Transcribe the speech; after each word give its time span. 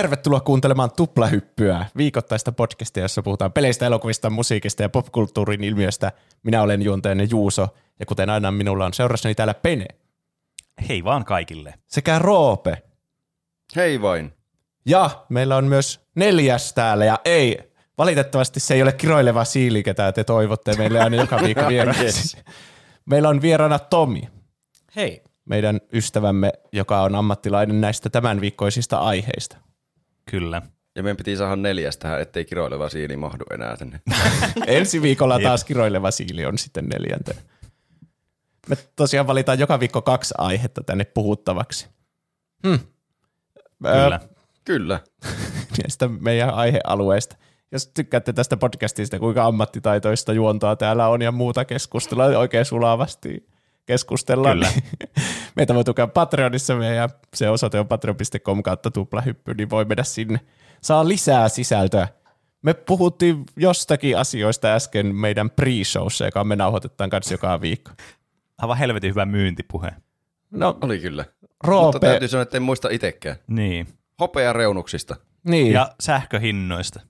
tervetuloa 0.00 0.40
kuuntelemaan 0.40 0.90
Tuplahyppyä, 0.96 1.86
viikoittaista 1.96 2.52
podcastia, 2.52 3.02
jossa 3.02 3.22
puhutaan 3.22 3.52
peleistä, 3.52 3.86
elokuvista, 3.86 4.30
musiikista 4.30 4.82
ja 4.82 4.88
popkulttuurin 4.88 5.64
ilmiöstä. 5.64 6.12
Minä 6.42 6.62
olen 6.62 6.82
juontajanne 6.82 7.24
Juuso, 7.30 7.68
ja 7.98 8.06
kuten 8.06 8.30
aina 8.30 8.50
minulla 8.50 8.86
on 8.86 8.94
seurassani 8.94 9.34
täällä 9.34 9.54
Pene. 9.54 9.86
Hei 10.88 11.04
vaan 11.04 11.24
kaikille. 11.24 11.74
Sekä 11.86 12.18
Roope. 12.18 12.82
Hei 13.76 14.02
vain. 14.02 14.32
Ja 14.86 15.10
meillä 15.28 15.56
on 15.56 15.64
myös 15.64 16.00
neljäs 16.14 16.72
täällä, 16.72 17.04
ja 17.04 17.18
ei, 17.24 17.58
valitettavasti 17.98 18.60
se 18.60 18.74
ei 18.74 18.82
ole 18.82 18.92
kiroileva 18.92 19.44
siili, 19.44 19.82
ketä 19.82 20.12
te 20.12 20.24
toivotte 20.24 20.76
meille 20.76 21.00
aina 21.00 21.16
joka 21.16 21.40
viikko 21.44 21.68
vieraaksi. 21.68 22.38
Meillä 23.06 23.28
on 23.28 23.42
vieraana 23.42 23.78
Tomi. 23.78 24.22
Hei. 24.96 25.22
Meidän 25.44 25.80
ystävämme, 25.92 26.52
joka 26.72 27.02
on 27.02 27.14
ammattilainen 27.14 27.80
näistä 27.80 28.10
tämän 28.10 28.40
viikkoisista 28.40 28.98
aiheista. 28.98 29.69
Kyllä. 30.30 30.62
Ja 30.94 31.02
meidän 31.02 31.16
piti 31.16 31.36
saada 31.36 31.56
neljäs 31.56 31.96
tähän, 31.96 32.20
ettei 32.20 32.44
kiroileva 32.44 32.88
siili 32.88 33.16
mahdu 33.16 33.44
enää 33.54 33.76
tänne. 33.76 34.00
Ensi 34.66 35.02
viikolla 35.02 35.40
taas 35.40 35.64
kiroileva 35.64 36.10
siili 36.10 36.46
on 36.46 36.58
sitten 36.58 36.86
neljäntenä. 36.86 37.40
Me 38.68 38.76
tosiaan 38.96 39.26
valitaan 39.26 39.58
joka 39.58 39.80
viikko 39.80 40.02
kaksi 40.02 40.34
aihetta 40.38 40.82
tänne 40.82 41.04
puhuttavaksi. 41.04 41.88
Hmm. 42.66 42.78
Kyllä. 43.82 44.20
Kyllä. 44.64 45.00
Näistä 45.82 46.08
meidän 46.08 46.54
aihealueista. 46.54 47.36
Jos 47.72 47.86
tykkäätte 47.86 48.32
tästä 48.32 48.56
podcastista, 48.56 49.18
kuinka 49.18 49.44
ammattitaitoista 49.44 50.32
juontoa 50.32 50.76
täällä 50.76 51.08
on 51.08 51.22
ja 51.22 51.32
muuta 51.32 51.64
keskustelua 51.64 52.24
oikein 52.24 52.64
sulavasti 52.64 53.46
keskustellaan. 53.86 54.56
Kyllä. 54.56 54.68
Niin 54.70 55.39
meitä 55.56 55.74
voi 55.74 55.84
tukea 55.84 56.06
Patreonissa 56.06 56.76
meidän 56.76 57.08
se 57.34 57.48
osoite 57.50 57.80
on 57.80 57.88
patreon.com 57.88 58.62
kautta 58.62 58.90
tuplahyppy, 58.90 59.54
niin 59.54 59.70
voi 59.70 59.84
mennä 59.84 60.02
sinne. 60.04 60.40
Saa 60.82 61.08
lisää 61.08 61.48
sisältöä. 61.48 62.08
Me 62.62 62.74
puhuttiin 62.74 63.44
jostakin 63.56 64.18
asioista 64.18 64.68
äsken 64.74 65.14
meidän 65.14 65.50
pre-showssa, 65.50 66.24
joka 66.24 66.44
me 66.44 66.56
nauhoitetaan 66.56 67.10
kanssa 67.10 67.34
joka 67.34 67.60
viikko. 67.60 67.90
Aivan 68.58 68.76
helvetin 68.78 69.10
hyvä 69.10 69.26
myyntipuhe. 69.26 69.90
No, 70.50 70.78
Oli 70.82 70.98
kyllä. 70.98 71.24
Mutta 71.40 71.56
Roope, 71.64 71.98
täytyy 71.98 72.28
sanoa, 72.28 72.42
että 72.42 72.56
en 72.56 72.62
muista 72.62 72.88
itsekään. 72.90 73.36
Niin. 73.46 73.86
Hopea 74.20 74.52
reunuksista. 74.52 75.16
niin, 75.44 75.72
Ja 75.72 75.90
sähköhinnoista. 76.00 77.00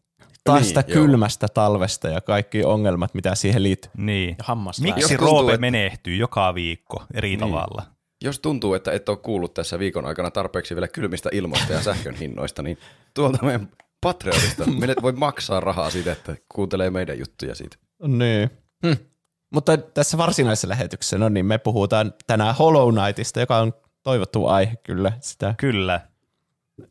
tästä 0.45 0.81
niin, 0.81 0.95
joo. 0.97 1.05
kylmästä 1.07 1.49
talvesta 1.49 2.09
ja 2.09 2.21
kaikki 2.21 2.65
ongelmat, 2.65 3.15
mitä 3.15 3.35
siihen 3.35 3.63
liittyy. 3.63 3.91
Niin. 3.97 4.37
Ja 4.49 4.55
Miksi 4.55 5.01
Jos 5.01 5.09
tuntuu, 5.09 5.27
Roope 5.27 5.53
että- 5.53 5.61
menehtyy 5.61 6.17
joka 6.17 6.55
viikko 6.55 7.03
eri 7.15 7.29
Niin. 7.29 7.41
tavalla? 7.41 7.83
Jos 8.23 8.41
tuntuu, 8.41 8.75
että 8.75 8.93
et 8.93 9.09
ole 9.09 9.17
kuullut 9.17 9.55
tässä 9.55 9.79
viikon 9.79 10.07
aikana 10.07 10.31
tarpeeksi 10.31 10.75
vielä 10.75 10.89
kylmistä 10.89 11.29
ilmoista 11.33 11.73
ja 11.73 11.83
sähkön 11.83 12.15
hinnoista, 12.15 12.63
niin 12.63 12.79
tuolta 13.15 13.45
meidän 13.45 13.69
Patreonista. 14.01 14.67
Meille 14.81 14.95
voi 15.03 15.13
maksaa 15.13 15.61
rahaa 15.61 15.91
siitä, 15.91 16.13
että 16.13 16.37
kuuntelee 16.55 16.91
meidän 16.91 17.19
juttuja 17.19 17.55
siitä. 17.55 17.77
Niin. 18.07 18.51
Hm. 18.87 19.05
Mutta 19.53 19.77
tässä 19.77 20.19
varsinaisessa 20.19 20.69
lähetyksessä, 20.69 21.19
no 21.19 21.29
niin, 21.29 21.47
me 21.47 21.59
puhutaan 21.59 22.15
tänään 22.27 22.55
Hollow 22.55 22.95
Knightista, 22.95 23.41
joka 23.41 23.59
on 23.59 23.73
toivottu 24.03 24.47
aihe 24.47 24.77
kyllä. 24.77 25.13
Sitä, 25.21 25.55
Kyllä. 25.59 26.01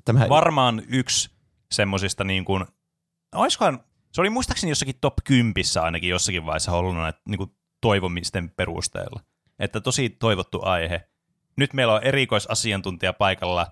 tämä, 0.05 0.29
Varmaan 0.29 0.81
yksi 0.87 1.29
semmosista 1.71 2.23
niin 2.23 2.45
kuin, 2.45 2.65
oiskohan, 3.35 3.83
se 4.11 4.21
oli 4.21 4.29
muistaakseni 4.29 4.71
jossakin 4.71 4.95
top 5.01 5.13
10 5.23 5.53
ainakin 5.81 6.09
jossakin 6.09 6.45
vaiheessa 6.45 6.71
Hollow 6.71 6.95
Knight 6.95 7.21
niin 7.27 7.37
kuin 7.37 7.51
toivomisten 7.81 8.49
perusteella. 8.49 9.19
Että 9.59 9.81
tosi 9.81 10.09
toivottu 10.09 10.59
aihe. 10.63 11.09
Nyt 11.59 11.73
meillä 11.73 11.93
on 11.93 12.03
erikoisasiantuntija 12.03 13.13
paikalla, 13.13 13.67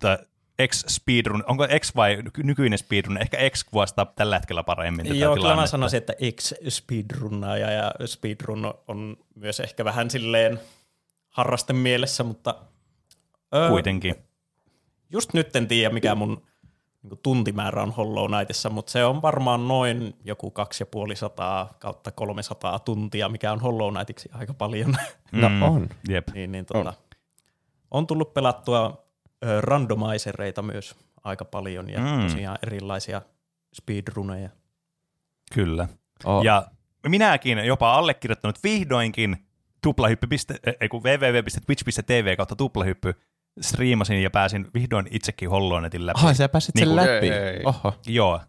tai 0.00 0.18
ex-speedrun, 0.58 1.44
onko 1.46 1.64
ex 1.64 1.96
vai 1.96 2.22
nykyinen 2.42 2.78
speedrun, 2.78 3.18
ehkä 3.18 3.36
ex 3.36 3.64
kuvastaa 3.64 4.06
tällä 4.16 4.36
hetkellä 4.36 4.62
paremmin 4.62 5.06
tätä 5.06 5.18
Joo, 5.18 5.34
kyllä 5.34 5.44
mä 5.44 5.48
tilannetta. 5.50 5.70
sanoisin, 5.70 5.96
että 5.98 6.12
ex-speedrunnaaja 6.20 7.70
ja 7.70 7.92
speedrun 8.06 8.74
on 8.88 9.16
myös 9.34 9.60
ehkä 9.60 9.84
vähän 9.84 10.10
silleen 10.10 10.60
harraste 11.28 11.72
mielessä, 11.72 12.24
mutta 12.24 12.54
ö, 13.54 13.68
Kuitenkin. 13.68 14.14
just 15.10 15.32
nyt 15.34 15.56
en 15.56 15.68
tiedä, 15.68 15.94
mikä 15.94 16.14
mun 16.14 16.42
niin 17.02 17.18
tuntimäärä 17.22 17.82
on 17.82 17.90
Hollow 17.92 18.26
Knightissa, 18.30 18.70
mutta 18.70 18.92
se 18.92 19.04
on 19.04 19.22
varmaan 19.22 19.68
noin 19.68 20.14
joku 20.24 20.50
250 20.50 21.66
kautta 21.78 22.10
300 22.10 22.78
tuntia, 22.78 23.28
mikä 23.28 23.52
on 23.52 23.60
Hollow 23.60 23.92
Knightiksi 23.94 24.28
aika 24.32 24.54
paljon. 24.54 24.96
no 25.32 25.48
Mm, 25.48 25.62
on. 25.62 25.88
Jep. 26.08 26.28
niin, 26.34 26.52
niin, 26.52 26.66
tota, 26.66 26.78
on 26.88 26.94
tullut 28.06 28.34
pelattua 28.34 29.06
randomaisereita 29.60 30.62
myös 30.62 30.94
aika 31.24 31.44
paljon 31.44 31.90
ja 31.90 32.00
Mm. 32.00 32.22
tosiaan 32.22 32.58
erilaisia 32.66 33.22
speedruneja. 33.74 34.48
Kyllä. 35.54 35.88
Oh. 36.24 36.44
Ja 36.44 36.66
minäkin 37.08 37.58
jopa 37.58 37.94
allekirjoittanut 37.94 38.62
vihdoinkin 38.64 39.36
tuplahyppy, 39.82 40.26
ei 40.80 40.88
kun 40.88 41.02
www.twitch.tv 41.02 42.36
kautta 42.36 42.56
tuplahyppy 42.56 43.14
striimasin 43.60 44.22
ja 44.22 44.30
pääsin 44.30 44.66
vihdoin 44.74 45.06
itsekin 45.10 45.50
Hollonetin 45.50 46.06
läpi. 46.06 46.20
Ai, 46.24 46.34
sä 46.34 46.48
pääsit 46.48 46.74
sen 46.78 46.88
Niin 46.88 46.96
kuin- 46.98 47.14
läpi. 47.14 47.28
Ei. 47.30 47.62
Oho. 47.64 47.94
Joo. 48.06 48.40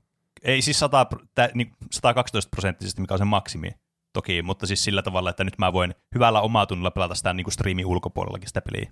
Ei 0.44 0.62
siis 0.62 0.80
100, 0.80 1.06
tä, 1.36 1.50
niin 1.54 1.74
112 1.92 2.50
prosenttisesti, 2.50 3.02
mikä 3.02 3.14
on 3.14 3.18
se 3.18 3.24
maksimi 3.26 3.72
toki, 4.14 4.42
mutta 4.42 4.66
siis 4.68 4.84
sillä 4.84 5.02
tavalla, 5.02 5.30
että 5.30 5.44
nyt 5.44 5.58
mä 5.58 5.74
voin 5.74 5.96
hyvällä 6.16 6.42
omatunnilla 6.42 6.92
pelata 6.92 7.16
sitä 7.16 7.34
niin 7.34 7.44
kuin 7.44 7.54
striimin 7.54 7.86
ulkopuolellakin 7.86 8.48
sitä 8.48 8.62
peliä. 8.62 8.92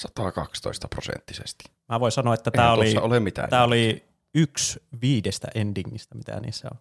112 0.00 0.88
prosenttisesti. 0.88 1.64
Mä 1.88 2.00
voin 2.00 2.12
sanoa, 2.12 2.34
että 2.34 2.50
tämä 2.50 2.72
oli, 2.72 2.94
ole 3.00 3.20
mitään. 3.20 3.50
tää 3.50 3.64
oli 3.64 4.04
yksi 4.34 4.82
viidestä 5.02 5.48
endingistä, 5.54 6.14
mitä 6.14 6.40
niissä 6.40 6.68
on. 6.72 6.78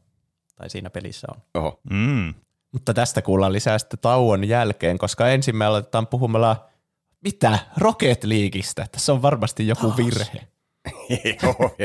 Tai 0.56 0.70
siinä 0.70 0.90
pelissä 0.90 1.28
on. 1.36 1.42
Oho. 1.54 1.80
Mm. 1.90 2.34
Mutta 2.72 2.94
tästä 2.94 3.22
kuullaan 3.22 3.54
lisää 3.54 3.80
sitten 3.80 4.00
tauon 4.00 4.48
jälkeen, 4.48 4.98
koska 4.98 5.30
ensin 5.30 5.56
me 5.56 5.66
aloitetaan 5.66 6.08
puhumalla 6.08 6.70
mitä? 7.22 7.60
Rocket 7.78 8.24
Leagueistä. 8.24 8.88
Tässä 8.92 9.14
on 9.14 9.22
varmasti 9.22 9.68
joku 9.68 9.94
virhe. 9.98 10.48
Joo. 11.44 11.76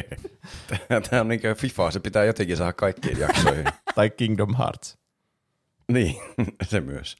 Tämä 1.10 1.20
on 1.20 1.28
niin 1.28 1.40
kuin 1.40 1.54
FIFA, 1.56 1.90
se 1.90 2.00
pitää 2.00 2.24
jotenkin 2.24 2.56
saada 2.56 2.72
kaikkiin 2.72 3.18
jaksoihin. 3.18 3.64
tai 3.94 4.10
Kingdom 4.10 4.54
Hearts. 4.56 4.98
Niin, 5.92 6.16
se 6.70 6.80
myös. 6.80 7.16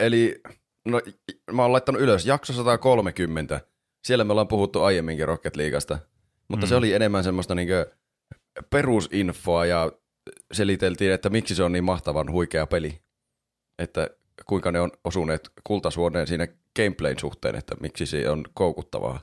Eli 0.00 0.40
no, 0.84 1.00
mä 1.52 1.62
oon 1.62 1.72
laittanut 1.72 2.02
ylös 2.02 2.26
jakso 2.26 2.52
130. 2.52 3.60
Siellä 4.04 4.24
me 4.24 4.32
ollaan 4.32 4.48
puhuttu 4.48 4.82
aiemminkin 4.82 5.28
Rocket 5.28 5.56
Leagueasta, 5.56 5.98
mutta 6.48 6.66
mm. 6.66 6.68
se 6.68 6.74
oli 6.74 6.92
enemmän 6.92 7.24
semmoista 7.24 7.54
niinkö 7.54 7.90
perusinfoa 8.70 9.66
ja 9.66 9.92
seliteltiin, 10.52 11.12
että 11.12 11.30
miksi 11.30 11.54
se 11.54 11.62
on 11.62 11.72
niin 11.72 11.84
mahtavan 11.84 12.30
huikea 12.32 12.66
peli. 12.66 13.00
Että 13.78 14.10
kuinka 14.46 14.72
ne 14.72 14.80
on 14.80 14.90
osuneet 15.04 15.50
kultasuoneen 15.64 16.26
siinä 16.26 16.48
gameplayn 16.76 17.18
suhteen, 17.18 17.54
että 17.54 17.74
miksi 17.80 18.06
se 18.06 18.30
on 18.30 18.44
koukuttavaa. 18.54 19.20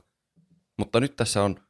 Mutta 0.78 1.00
nyt 1.00 1.16
tässä 1.16 1.42
on 1.42 1.60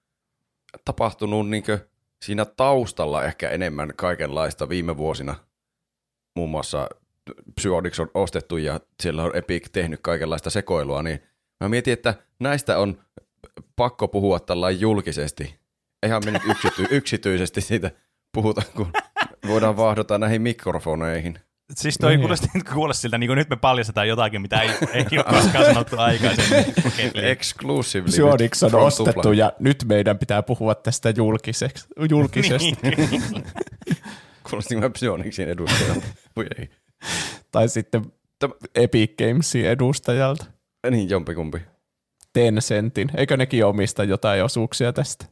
tapahtunut 0.85 1.49
niinkö 1.49 1.79
siinä 2.23 2.45
taustalla 2.45 3.25
ehkä 3.25 3.51
enemmän 3.51 3.93
kaikenlaista 3.97 4.69
viime 4.69 4.97
vuosina– 4.97 5.35
muun 6.37 6.51
muassa 6.51 6.89
Psyonix 7.55 7.99
on 8.01 8.11
ostettu 8.15 8.57
ja 8.57 8.81
siellä 9.03 9.23
on 9.23 9.37
Epic 9.37 9.67
tehnyt 9.73 10.01
kaikenlaista 10.03 10.51
sekoilua, 10.51 11.03
niin 11.03 11.23
mä 11.61 11.69
mietin, 11.69 11.93
että 11.93 12.15
näistä 12.39 12.79
on 12.79 13.01
pakko 13.77 14.09
puhua 14.09 14.41
tällä 14.41 14.71
julkisesti. 14.71 15.55
Eihän 16.03 16.23
me 16.25 16.31
nyt 16.31 16.43
yksity- 16.43 16.87
yksityisesti 16.99 17.61
siitä 17.61 17.91
puhuta, 18.33 18.63
kun 18.77 18.93
voidaan 19.47 19.77
vahdota 19.77 20.19
näihin 20.19 20.43
mikrofoneihin. 20.43 21.39
Siis 21.75 21.99
toi 22.01 22.11
Niin. 22.11 22.21
kuulosti, 22.21 22.47
kuulosti 22.75 23.01
siltä, 23.03 23.19
niin 23.19 23.29
kuin 23.29 23.37
nyt 23.37 23.51
me 23.51 23.57
paljastetaan 23.57 24.09
jotakin, 24.09 24.43
mitä 24.43 24.61
ei, 24.61 24.71
ei 24.93 25.05
ole 25.17 25.25
koskaan 25.25 25.65
sanottu 25.65 25.97
aikaisemmin. 25.99 26.65
Exclusively. 27.31 28.09
Psyonix 28.11 28.63
on 28.63 28.75
ostettu 28.75 29.13
Tupla. 29.13 29.35
ja 29.35 29.53
nyt 29.59 29.85
meidän 29.89 30.19
pitää 30.19 30.43
puhua 30.43 30.75
tästä 30.75 31.11
julkiseksi, 31.17 31.87
julkisesti. 32.11 32.77
Niin. 32.83 33.45
Kuulosti 34.51 34.77
mä 34.77 34.91
Psyonixin 34.91 35.49
edustajalta. 35.49 36.07
Voi 36.37 36.47
ei. 36.59 36.71
Tai 37.53 37.69
sitten 37.69 38.13
Tämä, 38.39 38.55
Epic 38.75 39.11
Gamesin 39.19 39.65
edustajalta. 39.67 40.45
niin, 40.91 41.11
jompikumpi. 41.11 41.63
Tencentin. 42.33 43.11
Eikö 43.17 43.37
nekin 43.37 43.65
omista 43.65 44.05
jotain 44.05 44.45
osuuksia 44.45 44.93
tästä? 44.93 45.27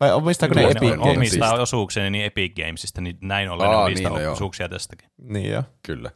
Vai 0.00 0.12
omistaako 0.12 0.54
ne 0.54 0.60
Tuo 0.60 0.70
Epic 0.70 0.82
ne 0.82 0.96
Games. 0.96 1.16
omistaa 1.16 1.38
Gamesista? 1.48 1.62
osuuksia 1.62 2.10
niin 2.10 2.24
Epic 2.24 2.54
Gamesista, 2.56 3.00
niin 3.00 3.18
näin 3.20 3.50
ollen 3.50 3.68
Aa, 3.68 3.72
ne 3.72 3.78
omistaa 3.82 4.10
niin, 4.10 4.16
no 4.18 4.22
joo. 4.24 4.32
osuuksia 4.32 4.68
tästäkin. 4.68 5.10
Niin 5.18 5.50
jo. 5.52 5.62
Kyllä. 5.86 6.10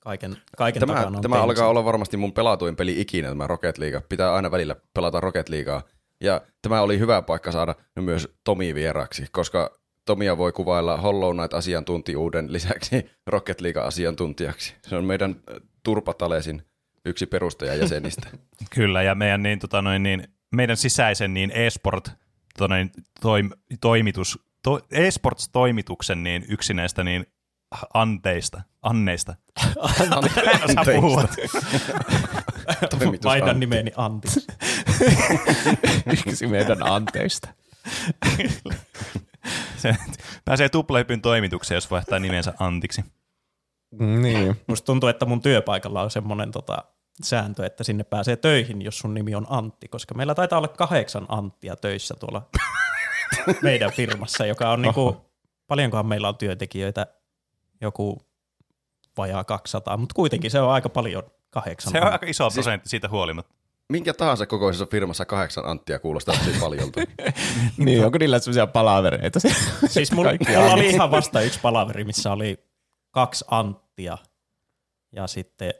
Kaiken, 0.00 0.36
kaiken 0.56 0.80
Tämä, 0.80 0.94
takana 0.94 1.16
on 1.16 1.22
tämä 1.22 1.42
alkaa 1.42 1.68
olla 1.68 1.84
varmasti 1.84 2.16
mun 2.16 2.32
pelatuin 2.32 2.76
peli 2.76 3.00
ikinä, 3.00 3.28
tämä 3.28 3.46
Rocket 3.46 3.78
League. 3.78 4.00
Pitää 4.08 4.34
aina 4.34 4.50
välillä 4.50 4.76
pelata 4.94 5.20
Rocket 5.20 5.48
Leaguea. 5.48 5.82
Ja 6.20 6.40
tämä 6.62 6.80
oli 6.80 6.98
hyvä 6.98 7.22
paikka 7.22 7.52
saada 7.52 7.74
myös 8.00 8.28
Tomi 8.44 8.74
vieraksi, 8.74 9.26
koska 9.32 9.78
Tomia 10.04 10.38
voi 10.38 10.52
kuvailla 10.52 10.96
Hollow 10.96 11.36
Knight-asiantuntijuuden 11.36 12.52
lisäksi 12.52 13.10
Rocket 13.26 13.60
League-asiantuntijaksi. 13.60 14.74
Se 14.82 14.96
on 14.96 15.04
meidän 15.04 15.30
äh, 15.30 15.60
Turpatalesin 15.82 16.62
yksi 17.04 17.26
perustajajäsenistä. 17.26 18.28
Kyllä, 18.74 19.02
ja 19.02 19.14
meidän, 19.14 19.42
niin, 19.42 19.58
tota 19.58 19.82
noin, 19.82 20.02
niin, 20.02 20.28
meidän 20.52 20.76
sisäisen 20.76 21.34
niin 21.34 21.50
e-sport 21.50 22.10
tonne, 22.58 22.90
toim, 23.20 23.50
toimitus, 23.80 24.38
to, 24.62 24.80
eSports-toimituksen 24.90 26.22
niin 26.22 26.44
yksi 26.48 26.74
näistä 26.74 27.04
niin 27.04 27.26
anteista, 27.94 28.62
anneista. 28.82 29.34
Vaihdan 33.24 33.48
Antti. 33.48 33.60
nimeni 33.60 33.92
Antti. 33.96 34.28
Yksi 36.26 36.46
meidän 36.46 36.82
anteista. 36.82 37.48
Se 39.84 39.96
pääsee 40.44 40.68
tuplahypyn 40.78 41.22
toimitukseen, 41.22 41.76
jos 41.76 41.90
vaihtaa 41.90 42.18
nimensä 42.18 42.54
Antiksi. 42.58 43.04
Niin. 44.00 44.60
Musta 44.66 44.86
tuntuu, 44.86 45.08
että 45.08 45.26
mun 45.26 45.42
työpaikalla 45.42 46.02
on 46.02 46.10
semmoinen 46.10 46.50
tota, 46.50 46.84
sääntö, 47.22 47.66
että 47.66 47.84
sinne 47.84 48.04
pääsee 48.04 48.36
töihin, 48.36 48.82
jos 48.82 48.98
sun 48.98 49.14
nimi 49.14 49.34
on 49.34 49.46
Antti, 49.50 49.88
koska 49.88 50.14
meillä 50.14 50.34
taitaa 50.34 50.58
olla 50.58 50.68
kahdeksan 50.68 51.26
Anttia 51.28 51.76
töissä 51.76 52.14
tuolla 52.20 52.48
meidän 53.62 53.92
firmassa, 53.92 54.46
joka 54.46 54.70
on 54.70 54.82
niinku, 54.82 55.30
paljonkohan 55.66 56.06
meillä 56.06 56.28
on 56.28 56.36
työntekijöitä, 56.36 57.06
joku 57.80 58.22
vajaa 59.16 59.44
200, 59.44 59.96
mutta 59.96 60.14
kuitenkin 60.14 60.50
se 60.50 60.60
on 60.60 60.72
aika 60.72 60.88
paljon 60.88 61.22
kahdeksan. 61.50 61.92
Se 61.92 62.00
on 62.00 62.12
aika 62.12 62.26
iso 62.26 62.50
Siis- 62.50 62.54
prosentti 62.54 62.88
siitä 62.88 63.08
huolimatta. 63.08 63.54
Minkä 63.92 64.14
tahansa 64.14 64.46
kokoisessa 64.46 64.86
firmassa 64.86 65.24
kahdeksan 65.24 65.66
Anttia 65.66 65.98
kuulostaa 65.98 66.34
tosi 66.44 66.60
paljolta. 66.60 67.00
niin, 67.78 68.04
onko 68.04 68.18
niillä 68.18 68.38
sellaisia 68.38 68.66
palavereita? 68.66 69.40
Siis 69.86 70.12
mulla, 70.12 70.30
mulla 70.48 70.72
oli 70.72 70.90
ihan 70.90 71.10
vasta 71.10 71.40
yksi 71.40 71.60
palaveri, 71.62 72.04
missä 72.04 72.32
oli 72.32 72.64
kaksi 73.10 73.44
Anttia 73.50 74.18
ja 75.12 75.26
sitten 75.26 75.74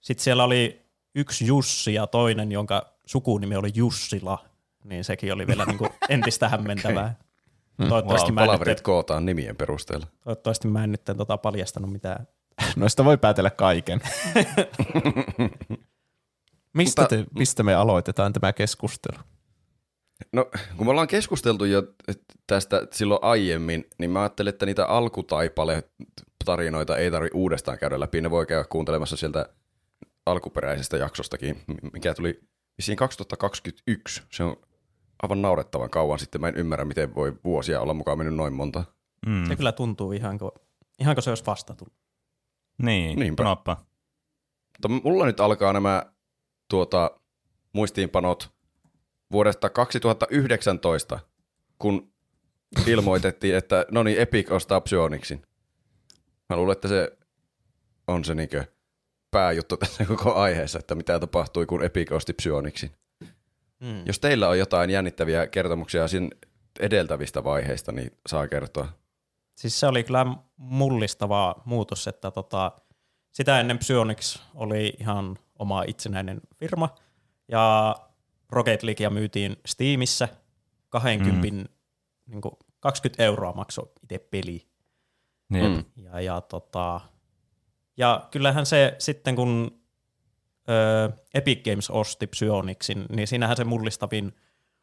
sit 0.00 0.18
siellä 0.18 0.44
oli 0.44 0.86
yksi 1.14 1.46
Jussi 1.46 1.94
ja 1.94 2.06
toinen, 2.06 2.52
jonka 2.52 2.92
sukunimi 3.06 3.56
oli 3.56 3.70
Jussila, 3.74 4.38
niin 4.84 5.04
sekin 5.04 5.32
oli 5.32 5.46
vielä 5.46 5.64
niinku 5.64 5.88
entistä 6.08 6.48
hämmentävää. 6.48 7.14
Toivottavasti, 7.76 8.30
Wow, 8.30 8.34
mä 8.34 8.40
Palaverit 8.40 8.78
nyt, 8.78 8.80
kootaan 8.80 9.26
nimien 9.26 9.56
perusteella. 9.56 10.06
toivottavasti 10.24 10.68
mä 10.68 10.84
en 10.84 10.92
nyt 10.92 11.04
tota 11.04 11.38
paljastanut 11.38 11.92
mitään. 11.92 12.28
Noista 12.76 13.04
voi 13.04 13.18
päätellä 13.18 13.50
kaiken. 13.50 14.00
Mistä, 16.78 17.02
Mutta- 17.02 17.16
te, 17.16 17.24
mistä 17.38 17.62
me 17.62 17.74
aloitetaan 17.74 18.32
tämä 18.32 18.52
keskustelu? 18.52 19.18
No, 20.32 20.50
kun 20.76 20.86
me 20.86 20.90
ollaan 20.90 21.08
keskusteltu 21.08 21.64
jo 21.64 21.82
tästä 22.46 22.86
silloin 22.92 23.18
aiemmin, 23.22 23.84
niin 23.98 24.10
mä 24.10 24.20
ajattelin, 24.20 24.48
että 24.48 24.66
niitä 24.66 24.86
alkutaipale-tarinoita 24.86 26.96
ei 26.96 27.10
tarvi 27.10 27.28
uudestaan 27.34 27.78
käydä 27.78 28.00
läpi. 28.00 28.20
Ne 28.20 28.30
voi 28.30 28.46
käydä 28.46 28.64
kuuntelemassa 28.64 29.16
sieltä 29.16 29.48
alkuperäisestä 30.26 30.96
jaksostakin, 30.96 31.62
mikä 31.92 32.14
tuli 32.14 32.40
vissiin 32.78 32.96
2021. 32.96 34.22
Se 34.30 34.44
on 34.44 34.56
aivan 35.22 35.42
naurettavan 35.42 35.90
kauan 35.90 36.18
sitten. 36.18 36.40
Mä 36.40 36.48
en 36.48 36.56
ymmärrä, 36.56 36.84
miten 36.84 37.14
voi 37.14 37.36
vuosia 37.44 37.80
olla 37.80 37.94
mukaan 37.94 38.18
mennyt 38.18 38.34
noin 38.34 38.52
monta. 38.52 38.84
Mm. 39.26 39.48
Se 39.48 39.56
kyllä 39.56 39.72
tuntuu 39.72 40.12
ihan 40.12 40.38
kuin, 40.38 40.50
ihan 41.00 41.14
kuin 41.16 41.22
se 41.22 41.30
olisi 41.30 41.46
vasta 41.46 41.74
tullut. 41.74 41.94
Niin, 42.82 43.18
Niinpä. 43.18 43.44
noppa. 43.44 43.76
Mutta 44.72 44.88
mulla 45.08 45.26
nyt 45.26 45.40
alkaa 45.40 45.72
nämä 45.72 46.02
tuota, 46.68 47.10
muistiinpanot 47.72 48.50
vuodesta 49.32 49.70
2019, 49.70 51.18
kun 51.78 52.12
ilmoitettiin, 52.86 53.56
että 53.56 53.86
no 53.90 54.02
niin, 54.02 54.18
Epic 54.18 54.50
ostaa 54.50 54.80
Psyonixin. 54.80 55.42
Mä 56.48 56.56
luulen, 56.56 56.72
että 56.72 56.88
se 56.88 57.18
on 58.06 58.24
se 58.24 58.34
niinkö 58.34 58.64
pääjuttu 59.30 59.76
tässä 59.76 60.04
koko 60.04 60.34
aiheessa, 60.34 60.78
että 60.78 60.94
mitä 60.94 61.20
tapahtui, 61.20 61.66
kun 61.66 61.84
Epic 61.84 62.12
osti 62.12 62.32
Psyonixin. 62.32 62.90
Mm. 63.80 64.06
Jos 64.06 64.18
teillä 64.18 64.48
on 64.48 64.58
jotain 64.58 64.90
jännittäviä 64.90 65.46
kertomuksia 65.46 66.08
siinä 66.08 66.28
edeltävistä 66.80 67.44
vaiheista, 67.44 67.92
niin 67.92 68.10
saa 68.26 68.48
kertoa. 68.48 68.88
Siis 69.54 69.80
se 69.80 69.86
oli 69.86 70.04
kyllä 70.04 70.26
mullistava 70.56 71.62
muutos, 71.64 72.08
että 72.08 72.30
tota, 72.30 72.72
sitä 73.32 73.60
ennen 73.60 73.78
Psyonix 73.78 74.42
oli 74.54 74.92
ihan 75.00 75.38
oma 75.58 75.82
itsenäinen 75.82 76.40
firma 76.56 76.88
ja 77.48 77.96
Rocket 78.50 78.82
Leaguea 78.82 79.10
myytiin 79.10 79.56
Steamissa 79.66 80.28
20, 80.88 81.46
mm. 81.46 81.64
niin 82.26 82.42
20 82.80 83.22
euroa 83.24 83.52
maksoi 83.52 83.92
itse 84.02 84.18
peli. 84.18 84.68
Niin. 85.48 85.72
Mm. 85.72 85.84
Ja, 86.04 86.20
ja, 86.20 86.40
tota, 86.40 87.00
ja 87.96 88.28
kyllähän 88.30 88.66
se 88.66 88.94
sitten 88.98 89.36
kun 89.36 89.80
ö, 90.68 91.12
Epic 91.34 91.64
Games 91.64 91.90
osti 91.90 92.26
Psyonixin, 92.26 93.06
niin 93.08 93.28
siinähän 93.28 93.56
se 93.56 93.64
mullistavin 93.64 94.32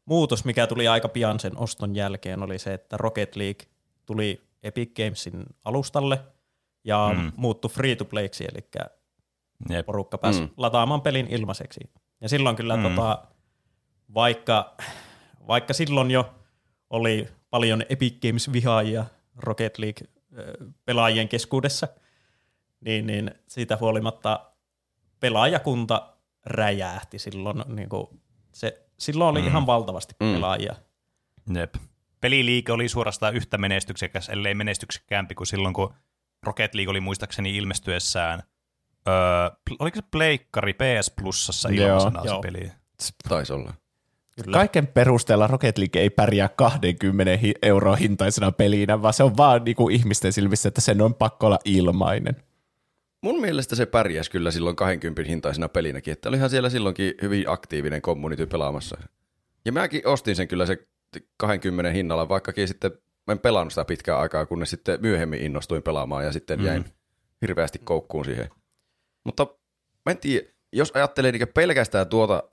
muutos, 0.05 0.45
mikä 0.45 0.67
tuli 0.67 0.87
aika 0.87 1.07
pian 1.09 1.39
sen 1.39 1.57
oston 1.57 1.95
jälkeen, 1.95 2.43
oli 2.43 2.59
se, 2.59 2.73
että 2.73 2.97
Rocket 2.97 3.35
League 3.35 3.67
tuli 4.05 4.47
Epic 4.63 4.91
Gamesin 4.95 5.45
alustalle 5.63 6.21
ja 6.83 7.09
Mm. 7.13 7.31
muuttui 7.35 7.69
free 7.69 7.95
to 7.95 8.05
playksi, 8.05 8.45
eli 8.45 8.69
Jep. 9.69 9.85
porukka 9.85 10.17
pääsi 10.17 10.41
Mm. 10.41 10.49
lataamaan 10.57 11.01
pelin 11.01 11.27
ilmaiseksi. 11.27 11.79
Ja 12.21 12.29
silloin 12.29 12.55
kyllä, 12.55 12.77
Mm. 12.77 12.83
tota, 12.83 13.23
vaikka, 14.13 14.75
vaikka 15.47 15.73
silloin 15.73 16.11
jo 16.11 16.35
oli 16.89 17.27
paljon 17.49 17.83
Epic 17.89 18.13
Games-vihaajia 18.21 19.05
Rocket 19.35 19.77
League-pelaajien 19.77 21.27
keskuudessa, 21.27 21.87
niin, 22.81 23.07
niin 23.07 23.31
siitä 23.47 23.77
huolimatta 23.81 24.51
pelaajakunta 25.19 26.13
räjähti 26.45 27.19
silloin. 27.19 27.63
Niin 27.67 27.89
kuin 27.89 28.07
se, 28.51 28.85
silloin 28.99 29.29
oli 29.31 29.39
Mm. 29.39 29.43
mm. 29.45 29.49
ihan 29.49 29.65
valtavasti 29.65 30.15
Mm. 30.19 30.33
pelaajia. 30.33 30.75
Jep. 31.55 31.75
Peliliike 32.21 32.71
oli 32.71 32.89
suorastaan 32.89 33.35
yhtä 33.35 33.57
menestyksekäs, 33.57 34.29
ellei 34.29 34.53
menestyksekkäämpi 34.55 35.35
kuin 35.35 35.47
silloin, 35.47 35.73
kun 35.73 35.93
Rocket 36.43 36.75
League 36.75 36.89
oli 36.91 37.01
muistaakseni 37.01 37.57
ilmestyessään. 37.57 38.43
Öö, 39.07 39.49
oliko 39.79 39.95
se 39.95 40.01
Pleikkari 40.11 40.73
PS 40.73 41.11
Plusassa 41.21 41.69
ilmaisena 41.69 42.23
se 42.23 42.29
peli? 42.41 42.71
Taisi 43.29 43.53
olla. 43.53 43.73
Kyllä. 44.43 44.57
Kaiken 44.57 44.87
perusteella 44.87 45.47
Rocket 45.47 45.77
League 45.77 46.01
ei 46.01 46.09
pärjää 46.09 46.49
20 46.49 47.37
hi- 47.37 47.53
euroa 47.61 47.95
hintaisena 47.95 48.51
pelinä, 48.51 49.01
vaan 49.01 49.13
se 49.13 49.23
on 49.23 49.37
vaan 49.37 49.63
niinku 49.63 49.89
ihmisten 49.89 50.33
silmissä, 50.33 50.67
että 50.67 50.81
sen 50.81 51.01
on 51.01 51.13
pakko 51.13 51.45
olla 51.45 51.59
ilmainen. 51.65 52.35
Mun 53.21 53.41
mielestä 53.41 53.75
se 53.75 53.85
pärjäsi 53.85 54.31
kyllä 54.31 54.51
silloin 54.51 54.75
20 54.75 55.23
hintaisena 55.23 55.69
pelinäkin, 55.69 56.11
että 56.11 56.29
olihan 56.29 56.49
siellä 56.49 56.69
silloinkin 56.69 57.13
hyvin 57.21 57.49
aktiivinen 57.49 58.01
community 58.01 58.45
pelaamassa. 58.45 58.97
Ja 59.65 59.71
mäkin 59.71 60.07
ostin 60.07 60.35
sen 60.35 60.47
kyllä 60.47 60.65
se 60.65 60.77
20 61.37 61.91
hinnalla, 61.91 62.29
vaikkakin 62.29 62.67
sitten 62.67 62.91
mä 63.27 63.31
en 63.31 63.39
pelannut 63.39 63.73
sitä 63.73 63.85
pitkään 63.85 64.19
aikaa, 64.19 64.45
kunnes 64.45 64.69
sitten 64.69 65.01
myöhemmin 65.01 65.41
innostuin 65.41 65.83
pelaamaan 65.83 66.25
ja 66.25 66.31
sitten 66.31 66.63
jäin 66.63 66.81
Mm. 66.81 66.89
hirveästi 67.41 67.79
koukkuun 67.83 68.25
siihen. 68.25 68.49
Mutta 69.25 69.47
mä 70.05 70.11
en 70.11 70.17
tiedä, 70.17 70.47
jos 70.73 70.91
ajattelee 70.95 71.31
niin 71.31 71.47
pelkästään 71.53 72.07
tuota 72.07 72.43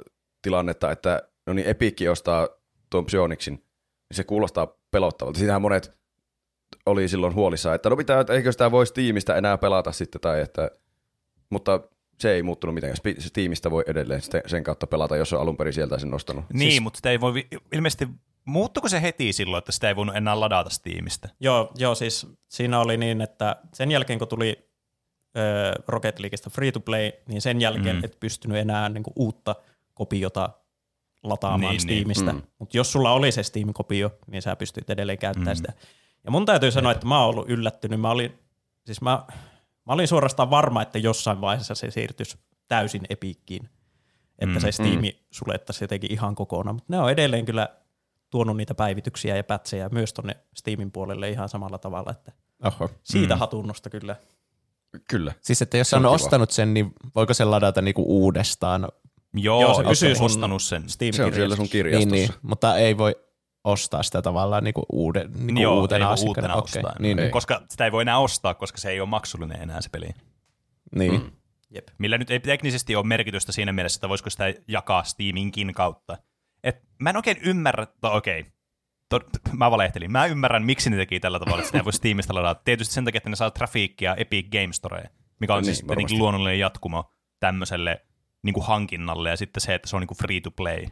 tilannetta, 0.43 0.91
että 0.91 1.29
no 1.47 1.53
niin 1.53 1.69
Epic 1.69 2.09
ostaa 2.11 2.49
tuon 2.91 3.07
Psyonixin, 3.07 3.55
niin 3.55 3.65
se 4.13 4.25
kuulostaa 4.25 4.77
pelottavalta. 4.91 5.39
Siitähän 5.39 5.63
monet 5.63 5.93
oli 6.87 7.09
silloin 7.09 7.35
huolissaan, 7.35 7.75
että 7.75 7.91
no 7.91 7.97
pitää, 7.97 8.21
että 8.21 8.33
eikö 8.33 8.53
sitä 8.53 8.71
voisi 8.71 8.95
tiimistä 8.95 9.37
enää 9.37 9.59
pelata 9.59 9.93
sitten, 9.93 10.21
tai 10.21 10.41
että, 10.41 10.71
mutta 11.51 11.81
se 12.19 12.33
ei 12.33 12.43
muuttunut 12.43 12.75
mitenkään. 12.75 13.15
Se 13.19 13.31
tiimistä 13.33 13.71
voi 13.71 13.85
edelleen 13.87 14.23
sitten 14.23 14.43
sen 14.47 14.65
kautta 14.65 14.87
pelata, 14.87 15.17
jos 15.17 15.33
on 15.33 15.41
alun 15.41 15.57
perin 15.57 15.73
sieltä 15.73 15.99
sen 15.99 16.11
nostanut. 16.11 16.45
Niin, 16.53 16.71
siis... 16.71 16.83
mutta 16.83 16.97
sitä 16.97 17.11
ei 17.11 17.21
voi, 17.21 17.47
ilmeisesti, 17.73 18.09
muuttuko 18.45 18.89
se 18.89 19.03
heti 19.03 19.33
silloin, 19.33 19.59
että 19.59 19.73
sitä 19.73 19.89
ei 19.89 19.97
voinut 19.97 20.17
enää 20.17 20.41
ladata 20.41 20.71
Steamista? 20.71 21.29
Joo, 21.41 21.73
joo, 21.79 21.95
siis 21.95 22.27
siinä 22.49 22.81
oli 22.81 22.97
niin, 22.97 23.21
että 23.21 23.57
sen 23.75 23.91
jälkeen 23.91 24.19
kun 24.19 24.29
tuli 24.29 24.72
Rocket 25.89 26.19
Leagueista 26.19 26.51
free 26.51 26.73
to 26.73 26.81
play, 26.81 27.13
niin 27.29 27.43
sen 27.43 27.61
jälkeen 27.61 27.97
Mm. 27.97 28.01
mm. 28.01 28.05
et 28.05 28.21
pystynyt 28.21 28.57
enää 28.59 28.89
niinku 28.89 29.13
uutta 29.17 29.55
kopiota 29.95 30.51
lataamaan 31.23 31.61
Niin, 31.61 31.87
niin, 31.87 31.87
niin. 31.87 32.17
Steamista. 32.17 32.33
Mm. 32.33 32.39
Mm. 32.39 32.47
Mutta 32.59 32.77
jos 32.77 32.93
sulla 32.93 33.13
oli 33.13 33.33
se 33.33 33.43
Steam-kopio, 33.43 34.11
niin 34.27 34.43
sä 34.43 34.57
pystyt 34.57 34.91
edelleen 34.91 35.19
käyttämään 35.19 35.55
mm. 35.55 35.57
sitä. 35.57 35.73
Ja 36.25 36.31
mun 36.31 36.47
täytyy 36.47 36.71
sanoa, 36.71 36.93
että 36.93 37.07
mä 37.07 37.21
oon 37.21 37.29
ollut 37.29 37.51
yllättynyt. 37.51 38.01
Mä 38.01 38.11
olin, 38.11 38.39
siis 38.87 39.01
mä, 39.01 39.25
mä 39.87 39.93
olin 39.93 40.09
suorastaan 40.09 40.51
varma, 40.51 40.83
että 40.83 40.99
jossain 40.99 41.41
vaiheessa 41.41 41.75
se 41.75 41.91
siirtyisi 41.91 42.39
täysin 42.69 43.03
Epikkiin. 43.11 43.69
Että 44.39 44.47
Mm. 44.47 44.53
mm. 44.55 44.61
se 44.61 44.73
Steam 44.73 45.03
sulettaisi 45.31 45.85
jotenkin 45.85 46.13
ihan 46.13 46.35
kokonaan. 46.35 46.75
Mutta 46.77 46.87
ne 46.93 46.99
on 46.99 47.11
edelleen 47.11 47.45
kyllä 47.47 47.69
tuonut 48.31 48.57
niitä 48.57 48.75
päivityksiä 48.75 49.37
ja 49.37 49.45
pätsejä 49.45 49.89
myös 49.89 50.13
tonne 50.13 50.37
Steamin 50.57 50.93
puolelle 50.93 51.31
ihan 51.31 51.49
samalla 51.49 51.79
tavalla, 51.79 52.11
että 52.11 52.33
Oho. 52.65 52.91
siitä 53.03 53.35
Mm. 53.35 53.37
mm. 53.37 53.41
hatunnosta 53.41 53.91
kyllä. 53.91 54.17
Kyllä. 55.09 55.33
Siis 55.41 55.63
että 55.63 55.77
jos 55.79 55.91
Se 55.91 55.97
on 55.97 56.07
on, 56.07 56.11
kiva. 56.11 56.15
ostanut 56.15 56.51
sen, 56.51 56.75
niin 56.75 56.93
voiko 57.15 57.35
sen 57.35 57.51
ladata 57.51 57.83
niinku 57.83 58.05
uudestaan? 58.07 58.89
Joo, 59.35 59.61
Joo, 59.61 59.75
se 59.75 59.83
pysyy 59.85 60.15
sun 60.15 60.27
ostanut 60.27 60.63
sen. 60.63 60.89
steam 60.89 61.13
Se 61.13 61.25
on 61.25 61.35
siellä 61.35 61.57
sun 61.57 61.63
Niin, 61.63 61.71
kirjastossa. 61.71 62.15
niin, 62.15 62.29
mutta 62.43 62.77
ei 62.77 62.99
voi 62.99 63.17
ostaa 63.65 64.03
sitä 64.03 64.23
tavallaan 64.23 64.65
niinku 64.65 64.83
uuden, 64.93 65.31
niinku 65.35 65.61
Joo, 65.63 65.81
uutena 65.81 66.11
asiakkaana. 66.11 66.55
ostaa. 66.55 66.95
Niin, 66.99 67.19
Ei. 67.19 67.25
niin, 67.25 67.33
Koska 67.33 67.63
sitä 67.71 67.85
ei 67.85 67.93
voi 67.93 68.03
enää 68.03 68.19
ostaa, 68.19 68.55
koska 68.55 68.79
se 68.79 68.91
ei 68.91 69.01
ole 69.01 69.09
maksullinen 69.09 69.63
enää 69.63 69.81
se 69.81 69.89
peli. 69.89 70.09
niin. 70.97 71.13
Mm. 71.13 71.31
Jep. 71.75 71.89
Millä 71.99 72.19
nyt 72.19 72.31
ei 72.31 72.41
teknisesti 72.41 72.97
ole 72.97 73.07
merkitystä 73.07 73.53
siinä 73.53 73.73
mielessä, 73.73 73.99
että 73.99 74.09
voisiko 74.09 74.31
sitä 74.31 74.45
jakaa 74.69 75.05
Steaminkin 75.05 75.75
kautta. 75.75 76.19
Et 76.65 76.77
mä 77.01 77.11
en 77.11 77.17
oikein 77.17 77.37
ymmärrä, 77.45 77.87
okei, 78.03 78.45
to, 79.21 79.21
mä 79.53 79.71
valehtelin. 79.71 80.13
Mä 80.13 80.27
ymmärrän, 80.27 80.65
miksi 80.65 80.91
ne 80.91 80.97
teki 80.97 81.21
tällä 81.21 81.39
tavalla, 81.39 81.59
että 81.59 81.67
sitä 81.69 81.79
ei 81.79 81.85
voi 81.85 81.93
Steamista 81.93 82.35
ladata. 82.35 82.61
Tietysti 82.65 82.95
sen 82.95 83.05
takia, 83.05 83.19
että 83.19 83.31
ne 83.31 83.37
saa 83.37 83.51
trafiikkia 83.51 84.15
Epic 84.15 84.51
Game 84.51 84.73
Storeen, 84.73 85.11
mikä 85.41 85.55
on 85.55 85.57
No 85.57 85.61
niin, 85.61 85.67
niin, 85.67 85.77
siis 85.77 85.89
varmasti. 85.89 86.19
luonnollinen 86.19 86.59
jatkumo 86.59 87.13
tämmöiselle 87.41 88.07
niin 88.43 88.55
kuin 88.55 88.67
hankinnalle, 88.67 89.31
ja 89.31 89.37
sitten 89.37 89.61
se, 89.61 89.75
että 89.75 89.89
se 89.89 89.97
on 89.97 90.03
niin 90.03 90.09
kuin 90.09 90.19
free 90.19 90.41
to 90.41 90.51
play. 90.51 90.87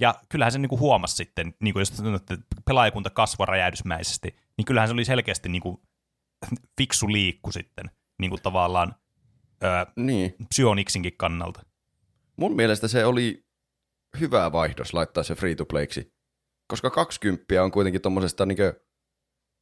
Ja 0.00 0.14
kyllähän 0.28 0.52
se 0.52 0.58
niin 0.58 0.68
kuin 0.68 0.80
huomasi 0.80 1.16
sitten, 1.16 1.54
niin 1.62 1.72
kuin 1.74 1.80
jos 1.80 1.92
että 2.16 2.38
pelaajakunta 2.64 3.10
kasvoi 3.10 3.46
räjähdysmäisesti, 3.46 4.36
niin 4.58 4.64
kyllähän 4.64 4.88
se 4.88 4.92
oli 4.92 5.04
selkeästi 5.04 5.48
niin 5.48 5.62
kuin 5.62 5.76
fiksu 6.78 7.12
liikku 7.12 7.52
sitten, 7.52 7.90
niin 8.20 8.30
kuin 8.30 8.42
tavallaan 8.42 8.94
öö, 9.64 9.86
Niin. 9.96 10.34
Psyonixinkin 10.48 11.16
kannalta. 11.16 11.62
Mun 12.36 12.56
mielestä 12.56 12.88
se 12.88 13.06
oli 13.06 13.46
hyvä 14.20 14.52
vaihdos 14.52 14.94
laittaa 14.94 15.22
se 15.22 15.34
free 15.34 15.54
to 15.54 15.64
playksi, 15.64 16.15
koska 16.68 16.90
20 16.90 17.62
on 17.64 17.70
kuitenkin 17.70 18.02
tuommoisesta 18.02 18.46
niin 18.46 18.58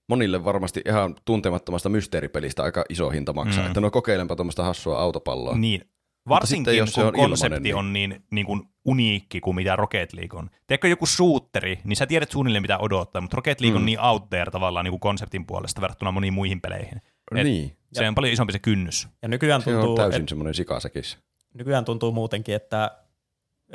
monille 0.09 0.45
varmasti 0.45 0.83
ihan 0.87 1.15
tuntemattomasta 1.25 1.89
mysteeripelistä 1.89 2.63
aika 2.63 2.85
iso 2.89 3.11
hinta 3.11 3.33
maksaa, 3.33 3.63
Mm. 3.63 3.67
että 3.67 3.81
no 3.81 3.91
kokeilenpa 3.91 4.37
tuommoista 4.37 4.65
hassua 4.65 4.99
autopalloa. 4.99 5.57
Niin. 5.59 5.91
Varsinkin, 6.29 6.59
sitten, 6.65 6.77
jos 6.77 6.93
se 6.93 7.01
kun 7.01 7.09
on 7.09 7.15
ilmanen, 7.15 7.31
konsepti 7.31 7.61
niin- 7.61 7.75
on 7.77 7.93
niin, 7.93 8.25
niin 8.31 8.47
kuin 8.47 8.63
uniikki 8.85 9.41
kuin 9.41 9.57
mitä 9.57 9.77
Rocket 9.77 10.13
League 10.13 10.39
on. 10.39 10.51
Tiedätkö 10.67 10.89
joku 10.89 11.07
shooteri, 11.07 11.79
niin 11.85 11.97
sä 11.97 12.07
tiedät 12.07 12.31
suunnilleen 12.31 12.63
mitä 12.63 12.79
odottaa, 12.79 13.21
mutta 13.23 13.35
Rocket 13.37 13.61
League 13.61 13.79
mm. 13.79 13.83
on 13.83 13.87
niin 13.87 14.01
out 14.01 14.29
there 14.31 14.51
tavallaan 14.51 14.85
niin 14.85 14.93
kuin 14.93 15.01
konseptin 15.01 15.47
puolesta 15.47 15.81
verrattuna 15.81 16.13
moniin 16.13 16.33
muihin 16.35 16.61
peleihin. 16.61 16.97
Et 17.37 17.45
niin. 17.45 17.77
Se 17.93 18.09
on 18.09 18.15
paljon 18.15 18.33
isompi 18.33 18.53
se 18.53 18.59
kynnys. 18.59 19.09
Ja 19.23 19.29
nykyään 19.29 19.63
Se 19.63 19.71
on 19.71 19.77
tuntuu, 19.77 19.97
täysin 19.97 20.23
et, 20.23 20.29
semmoinen 20.29 20.55
sikasäkis. 20.55 21.19
nykyään 21.55 21.85
tuntuu 21.85 22.13
muutenkin, 22.13 22.55
että 22.55 22.99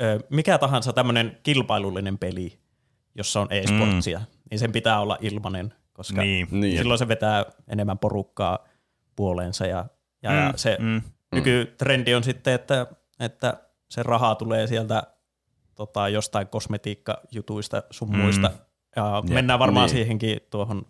ö, 0.00 0.20
mikä 0.30 0.58
tahansa 0.58 0.92
tämmöinen 0.92 1.38
kilpailullinen 1.42 2.18
peli, 2.18 2.58
jossa 3.14 3.40
on 3.40 3.46
e-sportsia, 3.50 4.18
mm. 4.18 4.24
niin 4.50 4.58
sen 4.58 4.72
pitää 4.72 5.00
olla 5.00 5.18
ilmanen, 5.20 5.74
koska 5.92 6.22
Niin. 6.22 6.48
Niin. 6.50 6.78
silloin 6.78 6.98
se 6.98 7.08
vetää 7.08 7.44
enemmän 7.68 7.98
porukkaa 7.98 8.58
puoleensa 9.16 9.66
ja, 9.66 9.86
ja, 10.22 10.30
mm. 10.30 10.36
ja 10.36 10.52
se 10.56 10.76
mm. 10.80 11.02
nykytrendi 11.32 12.14
on 12.14 12.24
sitten, 12.24 12.54
että, 12.54 12.86
että 13.20 13.54
se 13.88 14.02
raha 14.02 14.34
tulee 14.34 14.66
sieltä 14.66 15.02
tota, 15.74 16.08
jostain 16.08 16.46
kosmetiikkajutuista 16.48 17.82
sun 17.90 18.16
muista. 18.16 18.48
Mm. 18.48 18.54
Ja 18.96 19.22
mennään 19.30 19.58
varmaan 19.58 19.86
Niin. 19.86 19.90
siihenkin 19.96 20.40
tuohon 20.50 20.86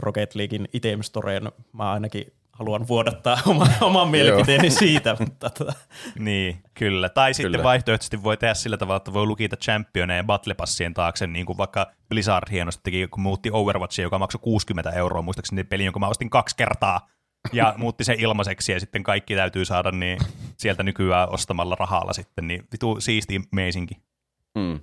Rocket 0.00 0.34
Leaguein 0.34 0.68
item 0.72 1.02
storeen. 1.02 1.52
Mä 1.72 1.92
ainakin 1.92 2.32
haluan 2.58 2.88
vuodattaa 2.88 3.38
oma, 3.46 3.66
oman 3.80 4.08
mielipiteeni 4.08 4.70
siitä, 4.70 5.16
mutta 5.20 5.50
tota, 5.50 5.72
Niin, 6.18 6.62
kyllä. 6.74 7.08
Tai 7.08 7.34
sitten 7.34 7.52
Kyllä. 7.52 7.64
vaihtoehtoisesti 7.64 8.22
voi 8.22 8.36
tehdä 8.36 8.54
sillä 8.54 8.76
tavalla, 8.76 8.96
että 8.96 9.12
voi 9.12 9.26
lukita 9.26 9.56
championeja 9.56 10.24
Battle 10.24 10.54
Passien 10.54 10.94
taakse, 10.94 11.26
niin 11.26 11.46
kuin 11.46 11.58
vaikka 11.58 11.86
Blizzard 12.08 12.50
hienosti 12.50 12.80
teki, 12.84 13.08
kun 13.08 13.20
muutti 13.20 13.50
Overwatchia, 13.52 14.02
joka 14.02 14.18
maksoi 14.18 14.40
60 14.42 14.90
euroa, 14.90 15.22
muistaakseni 15.22 15.64
peli, 15.64 15.84
jonka 15.84 16.00
mä 16.00 16.08
ostin 16.08 16.30
kaksi 16.30 16.56
kertaa, 16.56 17.08
ja 17.52 17.74
muutti 17.78 18.04
sen 18.04 18.20
ilmaiseksi, 18.20 18.72
ja 18.72 18.80
sitten 18.80 19.02
kaikki 19.02 19.34
täytyy 19.34 19.64
saada 19.64 19.90
niin 19.90 20.18
sieltä 20.56 20.82
nykyään 20.82 21.28
ostamalla 21.32 21.74
rahalla 21.74 22.12
sitten, 22.12 22.46
niin 22.46 22.68
vitu 22.72 23.00
siisti 23.00 23.42
meisinkin. 23.52 24.02
Mm. 24.54 24.80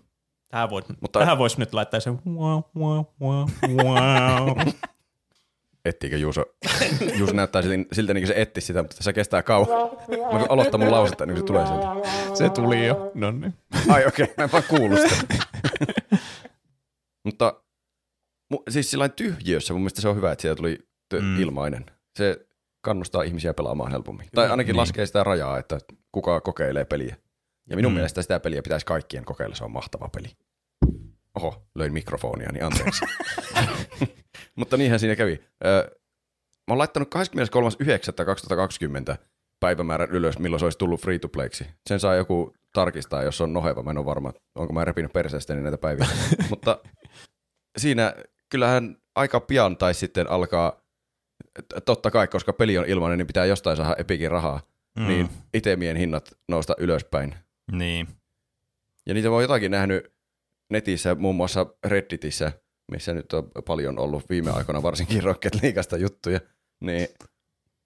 tähän, 0.47 0.69
voit, 0.69 0.85
Mutta... 1.01 1.19
tähän 1.19 1.37
voisi 1.37 1.59
nyt 1.59 1.73
laittaa 1.73 1.99
sen 1.99 2.19
wow, 2.27 2.61
wow, 2.77 3.05
wow, 3.21 3.47
wow. 3.83 4.57
Ettiikö 5.85 6.17
Juuso? 6.17 6.45
Juuso 7.19 7.33
näyttää 7.33 7.61
siltä, 7.61 7.95
siltä 7.95 8.13
niin 8.13 8.21
kuin 8.21 8.27
se 8.35 8.41
etti 8.41 8.61
sitä, 8.61 8.81
mutta 8.81 9.03
se 9.03 9.13
kestää 9.13 9.43
kauan. 9.43 9.67
Mä 10.33 10.39
kun 10.39 10.45
aloittaa 10.51 10.77
mun 10.77 10.91
lausetta, 10.91 11.25
niin 11.25 11.37
se 11.37 11.43
tulee 11.43 11.65
sieltä. 11.67 11.87
Se 12.33 12.49
tuli 12.49 12.87
jo. 12.87 13.11
No 13.13 13.31
niin. 13.31 13.53
Ai 13.89 14.05
okei, 14.05 14.23
okay. 14.23 14.33
mä 14.37 14.43
en 14.43 14.51
vaan 14.51 14.63
kuullut 14.69 14.99
sitä. 14.99 15.45
Mutta 17.25 17.63
mu, 18.51 18.63
siis 18.69 18.91
sillä 18.91 19.09
tyhjiössä 19.09 19.73
mun 19.73 19.81
mielestä 19.81 20.01
se 20.01 20.07
on 20.07 20.15
hyvä, 20.15 20.31
että 20.31 20.41
siitä 20.41 20.55
tuli 20.55 20.77
tö- 21.13 21.21
Mm. 21.21 21.41
ilmainen. 21.41 21.85
Se 22.17 22.47
kannustaa 22.81 23.23
ihmisiä 23.23 23.53
pelaamaan 23.53 23.91
helpommin. 23.91 24.27
Tai 24.35 24.49
ainakin 24.51 24.73
Niin. 24.73 24.77
laskee 24.79 25.05
sitä 25.05 25.23
rajaa, 25.23 25.57
että 25.59 25.77
kuka 26.11 26.41
kokeilee 26.41 26.85
peliä. 26.85 27.15
Ja 27.69 27.75
minun 27.75 27.91
mm. 27.91 27.95
mielestä 27.95 28.21
sitä 28.21 28.39
peliä 28.39 28.61
pitäisi 28.61 28.85
kaikkien 28.85 29.25
kokeilla, 29.25 29.55
se 29.55 29.63
on 29.63 29.71
mahtava 29.71 30.09
peli. 30.15 30.27
Oho, 31.35 31.67
löin 31.75 31.93
mikrofonia, 31.93 32.51
niin 32.51 32.65
anteeksi. 32.65 33.05
Mutta 34.55 34.77
niinhän 34.77 34.99
siinä 34.99 35.15
kävi. 35.15 35.39
Mä 36.67 36.69
oon 36.69 36.77
laittanut 36.77 37.15
23.9.2020 37.15 39.17
päivämäärän 39.59 40.09
ylös, 40.11 40.39
milloin 40.39 40.59
se 40.59 40.65
olisi 40.65 40.77
tullut 40.77 41.01
free 41.01 41.19
to 41.19 41.29
playksi. 41.29 41.65
Sen 41.89 41.99
saa 41.99 42.15
joku 42.15 42.53
tarkistaa, 42.73 43.23
jos 43.23 43.41
on 43.41 43.53
noheva. 43.53 43.83
Mä 43.83 43.91
en 43.91 43.97
ole 43.97 44.05
varma, 44.05 44.33
onko 44.55 44.73
mä 44.73 44.85
repinyt 44.85 45.13
perseestäni 45.13 45.61
näitä 45.61 45.77
päiviä. 45.77 46.07
Mutta 46.49 46.79
siinä 47.77 48.13
kyllähän 48.49 48.97
aika 49.15 49.39
pian 49.39 49.77
tai 49.77 49.93
sitten 49.93 50.29
alkaa, 50.29 50.81
totta 51.85 52.11
kai, 52.11 52.27
koska 52.27 52.53
peli 52.53 52.77
on 52.77 52.85
ilmainen, 52.85 53.17
niin 53.17 53.27
pitää 53.27 53.45
jostain 53.45 53.77
saada 53.77 53.95
Epicin 53.97 54.31
rahaa, 54.31 54.61
Mm. 54.99 55.07
niin 55.07 55.29
itemien 55.53 55.97
hinnat 55.97 56.37
nousta 56.49 56.73
ylöspäin. 56.77 57.35
Niin. 57.71 58.07
Ja 59.05 59.13
niitä 59.13 59.31
oon 59.31 59.41
jotakin 59.41 59.71
nähnyt 59.71 60.13
netissä, 60.69 61.15
muun 61.15 61.35
muassa 61.35 61.65
Redditissä, 61.85 62.51
missä 62.91 63.13
nyt 63.13 63.33
on 63.33 63.51
paljon 63.67 63.99
ollut 63.99 64.29
viime 64.29 64.51
aikoina 64.51 64.83
varsinkin 64.83 65.23
Rocket 65.29 65.61
Leagueasta 65.63 65.97
juttuja, 65.97 66.39
niin 66.81 67.07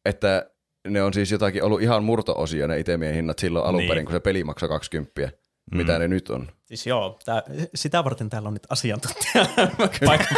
että 0.06 0.50
ne 0.88 1.02
on 1.04 1.14
siis 1.14 1.32
jotakin 1.32 1.64
ollut 1.64 1.82
ihan 1.82 2.04
murto-osia 2.04 2.68
ne 2.68 2.80
itemien 2.80 3.16
hinnat 3.16 3.40
silloin 3.40 3.66
alun 3.66 3.78
Niin. 3.80 3.90
perin, 3.90 4.06
kun 4.06 4.14
se 4.14 4.20
peli 4.20 4.44
maksoi 4.44 4.70
20, 4.70 5.38
Mm. 5.72 5.78
mitä 5.78 6.00
ne 6.00 6.08
nyt 6.08 6.30
on. 6.30 6.48
Siis 6.66 6.88
joo, 6.88 7.20
tää, 7.26 7.44
sitä 7.76 8.04
varten 8.04 8.30
täällä 8.30 8.48
on 8.48 8.54
nyt 8.54 8.68
asiantuntija 8.70 9.46
paikan 10.06 10.38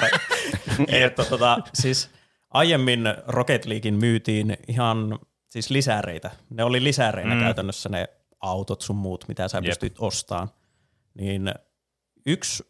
että 0.87 1.25
tota, 1.25 1.57
siis 1.73 2.09
aiemmin 2.49 3.01
Rocket 3.27 3.65
Leaguein 3.65 3.93
myytiin 3.95 4.57
ihan 4.67 5.19
siis 5.49 5.69
lisäreitä. 5.69 6.31
Ne 6.49 6.63
oli 6.63 6.83
lisäreinä 6.83 7.33
Mm. 7.33 7.39
mm. 7.39 7.43
käytännössä 7.43 7.89
ne 7.89 8.07
autot 8.39 8.81
sun 8.81 8.95
muut, 8.95 9.25
mitä 9.27 9.47
sä 9.47 9.57
Jep. 9.57 9.65
pystyt 9.65 9.95
ostamaan. 9.99 10.49
Niin 11.13 11.53
yksi, 12.25 12.63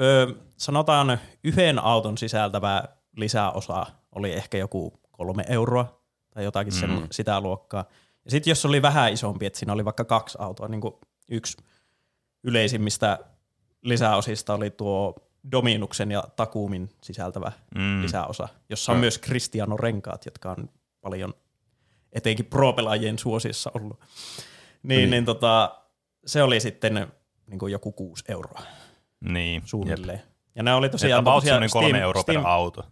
ö, 0.00 0.34
sanotaan 0.56 1.18
yhden 1.44 1.78
auton 1.78 2.18
sisältävä 2.18 2.84
lisäosa 3.16 3.86
oli 4.14 4.32
ehkä 4.32 4.58
joku 4.58 4.92
kolme 5.12 5.44
euroa 5.48 6.00
tai 6.34 6.44
jotakin 6.44 6.74
mm. 6.86 6.90
Mm. 6.90 7.06
sitä 7.10 7.40
luokkaa. 7.40 7.84
Ja 8.24 8.30
sitten 8.30 8.50
jos 8.50 8.64
oli 8.66 8.82
vähän 8.82 9.12
isompi, 9.12 9.46
että 9.46 9.58
siinä 9.58 9.72
oli 9.72 9.84
vaikka 9.84 10.04
kaksi 10.04 10.38
autoa, 10.40 10.68
niin 10.68 10.80
kuin 10.80 10.94
yksi 11.30 11.56
yleisimmistä 12.44 13.18
lisäosista 13.82 14.54
oli 14.54 14.70
tuo 14.70 15.14
Dominuksen 15.52 16.10
ja 16.10 16.24
Takumin 16.36 16.90
sisältävä 17.02 17.52
Mm. 17.74 18.02
lisäosa, 18.02 18.48
jossa 18.68 18.92
on 18.92 18.98
Mm. 18.98 19.00
myös 19.00 19.20
Cristiano 19.20 19.76
Renkaat, 19.76 20.24
jotka 20.24 20.50
on 20.50 20.68
paljon 21.00 21.34
etenkin 22.12 22.46
pro-pelaajien 22.46 23.18
suosissa 23.18 23.70
ollut. 23.74 24.00
Niin, 24.00 24.96
Niin. 24.98 25.10
niin 25.10 25.24
tota, 25.24 25.76
se 26.26 26.42
oli 26.42 26.60
sitten 26.60 27.06
niin 27.46 27.58
kuin 27.58 27.72
joku 27.72 27.92
kuusi 27.92 28.24
euroa 28.28 28.62
Niin. 29.20 29.62
suunnilleen. 29.64 30.22
Ja 30.54 30.62
ne 30.62 30.74
oli 30.74 30.88
tosiaan 30.88 31.18
about 31.20 31.32
tommosia 31.32 31.48
semmoinen 31.50 31.70
kolme 31.72 31.88
Steam- 31.98 32.02
euroa 32.02 32.22
per 32.24 32.34
Steam- 32.36 32.46
auto. 32.46 32.82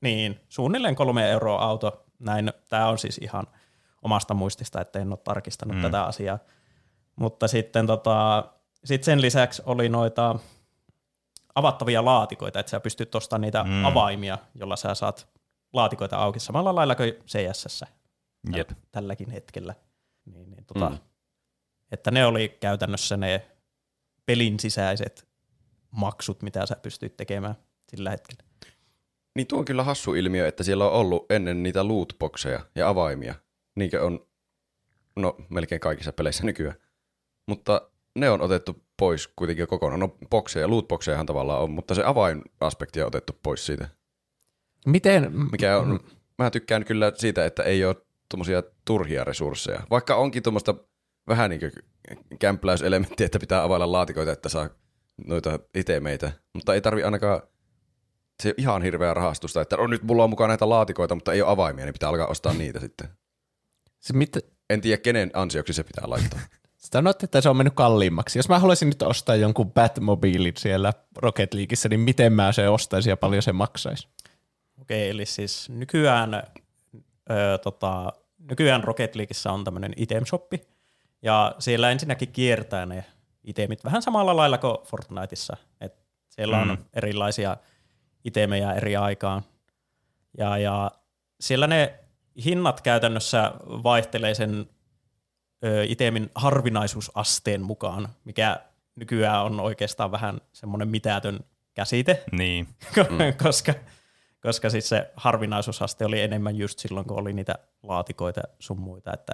Niin, 0.00 0.40
suunnilleen 0.48 0.94
kolme 0.94 1.30
euroa 1.30 1.62
auto. 1.62 2.04
Näin, 2.18 2.52
tämä 2.68 2.88
on 2.88 2.98
siis 2.98 3.18
ihan 3.18 3.46
omasta 4.02 4.34
muistista, 4.34 4.80
että 4.80 4.98
en 4.98 5.08
ole 5.12 5.18
tarkistanut 5.24 5.76
Mm. 5.76 5.82
tätä 5.82 6.04
asiaa. 6.04 6.38
Mutta 7.16 7.48
sitten 7.48 7.86
tota, 7.86 8.44
sit 8.84 9.04
sen 9.04 9.20
lisäksi 9.20 9.62
oli 9.66 9.88
noita 9.88 10.38
avattavia 11.54 12.04
laatikoita, 12.04 12.60
että 12.60 12.70
sä 12.70 12.80
pystyt 12.80 13.14
ostamaan 13.14 13.40
niitä 13.40 13.64
Mm. 13.64 13.84
avaimia, 13.84 14.38
jolla 14.54 14.76
sä 14.76 14.94
saat 14.94 15.28
laatikoita 15.72 16.16
auki 16.16 16.40
samalla 16.40 16.74
lailla 16.74 16.94
kuin 16.94 17.12
CSS 17.26 17.84
Jep. 18.56 18.70
tälläkin 18.92 19.30
hetkellä. 19.30 19.74
Niin, 20.24 20.50
niin, 20.50 20.64
tota, 20.64 20.88
Mm. 20.88 20.92
mm. 20.94 20.98
Että 21.92 22.10
ne 22.10 22.26
oli 22.26 22.56
käytännössä 22.60 23.16
ne 23.16 23.46
pelin 24.26 24.60
sisäiset 24.60 25.28
maksut, 25.94 26.42
mitä 26.42 26.66
sä 26.66 26.76
pystyt 26.82 27.16
tekemään 27.16 27.54
sillä 27.88 28.10
hetkellä. 28.10 28.44
Niin 29.34 29.46
tuo 29.46 29.58
on 29.58 29.64
kyllä 29.64 29.82
hassu 29.84 30.14
ilmiö, 30.14 30.48
että 30.48 30.62
siellä 30.62 30.88
on 30.88 30.92
ollut 30.92 31.32
ennen 31.32 31.62
niitä 31.62 31.88
lootboxeja 31.88 32.60
ja 32.74 32.88
avaimia, 32.88 33.34
niinkö 33.74 34.04
on 34.04 34.26
no 35.16 35.36
melkein 35.48 35.80
kaikissa 35.80 36.12
peleissä 36.12 36.44
nykyään. 36.44 36.76
Mutta 37.46 37.90
ne 38.14 38.30
on 38.30 38.40
otettu 38.40 38.84
pois 38.96 39.28
kuitenkin 39.36 39.66
kokonaan. 39.66 40.00
No 40.00 40.16
bokseja, 40.30 40.70
lootboxejahan 40.70 41.26
tavallaan 41.26 41.62
on, 41.62 41.70
mutta 41.70 41.94
se 41.94 42.04
avainaspekti 42.04 43.00
on 43.00 43.06
otettu 43.06 43.32
pois 43.42 43.66
siitä. 43.66 43.88
Miten? 44.86 45.32
Mikä 45.52 45.78
on, 45.78 46.00
mä 46.38 46.50
tykkään 46.50 46.84
kyllä 46.84 47.12
siitä, 47.14 47.44
että 47.44 47.62
ei 47.62 47.84
ole 47.84 47.96
tuommoisia 48.28 48.62
turhia 48.84 49.24
resursseja. 49.24 49.82
Vaikka 49.90 50.16
onkin 50.16 50.42
tuommoista 50.42 50.74
vähän 51.28 51.50
niin 51.50 51.60
kuin 51.60 51.72
kämpläyselementtiä, 52.38 53.26
että 53.26 53.38
pitää 53.38 53.62
availla 53.62 53.92
laatikoita, 53.92 54.32
että 54.32 54.48
saa 54.48 54.68
noita 55.26 55.58
itemeitä. 55.74 56.32
Mutta 56.52 56.74
ei 56.74 56.80
tarvi 56.80 57.02
ainakaan 57.02 57.42
se 58.42 58.48
ole 58.48 58.54
ihan 58.58 58.82
hirveä 58.82 59.14
rahastusta, 59.14 59.60
että 59.60 59.76
no 59.76 59.86
nyt 59.86 60.02
mulla 60.02 60.24
on 60.24 60.30
mukaan 60.30 60.48
näitä 60.48 60.68
laatikoita, 60.68 61.14
mutta 61.14 61.32
ei 61.32 61.42
ole 61.42 61.50
avaimia, 61.50 61.84
niin 61.84 61.92
pitää 61.92 62.08
alkaa 62.08 62.26
ostaa 62.26 62.52
niitä 62.52 62.80
sitten. 62.80 63.08
Se, 64.00 64.12
mit, 64.12 64.36
En 64.70 64.80
tiedä, 64.80 65.02
kenen 65.02 65.30
ansioksi 65.34 65.72
se 65.72 65.84
pitää 65.84 66.10
laittaa. 66.10 66.40
Sanoitte, 66.76 67.24
että 67.24 67.40
se 67.40 67.48
on 67.48 67.56
mennyt 67.56 67.74
kalliimmaksi. 67.74 68.38
Jos 68.38 68.48
mä 68.48 68.58
haluaisin 68.58 68.88
nyt 68.88 69.02
ostaa 69.02 69.36
jonkun 69.36 69.72
Batmobiilin 69.72 70.52
siellä 70.58 70.92
Rocket 71.16 71.54
Leagueissä, 71.54 71.88
niin 71.88 72.00
miten 72.00 72.32
mä 72.32 72.52
se 72.52 72.68
ostaisin 72.68 73.10
ja 73.10 73.16
paljon 73.16 73.42
se 73.42 73.52
maksaisi? 73.52 74.08
Okei, 74.80 75.10
eli 75.10 75.26
siis 75.26 75.68
nykyään, 75.68 76.42
ö, 77.30 77.58
tota, 77.58 78.12
nykyään 78.50 78.84
Rocket 78.84 79.14
Leagueissa 79.14 79.52
on 79.52 79.64
tämmöinen 79.64 79.92
item-shoppi, 79.96 80.66
ja 81.22 81.54
siellä 81.58 81.90
ensinnäkin 81.90 82.32
kiertää 82.32 82.86
ne 82.86 83.04
itemit 83.44 83.84
vähän 83.84 84.02
samalla 84.02 84.36
lailla 84.36 84.58
kuin 84.58 84.76
Fortniteissa. 84.86 85.56
Et 85.80 85.94
siellä 86.28 86.58
on 86.58 86.68
Mm. 86.68 86.76
erilaisia 86.94 87.56
itemejä 88.24 88.72
eri 88.72 88.96
aikaan. 88.96 89.42
Ja, 90.38 90.58
ja 90.58 90.90
siellä 91.40 91.66
ne 91.66 91.98
hinnat 92.44 92.80
käytännössä 92.80 93.52
vaihtelee 93.66 94.34
sen 94.34 94.66
ö, 95.64 95.84
itemin 95.84 96.30
harvinaisuusasteen 96.34 97.62
mukaan, 97.62 98.08
mikä 98.24 98.60
nykyään 98.96 99.44
on 99.44 99.60
oikeastaan 99.60 100.10
vähän 100.12 100.40
semmoinen 100.52 100.88
mitätön 100.88 101.40
käsite, 101.74 102.24
Niin. 102.32 102.68
koska, 103.42 103.74
koska 104.42 104.70
siis 104.70 104.88
se 104.88 105.10
harvinaisuusaste 105.16 106.04
oli 106.04 106.20
enemmän 106.20 106.56
just 106.56 106.78
silloin, 106.78 107.06
kun 107.06 107.18
oli 107.20 107.32
niitä 107.32 107.54
laatikoita 107.82 108.40
sun 108.58 108.80
muita, 108.80 109.12
että 109.12 109.32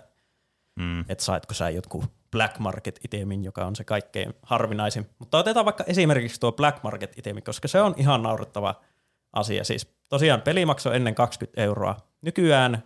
Mm. 0.77 1.01
että 1.09 1.25
saitko 1.25 1.55
sä 1.55 1.71
jotkut 1.71 2.05
Black 2.31 2.59
Market-itemin, 2.59 3.45
joka 3.45 3.67
on 3.67 3.77
se 3.77 3.85
kaikkein 3.85 4.35
harvinaisin. 4.43 5.07
Mutta 5.19 5.39
otetaan 5.39 5.65
vaikka 5.65 5.85
esimerkiksi 5.87 6.41
tuo 6.41 6.53
Black 6.53 6.83
Market-itemi, 6.83 7.43
koska 7.43 7.69
se 7.69 7.81
on 7.81 7.95
ihan 7.97 8.23
naurettava 8.23 8.75
asia. 9.33 9.65
Siis 9.65 9.87
tosiaan 10.09 10.43
peli 10.43 10.67
maksoi 10.67 10.97
ennen 10.97 11.15
20 11.15 11.63
euroa. 11.63 11.97
Nykyään 12.23 12.83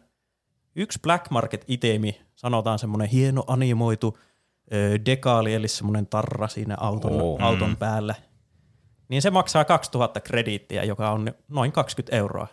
yksi 0.76 0.98
Black 1.02 1.30
Market-itemi, 1.30 2.20
sanotaan 2.36 2.78
semmoinen 2.78 3.08
hieno 3.08 3.44
animoitu 3.46 4.18
ö, 4.72 4.98
dekaali, 5.06 5.54
eli 5.54 5.68
semmoinen 5.68 6.06
tarra 6.06 6.48
siinä 6.48 6.76
auton, 6.80 7.22
oh. 7.22 7.42
auton 7.42 7.76
päällä, 7.76 8.14
niin 9.08 9.22
se 9.22 9.30
maksaa 9.30 9.64
2000 9.64 10.20
krediittiä, 10.20 10.84
joka 10.84 11.10
on 11.10 11.32
noin 11.48 11.72
20 11.72 12.16
euroa. 12.16 12.46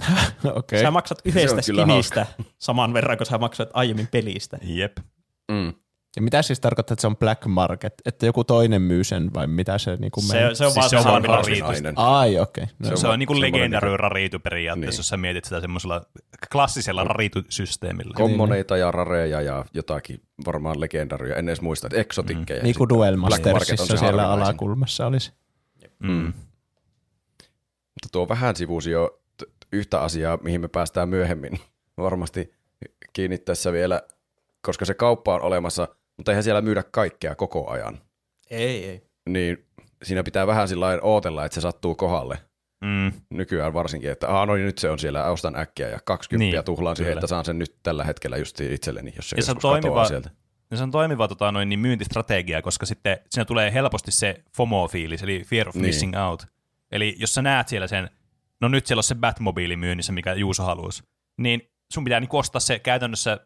Okei. 0.44 0.50
Okay. 0.54 0.80
Sä 0.80 0.90
maksat 0.90 1.18
yhdestä 1.24 1.62
skinistä 1.62 2.26
saman 2.58 2.94
verran, 2.94 3.16
kun 3.16 3.26
sä 3.26 3.38
maksoit 3.38 3.68
aiemmin 3.72 4.08
pelistä. 4.08 4.58
Jep. 4.62 4.96
Mm. 5.52 5.72
Ja 6.16 6.22
mitä 6.22 6.42
siis 6.42 6.60
tarkoittaa, 6.60 6.94
että 6.94 7.00
se 7.00 7.06
on 7.06 7.16
black 7.16 7.46
market? 7.46 7.94
Että 8.06 8.26
joku 8.26 8.44
toinen 8.44 8.82
myy 8.82 9.04
sen 9.04 9.34
vai 9.34 9.46
mitä 9.46 9.78
se 9.78 9.96
niinku 9.96 10.20
Se, 10.20 10.34
menee? 10.34 10.54
se 10.54 10.64
on 10.66 10.70
Siis 10.72 10.76
vaan 10.76 10.90
se 10.90 10.96
se 11.02 11.28
harvinainen. 11.28 11.98
Ai, 11.98 12.38
okei. 12.38 12.64
Okay. 12.64 12.74
No, 12.78 12.86
Se 12.86 12.92
on 12.92 12.98
Se 12.98 13.08
on 13.08 13.18
niin 13.18 13.26
kuin 13.26 13.40
legendary 13.40 13.86
niinku- 13.86 13.96
raritu 13.96 14.38
periaatteessa, 14.38 14.90
Niin. 14.90 14.98
jos 14.98 15.08
sä 15.08 15.16
mietit 15.16 15.44
sitä 15.44 15.60
semmoisella 15.60 16.02
klassisella 16.52 17.04
raritu-systeemillä. 17.04 18.14
Kommoneita 18.14 18.76
ja 18.76 18.90
rareja 18.90 19.40
ja 19.42 19.64
jotakin 19.74 20.20
varmaan 20.46 20.80
legendaria. 20.80 21.36
En 21.36 21.48
edes 21.48 21.60
muista, 21.60 21.86
että 21.86 22.00
eksotikkeja. 22.00 22.62
niin 22.62 22.74
kuin 22.78 22.88
Duel 22.88 23.16
Mastersissa 23.16 23.86
se 23.86 23.96
siellä 23.96 24.22
harvinaisin. 24.22 24.50
alakulmassa 24.50 25.06
olisi. 25.06 25.32
Mm. 25.98 26.32
Mutta 27.94 28.08
tuo 28.12 28.28
vähän 28.28 28.56
sivusi 28.56 28.90
jo 28.90 29.20
yhtä 29.72 30.00
asiaa, 30.00 30.38
mihin 30.42 30.60
me 30.60 30.68
päästään 30.68 31.08
myöhemmin. 31.08 31.60
Varmasti 31.98 32.52
kiinni 33.12 33.38
tässä 33.38 33.72
vielä, 33.72 34.02
koska 34.60 34.84
se 34.84 34.94
kauppa 34.94 35.34
on 35.34 35.42
olemassa, 35.42 35.88
mutta 36.16 36.32
eihän 36.32 36.42
siellä 36.44 36.60
myydä 36.62 36.82
kaikkea 36.82 37.34
koko 37.34 37.70
ajan. 37.70 37.98
Ei, 38.50 38.84
ei. 38.84 39.02
Niin 39.28 39.66
siinä 40.02 40.22
pitää 40.24 40.46
vähän 40.46 40.68
sillä 40.68 40.84
lailla 40.86 41.02
ootella, 41.04 41.44
että 41.44 41.54
se 41.54 41.60
sattuu 41.60 41.94
kohdalle. 41.94 42.38
Mm. 42.84 43.12
Nykyään 43.30 43.74
varsinkin, 43.74 44.10
että 44.10 44.28
Aa, 44.28 44.46
no 44.46 44.54
niin 44.54 44.66
nyt 44.66 44.78
se 44.78 44.90
on 44.90 44.98
siellä, 44.98 45.24
ostan 45.24 45.56
äkkiä 45.56 45.88
ja 45.88 45.98
20 46.04 46.56
Niin, 46.56 46.64
tuhlaan 46.64 46.96
siihen, 46.96 47.12
että 47.12 47.26
saan 47.26 47.44
sen 47.44 47.58
nyt 47.58 47.74
tällä 47.82 48.04
hetkellä 48.04 48.36
just 48.36 48.60
itselleni, 48.60 49.12
jos 49.16 49.30
se 49.30 49.36
Ja 49.36 49.42
se 49.42 49.50
on 49.50 49.58
toimiva- 49.58 50.08
sieltä. 50.08 50.30
Ja 50.70 50.76
se 50.76 50.82
on 50.82 50.90
toimiva 50.90 51.28
tota, 51.28 51.52
noin, 51.52 51.68
niin 51.68 51.78
myyntistrategia, 51.78 52.62
koska 52.62 52.86
sitten 52.86 53.18
siinä 53.30 53.44
tulee 53.44 53.72
helposti 53.72 54.10
se 54.12 54.42
FOMO-fiilis, 54.56 55.22
eli 55.22 55.42
fear 55.46 55.68
of 55.68 55.74
Niin. 55.74 55.86
missing 55.86 56.12
out. 56.28 56.46
Eli 56.92 57.14
jos 57.18 57.34
sä 57.34 57.42
näet 57.42 57.68
siellä 57.68 57.86
sen, 57.86 58.10
no 58.60 58.68
nyt 58.68 58.86
siellä 58.86 58.98
on 58.98 59.04
se 59.04 59.14
Batmobile 59.14 59.76
myynnissä, 59.76 60.12
mikä 60.12 60.34
Juuso 60.34 60.62
haluaisi, 60.62 61.02
niin 61.38 61.70
sun 61.92 62.04
pitää 62.04 62.20
niin 62.20 62.28
ostaa 62.32 62.60
se 62.60 62.78
käytännössä, 62.78 63.40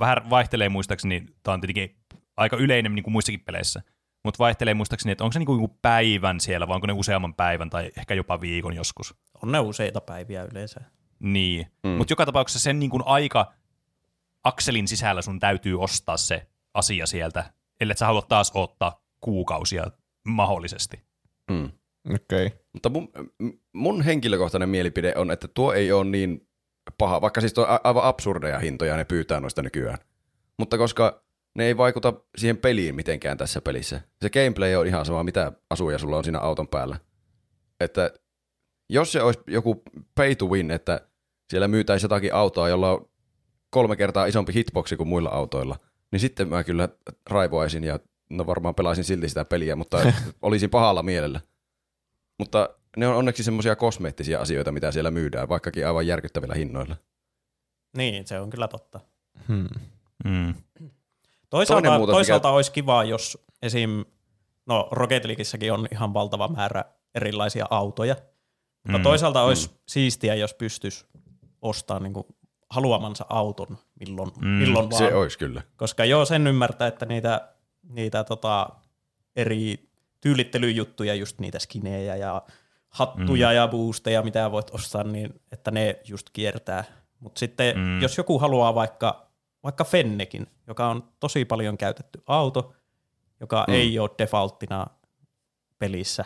vähän 0.00 0.30
vaihtelee 0.30 0.68
muistaakseni, 0.68 1.26
tämä 1.42 1.52
on 1.54 1.60
tietenkin 1.60 1.96
aika 2.36 2.56
yleinen 2.56 2.94
niin 2.94 3.02
kuin 3.02 3.12
muissakin 3.12 3.40
peleissä, 3.40 3.82
mutta 4.24 4.38
vaihtelee 4.38 4.74
muistaakseni, 4.74 5.12
että 5.12 5.24
onko 5.24 5.32
se 5.32 5.38
niin 5.38 5.46
kuin 5.46 5.62
joku 5.62 5.78
päivän 5.82 6.40
siellä, 6.40 6.68
vai 6.68 6.74
onko 6.74 6.86
ne 6.86 6.92
useamman 6.92 7.34
päivän 7.34 7.70
tai 7.70 7.90
ehkä 7.98 8.14
jopa 8.14 8.40
viikon 8.40 8.74
joskus. 8.74 9.14
On 9.42 9.52
ne 9.52 9.58
useita 9.58 10.00
päiviä 10.00 10.42
yleensä. 10.52 10.80
Niin, 11.18 11.66
Mm. 11.84 11.90
mutta 11.90 12.12
joka 12.12 12.26
tapauksessa 12.26 12.64
sen 12.64 12.78
niin 12.78 12.90
kuin 12.90 13.02
aika 13.06 13.52
akselin 14.44 14.88
sisällä 14.88 15.22
sun 15.22 15.40
täytyy 15.40 15.80
ostaa 15.82 16.16
se 16.16 16.46
asia 16.74 17.06
sieltä, 17.06 17.52
ellei 17.80 17.96
sä 17.96 18.06
haluat 18.06 18.28
taas 18.28 18.52
ottaa 18.54 19.02
kuukausia 19.20 19.84
mahdollisesti. 20.24 21.00
Mm. 21.50 21.70
Okei. 22.14 22.46
Okay. 22.46 22.58
Mutta 22.72 22.88
mun, 22.88 23.08
mun 23.72 24.02
henkilökohtainen 24.02 24.68
mielipide 24.68 25.12
on, 25.16 25.30
että 25.30 25.48
tuo 25.48 25.72
ei 25.72 25.92
ole 25.92 26.04
niin 26.04 26.47
paha, 26.98 27.20
vaikka 27.20 27.40
siis 27.40 27.58
on 27.58 27.66
aivan 27.84 28.04
absurdeja 28.04 28.58
hintoja 28.58 28.96
ne 28.96 29.04
pyytää 29.04 29.40
noista 29.40 29.62
nykyään. 29.62 29.98
Mutta 30.58 30.78
koska 30.78 31.22
ne 31.54 31.66
ei 31.66 31.76
vaikuta 31.76 32.12
siihen 32.36 32.56
peliin 32.56 32.94
mitenkään 32.94 33.38
tässä 33.38 33.60
pelissä. 33.60 34.00
Se 34.22 34.30
gameplay 34.30 34.74
on 34.74 34.86
ihan 34.86 35.06
sama, 35.06 35.22
mitä 35.24 35.52
asuja 35.70 35.98
sulla 35.98 36.16
on 36.16 36.24
siinä 36.24 36.38
auton 36.38 36.68
päällä. 36.68 36.96
Että 37.80 38.10
jos 38.90 39.12
se 39.12 39.22
olisi 39.22 39.40
joku 39.46 39.82
pay 40.14 40.34
to 40.34 40.46
win, 40.46 40.70
että 40.70 41.00
siellä 41.50 41.68
myytäisi 41.68 42.04
jotakin 42.04 42.34
autoa, 42.34 42.68
jolla 42.68 42.90
on 42.90 43.10
kolme 43.70 43.96
kertaa 43.96 44.26
isompi 44.26 44.54
hitboxi 44.54 44.96
kuin 44.96 45.08
muilla 45.08 45.28
autoilla, 45.28 45.76
niin 46.12 46.20
sitten 46.20 46.48
mä 46.48 46.64
kyllä 46.64 46.88
raivoaisin 47.30 47.84
ja 47.84 47.98
no 48.30 48.46
varmaan 48.46 48.74
pelaisin 48.74 49.04
silti 49.04 49.28
sitä 49.28 49.44
peliä, 49.44 49.76
mutta 49.76 50.12
olisin 50.42 50.70
pahalla 50.70 51.02
mielellä. 51.02 51.40
Mutta 52.38 52.77
ne 52.96 53.08
on 53.08 53.16
onneksi 53.16 53.42
semmoisia 53.42 53.76
kosmeettisia 53.76 54.40
asioita, 54.40 54.72
mitä 54.72 54.92
siellä 54.92 55.10
myydään, 55.10 55.48
vaikkakin 55.48 55.86
aivan 55.86 56.06
järkyttävillä 56.06 56.54
hinnoilla. 56.54 56.96
Niin, 57.96 58.26
se 58.26 58.40
on 58.40 58.50
kyllä 58.50 58.68
totta. 58.68 59.00
Hmm. 59.48 59.68
Mm. 60.24 60.54
Toisaalta, 61.50 61.98
muutos, 61.98 62.14
toisaalta 62.14 62.50
olisi 62.50 62.72
kiva, 62.72 63.04
jos 63.04 63.38
esim. 63.62 64.04
No 64.66 64.88
Rocket 64.90 65.24
Leagueissäkin 65.24 65.72
on 65.72 65.88
ihan 65.92 66.14
valtava 66.14 66.48
määrä 66.48 66.84
erilaisia 67.14 67.66
autoja, 67.70 68.16
mutta 68.84 68.98
Mm, 68.98 69.02
toisaalta 69.02 69.42
olisi 69.42 69.70
siistiä, 69.88 70.34
jos 70.34 70.54
pystyisi 70.54 71.06
ostamaan 71.62 72.02
niin 72.02 72.24
haluamansa 72.70 73.26
auton 73.28 73.78
milloin, 74.00 74.30
Mm, 74.40 74.46
milloin 74.48 74.90
vaan. 74.90 74.98
Se 74.98 75.14
olisi 75.14 75.38
kyllä. 75.38 75.62
Koska 75.76 76.04
joo, 76.04 76.24
sen 76.24 76.46
ymmärtää, 76.46 76.88
että 76.88 77.06
niitä, 77.06 77.48
niitä 77.88 78.24
tota, 78.24 78.68
eri 79.36 79.88
tyylittelyjuttuja, 80.20 81.14
just 81.14 81.38
niitä 81.40 81.58
skinejä 81.58 82.16
ja 82.16 82.42
hattuja 82.98 83.48
mm. 83.48 83.54
ja 83.54 83.68
boosteja, 83.68 84.22
mitä 84.22 84.50
voit 84.50 84.70
ostaa, 84.70 85.04
niin 85.04 85.40
että 85.52 85.70
ne 85.70 86.00
just 86.08 86.26
kiertää. 86.32 86.84
Mutta 87.20 87.38
sitten 87.38 87.76
Mm. 87.78 88.02
jos 88.02 88.18
joku 88.18 88.38
haluaa 88.38 88.74
vaikka, 88.74 89.26
vaikka 89.62 89.84
Fennekin, 89.84 90.46
joka 90.66 90.88
on 90.88 91.08
tosi 91.20 91.44
paljon 91.44 91.78
käytetty 91.78 92.22
auto, 92.26 92.72
joka 93.40 93.64
Mm. 93.68 93.72
mm. 93.72 93.78
ei 93.80 93.98
ole 93.98 94.10
defaulttina 94.18 94.86
pelissä, 95.78 96.24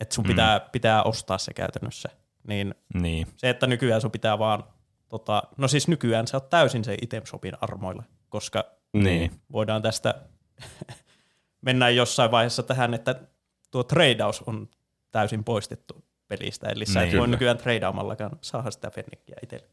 että 0.00 0.14
sun 0.14 0.24
Mm. 0.24 0.28
pitää, 0.28 0.60
pitää 0.60 1.02
ostaa 1.02 1.38
se 1.38 1.54
käytännössä, 1.54 2.08
niin 2.48 2.74
Niin. 2.94 3.26
se, 3.36 3.50
että 3.50 3.66
nykyään 3.66 4.00
sun 4.00 4.10
pitää 4.10 4.38
vaan, 4.38 4.64
tota, 5.08 5.42
no 5.56 5.68
siis 5.68 5.88
nykyään 5.88 6.26
sä 6.26 6.36
oot 6.36 6.50
täysin 6.50 6.84
se 6.84 6.96
item 7.02 7.22
shopin 7.26 7.54
armoilla, 7.60 8.02
koska 8.28 8.64
Niin. 8.92 9.30
voidaan 9.52 9.82
tästä 9.82 10.14
mennä 11.66 11.88
jossain 11.90 12.30
vaiheessa 12.30 12.62
tähän, 12.62 12.94
että 12.94 13.14
tuo 13.70 13.84
tradeaus 13.84 14.42
on 14.42 14.68
täysin 15.10 15.44
poistettu 15.44 16.04
pelistä, 16.28 16.68
eli 16.68 16.86
sä 16.86 17.00
Niin. 17.00 17.12
et 17.12 17.18
voi 17.20 17.28
nykyään 17.28 17.58
tradeaamallakaan 17.58 18.38
saada 18.40 18.70
sitä 18.70 18.90
fennikkiä 18.90 19.36
itselle. 19.42 19.66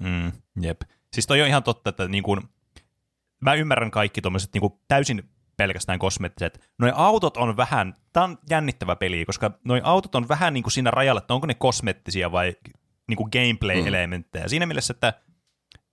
Mm, 0.00 0.32
jep. 0.60 0.80
Siis 1.12 1.26
toi 1.26 1.42
on 1.42 1.48
ihan 1.48 1.62
totta, 1.62 1.90
että 1.90 2.08
niin 2.08 2.22
kun, 2.22 2.48
mä 3.40 3.54
ymmärrän 3.54 3.90
kaikki 3.90 4.20
tuommoiset 4.20 4.50
niin 4.54 4.72
täysin 4.88 5.30
pelkästään 5.56 5.98
kosmeettiset. 5.98 6.70
Noi 6.78 6.92
autot 6.94 7.36
on 7.36 7.56
vähän, 7.56 7.94
tää 8.12 8.24
on 8.24 8.38
jännittävä 8.50 8.96
peli, 8.96 9.24
koska 9.24 9.50
noi 9.64 9.80
autot 9.84 10.14
on 10.14 10.28
vähän 10.28 10.54
niin 10.54 10.62
kuin 10.62 10.72
siinä 10.72 10.90
rajalla, 10.90 11.18
että 11.18 11.34
onko 11.34 11.46
ne 11.46 11.54
kosmeettisia 11.54 12.32
vai 12.32 12.56
niin 13.08 13.16
kuin 13.16 13.30
gameplay-elementtejä. 13.32 14.48
Siinä 14.48 14.66
mielessä, 14.66 14.92
että 14.92 15.12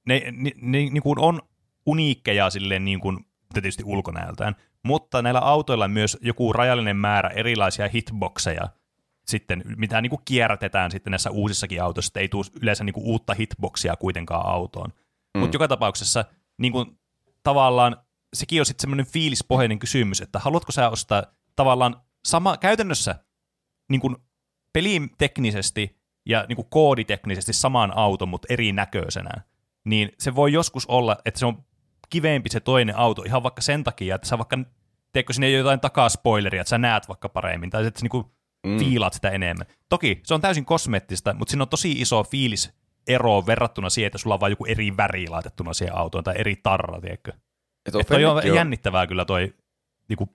ne, 0.07 0.23
ne, 0.31 0.51
ne 0.61 0.77
niin 0.77 1.01
kuin 1.01 1.19
on 1.19 1.41
uniikkeja 1.85 2.49
silleen 2.49 2.85
niin 2.85 2.99
kuin, 2.99 3.25
tietysti 3.61 3.83
ulkonäöltään, 3.83 4.55
mutta 4.83 5.21
näillä 5.21 5.39
autoilla 5.39 5.85
on 5.85 5.91
myös 5.91 6.17
joku 6.21 6.53
rajallinen 6.53 6.97
määrä 6.97 7.29
erilaisia 7.29 7.89
hitboxeja, 7.93 8.67
sitten, 9.27 9.63
mitä 9.77 10.01
niin 10.01 10.09
kuin 10.09 10.21
kierrätetään 10.25 10.91
sitten 10.91 11.11
näissä 11.11 11.31
uusissakin 11.31 11.83
autoissa, 11.83 12.09
että 12.09 12.19
ei 12.19 12.27
tule 12.27 12.45
yleensä 12.61 12.83
niin 12.83 12.93
kuin 12.93 13.05
uutta 13.05 13.33
hitboxia 13.33 13.95
kuitenkaan 13.95 14.45
autoon. 14.45 14.89
Mm. 14.89 15.39
Mutta 15.39 15.55
joka 15.55 15.67
tapauksessa 15.67 16.25
niin 16.57 16.71
kuin, 16.71 16.99
tavallaan 17.43 17.97
sekin 18.33 18.61
on 18.61 18.65
sitten 18.65 18.81
semmoinen 18.81 19.05
fiilispohjainen 19.05 19.79
kysymys, 19.79 20.21
että 20.21 20.39
haluatko 20.39 20.71
sä 20.71 20.89
ostaa 20.89 21.23
tavallaan 21.55 22.01
sama, 22.25 22.57
käytännössä 22.57 23.15
niin 23.89 24.01
kuin 24.01 24.15
pelin 24.73 25.09
teknisesti 25.17 25.97
ja 26.25 26.45
niin 26.47 26.55
kuin 26.55 26.67
kooditeknisesti 26.69 27.53
saman 27.53 27.97
auton, 27.97 28.29
mutta 28.29 28.47
erinäköisenä, 28.49 29.41
niin 29.85 30.11
se 30.19 30.35
voi 30.35 30.53
joskus 30.53 30.85
olla, 30.85 31.17
että 31.25 31.39
se 31.39 31.45
on 31.45 31.63
kivempi 32.09 32.49
se 32.49 32.59
toinen 32.59 32.97
auto 32.97 33.23
ihan 33.25 33.43
vaikka 33.43 33.61
sen 33.61 33.83
takia, 33.83 34.15
että 34.15 34.27
sä 34.27 34.37
vaikka, 34.37 34.57
teekö 35.13 35.33
sinne 35.33 35.51
jotain 35.51 35.79
takaspoileria, 35.79 36.61
että 36.61 36.69
sä 36.69 36.77
näet 36.77 37.07
vaikka 37.07 37.29
paremmin, 37.29 37.69
tai 37.69 37.85
että 37.85 37.99
sä 37.99 38.03
niinku 38.03 38.31
mm. 38.67 38.79
fiilaat 38.79 39.13
sitä 39.13 39.29
enemmän. 39.29 39.67
Toki 39.89 40.21
se 40.23 40.33
on 40.33 40.41
täysin 40.41 40.65
kosmeettista, 40.65 41.33
mutta 41.33 41.51
siinä 41.51 41.63
on 41.63 41.69
tosi 41.69 41.91
iso 41.91 42.23
fiilis 42.23 42.73
ero 43.07 43.45
verrattuna 43.45 43.89
siihen, 43.89 44.07
että 44.07 44.17
sulla 44.17 44.33
on 44.33 44.39
vain 44.39 44.51
joku 44.51 44.65
eri 44.65 44.97
väri 44.97 45.27
laitettuna 45.27 45.73
siihen 45.73 45.95
autoon 45.95 46.23
tai 46.23 46.35
eri 46.37 46.55
tarra, 46.55 47.01
tiedätkö? 47.01 47.31
Ja 47.85 47.91
tuo 47.91 48.01
Että 48.01 48.13
toi 48.13 48.25
on 48.25 48.37
on- 48.37 48.55
jännittävää 48.55 49.07
kyllä 49.07 49.25
toi, 49.25 49.53
niinku, 50.09 50.29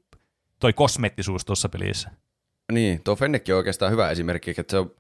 toi 0.59 0.73
kosmettisuus 0.73 1.45
tuossa 1.45 1.69
pelissä. 1.69 2.11
Niin, 2.73 3.03
tuo 3.05 3.17
Fennec 3.17 3.51
on 3.51 3.57
oikeastaan 3.57 3.93
hyvä 3.93 4.11
esimerkki, 4.11 4.51
että 4.51 4.71
se 4.71 4.79
on 4.79 4.95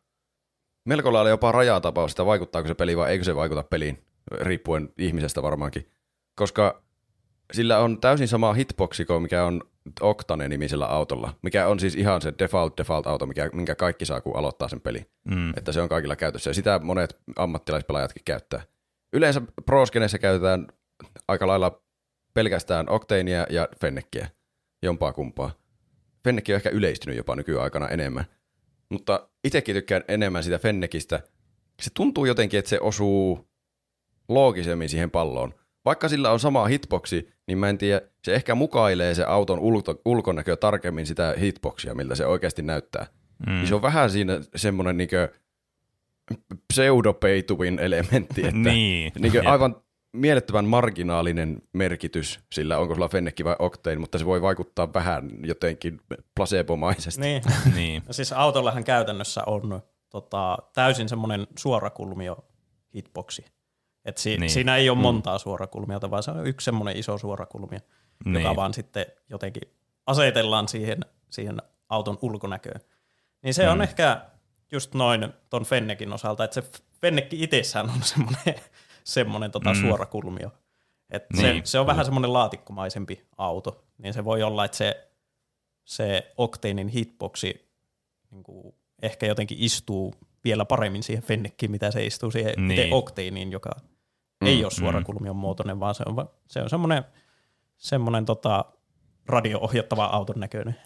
melko 0.88 1.12
lailla 1.12 1.30
jopa 1.30 1.52
rajatapaus, 1.52 2.12
että 2.12 2.26
vaikuttaako 2.26 2.68
se 2.68 2.74
peli 2.74 2.96
vai 2.96 3.10
eikö 3.10 3.24
se 3.24 3.36
vaikuta 3.36 3.62
peliin, 3.62 4.04
riippuen 4.40 4.88
ihmisestä 4.98 5.42
varmaankin. 5.42 5.88
Koska 6.34 6.82
sillä 7.52 7.78
on 7.78 8.00
täysin 8.00 8.28
sama 8.28 8.52
hitboxi 8.52 9.04
kuin 9.04 9.22
mikä 9.22 9.44
on 9.44 9.62
Octane-nimisellä 10.00 10.86
autolla, 10.86 11.34
mikä 11.42 11.68
on 11.68 11.80
siis 11.80 11.94
ihan 11.94 12.22
se 12.22 12.32
default 12.38 12.78
default 12.78 13.06
auto, 13.06 13.26
mikä, 13.26 13.50
minkä 13.52 13.74
kaikki 13.74 14.04
saa, 14.04 14.20
kun 14.20 14.36
aloittaa 14.36 14.68
sen 14.68 14.80
peli. 14.80 15.06
Mm. 15.24 15.50
Että 15.56 15.72
se 15.72 15.80
on 15.80 15.88
kaikilla 15.88 16.16
käytössä 16.16 16.50
ja 16.50 16.54
sitä 16.54 16.80
monet 16.82 17.18
ammattilaispelaajatkin 17.36 18.22
käyttää. 18.24 18.62
Yleensä 19.12 19.42
proskeneissä 19.66 20.18
käytetään 20.18 20.66
aika 21.28 21.46
lailla 21.46 21.82
pelkästään 22.34 22.88
Octanea 22.88 23.46
ja 23.50 23.68
Fenneckiä, 23.80 24.28
jompaa 24.82 25.12
kumpaa. 25.12 25.50
Fennec 26.24 26.48
on 26.48 26.54
ehkä 26.54 26.70
yleistynyt 26.70 27.16
jopa 27.16 27.36
nykyaikana 27.36 27.88
enemmän. 27.88 28.24
Mutta 28.88 29.28
itsekin 29.44 29.74
tykkään 29.74 30.04
enemmän 30.08 30.44
sitä 30.44 30.58
Fennekistä. 30.58 31.20
Se 31.82 31.90
tuntuu 31.94 32.24
jotenkin, 32.24 32.58
että 32.58 32.68
se 32.68 32.80
osuu 32.80 33.48
loogisemmin 34.28 34.88
siihen 34.88 35.10
palloon. 35.10 35.54
Vaikka 35.84 36.08
sillä 36.08 36.30
on 36.30 36.40
sama 36.40 36.66
hitboxi, 36.66 37.28
niin 37.46 37.58
mä 37.58 37.68
en 37.68 37.78
tiedä, 37.78 38.00
se 38.24 38.34
ehkä 38.34 38.54
mukailee 38.54 39.14
se 39.14 39.24
auton 39.24 39.58
ulko, 39.58 40.00
ulkonäkö 40.04 40.56
tarkemmin 40.56 41.06
sitä 41.06 41.34
hitboxia, 41.40 41.94
miltä 41.94 42.14
se 42.14 42.26
oikeasti 42.26 42.62
näyttää. 42.62 43.06
Mm. 43.46 43.52
Niin 43.52 43.66
se 43.66 43.74
on 43.74 43.82
vähän 43.82 44.10
siinä 44.10 44.40
semmoinen 44.56 44.96
niinkö 44.96 45.28
pseudopeituvin 46.72 47.78
elementti, 47.78 48.40
että 48.40 48.58
Niin. 48.70 49.12
niinkö 49.18 49.42
aivan 49.46 49.76
mielettömän 50.12 50.64
marginaalinen 50.64 51.62
merkitys 51.72 52.40
sillä, 52.52 52.78
onko 52.78 52.94
sulla 52.94 53.08
Fennekki 53.08 53.44
vai 53.44 53.56
Octane, 53.58 53.96
mutta 53.96 54.18
se 54.18 54.26
voi 54.26 54.42
vaikuttaa 54.42 54.92
vähän 54.94 55.30
jotenkin 55.44 56.00
placebomaisesti. 56.34 57.20
Niin. 57.20 57.42
Niin. 57.74 58.02
Siis 58.10 58.32
autollahan 58.32 58.84
käytännössä 58.84 59.42
on 59.46 59.82
tota, 60.10 60.58
täysin 60.74 61.08
semmoinen 61.08 61.46
suorakulmio 61.58 62.44
hitboxi. 62.94 63.44
Et 64.04 64.18
si- 64.18 64.36
Niin. 64.38 64.50
Siinä 64.50 64.76
ei 64.76 64.90
ole 64.90 64.98
montaa 64.98 65.38
suorakulmiota, 65.38 66.10
vaan 66.10 66.22
se 66.22 66.30
on 66.30 66.46
yksi 66.46 66.64
semmoinen 66.64 66.96
iso 66.96 67.18
suorakulmio, 67.18 67.80
niin. 68.24 68.42
Joka 68.42 68.56
vaan 68.56 68.74
sitten 68.74 69.06
jotenkin 69.30 69.62
asetellaan 70.06 70.68
siihen, 70.68 70.98
siihen 71.30 71.56
auton 71.88 72.18
ulkonäköön. 72.22 72.80
Niin 73.42 73.54
se 73.54 73.64
mm. 73.66 73.72
on 73.72 73.82
ehkä 73.82 74.20
just 74.72 74.94
noin 74.94 75.32
ton 75.50 75.64
Fennekin 75.64 76.12
osalta, 76.12 76.44
että 76.44 76.54
se 76.54 76.70
Fennekki 77.00 77.42
itsessään 77.42 77.90
on 77.90 78.02
semmoinen, 78.14 78.54
semmoinen 79.04 79.50
tota 79.50 79.70
Mm. 79.72 79.76
mm. 79.76 79.82
suorakulmio. 79.88 80.50
Et 81.10 81.24
Niin. 81.32 81.42
se, 81.56 81.70
se 81.70 81.78
on 81.78 81.86
vähän 81.86 82.04
semmoinen 82.04 82.32
laatikkomaisempi 82.32 83.26
auto, 83.38 83.84
niin 83.98 84.14
se 84.14 84.24
voi 84.24 84.42
olla, 84.42 84.64
että 84.64 84.76
se, 84.76 85.08
se 85.84 86.32
Octanein 86.36 86.88
hitboxi 86.88 87.68
niin 88.30 88.42
kuin 88.42 88.74
ehkä 89.02 89.26
jotenkin 89.26 89.58
istuu 89.60 90.14
vielä 90.44 90.64
paremmin 90.64 91.02
siihen 91.02 91.22
Fennekkiin, 91.22 91.70
mitä 91.70 91.90
se 91.90 92.06
istuu 92.06 92.30
siihen 92.30 92.68
Niin. 92.68 92.92
Octaneen, 92.94 93.52
joka 93.52 93.70
mm, 94.42 94.46
ei 94.46 94.64
ole 94.64 94.70
suorakulmion 94.70 95.36
muotoinen, 95.36 95.80
vaan 95.80 95.94
se 95.94 96.02
on, 96.06 96.16
va- 96.16 96.30
se 96.48 96.62
on 96.62 96.70
semmoinen, 96.70 97.04
semmoinen 97.76 98.24
tota, 98.24 98.64
radio-ohjattava 99.26 100.04
auton 100.04 100.40
näköinen. 100.40 100.76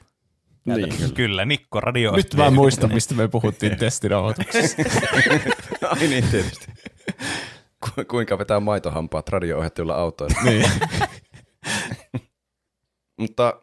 Niin, 0.64 1.14
Kyllä, 1.14 1.44
Nikko 1.44 1.80
radio. 1.80 2.16
Nyt 2.16 2.34
mä 2.34 2.50
muistan, 2.50 2.94
mistä 2.94 3.14
me 3.14 3.28
puhuttiin 3.28 3.76
testinauhoituksessa. 3.76 4.82
Ai 5.90 6.08
niin, 6.08 6.24
tietysti. 6.30 6.66
Ku- 7.84 8.04
kuinka 8.08 8.38
vetää 8.38 8.60
maitohampaat 8.60 9.28
radio-ohjattuilla 9.28 9.94
autoilla. 9.94 10.42
niin. 10.44 10.70
Mutta 13.20 13.60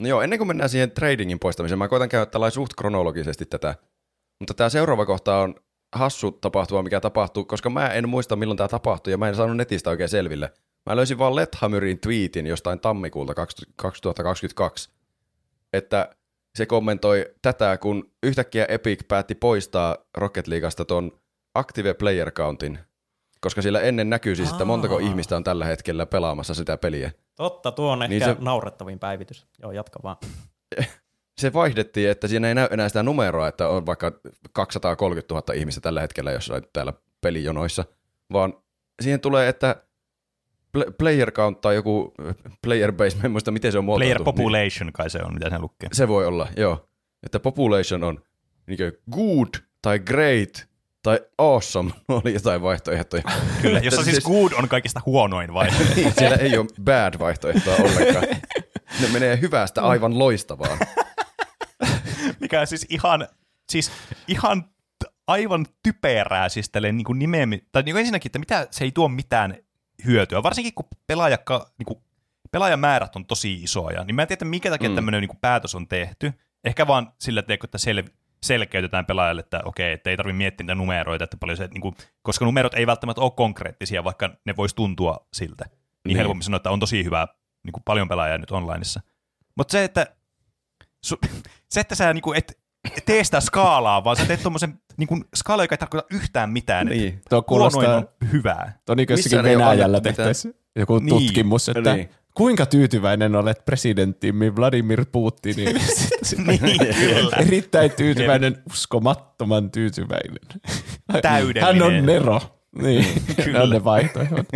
no 0.00 0.08
joo, 0.08 0.22
ennen 0.22 0.38
kuin 0.38 0.48
mennään 0.48 0.70
siihen 0.70 0.90
tradingin 0.90 1.38
poistamiseen, 1.38 1.78
mä 1.78 1.88
koitan 1.88 2.08
käydä 2.08 2.26
tällä 2.26 2.50
suht 2.50 2.72
kronologisesti 2.78 3.46
tätä. 3.46 3.74
Mutta 4.40 4.54
tämä 4.54 4.68
seuraava 4.68 5.06
kohta 5.06 5.36
on 5.38 5.54
hassu 5.92 6.32
tapahtuma, 6.32 6.82
mikä 6.82 7.00
tapahtuu, 7.00 7.44
koska 7.44 7.70
mä 7.70 7.88
en 7.88 8.08
muista 8.08 8.36
milloin 8.36 8.56
tämä 8.56 8.68
tapahtui 8.68 9.10
ja 9.12 9.18
mä 9.18 9.28
en 9.28 9.34
saanut 9.34 9.56
netistä 9.56 9.90
oikein 9.90 10.08
selville. 10.08 10.52
Mä 10.86 10.96
löysin 10.96 11.18
vaan 11.18 11.34
Lethammerin 11.34 12.00
tweetin 12.00 12.46
jostain 12.46 12.80
tammikuulta 12.80 13.34
2022, 13.34 14.90
että 15.72 16.16
se 16.54 16.66
kommentoi 16.66 17.26
tätä, 17.42 17.78
kun 17.78 18.10
yhtäkkiä 18.22 18.66
Epic 18.68 19.08
päätti 19.08 19.34
poistaa 19.34 19.96
Rocket 20.16 20.46
Leagueasta 20.46 20.84
ton 20.84 21.12
Active 21.54 21.94
Player 21.94 22.30
Countin, 22.30 22.78
koska 23.40 23.62
siellä 23.62 23.80
ennen 23.80 24.10
näkyy 24.10 24.36
siis, 24.36 24.50
että 24.50 24.64
montako 24.64 24.94
Aa. 24.94 25.00
ihmistä 25.00 25.36
on 25.36 25.44
tällä 25.44 25.64
hetkellä 25.64 26.06
pelaamassa 26.06 26.54
sitä 26.54 26.76
peliä. 26.76 27.10
Totta, 27.36 27.72
tuo 27.72 27.92
on 27.92 27.98
Niin 27.98 28.12
ehkä 28.12 28.34
se... 28.34 28.36
naurettavin 28.40 28.98
päivitys. 28.98 29.46
Joo, 29.62 29.72
jatka 29.72 30.00
vaan. 30.02 30.16
se 31.38 31.52
vaihdettiin, 31.52 32.10
että 32.10 32.28
siinä 32.28 32.48
ei 32.48 32.54
näy 32.54 32.68
enää 32.70 32.88
sitä 32.88 33.02
numeroa, 33.02 33.48
että 33.48 33.68
on 33.68 33.86
vaikka 33.86 34.12
230 34.52 35.34
000 35.34 35.54
ihmistä 35.54 35.80
tällä 35.80 36.00
hetkellä 36.00 36.32
jossain 36.32 36.62
täällä 36.72 36.92
pelijonoissa, 37.20 37.84
vaan 38.32 38.54
siihen 39.02 39.20
tulee, 39.20 39.48
että 39.48 39.76
pl- 40.78 40.92
player 40.98 41.30
count 41.30 41.60
tai 41.60 41.74
joku 41.74 42.14
player 42.62 42.92
base, 42.92 43.16
mä 43.16 43.22
en 43.24 43.30
muista 43.30 43.50
miten 43.50 43.72
se 43.72 43.78
on 43.78 43.84
muotoiltu. 43.84 44.24
Player 44.24 44.24
population 44.24 44.92
kai 44.92 45.10
se 45.10 45.18
on, 45.24 45.34
mitä 45.34 45.50
se 45.50 45.58
lukee. 45.58 45.88
Niin, 45.88 45.96
se 45.96 46.08
voi 46.08 46.26
olla, 46.26 46.48
joo. 46.56 46.88
Että 47.22 47.40
population 47.40 48.04
on 48.04 48.22
niin 48.66 48.92
good 49.10 49.48
tai 49.82 49.98
great 49.98 50.66
tai 51.02 51.20
awesome, 51.38 51.90
oli 52.08 52.34
jotain 52.34 52.62
vaihtoehtoja. 52.62 53.22
Kyllä, 53.62 53.78
jossa 53.78 54.02
siis 54.02 54.24
good 54.24 54.52
on 54.52 54.68
kaikista 54.68 55.00
huonoin 55.06 55.54
vai? 55.54 55.68
niin, 55.96 56.12
siellä 56.18 56.36
ei 56.36 56.58
ole 56.58 56.66
bad 56.84 57.18
vaihtoehtoa 57.18 57.76
ollenkaan. 57.76 58.26
Ne 59.00 59.08
menee 59.12 59.40
hyvästä 59.40 59.82
aivan 59.82 60.18
loistavaan. 60.18 60.78
Mikä 62.42 62.60
on 62.60 62.66
siis 62.66 62.86
ihan, 62.90 63.28
siis 63.72 63.92
ihan 64.28 64.64
aivan 65.26 65.66
typerää 65.82 66.48
siis 66.48 66.68
tälleen 66.70 66.96
niin 66.96 67.04
kuin 67.04 67.18
nimeämi, 67.18 67.62
tai 67.72 67.82
niin 67.82 67.92
kuin 67.92 68.00
ensinnäkin, 68.00 68.28
että 68.28 68.38
mitä, 68.38 68.66
se 68.70 68.84
ei 68.84 68.92
tuo 68.92 69.08
mitään 69.08 69.56
hyötyä, 70.04 70.42
varsinkin 70.42 70.74
kun 70.74 70.86
pelaajakka, 71.06 71.70
niin 71.78 71.86
kuin, 71.86 71.98
pelaajamäärät 72.52 73.16
on 73.16 73.26
tosi 73.26 73.54
isoja, 73.54 74.04
niin 74.04 74.14
mä 74.14 74.22
en 74.22 74.28
tiedä, 74.28 74.44
minkä 74.44 74.70
takia 74.70 74.88
Mm. 74.88 74.92
mm. 74.92 74.96
tämmöinen 74.96 75.20
niin 75.20 75.28
kuin 75.28 75.38
päätös 75.40 75.74
on 75.74 75.88
tehty. 75.88 76.32
Ehkä 76.64 76.86
vaan 76.86 77.12
sillä, 77.18 77.42
tiedätkö, 77.42 77.66
että 77.66 77.78
sel, 77.78 78.02
selkeytetään 78.42 79.06
pelaajalle, 79.06 79.40
että 79.40 79.60
okei, 79.64 79.92
että 79.92 80.10
ei 80.10 80.16
tarvitse 80.16 80.36
miettiä 80.36 80.64
niitä 80.64 80.74
numeroita, 80.74 81.24
että 81.24 81.36
paljon 81.36 81.56
se, 81.56 81.66
niin 81.66 81.80
kuin, 81.80 81.94
koska 82.22 82.44
numerot 82.44 82.74
ei 82.74 82.86
välttämättä 82.86 83.20
ole 83.20 83.30
konkreettisia, 83.30 84.04
vaikka 84.04 84.30
ne 84.44 84.56
voisi 84.56 84.76
tuntua 84.76 85.26
siltä. 85.32 85.64
Niin, 85.64 85.78
Niin. 86.04 86.16
helpommin 86.16 86.42
sanoa, 86.42 86.56
että 86.56 86.70
on 86.70 86.80
tosi 86.80 87.04
hyvä 87.04 87.28
niin 87.64 87.72
kuin 87.72 87.82
paljon 87.84 88.08
pelaajia 88.08 88.38
nyt 88.38 88.50
onlineissa. 88.50 89.00
Mutta 89.56 89.72
se, 89.72 89.84
että 89.84 90.06
su, 91.04 91.18
se, 91.72 91.80
että 91.80 91.94
sä 91.94 92.12
niinku 92.14 92.32
et 92.32 92.58
tee 93.04 93.24
sitä 93.24 93.40
skaalaa, 93.40 94.04
vaan 94.04 94.16
sä 94.16 94.24
teet 94.26 94.42
tuommoisen 94.42 94.80
niinku, 94.96 95.20
skaala, 95.36 95.64
joka 95.64 95.74
ei 95.74 95.78
tarkoita 95.78 96.06
yhtään 96.10 96.50
mitään. 96.50 96.86
Niin. 96.86 97.20
Tuo 97.30 97.42
kuulostaa, 97.42 97.96
on 97.96 98.08
hyvää. 98.32 98.78
tuo 98.86 98.94
niin 98.94 99.06
jossakin 99.10 99.42
Venäjällä 99.42 100.00
tehtäisiin 100.00 100.54
joku 100.76 100.98
Niin. 100.98 101.08
tutkimus, 101.08 101.68
että 101.68 101.94
Niin. 101.94 102.08
kuinka 102.34 102.66
tyytyväinen 102.66 103.34
olet 103.36 103.64
presidenttiimme 103.64 104.56
Vladimir 104.56 105.04
Putiniin. 105.12 105.76
niin, 106.46 106.78
kyllä. 106.94 107.36
Erittäin 107.46 107.90
tyytyväinen, 107.90 108.62
uskomattoman 108.72 109.70
tyytyväinen. 109.70 110.38
Täydellinen. 111.22 111.64
Hän 111.64 111.82
on 111.82 112.06
Nero. 112.06 112.40
Niin, 112.82 113.06
Kyllä. 113.44 113.58
ne 113.58 113.64
on 113.64 113.70
ne 113.70 113.84
vaihtoehdot. 113.84 114.46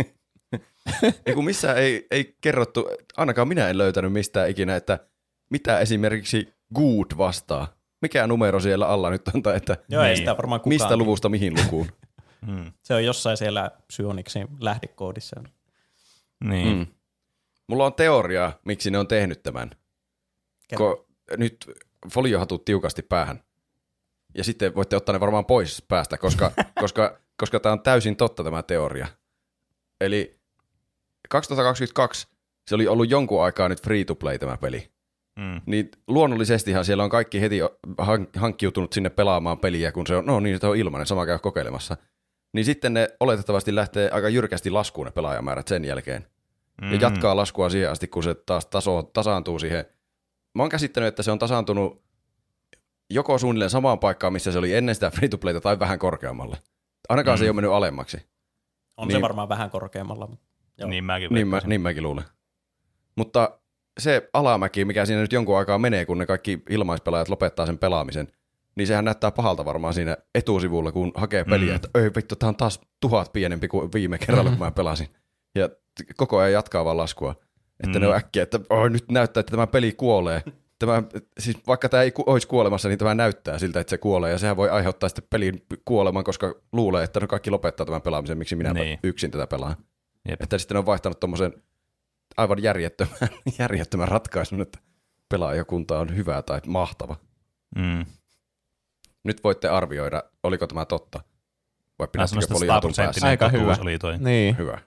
Ja 1.25 1.33
kun 1.33 1.45
missään 1.45 1.77
ei, 1.77 2.07
ei 2.11 2.35
kerrottu, 2.41 2.87
ainakaan 3.17 3.47
minä 3.47 3.67
en 3.69 3.77
löytänyt 3.77 4.13
mistään 4.13 4.49
ikinä, 4.49 4.75
että 4.75 4.99
mitä 5.49 5.79
esimerkiksi 5.79 6.53
good 6.75 7.17
vastaa. 7.17 7.67
Mikä 8.01 8.27
numero 8.27 8.59
siellä 8.59 8.87
alla 8.87 9.09
nyt 9.09 9.21
on, 9.33 9.43
tai 9.43 9.57
että 9.57 9.77
Joo, 9.89 10.03
ei 10.03 10.09
Niin. 10.09 10.17
sitä 10.17 10.37
varmaan 10.37 10.61
kukaan. 10.61 10.73
mistä 10.73 10.97
luvusta 10.97 11.29
mihin 11.29 11.53
lukuun. 11.63 11.87
Mm. 12.47 12.71
Se 12.83 12.93
on 12.93 13.05
jossain 13.05 13.37
siellä 13.37 13.71
Psyonixin 13.87 14.47
lähdekoodissa. 14.59 15.43
Niin. 16.43 16.77
Mm. 16.77 16.87
Mulla 17.67 17.85
on 17.85 17.93
teoria, 17.93 18.51
miksi 18.65 18.91
ne 18.91 18.97
on 18.99 19.07
tehnyt 19.07 19.43
tämän. 19.43 19.71
Kerro. 20.67 20.95
Ko, 20.95 21.07
nyt 21.37 21.65
foliohatut 22.13 22.65
tiukasti 22.65 23.01
päähän. 23.01 23.43
Ja 24.35 24.43
sitten 24.43 24.75
voitte 24.75 24.95
ottaa 24.95 25.13
ne 25.13 25.19
varmaan 25.19 25.45
pois 25.45 25.81
päästä, 25.87 26.17
koska, 26.17 26.51
koska, 26.81 27.17
koska 27.37 27.59
tämä 27.59 27.73
on 27.73 27.81
täysin 27.81 28.15
totta 28.15 28.43
tämä 28.43 28.63
teoria. 28.63 29.07
Eli 30.01 30.39
2022 31.29 32.27
se 32.67 32.75
oli 32.75 32.87
ollut 32.87 33.09
jonkun 33.09 33.43
aikaa 33.43 33.69
nyt 33.69 33.81
free 33.81 34.05
to 34.05 34.15
play 34.15 34.37
tämä 34.39 34.57
peli. 34.57 34.91
Mm. 35.37 35.61
Niin 35.65 35.91
luonnollisestihan 36.07 36.85
siellä 36.85 37.03
on 37.03 37.09
kaikki 37.09 37.41
heti 37.41 37.59
hank- 38.01 38.39
hankkiutunut 38.39 38.93
sinne 38.93 39.09
pelaamaan 39.09 39.59
peliä, 39.59 39.91
kun 39.91 40.07
se 40.07 40.15
on, 40.15 40.25
no 40.25 40.39
niin, 40.39 40.59
se 40.59 40.67
on 40.67 40.77
ilmainen, 40.77 41.07
sama 41.07 41.25
käy 41.25 41.39
kokeilemassa. 41.39 41.97
Niin 42.53 42.65
sitten 42.65 42.93
ne 42.93 43.09
oletettavasti 43.19 43.75
lähtee 43.75 44.09
aika 44.11 44.29
jyrkästi 44.29 44.69
laskuun 44.69 45.05
ne 45.05 45.11
pelaajamäärät 45.11 45.67
sen 45.67 45.85
jälkeen. 45.85 46.27
mm. 46.81 46.91
ja 46.91 46.97
jatkaa 47.01 47.35
laskua 47.35 47.69
siihen 47.69 47.91
asti, 47.91 48.07
kun 48.07 48.23
se 48.23 48.35
taas 48.35 48.65
taso, 48.65 49.03
tasaantuu 49.03 49.59
siihen. 49.59 49.85
Mä 50.55 50.63
oon 50.63 50.69
käsittänyt, 50.69 51.07
että 51.07 51.23
se 51.23 51.31
on 51.31 51.39
tasaantunut 51.39 52.03
joko 53.09 53.37
suunnilleen 53.37 53.69
samaan 53.69 53.99
paikkaan, 53.99 54.33
missä 54.33 54.51
se 54.51 54.57
oli 54.59 54.73
ennen 54.73 54.95
sitä 54.95 55.09
free 55.11 55.29
to 55.29 55.37
tai 55.63 55.79
vähän 55.79 55.99
korkeammalle. 55.99 56.57
Ainakaan 57.09 57.35
mm. 57.35 57.39
se 57.39 57.45
ei 57.45 57.49
ole 57.49 57.55
mennyt 57.55 57.71
alemmaksi. 57.71 58.17
On 58.97 59.07
Niin. 59.07 59.17
se 59.17 59.21
varmaan 59.21 59.49
vähän 59.49 59.69
korkeammalla. 59.69 60.27
Mutta 60.27 60.47
Joo. 60.77 60.89
Niin 60.89 61.03
mäkin 61.03 61.33
Niin, 61.33 61.47
mä, 61.47 61.61
niin 61.65 61.81
mäkin 61.81 62.03
luulen. 62.03 62.23
Mutta 63.15 63.59
se 63.97 64.29
alamäki, 64.33 64.85
mikä 64.85 65.05
siinä 65.05 65.21
nyt 65.21 65.33
jonkun 65.33 65.57
aikaa 65.57 65.77
menee, 65.77 66.05
kun 66.05 66.17
ne 66.17 66.25
kaikki 66.25 66.63
ilmaispelaajat 66.69 67.29
lopettaa 67.29 67.65
sen 67.65 67.77
pelaamisen, 67.77 68.27
niin 68.75 68.87
sehän 68.87 69.05
näyttää 69.05 69.31
pahalta 69.31 69.65
varmaan 69.65 69.93
siinä 69.93 70.17
etusivulla, 70.35 70.91
kun 70.91 71.11
hakee 71.15 71.43
peliä, 71.43 71.69
Mm. 71.69 71.75
että 71.75 71.89
ei 71.95 72.11
vittu, 72.15 72.35
tää 72.35 72.49
on 72.49 72.55
taas 72.55 72.81
tuhat 72.99 73.33
pienempi 73.33 73.67
kuin 73.67 73.93
viime 73.93 74.17
kerralla, 74.17 74.49
kun 74.49 74.59
mä 74.59 74.71
pelasin. 74.71 75.07
Ja 75.55 75.69
koko 76.17 76.37
ajan 76.37 76.51
jatkaa 76.53 76.85
vaan 76.85 76.97
laskua. 76.97 77.35
Että 77.83 77.99
Mm. 77.99 78.01
ne 78.01 78.07
on 78.07 78.15
äkkiä, 78.15 78.43
että 78.43 78.59
oh, 78.69 78.89
nyt 78.89 79.05
näyttää, 79.11 79.39
että 79.41 79.51
tämä 79.51 79.67
peli 79.67 79.91
kuolee. 79.91 80.43
Tämä, 80.79 81.03
siis 81.39 81.57
vaikka 81.67 81.89
tämä 81.89 82.03
ei 82.03 82.11
ku- 82.11 82.23
olisi 82.27 82.47
kuolemassa, 82.47 82.89
niin 82.89 82.99
tämä 82.99 83.15
näyttää 83.15 83.59
siltä, 83.59 83.79
että 83.79 83.89
se 83.89 83.97
kuolee. 83.97 84.31
Ja 84.31 84.37
sehän 84.37 84.57
voi 84.57 84.69
aiheuttaa 84.69 85.09
sitten 85.09 85.27
pelin 85.29 85.65
kuoleman, 85.85 86.23
koska 86.23 86.55
luulee, 86.71 87.03
että 87.03 87.19
ne 87.19 87.27
kaikki 87.27 87.51
lopettaa 87.51 87.85
tämän 87.85 88.01
pelaamisen, 88.01 88.37
miksi 88.37 88.55
minä 88.55 88.73
Niin. 88.73 88.99
yksin 89.03 89.31
tätä 89.31 89.47
pelaan. 89.47 89.75
Jep. 90.29 90.41
Että 90.41 90.57
sitten 90.57 90.77
on 90.77 90.85
vaihtanut 90.85 91.19
tuommoisen 91.19 91.53
aivan 92.37 92.63
järjettömän, 92.63 93.17
järjettömän 93.59 94.07
ratkaisun, 94.07 94.61
että 94.61 94.79
pelaajakunta 95.29 95.99
on 95.99 96.15
hyvä 96.15 96.41
tai 96.41 96.61
mahtava. 96.67 97.15
Mm. 97.75 98.05
Nyt 99.23 99.43
voitte 99.43 99.67
arvioida, 99.69 100.23
oliko 100.43 100.67
tämä 100.67 100.85
totta. 100.85 101.21
Vai 101.99 102.07
pidättekö 102.07 102.41
100 102.41 102.89
päässä? 102.97 103.27
Aika 103.27 103.49
hyvä. 103.49 103.77
oli 103.81 103.99
toi. 103.99 104.17
Niin. 104.17 104.57
Hyvä. 104.57 104.79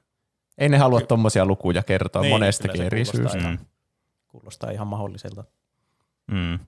Ei 0.58 0.68
ne 0.68 0.78
halua 0.78 1.00
tommosia 1.00 1.46
lukuja 1.46 1.82
kertoa 1.82 2.22
Niin, 2.22 2.34
monestakin 2.34 2.82
eri 2.82 3.04
syystä. 3.04 3.38
Mm. 3.38 3.58
kuulostaa 4.28 4.70
ihan 4.70 4.86
mahdolliselta. 4.86 5.44
Mm. 6.30 6.58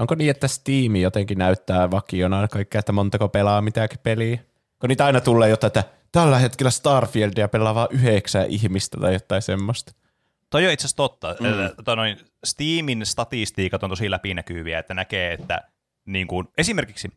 Onko 0.00 0.14
niin, 0.14 0.30
että 0.30 0.48
Steam 0.48 0.96
jotenkin 0.96 1.38
näyttää 1.38 1.90
vakiona 1.90 2.48
kaikkea, 2.48 2.78
että 2.78 2.92
montako 2.92 3.28
pelaa 3.28 3.62
mitäkin 3.62 3.98
peliä? 4.02 4.38
Kun 4.80 4.88
niitä 4.88 5.06
aina 5.06 5.20
tulee 5.20 5.48
jotain, 5.48 5.68
että 5.68 5.84
tällä 6.12 6.38
hetkellä 6.38 6.70
Starfieldia 6.70 7.48
pelaa 7.48 7.74
vain 7.74 7.88
yhdeksän 7.90 8.46
ihmistä 8.48 8.98
tai 9.00 9.12
jotain 9.12 9.42
semmoista. 9.42 9.92
Toi 10.50 10.66
on 10.66 10.72
itse 10.72 10.82
asiassa 10.86 10.96
totta. 10.96 11.36
Mm. 11.40 11.66
Että, 11.66 11.96
noin, 11.96 12.16
Steamin 12.44 13.06
statistiikat 13.06 13.82
on 13.82 13.90
tosi 13.90 14.10
läpinäkyviä, 14.10 14.78
että 14.78 14.94
näkee, 14.94 15.32
että 15.32 15.60
niin 16.04 16.26
kuin, 16.26 16.48
esimerkiksi 16.58 17.08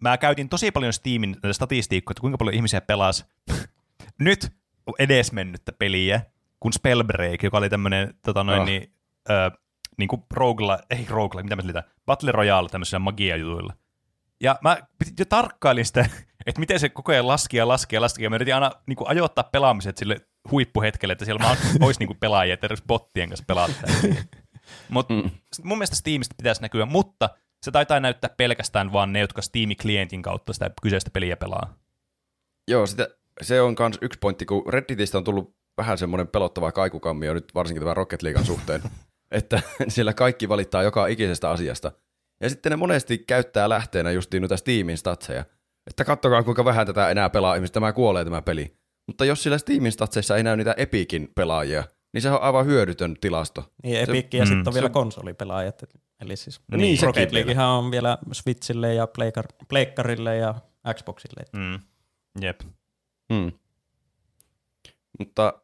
mä 0.00 0.18
käytin 0.18 0.48
tosi 0.48 0.70
paljon 0.70 0.92
Steamin 0.92 1.36
statistiikkoja, 1.52 2.12
että 2.12 2.20
kuinka 2.20 2.38
paljon 2.38 2.54
ihmisiä 2.54 2.80
pelas 2.80 3.26
nyt 4.18 4.52
edesmennyttä 4.98 5.72
peliä, 5.72 6.20
kun 6.60 6.72
Spellbreak, 6.72 7.42
joka 7.42 7.58
oli 7.58 7.70
tämmöinen 7.70 8.14
tota 8.24 8.44
noin, 8.44 8.60
Ah. 8.60 8.66
niin, 8.66 8.92
ö, 9.30 9.50
niin 9.98 10.08
kuin 10.08 10.22
roguela, 10.30 10.78
ei 10.90 11.06
roguela, 11.08 11.42
mitä 11.42 11.56
mä 11.56 11.62
selitän, 11.62 11.82
Battle 12.06 12.32
Royale 12.32 12.68
tämmöisillä 12.68 12.98
magia-jutuilla. 12.98 13.72
Ja 14.42 14.58
mä 14.62 14.76
piti- 14.98 15.12
jo 15.18 15.24
tarkkailin 15.24 15.86
sitä, 15.86 16.00
että 16.46 16.60
miten 16.60 16.80
se 16.80 16.88
koko 16.88 17.12
ajan 17.12 17.28
laski 17.28 17.56
ja 17.56 17.68
laski 17.68 17.96
ja 17.96 18.00
laski, 18.00 18.24
ja 18.24 18.30
mä 18.30 18.36
yritin 18.36 18.54
aina 18.54 18.72
niin 18.86 18.96
kuin 18.96 19.08
ajoittaa 19.08 19.44
pelaamiset 19.44 19.96
sille 19.98 20.20
huippuhetkelle, 20.50 21.12
että 21.12 21.24
siellä 21.24 21.44
mä 21.44 21.56
olisi 21.86 22.00
niin 22.00 22.06
kuin 22.06 22.18
pelaajia, 22.20 22.54
että 22.54 22.68
bottien 22.86 23.28
kanssa 23.28 23.44
pelata. 23.46 23.72
Mutta 24.88 25.14
Mm. 25.14 25.30
mun 25.62 25.78
mielestä 25.78 25.96
Steamista 25.96 26.34
pitäisi 26.38 26.62
näkyä, 26.62 26.86
mutta 26.86 27.30
se 27.62 27.70
taitaa 27.70 28.00
näyttää 28.00 28.30
pelkästään 28.36 28.92
vaan 28.92 29.12
ne, 29.12 29.20
jotka 29.20 29.42
Steam-klientin 29.42 30.22
kautta 30.22 30.52
sitä 30.52 30.70
kyseistä 30.82 31.10
peliä 31.10 31.36
pelaa. 31.36 31.74
Joo, 32.68 32.86
sitä, 32.86 33.08
se 33.40 33.60
on 33.60 33.76
myös 33.78 33.98
yksi 34.02 34.18
pointti, 34.18 34.46
kun 34.46 34.72
Redditistä 34.72 35.18
on 35.18 35.24
tullut 35.24 35.56
vähän 35.76 35.98
semmoinen 35.98 36.28
pelottava 36.28 36.72
kaikukammio 36.72 37.34
nyt 37.34 37.54
varsinkin 37.54 37.80
tämän 37.82 37.96
Rocket 37.96 38.22
Leaguean 38.22 38.46
suhteen, 38.46 38.82
että 39.30 39.62
siellä 39.88 40.14
kaikki 40.14 40.48
valittaa 40.48 40.82
joka 40.82 41.06
ikisestä 41.06 41.50
asiasta. 41.50 41.92
Ja 42.42 42.48
sitten 42.48 42.70
ne 42.70 42.76
monesti 42.76 43.18
käyttää 43.18 43.68
lähteenä 43.68 44.10
justiin 44.10 44.40
noita 44.40 44.56
Steamin 44.56 44.98
statseja. 44.98 45.44
Että 45.86 46.04
kattokaa 46.04 46.42
kuinka 46.42 46.64
vähän 46.64 46.86
tätä 46.86 47.10
enää 47.10 47.30
pelaa 47.30 47.54
ihmistä, 47.54 47.74
tämä 47.74 47.92
kuolee 47.92 48.24
tämä 48.24 48.42
peli. 48.42 48.76
Mutta 49.06 49.24
jos 49.24 49.42
sillä 49.42 49.58
Steamin 49.58 49.92
statseissa 49.92 50.36
ei 50.36 50.42
näy 50.42 50.56
niitä 50.56 50.74
Epikin 50.76 51.28
pelaajia, 51.34 51.84
niin 52.12 52.22
se 52.22 52.30
on 52.30 52.42
aivan 52.42 52.66
hyödytön 52.66 53.16
tilasto. 53.20 53.72
Niin 53.82 53.96
Epic 54.00 54.34
ja 54.34 54.44
mm, 54.44 54.48
sitten 54.48 54.68
on 54.68 54.74
vielä 54.74 54.86
on- 54.86 54.92
konsolipelaajat. 54.92 55.82
Eli 56.20 56.36
siis 56.36 56.60
Niin, 56.76 56.98
Rocket. 57.02 57.32
Leaguehan 57.32 57.68
on 57.68 57.90
vielä 57.90 58.18
Switchille 58.32 58.94
ja 58.94 59.04
Pleikar- 59.06 59.66
Pleikkarille 59.68 60.36
ja 60.36 60.54
Xboxille. 60.94 61.44
Mm. 61.52 61.78
Jep. 62.40 62.60
Hmm. 63.34 63.52
Mutta 65.18 65.62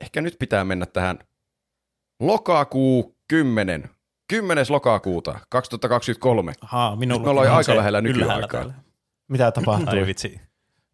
ehkä 0.00 0.20
nyt 0.20 0.36
pitää 0.38 0.64
mennä 0.64 0.86
tähän 0.86 1.18
lokakuu 2.20 3.16
10. 3.28 3.90
10. 4.32 4.66
lokakuuta 4.68 5.40
2023. 5.48 6.52
Ahaa, 6.60 6.96
minulla 6.96 7.18
Nyt 7.18 7.24
me 7.24 7.30
ollaan 7.30 7.50
aika 7.56 7.76
lähellä 7.76 8.00
nykyaikaa. 8.00 8.64
Mitä 9.28 9.52
tapahtuu? 9.52 9.88
Ai 9.88 10.06
vitsi. 10.06 10.40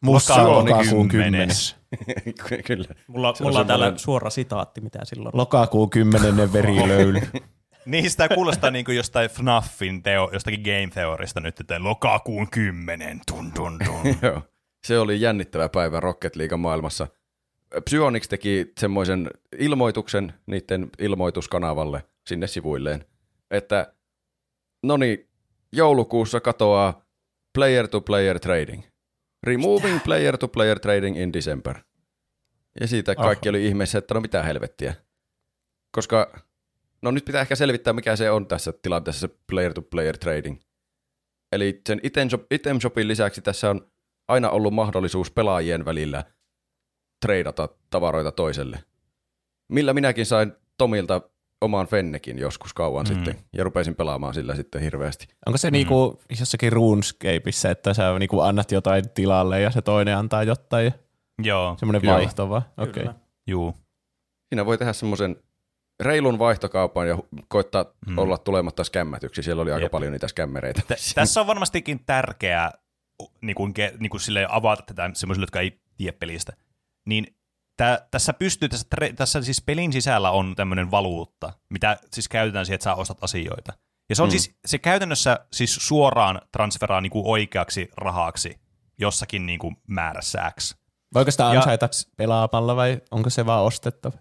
Musta 0.00 0.34
Lokakuun 0.48 0.70
lokakuun 0.70 1.08
kymmenes. 1.08 1.76
kymmenes. 2.06 2.64
Kyllä. 2.66 2.84
Mulla, 3.06 3.34
Se 3.34 3.44
mulla 3.44 3.60
on 3.60 3.66
täällä 3.66 3.84
semmoinen- 3.84 3.98
suora 3.98 4.30
sitaatti, 4.30 4.80
mitä 4.80 4.98
silloin. 5.04 5.36
Lokakuun 5.36 5.90
kymmenennen 5.90 6.52
verilöyly. 6.52 7.20
Niin, 7.86 8.10
sitä 8.10 8.28
kuulostaa 8.28 8.70
niin 8.70 8.84
kuin 8.84 8.96
jostain 8.96 9.30
FNAFin 9.30 10.02
teo, 10.02 10.30
jostakin 10.32 10.60
Game 10.60 10.88
Theorista 10.94 11.40
nyt, 11.40 11.60
että 11.60 11.82
lokakuun 11.84 12.50
kymmenen, 12.50 13.20
tun 13.30 13.52
tun 13.52 13.78
tun. 13.84 14.14
Joo. 14.22 14.42
Se 14.86 14.98
oli 14.98 15.20
jännittävä 15.20 15.68
päivä 15.68 16.00
Rocket 16.00 16.36
League 16.36 16.56
maailmassa. 16.58 17.06
Psyonix 17.84 18.28
teki 18.28 18.72
semmoisen 18.80 19.30
ilmoituksen 19.58 20.32
niiden 20.46 20.88
ilmoituskanavalle 20.98 22.04
sinne 22.26 22.46
sivuilleen, 22.46 23.04
että 23.50 23.94
no 24.82 24.96
niin, 24.96 25.28
joulukuussa 25.72 26.40
katoaa 26.40 27.06
player-to-player 27.54 28.40
trading. 28.40 28.82
Removing 29.42 30.00
player-to-player 30.04 30.80
trading 30.80 31.18
in 31.18 31.32
December. 31.32 31.78
Ja 32.80 32.86
siitä 32.86 33.14
kaikki 33.14 33.48
oli 33.48 33.66
ihmeessä, 33.66 33.98
että 33.98 34.14
no 34.14 34.20
mitä 34.20 34.42
helvettiä. 34.42 34.94
Koska, 35.92 36.44
no 37.02 37.10
nyt 37.10 37.24
pitää 37.24 37.40
ehkä 37.40 37.56
selvittää, 37.56 37.92
mikä 37.92 38.16
se 38.16 38.30
on 38.30 38.46
tässä 38.46 38.72
tilanteessa 38.82 39.20
se 39.20 39.34
player-to-player 39.46 40.18
trading. 40.18 40.60
Eli 41.52 41.80
sen 41.88 42.00
item, 42.02 42.28
shop, 42.28 42.42
item 42.50 42.80
shopin 42.80 43.08
lisäksi 43.08 43.42
tässä 43.42 43.70
on 43.70 43.90
aina 44.28 44.50
ollut 44.50 44.74
mahdollisuus 44.74 45.30
pelaajien 45.30 45.84
välillä 45.84 46.24
treidata 47.20 47.68
tavaroita 47.90 48.32
toiselle. 48.32 48.84
Millä 49.68 49.92
minäkin 49.92 50.26
sain 50.26 50.52
Tomilta 50.78 51.30
oman 51.60 51.86
Fennekin 51.86 52.38
joskus 52.38 52.74
kauan 52.74 53.06
Mm. 53.06 53.12
mm. 53.12 53.14
sitten, 53.24 53.44
ja 53.52 53.64
rupesin 53.64 53.94
pelaamaan 53.94 54.34
sillä 54.34 54.54
sitten 54.54 54.82
hirveästi. 54.82 55.26
Onko 55.46 55.58
se 55.58 55.70
niinku 55.70 56.20
jossakin 56.40 56.72
RuneScapeissa, 56.72 57.70
että 57.70 57.94
sä 57.94 58.18
niinku 58.18 58.40
annat 58.40 58.72
jotain 58.72 59.10
tilalle 59.10 59.60
ja 59.60 59.70
se 59.70 59.82
toinen 59.82 60.16
antaa 60.16 60.42
jotain 60.42 60.92
Joo, 61.42 61.74
semmoinen 61.78 62.02
Joo. 62.04 62.14
vaihto 62.16 62.48
vaan? 62.48 62.62
Okei. 62.76 62.92
Kyllä. 62.92 63.14
juu. 63.46 63.74
Siinä 64.48 64.66
voi 64.66 64.78
tehdä 64.78 64.92
semmoisen 64.92 65.36
reilun 66.00 66.38
vaihtokaupan 66.38 67.08
ja 67.08 67.18
koittaa 67.48 67.82
Mm. 67.84 68.12
mm. 68.12 68.18
olla 68.18 68.38
tulematta 68.38 68.84
skämmätyksi. 68.84 69.42
Siellä 69.42 69.62
oli 69.62 69.72
aika 69.72 69.84
Jep. 69.84 69.92
paljon 69.92 70.12
niitä 70.12 70.28
skämmereitä. 70.28 70.82
Tä- 70.88 70.94
tässä 71.14 71.40
on 71.40 71.46
varmastikin 71.46 72.00
tärkeää 72.06 72.72
niin 73.40 73.54
kuin, 73.56 73.74
niin 73.98 74.10
kuin 74.10 74.20
avata 74.48 74.82
tätä 74.86 75.10
semmoisille, 75.14 75.42
jotka 75.44 75.60
ei 75.60 75.80
tiedä 75.96 76.16
pelistä. 76.20 76.52
Niin 77.06 77.36
tä, 77.78 78.06
tässä 78.10 78.32
pystyy, 78.32 78.68
tässä, 78.68 78.86
tässä 79.16 79.42
siis 79.42 79.62
pelin 79.62 79.92
sisällä 79.92 80.30
on 80.30 80.54
tämmöinen 80.56 80.90
valuutta, 80.90 81.52
mitä 81.68 81.96
siis 82.12 82.28
käytetään 82.28 82.66
siihen, 82.66 82.74
että 82.74 82.84
sä 82.84 82.94
ostat 82.94 83.18
asioita. 83.24 83.72
Ja 84.08 84.16
se 84.16 84.22
on 84.22 84.28
Mm. 84.28 84.30
siis, 84.30 84.56
se 84.66 84.78
käytännössä 84.78 85.38
siis 85.52 85.74
suoraan 85.80 86.40
transferaa 86.52 87.00
niin 87.00 87.10
kuin 87.10 87.26
oikeaksi 87.26 87.88
rahaksi 87.96 88.60
jossakin 88.98 89.46
niin 89.46 89.58
kuin 89.58 89.76
määrässä 89.86 90.52
X. 90.60 90.74
Voiko 91.14 91.30
sitä 91.30 91.42
Ja- 91.42 91.48
ansaita 91.50 91.88
pelaamalla 92.16 92.76
vai 92.76 93.00
onko 93.10 93.30
se 93.30 93.46
vaan 93.46 93.64
ostettava? 93.64 94.18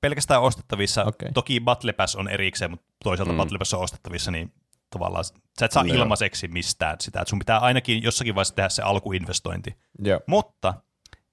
Pelkästään 0.00 0.42
ostettavissa. 0.42 1.04
Okei. 1.04 1.32
Toki 1.32 1.60
Battle 1.60 1.92
Pass 1.92 2.16
on 2.16 2.28
erikseen, 2.28 2.70
mutta 2.70 2.86
toisaalta 3.04 3.32
mm. 3.32 3.36
Battle 3.36 3.58
Pass 3.58 3.74
on 3.74 3.80
ostettavissa, 3.80 4.30
niin 4.30 4.52
tavallaan 4.90 5.24
sä 5.58 5.66
et 5.66 5.72
saa 5.72 5.84
Joo. 5.84 5.96
ilmaiseksi 5.96 6.48
mistään 6.48 6.96
sitä. 7.00 7.20
Että 7.20 7.30
sun 7.30 7.38
pitää 7.38 7.58
ainakin 7.58 8.02
jossakin 8.02 8.34
vaiheessa 8.34 8.54
tehdä 8.54 8.68
se 8.68 8.82
alkuinvestointi. 8.82 9.76
Joo. 10.04 10.20
Mutta 10.26 10.74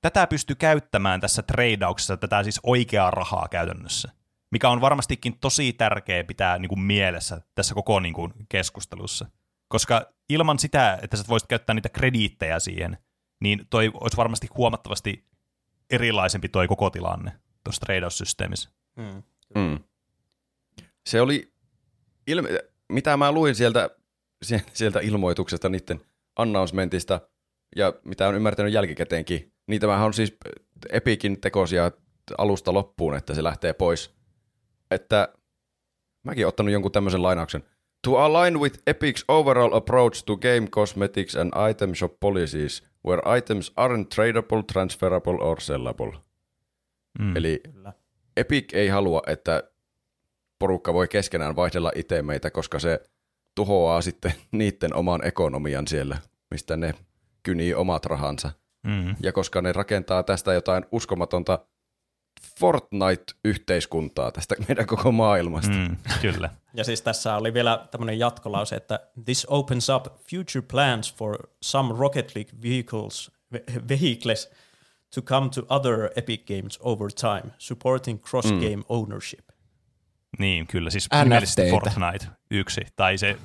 tätä 0.02 0.28
pystyy 0.28 0.56
käyttämään 0.56 1.22
tässä 1.22 1.42
treidauksessa, 1.42 2.18
tätä 2.18 2.44
siis 2.44 2.60
oikeaa 2.64 3.12
rahaa 3.12 3.48
käytännössä, 3.52 4.12
mikä 4.52 4.70
on 4.70 4.82
varmastikin 4.82 5.40
tosi 5.40 5.74
tärkeä 5.74 6.24
pitää 6.24 6.58
niin 6.58 6.70
kuin 6.70 6.82
mielessä 6.82 7.42
tässä 7.56 7.76
koko 7.76 8.00
niin 8.00 8.14
kuin 8.14 8.34
keskustelussa. 8.50 9.26
Koska 9.68 10.14
ilman 10.30 10.60
sitä, 10.60 11.00
että 11.02 11.18
sä 11.18 11.24
voisit 11.30 11.48
käyttää 11.48 11.74
niitä 11.74 11.90
krediittejä 11.90 12.60
siihen, 12.60 12.98
niin 13.42 13.68
toi 13.70 13.92
olisi 13.94 14.18
varmasti 14.18 14.48
huomattavasti 14.58 15.26
erilaisempi 15.90 16.50
toi 16.50 16.68
koko 16.68 16.90
tilanne 16.90 17.32
tuossa 17.64 17.80
treidaussysteemissä. 17.80 18.70
Mm. 18.96 19.24
Mm. 19.56 19.80
Se 21.06 21.22
oli, 21.22 21.54
ilme- 22.28 22.70
mitä 22.90 23.18
mä 23.18 23.32
luin 23.32 23.56
sieltä, 23.56 23.90
sie- 24.46 24.64
sieltä 24.74 25.00
ilmoituksesta 25.00 25.70
niiden 25.70 26.02
announcementista, 26.36 27.22
ja 27.76 27.94
mitä 28.06 28.28
on 28.28 28.36
ymmärtänyt 28.36 28.74
jälkikäteenkin, 28.74 29.54
niin 29.70 29.82
tämähän 29.82 30.06
on 30.06 30.14
siis 30.14 30.38
Epicin 30.90 31.42
tekosia 31.42 31.92
alusta 32.38 32.74
loppuun, 32.74 33.16
että 33.16 33.34
se 33.34 33.44
lähtee 33.44 33.74
pois. 33.74 34.16
Että 34.92 35.34
mäkin 36.24 36.46
oon 36.46 36.50
ottanut 36.50 36.74
jonkun 36.74 36.92
tämmöisen 36.92 37.24
lainauksen. 37.24 37.64
To 38.02 38.18
align 38.18 38.60
with 38.60 38.80
Epic's 38.90 39.24
overall 39.28 39.74
approach 39.74 40.24
to 40.26 40.38
game 40.38 40.68
cosmetics 40.68 41.36
and 41.36 41.70
item 41.70 41.96
shop 41.96 42.20
policies, 42.20 42.84
where 43.08 43.38
items 43.38 43.70
aren't 43.70 44.08
tradable, 44.16 44.64
transferable 44.74 45.38
or 45.40 45.62
sellable. 45.62 46.18
Mm. 47.20 47.38
Eli 47.38 47.62
Kyllä. 47.64 47.94
Epic 48.38 48.74
ei 48.74 48.88
halua, 48.88 49.22
että 49.28 49.64
porukka 50.60 50.94
voi 50.94 51.08
keskenään 51.08 51.56
vaihdella 51.56 51.92
itemeitä, 51.96 52.52
koska 52.52 52.80
se 52.80 53.04
tuhoaa 53.56 54.02
sitten 54.02 54.34
niiden 54.52 54.96
oman 54.96 55.28
ekonomian 55.28 55.88
siellä, 55.88 56.18
mistä 56.52 56.78
ne 56.78 56.94
kynii 57.44 57.74
omat 57.74 58.06
rahansa. 58.06 58.52
Mm. 58.84 59.16
Ja 59.24 59.32
koska 59.32 59.62
ne 59.62 59.72
rakentaa 59.72 60.24
tästä 60.24 60.54
jotain 60.54 60.86
uskomatonta 60.92 61.60
Fortnite-yhteiskuntaa 62.60 64.32
tästä 64.32 64.56
meidän 64.68 64.88
koko 64.88 65.12
maailmasta. 65.12 65.72
Mm. 65.72 65.98
Kyllä. 66.22 66.50
Ja 66.74 66.84
siis 66.84 67.02
tässä 67.02 67.36
oli 67.36 67.54
vielä 67.54 67.88
tämmöinen 67.92 68.20
jatkolause, 68.20 68.76
että 68.76 69.00
this 69.26 69.48
opens 69.50 69.90
up 69.90 70.06
future 70.06 70.66
plans 70.72 71.16
for 71.16 71.48
some 71.62 71.96
Rocket 71.98 72.36
League 72.36 72.54
vehicles, 72.64 73.32
ve- 73.54 73.90
vehicles 73.90 74.52
to 75.16 75.22
come 75.22 75.50
to 75.50 75.62
other 75.70 76.10
Epic 76.16 76.46
Games 76.46 76.80
over 76.82 77.10
time, 77.12 77.54
supporting 77.58 78.24
cross-game 78.24 78.76
mm. 78.76 78.84
ownership. 78.90 79.50
Niin, 80.40 80.68
kyllä. 80.68 80.90
Siis 80.90 81.10
nimellisesti 81.24 81.70
Fortnite 81.70 82.28
yksi. 82.52 82.82
Tai 82.96 83.18
se, 83.18 83.38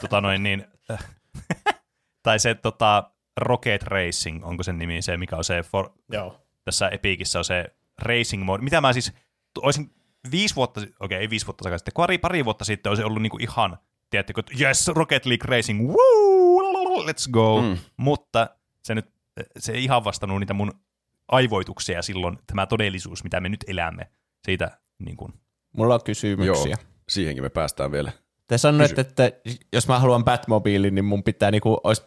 tota 0.00 0.20
noin 0.20 0.42
niin, 0.42 0.64
tai 2.22 2.38
se 2.38 2.54
tota, 2.54 3.11
Rocket 3.36 3.82
Racing, 3.82 4.44
onko 4.44 4.62
sen 4.62 4.78
nimi 4.78 5.02
se, 5.02 5.16
mikä 5.16 5.36
on 5.36 5.44
se, 5.44 5.62
for, 5.62 5.90
Joo. 6.12 6.40
tässä 6.64 6.88
Epicissä 6.88 7.38
on 7.38 7.44
se 7.44 7.64
racing 7.98 8.44
mode. 8.44 8.62
Mitä 8.62 8.80
mä 8.80 8.92
siis, 8.92 9.12
olisin 9.58 9.90
viisi 10.30 10.56
vuotta, 10.56 10.80
okei, 11.00 11.18
ei 11.18 11.30
viisi 11.30 11.46
vuotta 11.46 11.78
sitten, 11.78 11.92
pari, 11.96 12.18
pari 12.18 12.44
vuotta 12.44 12.64
sitten 12.64 12.90
olisi 12.90 13.02
ollut 13.02 13.22
niinku 13.22 13.38
ihan, 13.40 13.78
tiedättekö, 14.10 14.40
että 14.40 14.52
yes, 14.60 14.88
Rocket 14.88 15.26
League 15.26 15.56
Racing, 15.56 15.88
woo, 15.88 17.02
let's 17.06 17.30
go. 17.30 17.62
Mm. 17.62 17.68
Mm. 17.68 17.78
Mutta 17.96 18.50
se 18.82 18.94
nyt, 18.94 19.10
se 19.58 19.72
ei 19.72 19.84
ihan 19.84 20.04
vastannut 20.04 20.40
niitä 20.40 20.54
mun 20.54 20.72
aivoituksia 21.28 22.02
silloin, 22.02 22.38
tämä 22.46 22.66
todellisuus, 22.66 23.24
mitä 23.24 23.40
me 23.40 23.48
nyt 23.48 23.64
elämme. 23.66 24.10
Siitä 24.44 24.78
niin 24.98 25.16
kuin, 25.16 25.32
Mulla 25.72 25.94
on 25.94 26.00
kysymyksiä. 26.04 26.76
Joo, 26.80 26.92
siihenkin 27.08 27.42
me 27.42 27.48
päästään 27.48 27.92
vielä. 27.92 28.12
Te 28.48 28.58
sanoitte, 28.58 29.00
että 29.00 29.32
jos 29.72 29.88
mä 29.88 29.98
haluan 29.98 30.24
Batmobiilin, 30.24 30.94
niin 30.94 31.04
mun 31.04 31.22
pitää 31.22 31.50
niinku, 31.50 31.80
olisi 31.84 32.02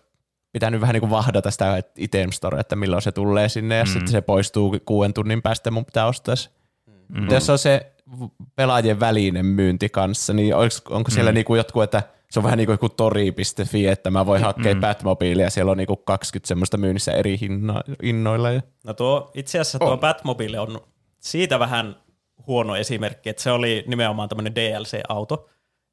pitänyt 0.55 0.81
vähän 0.81 0.93
niinku 0.93 1.09
vahdata 1.09 1.51
sitä 1.51 1.83
item 1.97 2.31
store, 2.31 2.59
että 2.59 2.75
milloin 2.75 3.01
se 3.01 3.11
tulee 3.11 3.49
sinne 3.49 3.77
ja 3.77 3.83
mm. 3.83 3.87
sitten 3.87 4.07
se 4.07 4.21
poistuu 4.21 4.75
kuuden 4.85 5.13
tunnin 5.13 5.41
päästä 5.41 5.71
mun 5.71 5.85
pitää 5.85 6.07
ostaa 6.07 6.35
se. 6.35 6.49
Mm. 6.87 7.19
Mutta 7.19 7.33
jos 7.33 7.49
on 7.49 7.59
se 7.59 7.91
pelaajien 8.55 8.99
välinen 8.99 9.45
myynti 9.45 9.89
kanssa, 9.89 10.33
niin 10.33 10.55
olis, 10.55 10.81
onko 10.89 11.11
siellä 11.11 11.31
mm. 11.31 11.35
niinku 11.35 11.55
jotkut, 11.55 11.83
että 11.83 12.03
se 12.31 12.39
on 12.39 12.43
vähän 12.43 12.57
niin 12.57 12.65
kuin 12.65 12.73
joku 12.73 12.89
tori.fi, 12.89 13.87
että 13.87 14.11
mä 14.11 14.25
voin 14.25 14.41
hakea 14.41 14.73
mm. 14.73 14.81
Batmobiilia 14.81 15.45
ja 15.45 15.49
siellä 15.49 15.71
on 15.71 15.77
niinku 15.77 15.95
20 15.95 16.47
semmoista 16.47 16.77
myynnissä 16.77 17.11
eri 17.11 17.37
hinno, 17.41 17.81
hinnoilla. 18.03 18.51
Ja... 18.51 18.61
No 18.83 18.93
tuo, 18.93 19.31
itse 19.33 19.59
asiassa 19.59 19.79
tuo 19.79 19.91
On. 19.91 19.99
Batmobile 19.99 20.59
on 20.59 20.81
siitä 21.19 21.59
vähän 21.59 21.95
huono 22.47 22.75
esimerkki, 22.75 23.29
että 23.29 23.43
se 23.43 23.51
oli 23.51 23.83
nimenomaan 23.87 24.29
tämmöinen 24.29 24.55
DLC-auto, 24.55 25.49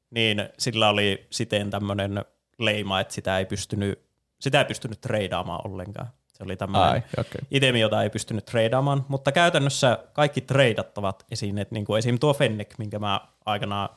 niin 0.09 0.49
sillä 0.57 0.89
oli 0.89 1.27
siten 1.29 1.69
tämmöinen 1.69 2.25
leima, 2.59 2.99
että 2.99 3.13
sitä 3.13 3.39
ei 3.39 3.45
pystynyt, 3.45 4.02
sitä 4.43 4.59
ei 4.59 4.65
pystynyt 4.65 5.01
treidaamaan 5.01 5.61
ollenkaan. 5.67 6.07
Se 6.33 6.43
oli 6.43 6.55
tämmöinen 6.55 7.03
okei. 7.17 7.41
itemi, 7.51 7.79
jota 7.79 8.03
ei 8.03 8.09
pystynyt 8.09 8.45
treidaamaan, 8.45 9.05
mutta 9.07 9.31
käytännössä 9.31 9.97
kaikki 10.13 10.41
treidattavat 10.41 11.25
esineet, 11.31 11.71
niin 11.71 11.85
kuin 11.85 11.99
esim. 11.99 12.19
tuo 12.19 12.33
Fennec, 12.33 12.77
minkä 12.77 12.99
mä 12.99 13.21
aikanaan 13.45 13.89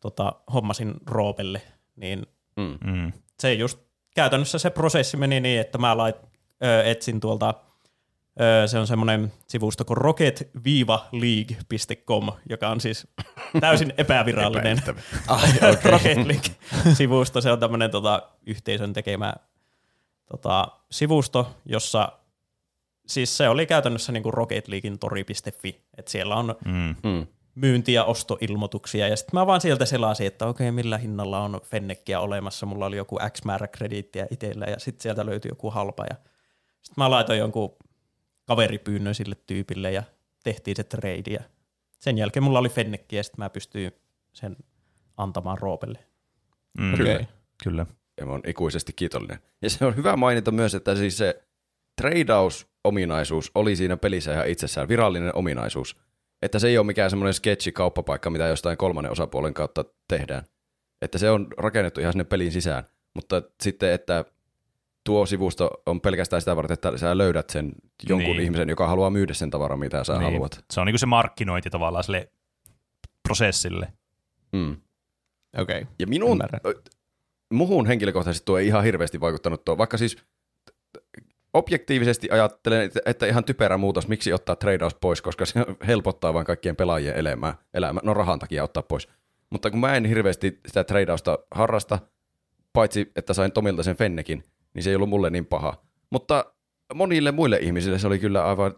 tota, 0.00 0.32
hommasin 0.52 0.94
Roopelle, 1.06 1.62
niin 1.96 2.26
Mm. 2.56 2.78
mm, 2.84 3.12
se 3.40 3.54
just 3.54 3.78
käytännössä 4.14 4.58
se 4.58 4.70
prosessi 4.70 5.16
meni 5.16 5.40
niin, 5.40 5.60
että 5.60 5.78
mä 5.78 5.96
lait, 5.96 6.16
ö, 6.64 6.82
etsin 6.84 7.20
tuolta, 7.20 7.54
ö, 8.40 8.66
se 8.68 8.78
on 8.78 8.86
semmoinen 8.86 9.32
sivusto 9.46 9.84
kuin 9.84 9.96
rocket-league.com, 9.96 12.28
joka 12.48 12.68
on 12.68 12.80
siis 12.80 13.06
täysin 13.60 13.94
epävirallinen 13.98 14.78
Ai, 15.28 15.48
Rocket 15.84 16.26
League-sivusto. 16.26 17.40
Se 17.40 17.52
on 17.52 17.60
tämmöinen 17.60 17.90
tota, 17.90 18.22
yhteisön 18.46 18.92
tekemä 18.92 19.34
tota, 20.30 20.68
sivusto, 20.90 21.56
jossa 21.66 22.12
siis 23.06 23.36
se 23.36 23.48
oli 23.48 23.66
käytännössä 23.66 24.12
niin 24.12 24.22
kuin 24.22 24.34
Rocket 24.34 24.68
Leaguein 24.68 24.98
tori.fi, 24.98 25.80
että 25.98 26.10
siellä 26.10 26.34
on 26.36 26.56
mm, 26.64 26.94
Mm. 27.10 27.26
myynti- 27.54 27.92
ja 27.92 28.04
ostoilmoituksia, 28.04 29.08
ja 29.08 29.16
sitten 29.16 29.38
mä 29.40 29.46
vaan 29.46 29.60
sieltä 29.60 29.84
selasin, 29.86 30.26
että 30.26 30.46
okei, 30.46 30.72
millä 30.72 30.98
hinnalla 30.98 31.40
on 31.40 31.60
Fenneckiä 31.64 32.20
olemassa, 32.20 32.66
mulla 32.66 32.86
oli 32.86 32.96
joku 32.96 33.18
X 33.32 33.44
määrä 33.44 33.68
krediittiä 33.68 34.26
itsellä, 34.30 34.64
ja 34.66 34.78
sitten 34.78 35.02
sieltä 35.02 35.26
löytyi 35.26 35.48
joku 35.50 35.70
halpa, 35.70 36.04
ja 36.10 36.16
sitten 36.82 36.94
mä 37.04 37.10
laitoin 37.10 37.38
jonkun 37.38 37.76
kaveripyynnön 38.44 39.14
sille 39.14 39.36
tyypille, 39.46 39.92
ja 39.92 40.02
tehtiin 40.44 40.76
se 40.76 40.84
trade, 40.84 41.30
ja 41.30 41.40
sen 41.98 42.18
jälkeen 42.18 42.42
mulla 42.44 42.58
oli 42.58 42.68
Fennecki, 42.68 43.16
ja 43.16 43.22
sitten 43.24 43.44
mä 43.44 43.50
pystyin 43.50 43.92
sen 44.32 44.56
antamaan 45.16 45.58
Roopelle. 45.58 45.98
mm, 46.78 46.94
Okei. 46.94 47.06
kyllä. 47.06 47.24
kyllä. 47.64 47.86
Ja 48.18 48.26
mä 48.26 48.32
oon 48.32 48.40
ikuisesti 48.46 48.92
kiitollinen. 48.92 49.38
Ja 49.62 49.70
se 49.70 49.84
on 49.84 49.96
hyvä 49.96 50.16
mainita 50.16 50.50
myös, 50.50 50.74
että 50.74 50.94
siis 50.94 51.18
se 51.18 51.42
tradeaus-ominaisuus 52.02 53.50
oli 53.54 53.76
siinä 53.76 53.96
pelissä 53.96 54.32
ihan 54.32 54.48
itsessään 54.48 54.88
virallinen 54.88 55.36
ominaisuus. 55.36 55.96
Että 56.42 56.58
se 56.58 56.68
ei 56.68 56.78
ole 56.78 56.86
mikään 56.86 57.10
semmoinen 57.10 57.34
sketchi-kauppapaikka, 57.34 58.30
mitä 58.30 58.46
jostain 58.46 58.76
kolmannen 58.78 59.12
osapuolen 59.12 59.54
kautta 59.54 59.84
tehdään. 60.08 60.42
Että 61.02 61.18
se 61.18 61.30
on 61.30 61.46
rakennettu 61.58 62.00
ihan 62.00 62.12
sinne 62.12 62.24
pelin 62.24 62.52
sisään. 62.52 62.84
Mutta 63.14 63.42
sitten, 63.62 63.92
että 63.92 64.24
tuo 65.04 65.26
sivusto 65.26 65.70
on 65.86 66.00
pelkästään 66.00 66.42
sitä 66.42 66.56
varten, 66.56 66.74
että 66.74 66.96
sä 66.96 67.18
löydät 67.18 67.50
sen 67.50 67.72
jonkun 68.08 68.24
Niin. 68.24 68.36
niin. 68.36 68.44
ihmisen, 68.44 68.68
joka 68.68 68.86
haluaa 68.88 69.10
myydä 69.10 69.34
sen 69.34 69.50
tavaran, 69.50 69.78
mitä 69.78 70.04
sä 70.04 70.12
niin. 70.12 70.22
haluat. 70.22 70.64
Se 70.72 70.80
on 70.80 70.86
niinku 70.86 70.98
se 70.98 71.06
markkinointi 71.06 71.70
tavallaan 71.70 72.04
sille 72.04 72.30
prosessille. 73.22 73.92
Mm. 74.52 74.76
Okei. 75.58 75.86
Ja 75.98 76.06
minun, 76.06 76.30
Ymmärrän. 76.30 76.60
Muhun 77.52 77.86
henkilökohtaisesti 77.86 78.46
tuo 78.46 78.58
ei 78.58 78.66
ihan 78.66 78.84
hirveästi 78.84 79.20
vaikuttanut 79.20 79.64
tuo, 79.64 79.78
vaikka 79.78 79.96
siis 79.96 80.16
objektiivisesti 81.54 82.30
ajattelen, 82.30 82.90
että- 83.06 83.26
ihan 83.26 83.44
typerä 83.44 83.78
muutos, 83.78 84.08
miksi 84.08 84.32
ottaa 84.32 84.56
tradeaus 84.56 84.94
pois, 84.94 85.22
koska 85.22 85.46
se 85.46 85.60
helpottaa 85.86 86.34
vain 86.34 86.46
kaikkien 86.46 86.76
pelaajien 86.76 87.16
elämää, 87.16 87.54
elämää, 87.74 88.00
no 88.04 88.14
rahan 88.14 88.38
takia 88.38 88.64
ottaa 88.64 88.82
pois. 88.82 89.08
Mutta 89.50 89.70
kun 89.70 89.80
mä 89.80 89.94
en 89.94 90.04
hirveästi 90.04 90.60
sitä 90.66 90.84
tradeausta 90.84 91.38
harrasta, 91.50 91.98
paitsi 92.72 93.12
että 93.16 93.34
sain 93.34 93.52
Tomilta 93.52 93.82
sen 93.82 93.96
Fennekin, 93.96 94.44
niin 94.74 94.82
se 94.82 94.90
ei 94.90 94.96
ollut 94.96 95.08
mulle 95.08 95.30
niin 95.30 95.46
paha. 95.46 95.74
Mutta 96.10 96.52
monille 96.94 97.32
muille 97.32 97.58
ihmisille 97.62 97.98
se 97.98 98.06
oli 98.06 98.18
kyllä 98.18 98.44
aivan 98.44 98.74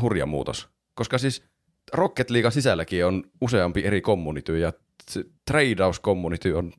hurja 0.00 0.26
muutos, 0.26 0.68
koska 0.94 1.18
siis 1.18 1.44
Rocket 1.92 2.30
League 2.30 2.50
sisälläkin 2.50 3.06
on 3.06 3.24
useampi 3.40 3.84
eri 3.84 4.00
community 4.00 4.58
ja 4.58 4.72
se 5.10 5.24
tradeaus 5.50 6.00
community 6.00 6.52
on 6.52 6.72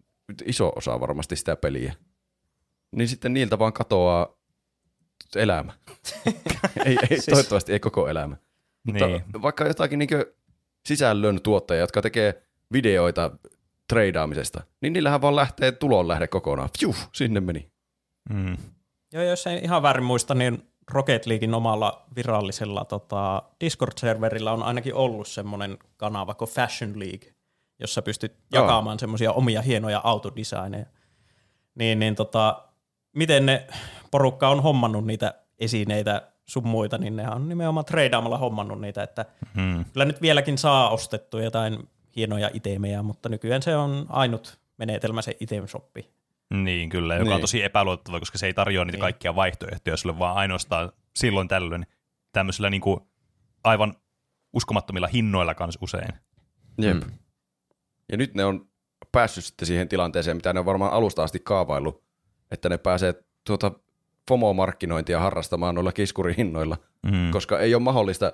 iso 0.45 0.71
osa 0.75 0.99
varmasti 0.99 1.35
sitä 1.35 1.55
peliä. 1.55 1.93
Niin 2.95 3.07
sitten 3.07 3.33
niiltä 3.33 3.59
vaan 3.59 3.73
katoaa 3.73 4.27
elämä. 5.35 5.73
ei, 6.85 6.97
ei, 7.02 7.08
Siis- 7.08 7.25
toivottavasti 7.25 7.73
ei 7.73 7.79
koko 7.79 8.08
elämä. 8.08 8.37
Mutta 8.83 9.08
Niin. 9.08 9.23
vaikka 9.41 9.67
jotakin 9.67 9.99
niin 9.99 10.10
sisällön 10.87 11.41
tuottajia, 11.41 11.81
jotka 11.81 12.02
tekee 12.02 12.43
videoita 12.73 13.31
treidaamisesta, 13.87 14.63
niin 14.81 14.93
niillähän 14.93 15.21
vaan 15.21 15.35
lähtee 15.35 15.71
tulonlähde 15.71 16.27
kokonaan. 16.27 16.69
Fiu, 16.79 16.95
sinne 17.13 17.39
meni. 17.39 17.71
Mm. 18.33 18.58
Joo, 19.13 19.23
jos 19.23 19.47
ei 19.47 19.60
ihan 19.63 19.81
väärin 19.83 20.04
muista, 20.04 20.35
niin 20.35 20.69
Rocket 20.91 21.25
Leaguein 21.25 21.54
omalla 21.54 22.06
virallisella 22.15 22.85
tota, 22.85 23.43
Discord-serverillä 23.63 24.52
on 24.52 24.63
ainakin 24.63 24.93
ollut 24.93 25.27
semmoinen 25.27 25.77
kanava 25.97 26.33
kuin 26.33 26.49
Fashion 26.49 26.99
League, 26.99 27.33
jossa 27.80 28.02
pystyt 28.02 28.36
Joo. 28.54 28.63
jakamaan 28.63 29.00
semmoisia 29.00 29.32
omia 29.32 29.62
hienoja 29.62 30.02
autodesigneja. 30.04 30.86
Niin, 31.75 32.00
niin 32.00 32.15
tota, 32.15 32.63
miten 33.15 33.46
ne 33.46 33.67
porukka 34.12 34.50
on 34.50 34.63
hommannut 34.63 35.06
niitä 35.06 35.34
esineitä 35.60 36.32
sun 36.46 36.67
muita, 36.67 36.98
niin 36.98 37.15
ne 37.15 37.30
on 37.30 37.50
nimenomaan 37.50 37.86
treidaamalla 37.86 38.38
hommannut 38.38 38.82
niitä, 38.82 39.04
että 39.04 39.25
Mm. 39.54 39.86
kyllä 39.94 40.06
nyt 40.06 40.21
vieläkin 40.21 40.58
saa 40.58 40.90
ostettua 40.90 41.42
jotain 41.42 41.90
hienoja 42.15 42.50
itemejä, 42.54 43.04
mutta 43.04 43.30
nykyään 43.30 43.62
se 43.62 43.75
on 43.75 44.06
ainut 44.10 44.60
menetelmä 44.78 45.21
se 45.21 45.38
item 45.40 45.67
shoppi. 45.67 46.10
Niin, 46.54 46.90
kyllä, 46.90 47.15
joka 47.15 47.30
on 47.30 47.30
Niin. 47.36 47.42
tosi 47.42 47.63
epäluotettava, 47.63 48.19
koska 48.19 48.38
se 48.38 48.46
ei 48.46 48.54
tarjoa 48.54 48.86
niitä 48.86 48.96
Niin. 48.96 49.02
kaikkia 49.02 49.36
vaihtoehtoja 49.36 49.98
sulle, 49.98 50.19
vaan 50.19 50.38
ainoastaan 50.38 50.92
silloin 51.15 51.48
tällöin 51.48 51.86
tämmöisillä 52.32 52.69
niin 52.69 52.82
kuin 52.82 53.00
aivan 53.63 53.96
uskomattomilla 54.54 55.08
hinnoilla 55.08 55.56
kanssa 55.56 55.80
usein. 55.84 56.10
Jep. 56.78 57.04
Mm. 57.04 57.12
Ja 58.12 58.17
nyt 58.17 58.33
ne 58.35 58.45
on 58.45 58.67
päässyt 59.12 59.45
sitten 59.45 59.65
siihen 59.65 59.89
tilanteeseen, 59.89 60.37
mitä 60.37 60.53
ne 60.53 60.60
on 60.60 60.65
varmaan 60.65 60.91
alusta 60.93 61.23
asti 61.23 61.39
kaavaillut, 61.39 62.03
että 62.51 62.69
ne 62.69 62.77
pääsee 62.77 63.13
tuota 63.43 63.71
FOMO-markkinointia 64.31 65.19
harrastamaan 65.19 65.75
noilla 65.75 65.91
kiskurihinnoilla, 65.91 66.77
Mm. 67.03 67.31
koska 67.31 67.60
ei 67.60 67.75
ole 67.75 67.83
mahdollista 67.83 68.33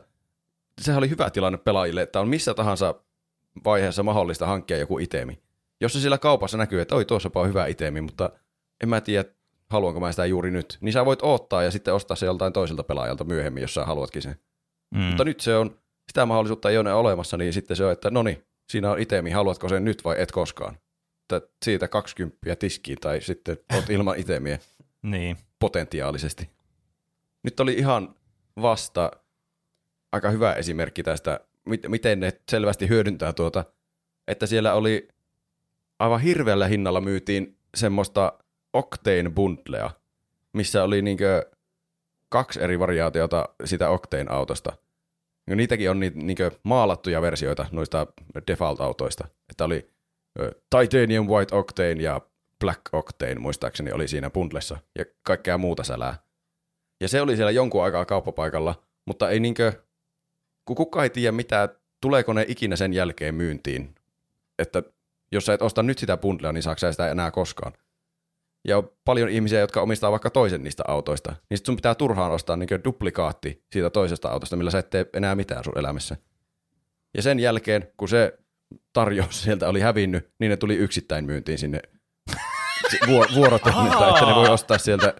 sehän 0.81 0.97
oli 0.97 1.09
hyvä 1.09 1.29
tilanne 1.29 1.57
pelaajille, 1.57 2.01
että 2.01 2.19
on 2.19 2.27
missä 2.27 2.53
tahansa 2.53 2.95
vaiheessa 3.65 4.03
mahdollista 4.03 4.45
hankkia 4.45 4.77
joku 4.77 4.99
itemi. 4.99 5.39
Jos 5.81 5.93
se 5.93 5.99
siellä 5.99 6.17
kaupassa 6.17 6.57
näkyy, 6.57 6.81
että 6.81 6.95
oi 6.95 7.05
tuossapa 7.05 7.41
on 7.41 7.47
hyvä 7.47 7.65
itemi, 7.65 8.01
mutta 8.01 8.29
en 8.83 8.89
mä 8.89 9.01
tiedä, 9.01 9.29
haluanko 9.69 9.99
mä 9.99 10.11
sitä 10.11 10.25
juuri 10.25 10.51
nyt, 10.51 10.77
niin 10.81 10.93
sä 10.93 11.05
voit 11.05 11.21
odottaa 11.23 11.63
ja 11.63 11.71
sitten 11.71 11.93
ostaa 11.93 12.15
se 12.15 12.25
joltain 12.25 12.53
toiselta 12.53 12.83
pelaajalta 12.83 13.23
myöhemmin, 13.23 13.61
jos 13.61 13.73
sä 13.73 13.85
haluatkin 13.85 14.21
sen. 14.21 14.35
Mm. 14.95 14.99
Mutta 15.01 15.23
nyt 15.23 15.39
se 15.39 15.55
on, 15.57 15.79
sitä 16.09 16.25
mahdollisuutta 16.25 16.69
ei 16.69 16.77
ole 16.77 16.93
olemassa, 16.93 17.37
niin 17.37 17.53
sitten 17.53 17.77
se 17.77 17.85
on, 17.85 17.91
että 17.91 18.09
no 18.09 18.23
niin, 18.23 18.43
siinä 18.73 18.91
on 18.91 18.99
itemi, 18.99 19.31
haluatko 19.31 19.69
sen 19.69 19.85
nyt 19.85 20.03
vai 20.03 20.15
et 20.21 20.31
koskaan? 20.31 20.77
Että 21.21 21.49
siitä 21.65 21.87
20 21.87 22.55
tiskiin 22.59 22.97
tai 23.01 23.21
sitten 23.21 23.57
oot 23.75 23.89
ilman 23.89 24.17
itemiä 24.19 24.59
Niin. 25.01 25.37
potentiaalisesti. 25.59 26.49
Nyt 27.43 27.59
oli 27.59 27.73
ihan 27.73 28.15
vasta 28.61 29.11
aika 30.11 30.29
hyvä 30.29 30.53
esimerkki 30.53 31.03
tästä, 31.03 31.39
mit- 31.65 31.87
miten 31.87 32.19
ne 32.19 32.33
selvästi 32.51 32.89
hyödyntää 32.89 33.33
tuota, 33.33 33.65
että 34.27 34.45
siellä 34.45 34.73
oli 34.73 35.07
aivan 35.99 36.21
hirveällä 36.21 36.67
hinnalla 36.67 37.01
myytiin 37.01 37.57
semmoista 37.75 38.33
Octane 38.73 39.29
bundlea, 39.29 39.89
missä 40.53 40.83
oli 40.83 41.01
niinkö 41.01 41.51
kaksi 42.29 42.61
eri 42.63 42.79
variaatiota 42.79 43.49
sitä 43.65 43.89
Octane-autosta. 43.89 44.77
Ja 45.49 45.55
niitäkin 45.55 45.89
on 45.89 45.99
niitä 45.99 46.19
niinkö 46.19 46.51
maalattuja 46.63 47.21
versioita 47.21 47.65
noista 47.71 48.07
default-autoista. 48.47 49.27
Että 49.49 49.65
oli 49.65 49.89
ö, 50.39 50.51
Titanium 50.69 51.27
White 51.27 51.55
Octane 51.55 51.91
ja 52.01 52.21
Black 52.59 52.81
Octane 52.91 53.35
muistaakseni 53.35 53.91
oli 53.91 54.07
siinä 54.07 54.29
bundlessa 54.29 54.77
ja 54.97 55.05
kaikkea 55.23 55.57
muuta 55.57 55.83
sälää. 55.83 56.17
Ja 57.01 57.07
se 57.07 57.21
oli 57.21 57.35
siellä 57.35 57.51
jonkun 57.51 57.83
aikaa 57.83 58.05
kauppapaikalla, 58.05 58.83
mutta 59.05 59.29
ei 59.29 59.39
niinkö, 59.39 59.73
kun 60.65 60.75
kukaan 60.75 61.03
ei 61.03 61.09
tiedä 61.09 61.31
mitä, 61.31 61.69
tuleeko 62.01 62.33
ne 62.33 62.45
ikinä 62.47 62.75
sen 62.75 62.93
jälkeen 62.93 63.35
myyntiin. 63.35 63.95
Että 64.59 64.83
jos 65.31 65.45
sä 65.45 65.53
et 65.53 65.61
osta 65.61 65.83
nyt 65.83 65.97
sitä 65.97 66.17
bundlea, 66.17 66.51
niin 66.51 66.63
saako 66.63 66.91
sitä 66.91 67.11
enää 67.11 67.31
koskaan. 67.31 67.73
Ja 68.67 68.77
on 68.77 68.91
paljon 69.05 69.29
ihmisiä, 69.29 69.59
jotka 69.59 69.81
omistaa 69.81 70.11
vaikka 70.11 70.29
toisen 70.29 70.63
niistä 70.63 70.83
autoista, 70.87 71.35
niin 71.49 71.57
sit 71.57 71.65
sun 71.65 71.75
pitää 71.75 71.95
turhaan 71.95 72.31
ostaa 72.31 72.55
niin 72.55 72.83
duplikaatti 72.83 73.63
siitä 73.71 73.89
toisesta 73.89 74.29
autosta, 74.29 74.55
millä 74.55 74.71
sä 74.71 74.79
et 74.79 74.89
tee 74.89 75.05
enää 75.13 75.35
mitään 75.35 75.63
sun 75.63 75.77
elämässä. 75.77 76.17
Ja 77.17 77.21
sen 77.21 77.39
jälkeen, 77.39 77.87
kun 77.97 78.09
se 78.09 78.39
tarjous 78.93 79.43
sieltä 79.43 79.69
oli 79.69 79.79
hävinnyt, 79.79 80.29
niin 80.39 80.49
ne 80.49 80.57
tuli 80.57 80.75
yksittäin 80.75 81.25
myyntiin 81.25 81.57
sinne 81.57 81.79
vuor- 83.07 83.33
vuorotellilta, 83.35 84.09
että 84.09 84.25
ne 84.25 84.35
voi 84.35 84.49
ostaa 84.49 84.77
sieltä 84.77 85.13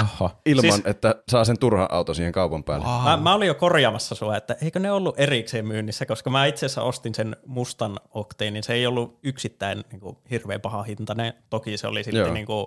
Aha. 0.00 0.30
ilman, 0.46 0.72
Siis- 0.72 0.86
että 0.86 1.14
saa 1.28 1.44
sen 1.44 1.58
turhan 1.58 1.88
auto 1.90 2.14
siihen 2.14 2.32
kaupan 2.32 2.64
päälle. 2.64 2.86
Mä, 3.04 3.16
mä 3.16 3.34
olin 3.34 3.48
jo 3.48 3.54
korjaamassa 3.54 4.14
sua, 4.14 4.36
että 4.36 4.56
eikö 4.62 4.78
ne 4.78 4.92
ollut 4.92 5.20
erikseen 5.20 5.66
myynnissä, 5.66 6.06
koska 6.06 6.30
mä 6.30 6.46
itse 6.46 6.66
asiassa 6.66 6.82
ostin 6.82 7.14
sen 7.14 7.36
mustan 7.46 8.00
okteenin. 8.10 8.62
Se 8.62 8.72
ei 8.72 8.86
ollut 8.86 9.18
yksittäin 9.22 9.84
niin 9.92 10.00
kuin, 10.00 10.16
hirveän 10.30 10.60
paha 10.60 10.82
hintainen. 10.82 11.34
Toki 11.50 11.76
se 11.76 11.86
oli 11.86 12.04
sitten, 12.04 12.34
niin 12.34 12.46
kuin, 12.46 12.66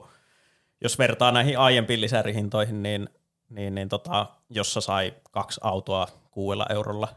jos 0.81 0.99
vertaa 0.99 1.31
näihin 1.31 1.59
aiempiin 1.59 2.01
lisärihintoihin, 2.01 2.83
niin, 2.83 3.09
niin, 3.49 3.75
niin 3.75 3.89
tota, 3.89 4.25
jossa 4.49 4.81
sai 4.81 5.13
kaksi 5.31 5.59
autoa 5.63 6.07
kuudella 6.31 6.65
eurolla, 6.69 7.07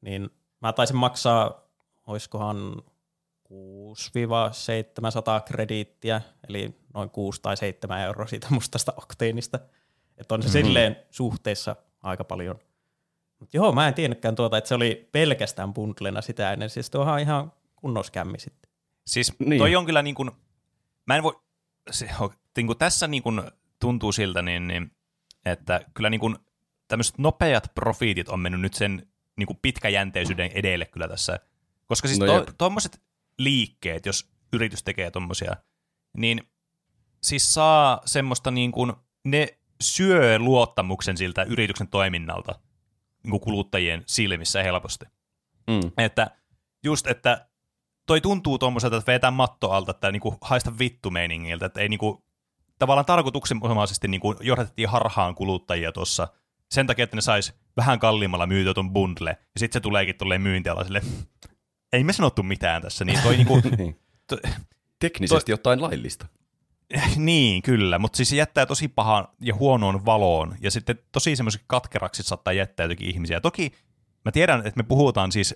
niin 0.00 0.30
mä 0.60 0.72
taisin 0.72 0.96
maksaa, 0.96 1.64
oiskohan 2.06 2.82
6-700 3.50 5.42
krediittiä, 5.44 6.20
eli 6.48 6.79
noin 6.94 7.10
6 7.10 7.42
tai 7.42 7.56
7 7.56 8.00
euroa 8.00 8.26
siitä 8.26 8.46
mustasta 8.50 8.92
okteenista. 8.96 9.58
Että 10.18 10.34
on 10.34 10.42
se 10.42 10.48
mm-hmm. 10.48 10.66
silleen 10.66 10.96
suhteessa 11.10 11.76
aika 12.02 12.24
paljon. 12.24 12.58
Mutta 13.38 13.56
joo, 13.56 13.72
mä 13.72 13.88
en 13.88 13.94
tiennytkään 13.94 14.34
tuota, 14.34 14.58
että 14.58 14.68
se 14.68 14.74
oli 14.74 15.08
pelkästään 15.12 15.74
bundlena 15.74 16.20
sitä 16.20 16.52
ennen. 16.52 16.70
Siis 16.70 16.90
tuohan 16.90 17.14
on 17.14 17.20
ihan 17.20 17.52
kunnoskämmi 17.76 18.38
sitten. 18.38 18.70
Siis 19.06 19.38
Niin. 19.38 19.58
toi 19.58 19.76
on 19.76 19.86
kyllä 19.86 20.02
niin 20.02 20.14
kuin, 20.14 20.30
mä 21.06 21.16
en 21.16 21.22
voi, 21.22 21.40
se, 21.90 22.10
niin 22.56 22.66
kuin 22.66 22.78
tässä 22.78 23.06
niin 23.06 23.22
kuin 23.22 23.42
tuntuu 23.80 24.12
siltä, 24.12 24.42
niin, 24.42 24.68
niin, 24.68 24.92
että 25.44 25.80
kyllä 25.94 26.10
niin 26.10 26.20
kuin 26.20 26.36
tämmöiset 26.88 27.18
nopeat 27.18 27.74
profiitit 27.74 28.28
on 28.28 28.40
mennyt 28.40 28.60
nyt 28.60 28.74
sen 28.74 29.06
niin 29.36 29.46
kuin 29.46 29.58
pitkäjänteisyyden 29.62 30.50
edelle 30.54 30.86
kyllä 30.86 31.08
tässä. 31.08 31.40
Koska 31.86 32.08
siis 32.08 32.20
No 32.20 32.26
to, 32.26 32.52
tuommoiset 32.58 33.02
liikkeet, 33.38 34.06
jos 34.06 34.30
yritys 34.52 34.82
tekee 34.82 35.10
tuommoisia, 35.10 35.56
niin 36.16 36.50
siis 37.22 37.54
saa 37.54 38.00
semmoista 38.04 38.50
niin 38.50 38.72
kuin, 38.72 38.92
ne 39.24 39.48
syö 39.80 40.38
luottamuksen 40.38 41.16
siltä 41.16 41.42
yrityksen 41.42 41.88
toiminnalta 41.88 42.58
niin 43.22 43.30
kuin 43.30 43.40
kuluttajien 43.40 44.02
silmissä 44.06 44.62
helposti. 44.62 45.04
Mm. 45.66 45.92
Että 45.98 46.30
just, 46.84 47.06
että 47.06 47.46
toi 48.06 48.20
tuntuu 48.20 48.58
tuommoiselta, 48.58 48.96
että 48.96 49.12
vetää 49.12 49.30
matto 49.30 49.70
alta, 49.70 49.90
että 49.90 50.12
niinku 50.12 50.38
haista 50.40 50.78
vittu 50.78 51.10
meiningiltä, 51.10 51.66
että 51.66 51.80
ei 51.80 51.88
niinku, 51.88 52.24
tavallaan 52.78 53.06
tarkoituksenomaisesti 53.06 54.08
niinku 54.08 54.36
johdatettiin 54.40 54.88
harhaan 54.88 55.34
kuluttajia 55.34 55.92
tuossa 55.92 56.28
sen 56.70 56.86
takia, 56.86 57.02
että 57.02 57.16
ne 57.16 57.20
sais 57.20 57.54
vähän 57.76 57.98
kalliimmalla 57.98 58.46
myytyä 58.46 58.74
ton 58.74 58.92
bundle, 58.92 59.30
ja 59.30 59.60
sitten 59.60 59.76
se 59.76 59.80
tuleekin 59.80 60.16
tolleen 60.16 60.42
myyntialaisille, 60.42 61.02
ei 61.92 62.04
me 62.04 62.12
sanottu 62.12 62.42
mitään 62.42 62.82
tässä, 62.82 63.04
niin 63.04 63.22
toi 63.22 63.36
niinku, 63.36 63.60
Niin. 63.78 64.00
to, 64.26 64.38
Teknisesti 64.98 65.52
jotain 65.52 65.82
laillista. 65.82 66.26
niin, 67.16 67.62
kyllä, 67.62 67.98
mutta 67.98 68.16
siis 68.16 68.28
se 68.28 68.36
jättää 68.36 68.66
tosi 68.66 68.88
pahaan 68.88 69.28
ja 69.40 69.54
huonoon 69.54 70.04
valoon, 70.04 70.54
ja 70.60 70.70
sitten 70.70 70.98
tosi 71.12 71.36
semmoiseksi 71.36 71.64
katkeraksi 71.68 72.22
saattaa 72.22 72.52
jättää 72.52 72.84
jotenkin 72.84 73.08
ihmisiä. 73.08 73.40
Toki 73.40 73.72
mä 74.24 74.32
tiedän, 74.32 74.58
että 74.58 74.72
me 74.76 74.82
puhutaan 74.82 75.32
siis 75.32 75.54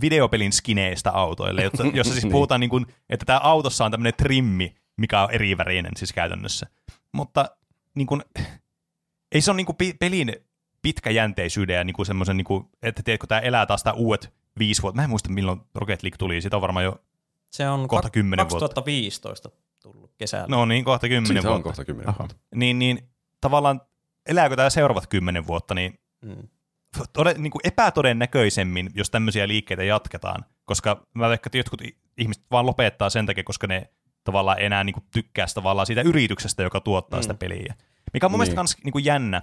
videopelin 0.00 0.52
skineistä 0.52 1.10
autoille, 1.12 1.62
jossa, 1.62 1.84
jossa 1.94 2.12
siis 2.12 2.24
Niin. 2.24 2.32
puhutaan, 2.32 2.60
niin 2.60 2.70
kuin, 2.70 2.86
että 3.10 3.26
tämä 3.26 3.38
autossa 3.42 3.84
on 3.84 3.90
tämmöinen 3.90 4.14
trimmi, 4.16 4.74
mikä 4.96 5.22
on 5.22 5.30
erivärinen 5.30 5.92
siis 5.96 6.12
käytännössä. 6.12 6.66
Mutta 7.12 7.50
niin 7.94 8.06
kuin, 8.06 8.22
ei 9.32 9.40
se 9.40 9.50
ole 9.50 9.56
niin 9.56 9.66
kuin 9.66 9.76
pelin 10.00 10.32
pitkäjänteisyyden 10.82 11.76
ja 11.76 11.84
niin 11.84 11.94
kuin 11.94 12.06
semmoisen, 12.06 12.36
niin 12.36 12.44
kuin, 12.44 12.64
että 12.82 13.02
tiedätkö, 13.02 13.26
tämä 13.26 13.40
elää 13.40 13.66
taas 13.66 13.82
tämä 13.82 13.94
uudet 13.94 14.32
viisi 14.58 14.82
vuotta. 14.82 14.96
Mä 14.96 15.04
en 15.04 15.10
muista, 15.10 15.30
milloin 15.30 15.60
Rocket 15.74 16.02
League 16.02 16.16
tuli. 16.18 16.40
Siitä 16.40 16.56
on 16.56 16.62
varmaan 16.62 16.84
jo, 16.84 17.00
Se 17.50 17.68
on 17.68 17.88
Kohta 17.88 18.08
kak- 18.08 18.10
10 18.10 18.38
vuotta. 18.50 18.82
2015 19.88 19.92
tullut 19.92 20.14
kesällä. 20.18 20.46
no 20.56 20.64
niin, 20.66 20.84
kohta 20.84 21.08
kymmenen 21.08 21.26
Siitä 21.26 21.48
on 21.48 21.52
vuotta. 21.52 21.62
kohta 21.64 21.84
kymmenen 21.84 22.08
Aha. 22.08 22.18
vuotta. 22.18 22.36
Niin, 22.54 22.78
niin 22.78 23.10
tavallaan 23.40 23.80
elääkö 24.28 24.56
tämä 24.56 24.70
seuraavat 24.70 25.06
kymmenen 25.06 25.46
vuotta, 25.46 25.74
niin 25.74 25.98
Mm. 26.24 26.48
tode, 27.12 27.34
niin 27.38 27.50
kuin 27.50 27.60
epätodennäköisemmin, 27.64 28.90
jos 28.94 29.10
tämmöisiä 29.10 29.48
liikkeitä 29.48 29.84
jatketaan, 29.84 30.44
koska 30.64 31.06
mä 31.14 31.28
veikkaan, 31.28 31.48
että 31.48 31.58
jotkut 31.58 31.82
ihmiset 32.18 32.44
vaan 32.50 32.66
lopettaa 32.66 33.10
sen 33.10 33.26
takia, 33.26 33.44
koska 33.44 33.66
ne 33.66 33.90
tavallaan 34.24 34.60
enää 34.60 34.84
niin 34.84 34.94
kuin 34.94 35.04
tykkää 35.12 35.46
tavallaan 35.54 35.86
siitä 35.86 36.02
yrityksestä, 36.02 36.62
joka 36.62 36.80
tuottaa 36.80 37.18
mm. 37.18 37.22
sitä 37.22 37.34
peliä. 37.34 37.74
Mikä 38.12 38.26
on 38.26 38.30
mun 38.32 38.38
Niin. 38.38 38.40
mielestä 38.40 38.56
kans 38.56 38.76
niin 38.84 39.04
jännä, 39.04 39.42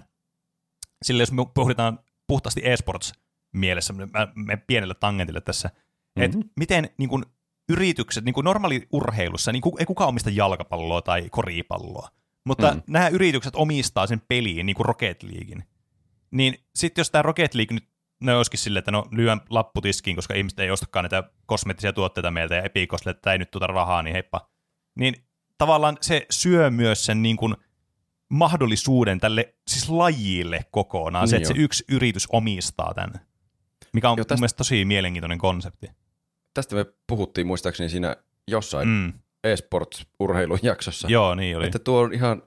sillä 1.06 1.22
jos 1.22 1.32
me 1.32 1.46
puhutaan 1.54 2.00
puhtaasti 2.28 2.62
esports 2.64 3.14
mielessä, 3.54 3.94
mä, 3.94 4.08
me 4.36 4.58
pienelle 4.58 4.94
tangentille 4.94 5.42
tässä, 5.42 5.68
mm-hmm. 5.68 6.24
että 6.24 6.38
miten 6.60 6.90
niin 6.98 7.10
kuin, 7.10 7.26
yritykset, 7.70 8.26
niin 8.26 8.34
kuin 8.34 8.44
normaali 8.46 8.88
urheilussa, 8.92 9.52
niin 9.52 9.62
ei 9.80 9.86
kukaan 9.86 10.08
omista 10.10 10.30
jalkapalloa 10.30 11.02
tai 11.02 11.28
koripalloa, 11.32 12.10
mutta 12.46 12.72
Mm. 12.74 12.82
nämä 12.88 13.08
yritykset 13.08 13.56
omistaa 13.56 14.08
sen 14.08 14.22
peliin, 14.28 14.66
niin 14.66 14.76
kuin 14.76 14.86
Rocket 14.86 15.24
Leaguein. 15.24 15.64
Niin 16.32 16.58
sitten 16.76 17.00
jos 17.02 17.12
tämä 17.12 17.22
Rocket 17.22 17.54
League 17.54 17.74
nyt, 17.74 17.88
ne 18.24 18.36
olisikin 18.36 18.60
silleen, 18.60 18.80
että 18.80 18.92
no 18.92 19.06
lyön 19.12 19.42
lapputiskiin, 19.50 20.16
koska 20.16 20.34
ihmiset 20.34 20.60
ei 20.60 20.72
ostakaan 20.72 21.04
näitä 21.04 21.24
kosmeettisia 21.46 21.94
tuotteita 21.94 22.32
meiltä 22.32 22.56
ja 22.56 22.62
Epicosille, 22.64 23.12
että 23.12 23.32
ei 23.32 23.38
nyt 23.38 23.52
tuota 23.52 23.68
rahaa, 23.68 24.04
niin 24.04 24.14
heippa. 24.14 24.50
Niin 25.00 25.16
tavallaan 25.58 25.98
se 26.02 26.26
syö 26.30 26.70
myös 26.72 27.06
sen 27.06 27.22
niin 27.22 27.38
kuin 27.38 27.56
mahdollisuuden 28.30 29.20
tälle 29.20 29.54
siis 29.68 29.90
lajille 29.90 30.60
kokonaan, 30.72 31.24
niin 31.24 31.30
se, 31.30 31.36
että 31.36 31.48
se 31.48 31.54
jo. 31.54 31.64
yksi 31.64 31.84
yritys 31.90 32.28
omistaa 32.32 32.94
tämän. 32.94 33.14
Mikä 33.94 34.10
on 34.10 34.18
Joo, 34.18 34.26
tästä- 34.26 34.36
mun 34.36 34.40
mielestä 34.40 34.58
tosi 34.58 34.86
mielenkiintoinen 34.86 35.38
konsepti. 35.38 35.88
Tästä 36.56 36.76
me 36.76 36.86
puhuttiin 37.08 37.48
muistaakseni 37.48 37.90
siinä 37.90 38.16
jossain 38.48 38.88
Mm. 38.88 39.14
esports-urheilun 39.48 40.60
jaksossa. 40.62 41.08
Joo, 41.08 41.36
niin 41.36 41.58
oli. 41.58 41.66
Että 41.66 41.80
tuo 41.80 42.00
on 42.02 42.14
ihan 42.14 42.44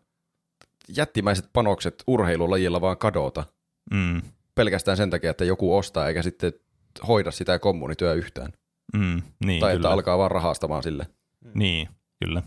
jättimäiset 0.96 1.48
panokset 1.52 2.02
urheilulajilla 2.06 2.80
vaan 2.80 2.96
kadota. 2.98 3.44
Mm. 3.94 4.22
Pelkästään 4.54 4.96
sen 4.96 5.10
takia, 5.10 5.30
että 5.30 5.44
joku 5.44 5.76
ostaa 5.76 6.08
eikä 6.08 6.22
sitten 6.22 6.52
hoida 7.08 7.30
sitä 7.30 7.58
kommunityö 7.58 8.14
yhtään. 8.14 8.52
Mm. 8.96 9.22
Niin, 9.44 9.60
tai 9.60 9.70
kyllä. 9.70 9.72
että 9.76 9.90
alkaa 9.90 10.18
vaan 10.18 10.30
rahastamaan 10.30 10.82
sille. 10.82 11.06
Niin, 11.54 11.88
kyllä. 12.24 12.42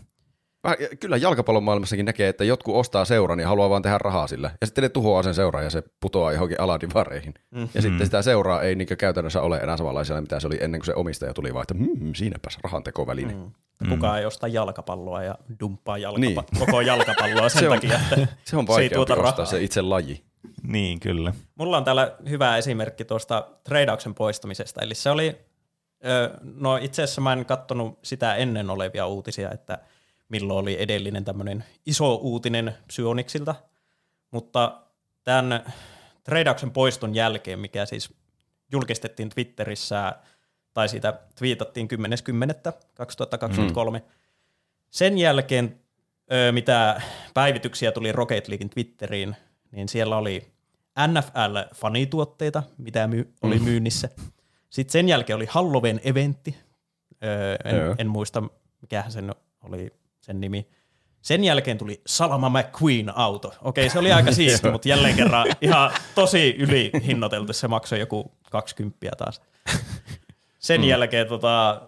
Kyllä 1.00 1.16
jalkapallon 1.16 1.62
maailmassakin 1.62 2.06
näkee, 2.06 2.28
että 2.28 2.44
jotkut 2.44 2.74
ostaa 2.76 3.04
seuran 3.04 3.40
ja 3.40 3.48
haluaa 3.48 3.70
vaan 3.70 3.82
tehdä 3.82 3.98
rahaa 3.98 4.26
sillä. 4.26 4.50
Ja 4.60 4.66
sitten 4.66 4.82
ne 4.82 4.88
tuhoaa 4.88 5.22
sen 5.22 5.34
seuran 5.34 5.64
ja 5.64 5.70
se 5.70 5.82
putoaa 6.00 6.32
johonkin 6.32 6.60
aladivareihin. 6.60 7.34
Mm. 7.50 7.68
Ja 7.74 7.82
sitten 7.82 8.06
sitä 8.06 8.22
seuraa 8.22 8.62
ei 8.62 8.74
niinkö 8.74 8.96
käytännössä 8.96 9.42
ole 9.42 9.58
enää 9.58 9.76
samanlaisia, 9.76 10.20
mitä 10.20 10.40
se 10.40 10.46
oli 10.46 10.58
ennen 10.60 10.80
kuin 10.80 10.86
se 10.86 10.94
omistaja 10.94 11.34
tuli 11.34 11.54
vaan, 11.54 11.62
että 11.62 11.74
mm, 11.74 12.14
siinäpäs 12.14 12.58
rahantekoväline. 12.64 13.34
Mm. 13.34 13.50
Mm. 13.80 13.88
Kukaan 13.90 14.18
ei 14.18 14.26
osta 14.26 14.48
jalkapalloa 14.48 15.22
ja 15.22 15.34
dumppaa 15.60 15.98
jalkapa- 15.98 16.18
Niin. 16.20 16.40
koko 16.66 16.80
jalkapalloa 16.80 17.48
sen 17.48 17.60
Se 17.60 17.68
on- 17.68 17.74
takia, 17.74 17.94
että 18.12 18.16
Se 18.44 18.56
on 18.56 18.66
Se 18.74 18.80
ei 18.80 18.90
tuota 18.90 19.12
ostaa 19.14 19.30
rahaa. 19.30 19.44
se 19.46 19.62
itse 19.62 19.82
laji. 19.82 20.22
Niin, 20.62 21.00
kyllä. 21.00 21.32
Mulla 21.54 21.76
on 21.76 21.84
täällä 21.84 22.16
hyvä 22.28 22.56
esimerkki 22.56 23.04
tuosta 23.04 23.48
treidauksen 23.64 24.14
poistamisesta. 24.14 24.80
Eli 24.82 24.94
se 24.94 25.10
oli, 25.10 25.36
no 26.54 26.76
itse 26.76 27.02
asiassa 27.02 27.20
mä 27.20 27.32
en 27.32 27.44
katsonut 27.46 27.98
sitä 28.02 28.34
ennen 28.34 28.70
olevia 28.70 29.06
uutisia, 29.06 29.50
että 29.50 29.78
milloin 30.32 30.62
oli 30.62 30.82
edellinen 30.82 31.24
tämmöinen 31.24 31.64
iso 31.86 32.14
uutinen 32.14 32.74
Psyoniksilta, 32.86 33.54
mutta 34.30 34.82
tämän 35.24 35.72
treidauksen 36.24 36.70
poiston 36.70 37.14
jälkeen, 37.14 37.58
mikä 37.58 37.86
siis 37.86 38.14
julkistettiin 38.72 39.28
Twitterissä, 39.28 40.14
tai 40.74 40.88
siitä 40.88 41.18
twiitattiin 41.38 41.88
10.10.2023, 41.92 41.98
mm. 43.90 44.00
sen 44.90 45.18
jälkeen, 45.18 45.80
mitä 46.52 47.00
päivityksiä 47.34 47.92
tuli 47.92 48.12
Rocket 48.12 48.48
Leaguein 48.48 48.70
Twitteriin, 48.70 49.36
niin 49.72 49.88
siellä 49.88 50.16
oli 50.16 50.52
NFL-fanituotteita, 50.98 52.62
mitä 52.78 53.06
my- 53.06 53.32
oli 53.42 53.58
myynnissä. 53.58 54.08
Sitten 54.70 54.92
sen 54.92 55.08
jälkeen 55.08 55.36
oli 55.36 55.46
Halloween-eventti. 55.46 56.56
Öö, 57.24 57.56
en, 57.64 57.76
en 57.98 58.06
muista, 58.06 58.42
mikähän 58.80 59.12
sen 59.12 59.34
oli 59.62 60.01
sen 60.22 60.40
nimi. 60.40 60.68
Sen 61.22 61.44
jälkeen 61.44 61.78
tuli 61.78 62.02
Salama 62.06 62.48
McQueen-auto. 62.48 63.54
Okei, 63.62 63.90
se 63.90 63.98
oli 63.98 64.12
aika 64.12 64.32
siisti, 64.42 64.70
mutta 64.70 64.88
jälleen 64.88 65.16
kerran 65.16 65.46
ihan 65.60 65.90
tosi 66.14 66.54
ylihinnoiteltu. 66.58 67.52
Se 67.52 67.68
maksoi 67.68 68.00
joku 68.00 68.32
20 68.50 68.98
taas. 69.18 69.40
Sen 70.58 70.80
mm. 70.80 70.86
jälkeen 70.86 71.26
tota, 71.28 71.82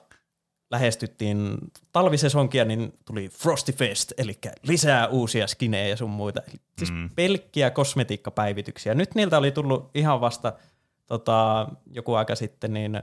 lähestyttiin 0.71 1.59
talvisesonkia, 1.93 2.65
niin 2.65 2.99
tuli 3.05 3.29
Frosty 3.29 3.73
Fest, 3.73 4.13
eli 4.19 4.39
lisää 4.63 5.07
uusia 5.07 5.47
skinejä 5.47 5.89
ja 5.89 5.97
sun 5.97 6.11
muita. 6.11 6.43
Eli 6.49 6.61
Siis 6.79 6.93
Mm. 6.93 7.11
pelkkiä 7.17 7.71
kosmetiikkapäivityksiä. 7.71 8.95
Nyt 8.95 9.15
niiltä 9.15 9.39
oli 9.39 9.51
tullut 9.51 9.91
ihan 9.95 10.21
vasta 10.21 10.53
tota, 11.07 11.69
joku 11.93 12.15
aika 12.15 12.35
sitten 12.35 12.73
niin 12.73 13.03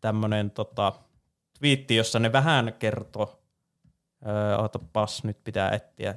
tämmöinen 0.00 0.50
tota, 0.50 0.92
twiitti, 1.58 1.96
jossa 1.96 2.18
ne 2.18 2.32
vähän 2.32 2.74
kertoi, 2.78 3.26
öö, 4.26 4.56
otapas 4.56 5.24
nyt 5.24 5.44
pitää 5.44 5.70
etsiä. 5.70 6.14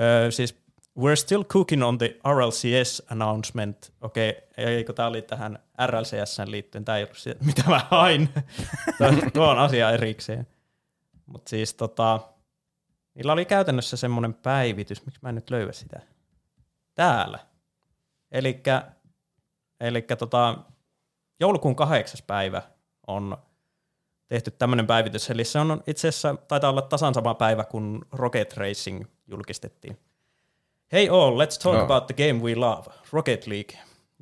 Öö, 0.00 0.30
siis 0.30 0.64
We're 0.98 1.16
still 1.16 1.44
cooking 1.44 1.84
on 1.84 1.98
the 1.98 2.16
RLCS 2.28 3.02
announcement. 3.10 3.92
Okei, 4.00 4.30
okay, 4.30 4.64
eikö 4.64 4.92
tämä 4.92 5.08
oli 5.08 5.22
tähän 5.22 5.58
RLCS 5.86 6.38
liittyen, 6.46 6.84
tämä 6.84 6.98
ei 6.98 7.04
ollut 7.04 7.18
se, 7.18 7.36
mitä 7.46 7.62
mä 7.68 7.86
hain. 7.90 8.28
Tuo- 9.32 9.48
on 9.48 9.58
asia 9.58 9.90
erikseen. 9.90 10.46
Mutta 11.26 11.50
siis 11.50 11.74
tota, 11.74 12.20
niillä 13.14 13.32
oli 13.32 13.44
käytännössä 13.44 13.96
semmoinen 13.96 14.34
päivitys, 14.34 15.06
miksi 15.06 15.20
mä 15.22 15.28
en 15.28 15.34
nyt 15.34 15.50
löyä 15.50 15.72
sitä. 15.72 16.00
Täällä. 16.94 17.38
Elikkä 19.80 20.16
tota, 20.18 20.58
joulukuun 21.40 21.76
kahdeksas 21.76 22.22
päivä 22.22 22.62
on 23.06 23.36
tehty 24.28 24.50
tämmöinen 24.50 24.86
päivitys, 24.86 25.30
eli 25.30 25.44
se 25.44 25.58
on 25.58 25.82
itse 25.86 26.08
asiassa, 26.08 26.36
taitaa 26.48 26.70
olla 26.70 26.82
tasan 26.82 27.14
sama 27.14 27.34
päivä, 27.34 27.64
kun 27.64 28.06
Rocket 28.12 28.56
Racing 28.56 29.04
julkistettiin. 29.26 29.98
Hey 30.92 31.08
all, 31.08 31.36
let's 31.38 31.58
talk 31.62 31.76
No. 31.76 31.84
about 31.84 32.06
the 32.06 32.14
game 32.28 32.40
we 32.44 32.54
love, 32.54 32.82
Rocket 33.12 33.46
League. 33.46 33.78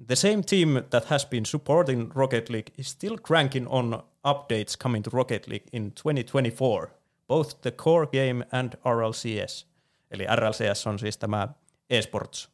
The 0.06 0.16
same 0.16 0.42
team 0.42 0.68
that 0.90 1.04
has 1.04 1.26
been 1.26 1.46
supporting 1.46 2.12
Rocket 2.14 2.48
League 2.48 2.72
is 2.78 2.90
still 2.90 3.16
cranking 3.18 3.66
on 3.68 4.02
updates 4.28 4.76
coming 4.82 5.04
to 5.04 5.10
Rocket 5.12 5.46
League 5.46 5.66
in 5.72 5.92
2024, 5.92 6.86
both 7.28 7.60
the 7.60 7.70
core 7.70 8.06
game 8.06 8.44
and 8.52 8.72
RLCS. 8.74 9.66
Eli 10.10 10.26
RLCS 10.36 10.86
on 10.86 10.98
siis 10.98 11.18
tämä 11.18 11.48
esports, 11.90 12.48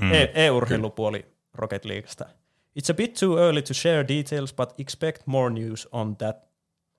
mm. 0.00 0.12
e- 0.12 0.32
e-urheilupuoli 0.34 1.26
Rocket 1.54 1.84
Leaguesta. 1.84 2.24
It's 2.80 2.90
a 2.90 2.94
bit 2.94 3.14
too 3.20 3.38
early 3.38 3.62
to 3.62 3.74
share 3.74 4.08
details, 4.08 4.54
but 4.54 4.74
expect 4.80 5.22
more 5.26 5.50
news 5.50 5.88
on 5.92 6.16
that, 6.16 6.47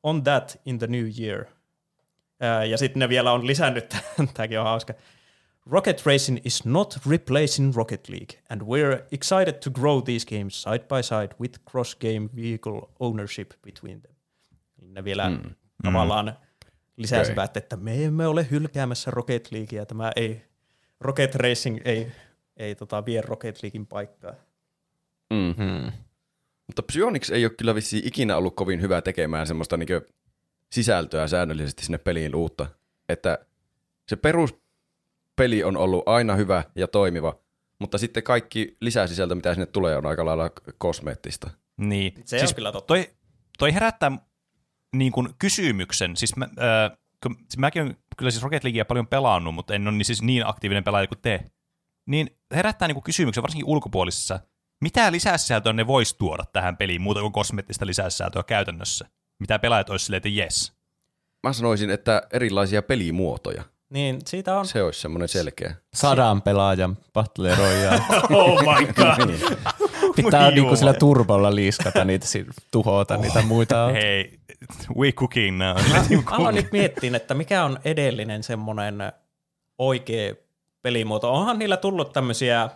on 0.03 0.23
that 0.23 0.61
in 0.65 0.79
the 0.79 0.87
new 0.87 1.07
year. 1.19 1.45
Ää, 2.39 2.65
ja 2.65 2.77
sitten 2.77 2.99
ne 2.99 3.09
vielä 3.09 3.31
on 3.31 3.47
lisännyt, 3.47 3.89
tämäkin 4.33 4.59
on 4.59 4.65
hauska. 4.65 4.93
Rocket 5.65 6.05
Racing 6.05 6.37
is 6.43 6.65
not 6.65 6.97
replacing 7.09 7.75
Rocket 7.75 8.09
League, 8.09 8.39
and 8.49 8.61
we're 8.61 9.03
excited 9.11 9.53
to 9.53 9.71
grow 9.71 10.03
these 10.03 10.25
games 10.37 10.61
side 10.61 10.79
by 10.79 11.03
side 11.03 11.35
with 11.39 11.59
cross-game 11.71 12.29
vehicle 12.35 12.81
ownership 12.99 13.53
between 13.63 14.01
them. 14.01 14.15
Ne 14.81 15.03
vielä 15.03 15.29
mm. 15.29 15.55
tavallaan 15.83 16.37
lisäsivät, 16.97 17.57
että 17.57 17.77
me 17.77 18.05
emme 18.05 18.27
ole 18.27 18.47
hylkäämässä 18.51 19.11
Rocket 19.11 19.51
Leaguea, 19.51 19.85
tämä 19.85 20.11
ei, 20.15 20.41
Rocket 20.99 21.35
Racing 21.35 21.77
ei, 21.85 22.11
ei 22.57 22.75
tota, 22.75 23.05
vie 23.05 23.21
Rocket 23.21 23.63
Leaguein 23.63 23.87
paikkaa. 23.87 24.33
Mm. 25.29 25.91
Mutta 26.69 26.83
Psyonix 26.83 27.29
ei 27.29 27.45
ole 27.45 27.53
kyllä 27.57 27.75
vissiin 27.75 28.07
ikinä 28.07 28.37
ollut 28.37 28.55
kovin 28.55 28.81
hyvä 28.81 29.01
tekemään 29.01 29.47
semmoista 29.47 29.77
niin 29.77 29.87
sisältöä 30.71 31.27
säännöllisesti 31.27 31.85
sinne 31.85 31.97
peliin 31.97 32.35
uutta. 32.35 32.67
Että 33.09 33.39
se 34.07 34.15
peruspeli 34.15 35.63
on 35.63 35.77
ollut 35.77 36.03
aina 36.05 36.35
hyvä 36.35 36.63
ja 36.75 36.87
toimiva, 36.87 37.35
mutta 37.79 37.97
sitten 37.97 38.23
kaikki 38.23 38.77
lisäsisältö, 38.81 39.35
mitä 39.35 39.53
sinne 39.53 39.65
tulee, 39.65 39.97
on 39.97 40.05
aika 40.05 40.25
lailla 40.25 40.49
kosmeettista. 40.77 41.49
Niin. 41.77 42.13
Se 42.25 42.41
on 42.41 42.55
kyllä 42.55 42.71
totta. 42.71 42.87
Toi, 42.87 43.09
toi 43.57 43.73
herättää 43.73 44.11
niin 44.95 45.11
kuin 45.11 45.29
kysymyksen. 45.39 46.17
Siis 46.17 46.35
mä, 46.35 46.45
äh, 46.45 46.97
kun, 47.23 47.35
siis 47.35 47.57
mäkin 47.57 47.81
olen 47.81 47.97
kyllä 48.17 48.31
siis 48.31 48.43
Rocket 48.43 48.63
Leaguea 48.63 48.85
paljon 48.85 49.07
pelannut, 49.07 49.55
mutta 49.55 49.75
en 49.75 49.87
ole 49.87 49.97
niin, 49.97 50.05
siis 50.05 50.21
niin 50.21 50.47
aktiivinen 50.47 50.83
pelaaja 50.83 51.07
kuin 51.07 51.19
te. 51.21 51.51
Niin 52.05 52.37
herättää 52.53 52.87
niin 52.87 52.95
kuin 52.95 53.03
kysymyksen, 53.03 53.41
varsinkin 53.41 53.65
ulkopuolisissa, 53.65 54.39
mitä 54.81 55.11
lisäsisältöä 55.11 55.73
ne 55.73 55.87
vois 55.87 56.13
tuoda 56.13 56.43
tähän 56.53 56.77
peliin, 56.77 57.01
muuta 57.01 57.21
kuin 57.21 57.33
kosmeettista 57.33 57.85
lisäsisältöä 57.85 58.43
käytännössä? 58.43 59.05
Mitä 59.39 59.59
pelaajat 59.59 59.89
olisi 59.89 60.05
silleen, 60.05 60.17
että 60.17 60.29
jes. 60.29 60.73
Mä 61.43 61.53
sanoisin, 61.53 61.89
että 61.89 62.21
erilaisia 62.33 62.81
pelimuotoja. 62.81 63.63
Niin, 63.89 64.19
siitä 64.25 64.59
on... 64.59 64.67
Se 64.67 64.83
olisi 64.83 65.01
semmoinen 65.01 65.27
selkeä. 65.27 65.75
Sadan 65.93 66.41
pelaajan 66.41 66.97
Battle 67.13 67.55
Royale. 67.55 68.01
Oh 68.29 68.61
my 68.61 68.87
god. 68.93 69.27
Niin. 69.27 69.41
Pitää 70.15 70.51
niinku 70.51 70.75
sillä 70.75 70.93
turbolla 70.93 71.55
liiskata 71.55 72.05
niitä, 72.05 72.25
tuhota 72.71 73.17
niitä 73.17 73.41
muita. 73.41 73.87
Hei, 73.93 74.39
we 74.97 75.11
cooking 75.11 75.57
now. 75.57 75.77
Mä 75.77 76.03
aloin 76.25 76.55
nyt 76.55 76.71
miettiä, 76.71 77.15
että 77.15 77.33
mikä 77.33 77.63
on 77.63 77.79
edellinen 77.85 78.43
semmoinen 78.43 78.95
oikea 79.77 80.33
pelimuoto. 80.81 81.33
Onhan 81.33 81.59
niillä 81.59 81.77
tullut 81.77 82.13
tämmöisiä, 82.13 82.69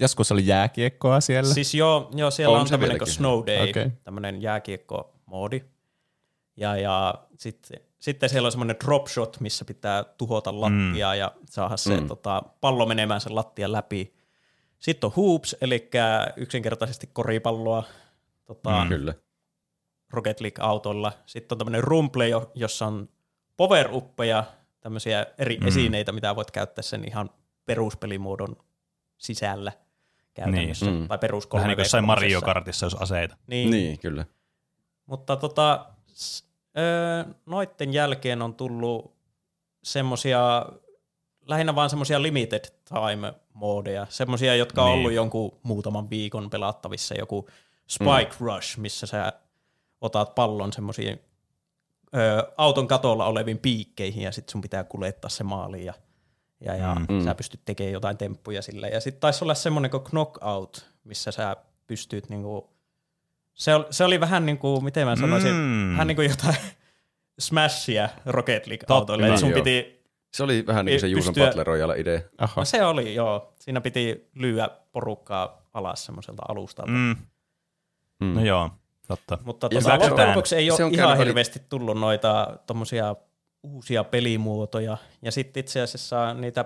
Joskus 0.00 0.32
oli 0.32 0.46
jääkiekkoa 0.46 1.20
siellä. 1.20 1.54
siis 1.54 1.74
joo, 1.74 2.10
joo 2.14 2.30
siellä 2.30 2.54
On 2.54 2.60
on, 2.60 2.68
tämmöinen 2.68 2.98
kuin 2.98 3.06
vieläkin. 3.06 3.14
Snow 3.14 3.46
Day, 3.46 3.70
Okei. 3.70 3.90
tämmöinen 4.04 4.42
jääkiekko-moodi. 4.42 5.60
Ja, 6.56 6.76
ja 6.76 7.14
sitten, 7.38 7.80
sitten 7.98 8.28
siellä 8.28 8.46
on 8.46 8.52
semmoinen 8.52 8.76
drop 8.84 9.06
shot, 9.06 9.40
missä 9.40 9.64
pitää 9.64 10.04
tuhota 10.04 10.60
lattiaa 10.60 11.14
mm. 11.14 11.18
ja 11.18 11.32
saada 11.50 11.76
se 11.76 12.00
Mm. 12.00 12.06
tota, 12.08 12.42
pallo 12.60 12.86
menemään 12.86 13.20
sen 13.20 13.34
lattian 13.34 13.72
läpi. 13.72 14.14
Sitten 14.78 15.08
on 15.08 15.12
hoops, 15.16 15.56
eli 15.60 15.90
yksinkertaisesti 16.36 17.10
koripalloa 17.12 17.84
tota, 18.44 18.82
Mm. 18.84 18.88
Kyllä. 18.88 19.14
Rocket 20.10 20.40
League-autolla. 20.40 21.12
Sitten 21.26 21.54
on 21.54 21.58
tämmöinen 21.58 21.84
rumble, 21.84 22.28
jo- 22.28 22.50
jossa 22.54 22.86
on 22.86 23.08
power 23.56 23.88
uppeja, 23.92 24.44
tämmöisiä 24.80 25.26
eri 25.38 25.56
mm. 25.60 25.66
esineitä, 25.66 26.12
mitä 26.12 26.36
voit 26.36 26.50
käyttää 26.50 26.82
sen 26.82 27.04
ihan 27.08 27.30
peruspelimuodon 27.64 28.56
sisällä 29.22 29.72
käytännössä. 30.34 30.86
Niin. 30.86 30.94
Niin. 30.94 31.02
Mm. 31.04 31.08
Tai 31.08 31.18
perus 31.18 31.48
Vähän 31.52 31.68
niin 31.68 31.76
kuin 31.76 31.84
jossain 31.84 32.04
Mario 32.04 32.38
3D-koneessa. 32.40 32.44
Kartissa, 32.54 32.86
jos 32.86 32.94
aseita. 32.94 33.36
Niin. 33.46 33.70
Niin. 33.70 33.98
kyllä. 33.98 34.24
Mutta 35.06 35.36
tota, 35.36 35.86
öö, 36.78 37.24
noitten 37.46 37.92
jälkeen 37.92 38.42
on 38.42 38.54
tullut 38.54 39.16
semmosia, 39.84 40.66
lähinnä 41.46 41.74
vaan 41.74 41.90
semmosia 41.90 42.22
limited 42.22 42.64
time 42.88 43.34
moodeja, 43.52 44.06
semmosia, 44.10 44.56
jotka 44.56 44.82
on 44.82 44.88
Niin. 44.88 44.98
ollut 44.98 45.12
jonkun 45.12 45.58
muutaman 45.62 46.10
viikon 46.10 46.50
pelattavissa, 46.50 47.14
joku 47.14 47.48
Spike 47.88 48.36
mm. 48.40 48.46
Rush, 48.46 48.78
missä 48.78 49.06
sä 49.06 49.32
otat 50.00 50.34
pallon 50.34 50.72
semmoisiin 50.72 51.20
auton 52.56 52.88
katolla 52.88 53.26
oleviin 53.26 53.58
piikkeihin 53.58 54.22
ja 54.22 54.32
sitten 54.32 54.52
sun 54.52 54.60
pitää 54.60 54.84
kuljettaa 54.84 55.28
se 55.30 55.44
maaliin 55.44 55.84
ja, 55.84 55.94
ja, 56.64 56.76
ja 56.76 56.96
Mm. 57.08 57.24
sä 57.24 57.34
pystyt 57.34 57.60
tekemään 57.64 57.92
jotain 57.92 58.16
temppuja 58.16 58.62
sillä. 58.62 58.88
Ja 58.88 59.00
sitten 59.00 59.20
taisi 59.20 59.44
olla 59.44 59.54
semmoinen 59.54 59.90
kuin 59.90 60.02
Knockout, 60.04 60.86
missä 61.04 61.30
sä 61.32 61.56
pystyt 61.86 62.28
niinku, 62.28 62.70
se, 63.54 63.74
ol, 63.74 63.82
se 63.90 64.04
oli 64.04 64.20
vähän 64.20 64.46
niin 64.46 64.58
kuin, 64.58 64.84
miten 64.84 65.06
mä 65.06 65.16
sanoisin, 65.16 65.52
Mm. 65.54 65.92
vähän 65.92 66.06
niin 66.06 66.16
kuin 66.16 66.28
jotain 66.30 66.56
Smashia 67.38 68.08
Rocket 68.26 68.66
League-autoille. 68.66 69.36
Sun 69.38 69.50
joo. 69.50 69.54
piti, 69.58 70.02
Se 70.34 70.42
oli 70.42 70.66
vähän 70.66 70.84
niin 70.84 70.92
kuin 70.94 71.00
se 71.00 71.06
Juuson 71.06 71.34
Battle 71.38 71.64
Royale 71.64 72.00
idea. 72.00 72.20
Aha. 72.38 72.60
no 72.60 72.64
se 72.64 72.84
oli 72.84 73.14
joo, 73.14 73.54
siinä 73.60 73.80
piti 73.80 74.30
lyödä 74.34 74.68
porukkaa 74.92 75.62
alas 75.74 76.04
semmoiselta 76.04 76.42
alustalta. 76.48 76.90
Mm. 76.92 77.16
Mm. 78.20 78.34
No 78.34 78.44
joo, 78.44 78.70
totta. 79.08 79.38
Mutta 79.44 79.68
hyväksytään. 79.70 80.00
loppujen 80.00 80.28
lopuksi 80.28 80.56
ei 80.56 80.70
ole 80.70 80.90
ihan 80.92 81.18
hirveästi 81.18 81.62
tullut 81.68 81.98
noita 82.00 82.58
tommosia 82.66 83.16
uusia 83.62 84.04
pelimuotoja. 84.04 84.96
Ja 85.22 85.32
sitten 85.32 85.60
itse 85.60 85.80
asiassa 85.80 86.34
niitä 86.34 86.64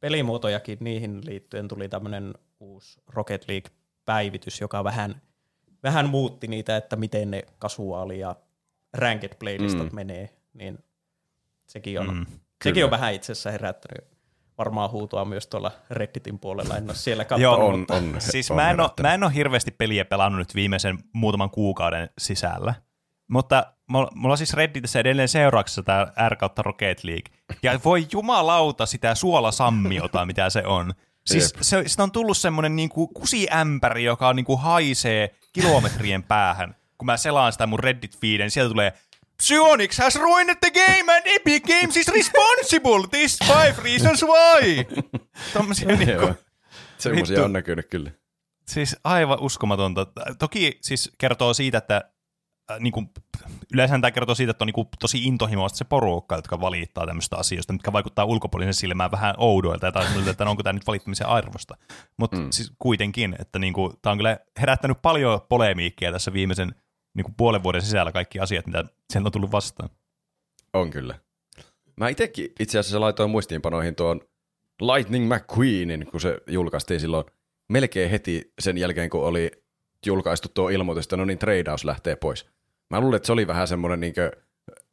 pelimuotojakin 0.00 0.78
niihin 0.80 1.26
liittyen 1.26 1.68
tuli 1.68 1.88
tämmöinen 1.88 2.34
uusi 2.60 3.00
Rocket 3.06 3.48
League-päivitys, 3.48 4.60
joka 4.60 4.84
vähän, 4.84 5.22
vähän 5.82 6.08
muutti 6.08 6.46
niitä, 6.46 6.76
että 6.76 6.96
miten 6.96 7.30
ne 7.30 7.42
kasuaali- 7.58 8.18
ja 8.18 8.36
ranked 8.92 9.34
playlistat 9.38 9.92
mm. 9.92 9.94
menee, 9.94 10.30
niin 10.54 10.78
sekin 11.66 12.00
on, 12.00 12.14
mm, 12.14 12.26
sekin 12.64 12.84
on 12.84 12.90
vähän 12.90 13.14
itse 13.14 13.32
asiassa 13.32 13.50
herättänyt 13.50 14.04
varmaan 14.58 14.90
huutoa 14.90 15.24
myös 15.24 15.46
tuolla 15.46 15.72
Redditin 15.90 16.38
puolella, 16.38 16.76
en 16.76 16.84
ole 16.84 16.94
siellä 16.94 17.24
katsonut. 17.24 17.58
Joo, 17.58 17.68
on, 17.68 17.86
on, 17.90 18.20
Siis 18.20 18.50
on 18.50 18.56
mä, 18.56 18.70
en 18.70 18.80
ole, 18.80 18.90
mä 19.02 19.14
en 19.14 19.24
ole 19.24 19.34
hirveästi 19.34 19.70
peliä 19.70 20.04
pelannut 20.04 20.38
nyt 20.38 20.54
viimeisen 20.54 20.98
muutaman 21.12 21.50
kuukauden 21.50 22.10
sisällä. 22.18 22.74
Mutta 23.28 23.72
mulla, 23.86 24.30
on 24.30 24.38
siis 24.38 24.54
Redditissä 24.54 25.00
edelleen 25.00 25.28
seurauksessa 25.28 25.82
tämä 25.82 26.06
R 26.28 26.36
kautta 26.36 26.62
Rocket 26.62 27.04
League. 27.04 27.32
Ja 27.62 27.80
voi 27.84 28.06
jumalauta 28.12 28.86
sitä 28.86 29.14
suolasammiota, 29.14 30.26
mitä 30.26 30.50
se 30.50 30.66
on. 30.66 30.94
Siis 31.26 31.52
Jep. 31.52 31.62
se, 31.62 31.82
sitä 31.86 32.02
on 32.02 32.12
tullut 32.12 32.36
semmoinen 32.36 32.76
niinku 32.76 33.06
kusiämpäri, 33.06 34.04
joka 34.04 34.32
niinku 34.32 34.56
haisee 34.56 35.34
kilometrien 35.52 36.22
päähän. 36.22 36.76
Kun 36.98 37.06
mä 37.06 37.16
selaan 37.16 37.52
sitä 37.52 37.66
mun 37.66 37.78
Reddit-feeden, 37.78 38.38
niin 38.38 38.50
sieltä 38.50 38.70
tulee 38.70 38.92
Psyonix 39.36 39.98
has 39.98 40.16
ruined 40.16 40.56
the 40.60 40.70
game 40.70 41.12
and 41.12 41.22
Epic 41.24 41.62
Games 41.66 41.96
is 41.96 42.08
responsible. 42.08 43.06
This 43.10 43.38
five 43.44 43.74
reasons 43.84 44.24
why. 44.24 44.84
Tommosia 45.52 45.96
niinku. 45.96 46.34
Semmoisia 46.98 47.44
on 47.44 47.52
näkynyt 47.52 47.86
kyllä. 47.90 48.10
Siis 48.68 48.96
aivan 49.04 49.40
uskomatonta. 49.40 50.06
Toki 50.38 50.78
siis 50.80 51.12
kertoo 51.18 51.54
siitä, 51.54 51.78
että 51.78 52.10
äh, 52.70 52.80
niin 52.80 52.92
kuin, 52.92 53.10
yleensä 53.72 53.94
tämä 53.94 54.10
kertoo 54.10 54.34
siitä, 54.34 54.50
että 54.50 54.64
on 54.64 54.66
niin 54.66 54.74
kuin, 54.74 54.88
tosi 55.00 55.24
intohimoista 55.24 55.78
se 55.78 55.84
porukka, 55.84 56.36
jotka 56.36 56.60
valittaa 56.60 57.06
tämmöistä 57.06 57.36
asioista, 57.36 57.72
mitkä 57.72 57.92
vaikuttaa 57.92 58.24
ulkopuolisen 58.24 58.74
silmään 58.74 59.10
vähän 59.10 59.34
oudoilta 59.38 59.86
ja 59.86 59.92
semmoiselta, 59.92 60.30
että 60.30 60.44
no, 60.44 60.50
onko 60.50 60.62
tämä 60.62 60.72
nyt 60.72 60.86
valittamisen 60.86 61.26
arvosta. 61.26 61.76
Mutta 62.16 62.36
mm. 62.36 62.50
siis 62.50 62.72
kuitenkin, 62.78 63.36
että 63.38 63.58
niin 63.58 63.72
kuin, 63.72 63.92
tämä 64.02 64.12
on 64.12 64.18
kyllä 64.18 64.38
herättänyt 64.60 64.98
paljon 65.02 65.40
polemiikkia 65.48 66.12
tässä 66.12 66.32
viimeisen 66.32 66.74
niin 67.14 67.24
kuin 67.24 67.34
puolen 67.36 67.62
vuoden 67.62 67.82
sisällä 67.82 68.12
kaikki 68.12 68.40
asiat, 68.40 68.66
mitä 68.66 68.84
sen 69.12 69.26
on 69.26 69.32
tullut 69.32 69.52
vastaan. 69.52 69.90
On 70.72 70.90
kyllä. 70.90 71.18
Mä 71.96 72.08
itekin 72.08 72.52
itse 72.60 72.78
asiassa 72.78 73.00
laitoin 73.00 73.30
muistiinpanoihin 73.30 73.94
tuon 73.94 74.20
Lightning 74.80 75.34
McQueenin, 75.34 76.06
kun 76.10 76.20
se 76.20 76.38
julkaistiin 76.46 77.00
silloin 77.00 77.24
melkein 77.68 78.10
heti 78.10 78.52
sen 78.58 78.78
jälkeen, 78.78 79.10
kun 79.10 79.24
oli 79.24 79.50
julkaistu 80.06 80.48
tuo 80.54 80.68
ilmoitus, 80.68 81.04
että 81.04 81.16
no 81.16 81.24
niin, 81.24 81.38
tradeaus 81.38 81.84
lähtee 81.84 82.16
pois. 82.16 82.46
Mä 82.90 83.00
luulen, 83.00 83.16
että 83.16 83.26
se 83.26 83.32
oli 83.32 83.46
vähän 83.46 83.68
semmoinen, 83.68 84.00
niin 84.00 84.14
kuin, 84.14 84.30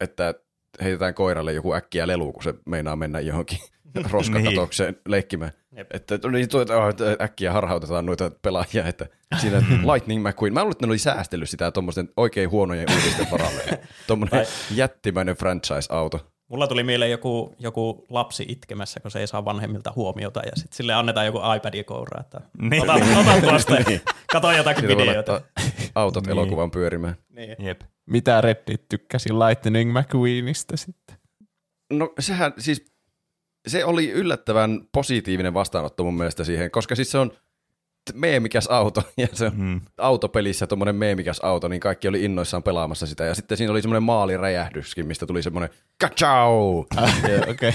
että 0.00 0.34
heitetään 0.82 1.14
koiralle 1.14 1.52
joku 1.52 1.74
äkkiä 1.74 2.06
lelu, 2.06 2.32
kun 2.32 2.42
se 2.42 2.54
meinaa 2.66 2.96
mennä 2.96 3.20
johonkin 3.20 3.58
roskakatokseen 4.10 4.96
leikkimään. 5.08 5.52
Jep. 5.76 5.94
Että 5.94 6.18
niin, 6.32 6.48
tuota, 6.48 6.74
äkkiä 7.20 7.52
harhautetaan 7.52 8.06
noita 8.06 8.30
pelaajia, 8.42 8.84
että 8.84 9.06
siinä 9.40 9.62
Lightning 9.92 10.28
McQueen. 10.28 10.54
Mä 10.54 10.60
luulen, 10.60 10.72
että 10.72 10.86
ne 10.86 10.90
oli 10.90 10.98
säästellyt 10.98 11.50
sitä 11.50 11.70
tuommoisten 11.70 12.08
oikein 12.16 12.50
huonojen 12.50 12.90
uutisten 12.90 13.26
varalle. 13.30 13.62
Tuommoinen 14.06 14.46
jättimäinen 14.70 15.36
franchise-auto. 15.36 16.32
Mulla 16.48 16.66
tuli 16.66 16.82
mieleen 16.82 17.10
joku, 17.10 17.54
joku 17.58 18.04
lapsi 18.10 18.44
itkemässä, 18.48 19.00
kun 19.00 19.10
se 19.10 19.20
ei 19.20 19.26
saa 19.26 19.44
vanhemmilta 19.44 19.92
huomiota, 19.96 20.40
ja 20.40 20.52
sitten 20.54 20.76
sille 20.76 20.94
annetaan 20.94 21.26
joku 21.26 21.38
iPad 21.56 21.84
kouraa, 21.84 22.20
että 22.20 22.40
Niin. 22.58 22.82
ota, 22.82 22.92
ota 23.20 23.40
tuosta 23.40 23.74
ja 23.74 23.84
kato 24.32 24.52
jotakin 24.52 24.88
voi 24.88 24.96
videoita. 24.96 25.40
autot 25.94 26.24
Niin. 26.26 26.32
elokuvan 26.32 26.70
pyörimään. 26.70 27.14
Niin. 27.28 27.56
Jep. 27.58 27.80
Mitä 28.06 28.40
Reddit 28.40 28.88
tykkäsi 28.88 29.28
Lightning 29.32 29.98
McQueenista 29.98 30.76
sitten? 30.76 31.16
No 31.92 32.12
sehän 32.18 32.52
siis, 32.58 32.84
se 33.68 33.84
oli 33.84 34.10
yllättävän 34.10 34.80
positiivinen 34.92 35.54
vastaanotto 35.54 36.04
mun 36.04 36.16
mielestä 36.16 36.44
siihen, 36.44 36.70
koska 36.70 36.94
siis 36.94 37.10
se 37.10 37.18
on 37.18 37.32
meemikäs 38.14 38.66
auto, 38.66 39.02
ja 39.16 39.28
se 39.32 39.46
on 39.46 39.52
Mm. 39.56 39.80
autopelissä 39.98 40.66
tuommoinen 40.66 40.96
meemikäs 40.96 41.40
auto, 41.40 41.68
niin 41.68 41.80
kaikki 41.80 42.08
oli 42.08 42.24
innoissaan 42.24 42.62
pelaamassa 42.62 43.06
sitä, 43.06 43.24
ja 43.24 43.34
sitten 43.34 43.56
siinä 43.58 43.70
oli 43.70 43.82
semmoinen 43.82 44.02
maaliräjähdyskin, 44.02 45.06
mistä 45.06 45.26
tuli 45.26 45.42
semmoinen 45.42 45.70
kachau! 46.00 46.78
Okei. 47.18 47.38
Okay. 47.50 47.72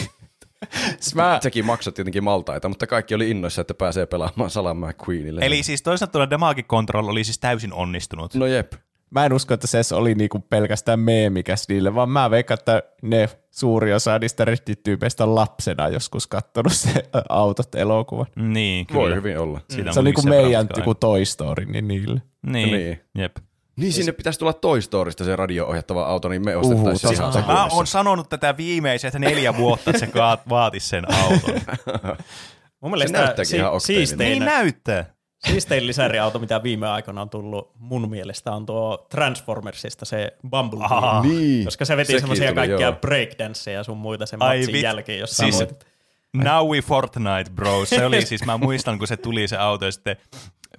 Mä, 1.15 1.39
Sekin 1.41 1.65
maksoi 1.65 1.93
tietenkin 1.93 2.23
maltaita, 2.23 2.69
mutta 2.69 2.87
kaikki 2.87 3.15
oli 3.15 3.29
innoissa, 3.29 3.61
että 3.61 3.73
pääsee 3.73 4.05
pelaamaan 4.05 4.49
Salam 4.49 4.77
McQueenille. 4.77 5.41
Eli 5.45 5.63
siis 5.63 5.81
toisaalta 5.81 6.11
tuo 6.11 6.29
Damage 6.29 6.63
Control 6.63 7.07
oli 7.07 7.23
siis 7.23 7.39
täysin 7.39 7.73
onnistunut. 7.73 8.35
No 8.35 8.45
jep. 8.45 8.73
Mä 9.11 9.25
en 9.25 9.33
usko, 9.33 9.53
että 9.53 9.67
se 9.67 9.95
oli 9.95 10.15
niinku 10.15 10.39
pelkästään 10.39 10.99
meemikäs 10.99 11.65
niille, 11.69 11.95
vaan 11.95 12.09
mä 12.09 12.31
veikkaan, 12.31 12.59
että 12.59 12.83
ne 13.01 13.29
suuri 13.51 13.93
osa 13.93 14.19
niistä 14.19 14.45
Reddit-tyypeistä 14.45 15.23
on 15.23 15.35
lapsena 15.35 15.87
joskus 15.89 16.27
kattonut 16.27 16.73
se 16.73 17.03
autot 17.29 17.75
elokuvan. 17.75 18.25
Niin, 18.35 18.85
kyllä. 18.85 18.99
Voi 19.01 19.15
hyvin 19.15 19.39
olla. 19.39 19.61
Siitä 19.69 19.91
Se 19.91 19.99
on 19.99 20.05
niinku 20.05 20.21
meidän 20.21 20.67
kai. 20.67 20.77
niinku 20.77 20.95
Toy 20.95 21.25
Story 21.25 21.65
niin 21.65 21.87
niille. 21.87 22.21
Niin, 22.47 22.71
Niin. 22.71 22.99
jep. 23.17 23.37
Niin 23.75 23.93
sinne 23.93 24.11
pitäisi 24.11 24.39
tulla 24.39 24.53
Toy 24.53 24.81
Storysta 24.81 25.23
se 25.23 25.35
radio-ohjattava 25.35 26.05
auto, 26.05 26.29
niin 26.29 26.45
me 26.45 26.55
ostettaisiin 26.55 27.21
Uhu, 27.23 27.31
se 27.33 27.39
ihan. 27.39 27.53
Mä 27.53 27.65
oon 27.65 27.87
sanonut 27.87 28.29
tätä 28.29 28.57
viimeiset 28.57 29.13
neljä 29.13 29.57
vuotta, 29.57 29.89
että 29.91 29.99
se 29.99 30.05
kaat- 30.05 30.49
vaatisi 30.49 30.87
sen 30.89 31.05
auton. 31.13 31.61
Mun 32.81 32.91
mielestä 32.91 33.17
näyttääkin 33.17 33.55
ihan 33.55 33.71
okteinen. 33.71 34.07
siistein, 34.07 34.29
niin 34.29 34.45
näyttää. 34.45 35.05
Siistein 35.47 35.87
lisäriauto, 35.87 36.39
mitä 36.39 36.63
viime 36.63 36.87
aikoina 36.89 37.21
on 37.21 37.29
tullut 37.29 37.71
mun 37.79 38.09
mielestä, 38.09 38.51
on 38.51 38.65
tuo 38.65 39.05
Transformersista 39.09 40.05
se 40.05 40.33
Bumblebee. 40.49 40.85
Aha. 40.97 41.21
Niin. 41.23 41.65
Koska 41.65 41.85
se 41.85 41.97
veti 41.97 42.19
semmoisia 42.19 42.53
kaikkia 42.53 42.79
joo. 42.87 42.93
breakdanceja 42.93 43.77
ja 43.77 43.83
sun 43.83 43.97
muita 43.97 44.25
sen 44.25 44.41
Ai 44.41 44.57
matsin 44.57 44.75
vit- 44.75 44.83
jälkeen, 44.83 45.19
jos 45.19 45.37
siis- 45.37 45.63
Now 46.33 46.67
we 46.71 46.81
Fortnite, 46.81 47.51
bro. 47.55 47.85
Se 47.85 48.05
oli 48.05 48.25
siis, 48.25 48.45
mä 48.45 48.57
muistan, 48.57 48.97
kun 48.97 49.07
se 49.07 49.17
tuli 49.17 49.47
se 49.47 49.57
auto 49.57 49.85
ja 49.85 49.91
sitten 49.91 50.15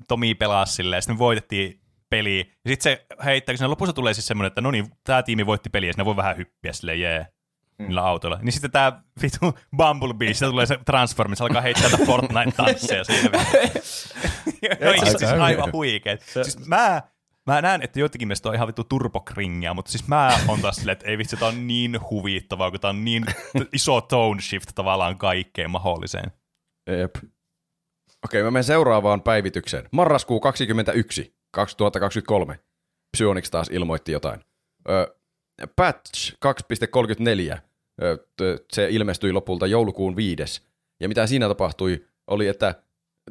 Tomi 0.08 0.34
pelasi 0.34 0.74
silleen, 0.74 0.96
ja 0.96 1.00
sitten 1.00 1.14
me 1.16 1.18
voitettiin 1.18 1.80
peli. 2.10 2.38
Ja 2.64 2.70
sitten 2.70 2.82
se 2.82 3.06
heittää, 3.24 3.54
kun 3.58 3.70
lopussa 3.70 3.92
tulee 3.92 4.14
siis 4.14 4.26
semmoinen, 4.26 4.46
että 4.46 4.60
no 4.60 4.70
niin, 4.70 4.86
tämä 5.04 5.22
tiimi 5.22 5.46
voitti 5.46 5.70
peliä, 5.70 5.88
ja 5.88 5.92
siinä 5.92 6.04
voi 6.04 6.16
vähän 6.16 6.36
hyppiä 6.36 6.72
silleen, 6.72 7.00
jee, 7.00 7.26
niillä 7.78 8.04
autoilla. 8.04 8.38
Niin 8.42 8.52
sitten 8.52 8.70
tämä 8.70 9.02
vitu 9.22 9.58
Bumblebee, 9.76 10.34
siitä 10.34 10.50
tulee 10.50 10.66
se 10.66 10.78
Transformers, 10.84 11.38
se 11.38 11.44
alkaa 11.44 11.62
heittää 11.62 11.90
tätä 11.90 12.04
Fortnite-tansseja 12.04 13.04
siinä. 13.04 13.30
no, 14.84 15.06
siis 15.18 15.32
hyvä. 15.32 15.44
aivan 15.44 15.72
huikeet. 15.72 16.22
Siis 16.22 16.66
mä, 16.66 17.02
mä 17.46 17.60
näen, 17.60 17.82
että 17.82 18.00
joitakin 18.00 18.28
mielestä 18.28 18.48
on 18.48 18.54
ihan 18.54 18.66
vittu 18.66 18.84
turbokringia, 18.84 19.74
mutta 19.74 19.90
siis 19.90 20.08
mä 20.08 20.38
on 20.48 20.60
taas 20.60 20.76
silleen, 20.76 20.92
että 20.92 21.06
ei 21.06 21.18
vitsi, 21.18 21.36
tää 21.36 21.48
on 21.48 21.66
niin 21.66 22.00
huvittavaa, 22.10 22.70
kun 22.70 22.80
tää 22.80 22.90
on 22.90 23.04
niin 23.04 23.24
iso 23.72 24.00
tone 24.00 24.40
shift 24.40 24.68
tavallaan 24.74 25.18
kaikkeen 25.18 25.70
mahdolliseen. 25.70 26.32
Jep. 26.98 27.16
Okei, 28.24 28.42
mä 28.42 28.50
menen 28.50 28.64
seuraavaan 28.64 29.22
päivitykseen. 29.22 29.88
Marraskuu 29.92 30.40
21, 30.40 31.36
2023. 31.50 32.58
Psyonix 33.16 33.50
taas 33.50 33.68
ilmoitti 33.68 34.12
jotain. 34.12 34.40
Ö, 34.88 35.16
patch 35.76 36.32
2.34. 36.32 37.58
Ö, 38.02 38.16
t- 38.16 38.64
se 38.72 38.88
ilmestyi 38.90 39.32
lopulta 39.32 39.66
joulukuun 39.66 40.16
5. 40.16 40.62
Ja 41.00 41.08
mitä 41.08 41.26
siinä 41.26 41.48
tapahtui, 41.48 42.04
oli, 42.26 42.48
että 42.48 42.74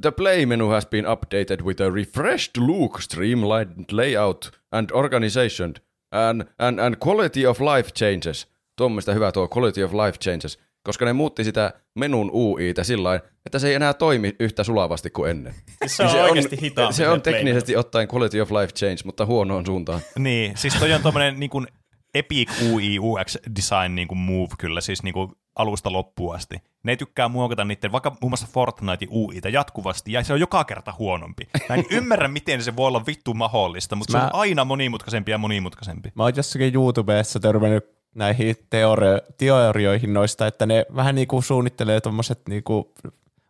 The 0.01 0.11
play 0.11 0.45
menu 0.45 0.67
has 0.69 0.85
been 0.85 1.07
updated 1.07 1.61
with 1.61 1.81
a 1.81 1.89
refreshed 1.89 2.51
look, 2.57 3.01
streamlined 3.01 3.85
layout 3.91 4.51
and 4.71 4.89
organization 4.93 5.73
and, 6.11 6.41
and, 6.59 6.79
and 6.79 6.95
quality 7.05 7.45
of 7.45 7.59
life 7.59 7.89
changes. 7.91 8.47
Tuommoista 8.77 9.13
hyvä 9.13 9.31
tuo 9.31 9.49
quality 9.57 9.83
of 9.83 9.93
life 9.93 10.17
changes, 10.17 10.59
koska 10.83 11.05
ne 11.05 11.13
muutti 11.13 11.43
sitä 11.43 11.73
menun 11.95 12.31
UItä 12.33 12.83
sillä 12.83 13.19
että 13.45 13.59
se 13.59 13.67
ei 13.67 13.73
enää 13.73 13.93
toimi 13.93 14.35
yhtä 14.39 14.63
sulavasti 14.63 15.09
kuin 15.09 15.31
ennen. 15.31 15.53
Se 15.85 16.03
on 16.03 16.09
Niin 16.09 16.23
oikeasti 16.23 16.61
hitaampi 16.61 16.93
Se 16.93 17.07
on 17.07 17.17
se 17.17 17.23
teknisesti 17.23 17.75
ottaen 17.75 18.07
quality 18.13 18.41
of 18.41 18.51
life 18.51 18.73
change, 18.73 18.97
mutta 19.05 19.25
huonoon 19.25 19.65
suuntaan. 19.65 20.01
Niin, 20.19 20.57
siis 20.57 20.73
toi 20.73 20.93
on 20.93 21.01
tommonen 21.01 21.39
niin 21.39 21.49
kuin 21.49 21.67
epic 22.15 22.49
UI 22.71 22.99
UX 22.99 23.35
design 23.55 23.95
niin 23.95 24.07
kuin 24.07 24.17
move 24.17 24.47
kyllä, 24.57 24.81
siis 24.81 25.03
niin 25.03 25.13
kuin 25.13 25.31
alusta 25.55 25.91
loppuun 25.91 26.35
asti. 26.35 26.55
Ne 26.83 26.95
tykkää 26.95 27.27
muokata 27.27 27.65
niiden, 27.65 27.91
vaikka 27.91 28.15
muun 28.21 28.31
muassa 28.31 28.47
Fortnite 28.53 29.07
UIta 29.11 29.49
jatkuvasti, 29.49 30.11
ja 30.11 30.23
se 30.23 30.33
on 30.33 30.39
joka 30.39 30.63
kerta 30.63 30.93
huonompi. 30.99 31.47
Mä 31.69 31.75
en 31.75 31.85
ymmärrä, 31.91 32.27
miten 32.27 32.63
se 32.63 32.75
voi 32.75 32.87
olla 32.87 33.05
vittu 33.05 33.33
mahdollista, 33.33 33.95
mutta 33.95 34.11
se 34.11 34.17
Mä- 34.17 34.23
on 34.23 34.35
aina 34.35 34.65
monimutkaisempi 34.65 35.31
ja 35.31 35.37
monimutkaisempi. 35.37 36.11
Mä 36.15 36.23
oon 36.23 36.33
jossakin 36.35 36.73
YouTubessa 36.75 37.39
törmännyt 37.39 37.85
näihin 38.15 38.55
teorio- 38.69 39.21
teorioihin 39.37 40.13
noista, 40.13 40.47
että 40.47 40.65
ne 40.65 40.85
vähän 40.95 41.15
niinku 41.15 41.41
suunnittelee 41.41 42.01
tommoset 42.01 42.41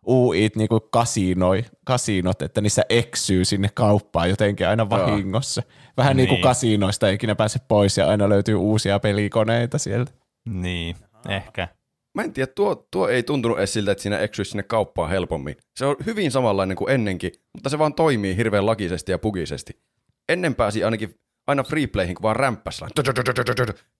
niinku 0.06 0.28
UIt 0.28 0.56
niinku 0.56 0.80
kasinoi, 0.80 1.64
kasinot, 1.84 2.42
että 2.42 2.60
niissä 2.60 2.82
eksyy 2.88 3.44
sinne 3.44 3.68
kauppaan 3.74 4.30
jotenkin 4.30 4.68
aina 4.68 4.90
vahingossa. 4.90 5.62
Vähän 5.96 6.16
niin 6.16 6.28
kuin 6.28 6.36
Niin. 6.36 6.42
kasinoista 6.42 7.08
ei 7.08 7.14
ikinä 7.14 7.34
pääse 7.34 7.58
pois 7.68 7.96
ja 7.96 8.08
aina 8.08 8.28
löytyy 8.28 8.54
uusia 8.54 8.98
pelikoneita 8.98 9.78
sieltä. 9.78 10.12
Niin, 10.48 10.96
ehkä. 11.28 11.68
Mä 12.14 12.22
en 12.22 12.32
tiedä, 12.32 12.52
tuo, 12.54 12.86
tuo 12.90 13.08
ei 13.08 13.22
tuntunut 13.22 13.58
edes 13.58 13.72
siltä, 13.72 13.92
että 13.92 14.02
siinä 14.02 14.18
eksyisi 14.18 14.50
sinne 14.50 14.62
kauppaan 14.62 15.10
helpommin. 15.10 15.56
Se 15.76 15.86
on 15.86 15.96
hyvin 16.06 16.30
samanlainen 16.30 16.76
kuin 16.76 16.90
ennenkin, 16.90 17.32
mutta 17.52 17.68
se 17.68 17.78
vaan 17.78 17.94
toimii 17.94 18.36
hirveän 18.36 18.66
lakisesti 18.66 19.12
ja 19.12 19.18
bugisesti. 19.18 19.80
Ennen 20.28 20.54
pääsi 20.54 20.84
ainakin 20.84 21.14
aina 21.46 21.62
freeplayhin, 21.62 22.14
kun 22.14 22.22
vaan 22.22 22.36
rämppäs 22.36 22.80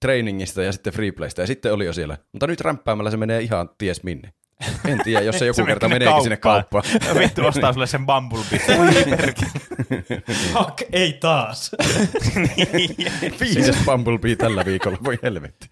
trainingista 0.01 0.63
ja 0.63 0.73
sitten 0.73 0.93
freeplaystä, 0.93 1.43
ja 1.43 1.47
sitten 1.47 1.73
oli 1.73 1.85
jo 1.87 1.93
siellä. 1.93 2.19
Mutta 2.33 2.47
nyt 2.47 2.61
rämppäämällä 2.61 3.11
se 3.11 3.17
menee 3.17 3.41
ihan 3.41 3.71
ties 3.79 4.03
minne. 4.03 4.33
En 4.89 4.99
tiedä, 5.05 5.21
jos 5.21 5.39
se 5.39 5.47
joku 5.47 5.57
Se 5.57 5.67
kerta 5.67 5.89
menee 5.89 5.99
meneekin 5.99 6.23
sinne 6.23 6.37
kauppaan. 6.37 6.85
Ja 7.09 7.15
vittu 7.15 7.47
ostaa 7.47 7.73
sulle 7.73 7.87
sen 7.87 8.07
Bumblebee. 8.07 8.61
Fuck, 10.53 10.83
ei 10.93 11.13
taas. 11.13 11.71
Viides 13.41 13.77
Bumblebee 13.85 14.37
tällä 14.37 14.65
viikolla, 14.65 14.99
voi 15.05 15.19
helvetti. 15.23 15.71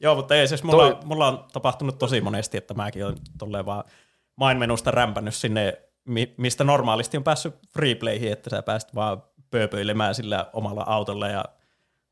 Joo, 0.00 0.14
mutta 0.14 0.34
ei 0.34 0.48
siis 0.48 0.62
mulla, 0.62 0.92
Toi... 0.92 1.04
mulla 1.04 1.28
on 1.28 1.44
tapahtunut 1.52 1.98
tosi 1.98 2.20
monesti, 2.20 2.56
että 2.58 2.74
mäkin 2.74 3.06
olen 3.06 3.16
tolleen 3.38 3.66
vaan 3.66 3.84
mainmenusta 4.36 4.90
rämpännyt 4.90 5.34
sinne, 5.34 5.78
mi- 6.04 6.34
mistä 6.36 6.64
normaalisti 6.64 7.16
on 7.16 7.24
päässyt 7.24 7.54
freeplayhin, 7.72 8.32
että 8.32 8.50
sä 8.50 8.62
pääst 8.62 8.94
vaan 8.94 9.22
pööpöilemään 9.50 10.14
sillä 10.14 10.50
omalla 10.52 10.84
autolla 10.86 11.28
ja 11.28 11.44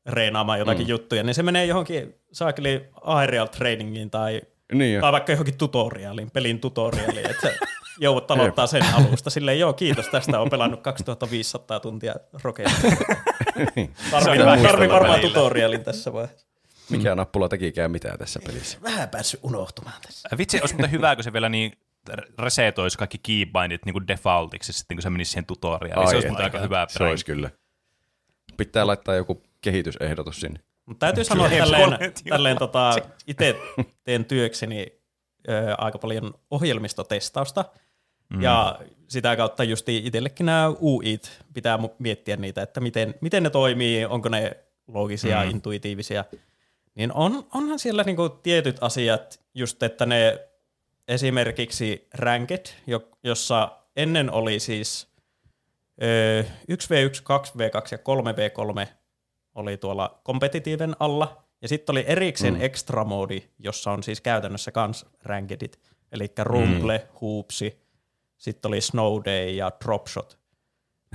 reenaamaan 0.09 0.59
jotakin 0.59 0.85
mm. 0.85 0.89
juttuja, 0.89 1.23
niin 1.23 1.33
se 1.33 1.43
menee 1.43 1.65
johonkin 1.65 2.15
saakeli 2.31 2.89
aerial 3.01 3.47
trainingiin 3.47 4.09
tai, 4.09 4.41
Niin 4.73 5.01
tai 5.01 5.11
vaikka 5.11 5.31
johonkin 5.31 5.57
tutoriaaliin, 5.57 6.31
pelin 6.31 6.59
tutoriaaliin, 6.59 7.31
että 7.31 7.51
joudut 7.99 8.31
aloittaa 8.31 8.67
sen 8.67 8.83
alusta. 8.93 9.29
Silleen, 9.29 9.59
joo, 9.59 9.73
kiitos 9.73 10.07
tästä, 10.07 10.39
on 10.39 10.49
pelannut 10.49 10.81
2500 10.81 11.79
tuntia. 11.79 12.15
Tarvii, 12.41 12.81
on 13.81 14.11
tarvii 14.11 14.45
muistella 14.45 14.93
varmaan 14.93 15.19
välillä. 15.19 15.33
tutorialin 15.33 15.83
tässä 15.83 16.13
vaiheessa. 16.13 16.47
Mikä 16.89 17.15
nappula 17.15 17.49
tekikään 17.49 17.91
mitään 17.91 18.19
tässä 18.19 18.39
pelissä. 18.45 18.77
Vähän 18.83 19.09
päässyt 19.09 19.39
unohtumaan 19.43 20.01
tässä. 20.01 20.29
Vitsi, 20.37 20.59
olisi 20.61 20.75
muuten 20.75 20.91
hyvä, 20.91 21.15
kun 21.15 21.23
se 21.23 21.33
vielä 21.33 21.49
niin 21.49 21.73
resetoisi 22.39 22.97
kaikki 22.97 23.17
keybindit 23.17 23.85
niin 23.85 23.93
kuin 23.93 24.07
defaultiksi 24.07 24.73
sitten, 24.73 24.97
kun 24.97 25.01
se 25.01 25.09
menisi 25.09 25.31
siihen 25.31 25.45
tutoriaaliin. 25.45 26.09
Se 26.09 26.15
olisi 26.15 26.27
muuten 26.27 26.43
aika 26.43 26.59
hyvä 26.59 26.85
Se 26.89 27.03
olisi 27.03 27.25
kyllä. 27.25 27.49
Pitää 28.57 28.87
laittaa 28.87 29.15
joku 29.15 29.43
kehitysehdotus 29.61 30.39
sinne. 30.39 30.59
Mutta 30.91 31.05
täytyy 31.05 31.23
sanoa, 31.23 31.47
että 31.47 31.57
tälleen, 31.57 32.13
tälleen 32.29 32.57
tota, 32.57 32.95
itse 33.27 33.55
teen 34.03 34.25
työkseni 34.25 34.93
ö, 35.49 35.75
aika 35.77 35.97
paljon 35.97 36.33
ohjelmistotestausta. 36.49 37.65
Mm. 38.29 38.41
Ja 38.41 38.79
sitä 39.07 39.35
kautta 39.35 39.63
just 39.63 39.89
itsellekin 39.89 40.45
nämä 40.45 40.69
UIt 40.81 41.41
pitää 41.53 41.79
miettiä 41.99 42.35
niitä, 42.35 42.61
että 42.61 42.79
miten, 42.79 43.15
miten 43.21 43.43
ne 43.43 43.49
toimii, 43.49 44.05
onko 44.05 44.29
ne 44.29 44.57
loogisia, 44.87 45.43
mm. 45.43 45.49
intuitiivisia. 45.49 46.25
Niin 46.95 47.13
on, 47.13 47.47
onhan 47.53 47.79
siellä 47.79 48.03
niinku 48.03 48.29
tietyt 48.29 48.77
asiat, 48.81 49.39
just 49.53 49.83
että 49.83 50.05
ne 50.05 50.39
esimerkiksi 51.07 52.07
ranked, 52.13 52.65
jo, 52.87 53.09
jossa 53.23 53.77
ennen 53.95 54.31
oli 54.31 54.59
siis 54.59 55.07
ö, 56.03 56.43
1v1, 56.71 57.21
2v2 57.21 57.87
ja 57.91 57.97
3v3 57.97 59.00
oli 59.55 59.77
tuolla 59.77 60.19
kompetitiiven 60.23 60.95
alla. 60.99 61.43
Ja 61.61 61.67
sitten 61.67 61.93
oli 61.93 62.03
erikseen 62.07 62.53
mm. 62.53 62.61
extra 62.61 63.05
moodi, 63.05 63.43
jossa 63.59 63.91
on 63.91 64.03
siis 64.03 64.21
käytännössä 64.21 64.71
kans 64.71 65.05
rankedit. 65.23 65.79
Eli 66.11 66.31
rumble, 66.39 66.97
mm. 66.97 67.17
hoopsi, 67.21 67.81
sitten 68.37 68.69
oli 68.69 68.81
snow 68.81 69.21
day 69.25 69.49
ja 69.49 69.71
dropshot. 69.83 70.39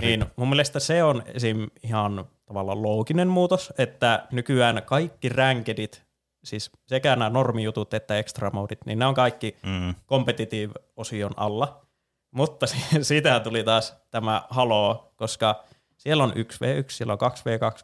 Niin 0.00 0.24
mun 0.36 0.48
mielestä 0.48 0.80
se 0.80 1.02
on 1.04 1.22
esim. 1.26 1.66
ihan 1.82 2.24
tavallaan 2.46 2.82
looginen 2.82 3.28
muutos, 3.28 3.72
että 3.78 4.26
nykyään 4.32 4.82
kaikki 4.86 5.28
rankedit, 5.28 6.02
siis 6.44 6.70
sekä 6.86 7.16
nämä 7.16 7.30
normijutut 7.30 7.94
että 7.94 8.18
extra 8.18 8.50
modit, 8.50 8.78
niin 8.86 8.98
ne 8.98 9.06
on 9.06 9.14
kaikki 9.14 9.56
Mm. 9.62 9.94
competitive-osion 10.08 11.32
alla. 11.36 11.86
Mutta 12.30 12.66
si- 12.70 13.04
siitä 13.04 13.40
tuli 13.40 13.64
taas 13.64 13.96
tämä 14.10 14.42
Halo, 14.50 15.12
koska 15.16 15.64
siellä 16.06 16.24
on 16.24 16.30
1v1, 16.30 16.84
siellä 16.88 17.12
on 17.12 17.18
2v2, 17.18 17.82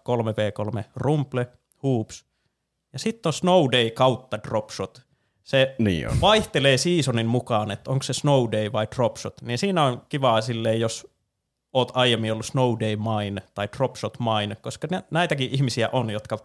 3v3, 0.79 0.85
Rumble, 0.97 1.47
Hoops, 1.83 2.25
ja 2.93 2.99
sitten 2.99 3.29
on 3.29 3.33
Snow 3.33 3.67
Day 3.73 3.91
kautta 3.91 4.39
Dropshot. 4.49 5.03
Se 5.43 5.75
Niin 5.79 6.09
on. 6.09 6.21
vaihtelee 6.21 6.77
seasonin 6.79 7.27
mukaan, 7.27 7.71
että 7.71 7.91
onko 7.91 8.03
se 8.03 8.13
Snow 8.13 8.53
Day 8.53 8.73
vai 8.73 8.87
Dropshot. 8.97 9.43
Niin 9.43 9.59
siinä 9.59 9.85
on 9.85 10.03
kivaa 10.09 10.41
silleen, 10.41 10.81
jos 10.81 11.07
oot 11.73 11.93
aiemmin 11.95 12.33
ollut 12.33 12.47
Snow 12.47 12.77
Day 12.81 12.97
mine 12.97 13.43
tai 13.55 13.69
Dropshot 13.77 14.17
mine, 14.19 14.57
koska 14.57 14.89
nä- 14.91 15.03
näitäkin 15.11 15.51
ihmisiä 15.53 15.89
on, 15.93 16.11
jotka 16.11 16.39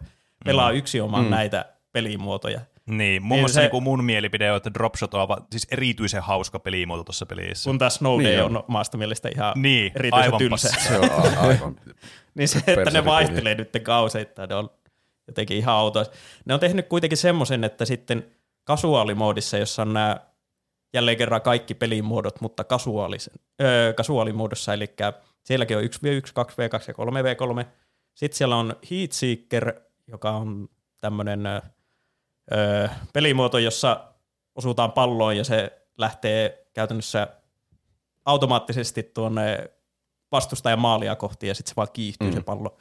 pelaa 0.44 0.70
yksi 0.70 1.00
omaan 1.00 1.24
mm. 1.24 1.30
näitä 1.30 1.64
pelimuotoja. 1.92 2.60
Niin, 2.88 3.22
muun 3.22 3.36
Niin 3.36 3.42
muassa 3.42 3.60
se- 3.60 3.66
se... 3.66 3.70
niin 3.72 3.82
mun 3.82 4.04
mielipide 4.04 4.50
on, 4.50 4.56
että 4.56 4.74
Dropshot 4.74 5.14
on 5.14 5.28
va- 5.28 5.46
siis 5.50 5.66
erityisen 5.70 6.22
hauska 6.22 6.58
pelimuoto 6.58 7.04
tuossa 7.04 7.26
pelissä. 7.26 7.70
Kun 7.70 7.78
tämä 7.78 7.90
Snow 7.90 8.18
Niin 8.22 8.36
Day 8.38 8.40
on. 8.46 8.56
on 8.56 8.64
omasta 8.68 8.96
mielestä 8.98 9.28
ihan 9.34 9.52
Niin, 9.56 9.92
erityisen 9.94 10.24
aivan 10.24 10.38
tylsä. 10.38 10.68
Se 10.88 10.98
on 10.98 11.10
aivan. 11.38 11.76
Niin 12.34 12.48
se, 12.48 12.58
että 12.66 12.90
ne 12.90 13.04
vaihtelee 13.04 13.54
nyt 13.54 13.70
kauseittain, 13.82 14.48
ne 14.48 14.54
on 14.54 14.70
jotenkin 15.26 15.56
ihan 15.56 15.74
autoa. 15.74 16.04
Ne 16.44 16.54
on 16.54 16.60
tehnyt 16.60 16.88
kuitenkin 16.88 17.18
semmoisen, 17.18 17.64
että 17.64 17.84
sitten 17.84 18.26
kasuaalimoodissa, 18.64 19.58
jossa 19.58 19.82
on 19.82 19.92
nämä 19.92 20.20
jälleen 20.94 21.16
kerran 21.16 21.42
kaikki 21.42 21.74
pelimuodot, 21.74 22.40
mutta 22.40 22.64
kasuaalisen, 22.64 23.34
öö, 23.62 23.92
kasuaalimuodossa, 23.92 24.74
eli 24.74 24.86
sielläkin 25.44 25.76
on 25.76 25.82
1v1, 25.84 25.88
2v2 26.44 26.84
ja 26.88 26.94
3v3. 27.62 27.66
Sitten 28.14 28.36
siellä 28.38 28.56
on 28.56 28.76
Heatseeker, 28.90 29.72
joka 30.06 30.30
on 30.30 30.68
tämmöinen 31.00 31.40
öö, 32.52 32.88
pelimuoto, 33.12 33.58
jossa 33.58 34.04
osutaan 34.54 34.92
palloon 34.92 35.36
ja 35.36 35.44
se 35.44 35.78
lähtee 35.98 36.66
käytännössä 36.72 37.28
automaattisesti 38.24 39.02
tuonne 39.02 39.70
vastustajan 40.32 40.78
maalia 40.78 41.16
kohti 41.16 41.46
ja 41.46 41.54
sitten 41.54 41.70
se 41.70 41.76
vaan 41.76 41.88
kiihtyy 41.92 42.28
mm. 42.28 42.34
se 42.34 42.40
pallo. 42.40 42.78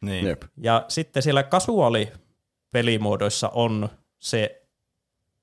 Niin. 0.00 0.26
Jep. 0.26 0.42
Ja 0.56 0.84
sitten 0.88 1.22
siellä 1.22 1.42
kasuaali-pelimuodoissa 1.42 3.48
on 3.48 3.88
se 4.18 4.62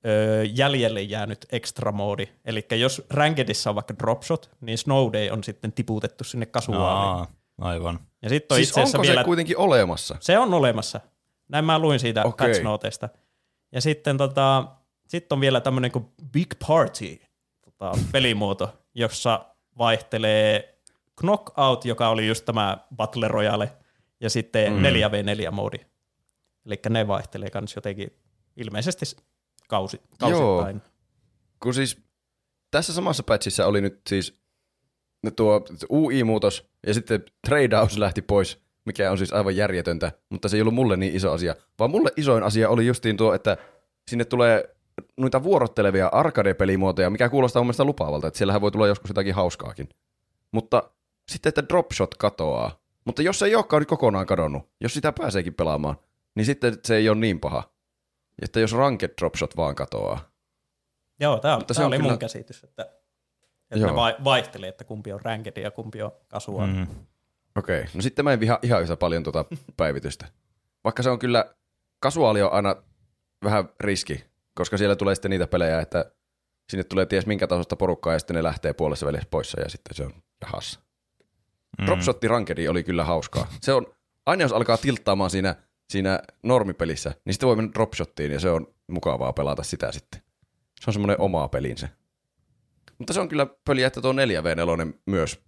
ö, 0.06 0.44
jäljelle 0.52 1.02
jäänyt 1.02 1.46
extra 1.52 1.92
moodi. 1.92 2.28
Eli 2.44 2.66
jos 2.70 3.02
Rankedissa 3.10 3.70
on 3.70 3.76
vaikka 3.76 3.94
dropshot, 3.98 4.50
niin 4.60 4.78
Snow 4.78 5.12
Day 5.12 5.30
on 5.30 5.44
sitten 5.44 5.72
tiputettu 5.72 6.24
sinne 6.24 6.46
kasuaaliin. 6.46 7.08
Aa, 7.08 7.26
aivan. 7.60 8.00
Ja 8.22 8.28
sitten 8.28 8.54
on 8.54 8.58
Siis 8.58 8.68
itse 8.68 8.80
onko 8.80 9.02
vielä... 9.02 9.20
se 9.20 9.24
kuitenkin 9.24 9.58
olemassa? 9.58 10.16
Se 10.20 10.38
on 10.38 10.54
olemassa. 10.54 11.00
Näin 11.48 11.64
mä 11.64 11.78
luin 11.78 12.00
siitä 12.00 12.24
okay. 12.24 12.48
patch 12.48 12.62
Ja 13.74 13.80
sitten 13.80 14.16
tota, 14.18 14.68
sit 15.08 15.32
on 15.32 15.40
vielä 15.40 15.60
tämmöinen 15.60 15.92
kuin 15.92 16.04
Big 16.32 16.52
Party 16.68 17.20
tota, 17.64 17.92
pelimuoto, 18.12 18.78
jossa 18.94 19.46
vaihtelee 19.78 20.78
Knockout, 21.16 21.84
joka 21.84 22.08
oli 22.08 22.26
just 22.26 22.44
tämä 22.44 22.78
Battle 22.96 23.28
Royale, 23.28 23.72
ja 24.20 24.30
sitten 24.30 24.72
mm. 24.72 24.78
4v4-moodi. 24.78 25.84
Eli 26.66 26.80
ne 26.88 27.08
vaihtelee 27.08 27.50
kans 27.50 27.76
jotenkin 27.76 28.16
ilmeisesti 28.56 29.06
kausi, 29.68 30.00
kausittain. 30.18 30.82
Kun 31.62 31.74
siis 31.74 32.02
tässä 32.70 32.92
samassa 32.92 33.22
patchissa 33.22 33.66
oli 33.66 33.80
nyt 33.80 34.00
siis 34.08 34.40
tuo 35.36 35.64
UI-muutos 35.90 36.70
ja 36.86 36.94
sitten 36.94 37.24
tradeaus 37.46 37.98
lähti 37.98 38.22
pois, 38.22 38.63
mikä 38.84 39.10
on 39.10 39.18
siis 39.18 39.32
aivan 39.32 39.56
järjetöntä, 39.56 40.12
mutta 40.30 40.48
se 40.48 40.56
ei 40.56 40.60
ollut 40.60 40.74
mulle 40.74 40.96
niin 40.96 41.16
iso 41.16 41.32
asia. 41.32 41.54
Vaan 41.78 41.90
mulle 41.90 42.10
isoin 42.16 42.42
asia 42.42 42.68
oli 42.68 42.86
justiin 42.86 43.16
tuo, 43.16 43.34
että 43.34 43.56
sinne 44.10 44.24
tulee 44.24 44.74
noita 45.16 45.42
vuorottelevia 45.42 46.08
arcade-pelimuotoja, 46.08 47.10
mikä 47.10 47.28
kuulostaa 47.28 47.60
mun 47.62 47.66
mielestä 47.66 47.84
lupaavalta, 47.84 48.26
että 48.28 48.38
siellähän 48.38 48.60
voi 48.60 48.70
tulla 48.70 48.86
joskus 48.86 49.10
jotakin 49.10 49.34
hauskaakin. 49.34 49.88
Mutta 50.52 50.82
sitten, 51.32 51.48
että 51.48 51.62
dropshot 51.68 52.14
katoaa. 52.14 52.80
Mutta 53.04 53.22
jos 53.22 53.38
se 53.38 53.46
ei 53.46 53.54
olekaan 53.54 53.80
nyt 53.80 53.88
kokonaan 53.88 54.26
kadonnut, 54.26 54.68
jos 54.80 54.94
sitä 54.94 55.12
pääseekin 55.12 55.54
pelaamaan, 55.54 55.96
niin 56.34 56.46
sitten 56.46 56.78
se 56.84 56.96
ei 56.96 57.08
ole 57.08 57.18
niin 57.18 57.40
paha. 57.40 57.62
Että 58.42 58.60
jos 58.60 58.72
ranked 58.72 59.10
dropshot 59.20 59.56
vaan 59.56 59.74
katoaa. 59.74 60.30
Joo, 61.20 61.38
tämä, 61.38 61.56
Mutta 61.58 61.74
se 61.74 61.78
tämä 61.78 61.86
on 61.86 61.88
oli 61.90 61.96
kyllä- 61.96 62.10
mun 62.10 62.18
käsitys, 62.18 62.64
että, 62.64 62.82
että 62.82 63.78
Joo. 63.78 63.90
ne 63.90 63.96
vai, 63.96 64.16
vaihtelee, 64.24 64.68
että 64.68 64.84
kumpi 64.84 65.12
on 65.12 65.20
ranked 65.20 65.62
ja 65.62 65.70
kumpi 65.70 66.02
on 66.02 66.12
kasuaali. 66.28 66.72
Mm. 66.72 66.78
Mm. 66.78 66.86
Okei, 67.58 67.84
no 67.94 68.02
sitten 68.02 68.24
mä 68.24 68.32
en 68.32 68.40
viha 68.40 68.58
ihan 68.62 68.82
yhtä 68.82 68.96
paljon 68.96 69.22
tuota 69.22 69.44
päivitystä. 69.76 70.26
Vaikka 70.84 71.02
se 71.02 71.10
on 71.10 71.18
kyllä, 71.18 71.54
kasuaali 72.00 72.42
on 72.42 72.52
aina 72.52 72.76
vähän 73.44 73.68
riski, 73.80 74.24
koska 74.54 74.78
siellä 74.78 74.96
tulee 74.96 75.14
sitten 75.14 75.30
niitä 75.30 75.46
pelejä, 75.46 75.80
että 75.80 76.12
sinne 76.70 76.84
tulee 76.84 77.06
ties 77.06 77.26
minkä 77.26 77.46
tasosta 77.46 77.76
porukkaa 77.76 78.12
ja 78.12 78.18
sitten 78.18 78.36
ne 78.36 78.42
lähtee 78.42 78.72
puolessa 78.72 79.06
välissä 79.06 79.28
poissa 79.30 79.60
ja 79.60 79.68
sitten 79.68 79.94
se 79.96 80.04
on 80.04 80.12
jahas. 80.40 80.80
Mm. 81.78 81.86
Dropshotti 81.86 82.28
Rankedi 82.28 82.68
oli 82.68 82.84
kyllä 82.84 83.04
hauskaa. 83.04 83.46
Se 83.60 83.72
on, 83.72 83.86
aina 84.26 84.42
jos 84.42 84.52
alkaa 84.52 84.76
tilttaamaan 84.76 85.30
siinä, 85.30 85.54
siinä 85.90 86.20
normipelissä, 86.42 87.14
niin 87.24 87.34
sitten 87.34 87.46
voi 87.46 87.56
mennä 87.56 87.72
dropshottiin 87.74 88.32
ja 88.32 88.40
se 88.40 88.50
on 88.50 88.74
mukavaa 88.86 89.32
pelata 89.32 89.62
sitä 89.62 89.92
sitten. 89.92 90.22
Se 90.80 90.90
on 90.90 90.92
semmoinen 90.92 91.20
oma 91.20 91.48
pelinsä. 91.48 91.88
Mutta 92.98 93.12
se 93.12 93.20
on 93.20 93.28
kyllä 93.28 93.46
pöliä, 93.64 93.86
että 93.86 94.00
tuo 94.00 94.12
4v4 94.12 94.98
myös 95.06 95.44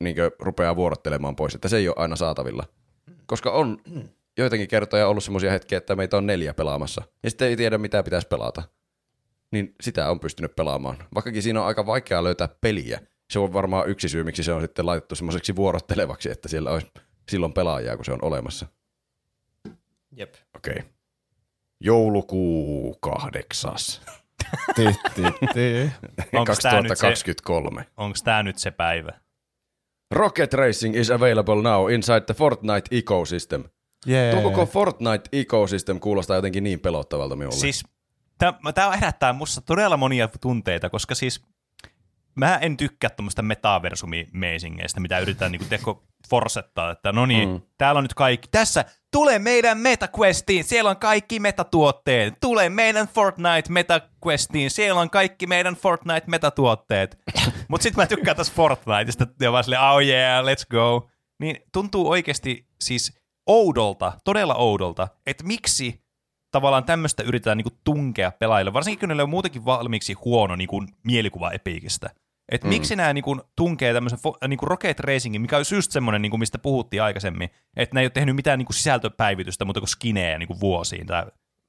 niin 0.00 0.16
rupeaa 0.38 0.76
vuorottelemaan 0.76 1.36
pois, 1.36 1.54
että 1.54 1.68
se 1.68 1.76
ei 1.76 1.88
ole 1.88 1.96
aina 1.98 2.16
saatavilla. 2.16 2.64
Koska 3.26 3.50
on 3.50 3.78
joitakin 4.38 4.68
kertoja 4.68 5.08
ollut 5.08 5.24
semmoisia 5.24 5.50
hetkiä, 5.50 5.78
että 5.78 5.96
meitä 5.96 6.16
on 6.16 6.26
neljä 6.26 6.54
pelaamassa, 6.54 7.02
ja 7.22 7.30
sitten 7.30 7.48
ei 7.48 7.56
tiedä, 7.56 7.78
mitä 7.78 8.02
pitäisi 8.02 8.28
pelata. 8.28 8.62
Niin 9.50 9.74
sitä 9.80 10.10
on 10.10 10.20
pystynyt 10.20 10.56
pelaamaan. 10.56 10.96
Vaikkakin 11.14 11.42
siinä 11.42 11.60
on 11.60 11.66
aika 11.66 11.86
vaikea 11.86 12.24
löytää 12.24 12.48
peliä. 12.60 13.00
Se 13.30 13.38
on 13.38 13.52
varmaan 13.52 13.88
yksi 13.88 14.08
syy, 14.08 14.24
miksi 14.24 14.42
se 14.42 14.52
on 14.52 14.60
sitten 14.60 14.86
laitettu 14.86 15.14
semmoiseksi 15.14 15.56
vuorottelevaksi, 15.56 16.30
että 16.30 16.48
siellä 16.48 16.70
olisi 16.70 16.86
silloin 17.28 17.52
pelaajaa, 17.52 17.96
kun 17.96 18.04
se 18.04 18.12
on 18.12 18.24
olemassa. 18.24 18.66
Jep. 20.16 20.34
Okei. 20.56 20.82
Joulukuu 21.80 22.96
kahdeksas. 23.00 24.02
Se- 24.76 25.92
2023. 26.46 27.86
Onko 27.96 28.18
tämä 28.24 28.42
nyt 28.42 28.58
se 28.58 28.70
päivä? 28.70 29.12
Rocket 30.14 30.54
Racing 30.54 30.96
is 30.96 31.10
available 31.10 31.62
now 31.62 31.88
inside 31.88 32.20
the 32.20 32.34
Fortnite 32.34 32.96
ecosystem. 32.98 33.64
Yeah. 34.08 34.34
Tuo 34.34 34.50
koko 34.50 34.66
Fortnite 34.66 35.28
ecosystem 35.32 36.00
kuulostaa 36.00 36.36
jotenkin 36.36 36.64
niin 36.64 36.80
pelottavalta 36.80 37.36
minulle. 37.36 37.56
Siis 37.56 37.84
tämä 38.74 38.96
herättää 38.96 39.32
musta 39.32 39.60
todella 39.60 39.96
monia 39.96 40.28
tunteita, 40.40 40.90
koska 40.90 41.14
siis 41.14 41.42
mä 42.36 42.56
en 42.56 42.76
tykkää 42.76 43.10
tuommoista 43.10 43.42
metaversumi-meisingeistä, 43.42 45.00
mitä 45.00 45.18
yritetään 45.18 45.52
niinku 45.52 45.66
teko 45.68 46.06
forsettaa, 46.30 46.90
että 46.90 47.12
no 47.12 47.26
niin, 47.26 47.48
mm. 47.48 47.60
Täällä 47.78 47.98
on 47.98 48.04
nyt 48.04 48.14
kaikki. 48.14 48.48
Tässä, 48.50 48.84
tule 49.12 49.38
meidän 49.38 49.78
MetaQuestiin, 49.78 50.64
siellä 50.64 50.90
on 50.90 50.96
kaikki 50.96 51.40
metatuotteet. 51.40 52.34
Tule 52.40 52.68
meidän 52.68 53.08
Fortnite 53.08 53.68
MetaQuestiin, 53.72 54.70
siellä 54.70 55.00
on 55.00 55.10
kaikki 55.10 55.46
meidän 55.46 55.74
Fortnite 55.74 56.24
metatuotteet. 56.26 57.18
Mutta 57.68 57.82
sitten 57.82 58.02
mä 58.02 58.06
tykkään 58.06 58.36
tässä 58.36 58.52
Fortniteista, 58.56 59.26
ja 59.40 59.52
vaan 59.52 59.64
silleen, 59.64 59.82
oh 59.82 60.02
yeah, 60.02 60.44
let's 60.44 60.66
go. 60.70 61.10
Niin 61.40 61.56
tuntuu 61.72 62.10
oikeasti 62.10 62.66
siis 62.80 63.20
oudolta, 63.46 64.12
todella 64.24 64.54
oudolta, 64.54 65.08
että 65.26 65.44
miksi 65.44 66.06
tavallaan 66.50 66.84
tämmöistä 66.84 67.22
yritetään 67.22 67.56
niinku 67.56 67.78
tunkea 67.84 68.32
pelaajille, 68.32 68.72
varsinkin 68.72 69.00
kun 69.00 69.08
niillä 69.08 69.22
on 69.22 69.30
muutenkin 69.30 69.64
valmiiksi 69.64 70.12
huono 70.12 70.56
niinku 70.56 70.84
mielikuva 71.04 71.50
Epicistä. 71.50 72.10
Et 72.48 72.64
mm. 72.64 72.68
miksi 72.68 72.96
nämä 72.96 73.12
niinku 73.12 73.40
tunkee 73.56 73.92
tämmöisen 73.92 74.18
fo- 74.18 74.48
niinku 74.48 74.66
Rocket 74.66 75.00
Racingin, 75.00 75.40
mikä 75.40 75.56
on 75.56 75.64
just 75.74 75.92
semmoinen, 75.92 76.22
niinku, 76.22 76.38
mistä 76.38 76.58
puhuttiin 76.58 77.02
aikaisemmin, 77.02 77.50
että 77.76 77.94
ne 77.94 78.00
ei 78.00 78.04
ole 78.04 78.10
tehnyt 78.10 78.36
mitään 78.36 78.58
niinku 78.58 78.72
sisältöpäivitystä 78.72 79.64
muuta 79.64 79.80
kuin 79.80 79.88
skinejä 79.88 80.38
niinku 80.38 80.60
vuosiin 80.60 81.06
tai 81.06 81.26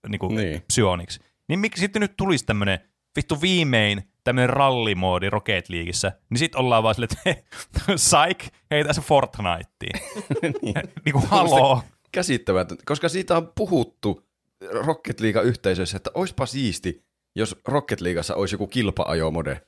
niinku 0.10 0.28
Niin. 0.28 0.62
Psyonix. 0.68 1.20
Niin 1.50 1.60
miksi 1.60 1.80
sitten 1.80 2.00
nyt 2.00 2.18
tulisi 2.18 2.46
tämmöinen 2.46 2.80
vittu 3.16 3.42
viimein 3.42 4.04
tämmöinen 4.24 4.50
rallimoodi 4.50 5.30
Rocket 5.30 5.70
Leagueissä, 5.70 6.12
niin 6.30 6.40
sit 6.40 6.56
ollaan 6.56 6.84
vaan 6.84 6.96
silleen, 6.96 7.10
että 7.26 7.44
psych, 7.96 8.52
hei 8.72 8.84
tässä 8.84 9.02
Fortniteen. 9.02 10.02
niin. 10.62 10.76
niinku 11.06 11.22
haloo. 11.28 11.82
Käsittämätöntä, 12.12 12.84
koska 12.86 13.10
siitä 13.10 13.38
on 13.38 13.52
puhuttu 13.56 14.28
Rocket 14.72 15.20
League-yhteisössä, 15.20 15.98
että 15.98 16.12
oispa 16.14 16.46
siisti, 16.46 17.04
jos 17.36 17.56
Rocket 17.66 18.02
Leagueassa 18.02 18.36
olisi 18.36 18.56
joku 18.56 18.68
kilpa-ajomode. 18.68 19.62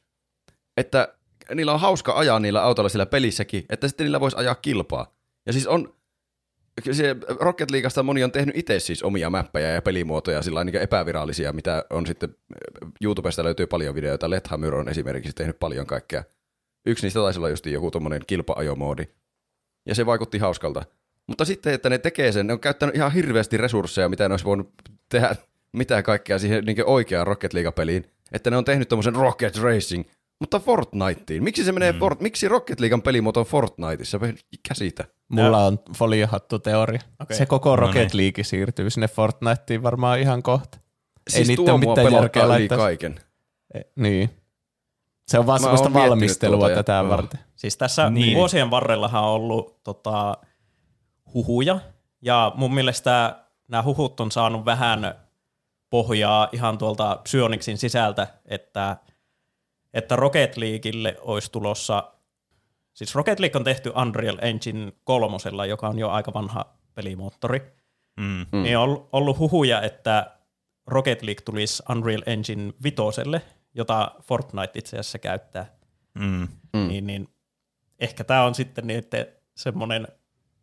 Että 0.79 1.13
niillä 1.55 1.73
on 1.73 1.79
hauska 1.79 2.13
ajaa 2.13 2.39
niillä 2.39 2.63
autoilla 2.63 2.89
siellä 2.89 3.05
pelissäkin, 3.05 3.65
että 3.69 3.87
sitten 3.87 4.05
niillä 4.05 4.19
voisi 4.19 4.37
ajaa 4.37 4.55
kilpaa. 4.55 5.13
Ja 5.45 5.53
siis 5.53 5.67
on, 5.67 5.93
se 6.91 7.15
Rocket 7.39 7.71
Leagueasta 7.71 8.03
moni 8.03 8.23
on 8.23 8.31
tehnyt 8.31 8.57
itse 8.57 8.79
siis 8.79 9.03
omia 9.03 9.29
mäppejä 9.29 9.69
ja 9.69 9.81
pelimuotoja 9.81 10.41
sillä 10.41 10.63
niin 10.63 10.75
epävirallisia, 10.75 11.53
mitä 11.53 11.85
on 11.89 12.07
sitten, 12.07 12.35
YouTubesta 13.01 13.43
löytyy 13.43 13.67
paljon 13.67 13.95
videoita, 13.95 14.29
Lethamyr 14.29 14.75
on 14.75 14.89
esimerkiksi 14.89 15.33
tehnyt 15.33 15.59
paljon 15.59 15.85
kaikkea. 15.85 16.23
Yksi 16.85 17.05
niistä 17.05 17.19
taisi 17.19 17.39
olla 17.39 17.49
just 17.49 17.65
joku 17.65 17.91
tommonen 17.91 18.21
kilpa-ajomoodi. 18.27 19.03
Ja 19.85 19.95
se 19.95 20.05
vaikutti 20.05 20.37
hauskalta. 20.37 20.83
Mutta 21.27 21.45
sitten, 21.45 21.73
että 21.73 21.89
ne 21.89 21.97
tekee 21.97 22.31
sen, 22.31 22.47
ne 22.47 22.53
on 22.53 22.59
käyttänyt 22.59 22.95
ihan 22.95 23.11
hirveästi 23.11 23.57
resursseja, 23.57 24.09
mitä 24.09 24.29
ne 24.29 24.33
olisi 24.33 24.45
voinut 24.45 24.73
tehdä, 25.09 25.35
mitä 25.71 26.03
kaikkea 26.03 26.39
siihen 26.39 26.63
niin 26.65 26.85
oikeaan 26.85 27.27
Rocket 27.27 27.53
League-peliin. 27.53 28.03
Että 28.31 28.49
ne 28.49 28.57
on 28.57 28.65
tehnyt 28.65 28.89
tommosen 28.89 29.15
Rocket 29.15 29.57
Racing, 29.57 30.03
mutta 30.39 30.59
Fortniteen. 30.59 31.43
Miksi 31.43 31.63
se 31.63 31.71
menee, 31.71 31.91
mm. 31.91 31.99
Fort, 31.99 32.19
miksi 32.21 32.47
Rocket 32.47 32.79
Leaguean 32.79 33.01
pelimuoto 33.01 33.39
on 33.39 33.45
Fortniteissa? 33.45 34.19
Käsitä. 34.67 35.05
Mulla 35.29 35.65
on 35.65 35.79
foliohattu 35.97 36.59
teoria. 36.59 37.01
Okei. 37.21 37.37
Se 37.37 37.45
koko 37.45 37.69
No 37.69 37.75
Rocket 37.75 38.13
niin. 38.13 38.23
League 38.23 38.43
siirtyy 38.43 38.89
sinne 38.89 39.07
Fortniteen 39.07 39.83
varmaan 39.83 40.19
ihan 40.19 40.43
kohta. 40.43 40.77
Siis 41.29 41.47
niitten 41.47 41.65
tuo 41.65 41.73
ole 41.75 41.81
mua 41.83 41.91
mitään 41.91 42.05
pelottaa 42.07 42.21
järkeä 42.23 42.43
yli 42.43 42.49
laittaa- 42.49 42.77
kaiken. 42.77 43.19
E, 43.73 43.79
niin. 43.95 44.29
Se 45.27 45.39
on 45.39 45.47
vaan 45.47 45.61
Mä 45.61 45.63
semmoista 45.63 45.85
oon 45.85 45.91
miettinyt 45.93 46.09
valmistelua 46.11 46.57
tuota 46.57 46.69
ja- 46.71 46.75
tätä 46.75 46.93
joo. 46.93 47.09
varten. 47.09 47.39
Siis 47.55 47.77
tässä 47.77 48.09
Niin. 48.09 48.13
niin. 48.25 48.37
vuosien 48.37 48.71
varrellahan 48.71 49.23
on 49.23 49.29
ollut 49.29 49.83
tota, 49.83 50.37
huhuja, 51.33 51.79
ja 52.21 52.51
mun 52.55 52.73
mielestä 52.73 53.39
nämä 53.67 53.83
huhut 53.83 54.19
on 54.19 54.31
saanut 54.31 54.65
vähän 54.65 55.15
pohjaa 55.89 56.49
ihan 56.51 56.77
tuolta 56.77 57.19
Psyonixin 57.23 57.77
sisältä, 57.77 58.27
että, 58.45 58.97
että 59.93 60.15
Rocket 60.15 60.57
Leagueille 60.57 61.15
olisi 61.21 61.51
tulossa, 61.51 62.11
siis 62.93 63.15
Rocket 63.15 63.39
League 63.39 63.57
on 63.59 63.63
tehty 63.63 63.91
Unreal 64.01 64.37
Engine 64.41 64.91
kolmosella, 65.03 65.65
joka 65.65 65.87
on 65.87 65.99
jo 65.99 66.09
aika 66.09 66.33
vanha 66.33 66.65
pelimoottori, 66.93 67.61
Mm. 68.19 68.45
mm. 68.51 68.63
niin 68.63 68.77
on 68.77 69.07
ollut 69.11 69.39
huhuja, 69.39 69.81
että 69.81 70.31
Rocket 70.87 71.21
League 71.21 71.41
tulisi 71.45 71.83
Unreal 71.89 72.21
Engine 72.25 72.73
vitoselle, 72.83 73.41
jota 73.75 74.11
Fortnite 74.21 74.79
itse 74.79 74.97
asiassa 74.99 75.19
käyttää 75.19 75.65
Mm. 76.19 76.47
Mm. 76.73 76.87
niin, 76.87 77.07
niin 77.07 77.29
ehkä 77.99 78.23
tämä 78.23 78.43
on 78.43 78.55
sitten 78.55 78.87
niiden 78.87 79.27
semmoinen 79.55 80.07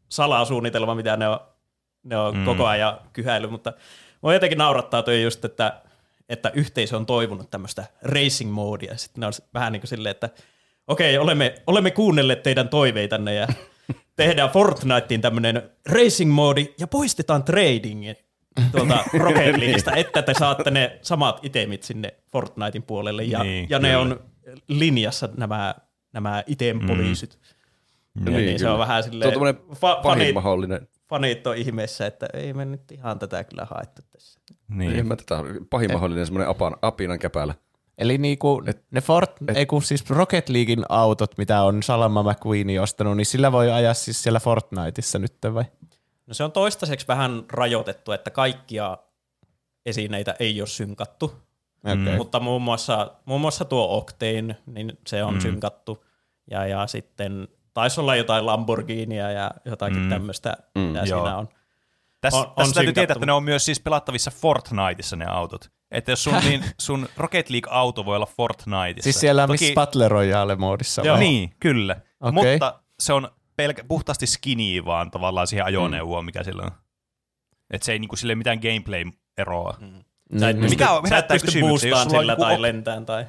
salasuunnitelma, 0.09 0.95
mitä 0.95 1.17
ne 1.17 1.29
on, 1.29 1.41
ne 2.03 2.17
on 2.19 2.37
Mm. 2.37 2.45
koko 2.45 2.67
ajan 2.67 3.01
kyhäily, 3.13 3.47
mutta 3.47 3.73
mua 4.23 4.33
jotenkin 4.35 4.59
naurattaa 4.59 5.03
toi 5.03 5.23
just, 5.23 5.45
että, 5.45 5.83
että 6.29 6.51
yhteisö 6.55 6.97
on 6.97 7.07
toivonut 7.07 7.51
tämmöistä 7.51 7.85
racing-moodia, 8.03 8.97
sitten 8.97 9.21
ne 9.21 9.27
on 9.27 9.33
vähän 9.55 9.73
niin 9.73 9.81
kuin 9.81 9.89
silleen, 9.89 10.11
että 10.11 10.31
okei, 10.87 11.19
olemme, 11.19 11.55
olemme 11.67 11.91
kuunnelleet 11.91 12.43
teidän 12.43 12.69
toiveitanne 12.69 13.35
ja 13.35 13.49
tehdään 14.17 14.51
Fortniteen 14.51 15.21
tämmöinen 15.21 15.71
racing-moodi 15.89 16.75
ja 16.79 16.87
poistetaan 16.87 17.45
trading 17.45 18.05
tuolta 18.73 19.05
Rocket 19.19 19.57
Leagueista, 19.57 19.93
että 19.97 20.23
te 20.23 20.35
saatte 20.39 20.71
ne 20.71 20.99
samat 21.03 21.41
itemit 21.43 21.83
sinne 21.83 22.15
Fortnitein 22.33 22.83
puolelle 22.83 23.25
ja, 23.25 23.43
Niin, 23.43 23.67
ja 23.71 23.79
ne 23.79 23.89
kyllä. 23.89 24.01
on 24.01 24.21
linjassa 24.69 25.29
nämä, 25.37 25.75
nämä 26.13 26.43
item-poliisit. 26.47 27.39
Mm. 28.15 28.25
Niin, 28.25 28.35
Niin, 28.37 28.47
niin 28.47 28.59
se 28.59 28.69
on 28.69 28.79
vähän 28.79 29.03
Se 29.03 29.09
on 29.09 29.13
silleen, 29.13 29.55
fa- 29.57 29.79
pahin 29.81 30.03
fanit, 30.03 30.35
mahdollinen. 30.35 30.89
fanit 31.09 31.47
on 31.47 31.57
ihmeessä, 31.57 32.07
että 32.07 32.27
ei 32.35 32.53
me 32.53 32.65
nyt 32.65 32.93
ihan 32.93 33.19
tätä 33.19 33.45
kyllä 33.45 33.67
haettu 33.71 34.03
tässä. 34.13 34.41
Niin. 34.69 34.93
Niin. 34.93 35.07
Mä 35.07 35.17
tätä, 35.17 35.37
pahin 35.71 35.93
mahdollinen 35.93 36.27
semmoinen 36.27 36.49
apan, 36.49 36.77
apinan 36.83 37.19
käpälä. 37.19 37.55
Eli 37.99 38.19
niinku 38.19 38.63
ne 38.91 39.01
Fort, 39.01 39.31
et, 39.49 39.57
ei 39.57 39.67
kun 39.67 39.83
siis 39.83 40.11
Rocket 40.11 40.49
Leaguein 40.49 40.85
autot, 40.89 41.39
mitä 41.39 41.63
on 41.63 41.83
Salama 41.83 42.23
McQueen 42.23 42.83
ostanut, 42.83 43.17
niin 43.17 43.27
sillä 43.27 43.53
voi 43.53 43.71
ajaa 43.71 43.95
siis 43.95 44.23
siellä 44.23 44.41
Fortniteissa 44.41 45.19
nyt 45.19 45.35
vai? 45.55 45.65
No 46.27 46.35
se 46.35 46.45
on 46.45 46.53
toistaiseksi 46.53 47.09
vähän 47.09 47.45
rajoitettu, 47.53 48.13
että 48.13 48.31
kaikkia 48.31 48.99
esineitä 49.87 50.35
ei 50.41 50.61
ole 50.61 50.67
synkattu, 50.69 51.33
Okay. 51.85 51.97
Mm. 51.97 52.17
mutta 52.17 52.41
muun 52.41 52.63
muassa, 52.63 53.11
muun 53.25 53.41
muassa 53.41 53.65
tuo 53.65 53.97
Octane, 53.99 54.57
niin 54.67 54.99
se 55.07 55.23
on 55.25 55.31
Mm. 55.35 55.37
mm. 55.39 55.41
synkattu. 55.43 56.05
Ja, 56.51 56.67
ja 56.67 56.87
sitten 56.87 57.49
taisi 57.75 58.01
olla 58.01 58.17
jotain 58.17 58.47
Lamborghinia 58.47 59.31
ja 59.31 59.51
jotakin 59.65 59.97
Mm. 59.99 60.03
mm. 60.03 60.09
tämmöistä, 60.11 60.57
Mm. 60.75 60.81
mitä 60.81 60.99
Joo. 60.99 61.05
siinä 61.25 61.37
on. 61.37 61.49
Tässä, 62.27 62.39
On- 62.41 62.45
on, 62.47 62.51
on 62.51 62.55
tässä 62.57 62.75
täytyy 62.75 62.93
tietää, 62.93 63.15
että 63.15 63.27
ne 63.27 63.33
on 63.33 63.45
myös 63.45 63.65
siis 63.65 63.81
pelattavissa 63.81 64.31
Fortniteissa 64.31 65.17
ne 65.17 65.25
autot. 65.27 65.71
Että 65.91 66.13
jos 66.13 66.25
sun, 66.25 66.35
niin, 66.49 66.65
sun 66.81 67.09
Rocket 67.17 67.51
League-auto 67.51 68.05
voi 68.05 68.17
olla 68.17 68.27
Fortniteissa. 68.27 69.03
Siis 69.03 69.21
siellä 69.21 69.43
on 69.43 69.49
Toki, 69.49 69.73
Battle 69.75 70.09
Royale-moodissa 70.09 71.03
Joo. 71.05 71.13
vai? 71.15 71.21
Niin, 71.25 71.51
kyllä. 71.61 71.97
Okei. 72.21 72.33
Mutta 72.33 72.81
se 73.01 73.13
on 73.13 73.29
pelkä, 73.57 73.85
puhtaasti 73.85 74.27
skinny 74.27 74.85
vaan 74.85 75.11
tavallaan 75.11 75.47
siihen 75.47 75.67
ajoneuvoon, 75.67 76.25
mikä 76.25 76.43
sillä 76.43 76.63
on. 76.63 76.71
Että 77.71 77.85
se 77.85 77.93
ei 77.93 77.99
niinku 77.99 78.17
sille 78.17 78.35
mitään 78.35 78.59
gameplay-eroa. 78.59 79.77
Mm. 79.81 80.05
Sä 80.41 80.49
et 80.49 80.57
Niin, 80.57 80.63
pysty, 80.63 80.77
Mikä 80.77 80.91
on- 80.91 80.97
sä 80.97 81.01
et 81.07 81.11
herättää 81.11 81.39
pysty 81.43 81.61
boostaan 81.61 82.03
on 82.03 82.11
sillä 82.11 82.33
joku 82.33 82.43
tai 82.43 82.55
ok- 82.55 82.61
lentään 82.61 83.07
tai... 83.07 83.27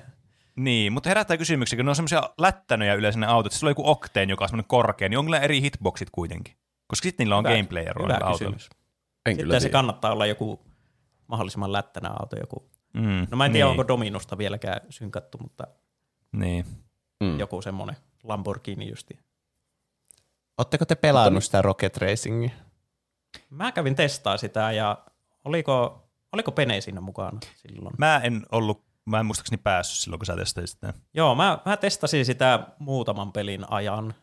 Niin, 0.56 0.94
mutta 0.94 1.10
herättää 1.10 1.38
kysymyksiä, 1.38 1.78
kun 1.78 1.86
ne 1.86 1.90
on 1.92 1.96
semmoisia 1.96 2.24
lättänöjä 2.38 2.94
yleensä 2.94 3.20
ne 3.20 3.26
autot. 3.28 3.52
Sulla 3.52 3.70
on 3.70 3.72
joku 3.72 3.90
Octane, 3.90 4.26
joka 4.30 4.46
on 4.46 4.50
semmoinen 4.50 4.68
korkea, 4.68 5.10
niin 5.10 5.18
onko 5.18 5.28
niillä 5.28 5.40
eri 5.44 5.62
hitboxit 5.62 6.10
kuitenkin? 6.12 6.54
Koska 6.88 7.04
sitten 7.04 7.24
niillä 7.24 7.38
on 7.38 7.44
gameplay-eroa 7.44 8.08
autoilla. 8.14 8.38
kysymys. 8.38 8.70
En 9.28 9.38
kyllä 9.38 9.54
Sitten 9.54 9.62
se 9.62 9.66
tiedä. 9.68 9.72
kannattaa 9.72 10.12
olla 10.12 10.26
joku 10.26 10.66
mahdollisimman 11.28 11.72
lättänä 11.74 12.10
auto. 12.20 12.36
Joku. 12.40 12.70
Mm, 12.94 13.28
No 13.32 13.38
mä 13.38 13.46
en 13.46 13.52
tiedä, 13.52 13.66
niin, 13.66 13.72
onko 13.72 13.88
Dominusta 13.88 14.38
vieläkään 14.38 14.82
synkattu, 14.90 15.38
mutta 15.42 15.68
Niin. 16.32 16.66
Mm. 17.24 17.40
joku 17.40 17.62
semmoinen 17.62 17.96
Lamborghini 18.24 18.90
justi. 18.90 19.20
Ootteko 20.58 20.86
te 20.86 20.96
pelannut 20.96 21.44
sitä 21.44 21.62
Rocket 21.62 21.98
Racingia? 21.98 22.50
Mä 23.50 23.72
kävin 23.72 23.96
testaa 23.96 24.38
sitä 24.38 24.72
ja 24.72 24.98
oliko, 25.46 26.04
oliko 26.32 26.52
Pene 26.52 26.82
siinä 26.82 27.02
mukana 27.02 27.40
silloin? 27.56 27.96
Mä 27.98 28.18
en 28.24 28.46
ollut, 28.52 28.84
mä 29.06 29.20
en 29.20 29.26
muistaakseni 29.26 29.62
päässyt 29.64 29.98
silloin, 30.00 30.20
kun 30.20 30.26
sä 30.26 30.36
testasit 30.36 30.70
sitä. 30.70 30.94
Joo, 31.14 31.36
mä, 31.36 31.60
mä 31.66 31.78
testasin 31.78 32.26
sitä 32.26 32.68
muutaman 32.80 33.32
pelin 33.32 33.66
ajan. 33.72 34.14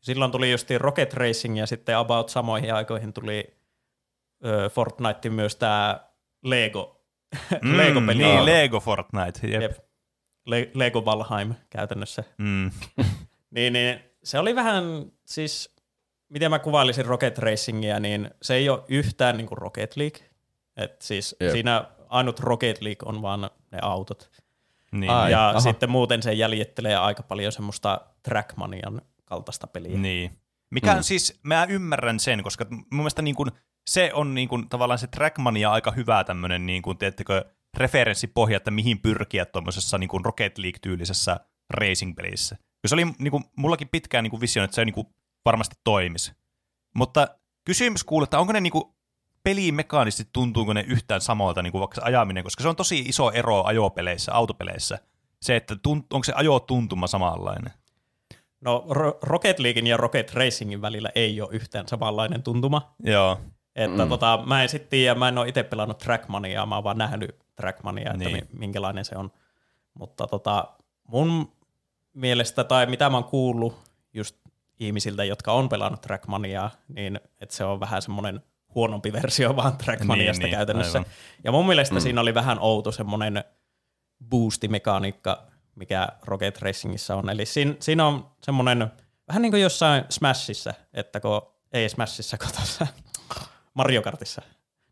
Silloin 0.00 0.30
tuli 0.32 0.50
just 0.52 0.68
Rocket 0.78 1.14
Racing 1.14 1.58
ja 1.58 1.66
sitten 1.66 1.96
about 1.96 2.28
samoihin 2.28 2.74
aikoihin 2.74 3.12
tuli 3.12 3.56
Fortnite 4.72 5.30
myös 5.30 5.56
tämä 5.56 6.00
Lego, 6.42 7.04
Lego-peli. 7.76 8.22
Niin, 8.22 8.44
Lego 8.44 8.80
Fortnite. 8.80 9.46
Jep. 9.46 9.62
Jep. 9.62 9.72
Le- 10.46 10.70
Lego 10.74 11.04
Valheim 11.04 11.54
käytännössä. 11.70 12.24
Mm. 12.38 12.70
Niin, 13.54 13.72
niin 13.72 14.00
se 14.24 14.38
oli 14.38 14.54
vähän 14.54 14.84
siis, 15.24 15.74
miten 16.28 16.50
mä 16.50 16.58
kuvailisin 16.58 17.06
Rocket 17.06 17.38
Racingia, 17.38 18.00
niin 18.00 18.30
se 18.42 18.54
ei 18.54 18.68
ole 18.68 18.82
yhtään 18.88 19.36
niin 19.36 19.46
kuin 19.46 19.58
Rocket 19.58 19.96
League. 19.96 20.20
Et 20.76 21.02
siis 21.02 21.36
Jep. 21.40 21.52
siinä 21.52 21.84
ainut 22.08 22.40
Rocket 22.40 22.80
League 22.80 23.08
on 23.08 23.22
vaan 23.22 23.40
ne 23.70 23.78
autot. 23.82 24.30
Niin, 24.92 25.10
Ai. 25.10 25.30
ja 25.32 25.48
aha. 25.48 25.60
sitten 25.60 25.90
muuten 25.90 26.22
se 26.22 26.32
jäljittelee 26.32 26.96
aika 26.96 27.22
paljon 27.22 27.52
semmoista 27.52 28.00
Trackmanian 28.22 29.02
kaltaista 29.24 29.66
peliä. 29.66 29.98
Niin. 29.98 30.38
Mikä 30.72 30.90
Mm. 30.90 30.96
on 30.96 31.04
siis, 31.04 31.40
mä 31.42 31.64
ymmärrän 31.68 32.20
sen, 32.20 32.42
koska 32.42 32.66
mun 32.70 32.86
mielestä 32.90 33.22
niin 33.22 33.34
kuin, 33.34 33.50
se 33.90 34.10
on 34.14 34.34
niin 34.34 34.48
kuin, 34.48 34.68
tavallaan 34.68 34.98
se 34.98 35.06
Trackmania 35.06 35.72
aika 35.72 35.90
hyvä 35.90 36.24
tämmöinen, 36.24 36.66
niin 36.66 36.82
kuin, 36.82 36.98
teettekö, 36.98 37.44
referenssipohja, 37.76 38.56
että 38.56 38.70
mihin 38.70 38.98
pyrkiä 38.98 39.44
tuommoisessa 39.44 39.98
niin 39.98 40.08
kuin 40.08 40.24
Rocket 40.24 40.58
League-tyylisessä 40.58 41.40
racing-pelissä. 41.74 42.56
Se 42.86 42.94
oli 42.94 43.04
niin 43.18 43.30
kuin, 43.30 43.44
mullakin 43.56 43.88
pitkään 43.88 44.24
niin 44.24 44.30
kuin 44.30 44.40
visio, 44.40 44.64
että 44.64 44.74
se 44.74 44.84
niin 44.84 44.94
kuin, 44.94 45.06
varmasti 45.44 45.76
toimisi. 45.84 46.32
Mutta 46.94 47.28
kysymys 47.64 48.04
kuuluu, 48.04 48.24
että 48.24 48.38
onko 48.38 48.52
ne 48.52 48.60
niin 48.60 48.70
kuin, 48.72 48.84
pelimekaanisesti 49.44 50.30
tuntuuko 50.32 50.72
ne 50.72 50.84
yhtään 50.88 51.20
samalta 51.20 51.62
niin 51.62 51.72
kuin 51.72 51.80
vaikka 51.80 51.94
se 51.94 52.00
ajaminen, 52.04 52.44
koska 52.44 52.62
se 52.62 52.68
on 52.68 52.76
tosi 52.76 53.00
iso 53.00 53.30
ero 53.30 53.64
ajopeleissä, 53.64 54.32
autopeleissä. 54.32 54.98
Se, 55.42 55.56
että 55.56 55.76
tunt, 55.76 56.12
onko 56.12 56.24
se 56.24 56.32
ajotuntuma 56.36 57.06
samanlainen. 57.06 57.72
No 58.64 58.84
Ro- 58.90 59.18
Rocket 59.22 59.58
Leaguein 59.58 59.86
ja 59.86 59.96
Rocket 59.96 60.34
Racingin 60.34 60.82
välillä 60.82 61.10
ei 61.14 61.40
ole 61.40 61.48
yhtään 61.52 61.88
samanlainen 61.88 62.42
tuntuma. 62.42 62.94
Joo. 63.04 63.40
Että 63.76 64.02
Mm. 64.04 64.08
tota, 64.08 64.42
mä 64.46 64.62
en 64.62 64.68
sitten 64.68 64.90
tiedä, 64.90 65.14
mä 65.14 65.28
en 65.28 65.38
ole 65.38 65.48
itse 65.48 65.62
pelannut 65.62 65.98
Trackmaniaa, 65.98 66.66
mä 66.66 66.74
oon 66.74 66.84
vaan 66.84 66.98
nähnyt 66.98 67.36
Trackmaniaa, 67.56 68.14
että 68.14 68.24
Niin. 68.28 68.36
mi- 68.52 68.58
minkälainen 68.58 69.04
se 69.04 69.16
on. 69.16 69.30
Mutta 69.94 70.26
tota, 70.26 70.68
mun 71.08 71.52
mielestä, 72.14 72.64
tai 72.64 72.86
mitä 72.86 73.10
mä 73.10 73.16
oon 73.16 73.24
kuullut 73.24 73.80
just 74.14 74.36
ihmisiltä, 74.80 75.24
jotka 75.24 75.52
on 75.52 75.68
pelannut 75.68 76.00
Trackmaniaa, 76.00 76.70
niin 76.88 77.20
että 77.40 77.54
se 77.54 77.64
on 77.64 77.80
vähän 77.80 78.02
semmoinen 78.02 78.40
huonompi 78.74 79.12
versio 79.12 79.56
vaan 79.56 79.76
Trackmaniasta 79.76 80.38
Niin, 80.42 80.50
niin, 80.50 80.56
käytännössä. 80.56 80.98
aivan. 80.98 81.10
Ja 81.44 81.52
mun 81.52 81.66
mielestä 81.66 81.94
mm. 81.94 82.00
siinä 82.00 82.20
oli 82.20 82.34
vähän 82.34 82.58
outo 82.60 82.92
semmoinen 82.92 83.44
boostimekaniikka, 84.30 85.46
mikä 85.76 86.08
Rocket 86.22 86.62
Racingissä 86.62 87.16
on. 87.16 87.30
Eli 87.30 87.46
siinä, 87.46 87.74
siinä 87.80 88.06
on 88.06 88.30
semmoinen, 88.42 88.92
vähän 89.28 89.42
niin 89.42 89.52
kuin 89.52 89.62
jossain 89.62 90.04
Smashissa, 90.08 90.74
että 90.94 91.20
kun, 91.20 91.42
ei 91.72 91.88
Smashissa, 91.88 92.38
kun 92.38 92.48
tuossa 92.56 92.86
Mario 93.74 94.02
Kartissa. 94.02 94.42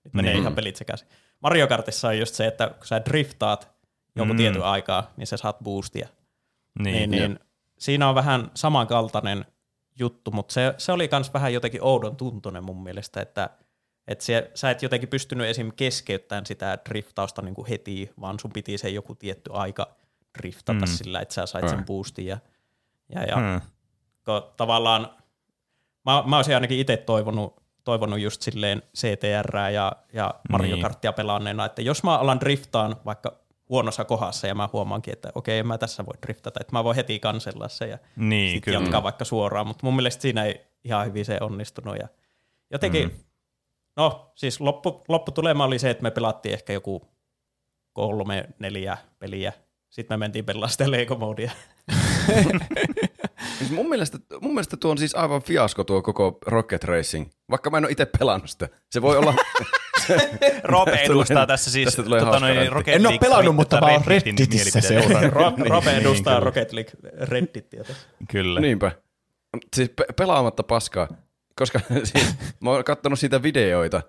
Nyt 0.04 0.14
menee 0.14 0.32
Niin. 0.32 0.40
ihan 0.40 0.54
pelit 0.54 0.76
sekaisin. 0.76 1.08
Mario 1.40 1.68
Kartissa 1.68 2.08
on 2.08 2.18
just 2.18 2.34
se, 2.34 2.46
että 2.46 2.68
kun 2.68 2.86
sä 2.86 3.04
driftaat 3.04 3.68
jonkun 4.16 4.36
Mm. 4.36 4.40
mm. 4.40 4.44
tietyn 4.44 4.62
aikaa, 4.64 5.10
niin 5.16 5.26
sä 5.26 5.36
saat 5.36 5.58
boostia. 5.64 6.08
Niin, 6.78 6.94
Niin, 6.94 7.10
niin, 7.10 7.38
siinä 7.78 8.08
on 8.08 8.14
vähän 8.14 8.50
samankaltainen 8.54 9.46
juttu, 9.98 10.30
mutta 10.30 10.52
se, 10.52 10.74
se 10.78 10.92
oli 10.92 11.08
myös 11.12 11.34
vähän 11.34 11.52
jotenkin 11.52 11.82
oudon 11.82 12.16
tuntunen 12.16 12.64
mun 12.64 12.82
mielestä, 12.82 13.20
että 13.20 13.50
että 14.08 14.24
se, 14.24 14.50
sä 14.54 14.70
et 14.70 14.82
jotenkin 14.82 15.08
pystynyt 15.08 15.46
esim. 15.46 15.72
keskeyttämään 15.76 16.46
sitä 16.46 16.78
driftausta 16.88 17.42
niin 17.42 17.54
kuin 17.54 17.66
heti, 17.68 18.10
vaan 18.20 18.38
sun 18.40 18.52
piti 18.52 18.78
se 18.78 18.88
joku 18.88 19.14
tietty 19.14 19.50
aika 19.52 19.96
driftata 20.38 20.72
Mm. 20.86 20.90
mm. 20.90 20.96
sillä, 20.96 21.20
että 21.20 21.34
sä 21.34 21.46
sait 21.46 21.68
sen 21.68 21.78
Mm. 21.78 21.84
boostin. 21.84 22.26
Ja, 22.26 22.38
ja, 23.14 23.22
ja 23.24 23.36
Hmm. 23.36 23.60
kun 24.24 24.42
tavallaan, 24.56 25.10
mä, 26.04 26.22
mä 26.26 26.36
olisin 26.36 26.54
ainakin 26.54 26.78
itse 26.78 26.96
toivonut, 26.96 27.62
toivonut 27.84 28.18
just 28.20 28.42
silleen 28.42 28.82
CTR 28.96 29.56
ja, 29.72 29.92
ja 30.12 30.34
Mario 30.50 30.74
Niin. 30.74 30.82
Karttia 30.82 31.12
pelanneena, 31.12 31.64
että 31.64 31.82
jos 31.82 32.02
mä 32.02 32.18
alan 32.18 32.40
driftaan 32.40 32.96
vaikka 33.04 33.40
huonossa 33.68 34.04
kohdassa 34.04 34.46
ja 34.46 34.54
mä 34.54 34.68
huomaankin, 34.72 35.12
että 35.12 35.32
okei, 35.34 35.62
mä 35.62 35.78
tässä 35.78 36.06
voi 36.06 36.14
driftata, 36.26 36.60
että 36.60 36.72
mä 36.72 36.84
voin 36.84 36.96
heti 36.96 37.18
kansella 37.18 37.68
se 37.68 37.86
ja 37.86 37.98
Niin, 38.16 38.52
sitten 38.52 38.74
jatkaa 38.74 39.02
vaikka 39.02 39.24
suoraan, 39.24 39.66
mutta 39.66 39.86
mun 39.86 39.96
mielestä 39.96 40.22
siinä 40.22 40.44
ei 40.44 40.66
ihan 40.84 41.06
hyvin 41.06 41.24
se 41.24 41.38
onnistunut. 41.40 41.96
Ja 41.96 42.08
jotenkin, 42.70 43.08
mm. 43.08 43.14
no 43.96 44.32
siis 44.34 44.60
loppu, 44.60 45.04
lopputulema 45.08 45.64
oli 45.64 45.78
se, 45.78 45.90
että 45.90 46.02
me 46.02 46.10
pelattiin 46.10 46.52
ehkä 46.52 46.72
joku 46.72 47.02
kolme, 47.92 48.44
neljä 48.58 48.98
peliä. 49.18 49.52
Sitten 49.90 50.18
me 50.18 50.24
mentiin 50.24 50.44
pelaamaan 50.44 50.70
sitä 50.70 50.90
Lego-moodia. 50.90 51.50
Siis 53.58 53.70
mun, 53.76 53.88
mielestä, 53.88 54.18
mun 54.40 54.54
mielestä 54.54 54.76
tuo 54.76 54.90
on 54.90 54.98
siis 54.98 55.14
aivan 55.14 55.42
fiasko 55.42 55.84
tuo 55.84 56.02
koko 56.02 56.38
Rocket 56.46 56.84
Racing, 56.84 57.30
vaikka 57.50 57.70
mä 57.70 57.78
en 57.78 57.84
ole 57.84 57.92
itse 57.92 58.06
pelannut 58.18 58.50
sitä. 58.50 58.68
Se 58.90 59.02
voi 59.02 59.16
olla... 59.16 59.34
Rope 60.64 60.90
edustaa 60.90 61.46
tässä 61.46 61.70
siis 61.70 61.84
tästä 61.84 62.02
tulee 62.02 62.20
tota, 62.20 62.40
noin. 62.40 62.72
Rocket 62.72 62.94
En 62.94 63.06
ole 63.06 63.18
pelannut, 63.18 63.56
mutta 63.56 63.80
mä 63.80 63.86
oon 63.86 64.02
Redditissä 64.06 64.80
seurannut. 64.80 65.32
Ro- 65.32 65.68
Robe 65.68 65.90
Niin, 65.90 66.00
edustaa 66.00 66.34
kyllä. 66.34 66.44
Rocket 66.44 66.72
League 66.72 66.92
Redditia 67.12 67.84
tässä. 67.84 68.08
Kyllä. 68.30 68.60
Niinpä. 68.60 68.92
Siis 69.76 69.90
pe- 69.96 70.06
pelaamatta 70.16 70.62
paskaa, 70.62 71.08
koska 71.56 71.80
siis, 72.12 72.34
mä 72.60 72.70
oon 72.70 72.84
kattonut 72.84 73.18
siitä 73.18 73.42
videoita. 73.42 74.02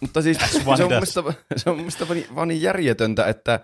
Mutta 0.00 0.22
siis 0.22 0.38
se 0.76 0.84
on 0.84 0.88
mielestä, 0.88 1.22
se 1.56 1.70
on 1.70 1.76
mun 1.76 1.84
mielestä 1.84 2.08
vaan, 2.08 2.16
niin, 2.18 2.34
vaan 2.34 2.48
niin 2.48 2.62
järjetöntä, 2.62 3.26
että 3.26 3.60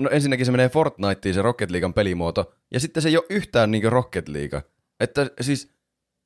no 0.00 0.10
ensinnäkin 0.10 0.46
se 0.46 0.52
menee 0.52 0.68
Fortniteen 0.68 1.34
se 1.34 1.42
Rocket 1.42 1.70
Leaguean 1.70 1.94
pelimuoto, 1.94 2.54
ja 2.72 2.80
sitten 2.80 3.02
se 3.02 3.08
ei 3.08 3.16
ole 3.16 3.26
yhtään 3.30 3.70
niin 3.70 3.92
Rocket 3.92 4.28
League. 4.28 4.62
Että 5.00 5.30
siis 5.40 5.74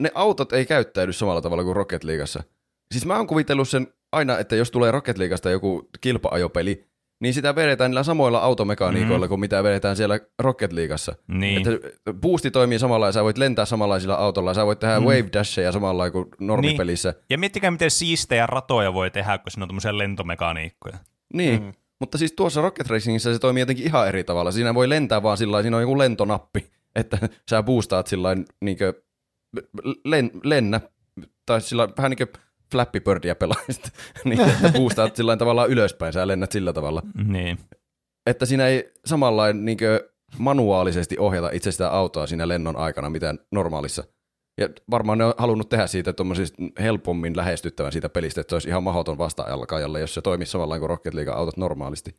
ne 0.02 0.10
autot 0.14 0.52
ei 0.52 0.66
käyttäydy 0.66 1.12
samalla 1.12 1.40
tavalla 1.40 1.64
kuin 1.64 1.76
Rocket 1.76 2.04
Leagueassa. 2.04 2.42
Siis 2.92 3.06
mä 3.06 3.16
oon 3.16 3.26
kuvitellut 3.26 3.68
sen 3.68 3.86
aina, 4.12 4.38
että 4.38 4.56
jos 4.56 4.70
tulee 4.70 4.90
Rocket 4.90 5.18
Leagueasta 5.18 5.50
joku 5.50 5.88
kilpa-ajopeli, 6.00 6.88
niin 7.20 7.34
sitä 7.34 7.54
vedetään 7.54 7.90
niillä 7.90 8.02
samoilla 8.02 8.38
automekaniikoilla 8.38 9.26
mm. 9.26 9.28
kuin 9.28 9.40
mitä 9.40 9.62
vedetään 9.62 9.96
siellä 9.96 10.20
Rocket 10.38 10.72
Leagueassa. 10.72 11.14
Niin. 11.28 11.58
Että 11.58 11.88
boosti 12.14 12.50
toimii 12.50 12.78
samalla 12.78 13.06
ja 13.06 13.12
sä 13.12 13.24
voit 13.24 13.38
lentää 13.38 13.64
samanlaisilla 13.64 14.14
autolla, 14.14 14.54
sä 14.54 14.66
voit 14.66 14.78
tehdä 14.78 15.00
mm. 15.00 15.06
wave 15.06 15.28
dasheja 15.32 15.72
samalla 15.72 16.10
kuin 16.10 16.26
normipelissä. 16.40 17.10
Niin, 17.10 17.24
Ja 17.30 17.38
miettikää, 17.38 17.70
miten 17.70 17.90
siistejä 17.90 18.46
ratoja 18.46 18.94
voi 18.94 19.10
tehdä, 19.10 19.38
kun 19.38 19.50
siinä 19.50 19.64
on 19.64 19.68
tämmöisiä 19.68 19.98
lentomekaniikkoja. 19.98 20.98
niin. 21.34 21.62
Mm. 21.62 21.72
Mutta 22.00 22.18
siis 22.18 22.32
tuossa 22.32 22.60
Rocket 22.60 22.86
Racingissä 22.86 23.32
se 23.32 23.38
toimii 23.38 23.60
jotenkin 23.60 23.86
ihan 23.86 24.08
eri 24.08 24.24
tavalla. 24.24 24.50
Siinä 24.50 24.74
voi 24.74 24.88
lentää 24.88 25.22
vaan 25.22 25.36
sillä 25.36 25.62
siinä 25.62 25.76
on 25.76 25.82
joku 25.82 25.98
lentonappi, 25.98 26.70
että 26.94 27.28
sä 27.50 27.62
boostaat 27.62 28.06
sillä 28.06 28.36
niinkö 28.60 28.92
len, 30.04 30.30
lennä, 30.44 30.80
tai 31.46 31.60
sillä 31.60 31.88
vähän 31.96 32.10
niin 32.10 32.18
kuin 32.18 32.42
Flappy 32.72 33.00
Birdia 33.00 33.34
pelaajista, 33.34 33.90
niin 34.24 34.40
että 34.40 34.72
boostaat 34.78 35.16
sillä 35.16 35.36
tavallaan 35.36 35.70
ylöspäin, 35.70 36.12
sä 36.12 36.26
lennät 36.26 36.52
sillä 36.52 36.72
tavalla. 36.72 37.02
Niin. 37.24 37.58
Että 38.26 38.46
siinä 38.46 38.66
ei 38.66 38.92
samanlainen 39.04 39.64
niin 39.64 39.78
manuaalisesti 40.38 41.16
ohjata 41.18 41.50
itse 41.52 41.72
sitä 41.72 41.88
autoa 41.90 42.26
siinä 42.26 42.48
lennon 42.48 42.76
aikana, 42.76 43.10
mitä 43.10 43.34
normaalissa. 43.50 44.04
Ja 44.58 44.68
varmaan 44.90 45.18
ne 45.18 45.24
on 45.24 45.34
halunnut 45.38 45.68
tehdä 45.68 45.86
siitä 45.86 46.14
helpommin 46.80 47.36
lähestyttävän 47.36 47.92
siitä 47.92 48.08
pelistä, 48.08 48.40
että 48.40 48.50
se 48.50 48.54
olisi 48.54 48.68
ihan 48.68 48.82
mahdoton 48.82 49.18
vasta-alkajalle, 49.18 50.00
jos 50.00 50.14
se 50.14 50.22
toimisi 50.22 50.52
samalla 50.52 50.78
kuin 50.78 50.88
Rocket 50.90 51.14
League 51.14 51.32
autot 51.34 51.56
normaalisti. 51.56 52.16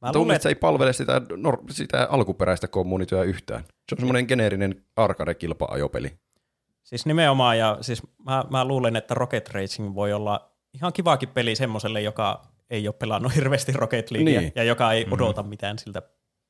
Mä 0.00 0.12
luulen, 0.14 0.26
mielestä 0.26 0.42
se 0.42 0.48
ei 0.48 0.54
palvele 0.54 0.92
sitä, 0.92 1.20
nor- 1.36 1.64
sitä 1.70 2.08
alkuperäistä 2.10 2.68
kommunityä 2.68 3.22
yhtään. 3.22 3.64
Se 3.64 3.94
on 3.94 3.98
semmoinen 3.98 4.24
geneerinen 4.28 4.82
arcade-kilpa-ajopeli. 4.96 6.12
Siis 6.82 7.06
nimenomaan, 7.06 7.58
ja 7.58 7.78
siis 7.80 8.02
mä, 8.24 8.44
mä 8.50 8.64
luulen, 8.64 8.96
että 8.96 9.14
Rocket 9.14 9.48
Racing 9.48 9.94
voi 9.94 10.12
olla 10.12 10.50
ihan 10.74 10.92
kivaakin 10.92 11.28
peli 11.28 11.56
semmoiselle, 11.56 12.00
joka 12.00 12.42
ei 12.70 12.88
ole 12.88 12.94
pelannut 12.98 13.34
hirveästi 13.36 13.72
Rocket 13.72 14.10
Leaguea, 14.10 14.40
Niin. 14.40 14.52
ja 14.54 14.64
joka 14.64 14.92
ei 14.92 15.06
odota 15.10 15.42
mitään 15.42 15.78
siltä 15.78 16.02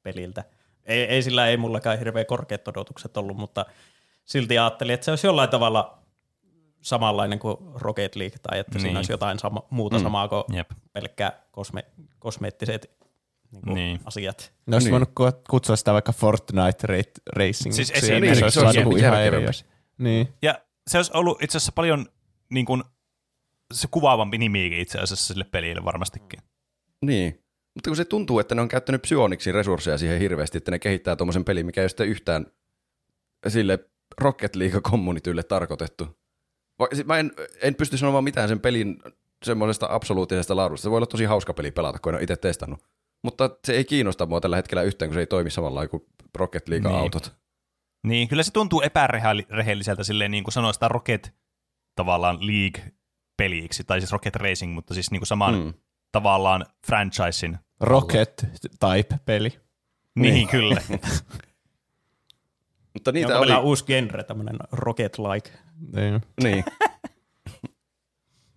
peliltä. 0.02 0.44
Ei, 0.84 1.02
ei 1.02 1.22
sillä 1.22 1.46
ei 1.46 1.56
mullakaan 1.56 1.98
hirveän 1.98 2.26
korkeat 2.26 2.68
odotukset 2.68 3.16
ollut, 3.16 3.36
mutta 3.36 3.66
silti 4.30 4.58
ajattelin, 4.58 4.94
että 4.94 5.04
se 5.04 5.10
olisi 5.10 5.26
jollain 5.26 5.50
tavalla 5.50 5.98
samanlainen 6.82 7.38
kuin 7.38 7.56
Rocket 7.74 8.16
League, 8.16 8.38
tai 8.42 8.58
että 8.58 8.70
niin. 8.70 8.74
Niin. 8.74 8.80
siinä 8.82 8.98
olisi 8.98 9.12
jotain 9.12 9.38
sama, 9.38 9.62
muuta 9.70 9.96
Mm. 9.98 10.02
samaa 10.02 10.28
kuin 10.28 10.44
Jep. 10.52 10.70
pelkkä 10.92 11.32
kosme, 11.50 11.84
kosmeettiset 12.18 12.90
niin 13.52 13.62
kuin 13.62 13.74
Niin. 13.74 14.00
asiat. 14.04 14.52
Ne 14.66 14.76
olisi 14.76 14.86
Niin. 14.86 14.92
voinut 14.92 15.08
ku- 15.14 15.42
kutsua 15.50 15.76
sitä 15.76 15.92
vaikka 15.92 16.12
Fortnite 16.12 16.86
Ra- 16.86 17.22
Racing. 17.36 17.74
Siis 17.74 17.90
esimerkiksi 17.90 18.38
se 18.38 18.44
olisi 18.44 18.54
se 18.60 18.66
olisi 18.66 18.78
joku 18.78 18.96
jep, 18.96 19.00
ihan 19.04 19.22
eri. 19.22 19.46
Niin. 19.98 20.28
Ja 20.42 20.60
se 20.90 20.98
olisi 20.98 21.10
ollut 21.14 21.42
itse 21.42 21.58
asiassa 21.58 21.72
paljon 21.72 22.06
niin 22.50 22.66
kuin, 22.66 22.82
se 23.74 23.88
kuvaavampi 23.90 24.38
nimikin 24.38 24.78
itse 24.78 24.98
asiassa 24.98 25.26
sille 25.34 25.44
pelille 25.44 25.84
varmastikin. 25.84 26.40
Niin. 27.02 27.44
Mutta 27.74 27.90
kun 27.90 27.96
se 27.96 28.04
tuntuu, 28.04 28.38
että 28.38 28.54
ne 28.54 28.60
on 28.60 28.68
käyttänyt 28.68 29.02
Psyoniksin 29.02 29.54
resursseja 29.54 29.98
siihen 29.98 30.18
hirveästi, 30.20 30.58
että 30.58 30.70
ne 30.70 30.78
kehittää 30.78 31.16
tuommoisen 31.16 31.44
pelin, 31.44 31.66
mikä 31.66 31.80
ei 31.80 31.82
ole 31.82 31.88
sitten 31.88 32.08
yhtään 32.08 32.46
sille 33.48 33.78
Rocket 34.20 34.56
League-communitylle 34.56 35.42
tarkoitettu. 35.42 36.18
Siis 36.94 37.06
Mä 37.06 37.18
en, 37.18 37.32
en 37.62 37.74
pysty 37.74 37.96
sanomaan 37.96 38.24
mitään 38.24 38.48
sen 38.48 38.60
pelin 38.60 38.98
semmoisesta 39.44 39.86
absoluuttisesta 39.90 40.56
laadusta. 40.56 40.82
Se 40.82 40.90
voi 40.90 40.96
olla 40.96 41.06
tosi 41.06 41.24
hauska 41.24 41.54
peli 41.54 41.70
pelata, 41.70 41.98
kun 41.98 42.12
en 42.12 42.16
ole 42.16 42.22
itse 42.22 42.36
testannut. 42.36 42.84
Mutta 43.24 43.50
se 43.64 43.72
ei 43.72 43.84
kiinnosta 43.84 44.26
mua 44.26 44.40
tällä 44.40 44.56
hetkellä 44.56 44.82
yhtään, 44.82 45.08
kun 45.08 45.14
se 45.14 45.20
ei 45.20 45.26
toimi 45.26 45.50
samalla 45.50 45.88
kuin 45.88 46.02
Rocket 46.34 46.68
League-autot. 46.68 47.32
Niin, 48.06 48.28
kyllä 48.28 48.42
se 48.42 48.52
tuntuu 48.52 48.80
epärehelliseltä 48.80 50.04
silleen 50.04 50.30
niin 50.30 50.44
kuin 50.44 50.52
sanoa 50.52 50.72
sitä 50.72 50.88
Rocket 50.88 51.34
tavallaan 51.94 52.38
League-peliksi, 52.40 53.84
tai 53.84 54.00
siis 54.00 54.12
Rocket 54.12 54.36
Racing, 54.36 54.74
mutta 54.74 54.94
siis 54.94 55.10
niin 55.10 55.20
kuin 55.20 55.26
saman 55.26 55.54
mm. 55.54 55.74
Tavallaan 56.12 56.66
franchisein. 56.86 57.58
Rocket 57.80 58.46
Type-peli. 58.80 59.60
Niin, 60.14 60.34
niin 60.34 60.48
kyllä. 60.48 60.82
Mutta 62.94 63.12
Niitä 63.12 63.38
Onko 63.38 63.54
oli... 63.54 63.64
uusi 63.64 63.84
genre, 63.84 64.24
tämmöinen 64.24 64.56
Rocket-like. 64.72 65.50
Niin. 65.92 66.20
Niin. 66.42 66.64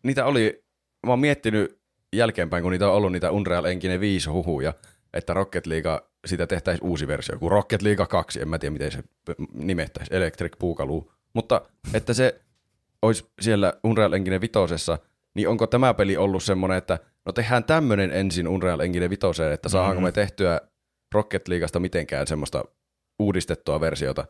Niitä 0.03 0.25
oli, 0.25 0.63
mä 1.05 1.11
oon 1.11 1.19
miettinyt 1.19 1.79
jälkeenpäin, 2.15 2.63
kun 2.63 2.71
niitä 2.71 2.89
on 2.89 2.95
ollut 2.95 3.11
niitä 3.11 3.31
Unreal 3.31 3.65
Engine 3.65 3.99
5 3.99 4.29
huhuja, 4.29 4.73
että 5.13 5.33
Rocket 5.33 5.65
League, 5.65 6.01
sitä 6.25 6.47
tehtäisiin 6.47 6.89
uusi 6.89 7.07
versio, 7.07 7.39
kuin 7.39 7.51
Rocket 7.51 7.81
League 7.81 8.05
2, 8.05 8.41
en 8.41 8.49
mä 8.49 8.59
tiedä 8.59 8.73
miten 8.73 8.91
se 8.91 9.03
nimettäisi, 9.53 10.15
Electric 10.15 10.57
Boogaloo. 10.59 11.11
Mutta 11.33 11.61
että 11.93 12.13
se 12.13 12.41
olisi 13.01 13.25
siellä 13.41 13.73
Unreal 13.83 14.13
Engine 14.13 14.41
5, 14.41 14.51
niin 15.35 15.47
onko 15.47 15.67
tämä 15.67 15.93
peli 15.93 16.17
ollut 16.17 16.43
semmoinen, 16.43 16.77
että 16.77 16.99
no 17.25 17.31
tehdään 17.31 17.63
tämmöinen 17.63 18.11
ensin 18.11 18.47
Unreal 18.47 18.79
Engine 18.79 19.09
5, 19.09 19.43
että 19.53 19.69
saadaanko 19.69 20.01
me 20.01 20.11
tehtyä 20.11 20.61
Rocket 21.13 21.47
Leagueasta 21.47 21.79
mitenkään 21.79 22.27
semmoista 22.27 22.65
uudistettua 23.19 23.79
versiota. 23.79 24.25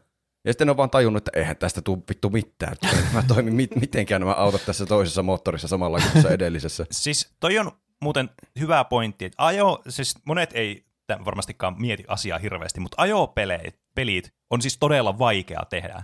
Ja 0.46 0.54
sitten 0.54 0.70
on 0.70 0.78
vaan 0.78 0.90
tajunnut, 0.90 1.28
että 1.28 1.40
eihän 1.40 1.58
tästä 1.58 1.82
tule 1.82 2.00
vittu 2.10 2.30
mitään. 2.30 2.76
Mä 3.14 3.24
toimin 3.28 3.56
mit- 3.56 3.76
mitenkään 3.76 4.22
nämä 4.22 4.34
autot 4.34 4.66
tässä 4.66 4.86
toisessa 4.86 5.24
moottorissa 5.24 5.68
samalla 5.68 6.00
kuin 6.00 6.12
tässä 6.12 6.30
edellisessä. 6.30 6.86
Siis 6.92 7.34
toi 7.40 7.60
on 7.60 7.72
muuten 8.02 8.30
hyvä 8.60 8.84
pointti, 8.84 9.26
että 9.26 9.46
ajo, 9.46 9.82
siis 9.90 10.16
monet 10.26 10.50
ei 10.54 10.86
varmastikaan 11.26 11.76
mieti 11.82 12.04
asiaa 12.08 12.40
hirveästi, 12.40 12.80
mutta 12.80 13.02
ajopelit 13.02 13.80
pelit 13.96 14.34
on 14.50 14.62
siis 14.62 14.78
todella 14.78 15.20
vaikea 15.20 15.62
tehdä. 15.70 16.04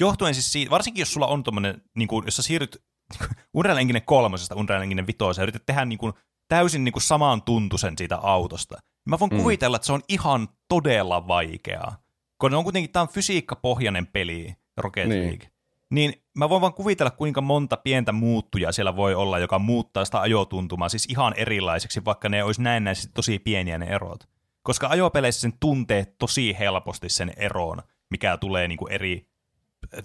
Johtuen 0.00 0.34
siis 0.34 0.52
siitä, 0.52 0.70
varsinkin 0.70 1.02
jos 1.02 1.12
sulla 1.12 1.26
on 1.26 1.42
tommonen, 1.42 1.82
niin 1.96 2.08
kuin, 2.08 2.24
jos 2.24 2.36
sä 2.36 2.42
siirryt 2.42 2.82
Unreal 3.54 3.76
Engine 3.76 4.00
3 4.00 4.36
Unreal 4.54 4.82
Engine 4.82 5.06
5 5.06 5.18
ja 5.40 5.42
yrität 5.42 5.66
tehdä 5.66 5.84
niin 5.84 5.98
kuin, 5.98 6.12
täysin 6.48 6.84
niin 6.84 6.92
kuin 6.92 7.02
saman 7.02 7.42
tuntuisen 7.42 7.98
siitä 7.98 8.16
autosta. 8.16 8.78
Mä 9.08 9.18
voin 9.18 9.30
mm. 9.30 9.38
kuvitella, 9.38 9.76
että 9.76 9.86
se 9.86 9.92
on 9.92 10.02
ihan 10.08 10.48
todella 10.68 11.28
vaikeaa. 11.28 11.96
Kun 12.40 12.54
on 12.54 12.64
kuitenkin, 12.64 12.90
tämä 12.92 13.02
on 13.02 13.08
fysiikkapohjainen 13.08 14.06
peli, 14.06 14.54
Rocket 14.76 15.08
Niin. 15.08 15.26
League. 15.26 15.48
Niin 15.90 16.22
mä 16.36 16.48
voin 16.48 16.60
vaan 16.60 16.74
kuvitella, 16.74 17.10
kuinka 17.10 17.40
monta 17.40 17.76
pientä 17.76 18.12
muuttujaa 18.12 18.72
siellä 18.72 18.96
voi 18.96 19.14
olla, 19.14 19.38
joka 19.38 19.58
muuttaa 19.58 20.04
sitä 20.04 20.20
ajotuntumaa 20.20 20.88
siis 20.88 21.06
ihan 21.06 21.34
erilaiseksi, 21.36 22.04
vaikka 22.04 22.28
ne 22.28 22.44
olisi 22.44 22.62
näennäisesti 22.62 23.12
tosi 23.14 23.38
pieniä 23.38 23.78
ne 23.78 23.86
erot. 23.86 24.28
Koska 24.62 24.88
ajopeleissä 24.88 25.40
sen 25.40 25.52
tuntee 25.60 26.06
tosi 26.18 26.56
helposti 26.58 27.08
sen 27.08 27.32
eroon, 27.36 27.82
mikä 28.10 28.36
tulee 28.36 28.68
niinku 28.68 28.86
eri 28.86 29.28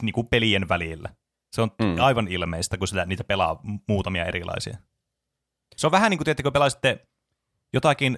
niinku 0.02 0.24
pelien 0.24 0.70
välillä. 0.70 1.10
Se 1.54 1.62
on 1.62 1.72
Mm. 1.82 1.96
aivan 2.00 2.28
ilmeistä, 2.28 2.78
kun 2.78 2.88
sitä, 2.88 3.06
niitä 3.06 3.24
pelaa 3.24 3.60
muutamia 3.88 4.26
erilaisia. 4.26 4.78
Se 5.76 5.88
on 5.88 5.92
vähän 5.92 6.10
niin 6.10 6.18
kuin, 6.18 6.26
tiedättekö, 6.26 6.52
pelaisitte 6.52 7.08
jotakin 7.74 8.18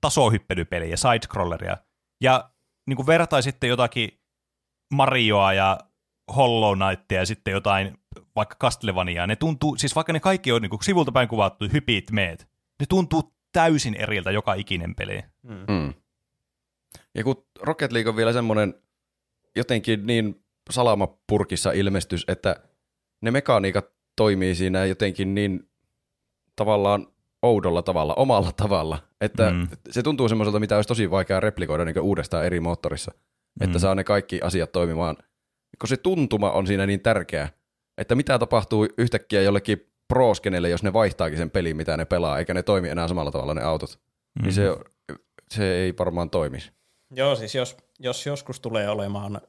tasohyppelypeliä, 0.00 0.96
side-scrolleria, 0.96 1.76
ja 2.20 2.50
niin 2.86 2.96
kuin 2.96 3.06
vertaisitte 3.06 3.66
jotakin 3.66 4.20
Marioa 4.94 5.52
ja 5.52 5.78
Hollow 6.36 6.78
Knightia 6.78 7.18
ja 7.18 7.26
sitten 7.26 7.52
jotain 7.52 7.98
vaikka 8.36 8.56
Castlevaniaa, 8.60 9.26
ne 9.26 9.36
tuntuu, 9.36 9.76
siis 9.76 9.94
vaikka 9.94 10.12
ne 10.12 10.20
kaikki 10.20 10.52
on 10.52 10.62
niin 10.62 10.70
kuin 10.70 10.84
sivulta 10.84 11.12
päin 11.12 11.28
kuvattu, 11.28 11.64
hypit, 11.72 12.10
meet, 12.10 12.48
ne 12.80 12.86
tuntuu 12.88 13.34
täysin 13.52 13.94
eriltä 13.94 14.30
joka 14.30 14.54
ikinen 14.54 14.94
peli. 14.94 15.22
Mm. 15.42 15.94
Ja 17.14 17.24
kun 17.24 17.46
Rocket 17.60 17.92
League 17.92 18.10
on 18.10 18.16
vielä 18.16 18.32
semmoinen 18.32 18.74
jotenkin 19.56 20.06
niin 20.06 20.44
salamapurkissa 20.70 21.72
ilmestys, 21.72 22.24
että 22.28 22.56
ne 23.22 23.30
mekaniikat 23.30 23.86
toimii 24.16 24.54
siinä 24.54 24.84
jotenkin 24.84 25.34
niin 25.34 25.70
tavallaan 26.56 27.06
oudolla 27.42 27.82
tavalla, 27.82 28.14
omalla 28.14 28.52
tavalla, 28.52 29.05
että 29.20 29.50
mm. 29.50 29.56
Mm. 29.56 29.68
se 29.90 30.02
tuntuu 30.02 30.28
semmoiselta, 30.28 30.60
mitä 30.60 30.76
olisi 30.76 30.88
tosi 30.88 31.10
vaikea 31.10 31.40
replikoida 31.40 31.84
niin 31.84 32.00
uudestaan 32.00 32.46
eri 32.46 32.60
moottorissa, 32.60 33.12
mm. 33.14 33.64
että 33.64 33.78
Mm. 33.78 33.80
saa 33.80 33.94
ne 33.94 34.04
kaikki 34.04 34.40
asiat 34.42 34.72
toimimaan. 34.72 35.16
Kun 35.80 35.88
se 35.88 35.96
tuntuma 35.96 36.50
on 36.50 36.66
siinä 36.66 36.86
niin 36.86 37.00
tärkeä, 37.00 37.48
että 37.98 38.14
mitä 38.14 38.38
tapahtuu 38.38 38.88
yhtäkkiä 38.98 39.42
jollekin 39.42 39.92
proskenelle, 40.08 40.68
jos 40.68 40.82
ne 40.82 40.92
vaihtaakin 40.92 41.38
sen 41.38 41.50
pelin, 41.50 41.76
mitä 41.76 41.96
ne 41.96 42.04
pelaa, 42.04 42.38
eikä 42.38 42.54
ne 42.54 42.62
toimi 42.62 42.88
enää 42.88 43.08
samalla 43.08 43.30
tavalla 43.30 43.54
ne 43.54 43.62
autot, 43.62 43.98
mm. 44.38 44.42
niin 44.42 44.52
se, 44.52 44.76
se 45.50 45.74
ei 45.74 45.94
varmaan 45.98 46.30
toimisi. 46.30 46.72
Joo, 47.10 47.36
siis 47.36 47.54
jos, 47.54 47.76
jos 47.98 48.26
joskus 48.26 48.60
tulee 48.60 48.88
olemaan 48.88 49.40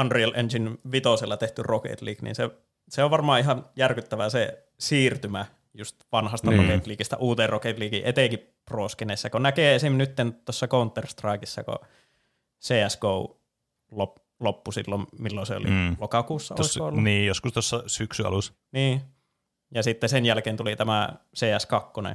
Unreal 0.00 0.32
Engine 0.34 0.70
5 0.90 1.08
tehty 1.38 1.62
Rocket 1.62 2.02
League, 2.02 2.22
niin 2.22 2.34
se, 2.34 2.50
se 2.88 3.04
on 3.04 3.10
varmaan 3.10 3.40
ihan 3.40 3.64
järkyttävää 3.76 4.30
se 4.30 4.68
siirtymä 4.78 5.46
just 5.74 5.96
vanhasta 6.12 6.50
Niin. 6.50 6.62
Rocket 6.68 6.86
Leagueista 6.86 7.16
uuteen 7.16 7.48
Rocket 7.48 7.78
Leagueen, 7.78 8.04
etenkin 8.04 8.48
proskenessa, 8.64 9.30
kun 9.30 9.42
näkee 9.42 9.74
esim. 9.74 9.92
nyt 9.92 10.12
tuossa 10.44 10.66
Counter-Strikeissa, 10.66 11.64
kun 11.64 11.88
CSGO 12.62 13.40
lop, 13.90 14.16
loppu 14.40 14.72
silloin, 14.72 15.06
milloin 15.18 15.46
se 15.46 15.56
oli, 15.56 15.70
Mm. 15.70 15.96
lokakuussa 16.00 16.54
olisiko 16.58 16.86
ollut? 16.86 17.02
niin, 17.04 17.26
joskus 17.26 17.52
tuossa 17.52 17.82
syksy 17.86 18.26
alussa. 18.26 18.52
Niin. 18.72 19.00
Ja 19.74 19.82
sitten 19.82 20.08
sen 20.08 20.26
jälkeen 20.26 20.56
tuli 20.56 20.76
tämä 20.76 21.08
CS2. 21.36 22.08
Ja 22.08 22.14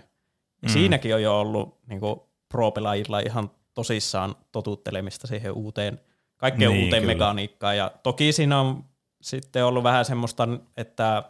Mm. 0.62 0.70
Siinäkin 0.70 1.16
on 1.16 1.22
jo 1.22 1.39
ollut 1.39 1.78
niin 1.88 2.01
pro-pelaajilla 2.49 3.20
ihan 3.20 3.51
tosissaan 3.74 4.36
totuttelemista 4.51 5.28
siihen 5.28 5.51
uuteen, 5.51 5.99
kaikkeen 6.38 6.72
niin, 6.72 6.84
uuteen 6.84 7.01
kyllä. 7.03 7.14
mekaniikkaan. 7.14 7.78
Ja 7.78 7.91
toki 8.03 8.32
siinä 8.32 8.60
on 8.60 8.84
sitten 9.22 9.66
ollut 9.66 9.84
vähän 9.84 10.05
semmoista, 10.05 10.47
että 10.78 11.24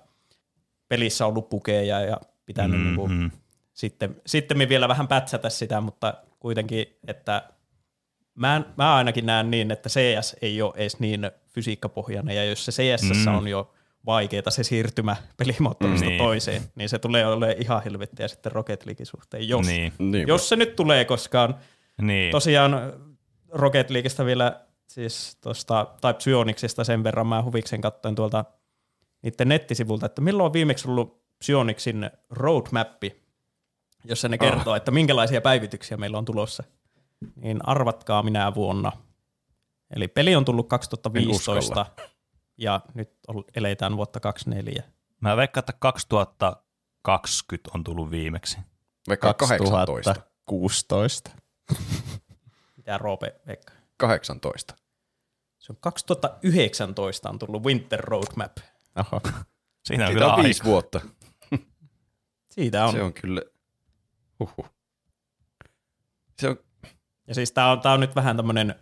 pelissä 0.90 1.26
on 1.26 1.30
ollut 1.30 1.50
pukeja 1.50 2.02
ja 2.02 2.18
pitänyt 2.46 2.80
mm, 2.80 2.84
niin 2.86 2.96
kuin, 2.96 3.12
mm. 3.12 3.32
sitten, 3.74 4.22
sitten 4.26 4.70
vielä 4.70 4.88
vähän 4.88 5.08
pätsätä 5.08 5.50
sitä, 5.50 5.82
mutta 5.82 6.14
kuitenkin, 6.40 6.86
että 7.08 7.44
mä, 8.36 8.62
mä 8.78 8.96
ainakin 8.96 9.26
näen 9.26 9.52
niin, 9.52 9.72
että 9.72 9.90
CS 9.90 10.36
ei 10.42 10.62
ole 10.62 10.74
edes 10.76 11.00
niin 11.00 11.32
fysiikkapohjainen, 11.50 12.36
ja 12.36 12.46
jos 12.46 12.66
se 12.66 12.72
CS 12.72 13.26
Mm. 13.26 13.36
on 13.36 13.48
jo 13.48 13.74
vaikeeta 14.06 14.52
se 14.52 14.64
siirtymä 14.64 15.16
pelimoottorista. 15.38 16.06
Niin. 16.08 16.18
toiseen, 16.18 16.62
niin 16.76 16.90
se 16.90 17.00
tulee 17.00 17.28
olemaan 17.28 17.62
ihan 17.62 17.84
helvettiä 17.84 18.28
sitten 18.28 18.52
Rocket 18.52 18.86
Leaguein 18.86 19.06
suhteen, 19.06 19.50
jos, 19.50 19.68
Niin, 19.68 19.94
jos 20.28 20.50
se 20.50 20.56
nyt 20.56 20.76
tulee 20.76 21.06
koskaan. 21.06 21.56
niin. 22.02 22.32
Tosiaan 22.32 22.94
Rocket 23.52 23.90
Leagueista 23.90 24.26
vielä, 24.26 24.62
siis 24.88 25.38
tuosta, 25.42 25.88
tai 26.02 26.14
Psyonixista 26.14 26.84
sen 26.84 27.04
verran 27.04 27.28
mä 27.28 27.44
huviksen 27.44 27.82
katsoin 27.82 28.16
tuolta 28.16 28.46
niiden 29.22 29.48
nettisivulta, 29.48 30.06
että 30.06 30.22
milloin 30.22 30.46
on 30.46 30.54
viimeksi 30.54 30.88
ollut 30.88 31.24
Psyonixin 31.40 32.12
roadmappi, 32.30 33.24
jossa 34.04 34.30
ne 34.30 34.38
kertoo, 34.38 34.76
että 34.76 34.92
minkälaisia 34.92 35.42
päivityksiä 35.42 35.98
meillä 35.98 36.18
on 36.18 36.26
tulossa. 36.26 36.64
Niin 37.36 37.60
arvatkaa 37.64 38.24
minä 38.24 38.56
vuonna. 38.56 38.92
Eli 39.96 40.08
peli 40.08 40.36
on 40.36 40.46
tullut 40.46 40.70
2015 40.70 41.86
ja 42.58 42.82
nyt 42.94 43.10
eletään 43.56 43.98
vuotta 43.98 44.20
24. 44.20 44.84
Mä 45.20 45.38
veikkaan, 45.38 45.62
että 45.62 45.74
2020 45.74 47.70
on 47.74 47.84
tullut 47.84 48.12
viimeksi. 48.12 48.58
Vaikka 49.10 49.34
18. 49.34 50.14
2016. 50.14 51.32
Mitä 52.78 52.98
Roope 52.98 53.36
Veikka? 53.48 53.74
18. 53.98 54.76
Se 55.60 55.72
on 55.74 55.78
2019 55.80 57.30
on 57.30 57.40
tullut 57.40 57.64
Winter 57.64 58.00
Roadmap. 58.00 58.58
Oho. 59.00 59.22
Siinä 59.24 60.04
on 60.04 60.08
Siitä 60.08 60.14
kyllä 60.14 60.26
on 60.26 60.32
aika. 60.32 60.44
viisi 60.44 60.64
vuotta. 60.64 61.02
Siitä 62.56 62.86
on. 62.86 62.92
Se 62.92 63.04
on 63.04 63.14
kyllä... 63.14 63.42
Huhhuh. 64.40 64.70
Se 66.42 66.50
on... 66.50 66.58
Ja 67.28 67.36
siis 67.36 67.52
tää 67.52 67.72
on, 67.72 67.82
tää 67.82 67.94
on 67.94 68.00
nyt 68.00 68.16
vähän 68.16 68.38
tämmönen, 68.38 68.76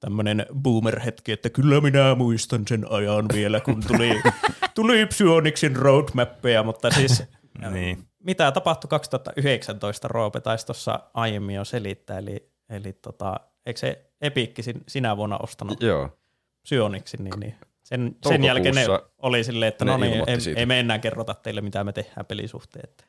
tämmönen 0.00 0.46
boomer-hetki, 0.54 1.32
että 1.32 1.50
kyllä 1.50 1.80
minä 1.80 2.14
muistan 2.14 2.64
sen 2.68 2.86
ajan 2.90 3.26
vielä, 3.32 3.60
kun 3.60 3.82
tuli, 3.86 4.22
tuli 4.74 5.06
Psyonixin 5.06 5.76
roadmappeja, 5.76 6.62
mutta 6.62 6.90
siis 6.90 7.22
Niin. 7.70 8.04
mitä 8.24 8.52
tapahtui 8.52 8.88
2019, 8.88 10.08
Roope 10.08 10.40
taisi 10.40 10.66
tuossa 10.66 11.00
aiemmin 11.14 11.56
jo 11.56 11.64
selittää, 11.64 12.18
eli, 12.18 12.50
eli 12.68 12.92
tota, 12.92 13.40
eikö 13.66 13.80
se 13.80 14.10
Epikki 14.20 14.62
sin- 14.62 14.84
sinä 14.88 15.16
vuonna 15.16 15.38
ostanut 15.38 15.82
Joo. 15.82 16.18
Psyonixin, 16.62 17.24
niin, 17.24 17.40
niin 17.40 17.54
sen, 17.88 18.16
sen 18.28 18.44
jälkeen 18.44 18.74
ne 18.74 18.84
oli 19.18 19.44
silleen, 19.44 19.68
että 19.68 19.84
ne 19.84 19.90
no 19.90 19.96
niin, 19.96 20.22
ei, 20.26 20.40
siitä. 20.40 20.60
ei 20.60 20.66
me 20.66 20.80
enää 20.80 20.98
kerrota 20.98 21.34
teille, 21.34 21.60
mitä 21.60 21.84
me 21.84 21.92
tehdään 21.92 22.26
pelisuhteen. 22.26 22.88
Että. 22.88 23.04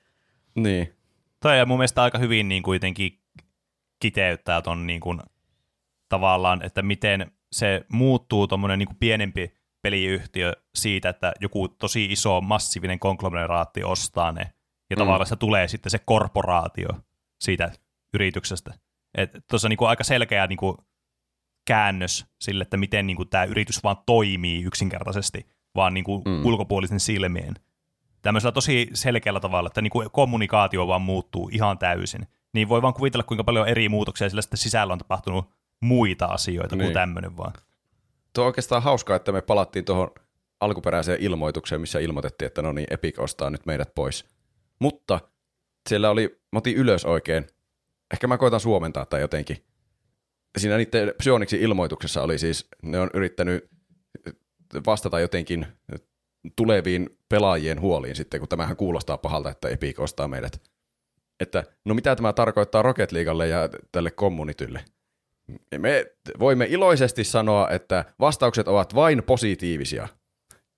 Niin. 0.56 0.94
Toi 1.40 1.66
mun 1.66 1.78
mielestä 1.78 2.04
aika 2.04 2.18
hyvin 2.18 2.50
niin 2.50 2.64
kuitenkin 2.64 3.20
kiteyttää 4.00 4.62
ton 4.62 4.88
niin 4.88 5.02
kuin, 5.02 5.20
tavallaan, 6.10 6.66
että 6.66 6.82
miten 6.82 7.32
se 7.52 7.86
muuttuu 7.92 8.48
tuommoinen 8.48 8.80
niin 8.80 8.88
kuin 8.88 8.98
pienempi 9.00 9.54
peliyhtiö 9.82 10.54
siitä, 10.76 11.10
että 11.10 11.34
joku 11.42 11.68
tosi 11.68 12.06
iso 12.06 12.42
massiivinen 12.42 13.00
konglomeraatti 13.00 13.84
ostaa 13.84 14.32
ne, 14.32 14.42
ja 14.90 14.96
Mm. 14.96 15.00
tavallaan 15.00 15.28
se 15.28 15.36
tulee 15.36 15.68
sitten 15.68 15.90
se 15.90 16.00
korporaatio 16.06 16.90
siitä 17.40 17.72
yrityksestä. 18.14 18.74
Tuossa 19.50 19.70
niin 19.70 19.78
kuin 19.78 19.90
aika 19.90 20.04
selkeä 20.04 20.48
niin 20.48 20.58
kuin 20.58 20.78
käännös 21.66 22.26
sille, 22.42 22.62
että 22.62 22.78
miten 22.78 23.08
niin 23.08 23.18
kuin 23.18 23.30
tämä 23.30 23.44
yritys 23.44 23.84
vaan 23.84 23.98
toimii 24.06 24.64
yksinkertaisesti, 24.64 25.48
vaan 25.76 25.94
niin 25.94 26.04
kuin 26.04 26.22
Mm. 26.26 26.46
ulkopuolisen 26.46 27.00
silmien. 27.00 27.54
Tämmöisellä 28.22 28.52
tosi 28.52 28.90
selkeällä 28.94 29.40
tavalla, 29.40 29.68
että 29.68 29.82
niin 29.82 29.92
kuin 29.92 30.12
kommunikaatio 30.12 30.88
vaan 30.88 31.02
muuttuu 31.02 31.50
ihan 31.54 31.78
täysin. 31.78 32.28
Niin 32.54 32.70
voi 32.70 32.82
vaan 32.82 32.94
kuvitella, 32.94 33.24
kuinka 33.24 33.44
paljon 33.44 33.68
eri 33.68 33.90
muutoksia 33.90 34.30
sillä 34.30 34.42
sitten 34.42 34.58
sisällä 34.58 34.94
on 34.94 35.00
tapahtunut 35.00 35.50
muita 35.80 36.26
asioita. 36.26 36.76
Niin. 36.76 36.86
kuin 36.86 36.94
tämmöinen 36.94 37.38
vaan. 37.38 37.54
Tuo 38.34 38.44
on 38.44 38.48
oikeastaan 38.48 38.84
hauskaa, 38.84 39.16
että 39.16 39.32
me 39.32 39.42
palattiin 39.42 39.86
tuohon 39.86 40.12
alkuperäiseen 40.60 41.22
ilmoitukseen, 41.22 41.82
missä 41.82 42.00
ilmoitettiin, 42.00 42.48
että 42.48 42.62
no 42.62 42.72
niin, 42.72 42.88
Epic 42.90 43.20
ostaa 43.20 43.50
nyt 43.50 43.66
meidät 43.66 43.96
pois. 43.96 44.26
Mutta 44.80 45.20
siellä 45.90 46.10
oli, 46.10 46.40
mä 46.52 46.58
otin 46.58 46.76
ylös 46.76 47.06
oikein. 47.06 47.48
Ehkä 48.14 48.28
mä 48.28 48.38
koitan 48.38 48.60
suomentaa 48.60 49.06
tai 49.06 49.22
jotenkin. 49.22 49.58
Siinä 50.58 50.78
niiden 50.78 51.14
Psyonixin 51.18 51.62
ilmoituksessa 51.62 52.22
oli 52.22 52.38
siis, 52.38 52.68
ne 52.84 53.00
on 53.00 53.10
yrittänyt 53.14 53.70
vastata 54.86 55.20
jotenkin 55.20 55.68
tuleviin 56.56 57.10
pelaajien 57.30 57.82
huoliin 57.82 58.16
sitten, 58.16 58.40
kun 58.40 58.50
tämähän 58.50 58.78
kuulostaa 58.78 59.18
pahalta, 59.18 59.50
että 59.50 59.70
Epic 59.70 60.00
ostaa 60.00 60.28
meidät. 60.28 60.62
Että 61.40 61.64
no 61.86 61.94
mitä 61.94 62.16
tämä 62.16 62.34
tarkoittaa 62.34 62.82
Rocket 62.82 63.12
Leaguelle 63.12 63.48
ja 63.48 63.70
tälle 63.92 64.12
kommunitylle? 64.12 64.86
Me 65.78 66.06
voimme 66.40 66.66
iloisesti 66.70 67.24
sanoa, 67.24 67.70
että 67.70 68.06
vastaukset 68.20 68.68
ovat 68.68 68.96
vain 68.96 69.24
positiivisia. 69.24 70.08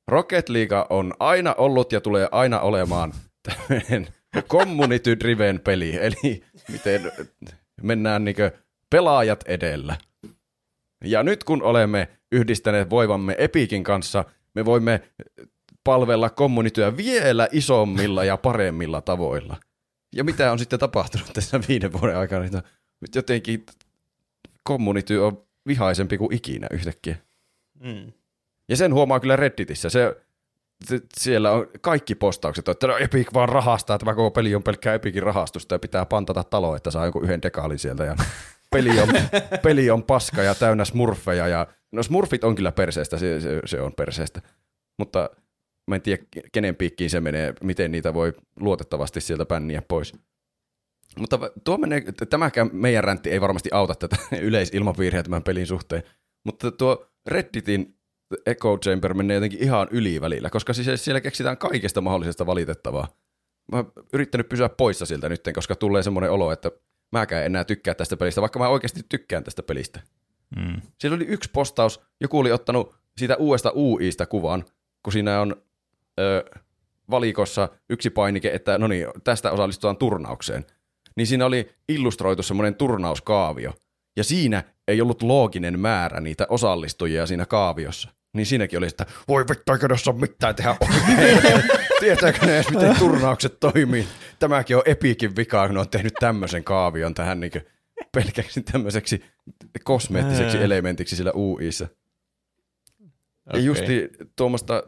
Rocket 0.07 0.49
League 0.49 0.85
on 0.89 1.13
aina 1.19 1.55
ollut 1.57 1.91
ja 1.91 2.01
tulee 2.01 2.27
aina 2.31 2.59
olemaan 2.59 3.13
tämmöinen 3.43 4.07
community-driven 4.49 5.59
peli, 5.59 5.97
eli 5.97 6.43
miten 6.71 7.11
mennään 7.81 8.25
niin 8.25 8.35
pelaajat 8.91 9.43
edellä. 9.47 9.97
Ja 11.03 11.23
nyt 11.23 11.43
kun 11.43 11.63
olemme 11.63 12.07
yhdistäneet 12.31 12.89
voivamme 12.89 13.35
Epikin 13.37 13.83
kanssa, 13.83 14.25
me 14.55 14.65
voimme 14.65 15.01
palvella 15.83 16.29
kommunityä 16.29 16.97
vielä 16.97 17.47
isommilla 17.51 18.23
ja 18.23 18.37
paremmilla 18.37 19.01
tavoilla. 19.01 19.57
Ja 20.15 20.23
mitä 20.23 20.51
on 20.51 20.59
sitten 20.59 20.79
tapahtunut 20.79 21.29
tässä 21.33 21.59
viiden 21.67 21.93
vuoden 21.93 22.17
aikana? 22.17 22.45
Nyt 23.01 23.15
jotenkin 23.15 23.65
kommunity 24.63 25.17
on 25.17 25.43
vihaisempi 25.67 26.17
kuin 26.17 26.33
ikinä 26.33 26.67
yhtäkkiä. 26.71 27.15
Mm. 27.79 28.11
Ja 28.69 28.77
sen 28.77 28.93
huomaa 28.93 29.19
kyllä 29.19 29.35
Redditissä. 29.35 29.89
Se, 29.89 30.15
se, 30.85 30.99
siellä 31.17 31.51
on 31.51 31.67
kaikki 31.81 32.15
postaukset, 32.15 32.67
että 32.67 32.87
no 32.87 32.97
Epic 32.97 33.33
vaan 33.33 33.49
rahastaa, 33.49 33.97
tämä 33.97 34.15
koko 34.15 34.31
peli 34.31 34.55
on 34.55 34.63
pelkkää 34.63 34.93
Epicin 34.93 35.23
rahastusta 35.23 35.75
ja 35.75 35.79
pitää 35.79 36.05
pantata 36.05 36.43
talo, 36.43 36.75
että 36.75 36.91
saa 36.91 37.05
jonkun 37.05 37.23
yhden 37.23 37.41
dekaalin 37.41 37.79
sieltä. 37.79 38.03
Ja 38.03 38.15
peli, 38.71 38.99
on, 38.99 39.09
peli 39.63 39.89
on 39.89 40.03
paska 40.03 40.43
ja 40.43 40.55
täynnä 40.55 40.85
smurfeja. 40.85 41.47
Ja, 41.47 41.67
no 41.91 42.03
smurfit 42.03 42.43
on 42.43 42.55
kyllä 42.55 42.71
perseestä, 42.71 43.17
se, 43.17 43.41
se, 43.41 43.59
se 43.65 43.81
on 43.81 43.93
perseestä. 43.93 44.41
Mutta 44.99 45.29
mä 45.87 45.95
en 45.95 46.01
tiedä, 46.01 46.23
kenen 46.51 46.75
piikkiin 46.75 47.09
se 47.09 47.21
menee, 47.21 47.53
miten 47.63 47.91
niitä 47.91 48.13
voi 48.13 48.33
luotettavasti 48.59 49.21
sieltä 49.21 49.45
pänniä 49.45 49.81
pois. 49.81 50.13
Mutta 51.19 51.39
tuo 51.63 51.77
menee, 51.77 52.03
tämäkään 52.29 52.69
meidän 52.73 53.03
räntti 53.03 53.29
ei 53.31 53.41
varmasti 53.41 53.69
auta 53.73 53.95
tätä 53.95 54.17
yleisilmapiiriä 54.41 55.23
tämän 55.23 55.43
pelin 55.43 55.67
suhteen, 55.67 56.03
mutta 56.45 56.71
tuo 56.71 57.11
Redditin 57.27 57.95
Echo 58.45 58.77
Chamber 58.77 59.13
menee 59.13 59.35
jotenkin 59.35 59.63
ihan 59.63 59.87
yli 59.91 60.21
välillä, 60.21 60.49
koska 60.49 60.73
siis 60.73 61.05
siellä 61.05 61.21
keksitään 61.21 61.57
kaikesta 61.57 62.01
mahdollisesta 62.01 62.45
valitettavaa. 62.45 63.07
Mä 63.71 63.77
oon 63.77 63.91
yrittänyt 64.13 64.49
pysyä 64.49 64.69
poissa 64.69 65.05
siltä 65.05 65.29
nyt, 65.29 65.41
koska 65.53 65.75
tulee 65.75 66.03
semmoinen 66.03 66.31
olo, 66.31 66.51
että 66.51 66.71
mäkään 67.11 67.41
en 67.41 67.45
enää 67.45 67.63
tykkää 67.63 67.93
tästä 67.93 68.17
pelistä, 68.17 68.41
vaikka 68.41 68.59
mä 68.59 68.67
oikeasti 68.67 69.01
tykkään 69.09 69.43
tästä 69.43 69.63
pelistä. 69.63 69.99
Mm. 70.55 70.81
Siellä 70.97 71.15
oli 71.15 71.25
yksi 71.25 71.49
postaus, 71.53 72.01
joku 72.21 72.39
oli 72.39 72.51
ottanut 72.51 72.95
siitä 73.17 73.35
uudesta 73.35 73.71
UIsta 73.75 74.25
kuvan, 74.25 74.65
kun 75.03 75.13
siinä 75.13 75.41
on 75.41 75.55
ö, 76.19 76.45
valikossa 77.09 77.69
yksi 77.89 78.09
painike, 78.09 78.51
että 78.53 78.77
no 78.77 78.87
niin, 78.87 79.07
tästä 79.23 79.51
osallistutaan 79.51 79.97
turnaukseen. 79.97 80.65
Niin 81.15 81.27
siinä 81.27 81.45
oli 81.45 81.71
illustroitu 81.89 82.43
semmoinen 82.43 82.75
turnauskaavio. 82.75 83.73
Ja 84.17 84.23
siinä 84.23 84.63
ei 84.87 85.01
ollut 85.01 85.21
looginen 85.21 85.79
määrä 85.79 86.19
niitä 86.19 86.45
osallistujia 86.49 87.25
siinä 87.25 87.45
kaaviossa. 87.45 88.09
Niin 88.33 88.45
siinäkin 88.45 88.77
oli, 88.79 88.87
että 88.87 89.05
voi 89.27 89.45
vittu, 89.49 89.71
eikö 89.71 89.87
tässä 89.87 90.11
ole 90.11 90.19
mitään 90.19 90.55
tehdä 90.55 90.75
oikein. 90.81 91.63
Tietääkö 91.99 92.45
ne 92.45 92.55
edes, 92.55 92.69
miten 92.69 92.95
turnaukset 92.99 93.59
toimii? 93.59 94.07
Tämäkin 94.39 94.77
on 94.77 94.83
Epikin 94.85 95.35
vika, 95.35 95.67
kun 95.67 95.77
on 95.77 95.89
tehnyt 95.89 96.13
tämmöisen 96.19 96.63
kaavion 96.63 97.13
tähän 97.13 97.39
niin 97.39 97.51
pelkäksi 98.11 98.61
tämmöiseksi 98.61 99.23
kosmeettiseksi 99.83 100.57
Ää. 100.57 100.63
elementiksi 100.63 101.15
sillä 101.15 101.31
UIssa. 101.35 101.87
Ja 103.03 103.09
Okei. 103.49 103.65
justi 103.65 104.09
tuommoista 104.35 104.83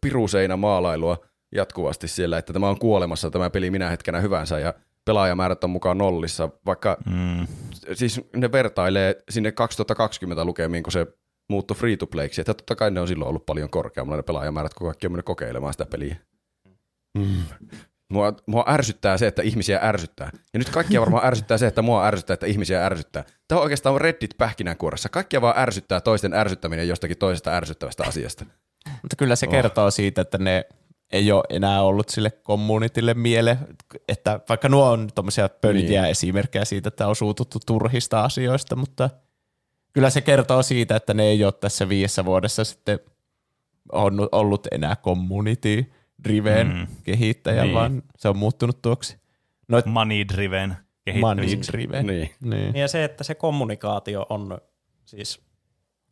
piruseinä 0.00 0.56
maalailua 0.56 1.26
jatkuvasti 1.54 2.08
siellä, 2.08 2.38
että 2.38 2.52
tämä 2.52 2.68
on 2.68 2.78
kuolemassa 2.78 3.30
tämä 3.30 3.50
peli 3.50 3.70
minä 3.70 3.90
hetkenä 3.90 4.20
hyvänsä 4.20 4.58
ja 4.58 4.74
pelaajamäärät 5.04 5.64
on 5.64 5.70
mukaan 5.70 5.98
nollissa, 5.98 6.48
vaikka 6.66 6.96
Mm. 7.06 7.46
siis 7.92 8.20
ne 8.36 8.52
vertailee 8.52 9.16
sinne 9.30 9.52
2020 9.52 10.44
lukemiin, 10.44 10.82
kun 10.82 10.92
se 10.92 11.06
muuttui 11.52 11.76
free 11.76 11.96
to 11.96 12.06
playksi, 12.06 12.40
että 12.40 12.54
totta 12.54 12.76
kai 12.76 12.90
ne 12.90 13.00
on 13.00 13.08
silloin 13.08 13.28
ollut 13.28 13.46
paljon 13.46 13.70
korkeammalla 13.70 14.16
ne 14.16 14.22
pelaajamäärät, 14.22 14.74
kun 14.74 14.86
kaikki 14.86 15.06
on 15.06 15.12
mennyt 15.12 15.26
kokeilemaan 15.26 15.74
sitä 15.74 15.86
peliä. 15.86 16.16
Mm. 17.18 17.42
Mua, 18.12 18.32
mua 18.46 18.64
ärsyttää 18.68 19.18
se, 19.18 19.26
että 19.26 19.42
ihmisiä 19.42 19.80
ärsyttää. 19.82 20.30
Ja 20.52 20.58
nyt 20.58 20.68
kaikkia 20.68 21.00
varmaan 21.00 21.26
ärsyttää 21.26 21.58
se, 21.58 21.66
että 21.66 21.82
mua 21.82 22.06
ärsyttää, 22.06 22.34
että 22.34 22.46
ihmisiä 22.46 22.86
ärsyttää. 22.86 23.24
Tämä 23.48 23.58
on 23.58 23.62
oikeastaan 23.62 24.00
Reddit 24.00 24.30
pähkinänkuoressa. 24.38 25.08
Kaikkia 25.08 25.40
vaan 25.40 25.58
ärsyttää 25.58 26.00
toisten 26.00 26.34
ärsyttäminen 26.34 26.88
jostakin 26.88 27.18
toisesta 27.18 27.56
ärsyttävästä 27.56 28.04
asiasta. 28.06 28.44
Mutta 29.02 29.16
kyllä 29.18 29.36
se 29.36 29.46
Oh. 29.46 29.52
kertoo 29.52 29.90
siitä, 29.90 30.20
että 30.20 30.38
ne 30.38 30.64
ei 31.12 31.32
ole 31.32 31.44
enää 31.50 31.82
ollut 31.82 32.08
sille 32.08 32.30
communitylle 32.30 33.14
miele, 33.14 33.58
että 34.08 34.40
vaikka 34.48 34.68
nuo 34.68 34.90
on 34.90 35.08
tuommoisia 35.14 35.48
pöljiä 35.48 36.02
niin. 36.02 36.10
esimerkkejä 36.10 36.64
siitä, 36.64 36.88
että 36.88 37.08
on 37.08 37.16
suututtu 37.16 37.58
turhista 37.66 38.24
asioista, 38.24 38.76
mutta 38.76 39.10
kyllä 39.92 40.10
se 40.10 40.20
kertoo 40.20 40.62
siitä, 40.62 40.96
että 40.96 41.14
ne 41.14 41.22
ei 41.22 41.44
ole 41.44 41.52
tässä 41.52 41.88
viidessä 41.88 42.24
vuodessa 42.24 42.64
sitten 42.64 42.98
on 43.92 44.28
ollut 44.32 44.66
enää 44.70 44.96
community 44.96 45.92
driven 46.24 46.66
Mm. 46.66 46.86
kehittäjä, 47.04 47.56
Niin. 47.62 47.66
niin. 47.68 47.74
vaan 47.74 48.02
se 48.18 48.28
on 48.28 48.36
muuttunut 48.36 48.82
tuoksi 48.82 49.16
noit 49.68 49.86
Money 49.86 50.24
driven 50.28 50.76
money 51.20 51.46
driven. 51.72 52.06
Niin. 52.06 52.30
Niin. 52.40 52.74
Ja 52.76 52.88
se, 52.88 53.04
että 53.04 53.24
se 53.24 53.34
kommunikaatio 53.34 54.26
on 54.28 54.58
siis 55.04 55.40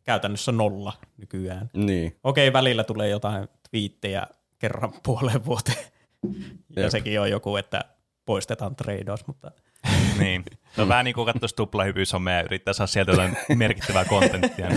käytännössä 0.03 0.51
nolla 0.51 0.93
nykyään. 1.17 1.69
Niin. 1.73 2.15
Okei, 2.23 2.53
välillä 2.53 2.83
tulee 2.83 3.09
jotain 3.09 3.47
twiittejä 3.69 4.27
kerran 4.59 4.93
puoleen 5.03 5.45
vuoteen. 5.45 5.77
Ja 6.75 6.81
Jep. 6.81 6.91
sekin 6.91 7.21
on 7.21 7.31
joku, 7.31 7.55
että 7.55 7.85
poistetaan 8.25 8.75
tradeaus, 8.75 9.27
mutta 9.27 9.51
Niin. 10.19 10.43
On 10.77 10.87
vähän 10.87 11.05
niin 11.05 11.15
kuin 11.15 11.25
katsoisi 11.25 11.55
tuplahypyshommeja 11.55 12.37
ja 12.37 12.43
yrittää 12.43 12.73
saada 12.73 12.87
sieltä 12.87 13.11
jotain 13.11 13.37
merkittävää 13.55 14.05
kontenttia. 14.05 14.67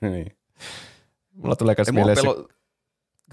niin. 0.00 0.26
Mulla 1.34 1.56
tulee 1.56 1.74
myös 1.78 1.92
mieleen 1.92 2.16
pelo... 2.16 2.48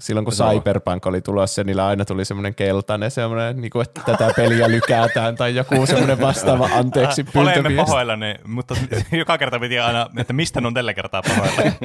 silloin 0.00 0.24
kun 0.24 0.34
Sano. 0.34 0.52
Cyberpunk 0.52 1.06
oli 1.06 1.20
tulossa, 1.20 1.64
niillä 1.64 1.86
aina 1.86 2.04
tuli 2.04 2.24
semmoinen 2.24 2.54
keltainen, 2.54 3.10
semmoinen, 3.10 3.60
niin 3.60 3.70
kuin, 3.70 3.82
että 3.82 4.00
tätä 4.06 4.30
peliä 4.36 4.70
lykätään, 4.70 5.36
tai 5.36 5.54
joku 5.54 5.86
semmoinen 5.86 6.20
vastaava 6.20 6.68
anteeksi 6.72 7.24
Ah, 7.34 7.42
Olemme 7.42 7.76
pahoillani, 7.76 8.34
mutta 8.44 8.74
joka 9.12 9.38
kerta 9.38 9.60
piti 9.60 9.78
aina, 9.78 10.10
että 10.18 10.32
mistä 10.32 10.60
ne 10.60 10.66
on 10.66 10.74
tällä 10.74 10.94
kertaa 10.94 11.22
pahoillani. 11.22 11.76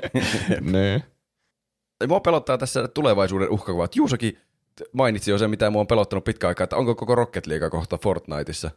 Niin. 0.71 1.03
Mua 2.07 2.19
pelottaa 2.19 2.57
tässä 2.57 2.87
tulevaisuuden 2.87 3.49
uhkakuvat. 3.49 3.95
Juusokin 3.95 4.37
mainitsi 4.93 5.31
jo 5.31 5.37
sen, 5.37 5.49
mitä 5.49 5.69
mua 5.69 5.79
on 5.81 5.87
pelottanut 5.87 6.23
pitkä 6.23 6.47
aikaa, 6.47 6.63
että 6.63 6.75
onko 6.75 6.95
koko 6.95 7.15
Rocket 7.15 7.47
League 7.47 7.69
kohta 7.69 7.97
Fortniteissa. 7.97 8.71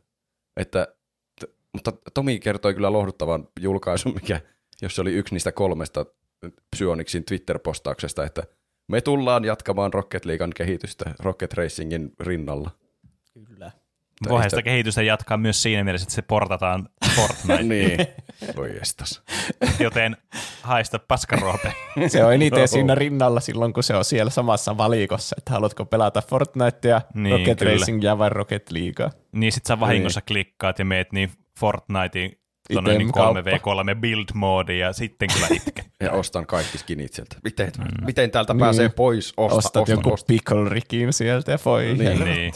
Että, 0.56 0.94
t- 1.40 1.50
mutta 1.72 1.92
Tomi 2.14 2.38
kertoi 2.38 2.74
kyllä 2.74 2.92
lohduttavan 2.92 3.48
julkaisun, 3.60 4.14
mikä, 4.14 4.40
jos 4.82 4.94
se 4.94 5.00
oli 5.00 5.12
yksi 5.12 5.34
niistä 5.34 5.52
kolmesta 5.52 6.06
Psyonixin 6.70 7.24
Twitter-postauksesta, 7.24 8.24
että 8.24 8.42
me 8.88 9.00
tullaan 9.00 9.44
jatkamaan 9.44 9.92
Rocket 9.92 10.24
Leaguean 10.24 10.52
kehitystä 10.56 11.14
Rocket 11.18 11.54
Racingin 11.54 12.12
rinnalla. 12.20 12.70
kyllä. 13.46 13.70
Voihan 14.28 14.50
sitä 14.50 14.62
kehitystä 14.62 15.02
jatkaa 15.02 15.36
myös 15.36 15.62
siinä 15.62 15.84
mielessä, 15.84 16.04
että 16.04 16.14
se 16.14 16.22
portataan 16.22 16.88
Fortnite, 17.16 17.62
niin. 17.74 17.98
Voi 18.56 18.76
estas. 18.82 19.22
joten 19.80 20.16
haista 20.62 20.98
paskaruope. 20.98 21.72
Se 22.08 22.24
on 22.24 22.34
eniten 22.34 22.68
siinä 22.68 22.94
rinnalla 22.94 23.40
silloin, 23.40 23.72
kun 23.72 23.82
se 23.82 23.94
on 23.96 24.04
siellä 24.04 24.30
samassa 24.30 24.76
valikossa, 24.76 25.36
että 25.38 25.50
haluatko 25.52 25.84
pelata 25.84 26.22
Fortnitea, 26.22 27.02
Niin, 27.14 27.22
niin, 27.22 27.32
Rocket 27.38 27.58
kyllä. 27.58 27.72
Racingia 27.72 28.18
vai 28.18 28.28
Rocket 28.30 28.70
Leaguea. 28.70 29.10
Niin 29.32 29.52
sit 29.52 29.66
sä 29.66 29.80
vahingossa 29.80 30.20
klikkaat 30.20 30.78
ja 30.78 30.84
meet 30.84 31.12
niin 31.12 31.30
Fortnitein 31.60 32.36
niin 32.98 33.12
kauppa. 33.12 33.40
3v3 33.40 33.94
build 34.00 34.24
moodi 34.34 34.78
ja 34.78 34.92
sitten 34.92 35.28
kyllä 35.34 35.46
itke. 35.50 35.84
Ja 36.00 36.12
ostan 36.12 36.46
kaikki 36.46 36.78
skinit 36.78 37.12
sieltä. 37.12 37.36
Miten, 37.44 37.72
mm. 37.78 38.04
miten 38.06 38.30
täältä 38.30 38.54
pääsee 38.58 38.86
Niin. 38.88 38.94
pois? 38.94 39.34
Osta, 39.36 39.56
Ostat 39.56 39.76
ostan, 39.82 39.92
jonkun 39.94 40.12
ostan. 40.12 40.26
pickle 40.26 41.12
sieltä 41.12 41.52
ja 41.52 41.58
voi. 41.64 41.94
Niin. 41.94 42.24
niin. 42.24 42.52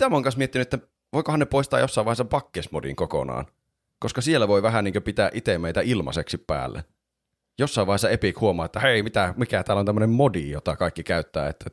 Sitä 0.00 0.08
mä 0.08 0.16
oon 0.16 0.22
kanssa 0.22 0.38
miettinyt, 0.38 0.74
että 0.74 0.88
voikohan 1.12 1.40
ne 1.40 1.46
poistaa 1.46 1.80
jossain 1.80 2.04
vaiheessa 2.04 2.24
pakkesmodin 2.24 2.96
kokonaan. 2.96 3.46
Koska 3.98 4.20
siellä 4.20 4.48
voi 4.48 4.62
vähän 4.62 4.84
niin 4.84 5.02
pitää 5.02 5.30
itse 5.34 5.58
meitä 5.58 5.80
ilmaiseksi 5.80 6.38
päälle. 6.38 6.84
Jossain 7.58 7.86
vaiheessa 7.86 8.10
Epic 8.10 8.40
huomaa, 8.40 8.66
että 8.66 8.80
hei, 8.80 9.02
mitä, 9.02 9.34
mikä 9.36 9.62
täällä 9.62 9.80
on 9.80 9.86
tämmöinen 9.86 10.10
modi, 10.10 10.50
jota 10.50 10.76
kaikki 10.76 11.02
käyttää, 11.02 11.48
että 11.48 11.70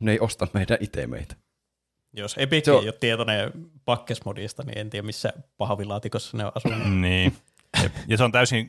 ne 0.00 0.12
ei 0.12 0.20
osta 0.20 0.46
meidän 0.54 0.78
itemeitä. 0.80 1.36
Jos 2.12 2.34
Epic 2.38 2.64
Se 2.64 2.72
on- 2.72 2.82
ei 2.82 2.88
ole 2.88 2.96
tietoinen 3.00 3.52
pakkesmodista, 3.84 4.62
niin 4.62 4.78
en 4.78 4.90
tiedä 4.90 5.06
missä 5.06 5.32
pahvilaatikossa 5.56 6.36
ne 6.36 6.44
on 6.44 6.52
asunut. 6.54 6.92
niin. 7.00 7.36
Ja 8.08 8.16
se 8.16 8.24
on 8.24 8.32
täysin 8.32 8.68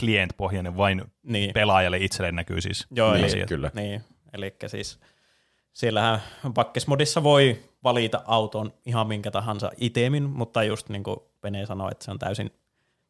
client-pohjainen, 0.00 0.76
vain 0.76 1.02
niin. 1.22 1.52
pelaajalle 1.54 1.98
itselleen 1.98 2.36
näkyy 2.36 2.60
siis 2.60 2.86
Joo, 2.90 3.14
eli. 3.14 3.46
Kyllä. 3.48 3.70
Niin, 3.74 4.04
eli 4.32 4.56
siis 4.66 4.98
siellähän 5.72 6.20
pakkesmodissa 6.54 7.22
voi 7.22 7.58
valita 7.86 8.22
autoon 8.26 8.72
ihan 8.86 9.06
minkä 9.06 9.30
tahansa 9.30 9.70
itemin, 9.76 10.22
mutta 10.22 10.62
just 10.62 10.88
niin 10.88 11.02
kuin 11.02 11.16
Pene 11.40 11.66
sanoi, 11.66 11.88
että 11.92 12.04
se 12.04 12.10
on 12.10 12.18
täysin, 12.18 12.50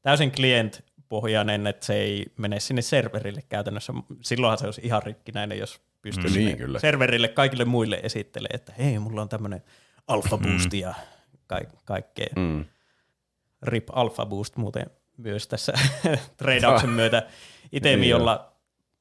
täysin 0.03 0.33
client-pohjainen, 0.33 1.67
että 1.67 1.87
se 1.87 1.95
ei 1.95 2.27
mene 2.39 2.61
sinne 2.61 2.83
serverille 2.83 3.43
käytännössä. 3.49 3.93
Silloinhan 4.21 4.59
se 4.59 4.65
olisi 4.65 4.81
ihan 4.85 5.03
rikkinäinen, 5.03 5.59
jos 5.59 5.81
pystyisi 6.03 6.39
Mm, 6.39 6.43
mm, 6.43 6.47
niin, 6.47 6.57
kyllä. 6.59 6.79
serverille 6.79 7.29
kaikille 7.29 7.65
muille 7.65 8.01
esittelee, 8.03 8.51
että 8.55 8.73
hei, 8.79 8.99
mulla 8.99 9.23
on 9.23 9.29
tämmöinen 9.29 9.63
Alpha 10.07 10.39
Boost 10.39 10.73
ja 10.73 10.95
ka- 11.47 11.61
kaikkea. 11.85 12.27
Mm. 12.37 12.65
RIP 13.63 13.89
Alpha 13.93 14.27
Boost 14.27 14.57
muuten 14.57 14.87
myös 15.17 15.49
tässä 15.49 15.73
treidauksen 16.37 16.91
myötä 16.91 17.23
itemi, 17.73 18.01
Niin 18.01 18.11
jolla, 18.11 18.53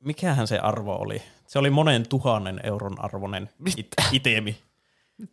mikähän 0.04 0.48
se 0.48 0.60
arvo 0.60 0.96
oli? 0.96 1.22
Se 1.48 1.60
oli 1.60 1.70
monen 1.70 2.08
tuhannen 2.10 2.60
euron 2.64 2.96
arvoinen 3.06 3.50
it- 3.78 3.88
itemi. 4.12 4.58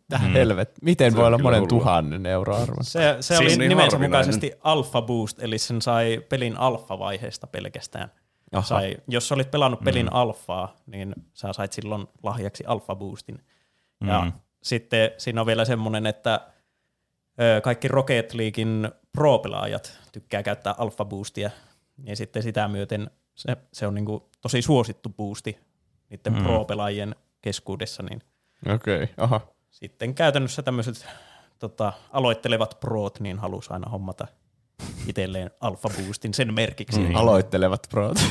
Tähän 0.09 0.29
mm. 0.29 0.33
helvet. 0.33 0.71
Miten 0.81 1.11
Se 1.11 1.17
voi 1.17 1.27
olla 1.27 1.37
monen 1.37 1.59
hullua. 1.59 1.69
tuhannen 1.69 2.25
euroa 2.25 2.57
arvo? 2.61 2.83
Se, 2.83 3.17
se 3.19 3.35
Siis 3.35 3.39
oli 3.39 3.57
niin 3.57 3.69
nimensä 3.69 3.97
mukaisesti 3.97 4.51
Alpha 4.61 5.01
Boost, 5.01 5.39
eli 5.43 5.57
sen 5.57 5.81
sai 5.81 6.21
pelin 6.29 6.57
alfa-vaiheesta 6.57 7.47
pelkästään. 7.47 8.11
Aha. 8.51 8.61
Sai, 8.65 8.97
jos 9.07 9.31
olit 9.31 9.51
pelannut 9.51 9.79
pelin 9.83 10.05
mm. 10.05 10.09
alfaa, 10.11 10.75
niin 10.85 11.15
sä 11.33 11.53
sait 11.53 11.73
silloin 11.73 12.07
lahjaksi 12.23 12.63
Alpha 12.67 12.95
Boostin. 12.95 13.39
Ja 14.07 14.21
Mm. 14.21 14.31
sitten 14.63 15.11
siinä 15.17 15.41
on 15.41 15.47
vielä 15.47 15.65
semmoinen, 15.65 16.05
että 16.05 16.39
ö, 17.41 17.61
kaikki 17.61 17.87
Rocket 17.87 18.33
Leaguein 18.33 18.89
pro-pelaajat 19.11 19.99
tykkää 20.11 20.43
käyttää 20.43 20.75
Alpha 20.77 21.05
Boostia, 21.05 21.49
niin 21.97 22.17
sitten 22.17 22.43
sitä 22.43 22.67
myöten 22.67 23.09
se, 23.35 23.57
se 23.73 23.87
on 23.87 23.93
niinku 23.95 24.29
tosi 24.41 24.61
suosittu 24.61 25.09
boosti 25.09 25.59
niiden 26.09 26.33
mm. 26.33 26.43
pro-pelaajien 26.43 27.15
keskuudessa, 27.41 28.03
niin 28.03 28.21
Okei, 28.73 29.03
okay. 29.03 29.07
aha. 29.17 29.41
Sitten 29.73 30.15
käytännössä 30.15 30.61
tämmöiset 30.63 31.05
tota, 31.59 31.93
aloittelevat 32.11 32.77
proot 32.79 33.19
niin 33.19 33.39
halusi 33.39 33.73
aina 33.73 33.89
hommata 33.89 34.27
itselleen 35.07 35.51
Alpha 35.61 35.89
Boostin 35.89 36.33
sen 36.33 36.53
merkiksi. 36.53 36.99
Mm. 36.99 37.05
Niin. 37.05 37.15
Aloittelevat 37.15 37.87
prot. 37.89 38.17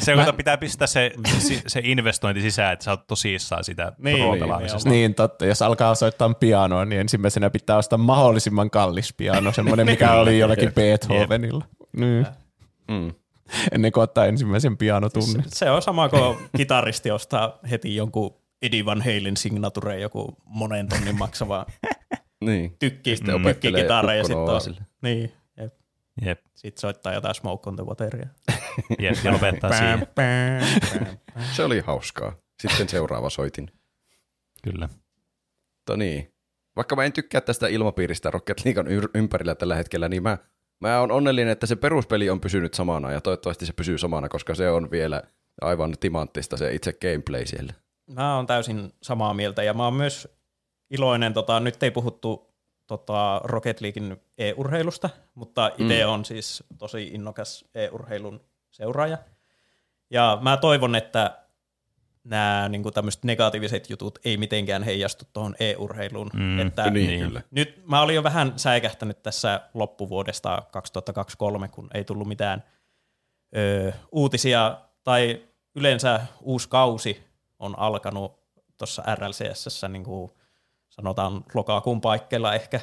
Se, 0.00 0.14
kun 0.14 0.34
pitää 0.36 0.56
pistää 0.56 0.86
se, 0.86 1.12
se, 1.66 1.80
investointi 1.84 2.42
sisään, 2.42 2.72
että 2.72 2.84
sä 2.84 2.90
oot 2.90 3.06
tosissaan 3.06 3.64
sitä 3.64 3.92
Niin, 3.98 4.16
pro-pelaamisesta. 4.18 4.88
niin, 4.90 5.14
totta. 5.14 5.46
Jos 5.46 5.62
alkaa 5.62 5.94
soittaa 5.94 6.34
pianoa, 6.34 6.84
niin 6.84 7.00
ensimmäisenä 7.00 7.50
pitää 7.50 7.76
ostaa 7.76 7.98
mahdollisimman 7.98 8.70
kallis 8.70 9.12
piano, 9.12 9.52
semmoinen, 9.52 9.86
mikä 9.86 10.12
oli 10.12 10.38
jollakin 10.42 10.72
Beethovenilla. 10.72 11.64
Niin. 11.96 12.26
Mm. 12.88 13.14
Ennen 13.72 13.92
kuin 13.92 14.04
ottaa 14.04 14.26
ensimmäisen 14.26 14.76
pianotunnin. 14.76 15.42
Se, 15.42 15.56
se 15.56 15.70
on 15.70 15.82
sama 15.82 16.08
kuin 16.08 16.38
kitaristi 16.56 17.10
ostaa 17.10 17.58
heti 17.70 17.96
jonkun 17.96 18.45
Eddie 18.62 18.84
Van 18.84 19.00
Halen 19.02 19.36
signature, 19.36 20.00
joku 20.00 20.36
monen 20.44 20.88
tonnin 20.88 21.18
maksava 21.18 21.66
Niin. 22.44 22.76
tykki, 22.78 23.16
Sitten 23.16 23.34
opettelee 23.34 23.54
tykkikitara 23.80 24.14
ja 24.14 24.24
sitten 24.24 24.60
sille. 24.60 24.80
niin, 25.02 25.32
jep. 25.56 25.74
Jep, 26.24 26.40
Sit 26.54 26.78
soittaa 26.78 27.12
jotain 27.14 27.34
Smoke 27.34 27.70
on 27.70 27.76
the 27.76 27.84
Wateria. 27.84 28.26
jep, 28.98 29.16
ja 29.24 29.32
lopettaa 29.32 29.72
siihen. 29.72 30.06
Se 31.52 31.64
oli 31.64 31.80
hauskaa. 31.80 32.32
Sitten 32.62 32.88
seuraava 32.88 33.30
soitin. 33.30 33.70
Kyllä. 34.62 34.88
Mutta 35.76 35.96
niin. 35.96 36.32
Vaikka 36.76 36.96
mä 36.96 37.04
en 37.04 37.12
tykkää 37.12 37.40
tästä 37.40 37.68
ilmapiiristä 37.68 38.30
Rocket 38.30 38.64
Leaguean 38.64 39.08
ympärillä 39.14 39.54
tällä 39.54 39.74
hetkellä, 39.74 40.08
niin 40.08 40.22
mä, 40.22 40.38
mä 40.80 41.00
oon 41.00 41.10
onnellinen, 41.10 41.52
että 41.52 41.66
se 41.66 41.76
peruspeli 41.76 42.30
on 42.30 42.40
pysynyt 42.40 42.74
samana 42.74 43.12
ja 43.12 43.20
toivottavasti 43.20 43.66
se 43.66 43.72
pysyy 43.72 43.98
samana, 43.98 44.28
koska 44.28 44.54
se 44.54 44.70
on 44.70 44.90
vielä 44.90 45.22
aivan 45.60 45.94
timanttista 46.00 46.56
se 46.56 46.74
itse 46.74 46.92
gameplay 46.92 47.46
siellä. 47.46 47.72
Mä 48.06 48.36
oon 48.36 48.46
täysin 48.46 48.92
samaa 49.02 49.34
mieltä 49.34 49.62
ja 49.62 49.74
mä 49.74 49.84
oon 49.84 49.94
myös 49.94 50.28
iloinen, 50.90 51.34
tota, 51.34 51.60
nyt 51.60 51.82
ei 51.82 51.90
puhuttu 51.90 52.54
tota, 52.86 53.40
Rocket 53.44 53.80
Leaguein 53.80 54.16
e-urheilusta, 54.38 55.10
mutta 55.34 55.70
itse 55.78 56.04
mm. 56.04 56.10
on 56.10 56.24
siis 56.24 56.64
tosi 56.78 57.06
innokas 57.06 57.64
e-urheilun 57.74 58.40
seuraaja. 58.70 59.18
Ja 60.10 60.38
mä 60.42 60.56
toivon, 60.56 60.94
että 60.94 61.46
nämä 62.24 62.68
niin 62.68 62.82
tämmöiset 62.94 63.24
negatiiviset 63.24 63.90
jutut 63.90 64.18
ei 64.24 64.36
mitenkään 64.36 64.82
heijastu 64.82 65.24
tuohon 65.32 65.54
e-urheiluun. 65.60 66.30
Mm, 66.34 66.58
että 66.58 66.90
niin, 66.90 67.08
niin. 67.08 67.26
kyllä. 67.26 67.42
nyt 67.50 67.82
mä 67.86 68.00
olin 68.00 68.16
jo 68.16 68.22
vähän 68.22 68.52
säikähtänyt 68.56 69.22
tässä 69.22 69.60
loppuvuodesta 69.74 70.62
2023, 70.70 71.68
kun 71.68 71.90
ei 71.94 72.04
tullut 72.04 72.28
mitään 72.28 72.64
ö, 73.56 73.92
uutisia, 74.12 74.78
tai 75.04 75.42
yleensä 75.74 76.20
uusi 76.40 76.68
kausi 76.68 77.25
on 77.58 77.78
alkanut 77.78 78.40
tuossa 78.78 79.02
RLCS, 79.14 79.82
niin 79.88 80.04
kuin 80.04 80.30
sanotaan 80.88 81.44
lokakuun 81.54 82.00
paikkeilla 82.00 82.54
ehkä. 82.54 82.80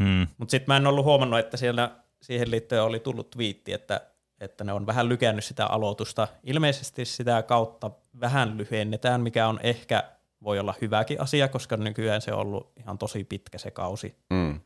Mm. 0.00 0.26
Mutta 0.38 0.50
sitten 0.50 0.64
mä 0.72 0.76
en 0.76 0.86
ollut 0.86 1.04
huomannut, 1.04 1.40
että 1.40 1.56
siellä 1.56 1.90
siihen 2.22 2.50
liittyen 2.50 2.82
oli 2.82 3.00
tullut 3.00 3.30
twiitti, 3.30 3.72
että, 3.72 4.00
että 4.40 4.64
ne 4.64 4.72
on 4.72 4.86
vähän 4.86 5.08
lykännyt 5.08 5.44
sitä 5.44 5.66
aloitusta. 5.66 6.28
Ilmeisesti 6.42 7.04
sitä 7.04 7.42
kautta 7.42 7.90
vähän 8.20 8.58
lyhennetään, 8.58 9.20
mikä 9.20 9.48
on 9.48 9.60
ehkä 9.62 10.04
voi 10.44 10.58
olla 10.58 10.74
hyväkin 10.80 11.20
asia, 11.20 11.48
koska 11.48 11.76
nykyään 11.76 12.20
se 12.20 12.32
on 12.32 12.40
ollut 12.40 12.72
ihan 12.76 12.98
tosi 12.98 13.24
pitkä 13.24 13.58
se 13.58 13.70
kausi. 13.70 14.16
Mm. 14.30 14.60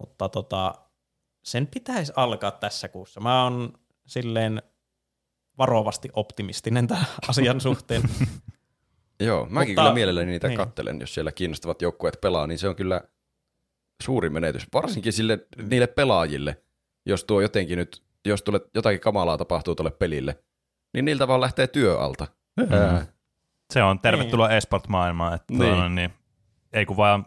Mutta 0.00 0.28
tota, 0.28 0.74
sen 1.42 1.66
pitäisi 1.66 2.12
alkaa 2.16 2.50
tässä 2.50 2.88
kuussa. 2.88 3.20
Mä 3.20 3.44
oon 3.44 3.72
silleen 4.06 4.62
varovasti 5.58 6.08
optimistinen 6.12 6.86
tämän 6.86 7.06
asian 7.28 7.60
suhteen. 7.60 8.02
Joo, 9.24 9.46
mäkin 9.50 9.70
Mutta- 9.70 9.82
kyllä 9.82 9.94
mielelläni 9.94 10.30
niitä 10.30 10.48
niin. 10.48 10.56
kattelen, 10.58 11.00
jos 11.00 11.14
siellä 11.14 11.32
kiinnostavat 11.32 11.82
joukkueet 11.82 12.20
pelaa, 12.20 12.46
niin 12.46 12.58
se 12.58 12.68
on 12.68 12.76
kyllä 12.76 13.00
suuri 14.02 14.30
menetys. 14.30 14.66
Varsinkin 14.74 15.12
sille, 15.12 15.46
niille 15.70 15.86
pelaajille, 15.86 16.62
jos 17.06 17.24
tuo 17.24 17.40
jotenkin 17.40 17.78
nyt, 17.78 18.02
jos 18.24 18.42
tulee, 18.42 18.60
jotakin 18.74 19.00
kamalaa 19.00 19.38
tapahtuu 19.38 19.74
tuolle 19.74 19.90
pelille, 19.90 20.38
niin 20.94 21.04
niiltä 21.04 21.28
vaan 21.28 21.40
lähtee 21.40 21.66
työ 21.66 21.98
alta. 22.00 22.26
Ää, 22.70 23.06
Se 23.72 23.82
on 23.82 23.98
tervetuloa 23.98 24.48
niin. 24.48 24.56
esport-maailmaan, 24.56 25.34
että 25.34 25.54
Niin. 25.54 25.72
niin. 25.78 25.94
niin, 25.94 26.10
ei 26.72 26.86
kun 26.86 26.96
vaan 26.96 27.26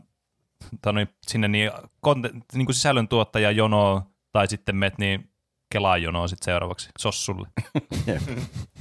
tai 0.82 0.94
niin, 0.94 1.10
sinne 1.28 1.48
niin, 1.48 1.72
konte, 2.02 2.30
niin 2.53 2.65
kuin 2.65 2.76
sisällön 2.76 3.07
tuottaja 3.07 3.52
jono 3.52 4.03
tai 4.32 4.48
sitten 4.48 4.76
met 4.76 4.98
niin 4.98 5.30
kelaa 5.72 5.98
jonoa 5.98 6.28
sitten 6.28 6.45
seuraavaksi 6.45 6.90
sossulle. 6.99 7.48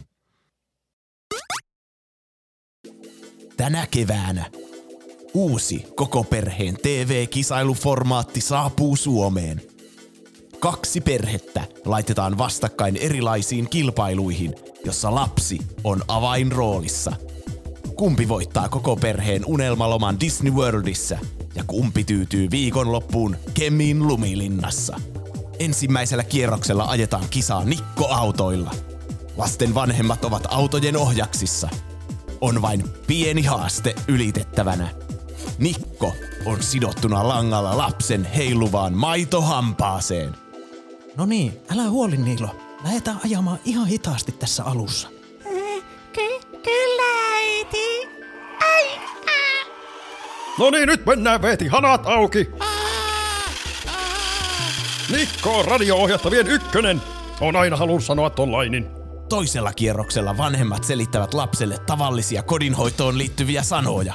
Tänä 3.56 3.86
keväänä 3.90 4.50
uusi 5.34 5.86
koko 5.94 6.24
perheen 6.24 6.76
TV-kisailuformaatti 6.82 8.40
saapuu 8.40 8.96
Suomeen. 8.96 9.62
Kaksi 10.60 11.00
perhettä 11.00 11.62
laitetaan 11.84 12.38
vastakkain 12.38 12.96
erilaisiin 12.96 13.70
kilpailuihin, 13.70 14.54
jossa 14.84 15.14
lapsi 15.14 15.58
on 15.84 16.02
avainroolissa. 16.08 17.12
Kumpi 17.94 18.28
voittaa 18.28 18.68
koko 18.68 18.96
perheen 18.96 19.42
unelmaloman 19.46 20.20
Disney 20.20 20.52
Worldissa 20.52 21.18
ja 21.54 21.64
kumpi 21.66 22.04
tyytyy 22.04 22.50
viikonloppuun 22.50 23.36
Kemin 23.54 24.08
lumilinnassa. 24.08 25.00
Ensimmäisellä 25.58 26.24
kierroksella 26.24 26.84
ajetaan 26.84 27.24
kisaa 27.30 27.64
Nikko-autoilla. 27.64 28.74
Lasten 29.36 29.74
vanhemmat 29.74 30.24
ovat 30.24 30.46
autojen 30.50 30.96
ohjaksissa– 30.96 31.68
on 32.46 32.62
vain 32.62 32.84
pieni 33.06 33.42
haaste 33.42 33.94
ylitettävänä. 34.08 34.88
Nikko 35.58 36.14
on 36.44 36.62
sidottuna 36.62 37.28
langalla 37.28 37.76
lapsen 37.78 38.24
heiluvaan 38.24 38.92
maitohampaaseen. 38.94 40.36
No 41.16 41.26
niin, 41.26 41.60
älä 41.72 41.82
huoli 41.82 42.16
Niilo. 42.16 42.48
Lähdetään 42.84 43.20
ajamaan 43.24 43.58
ihan 43.64 43.86
hitaasti 43.86 44.32
tässä 44.32 44.64
alussa. 44.64 45.08
Ky- 46.12 46.58
kyllä, 46.62 47.34
äiti. 47.34 48.08
Ai, 48.60 48.98
ää. 49.26 49.64
No 50.58 50.70
niin, 50.70 50.86
nyt 50.86 51.06
mennään 51.06 51.42
Veeti, 51.42 51.66
hanat 51.66 52.06
auki! 52.06 52.48
Nikko 55.16 55.58
on 55.58 55.64
radio-ohjattavien 55.64 56.46
ykkönen! 56.46 57.02
On 57.40 57.56
aina 57.56 57.76
halunnut 57.76 58.04
sanoa 58.04 58.30
tollainin. 58.30 58.95
Toisella 59.28 59.72
kierroksella 59.72 60.36
vanhemmat 60.36 60.84
selittävät 60.84 61.34
lapselle 61.34 61.78
tavallisia 61.78 62.42
kodinhoitoon 62.42 63.18
liittyviä 63.18 63.62
sanoja. 63.62 64.14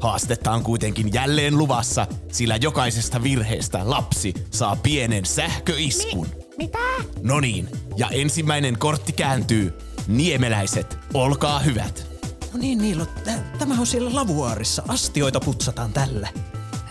Haastetta 0.00 0.50
on 0.52 0.62
kuitenkin 0.62 1.12
jälleen 1.12 1.58
luvassa, 1.58 2.06
sillä 2.32 2.56
jokaisesta 2.56 3.22
virheestä 3.22 3.90
lapsi 3.90 4.34
saa 4.50 4.76
pienen 4.76 5.26
sähköiskun. 5.26 6.26
Mitä? 6.58 6.78
No 7.22 7.40
niin, 7.40 7.68
ja 7.96 8.08
ensimmäinen 8.08 8.78
kortti 8.78 9.12
kääntyy. 9.12 9.72
Niemeläiset, 10.06 10.98
olkaa 11.14 11.58
hyvät. 11.58 12.06
No 12.52 12.58
niin 12.58 12.78
Niilo, 12.78 13.06
tä- 13.06 13.42
tämä 13.58 13.74
on 13.80 13.86
siellä 13.86 14.14
lavuaarissa. 14.14 14.82
Astioita 14.88 15.40
putsataan 15.40 15.92
tällä. 15.92 16.28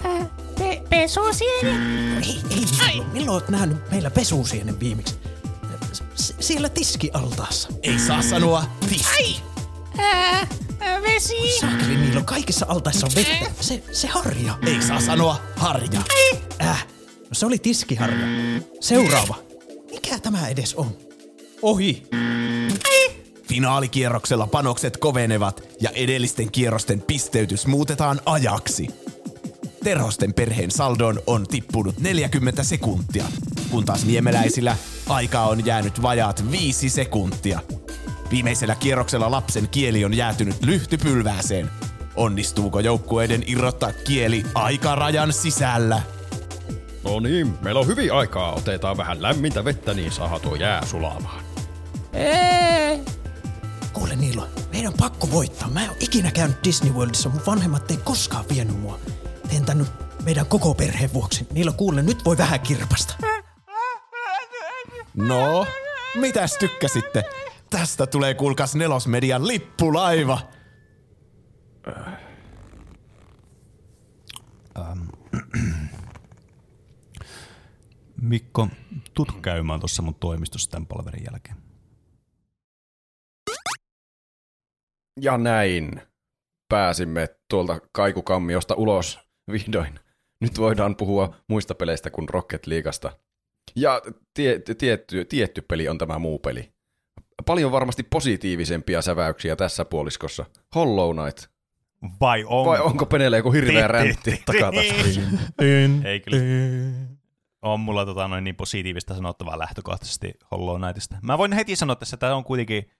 Ää, 0.03 0.25
Pe- 0.57 0.83
pesusieni? 0.89 1.69
Ei, 2.25 2.41
ei 2.49 2.65
Niilo, 2.65 3.03
milloin 3.13 3.29
oot 3.29 3.49
nähnyt 3.49 3.91
meillä 3.91 4.11
pesusienen 4.11 4.79
viimeksi? 4.79 5.15
Siellä 6.39 6.69
tiskialtaassa. 6.69 7.69
Ei 7.83 7.99
saa 7.99 8.21
sanoa 8.21 8.63
tis. 8.89 9.05
Ää, 9.97 10.47
ää, 10.79 11.01
vesi. 11.01 11.59
Saakeli, 11.59 11.95
niillä 11.97 12.19
on 12.19 12.25
kaikissa 12.25 12.65
altaissa 12.69 13.07
on 13.07 13.11
vettä. 13.15 13.51
Se, 13.61 13.83
se 13.91 14.07
harja. 14.07 14.57
Ei 14.65 14.81
saa 14.81 15.01
sanoa 15.01 15.41
harja. 15.55 16.01
Äh, 16.61 16.87
no 17.19 17.29
se 17.31 17.45
oli 17.45 17.57
tiskiharja. 17.57 18.27
Seuraava. 18.79 19.35
Mikä 19.91 20.19
tämä 20.19 20.47
edes 20.47 20.75
on? 20.75 20.97
Ohi. 21.61 22.03
Finaalikierroksella 23.47 24.47
panokset 24.47 24.97
kovenevat 24.97 25.63
ja 25.81 25.89
edellisten 25.89 26.51
kierrosten 26.51 27.01
pisteytys 27.01 27.67
muutetaan 27.67 28.21
ajaksi. 28.25 28.87
Terhosten 29.83 30.33
perheen 30.33 30.71
saldoon 30.71 31.19
on 31.27 31.47
tippunut 31.47 31.99
40 31.99 32.63
sekuntia, 32.63 33.25
kun 33.69 33.85
taas 33.85 34.05
niemeläisillä 34.05 34.77
aikaa 35.09 35.47
on 35.47 35.65
jäänyt 35.65 36.01
vajaat 36.01 36.51
5 36.51 36.89
sekuntia. 36.89 37.59
Viimeisellä 38.31 38.75
kierroksella 38.75 39.31
lapsen 39.31 39.69
kieli 39.69 40.05
on 40.05 40.13
jäätynyt 40.13 40.63
lyhtypylvääseen. 40.65 41.69
Onnistuuko 42.15 42.79
joukkueiden 42.79 43.43
irrottaa 43.47 43.91
kieli 43.91 44.43
aikarajan 44.53 45.33
sisällä? 45.33 46.01
No 47.03 47.19
niin, 47.19 47.53
meillä 47.61 47.79
on 47.79 47.87
hyvin 47.87 48.13
aikaa. 48.13 48.53
Otetaan 48.53 48.97
vähän 48.97 49.21
lämmintä 49.21 49.65
vettä, 49.65 49.93
niin 49.93 50.11
saa 50.11 50.39
tuo 50.39 50.55
jää 50.55 50.85
sulamaan. 50.85 51.43
Kuule 53.93 54.15
Niilo, 54.15 54.47
meidän 54.71 54.91
on 54.91 54.97
pakko 54.99 55.31
voittaa. 55.31 55.69
Mä 55.69 55.83
en 55.83 55.89
ole 55.89 55.97
ikinä 55.99 56.31
käynyt 56.31 56.57
Disney 56.63 56.93
Worldissa, 56.93 57.29
mun 57.29 57.41
vanhemmat 57.47 57.91
ei 57.91 57.97
koskaan 57.97 58.45
vienyt 58.49 58.79
mua. 58.79 58.99
Teen 59.51 59.65
tän 59.65 59.77
nyt 59.77 59.91
meidän 60.23 60.45
koko 60.45 60.73
perheen 60.73 61.13
vuoksi. 61.13 61.47
Niilo, 61.53 61.73
kuule, 61.73 62.01
nyt 62.01 62.25
voi 62.25 62.37
vähän 62.37 62.59
kirpasta. 62.59 63.15
No, 65.15 65.65
mitäs 66.15 66.57
tykkäsitte? 66.57 67.23
Tästä 67.69 68.07
tulee 68.07 68.33
kuulkas 68.33 68.75
nelosmedian 68.75 69.47
lippulaiva. 69.47 70.39
Mikko, 78.21 78.67
tut 79.13 79.41
käymään 79.41 79.79
tuossa 79.79 80.01
mun 80.01 80.15
toimistossa 80.15 80.71
tämän 80.71 80.87
palverin 80.87 81.23
jälkeen. 81.31 81.57
Ja 85.21 85.37
näin 85.37 86.01
pääsimme 86.69 87.27
tuolta 87.49 87.79
kaikukammiosta 87.91 88.75
ulos 88.75 89.30
vihdoin. 89.51 89.99
Nyt 90.39 90.57
voidaan 90.57 90.95
puhua 90.95 91.35
muista 91.47 91.75
peleistä 91.75 92.09
kuin 92.09 92.29
Rocket 92.29 92.67
Leagueasta. 92.67 93.11
Ja 93.75 94.01
tie, 94.33 94.59
tietty, 94.77 95.25
tietty 95.25 95.61
peli 95.61 95.89
on 95.89 95.97
tämä 95.97 96.19
muu 96.19 96.39
peli. 96.39 96.71
Paljon 97.45 97.71
varmasti 97.71 98.03
positiivisempia 98.03 99.01
säväyksiä 99.01 99.55
tässä 99.55 99.85
puoliskossa. 99.85 100.45
Hollow 100.75 101.15
Knight. 101.15 101.51
Vai 102.21 102.43
on? 102.47 102.65
Vai 102.65 102.79
onko 102.79 103.05
Penelle 103.05 103.37
joku 103.37 103.51
hirveä 103.51 103.87
räntti 103.87 104.43
takataskussa? 104.45 105.21
Ei 106.05 106.19
kyllä. 106.19 106.41
On 107.61 107.79
mulla 107.79 108.05
tota, 108.05 108.27
noin 108.27 108.43
niin 108.43 108.55
positiivista 108.55 109.15
sanottavaa 109.15 109.59
lähtökohtaisesti 109.59 110.33
Hollow 110.51 110.81
Knightista. 110.81 111.17
Mä 111.21 111.37
voin 111.37 111.53
heti 111.53 111.75
sanoa 111.75 111.95
tässä, 111.95 112.15
että 112.15 112.27
tämä 112.27 112.35
on 112.35 112.43
kuitenkin 112.43 112.91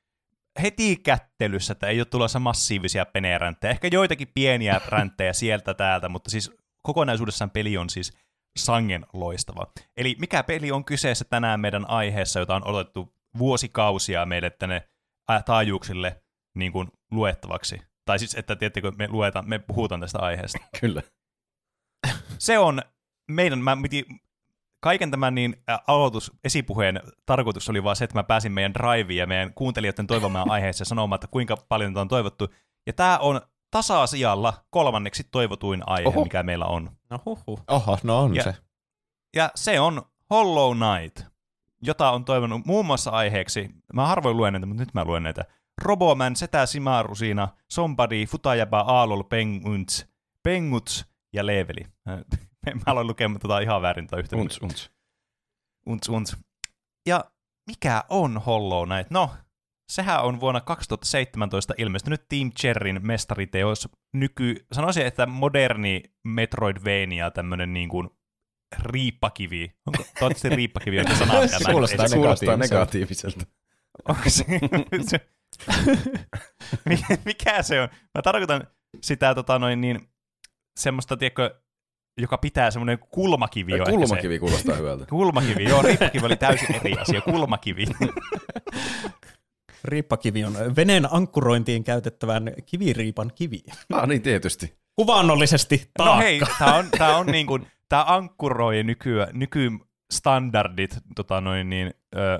heti 0.61 0.95
kättelyssä, 0.95 1.71
että 1.71 1.87
ei 1.87 1.99
ole 1.99 2.05
tulossa 2.05 2.39
massiivisia 2.39 3.05
peneränttejä. 3.05 3.71
Ehkä 3.71 3.89
joitakin 3.91 4.27
pieniä 4.33 4.81
ränttejä 4.87 5.33
sieltä 5.33 5.73
täältä, 5.73 6.09
mutta 6.09 6.29
siis 6.29 6.51
kokonaisuudessaan 6.81 7.51
peli 7.51 7.77
on 7.77 7.89
siis 7.89 8.17
sangen 8.59 9.05
loistava. 9.13 9.67
Eli 9.97 10.15
mikä 10.19 10.43
peli 10.43 10.71
on 10.71 10.85
kyseessä 10.85 11.25
tänään 11.25 11.59
meidän 11.59 11.89
aiheessa, 11.89 12.39
jota 12.39 12.55
on 12.55 12.67
odotettu 12.67 13.15
vuosikausia 13.37 14.25
meille 14.25 14.49
tänne 14.49 14.89
taajuuksille 15.45 16.23
niin 16.55 16.71
kuin 16.71 16.87
luettavaksi. 17.11 17.81
Tai 18.05 18.19
siis, 18.19 18.35
että 18.35 18.55
tiedättekö, 18.55 18.91
me, 18.91 19.07
luetaan, 19.07 19.49
me 19.49 19.59
puhutaan 19.59 20.01
tästä 20.01 20.19
aiheesta. 20.19 20.59
Kyllä. 20.81 21.01
Se 22.37 22.59
on 22.59 22.81
meidän, 23.31 23.59
mä 23.59 23.77
piti, 23.81 24.05
kaiken 24.81 25.11
tämän 25.11 25.35
niin 25.35 25.55
aloitus, 25.87 26.31
esipuheen 26.43 27.01
tarkoitus 27.25 27.69
oli 27.69 27.83
vaan 27.83 27.95
se, 27.95 28.03
että 28.03 28.17
mä 28.19 28.23
pääsin 28.23 28.51
meidän 28.51 28.73
driveen 28.73 29.17
ja 29.17 29.27
meidän 29.27 29.53
kuuntelijoiden 29.53 30.07
toivomaan 30.07 30.51
aiheeseen 30.51 30.85
sanomaan, 30.85 31.17
että 31.17 31.27
kuinka 31.27 31.57
paljon 31.69 31.93
tätä 31.93 32.01
on 32.01 32.07
toivottu. 32.07 32.47
Ja 32.87 32.93
tämä 32.93 33.17
on 33.17 33.41
tasa-sijalla 33.71 34.53
kolmanneksi 34.69 35.23
toivotuin 35.31 35.83
aihe, 35.85 36.07
Oho. 36.07 36.23
Mikä 36.23 36.43
meillä 36.43 36.65
on. 36.65 36.91
No 37.09 37.19
huhhuh. 37.25 37.63
Oho, 37.67 37.97
no 38.03 38.19
on 38.19 38.35
Ja- 38.35 38.43
se. 38.43 38.55
Ja 39.35 39.51
se 39.55 39.79
on 39.79 40.01
Hollow 40.29 40.77
Knight, 40.77 41.31
jota 41.81 42.11
on 42.11 42.25
toivonut 42.25 42.65
muun 42.65 42.85
muassa 42.85 43.11
aiheeksi, 43.11 43.69
mä 43.93 44.07
harvoin 44.07 44.37
luen 44.37 44.53
näitä, 44.53 44.65
mutta 44.65 44.81
nyt 44.81 44.93
mä 44.93 45.05
luen 45.05 45.23
näitä. 45.23 45.45
Roboman, 45.81 46.35
Setä 46.35 46.65
Simarusina, 46.65 47.47
Somebody, 47.71 48.25
Futajaba, 48.25 48.79
Aalol, 48.79 49.23
Penguns, 49.23 50.05
Penguts 50.43 51.05
ja 51.33 51.45
Leveli. 51.45 51.87
Mä 52.75 52.81
aloin 52.85 53.07
lukemaan 53.07 53.39
tota 53.39 53.59
ihan 53.59 53.81
väärin 53.81 54.07
tota 54.07 54.19
yhtä. 54.19 54.37
Unts, 54.37 54.59
unts. 54.61 54.91
Unts, 55.85 56.09
unts. 56.09 56.37
Ja 57.07 57.25
mikä 57.67 58.03
on 58.09 58.37
Hollow 58.37 58.87
Knight? 58.89 59.11
No, 59.11 59.31
sehän 59.91 60.23
on 60.23 60.39
vuonna 60.39 60.61
2017 60.61 61.73
ilmestynyt 61.77 62.25
Team 62.29 62.51
Cherryn 62.51 62.99
mestariteos. 63.03 63.89
Nyky, 64.13 64.65
sanoisin, 64.71 65.05
että 65.05 65.25
moderni 65.25 66.03
Metroidvania, 66.23 67.31
tämmönen 67.31 67.73
niin 67.73 67.89
kuin 67.89 68.09
riippakivi. 68.79 69.71
Onko, 69.87 70.03
toivottavasti 70.03 70.49
riippakivi 70.49 70.99
on 70.99 71.15
sana, 71.15 71.33
Kuulostaa 71.71 72.05
kuulostaa 72.13 72.57
negatiiviselta. 72.57 72.57
negatiiviselta. 72.57 73.45
Onko 74.09 74.29
se, 74.29 74.45
se 75.09 75.19
mikä, 76.85 77.17
mikä 77.25 77.63
se 77.63 77.81
on? 77.81 77.89
Mä 78.15 78.21
tarkoitan 78.21 78.67
sitä 79.01 79.35
tota 79.35 79.59
noin 79.59 79.81
niin, 79.81 80.09
semmoista, 80.79 81.17
tiedätkö, 81.17 81.61
joka 82.17 82.37
pitää 82.37 82.71
semmoinen 82.71 82.99
kulmakivi. 82.99 83.73
on 83.73 83.79
ehkä 83.79 83.91
se. 83.91 83.97
Kulmakivi 83.97 84.39
kuulostaa 84.39 84.75
hyvältä. 84.75 85.05
Kulmakivi, 85.05 85.63
joo, 85.63 85.81
riippakivi 85.81 86.25
oli 86.25 86.35
täysin 86.35 86.75
eri 86.75 86.93
asia. 86.93 87.21
Kulmakivi. 87.21 87.85
Riippakivi 89.83 90.43
on 90.43 90.53
veneen 90.75 91.13
ankkurointiin 91.13 91.83
käytettävän 91.83 92.51
kiviriipan 92.65 93.31
kivi. 93.35 93.63
Ah 93.93 94.07
niin, 94.07 94.21
tietysti. 94.21 94.77
Kuvaannollisesti 94.95 95.91
taakka. 95.97 96.15
No 96.15 96.21
hei, 96.21 96.41
tää 96.59 96.75
on, 96.75 96.85
tää 96.97 97.17
on 97.17 97.25
niin 97.25 97.47
kuin, 97.47 97.67
tää 97.89 98.13
ankkuroi 98.15 98.83
nykyä, 98.83 99.27
nykystandardit 99.33 100.97
tota 101.15 101.41
noin 101.41 101.69
niin, 101.69 101.93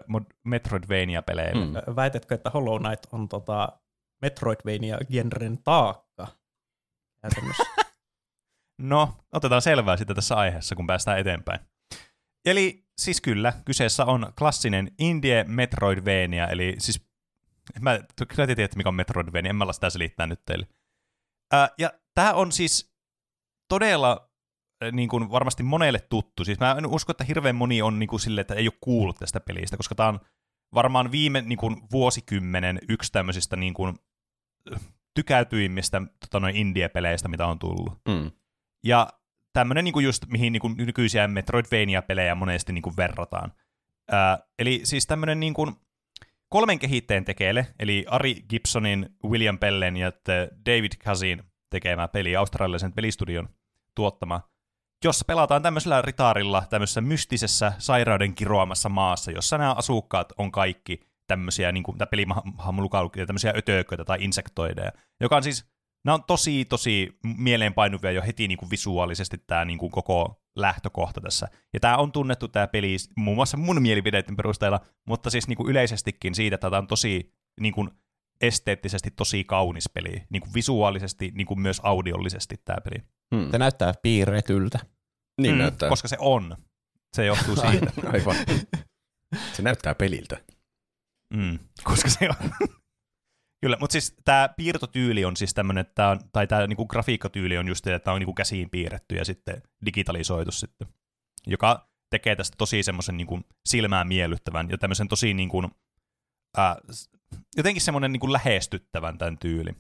mod- 0.07 0.33
Metroidvania-peleille. 0.43 1.65
Mm. 1.65 1.71
Mm. 1.73 1.95
Väitätkö, 1.95 2.35
että 2.35 2.49
Hollow 2.49 2.81
Knight 2.81 3.05
on 3.11 3.29
tota 3.29 3.69
Metroidvania-genren 4.25 5.57
taakka? 5.63 6.27
Käytännössä. 7.21 7.63
No, 8.81 9.17
otetaan 9.31 9.61
selvää 9.61 9.97
sitten 9.97 10.15
tässä 10.15 10.35
aiheessa, 10.35 10.75
kun 10.75 10.87
päästään 10.87 11.19
eteenpäin. 11.19 11.59
Eli 12.45 12.85
siis 12.97 13.21
kyllä, 13.21 13.53
kyseessä 13.65 14.05
on 14.05 14.33
klassinen 14.37 14.91
Indie 14.99 15.43
Metroidvania, 15.43 16.47
eli 16.47 16.75
siis, 16.77 17.01
mä, 17.79 17.99
kyllä 18.27 18.47
te 18.47 18.55
tiedätte, 18.55 18.77
mikä 18.77 18.89
on 18.89 18.95
Metroidvania, 18.95 19.49
en 19.49 19.55
mä 19.55 19.73
sitä 19.73 19.89
selittää 19.89 20.27
nyt 20.27 20.45
teille. 20.45 20.67
Ää, 21.51 21.69
ja 21.77 21.91
tämä 22.13 22.33
on 22.33 22.51
siis 22.51 22.93
todella 23.69 24.29
niin 24.91 25.09
kuin 25.09 25.31
varmasti 25.31 25.63
monelle 25.63 25.99
tuttu. 25.99 26.45
Siis 26.45 26.59
mä 26.59 26.75
en 26.77 26.85
usko, 26.85 27.11
että 27.11 27.23
hirveän 27.23 27.55
moni 27.55 27.81
on 27.81 27.99
niin 27.99 28.09
kuin 28.09 28.19
sille, 28.19 28.41
että 28.41 28.53
ei 28.53 28.67
ole 28.67 28.77
kuullut 28.81 29.15
tästä 29.19 29.39
pelistä, 29.39 29.77
koska 29.77 29.95
tämä 29.95 30.09
on 30.09 30.19
varmaan 30.73 31.11
viime 31.11 31.41
niin 31.41 31.57
kuin 31.57 31.77
vuosikymmenen 31.91 32.79
yksi 32.89 33.11
tämmöisistä 33.11 33.55
niin 33.55 33.73
kuin, 33.73 33.95
tykätyimmistä 35.13 36.01
tota, 36.19 36.39
noin 36.39 36.55
indie-peleistä, 36.55 37.27
mitä 37.27 37.45
on 37.45 37.59
tullut. 37.59 37.93
Mm. 38.07 38.31
Ja 38.83 39.07
tämmöinen 39.53 39.83
niinku 39.83 39.99
just, 39.99 40.25
mihin 40.27 40.53
niinku 40.53 40.67
nykyisiä 40.67 41.27
Metroidvania-pelejä 41.27 42.35
monesti 42.35 42.73
niinku 42.73 42.93
verrataan. 42.97 43.53
Ää, 44.11 44.39
eli 44.59 44.81
siis 44.83 45.07
tämmöinen 45.07 45.39
niinku 45.39 45.71
kolmen 46.49 46.79
kehittäjän 46.79 47.25
tekeele, 47.25 47.67
eli 47.79 48.05
Ari 48.09 48.35
Gibsonin, 48.49 49.09
William 49.25 49.59
Pellen 49.59 49.97
ja 49.97 50.11
David 50.65 50.91
Kazin 51.03 51.43
tekemä 51.69 52.07
peli, 52.07 52.35
australialaisen 52.35 52.93
pelistudion 52.93 53.49
tuottama, 53.95 54.41
jossa 55.05 55.25
pelataan 55.25 55.61
tämmöisellä 55.61 56.01
ritaarilla, 56.01 56.63
tämmöisessä 56.69 57.01
mystisessä 57.01 57.73
sairauden 57.77 58.35
kiroamassa 58.35 58.89
maassa, 58.89 59.31
jossa 59.31 59.57
nämä 59.57 59.73
asukkaat 59.73 60.33
on 60.37 60.51
kaikki 60.51 60.99
tämmöisiä, 61.27 61.71
niin 61.71 61.83
kuin 61.83 61.97
tämä 61.97 62.07
peli 62.07 62.25
mukaan 62.71 63.03
lukee, 63.03 63.25
tämmöisiä 63.25 63.53
ötököitä 63.57 64.05
tai 64.05 64.17
insektoideja, 64.21 64.91
joka 65.21 65.35
on 65.35 65.43
siis 65.43 65.71
nämä 66.05 66.15
on 66.15 66.23
tosi, 66.23 66.65
tosi 66.65 67.19
mieleenpainuvia 67.37 68.11
jo 68.11 68.21
heti 68.21 68.47
niin 68.47 68.57
kuin 68.57 68.71
visuaalisesti 68.71 69.37
tämä 69.47 69.65
niin 69.65 69.77
kuin 69.77 69.91
koko 69.91 70.41
lähtökohta 70.55 71.21
tässä. 71.21 71.47
Ja 71.73 71.79
tämä 71.79 71.97
on 71.97 72.11
tunnettu 72.11 72.47
tämä 72.47 72.67
peli 72.67 72.95
muun 73.17 73.35
muassa 73.35 73.57
mun 73.57 73.81
mielipideiden 73.81 74.35
perusteella, 74.35 74.79
mutta 75.07 75.29
siis 75.29 75.47
niin 75.47 75.57
kuin 75.57 75.69
yleisestikin 75.69 76.35
siitä, 76.35 76.55
että 76.55 76.69
tämä 76.69 76.79
on 76.79 76.87
tosi 76.87 77.33
niin 77.61 77.73
kuin 77.73 77.89
esteettisesti 78.41 79.11
tosi 79.11 79.43
kaunis 79.43 79.89
peli, 79.93 80.23
niin 80.29 80.41
kuin 80.41 80.53
visuaalisesti, 80.53 81.31
niin 81.33 81.47
kuin 81.47 81.59
myös 81.59 81.81
audiollisesti 81.83 82.55
tämä 82.65 82.77
peli. 82.83 83.03
Hmm. 83.35 83.51
Se 83.51 83.57
näyttää 83.57 83.93
piirretyltä. 84.01 84.79
Niin 85.41 85.57
näyttää. 85.57 85.89
Koska 85.89 86.07
se 86.07 86.17
on. 86.19 86.57
Se 87.15 87.25
johtuu 87.25 87.55
siitä. 87.55 87.91
Aivan. 88.13 88.35
Se 89.53 89.61
näyttää 89.61 89.95
peliltä. 89.95 90.37
Mm, 91.33 91.59
koska 91.83 92.09
se 92.09 92.29
on. 92.29 92.51
Kyllä, 93.61 93.77
mutta 93.79 93.91
siis 93.91 94.15
tämä 94.25 94.49
piirtotyyli 94.57 95.25
on 95.25 95.37
siis 95.37 95.53
tämmöinen, 95.53 95.81
että 95.81 95.93
tää 95.95 96.09
on, 96.09 96.19
tai 96.31 96.47
tämä 96.47 96.67
niinku 96.67 96.85
grafiikkatyyli 96.85 97.57
on 97.57 97.67
just, 97.67 97.87
että 97.87 97.99
tämä 97.99 98.13
on 98.13 98.19
niinku 98.19 98.33
käsiin 98.33 98.69
piirretty 98.69 99.15
ja 99.15 99.25
sitten 99.25 99.61
digitalisoitu 99.85 100.51
sitten, 100.51 100.87
joka 101.47 101.89
tekee 102.09 102.35
tästä 102.35 102.55
tosi 102.57 102.83
semmoisen 102.83 103.17
niinku 103.17 103.41
silmään 103.65 104.07
miellyttävän 104.07 104.69
ja 104.69 104.77
tämmöisen 104.77 105.07
tosi 105.07 105.33
niinku, 105.33 105.63
ää, 106.57 106.75
jotenkin 107.57 107.81
semmoinen 107.81 108.11
niinku 108.11 108.33
lähestyttävän 108.33 109.17
tämän 109.17 109.37
tyyli. 109.37 109.71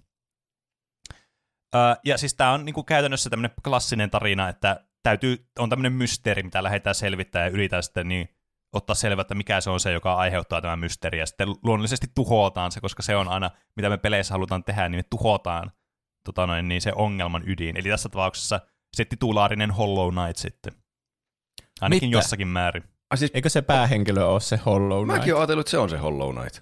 Ää, 1.73 1.97
ja 2.05 2.17
siis 2.17 2.33
tämä 2.33 2.51
on 2.51 2.65
niinku 2.65 2.83
käytännössä 2.83 3.29
tämmöinen 3.29 3.55
klassinen 3.63 4.09
tarina, 4.09 4.49
että 4.49 4.85
täytyy, 5.03 5.45
on 5.59 5.69
tämmöinen 5.69 5.93
mysteeri, 5.93 6.43
mitä 6.43 6.63
lähdetään 6.63 6.95
selvittämään 6.95 7.47
ja 7.47 7.53
yritetään 7.53 7.83
sitten 7.83 8.07
niin 8.07 8.29
ottaa 8.73 8.95
selvä, 8.95 9.21
että 9.21 9.35
mikä 9.35 9.61
se 9.61 9.69
on 9.69 9.79
se, 9.79 9.91
joka 9.91 10.13
aiheuttaa 10.13 10.61
tämän 10.61 10.79
mysteeri, 10.79 11.19
ja 11.19 11.25
sitten 11.25 11.47
luonnollisesti 11.63 12.07
tuhotaan 12.15 12.71
se, 12.71 12.81
koska 12.81 13.03
se 13.03 13.15
on 13.15 13.27
aina, 13.27 13.51
mitä 13.75 13.89
me 13.89 13.97
peleissä 13.97 14.33
halutaan 14.33 14.63
tehdä, 14.63 14.89
niin 14.89 14.99
me 14.99 15.03
tuhotaan 15.09 15.71
tota 16.25 16.47
noin, 16.47 16.67
niin 16.67 16.81
se 16.81 16.91
ongelman 16.95 17.43
ydin. 17.45 17.77
Eli 17.77 17.89
tässä 17.89 18.09
tapauksessa 18.09 18.59
se 18.93 19.05
titulaarinen 19.05 19.71
Hollow 19.71 20.13
Knight 20.13 20.37
sitten. 20.37 20.73
Ainakin 21.81 22.09
Mitä? 22.09 22.17
jossakin 22.17 22.47
määrin. 22.47 22.83
Ah, 23.09 23.19
siis, 23.19 23.31
Eikö 23.33 23.49
se 23.49 23.61
päähenkilö 23.61 24.25
ole 24.25 24.39
se 24.39 24.57
Hollow 24.65 25.03
Knight? 25.03 25.17
mäkin 25.19 25.35
ajatellut, 25.35 25.61
että 25.61 25.71
se 25.71 25.77
on 25.77 25.89
se 25.89 25.97
Hollow 25.97 26.35
Knight. 26.35 26.59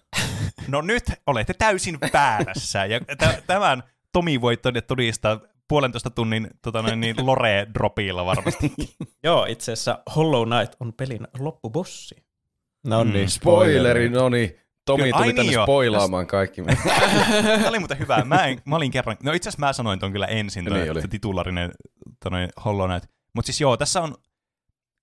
No 0.68 0.82
nyt 0.82 1.04
olette 1.28 1.54
täysin 1.54 1.98
väärässä, 2.14 2.86
ja 2.86 3.00
t- 3.00 3.46
tämän 3.48 3.84
Tomi 4.14 4.42
voi 4.42 4.56
tod- 4.56 4.82
todistaa 4.82 5.40
puolentoista 5.70 6.10
tunnin 6.10 6.48
tota 6.62 6.82
noin, 6.82 7.00
niin 7.00 7.16
lore-dropilla 7.16 8.26
varmasti. 8.26 8.74
Joo, 9.24 9.46
itse 9.46 9.72
asiassa 9.72 10.00
Hollow 10.16 10.48
Knight 10.50 10.76
on 10.80 10.94
pelin 10.94 11.28
loppubossi. 11.40 12.16
No 12.88 13.04
niin, 13.04 13.26
Mm. 13.26 13.30
Spoileri, 13.30 14.10
no 14.10 14.30
niin. 14.30 14.56
Tomi 14.86 15.04
Kyllä, 15.04 15.18
tuli 15.18 15.28
tänne 15.28 15.44
niin 15.44 15.54
joo. 15.54 15.66
spoilaamaan 15.66 16.28
kaikki. 16.28 16.62
Tämä 17.44 17.68
oli 17.70 17.80
muuten 17.80 18.00
hyvä. 18.00 18.24
Mä, 18.26 18.46
en, 18.46 18.62
mä 18.66 18.76
olin 18.76 18.92
kerran, 18.92 19.18
no 19.24 19.32
itse 19.34 19.50
asiassa 19.50 19.66
mä 19.66 19.74
sanoin 19.74 20.00
ton 20.00 20.12
kyllä 20.12 20.26
ensin, 20.28 20.66
Niin 20.66 20.74
toi, 20.76 20.90
oli. 20.90 21.02
se 21.02 21.08
titularinen 21.08 21.72
toi 22.24 22.48
Hollow 22.66 22.90
Knight. 22.90 23.10
Mutta 23.36 23.46
siis 23.46 23.62
joo, 23.62 23.78
tässä 23.78 24.02
on, 24.02 24.16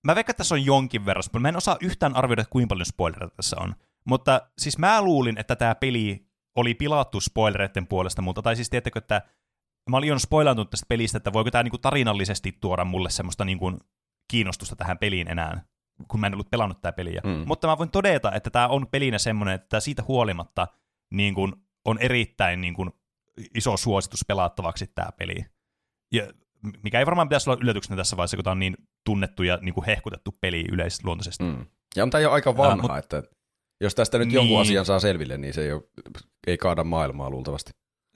mä 0.03 0.15
veikkaan, 0.15 0.31
että 0.33 0.37
tässä 0.37 0.55
on 0.55 0.65
jonkin 0.65 1.05
verran, 1.05 1.23
spoil- 1.23 1.39
mä 1.39 1.49
en 1.49 1.57
osaa 1.57 1.77
yhtään 1.81 2.15
arvioida, 2.15 2.41
että 2.41 2.51
kuinka 2.51 2.67
paljon 2.69 2.85
spoilereita 2.85 3.35
tässä 3.35 3.55
on. 3.59 3.75
Mutta 4.05 4.41
siis 4.57 4.77
mä 4.77 5.01
luulin, 5.01 5.37
että 5.37 5.55
tämä 5.55 5.75
peli 5.75 6.25
oli 6.55 6.73
pilattu 6.73 7.19
spoilereiden 7.21 7.87
puolesta, 7.87 8.21
mutta 8.21 8.41
tai 8.41 8.55
siis 8.55 8.69
tiedättekö, 8.69 8.99
että 8.99 9.21
mä 9.87 9.97
olin 9.97 10.09
jo 10.09 10.19
spoilantunut 10.19 10.69
tästä 10.69 10.85
pelistä, 10.89 11.17
että 11.17 11.33
voiko 11.33 11.51
tämä 11.51 11.63
niinku 11.63 11.77
tarinallisesti 11.77 12.57
tuoda 12.61 12.85
mulle 12.85 13.09
semmoista 13.09 13.45
niinku 13.45 13.79
kiinnostusta 14.31 14.75
tähän 14.75 14.97
peliin 14.97 15.27
enää, 15.27 15.65
kun 16.07 16.19
mä 16.19 16.27
en 16.27 16.33
ollut 16.33 16.49
pelannut 16.49 16.81
tätä 16.81 16.95
peliä. 16.95 17.21
Mm. 17.23 17.43
Mutta 17.47 17.67
mä 17.67 17.77
voin 17.77 17.91
todeta, 17.91 18.31
että 18.31 18.49
tämä 18.49 18.67
on 18.67 18.87
pelinä 18.87 19.17
semmoinen, 19.17 19.55
että 19.55 19.79
siitä 19.79 20.03
huolimatta 20.07 20.67
niin 21.13 21.35
kuin, 21.35 21.53
on 21.85 21.97
erittäin 21.99 22.61
niin 22.61 22.73
kuin, 22.73 22.89
iso 23.55 23.77
suositus 23.77 24.25
pelattavaksi 24.27 24.87
tämä 24.95 25.09
peli. 25.19 25.45
Ja 26.13 26.27
mikä 26.83 26.99
ei 26.99 27.05
varmaan 27.05 27.29
pitäisi 27.29 27.49
olla 27.49 27.59
yllätyksenä 27.61 27.97
tässä 27.97 28.17
vaiheessa, 28.17 28.37
kun 28.37 28.43
tämä 28.43 28.51
on 28.51 28.59
niin 28.59 28.77
tunnettu 29.05 29.43
ja 29.43 29.59
niin 29.61 29.73
kuin 29.73 29.85
hehkutettu 29.85 30.37
peli 30.41 30.65
yleisluontoisesti. 30.71 31.43
Mm. 31.43 31.65
Ja 31.95 32.03
on 32.03 32.09
tämä 32.09 32.21
jo 32.21 32.31
aika 32.31 32.57
vanha, 32.57 32.87
mut- 32.87 32.97
että 32.97 33.23
jos 33.81 33.95
tästä 33.95 34.17
nyt 34.17 34.27
Niin. 34.27 34.35
jonkun 34.35 34.61
asian 34.61 34.85
saa 34.85 34.99
selville, 34.99 35.37
niin 35.37 35.53
se 35.53 35.61
ei, 35.61 35.71
ole, 35.71 35.83
ei 36.47 36.57
kaada 36.57 36.83
maailmaa 36.83 37.29
luultavasti. 37.29 37.71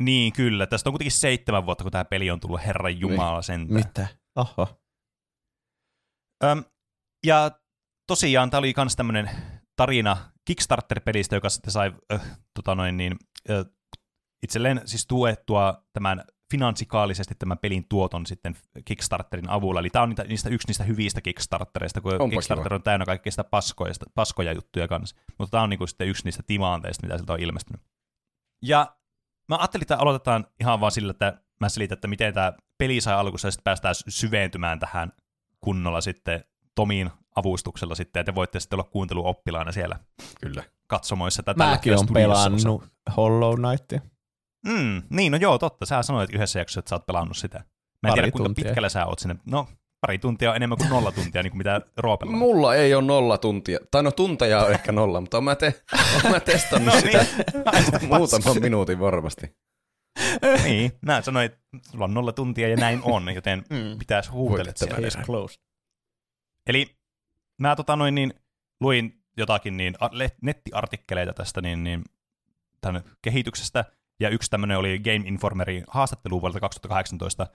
Niin, 0.06 0.34
kyllä. 0.34 0.68
Tästä 0.68 0.90
on 0.90 0.94
kuitenkin 0.94 1.12
seitsemän 1.12 1.66
vuotta, 1.66 1.84
kun 1.84 1.92
tämä 1.92 2.06
peli 2.06 2.32
on 2.32 2.40
tullut 2.40 2.66
Herran 2.66 3.00
Jumala 3.00 3.34
Niin. 3.38 3.44
sentään. 3.44 3.74
Mitä? 3.88 4.08
Oho. 4.36 4.82
Öm, 6.44 6.64
ja 7.26 7.52
tosiaan 8.08 8.50
tämä 8.50 8.60
oli 8.60 8.74
myös 8.78 8.96
tämmöinen 8.96 9.30
tarina 9.76 10.18
Kickstarter-pelistä, 10.46 11.36
joka 11.36 11.50
sitten 11.50 11.72
sai 11.72 11.94
äh, 12.14 12.22
tota 12.54 12.76
noin 12.76 12.98
niin, 12.98 13.16
äh, 13.50 13.66
itselleen 14.44 14.82
siis 14.86 15.08
tuettua 15.08 15.84
tämän 15.94 16.24
finanssikaalisesti 16.52 17.36
tämän 17.36 17.58
pelin 17.58 17.86
tuoton 17.90 18.26
sitten 18.26 18.56
Kickstarterin 18.86 19.50
avulla. 19.50 19.80
Eli 19.80 19.90
tämä 19.90 20.04
on 20.04 20.10
niitä, 20.10 20.24
niistä, 20.24 20.50
yksi 20.50 20.68
niistä 20.68 20.84
hyvistä 20.84 21.22
Kickstartereista, 21.22 22.02
kun 22.02 22.22
Onpa 22.22 22.30
Kickstarter 22.36 22.68
kiva. 22.68 22.76
on 22.76 22.84
täynnä 22.84 23.06
kaikkea 23.06 23.32
sitä 23.32 23.44
paskoja, 23.44 23.94
paskoja 24.16 24.54
juttuja 24.54 24.88
kanssa. 24.88 25.16
Mutta 25.40 25.52
tämä 25.52 25.64
on 25.64 25.70
niinku 25.70 25.88
sitten 25.88 26.08
yksi 26.08 26.24
niistä 26.26 26.44
timanteista, 26.44 27.06
mitä 27.08 27.18
sieltä 27.18 27.34
on 27.34 27.40
ilmestynyt. 27.40 27.82
Ja 28.66 28.96
mä 29.52 29.58
ajattelin, 29.58 29.84
että 29.84 29.98
aloitetaan 29.98 30.48
ihan 30.60 30.80
vaan 30.80 30.92
sillä, 30.92 31.12
että 31.12 31.42
mä 31.60 31.70
selitän, 31.70 31.96
että 31.96 32.08
miten 32.08 32.34
tämä 32.34 32.54
peli 32.78 33.02
sai 33.02 33.14
alkussa 33.14 33.48
ja 33.48 33.52
sitten 33.52 33.64
päästään 33.64 33.96
syventymään 34.08 34.80
tähän 34.80 35.14
kunnolla 35.62 36.02
sitten 36.02 36.44
Tomin 36.76 37.12
avustuksella 37.36 37.96
sitten, 37.96 38.20
ja 38.20 38.24
te 38.24 38.36
voitte 38.36 38.60
sitten 38.60 38.80
olla 38.80 38.90
kuunteluoppilaana 38.92 39.72
siellä 39.72 40.00
Kyllä. 40.42 40.64
katsomoissa. 40.88 41.44
Tätä 41.44 41.66
Mäkin 41.66 42.00
on 42.00 42.08
pelannut 42.14 42.84
Hollow 43.18 43.56
Knightia. 43.56 44.02
Mm, 44.66 45.04
niin, 45.10 45.32
no 45.32 45.38
joo, 45.38 45.58
totta. 45.58 45.86
Sä 45.86 46.04
sanoit 46.04 46.34
yhdessä 46.34 46.60
jaksossa, 46.60 46.80
että 46.80 46.90
sä 46.90 46.96
oot 46.96 47.06
pelannut 47.06 47.38
sitä. 47.38 47.58
Mä 47.58 47.64
en 47.64 48.12
Pari 48.12 48.14
tiedä, 48.14 48.32
kuinka 48.32 48.48
tuntia. 48.48 48.64
pitkällä 48.64 48.90
sä 48.90 49.06
oot 49.06 49.20
sinne. 49.20 49.36
No, 49.46 49.68
pari 50.02 50.18
tuntia 50.20 50.50
on 50.50 50.56
enemmän 50.56 50.78
kuin 50.78 50.90
nolla 50.90 51.12
tuntia, 51.12 51.44
niin 51.44 51.52
kuin 51.52 51.58
mitä 51.58 51.82
Roopella. 51.98 52.34
Mulla 52.34 52.76
ei 52.76 52.94
ole 52.96 53.04
nolla 53.04 53.38
tuntia, 53.38 53.80
tai 53.92 54.04
no 54.04 54.12
tunteja 54.12 54.66
on 54.66 54.72
ehkä 54.72 54.92
nolla, 54.92 55.22
mutta 55.22 55.42
mä, 55.42 55.56
te, 55.56 55.82
mä 56.32 56.40
testannut 56.40 56.94
No 56.94 57.00
sitä 57.02 57.26
niin, 58.00 58.10
muutaman 58.10 58.62
minuutin 58.62 59.00
varmasti. 59.00 59.56
niin, 60.64 60.92
mä 61.02 61.22
sanoin, 61.22 61.46
että 61.46 61.60
sulla 61.92 62.06
on 62.06 62.14
nolla 62.14 62.32
tuntia 62.32 62.68
ja 62.68 62.76
näin 62.76 63.00
on, 63.04 63.34
joten 63.36 63.60
Mm. 63.70 64.00
pitäisi 64.00 64.30
huutella 64.30 64.72
siellä. 64.76 64.96
Eli 66.68 66.96
mä 67.62 67.76
tota 67.76 67.96
noin, 67.96 68.16
niin, 68.16 68.34
luin 68.82 69.22
jotakin 69.38 69.78
niin, 69.78 69.96
a- 70.00 70.10
le- 70.12 70.36
nettiartikkeleita 70.42 71.34
tästä 71.34 71.62
niin, 71.62 71.84
niin, 71.84 72.04
tämän 72.82 73.04
kehityksestä, 73.22 73.86
ja 74.20 74.30
yksi 74.30 74.50
tämmöinen 74.50 74.78
oli 74.78 75.00
Game 75.00 75.28
Informerin 75.28 75.84
haastattelu 75.88 76.42
vuodelta 76.42 76.60
2018, 76.60 77.48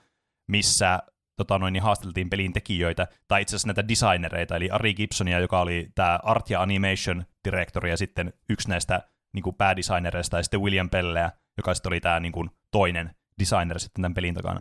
missä 0.48 1.02
tota 1.36 1.58
noin, 1.58 1.72
niin 1.72 1.82
haastateltiin 1.82 2.30
pelin 2.30 2.52
tekijöitä, 2.52 3.08
tai 3.28 3.42
itse 3.42 3.56
asiassa 3.56 3.68
näitä 3.68 3.88
designereita, 3.88 4.56
eli 4.56 4.70
Ari 4.70 4.94
Gibsonia, 4.94 5.40
joka 5.40 5.60
oli 5.60 5.88
tämä 5.94 6.20
Art 6.22 6.50
ja 6.50 6.62
Animation 6.62 7.24
Director, 7.44 7.86
ja 7.86 7.96
sitten 7.96 8.32
yksi 8.48 8.68
näistä 8.68 9.02
niin 9.34 9.42
kuin 9.42 9.56
päädesignereista, 9.56 10.36
ja 10.36 10.42
sitten 10.42 10.60
William 10.60 10.90
Pelleä, 10.90 11.30
joka 11.56 11.74
sitten 11.74 11.90
oli 11.90 12.00
tämä 12.00 12.20
niin 12.20 12.32
kuin, 12.32 12.50
toinen 12.70 13.10
designer 13.38 13.80
sitten 13.80 14.02
tämän 14.02 14.14
pelin 14.14 14.34
takana. 14.34 14.60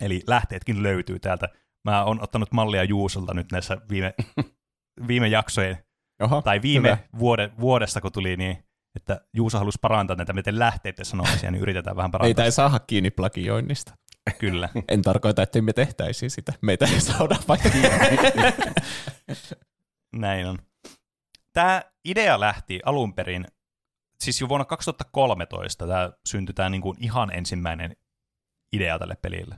Eli 0.00 0.22
lähteetkin 0.26 0.82
löytyy 0.82 1.18
täältä. 1.18 1.48
Mä 1.84 2.04
oon 2.04 2.22
ottanut 2.22 2.52
mallia 2.52 2.84
Juusolta 2.84 3.34
nyt 3.34 3.52
näissä 3.52 3.76
viime, 3.90 4.14
viime 5.08 5.28
jaksojen, 5.28 5.84
Oho, 6.22 6.42
tai 6.42 6.62
viime 6.62 6.88
hyvä. 6.88 6.98
vuode, 7.18 7.50
vuodesta, 7.60 8.00
kun 8.00 8.12
tuli 8.12 8.36
niin, 8.36 8.64
että 8.96 9.20
Juuso 9.32 9.58
halusi 9.58 9.78
parantaa 9.82 10.16
näitä 10.16 10.32
miten 10.32 10.58
lähteiden 10.58 11.04
sanomisia, 11.04 11.50
niin 11.50 11.62
yritetään 11.62 11.96
vähän 11.96 12.10
parantaa. 12.10 12.28
Meitä 12.28 12.44
ei 12.44 12.52
saada 12.52 12.78
kiinni 12.78 13.10
plagioinnista. 13.10 13.94
Kyllä. 14.38 14.68
En 14.88 15.02
tarkoita, 15.02 15.42
että 15.42 15.62
me 15.62 15.72
tehtäisiin 15.72 16.30
sitä. 16.30 16.52
Meitä 16.60 16.86
ei 16.86 17.00
saada 17.00 17.36
vaikka. 17.48 17.68
Näin 20.16 20.46
on. 20.46 20.58
Tämä 21.52 21.82
idea 22.04 22.40
lähti 22.40 22.80
alun 22.84 23.14
perin, 23.14 23.46
siis 24.20 24.40
jo 24.40 24.48
vuonna 24.48 24.64
2013 24.64 25.86
tämä 25.86 26.12
syntyi 26.26 26.54
tämä 26.54 26.68
niinku 26.68 26.94
ihan 26.98 27.30
ensimmäinen 27.34 27.96
idea 28.72 28.98
tälle 28.98 29.16
pelille. 29.22 29.56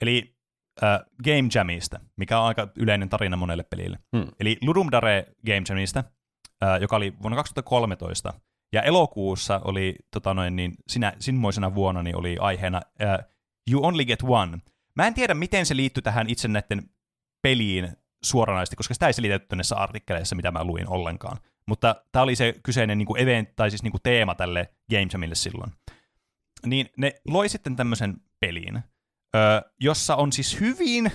Eli 0.00 0.36
äh, 0.82 1.00
Game 1.24 1.48
Jamista, 1.54 2.00
mikä 2.16 2.40
on 2.40 2.46
aika 2.46 2.68
yleinen 2.76 3.08
tarina 3.08 3.36
monelle 3.36 3.62
pelille. 3.62 3.98
Hmm. 4.16 4.26
Eli 4.40 4.58
Ludum 4.62 4.88
Dare 4.92 5.26
Game 5.46 5.62
Jamista, 5.68 6.04
äh, 6.62 6.80
joka 6.80 6.96
oli 6.96 7.14
vuonna 7.22 7.36
2013, 7.36 8.34
ja 8.72 8.82
elokuussa 8.82 9.60
oli 9.64 9.96
tota 10.10 10.34
noin, 10.34 10.56
niin 10.56 10.74
sinä, 10.88 11.12
sinmoisena 11.18 11.74
vuonna 11.74 12.02
niin 12.02 12.16
oli 12.16 12.36
aiheena 12.40 12.80
äh, 13.02 13.18
You 13.70 13.86
Only 13.86 14.04
Get 14.04 14.22
One. 14.22 14.58
Mä 14.94 15.06
en 15.06 15.14
tiedä, 15.14 15.34
miten 15.34 15.66
se 15.66 15.76
liittyy 15.76 16.02
tähän 16.02 16.28
itse 16.28 16.48
näiden 16.48 16.90
peliin 17.42 17.96
suoranaisesti, 18.24 18.76
koska 18.76 18.94
sitä 18.94 19.06
ei 19.06 19.12
selitetty 19.12 19.56
näissä 19.56 19.76
artikkeleissa, 19.76 20.36
mitä 20.36 20.50
mä 20.50 20.64
luin 20.64 20.88
ollenkaan. 20.88 21.38
Mutta 21.66 22.04
tämä 22.12 22.22
oli 22.22 22.36
se 22.36 22.54
kyseinen 22.62 22.98
niin 22.98 23.06
kuin 23.06 23.22
event, 23.22 23.56
tai 23.56 23.70
siis 23.70 23.82
niin 23.82 23.90
kuin 23.90 24.02
teema 24.02 24.34
tälle 24.34 24.74
Game 24.90 25.06
Jamille 25.12 25.34
silloin. 25.34 25.72
Niin 26.66 26.90
ne 26.96 27.14
loi 27.28 27.48
sitten 27.48 27.76
tämmöisen 27.76 28.16
pelin, 28.40 28.80
jossa 29.80 30.16
on 30.16 30.32
siis 30.32 30.60
hyvin, 30.60 31.12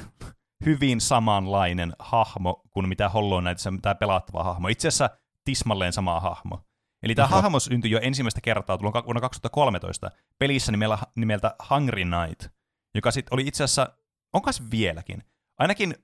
hyvin 0.65 1.01
samanlainen 1.01 1.93
hahmo 1.99 2.61
kuin 2.69 2.89
mitä 2.89 3.09
Hollow 3.09 3.43
Knightissa, 3.43 3.73
tämä 3.81 3.95
pelattava 3.95 4.43
hahmo. 4.43 4.67
Itse 4.67 4.87
asiassa 4.87 5.09
tismalleen 5.45 5.93
sama 5.93 6.19
hahmo. 6.19 6.65
Eli 7.03 7.15
tämä 7.15 7.27
hahmo 7.27 7.59
syntyi 7.59 7.91
jo 7.91 7.99
ensimmäistä 8.01 8.41
kertaa 8.41 8.77
tullut 8.77 8.93
vuonna 9.05 9.21
2013 9.21 10.11
pelissä 10.39 10.71
nimellä, 10.71 10.97
nimeltä 11.15 11.55
Hungry 11.69 12.03
Knight, 12.03 12.53
joka 12.95 13.11
sitten 13.11 13.33
oli 13.33 13.47
itse 13.47 13.63
asiassa, 13.63 13.97
onko 14.33 14.51
se 14.51 14.63
vieläkin, 14.71 15.23
ainakin 15.59 15.95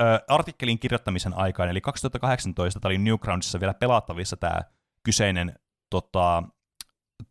ö, 0.00 0.04
artikkelin 0.28 0.78
kirjoittamisen 0.78 1.34
aikaan, 1.36 1.68
eli 1.68 1.80
2018 1.80 2.80
tämä 2.80 2.90
oli 2.90 2.98
Newgroundsissa 2.98 3.60
vielä 3.60 3.74
pelattavissa 3.74 4.36
tämä 4.36 4.60
kyseinen 5.04 5.54
tota, 5.90 6.42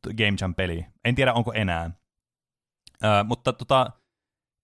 Game 0.08 0.38
Jam-peli. 0.42 0.86
En 1.06 1.16
tiedä, 1.16 1.34
onko 1.34 1.54
enää. 1.54 1.92
Ö, 3.04 3.08
mutta 3.24 3.54
tota, 3.54 3.92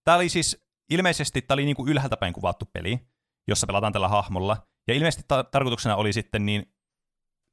tämä 0.04 0.16
oli 0.16 0.28
siis 0.28 0.66
ilmeisesti 0.90 1.42
tämä 1.42 1.56
oli 1.56 1.64
niinku 1.64 1.86
ylhäältä 1.86 2.16
päin 2.16 2.32
kuvattu 2.32 2.64
peli, 2.72 3.08
jossa 3.48 3.66
pelataan 3.66 3.92
tällä 3.92 4.08
hahmolla. 4.08 4.66
Ja 4.88 4.94
ilmeisesti 4.94 5.24
ta- 5.28 5.44
tarkoituksena 5.44 5.96
oli 5.96 6.12
sitten 6.12 6.46
niin, 6.46 6.75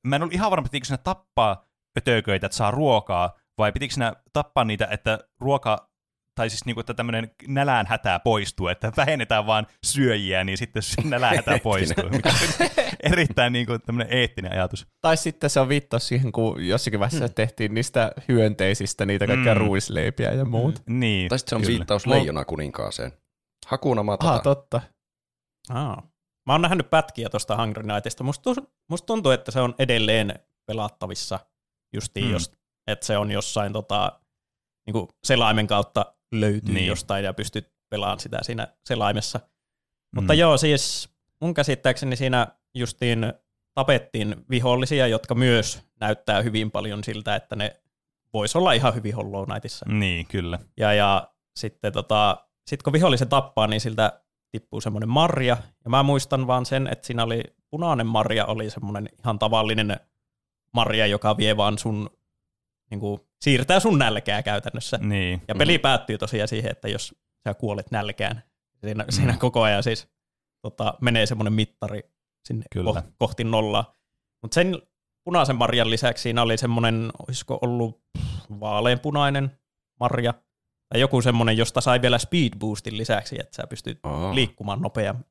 mä 0.07 0.15
en 0.15 0.21
ollut 0.21 0.33
ihan 0.33 0.51
varma, 0.51 0.63
pitikö 0.63 0.85
sinne 0.85 0.99
tappaa 1.03 1.65
ötököitä, 1.97 2.45
että 2.45 2.55
saa 2.57 2.71
ruokaa, 2.71 3.37
vai 3.57 3.71
pitikö 3.71 3.93
sinä 3.93 4.13
tappaa 4.33 4.63
niitä, 4.63 4.87
että 4.91 5.19
ruoka, 5.39 5.89
tai 6.35 6.49
siis 6.49 6.65
niinku, 6.65 6.79
että 6.79 6.93
tämmöinen 6.93 7.31
nälään 7.47 7.85
hätää 7.87 8.19
poistuu, 8.19 8.67
että 8.67 8.91
vähennetään 8.97 9.45
vaan 9.45 9.67
syöjiä, 9.85 10.43
niin 10.43 10.57
sitten 10.57 10.83
se 10.83 11.01
nälään 11.03 11.35
hätää 11.35 11.59
poistuu. 11.63 12.09
Mikä 12.09 12.29
on 12.29 12.67
erittäin 13.03 13.53
niinku 13.53 13.79
tämmöinen 13.79 14.13
eettinen 14.17 14.51
ajatus. 14.51 14.87
Tai 15.01 15.17
sitten 15.17 15.49
se 15.49 15.59
on 15.59 15.69
viittaus 15.69 16.07
siihen, 16.07 16.31
kun 16.31 16.67
jossakin 16.67 16.99
vaiheessa 16.99 17.29
tehtiin 17.29 17.73
niistä 17.73 18.11
hyönteisistä 18.27 19.05
niitä 19.05 19.27
kaikkia 19.27 19.53
Mm. 19.55 19.61
mm. 19.61 19.67
ruisleipiä 19.67 20.31
ja 20.31 20.45
muut. 20.45 20.83
Niin, 20.89 21.29
Tai 21.29 21.39
sitten 21.39 21.49
se 21.49 21.55
on 21.55 21.61
kyllä. 21.61 21.77
viittaus 21.77 22.07
leijona 22.07 22.45
kuninkaaseen. 22.45 23.11
Hakuna 23.67 24.03
matata. 24.03 24.33
Ah, 24.33 24.41
totta. 24.41 24.81
Aa. 25.69 26.03
Mä 26.45 26.53
oon 26.53 26.61
nähnyt 26.61 26.89
pätkiä 26.89 27.29
tuosta 27.29 27.57
Hungry 27.57 27.83
Nightista. 27.83 28.23
Musta, 28.23 28.49
musta 28.89 29.05
tuntuu, 29.05 29.31
että 29.31 29.51
se 29.51 29.61
on 29.61 29.75
edelleen 29.79 30.39
pelattavissa 30.65 31.39
justiin, 31.93 32.25
Mm. 32.25 32.31
jos, 32.31 32.51
että 32.87 33.05
se 33.05 33.17
on 33.17 33.31
jossain 33.31 33.73
tota, 33.73 34.19
niin 34.87 35.07
selaimen 35.23 35.67
kautta 35.67 36.05
löytyy 36.31 36.73
Niin. 36.73 36.87
jostain 36.87 37.23
ja 37.25 37.33
pystyt 37.33 37.73
pelaamaan 37.89 38.19
sitä 38.19 38.39
siinä 38.41 38.67
selaimessa. 38.85 39.39
Mutta 40.15 40.33
Mm. 40.33 40.39
joo, 40.39 40.57
siis 40.57 41.09
mun 41.41 41.53
käsittääkseni 41.53 42.15
siinä 42.15 42.47
justiin 42.75 43.33
tapettiin 43.73 44.45
vihollisia, 44.49 45.07
jotka 45.07 45.35
myös 45.35 45.81
näyttää 45.99 46.41
hyvin 46.41 46.71
paljon 46.71 47.03
siltä, 47.03 47.35
että 47.35 47.55
ne 47.55 47.81
vois 48.33 48.55
olla 48.55 48.73
ihan 48.73 48.95
hyvin 48.95 49.15
Hollow 49.15 49.45
Knightissa. 49.45 49.85
Niin, 49.89 50.27
kyllä. 50.27 50.59
Ja, 50.77 50.93
ja 50.93 51.31
sitten 51.59 51.93
tota, 51.93 52.47
sit 52.67 52.83
kun 52.83 52.93
vihollisen 52.93 53.29
tappaa, 53.29 53.67
niin 53.67 53.81
siltä 53.81 54.22
tippuu 54.53 54.81
semmoinen 54.81 55.09
marja. 55.09 55.57
Ja 55.83 55.89
mä 55.89 56.03
muistan 56.03 56.47
vaan 56.47 56.65
sen, 56.65 56.87
että 56.87 57.07
siinä 57.07 57.23
oli 57.23 57.43
punainen 57.69 58.07
marja, 58.07 58.45
oli 58.45 58.69
semmoinen 58.69 59.09
ihan 59.19 59.39
tavallinen 59.39 59.99
marja, 60.73 61.07
joka 61.07 61.37
vie 61.37 61.57
vaan 61.57 61.77
sun, 61.77 62.09
niin 62.91 62.99
kuin, 62.99 63.21
siirtää 63.41 63.79
sun 63.79 63.99
nälkää 63.99 64.43
käytännössä. 64.43 64.97
Niin. 64.97 65.41
Ja 65.47 65.55
peli 65.55 65.79
päättyy 65.79 66.17
tosiaan 66.17 66.47
siihen, 66.47 66.71
että 66.71 66.87
jos 66.87 67.15
sä 67.47 67.53
kuolet 67.53 67.91
nälkään, 67.91 68.43
siinä, 68.81 69.03
mm. 69.03 69.11
siinä 69.11 69.37
koko 69.37 69.61
ajan 69.61 69.83
siis 69.83 70.07
tota, 70.61 70.93
menee 71.01 71.25
semmoinen 71.25 71.53
mittari 71.53 72.01
sinne 72.45 72.65
Kyllä. 72.71 72.91
ko- 72.91 73.11
kohti 73.17 73.43
nollaa. 73.43 73.95
Mutta 74.41 74.55
sen 74.55 74.81
punaisen 75.23 75.55
marjan 75.55 75.89
lisäksi 75.89 76.21
siinä 76.21 76.41
oli 76.41 76.57
semmoinen, 76.57 77.11
olisiko 77.27 77.59
ollut 77.61 78.01
vaaleanpunainen 78.59 79.51
marja, 79.99 80.33
tai 80.93 80.99
joku 81.01 81.21
semmoinen, 81.21 81.57
josta 81.57 81.81
sai 81.81 82.01
vielä 82.01 82.17
speed 82.17 82.49
boostin 82.59 82.97
lisäksi, 82.97 83.35
että 83.39 83.55
sä 83.55 83.67
pystyt 83.67 83.99
Aa. 84.03 84.35
liikkumaan 84.35 84.81
nopeammin. 84.81 85.25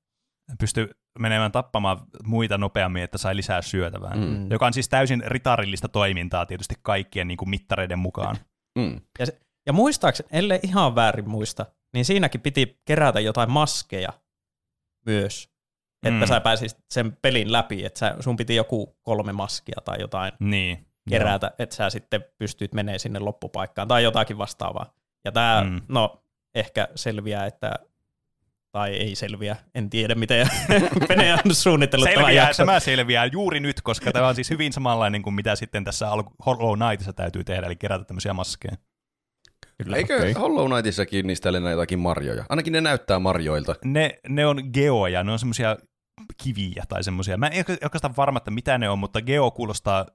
Pystyi 0.58 0.88
menemään 1.18 1.52
tappamaan 1.52 1.98
muita 2.24 2.58
nopeammin, 2.58 3.02
että 3.02 3.18
sai 3.18 3.36
lisää 3.36 3.62
syötävää. 3.62 4.14
Mm. 4.14 4.50
Joka 4.50 4.66
on 4.66 4.72
siis 4.72 4.88
täysin 4.88 5.22
ritarillista 5.26 5.88
toimintaa 5.88 6.46
tietysti 6.46 6.74
kaikkien 6.82 7.28
niin 7.28 7.38
kuin 7.38 7.50
mittareiden 7.50 7.98
mukaan. 7.98 8.36
Mm. 8.78 9.00
Ja, 9.18 9.26
se, 9.26 9.40
ja 9.66 9.72
muistaakseni, 9.72 10.28
ellei 10.32 10.60
ihan 10.62 10.94
väärin 10.94 11.28
muista, 11.28 11.66
niin 11.94 12.04
siinäkin 12.04 12.40
piti 12.40 12.80
kerätä 12.84 13.20
jotain 13.20 13.50
maskeja 13.50 14.12
myös, 15.06 15.48
että 16.06 16.20
Mm. 16.20 16.26
sä 16.28 16.40
pääsisit 16.40 16.78
sen 16.90 17.16
pelin 17.22 17.52
läpi, 17.52 17.84
että 17.84 17.98
sä, 17.98 18.16
sun 18.20 18.36
piti 18.36 18.54
joku 18.54 18.96
kolme 19.02 19.32
maskia 19.32 19.76
tai 19.84 20.00
jotain 20.00 20.32
Niin. 20.40 20.86
kerätä, 21.08 21.52
että 21.58 21.76
sä 21.76 21.90
sitten 21.90 22.24
pystyt 22.38 22.74
menee 22.74 22.98
sinne 22.98 23.18
loppupaikkaan 23.18 23.88
tai 23.88 24.02
jotakin 24.02 24.38
vastaavaa. 24.38 24.94
Ja 25.24 25.32
tämä, 25.32 25.64
Mm. 25.64 25.80
no 25.88 26.22
ehkä 26.54 26.88
selviää, 26.94 27.46
että 27.46 27.72
tai 28.72 28.90
ei 28.96 29.14
selviä, 29.14 29.56
en 29.74 29.90
tiedä 29.90 30.14
miten 30.14 30.48
Pene 31.08 31.32
on 31.34 31.54
suunnitellut 31.54 32.08
tämän 32.08 32.24
Selviää, 32.24 32.46
jakson. 32.46 32.66
tämä 32.66 32.80
selviää 32.80 33.26
juuri 33.26 33.60
nyt, 33.60 33.80
koska 33.82 34.12
tämä 34.12 34.28
on 34.28 34.34
siis 34.34 34.50
hyvin 34.50 34.72
samanlainen 34.72 35.22
kuin 35.22 35.34
mitä 35.34 35.56
sitten 35.56 35.84
tässä 35.84 36.10
alku- 36.10 36.34
Hollow 36.46 36.78
Knightissa 36.78 37.12
täytyy 37.12 37.44
tehdä, 37.44 37.66
eli 37.66 37.76
kerätä 37.76 38.04
tämmöisiä 38.04 38.32
maskeja. 38.32 38.76
Kyllä. 39.82 39.96
Eikö 39.96 40.16
okei. 40.16 40.32
Hollow 40.32 40.66
Knightissakin 40.70 41.26
niistä 41.26 41.48
ole 41.48 41.70
jotakin 41.70 41.98
marjoja? 41.98 42.44
Ainakin 42.48 42.72
ne 42.72 42.80
näyttää 42.80 43.18
marjoilta. 43.18 43.74
Ne, 43.84 44.18
ne 44.28 44.46
on 44.46 44.62
geoja, 44.72 45.24
ne 45.24 45.32
on 45.32 45.38
semmoisia 45.38 45.76
kiviä 46.42 46.84
tai 46.88 47.04
semmoisia. 47.04 47.36
Mä 47.36 47.46
en 47.48 47.64
oikeastaan 47.84 48.16
varma, 48.16 48.36
että 48.36 48.50
mitä 48.50 48.78
ne 48.78 48.88
on, 48.88 48.98
mutta 48.98 49.22
geo 49.22 49.50
kuulostaa 49.50 50.06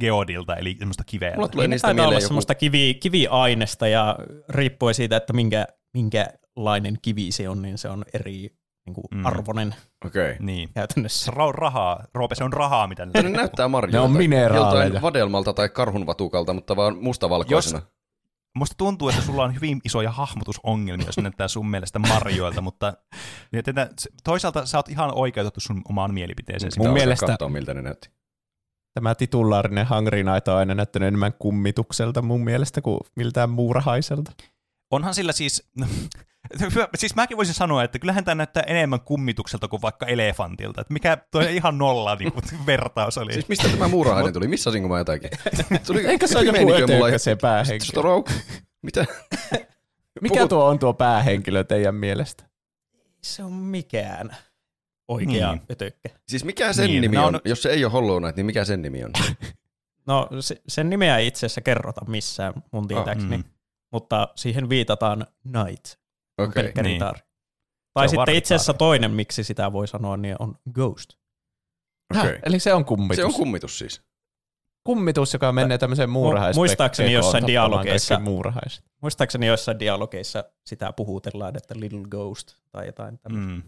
geodilta, 0.00 0.56
eli 0.56 0.76
semmoista 0.78 1.04
kiveä. 1.06 1.34
Mulla 1.34 1.48
tulee 1.48 1.64
Niin 1.64 1.70
niistä 1.70 1.86
taitaa 1.88 2.02
olla 2.02 2.10
mieleen 2.10 2.22
joku... 2.22 2.28
semmoista 2.28 2.54
kivi, 2.54 2.94
kiviainesta 2.94 3.88
ja 3.88 4.16
riippuen 4.48 4.94
siitä, 4.94 5.16
että 5.16 5.32
minkä, 5.32 5.66
minkälainen 5.94 6.98
kivi 7.02 7.32
se 7.32 7.48
on, 7.48 7.62
niin 7.62 7.78
se 7.78 7.88
on 7.88 8.04
eri 8.14 8.50
niin 8.86 8.94
kuin 8.94 9.04
Mm. 9.14 9.26
arvonen 9.26 9.74
Okei. 10.06 10.30
Okay. 10.32 10.36
Niin. 10.46 10.68
käytännössä. 10.74 11.32
On 11.36 11.54
rahaa. 11.54 12.04
Roope, 12.14 12.34
se 12.34 12.44
on 12.44 12.52
rahaa, 12.52 12.86
mitä 12.86 13.06
ne 13.06 13.22
Ne 13.22 13.28
näyttää 13.28 13.68
marjoilta. 13.68 13.96
Ne 13.98 14.04
on 14.04 14.10
mineraaleja. 14.12 14.84
Joltain 14.84 15.02
vadelmalta 15.02 15.52
tai 15.52 15.68
karhunvatukalta, 15.68 16.52
mutta 16.52 16.76
vaan 16.76 16.96
mustavalkoisena. 16.98 17.82
Musta 18.56 18.74
tuntuu, 18.78 19.08
että 19.08 19.22
sulla 19.22 19.44
on 19.44 19.54
hyvin 19.54 19.80
isoja 19.84 20.10
hahmotusongelmia, 20.10 21.06
jos 21.06 21.18
näyttää 21.18 21.48
sun 21.48 21.70
mielestä 21.70 21.98
marjoilta, 21.98 22.60
mutta 22.60 22.94
tätä, 23.64 23.88
toisaalta 24.24 24.66
sä 24.66 24.78
oot 24.78 24.88
ihan 24.88 25.14
oikeutettu 25.14 25.60
sun 25.60 25.82
omaan 25.88 26.14
mielipiteeseesi. 26.14 26.78
Mun 26.78 26.86
Mun 26.86 26.94
mielestä- 26.94 27.06
mielestä... 27.26 27.26
Katsoa, 27.26 27.48
miltä 27.48 27.74
ne 27.74 27.82
näytti. 27.82 28.10
Tämä 28.94 29.14
titulaarinen 29.14 29.88
Hungry 29.88 30.22
Night 30.22 30.48
on 30.48 30.56
aina 30.56 30.74
näyttänyt 30.74 31.06
enemmän 31.06 31.32
kummitukselta 31.38 32.22
mun 32.22 32.44
mielestä 32.44 32.80
kuin 32.80 33.00
miltään 33.16 33.50
muurahaiselta. 33.50 34.32
Onhan 34.90 35.14
sillä 35.14 35.32
siis, 35.32 35.70
siis 36.94 37.14
mäkin 37.14 37.36
voisin 37.36 37.54
sanoa, 37.54 37.84
että 37.84 37.98
kyllähän 37.98 38.24
tämä 38.24 38.34
näyttää 38.34 38.62
enemmän 38.66 39.00
kummitukselta 39.00 39.68
kuin 39.68 39.82
vaikka 39.82 40.06
elefantilta. 40.06 40.80
Että 40.80 40.92
mikä 40.92 41.18
toi 41.30 41.56
ihan 41.56 41.78
nolla 41.78 42.14
niin 42.14 42.32
kuin, 42.32 42.44
vertaus 42.66 43.18
oli. 43.18 43.32
Siis 43.32 43.48
mistä 43.48 43.68
tämä 43.68 43.88
muurahainen 43.88 44.32
tuli? 44.32 44.48
Missasinko 44.48 44.88
mä 44.88 44.98
jotakin? 44.98 45.30
Tuli, 45.86 46.06
Eikö 46.06 46.26
se 46.26 46.38
ole 46.38 46.46
joku 46.46 46.72
ötökö 46.72 47.18
se 47.18 47.36
päähenkilö? 47.36 47.88
Stroke? 47.88 48.32
Mitä? 48.82 49.06
Mikä 50.20 50.40
Puhut- 50.40 50.48
tuo 50.48 50.64
on 50.64 50.78
tuo 50.78 50.94
päähenkilö 50.94 51.64
teidän 51.64 51.94
mielestä? 51.94 52.44
Se 53.22 53.44
on 53.44 53.52
mikään 53.52 54.36
oikea 55.08 55.26
Niin. 55.50 55.58
niin. 55.58 55.66
ötökkä. 55.70 56.08
Siis 56.28 56.44
mikä 56.44 56.72
sen 56.72 56.86
Niin, 56.86 57.00
nimi 57.02 57.16
no 57.16 57.26
on? 57.26 57.34
on- 57.34 57.40
Jos 57.44 57.62
se 57.62 57.70
ei 57.70 57.84
ole 57.84 57.92
Hollow 57.92 58.22
Knight, 58.22 58.36
niin 58.36 58.46
mikä 58.46 58.64
sen 58.64 58.82
nimi 58.82 59.04
on? 59.04 59.10
No 60.06 60.28
se, 60.40 60.62
sen 60.68 60.90
nimeä 60.90 61.18
ei 61.18 61.26
itse 61.26 61.46
asiassa 61.46 61.60
kerrota 61.60 62.04
missään 62.08 62.54
mun 62.72 62.88
tietääkseni, 62.88 63.36
mm. 63.36 63.42
mm. 63.42 63.50
mutta 63.92 64.28
siihen 64.36 64.68
viitataan 64.68 65.26
Knight, 65.42 65.86
Okei. 66.38 66.62
pelkkä 66.62 66.82
niin. 66.82 66.92
ritari. 66.92 67.18
Se 67.18 67.24
Tai 67.94 68.08
sitten 68.08 68.34
itse 68.34 68.54
asiassa 68.54 68.74
toinen, 68.74 69.10
miksi 69.10 69.44
sitä 69.44 69.72
voi 69.72 69.88
sanoa, 69.88 70.16
niin 70.16 70.36
on 70.38 70.54
Ghost. 70.72 71.10
Okei. 72.16 72.30
Häh, 72.32 72.40
eli 72.42 72.58
se 72.58 72.74
on 72.74 72.84
kummitus. 72.84 73.16
Se 73.16 73.24
on 73.24 73.32
kummitus 73.34 73.78
siis. 73.78 74.02
kummitus, 74.84 75.32
joka 75.32 75.52
menee 75.52 75.78
tämmöiseen 75.78 76.10
muurahais. 76.10 76.56
muistaakseni 76.56 77.12
jossain 77.12 77.44
dialogeissa-. 77.46 78.20
Muistaakseni 79.02 79.46
joissain 79.46 79.78
dialogeissa 79.78 80.44
sitä 80.66 80.92
puhutellaan, 80.92 81.56
että 81.56 81.74
Little 81.80 82.02
Ghost 82.10 82.54
tai 82.70 82.86
jotain 82.86 83.18
tämmöistä. 83.18 83.52
Mm. 83.52 83.62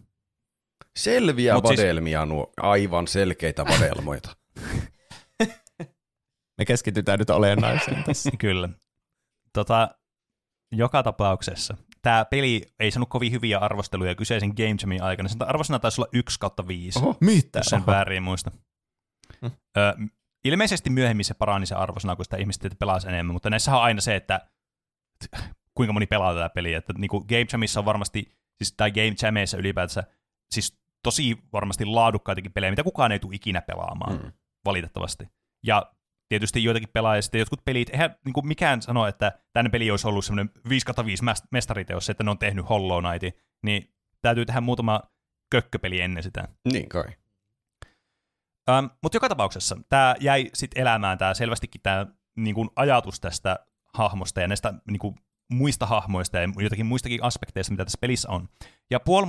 Selviä 0.97 1.55
Mut 1.55 1.67
siis- 1.67 1.81
vadelmia 1.81 2.27
nuo, 2.27 2.53
aivan 2.57 3.09
selkeitä 3.09 3.65
vadelmoita. 3.65 4.37
Me 6.59 6.65
keskitytään 6.67 7.19
nyt 7.19 7.31
olennaiseen 7.31 8.05
tässä. 8.05 8.31
Kyllä. 8.39 8.69
Tota, 9.53 9.89
joka 10.73 11.03
tapauksessa 11.03 11.77
tämä 12.03 12.25
peli 12.25 12.63
ei 12.81 12.91
saanut 12.91 13.09
kovin 13.09 13.33
hyviä 13.33 13.59
arvosteluja 13.59 14.15
kyseisen 14.15 14.53
Game 14.57 14.77
Jamin 14.81 15.03
aikana. 15.03 15.29
Sen 15.29 15.49
arvosana 15.49 15.79
taisi 15.79 16.01
olla 16.01 16.09
1 16.13 16.39
kautta 16.41 16.69
5, 16.69 16.99
Oho. 16.99 17.17
Mitä? 17.21 17.59
jos 17.59 17.67
sen 17.67 17.87
väärin 17.87 18.23
muista. 18.23 18.51
Hmm. 19.41 19.51
Ö, 19.77 19.95
ilmeisesti 20.45 20.91
myöhemmin 20.91 21.25
se 21.25 21.35
parani 21.35 21.67
se 21.67 21.75
arvosana, 21.75 22.17
kun 22.17 22.25
sitä 22.25 22.37
ihmiset 22.37 22.79
pelasi 22.79 23.09
enemmän, 23.09 23.33
mutta 23.33 23.51
näissä 23.51 23.77
on 23.77 23.83
aina 23.83 24.01
se, 24.01 24.17
että 24.17 24.41
kuinka 25.75 25.93
moni 25.93 26.07
pelaa 26.07 26.35
tätä 26.35 26.49
peliä. 26.49 26.79
Että 26.79 26.93
niin 26.99 27.09
kuin 27.09 27.25
Game 27.29 27.47
Jamissa 27.53 27.81
on 27.81 27.87
varmasti, 27.87 28.35
siis 28.59 28.75
tai 28.77 28.91
Game 28.93 29.15
Jameissa 29.23 29.57
ylipäätänsä, 29.57 30.05
siis 30.51 30.79
tosi 31.03 31.39
varmasti 31.53 31.85
laadukkaitakin 31.85 32.53
pelejä, 32.53 32.71
mitä 32.73 32.83
kukaan 32.83 33.13
ei 33.13 33.19
tule 33.19 33.35
ikinä 33.35 33.61
pelaamaan, 33.63 34.17
Mm. 34.23 34.33
valitettavasti. 34.65 35.29
Ja 35.67 35.93
tietysti 36.29 36.65
joitakin 36.65 36.89
pelaajia, 36.93 37.23
sitten 37.23 37.39
jotkut 37.39 37.65
pelit, 37.65 37.91
eihän 37.91 38.17
niin 38.25 38.33
kuin 38.33 38.47
mikään 38.47 38.83
sano, 38.83 39.07
että 39.07 39.33
tänne 39.53 39.71
peli 39.71 39.91
olisi 39.91 40.09
ollut 40.09 40.25
semmoinen 40.25 40.51
5 40.69 40.87
5 41.05 41.23
mestariteos, 41.51 42.11
että 42.11 42.25
ne 42.25 42.31
on 42.31 42.39
tehnyt 42.39 42.69
Hollow 42.69 43.05
Knightin, 43.05 43.33
niin 43.63 43.95
täytyy 44.23 44.47
tehdä 44.47 44.61
muutama 44.61 45.01
kökköpeli 45.51 46.01
ennen 46.01 46.23
sitä. 46.23 46.49
Niin 46.73 46.89
kai. 46.89 47.05
Ähm, 48.71 48.87
Mutta 49.03 49.17
joka 49.17 49.29
tapauksessa 49.29 49.77
tämä 49.89 50.15
jäi 50.21 50.51
sitten 50.55 50.81
elämään, 50.83 51.19
tämä 51.19 51.35
selvästikin 51.35 51.81
tämä 51.83 52.07
niinku, 52.37 52.73
ajatus 52.77 53.21
tästä 53.21 53.67
hahmosta 53.95 54.41
ja 54.41 54.49
näistä 54.49 54.75
niinku, 54.91 55.15
muista 55.53 55.87
hahmoista 55.87 56.39
ja 56.39 56.49
jotakin 56.59 56.87
muistakin 56.87 57.23
aspekteista, 57.23 57.73
mitä 57.73 57.85
tässä 57.85 57.99
pelissä 58.01 58.31
on. 58.31 58.49
Ja 58.91 59.01
puoli 59.01 59.27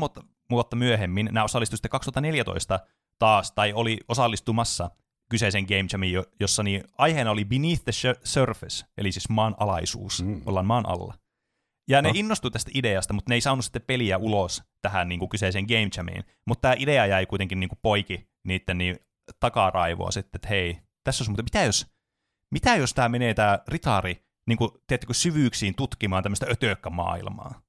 vuotta, 0.50 0.76
myöhemmin 0.76 1.30
nämä 1.32 1.44
osallistuivat 1.44 1.78
sitten 1.78 1.92
2014 1.92 2.80
taas, 3.20 3.52
tai 3.52 3.74
oli 3.74 3.98
osallistumassa 4.08 4.92
kyseisen 5.30 5.64
Game 5.66 5.86
Jamiin, 5.92 6.14
jo- 6.14 6.26
jossa 6.40 6.64
niin 6.64 6.84
aiheena 6.98 7.32
oli 7.32 7.46
Beneath 7.46 7.84
the 7.84 7.92
Sur- 7.92 8.20
Surface, 8.24 8.86
eli 8.98 9.12
siis 9.12 9.30
maan 9.30 9.56
alaisuus, 9.60 10.24
Mm. 10.24 10.42
ollaan 10.46 10.66
maan 10.66 10.90
alla. 10.90 11.14
Ja 11.90 12.02
ne 12.02 12.08
No. 12.10 12.14
innostui 12.18 12.52
tästä 12.52 12.72
ideasta, 12.74 13.14
mutta 13.14 13.30
ne 13.32 13.36
ei 13.36 13.42
saanut 13.42 13.66
sitten 13.66 13.82
peliä 13.82 14.18
ulos 14.18 14.64
tähän 14.82 15.10
niin 15.10 15.20
kuin 15.20 15.30
kyseiseen 15.30 15.66
Game 15.66 15.90
Jamiin. 15.98 16.24
Mutta 16.48 16.62
tämä 16.62 16.76
idea 16.80 17.06
jäi 17.06 17.26
kuitenkin 17.26 17.60
niin 17.60 17.70
kuin 17.70 17.80
poiki 17.82 18.28
niiden 18.48 18.78
niin 18.78 19.00
takaraivoa 19.40 20.12
sitten, 20.12 20.38
että 20.38 20.48
hei, 20.48 20.80
tässä 21.04 21.24
on 21.24 21.30
muuten, 21.30 21.46
mitä 21.46 21.64
jos, 21.64 21.88
mitä 22.52 22.76
jos 22.76 22.94
tämä 22.94 23.10
menee 23.10 23.34
tämä 23.34 23.60
ritaari 23.68 24.26
niin 24.48 24.58
kuin, 24.58 24.72
tiedättekö, 24.88 25.14
syvyyksiin 25.14 25.76
tutkimaan 25.76 26.24
tämmöistä 26.24 26.46
ötökkämaailmaa. 26.52 27.62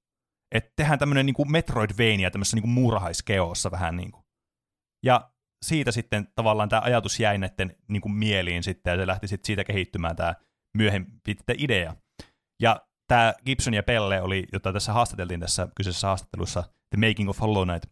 Että 0.54 0.72
tehdään 0.76 0.98
tämmöinen 0.98 1.26
niin 1.26 1.34
kuin 1.34 1.52
Metroidvania 1.52 2.30
tämmöisessä 2.30 2.56
niin 2.56 2.62
kuin 2.62 2.70
muurahaiskeossa 2.70 3.70
vähän 3.70 3.96
niin 3.96 4.12
kuin. 4.12 4.24
Ja 5.04 5.30
siitä 5.64 5.92
sitten 5.92 6.28
tavallaan 6.34 6.68
tämä 6.68 6.82
ajatus 6.82 7.20
jäi 7.20 7.38
näiden 7.38 7.76
niin 7.88 8.00
kuin 8.00 8.12
mieliin 8.12 8.62
sitten, 8.62 8.90
ja 8.90 8.96
se 8.96 9.06
lähti 9.06 9.28
sitten 9.28 9.46
siitä 9.46 9.64
kehittymään 9.64 10.16
tämä 10.16 10.34
myöhempi 10.76 11.36
idea. 11.58 11.96
Ja 12.62 12.86
tämä 13.08 13.34
Gibson 13.46 13.74
ja 13.74 13.82
Pelle 13.82 14.22
oli, 14.22 14.46
jota 14.52 14.72
tässä 14.72 14.92
haastateltiin 14.92 15.40
tässä 15.40 15.68
kyseisessä 15.76 16.06
haastattelussa, 16.06 16.64
The 16.90 17.08
Making 17.08 17.30
of 17.30 17.40
Hollow 17.40 17.68
Knight, 17.68 17.90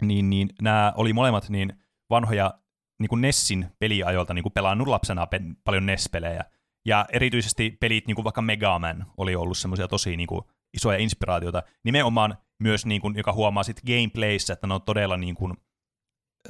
niin, 0.00 0.30
niin 0.30 0.48
nämä 0.62 0.92
oli 0.96 1.12
molemmat 1.12 1.48
niin 1.48 1.72
vanhoja 2.10 2.58
niin 3.00 3.08
kuin 3.08 3.20
Nessin 3.20 3.68
peliajoilta 3.78 4.34
niin 4.34 4.42
kuin 4.42 4.52
pelannut 4.52 4.88
lapsena 4.88 5.26
pe- 5.26 5.40
paljon 5.64 5.86
NES-pelejä. 5.86 6.44
Ja 6.86 7.06
erityisesti 7.12 7.76
pelit, 7.80 8.06
niin 8.06 8.14
kuin 8.14 8.24
vaikka 8.24 8.42
Mega 8.42 8.78
Man, 8.78 9.06
oli 9.16 9.36
ollut 9.36 9.58
semmoisia 9.58 9.88
tosi 9.88 10.16
niin 10.16 10.26
kuin, 10.26 10.42
isoja 10.74 10.98
inspiraatioita. 10.98 11.62
Nimenomaan 11.84 12.38
myös, 12.62 12.86
niin 12.86 13.00
kuin, 13.00 13.16
joka 13.16 13.32
huomaa 13.32 13.62
sitten 13.62 13.94
gameplayssä, 13.94 14.52
että 14.52 14.66
ne 14.66 14.74
on 14.74 14.82
todella 14.82 15.16
niin 15.16 15.34
kuin, 15.34 15.54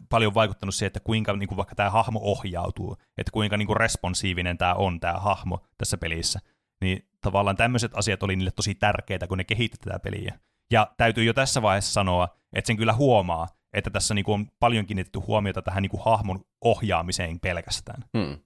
paljon 0.08 0.34
vaikuttanut 0.34 0.74
siihen, 0.74 0.86
että 0.86 1.00
kuinka 1.00 1.32
niin 1.32 1.48
kuin, 1.48 1.56
vaikka 1.56 1.74
tämä 1.74 1.90
hahmo 1.90 2.20
ohjautuu, 2.22 2.96
että 3.18 3.32
kuinka 3.32 3.56
niin 3.56 3.66
kuin, 3.66 3.76
responsiivinen 3.76 4.58
tämä 4.58 4.74
on, 4.74 5.00
tämä 5.00 5.14
hahmo 5.14 5.58
tässä 5.78 5.98
pelissä. 5.98 6.40
Niin 6.80 7.08
tavallaan 7.20 7.56
tämmöiset 7.56 7.92
asiat 7.94 8.22
oli 8.22 8.36
niille 8.36 8.50
tosi 8.50 8.74
tärkeitä, 8.74 9.26
kun 9.26 9.38
ne 9.38 9.44
kehitti 9.44 9.78
tätä 9.78 9.98
peliä. 9.98 10.38
Ja 10.72 10.92
täytyy 10.96 11.24
jo 11.24 11.32
tässä 11.32 11.62
vaiheessa 11.62 11.92
sanoa, 11.92 12.28
että 12.52 12.66
sen 12.66 12.76
kyllä 12.76 12.92
huomaa, 12.92 13.48
että 13.72 13.90
tässä 13.90 14.14
niin 14.14 14.24
kuin, 14.24 14.40
on 14.40 14.46
paljon 14.60 14.86
kiinnitetty 14.86 15.18
huomiota 15.18 15.62
tähän 15.62 15.82
niin 15.82 15.90
kuin, 15.90 16.02
hahmon 16.04 16.44
ohjaamiseen 16.64 17.40
pelkästään. 17.40 18.04
Hmm. 18.18 18.38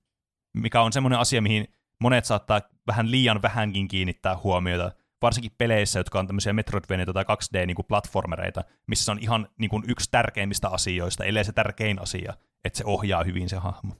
Mikä 0.56 0.82
on 0.82 0.92
semmoinen 0.92 1.18
asia, 1.18 1.42
mihin 1.42 1.68
monet 2.00 2.24
saattaa 2.24 2.60
vähän 2.86 3.10
liian 3.10 3.42
vähänkin 3.42 3.88
kiinnittää 3.88 4.36
huomiota, 4.36 4.92
varsinkin 5.22 5.52
peleissä, 5.58 5.98
jotka 5.98 6.18
on 6.18 6.26
tämmöisiä 6.26 6.52
Metroidvania 6.52 7.06
tai 7.06 7.24
2D-platformereita, 7.24 8.64
missä 8.86 9.04
se 9.04 9.10
on 9.10 9.18
ihan 9.18 9.48
niin 9.58 9.68
kuin, 9.70 9.84
yksi 9.88 10.10
tärkeimmistä 10.10 10.68
asioista, 10.68 11.24
ellei 11.24 11.44
se 11.44 11.52
tärkein 11.52 12.02
asia, 12.02 12.34
että 12.64 12.76
se 12.76 12.84
ohjaa 12.86 13.24
hyvin 13.24 13.48
se 13.48 13.56
hahmo. 13.56 13.94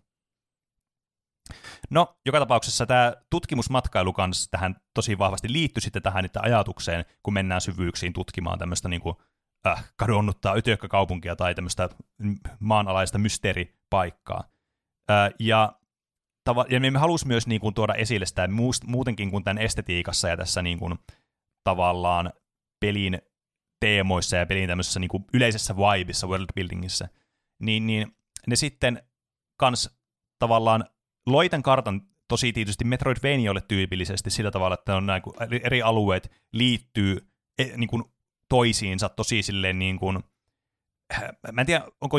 No, 1.91 2.17
joka 2.27 2.39
tapauksessa 2.39 2.87
tämä 2.87 3.13
tutkimusmatkailu 3.31 4.13
kanssa 4.13 4.51
tähän 4.51 4.77
tosi 4.95 5.19
vahvasti 5.19 5.53
liittyy 5.53 5.81
sitten 5.81 6.03
tähän 6.03 6.25
että 6.25 6.41
ajatukseen, 6.43 7.05
kun 7.23 7.35
mennään 7.35 7.61
syvyyksiin 7.61 8.13
tutkimaan 8.13 8.59
tämmöistä 8.59 8.89
niin 8.89 9.01
kuin, 9.01 9.17
äh, 9.67 9.93
kadonnuttaa 9.97 10.55
kaupunkia 10.91 11.37
tai 11.37 11.55
tämmöistä 11.55 11.89
maanalaista 12.61 13.19
mysteeripaikkaa. 13.19 14.45
Äh, 15.11 15.31
ja, 15.39 15.73
tava- 16.51 16.67
ja 16.69 16.81
me 16.81 16.99
halusi 16.99 17.27
myös 17.27 17.47
niin 17.47 17.61
kuin, 17.61 17.75
tuoda 17.75 17.95
esille 17.95 18.27
sitä 18.27 18.49
muutenkin 18.87 19.31
kuin 19.31 19.45
tämän 19.45 19.59
estetiikassa 19.59 20.29
ja 20.29 20.37
tässä 20.37 20.63
niin 20.63 20.79
kuin, 20.79 20.95
tavallaan 21.65 22.33
pelin 22.81 23.23
teemoissa 23.81 24.37
ja 24.37 24.47
pelin 24.47 24.69
tämmöisessä 24.69 25.01
niin 25.01 25.09
kuin, 25.09 25.25
yleisessä 25.35 25.77
vibeissa, 25.77 26.27
worldbuildingissa, 26.27 27.09
niin, 27.63 27.87
niin 27.87 28.17
ne 28.47 28.57
sitten 28.57 29.03
kans 29.59 29.91
tavallaan 30.39 30.85
loi 31.27 31.49
tämän 31.49 31.63
kartan 31.63 32.03
tosi 32.29 32.53
tietysti 32.53 32.85
Metroidvanioille 32.85 33.61
tyypillisesti 33.61 34.31
sillä 34.31 34.51
tavalla, 34.51 34.75
että 34.75 34.97
on 34.97 35.07
näin, 35.07 35.23
kun 35.23 35.35
eri 35.63 35.83
alueet 35.83 36.31
liittyy 36.53 37.29
e, 37.59 37.65
niin 37.77 37.89
kuin 37.89 38.05
toisiinsa 38.49 39.09
tosi 39.09 39.43
silleen 39.43 39.79
niin 39.79 39.99
kuin, 39.99 40.25
mä 41.53 41.61
en 41.61 41.67
tiedä, 41.67 41.85
onko 42.01 42.19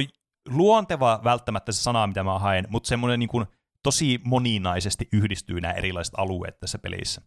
luonteva 0.50 1.22
välttämättä 1.24 1.72
se 1.72 1.82
sana, 1.82 2.08
mitä 2.08 2.24
mä 2.24 2.40
haen, 2.40 2.66
mutta 2.70 2.88
semmoinen 2.88 3.20
niin 3.20 3.30
kuin 3.30 3.46
tosi 3.84 4.20
moninaisesti 4.24 5.08
yhdistyy 5.14 5.62
nämä 5.62 5.74
erilaiset 5.74 6.14
alueet 6.18 6.60
tässä 6.60 6.80
pelissä. 6.80 7.22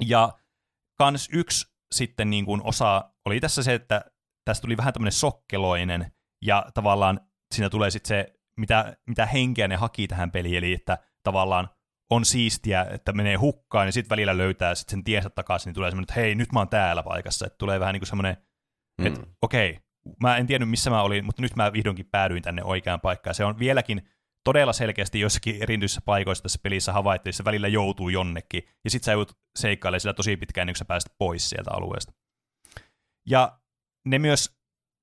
Ja 0.00 0.32
kans 0.98 1.28
yksi 1.32 1.66
sitten 1.94 2.30
niin 2.30 2.44
kuin 2.44 2.60
osa 2.64 3.10
oli 3.24 3.40
tässä 3.40 3.62
se, 3.62 3.74
että 3.74 4.04
tästä 4.44 4.62
tuli 4.62 4.76
vähän 4.76 4.92
tämmöinen 4.92 5.12
sokkeloinen, 5.12 6.12
ja 6.44 6.66
tavallaan 6.74 7.20
siinä 7.54 7.70
tulee 7.70 7.90
sitten 7.90 8.08
se 8.08 8.40
mitä, 8.56 8.96
mitä 9.06 9.26
henkeä 9.26 9.68
ne 9.68 9.76
haki 9.76 10.08
tähän 10.08 10.30
peliin, 10.30 10.56
eli 10.56 10.72
että 10.72 10.98
tavallaan 11.22 11.68
on 12.10 12.24
siistiä, 12.24 12.86
että 12.90 13.12
menee 13.12 13.36
hukkaan, 13.36 13.88
ja 13.88 13.92
sitten 13.92 14.10
välillä 14.10 14.36
löytää 14.36 14.74
sit 14.74 14.88
sen 14.88 15.04
tiensä 15.04 15.30
takaisin, 15.30 15.68
niin 15.68 15.74
tulee 15.74 15.90
semmoinen, 15.90 16.04
että 16.04 16.20
hei, 16.20 16.34
nyt 16.34 16.52
mä 16.52 16.60
oon 16.60 16.68
täällä 16.68 17.02
paikassa, 17.02 17.46
että 17.46 17.58
tulee 17.58 17.80
vähän 17.80 17.92
niin 17.92 18.00
kuin 18.00 18.08
semmoinen, 18.08 18.36
mm. 19.00 19.06
että 19.06 19.20
okei, 19.42 19.70
okay, 19.70 19.82
mä 20.20 20.36
en 20.36 20.46
tiennyt 20.46 20.70
missä 20.70 20.90
mä 20.90 21.02
olin, 21.02 21.24
mutta 21.24 21.42
nyt 21.42 21.56
mä 21.56 21.72
vihdoinkin 21.72 22.08
päädyin 22.10 22.42
tänne 22.42 22.64
oikeaan 22.64 23.00
paikkaan. 23.00 23.34
Se 23.34 23.44
on 23.44 23.58
vieläkin 23.58 24.08
todella 24.44 24.72
selkeästi 24.72 25.20
joissakin 25.20 25.62
erityisissä 25.62 26.00
paikoissa 26.04 26.42
tässä 26.42 26.58
pelissä 26.62 26.92
se 27.30 27.44
välillä 27.44 27.68
joutuu 27.68 28.08
jonnekin, 28.08 28.62
ja 28.84 28.90
sitten 28.90 29.04
sä 29.04 29.12
joudut 29.12 29.38
seikkailemaan 29.58 30.00
sillä 30.00 30.14
tosi 30.14 30.36
pitkään, 30.36 30.62
ennen 30.62 30.72
kuin 30.72 30.78
sä 30.78 30.84
pääset 30.84 31.12
pois 31.18 31.50
sieltä 31.50 31.70
alueesta. 31.70 32.12
Ja 33.28 33.58
ne 34.06 34.18
myös 34.18 34.58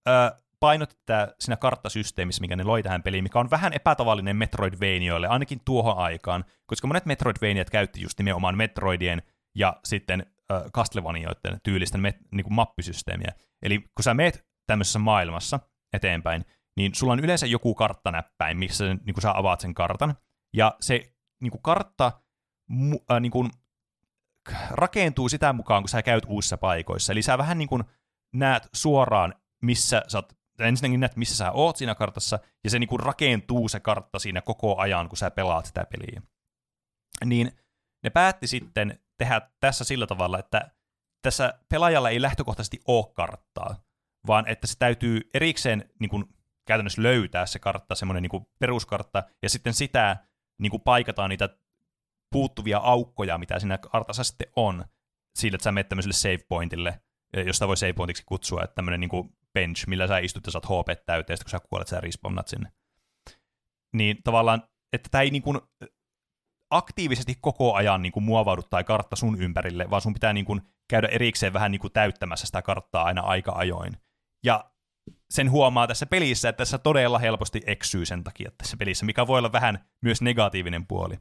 äh, 0.10 0.32
painotti 0.60 0.96
siinä 1.40 1.58
karttasysteemissä, 1.58 2.42
mikä 2.42 2.56
ne 2.56 2.64
loi 2.64 2.84
tähän 2.84 3.04
peliin, 3.04 3.24
mikä 3.24 3.40
on 3.40 3.50
vähän 3.50 3.74
epätavallinen 3.74 4.36
Metroidvanioille, 4.36 5.28
ainakin 5.28 5.62
tuohon 5.66 5.98
aikaan, 5.98 6.46
koska 6.66 6.88
monet 6.88 7.06
Metroidvaniat 7.06 7.70
käytti 7.70 8.02
just 8.02 8.18
nimenomaan 8.18 8.58
Metroidien 8.58 9.22
ja 9.56 9.80
sitten 9.86 10.26
äh, 10.52 10.64
Castlevanioiden 10.76 11.60
tyylisten 11.64 12.02
met, 12.02 12.18
niin 12.32 12.44
kuin 12.44 12.54
mappisysteemiä. 12.54 13.34
Eli 13.62 13.80
kun 13.80 14.04
sä 14.04 14.14
meet 14.14 14.46
tämmöisessä 14.68 15.00
maailmassa 15.00 15.60
eteenpäin, 15.94 16.46
niin 16.78 16.96
sulla 16.96 17.14
on 17.14 17.20
yleensä 17.20 17.46
joku 17.46 17.76
karttanäppäin, 17.76 18.58
missä 18.58 18.86
niin 18.86 19.14
kuin 19.14 19.22
sä 19.22 19.32
avaat 19.38 19.60
sen 19.60 19.74
kartan, 19.74 20.16
ja 20.54 20.76
se 20.82 21.14
niin 21.42 21.52
kuin 21.52 21.62
kartta 21.62 22.12
äh, 23.12 23.22
niin 23.22 23.32
kuin, 23.32 23.50
rakentuu 24.72 25.30
sitä 25.30 25.54
mukaan, 25.54 25.84
kun 25.84 25.90
sä 25.90 26.04
käyt 26.04 26.26
uusissa 26.28 26.58
paikoissa. 26.58 27.14
Eli 27.14 27.22
sä 27.22 27.38
vähän 27.38 27.58
niin 27.58 27.70
kuin 27.70 27.84
näet 28.34 28.70
suoraan, 28.74 29.34
missä 29.62 30.04
sä 30.08 30.18
oot 30.18 30.34
ensinnäkin 30.60 31.00
näet, 31.00 31.16
missä 31.16 31.36
sä 31.36 31.52
oot 31.52 31.78
siinä 31.78 31.96
kartassa, 31.96 32.40
ja 32.64 32.70
se 32.70 32.80
niinku 32.80 32.98
rakentuu 32.98 33.70
se 33.70 33.80
kartta 33.80 34.20
siinä 34.20 34.42
koko 34.42 34.78
ajan, 34.78 35.10
kun 35.10 35.18
sä 35.18 35.32
pelaat 35.32 35.66
sitä 35.66 35.86
peliä. 35.86 36.22
Niin 37.26 37.52
ne 38.04 38.10
päätti 38.10 38.48
sitten 38.48 39.00
tehdä 39.18 39.42
tässä 39.60 39.84
sillä 39.84 40.08
tavalla, 40.08 40.40
että 40.40 40.72
tässä 41.22 41.54
pelaajalla 41.70 42.10
ei 42.10 42.22
lähtökohtaisesti 42.22 42.82
ole 42.88 43.14
karttaa, 43.14 43.76
vaan 44.28 44.48
että 44.48 44.68
se 44.68 44.78
täytyy 44.80 45.30
erikseen 45.34 45.90
niin 46.00 46.10
kuin, 46.10 46.26
käytännössä 46.66 47.04
löytää 47.04 47.46
se 47.46 47.60
kartta, 47.60 47.96
semmoinen 47.96 48.24
niin 48.24 48.48
peruskartta, 48.60 49.24
ja 49.42 49.50
sitten 49.50 49.74
sitä 49.74 50.18
niin 50.60 50.72
kuin, 50.72 50.82
paikataan 50.82 51.30
niitä 51.30 51.50
puuttuvia 52.32 52.78
aukkoja, 52.78 53.38
mitä 53.38 53.60
siinä 53.60 53.78
kartassa 53.78 54.24
sitten 54.24 54.48
on, 54.56 54.86
sillä, 55.36 55.56
että 55.56 55.64
sä 55.64 55.72
menet 55.72 55.90
tämmöiselle 55.90 56.14
save 56.14 56.46
pointille, 56.50 57.02
josta 57.46 57.68
voi 57.68 57.78
save 57.78 57.94
pointiksi 57.94 58.24
kutsua, 58.26 58.64
että 58.64 58.76
tämmöinen 58.76 59.00
niin 59.00 59.10
kuin, 59.10 59.30
bench, 59.54 59.88
millä 59.88 60.08
sä 60.08 60.18
istut 60.18 60.46
ja 60.46 60.52
saat 60.52 60.66
HP 60.66 61.06
täyteen, 61.06 61.40
kun 61.44 61.50
sä 61.50 61.60
kuolet, 61.70 61.88
sä 61.88 62.02
respawnat 62.02 62.48
sinne. 62.48 62.72
Niin 63.94 64.24
tavallaan, 64.24 64.64
että 64.94 65.10
tämä 65.12 65.22
ei 65.22 65.30
niin 65.30 65.42
kuin 65.42 65.60
aktiivisesti 66.70 67.38
koko 67.42 67.74
ajan 67.74 68.02
niin 68.02 68.12
kuin 68.12 68.24
muovaudu 68.24 68.62
tai 68.64 68.84
kartta 68.84 69.16
sun 69.16 69.42
ympärille, 69.42 69.90
vaan 69.90 70.02
sun 70.02 70.14
pitää 70.14 70.34
niin 70.34 70.46
kuin 70.46 70.62
käydä 70.90 71.08
erikseen 71.08 71.54
vähän 71.54 71.72
niin 71.72 71.82
kuin 71.82 71.94
täyttämässä 71.94 72.46
sitä 72.46 72.62
karttaa 72.62 73.04
aina 73.04 73.22
aika 73.22 73.52
ajoin. 73.52 73.94
Ja 74.44 74.71
sen 75.30 75.52
huomaa 75.52 75.88
tässä 75.88 76.06
pelissä, 76.06 76.50
että 76.50 76.58
tässä 76.58 76.78
todella 76.78 77.20
helposti 77.20 77.62
eksyy 77.68 78.06
sen 78.06 78.24
takia 78.24 78.52
tässä 78.58 78.78
pelissä, 78.78 79.06
mikä 79.06 79.28
voi 79.28 79.40
olla 79.40 79.52
vähän 79.52 79.86
myös 80.02 80.22
negatiivinen 80.22 80.88
puoli. 80.88 81.16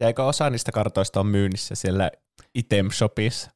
Ja 0.00 0.06
eikö 0.06 0.24
osa 0.24 0.50
niistä 0.50 0.72
kartoista 0.72 1.20
on 1.20 1.26
myynnissä 1.26 1.74
siellä 1.74 2.10
item 2.54 2.90
shopissa? 2.90 3.50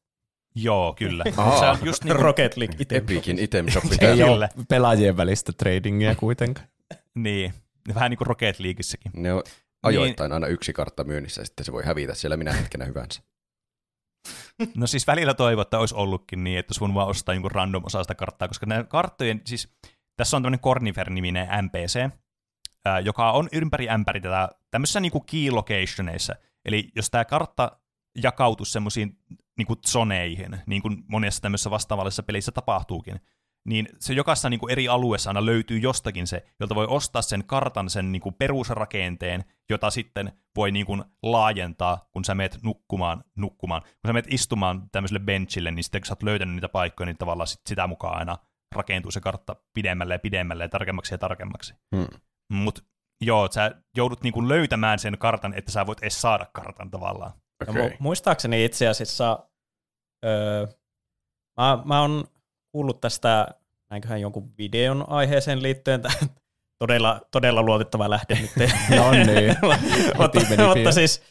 Joo, 0.55 0.93
kyllä. 0.93 1.23
Aha. 1.37 1.59
Se 1.59 1.65
on 1.65 1.77
just 1.83 2.03
niin 2.03 2.15
kuin, 2.15 2.23
Rocket 2.23 2.57
League 2.57 2.75
itse. 2.79 2.95
Epicin 2.95 3.39
item 3.39 3.69
shop 3.69 3.83
Ei 4.01 4.23
ole 4.23 4.49
pelaajien 4.69 5.17
välistä 5.17 5.53
tradingia 5.53 6.15
kuitenkaan. 6.15 6.67
niin, 7.15 7.53
vähän 7.95 8.09
niin 8.09 8.17
kuin 8.17 8.27
Rocket 8.27 8.59
Leagueissäkin. 8.59 9.11
Ne 9.15 9.33
on 9.33 9.43
ajoittain 9.83 10.31
aina 10.31 10.47
yksi 10.47 10.73
kartta 10.73 11.03
myynnissä, 11.03 11.41
ja 11.41 11.45
sitten 11.45 11.65
se 11.65 11.71
voi 11.71 11.83
hävitä 11.85 12.13
siellä 12.13 12.37
minä 12.37 12.53
hetkenä 12.53 12.85
hyvänsä. 12.85 13.21
No 14.77 14.87
siis 14.87 15.07
välillä 15.07 15.33
toivon, 15.33 15.61
että 15.61 15.79
olisi 15.79 15.95
ollutkin 15.95 16.43
niin, 16.43 16.59
että 16.59 16.73
sun 16.73 16.93
vaan 16.93 17.07
ostaa 17.07 17.35
jonkun 17.35 17.51
random 17.51 17.83
osa 17.85 18.03
sitä 18.03 18.15
karttaa, 18.15 18.47
koska 18.47 18.65
nämä 18.65 18.83
karttojen, 18.83 19.41
siis 19.45 19.75
tässä 20.15 20.37
on 20.37 20.43
tämmöinen 20.43 20.59
Cornifer-niminen 20.59 21.47
NPC, 21.61 22.09
joka 23.03 23.31
on 23.31 23.49
ympäri 23.51 23.89
ämpäri 23.89 24.21
tätä 24.21 24.49
tämmöisissä 24.71 24.99
niinku 24.99 25.19
key 25.19 25.51
locationeissa. 25.51 26.35
Eli 26.65 26.91
jos 26.95 27.09
tämä 27.09 27.25
kartta 27.25 27.71
jakautuisi 28.23 28.71
semmoisiin 28.71 29.17
niinku 29.57 29.75
zoneihin, 29.87 30.59
niin 30.65 30.81
kuin 30.81 31.03
monessa 31.07 31.41
tämmöisessä 31.41 31.69
vastaavallisessa 31.69 32.23
pelissä 32.23 32.51
tapahtuukin, 32.51 33.19
niin 33.67 33.87
se 33.99 34.13
jokaisessa 34.13 34.49
niin 34.49 34.59
kuin 34.59 34.71
eri 34.71 34.87
alueessa 34.87 35.29
aina 35.29 35.45
löytyy 35.45 35.77
jostakin 35.77 36.27
se, 36.27 36.45
jolta 36.59 36.75
voi 36.75 36.87
ostaa 36.89 37.21
sen 37.21 37.43
kartan, 37.45 37.89
sen 37.89 38.11
niin 38.11 38.21
kuin 38.21 38.35
perusrakenteen, 38.35 39.43
jota 39.69 39.89
sitten 39.89 40.31
voi 40.55 40.71
niin 40.71 40.85
kuin 40.85 41.03
laajentaa, 41.23 42.09
kun 42.11 42.25
sä 42.25 42.35
meet 42.35 42.63
nukkumaan, 42.63 43.23
nukkumaan. 43.35 43.81
Kun 43.81 44.07
sä 44.07 44.13
meet 44.13 44.33
istumaan 44.33 44.89
tämmöiselle 44.91 45.19
benchille, 45.19 45.71
niin 45.71 45.83
sitten 45.83 46.01
kun 46.01 46.05
sä 46.05 46.11
oot 46.13 46.23
löytänyt 46.23 46.55
niitä 46.55 46.69
paikkoja, 46.69 47.05
niin 47.05 47.17
tavallaan 47.17 47.47
sit 47.47 47.61
sitä 47.69 47.87
mukaan 47.87 48.17
aina 48.17 48.37
rakentuu 48.75 49.11
se 49.11 49.21
kartta 49.21 49.55
pidemmälle 49.73 50.13
ja 50.13 50.19
pidemmälle 50.19 50.63
ja 50.63 50.69
tarkemmaksi 50.69 51.13
ja 51.13 51.17
tarkemmaksi. 51.17 51.73
Hmm. 51.95 52.07
Mut 52.53 52.85
Joo, 53.25 53.51
sä 53.51 53.71
joudut 53.97 54.23
niinku 54.23 54.49
löytämään 54.49 54.99
sen 54.99 55.17
kartan, 55.17 55.53
että 55.53 55.71
sä 55.71 55.85
voit 55.85 55.99
edes 55.99 56.21
saada 56.21 56.45
kartan 56.53 56.91
tavallaan. 56.91 57.31
Ja 57.65 57.71
Okei. 57.71 57.89
mu- 57.89 57.95
muistaakseni 57.99 58.65
itse 58.65 58.87
asiassa, 58.87 59.47
öö, 60.25 60.67
mä, 61.61 61.83
mä 61.85 62.01
oon 62.01 62.23
kuullut 62.73 63.01
tästä, 63.01 63.47
näinköhän 63.89 64.21
jonkun 64.21 64.53
videon 64.57 65.09
aiheeseen 65.09 65.63
liittyen, 65.63 66.01
todella, 66.79 67.21
todella 67.31 67.61
luotettava 67.61 68.09
lähde 68.09 68.35
nyt. 68.41 68.51
No 68.97 69.11
niin. 69.11 69.55
mutta, 70.17 70.39
mutta 70.67 70.91
siis 70.91 71.23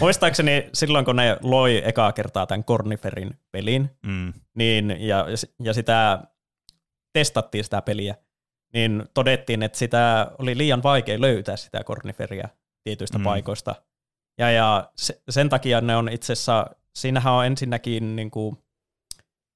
muistaakseni 0.00 0.68
silloin, 0.74 1.04
kun 1.04 1.16
ne 1.16 1.36
loi 1.42 1.82
ekaa 1.84 2.12
kertaa 2.12 2.46
tämän 2.46 2.64
Corniferin 2.64 3.38
pelin, 3.52 3.90
Mm. 4.06 4.32
niin, 4.54 4.96
ja, 5.00 5.26
ja 5.62 5.74
sitä 5.74 6.22
testattiin 7.12 7.64
sitä 7.64 7.82
peliä, 7.82 8.14
niin 8.74 9.04
todettiin, 9.14 9.62
että 9.62 9.78
sitä 9.78 10.30
oli 10.38 10.58
liian 10.58 10.82
vaikea 10.82 11.20
löytää 11.20 11.56
sitä 11.56 11.84
Corniferia 11.84 12.48
tietyistä 12.84 13.18
mm. 13.18 13.24
paikoista. 13.24 13.74
Ja, 14.38 14.50
ja 14.50 14.90
se, 14.96 15.22
sen 15.30 15.48
takia 15.48 15.80
ne 15.80 15.96
on 15.96 16.08
itse 16.08 16.32
asiassa, 16.32 16.66
siinähän 16.94 17.32
on 17.32 17.46
ensinnäkin 17.46 18.16
niin 18.16 18.30
kuin 18.30 18.56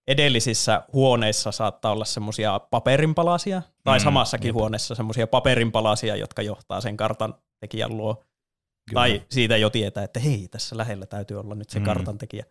edellisissä 0.08 0.82
huoneissa 0.92 1.52
saattaa 1.52 1.92
olla 1.92 2.04
semmoisia 2.04 2.58
paperinpalasia, 2.70 3.62
tai 3.84 3.98
Mm, 3.98 4.02
samassakin 4.04 4.48
jep. 4.48 4.54
huoneessa 4.54 4.94
semmoisia 4.94 5.26
paperinpalasia, 5.26 6.16
jotka 6.16 6.42
johtaa 6.42 6.80
sen 6.80 6.96
kartan 6.96 7.34
tekijän 7.60 7.96
luo. 7.96 8.14
Kyllä. 8.14 9.00
Tai 9.00 9.22
siitä 9.30 9.56
jo 9.56 9.70
tietää, 9.70 10.04
että 10.04 10.20
hei, 10.20 10.48
tässä 10.50 10.76
lähellä 10.76 11.06
täytyy 11.06 11.40
olla 11.40 11.54
nyt 11.54 11.70
se 11.70 11.78
Mm. 11.78 11.84
kartan 11.84 12.18
tekijä. 12.18 12.44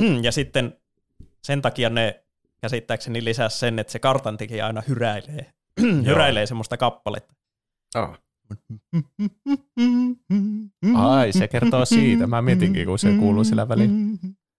Ja 0.22 0.32
sitten 0.32 0.76
sen 1.42 1.62
takia 1.62 1.90
ne 1.90 2.24
käsittääkseni 2.60 3.24
lisäsi 3.24 3.58
sen, 3.58 3.78
että 3.78 3.92
se 3.92 3.98
kartan 3.98 4.36
tekijä 4.36 4.66
aina 4.66 4.82
hyräilee, 4.88 5.52
hyräilee 6.06 6.46
semmoista 6.46 6.76
kappaletta. 6.76 7.34
Ah. 7.94 8.18
Ai, 10.94 11.32
se 11.32 11.48
kertoo 11.48 11.84
siitä. 11.84 12.26
Mä 12.26 12.42
mietinkin, 12.42 12.86
kun 12.86 12.98
se 12.98 13.12
kuuluu 13.18 13.44
sillä 13.44 13.68
väliin. 13.68 14.18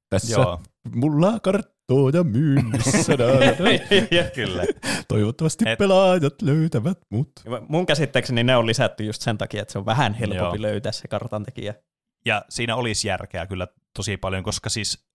Tässä 0.09 0.33
Joo, 0.41 0.59
mulla 0.95 1.39
karttoja 1.87 2.23
myynnissä. 2.23 3.13
kyllä. 4.35 4.63
Toivottavasti 5.07 5.65
Et- 5.67 5.77
pelaajat 5.77 6.41
löytävät 6.41 6.99
mut. 7.09 7.31
Mun 7.67 7.85
käsittääkseni 7.85 8.43
ne 8.43 8.57
on 8.57 8.67
lisätty 8.67 9.03
just 9.03 9.21
sen 9.21 9.37
takia, 9.37 9.61
että 9.61 9.71
se 9.71 9.79
on 9.79 9.85
vähän 9.85 10.13
helpompi 10.13 10.57
Joo. 10.57 10.61
löytää 10.61 10.91
se 10.91 11.07
kartan 11.07 11.43
tekijä. 11.43 11.73
Ja 12.25 12.45
siinä 12.49 12.75
olisi 12.75 13.07
järkeä 13.07 13.47
kyllä 13.47 13.67
tosi 13.95 14.17
paljon, 14.17 14.43
koska 14.43 14.69
siis 14.69 15.05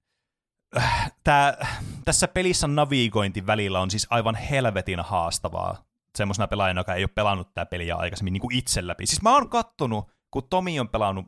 äh, 0.77 1.13
tää, 1.25 1.67
tässä 2.05 2.29
pelissä 2.29 2.67
navigointi 2.67 3.47
välillä 3.47 3.81
on 3.81 3.91
siis 3.91 4.07
aivan 4.11 4.35
helvetin 4.35 5.01
haastavaa 5.01 5.85
semmoisena 6.17 6.49
pelaajana, 6.49 6.81
joka 6.81 6.95
ei 6.95 7.03
ole 7.03 7.11
pelannut 7.15 7.55
tätä 7.55 7.67
peliä 7.67 7.97
aikaisemmin 7.97 8.33
niin 8.33 8.41
kuin 8.41 8.55
itse 8.55 8.87
läpi. 8.87 9.07
Siis 9.07 9.23
mä 9.23 9.35
oon 9.35 9.49
kattonut, 9.49 10.11
kun 10.31 10.43
Tomi 10.51 10.81
on 10.81 10.89
pelannut 10.89 11.27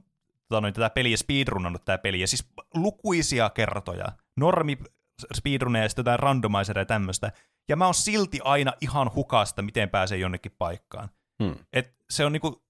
tota 0.48 0.60
noin, 0.60 0.74
tätä 0.74 0.90
peliä, 0.90 1.16
speedrunnannut 1.16 1.84
tätä 1.84 1.98
peliä, 2.02 2.26
siis 2.26 2.48
lukuisia 2.74 3.50
kertoja. 3.50 4.06
Normi 4.36 4.78
speedruneja 5.34 5.84
ja 5.84 5.88
sitten 5.88 6.00
jotain 6.00 6.18
randomizeria 6.18 6.80
ja 6.80 6.86
tämmöistä. 6.86 7.32
Ja 7.68 7.76
mä 7.76 7.84
oon 7.84 7.94
silti 7.94 8.40
aina 8.44 8.72
ihan 8.80 9.10
hukasta, 9.14 9.62
miten 9.62 9.90
pääsee 9.90 10.18
jonnekin 10.18 10.52
paikkaan. 10.58 11.08
Hmm. 11.42 11.54
Et 11.72 11.96
se 12.10 12.24
on 12.24 12.32
niinku, 12.32 12.64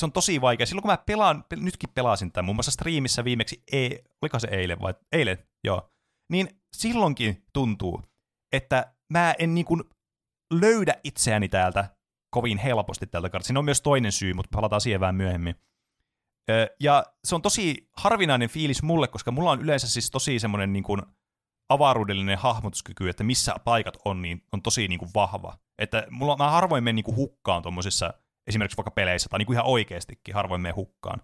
se 0.00 0.06
on 0.06 0.12
tosi 0.12 0.40
vaikea. 0.40 0.66
Silloin 0.66 0.82
kun 0.82 0.90
mä 0.90 0.96
pelaan, 0.96 1.44
pel- 1.54 1.60
nytkin 1.60 1.90
pelasin 1.94 2.32
tämän, 2.32 2.44
muun 2.44 2.56
muassa 2.56 2.70
striimissä 2.70 3.24
viimeksi, 3.24 3.62
e, 3.72 3.88
oliko 4.22 4.38
se 4.38 4.48
eilen 4.50 4.80
vai, 4.80 4.94
eilen, 5.12 5.38
joo, 5.64 5.90
niin 6.30 6.48
silloinkin 6.76 7.44
tuntuu, 7.52 8.02
että 8.52 8.94
mä 9.12 9.34
en 9.38 9.54
niinku 9.54 9.82
löydä 10.52 10.94
itseäni 11.04 11.48
täältä 11.48 11.96
kovin 12.30 12.58
helposti 12.58 13.06
tältä 13.06 13.28
kartalta. 13.28 13.46
Siinä 13.46 13.58
on 13.58 13.64
myös 13.64 13.82
toinen 13.82 14.12
syy, 14.12 14.34
mutta 14.34 14.56
palataan 14.56 14.80
siihen 14.80 15.00
vähän 15.00 15.14
myöhemmin. 15.14 15.54
Ja 16.80 17.04
se 17.24 17.34
on 17.34 17.42
tosi 17.42 17.88
harvinainen 17.96 18.48
fiilis 18.48 18.82
mulle, 18.82 19.08
koska 19.08 19.30
mulla 19.30 19.50
on 19.50 19.60
yleensä 19.60 19.88
siis 19.88 20.10
tosi 20.10 20.38
semmoinen 20.38 20.72
niin 20.72 20.82
kuin 20.82 21.02
avaruudellinen 21.68 22.38
hahmotuskyky, 22.38 23.08
että 23.08 23.24
missä 23.24 23.54
paikat 23.64 23.96
on, 24.04 24.22
niin 24.22 24.42
on 24.52 24.62
tosi 24.62 24.88
niin 24.88 24.98
kuin 24.98 25.10
vahva. 25.14 25.58
Että 25.78 26.06
mulla, 26.10 26.36
mä 26.36 26.50
harvoin 26.50 26.84
menen 26.84 26.96
niin 26.96 27.04
kuin 27.04 27.16
hukkaan 27.16 27.62
tuommoisissa, 27.62 28.14
esimerkiksi 28.46 28.76
vaikka 28.76 28.90
peleissä, 28.90 29.28
tai 29.28 29.38
niin 29.38 29.46
kuin 29.46 29.54
ihan 29.54 29.66
oikeastikin 29.66 30.34
harvoin 30.34 30.60
menen 30.60 30.76
hukkaan. 30.76 31.22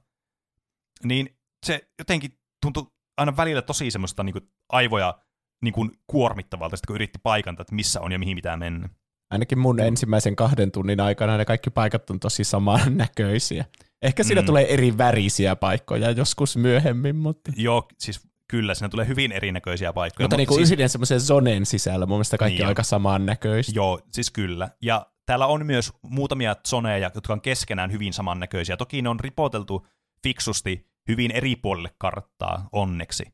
Niin 1.05 1.39
se 1.67 1.89
jotenkin 1.99 2.39
tuntui 2.63 2.87
aina 3.17 3.37
välillä 3.37 3.63
tosi 3.63 3.91
semmoista 3.91 4.23
niin 4.23 4.33
kuin 4.33 4.51
aivoja 4.69 5.19
niin 5.63 5.75
kuin 5.75 5.91
kuormittavalta, 6.07 6.77
sit 6.77 6.87
kun 6.87 6.97
yritti 6.97 7.19
paikantaa, 7.23 7.63
että 7.63 7.75
missä 7.75 8.01
on 8.01 8.13
ja 8.13 8.19
mihin 8.19 8.37
pitää 8.37 8.57
mennä. 8.57 8.89
Ainakin 9.31 9.59
mun 9.59 9.81
ensimmäisen 9.81 10.37
kahden 10.37 10.73
tunnin 10.73 11.01
aikana 11.01 11.37
ne 11.37 11.45
kaikki 11.45 11.71
paikat 11.71 12.11
on 12.11 12.21
tosi 12.21 12.45
samannäköisiä. 12.45 13.65
Ehkä 14.03 14.25
siinä 14.25 14.41
mm. 14.41 14.47
tulee 14.47 14.75
eri 14.75 14.99
värisiä 14.99 15.57
paikkoja 15.57 16.11
joskus 16.11 16.57
myöhemmin, 16.57 17.17
mutta, 17.17 17.53
Joo, 17.57 17.89
siis 17.99 18.28
kyllä, 18.49 18.75
siinä 18.75 18.89
tulee 18.89 19.07
hyvin 19.07 19.33
erinäköisiä 19.33 19.93
paikkoja. 19.93 20.25
mutta 20.25 20.37
niin 20.37 20.47
kuin 20.47 20.59
siis, 20.59 20.73
yhden 20.73 20.89
semmoisen 20.89 21.21
zonen 21.21 21.67
sisällä 21.67 22.07
mun 22.07 22.17
mielestä 22.17 22.39
kaikki 22.39 22.55
Niin 22.55 22.63
on 22.63 22.67
on. 22.67 22.71
aika 22.71 22.83
samannäköistä. 22.83 23.73
Joo, 23.75 24.01
siis 24.13 24.31
kyllä. 24.31 24.69
Ja 24.83 25.07
täällä 25.27 25.47
on 25.47 25.67
myös 25.67 25.93
muutamia 26.03 26.57
zoneja, 26.69 27.11
jotka 27.15 27.33
on 27.33 27.41
keskenään 27.41 27.93
hyvin 27.93 28.13
samannäköisiä. 28.13 28.77
Toki 28.77 29.03
ne 29.03 29.09
on 29.09 29.21
ripoteltu 29.21 29.87
fiksusti 30.23 30.87
hyvin 31.09 31.31
eri 31.31 31.57
puolille 31.57 31.91
karttaa, 31.99 32.69
onneksi. 32.73 33.25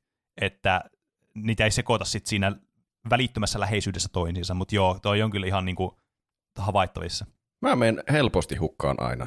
Että 0.41 0.85
niitä 1.35 1.65
ei 1.65 1.71
sekoita 1.71 2.05
sit 2.05 2.27
siinä 2.27 2.53
välittömässä 3.11 3.61
läheisyydessä 3.61 4.09
toisiinsa, 4.13 4.55
mutta 4.55 4.75
joo, 4.75 4.99
toi 5.03 5.23
on 5.23 5.31
kyllä 5.31 5.47
ihan 5.47 5.65
niinku 5.65 5.99
havaittavissa. 6.59 7.27
Mä 7.63 7.77
menen 7.77 8.05
helposti 8.13 8.57
hukkaan 8.57 8.97
aina. 8.99 9.27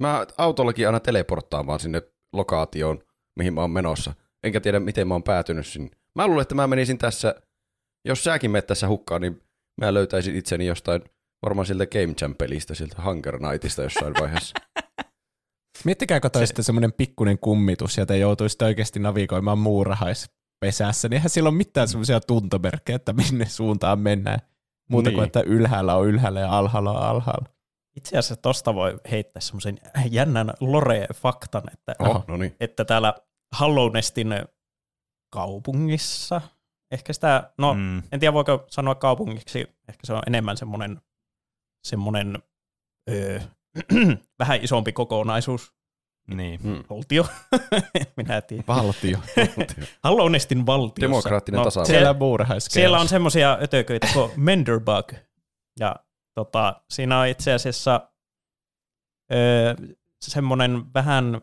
Mä 0.00 0.26
autollakin 0.38 0.86
aina 0.86 1.00
teleporttaan 1.00 1.66
vaan 1.66 1.80
sinne 1.80 2.02
lokaatioon, 2.32 3.02
mihin 3.36 3.54
mä 3.54 3.60
oon 3.60 3.70
menossa. 3.70 4.14
Enkä 4.44 4.60
tiedä, 4.60 4.80
miten 4.80 5.08
mä 5.08 5.14
oon 5.14 5.22
päätynyt 5.22 5.66
sinne. 5.66 5.90
Mä 6.14 6.26
luulen, 6.26 6.42
että 6.42 6.54
mä 6.54 6.66
menisin 6.66 6.98
tässä, 6.98 7.34
jos 8.04 8.24
säkin 8.24 8.50
menet 8.50 8.66
tässä 8.66 8.88
hukkaan, 8.88 9.20
niin 9.20 9.42
mä 9.80 9.94
löytäisin 9.94 10.36
itseni 10.36 10.66
jostain, 10.66 11.02
varmaan 11.42 11.66
siltä 11.66 11.86
Game 11.86 12.14
Jam-pelistä, 12.20 12.74
siltä 12.74 13.02
Hunger 13.02 13.38
Knightista 13.38 13.82
jossain 13.82 14.14
vaiheessa. 14.20 14.54
Miettikää, 15.84 16.20
kun 16.20 16.30
se... 16.34 16.46
sitten 16.46 16.64
semmoinen 16.64 16.92
pikkuinen 16.92 17.38
kummitus, 17.38 17.98
ja 17.98 18.06
te 18.06 18.18
joutuisitte 18.18 18.64
oikeasti 18.64 18.98
navigoimaan 18.98 19.58
muurahaispesässä, 19.58 21.08
niin 21.08 21.16
eihän 21.16 21.30
sillä 21.30 21.48
ole 21.48 21.56
mitään 21.56 21.88
semmoisia 21.88 22.20
tuntomerkkejä, 22.20 22.96
että 22.96 23.12
minne 23.12 23.46
suuntaan 23.46 23.98
mennään. 23.98 24.38
Muuta 24.90 25.08
niin. 25.10 25.14
kuin, 25.14 25.26
että 25.26 25.40
ylhäällä 25.40 25.96
on 25.96 26.06
ylhäällä 26.06 26.40
ja 26.40 26.58
alhaalla 26.58 26.92
on 26.92 27.06
alhaalla. 27.06 27.48
Itse 27.96 28.18
asiassa 28.18 28.36
tosta 28.36 28.74
voi 28.74 29.00
heittää 29.10 29.40
semmoisen 29.40 29.78
jännän 30.10 30.50
lore-faktan, 30.60 31.62
että, 31.72 31.94
Oh, 31.98 32.24
no 32.28 32.36
niin. 32.36 32.56
että 32.60 32.84
täällä 32.84 33.14
Hallownestin 33.54 34.28
kaupungissa, 35.32 36.40
ehkä 36.90 37.12
sitä, 37.12 37.50
no 37.58 37.74
Mm, 37.74 37.98
en 38.12 38.20
tiedä 38.20 38.32
voiko 38.32 38.64
sanoa 38.70 38.94
kaupungiksi, 38.94 39.60
ehkä 39.88 40.06
se 40.06 40.12
on 40.12 40.22
enemmän 40.26 40.56
semmoinen, 40.56 41.00
semmoinen 41.84 42.38
öö, 43.10 43.40
vähän 44.38 44.64
isompi 44.64 44.92
kokonaisuus, 44.92 45.74
niin. 46.34 46.60
Hmm. 46.62 46.84
valtio, 46.90 47.26
minä 48.16 48.36
en 48.36 48.42
tiedä. 48.42 48.64
Valtio. 48.68 49.18
Hallownestin 50.04 50.66
valtiossa. 50.66 51.00
Demokraattinen 51.00 51.62
tasavalta. 51.62 51.92
Siellä 51.92 52.18
siellä 52.58 53.00
on 53.00 53.08
semmoisia 53.08 53.58
ötököitä 53.62 54.08
kuin 54.12 54.30
Menderbug, 54.36 55.12
ja 55.80 55.96
tota, 56.34 56.82
siinä 56.90 57.20
on 57.20 57.26
itse 57.26 57.52
asiassa 57.52 58.10
öö, 59.32 59.74
semmoinen 60.24 60.94
vähän 60.94 61.40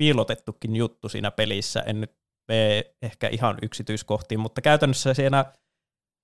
piilotettukin 0.00 0.76
juttu 0.76 1.08
siinä 1.08 1.30
pelissä, 1.30 1.80
en 1.86 2.00
nyt 2.00 2.12
mene 2.48 2.84
ehkä 3.02 3.28
ihan 3.28 3.58
yksityiskohtiin, 3.62 4.40
mutta 4.40 4.60
käytännössä 4.60 5.14
siinä 5.14 5.44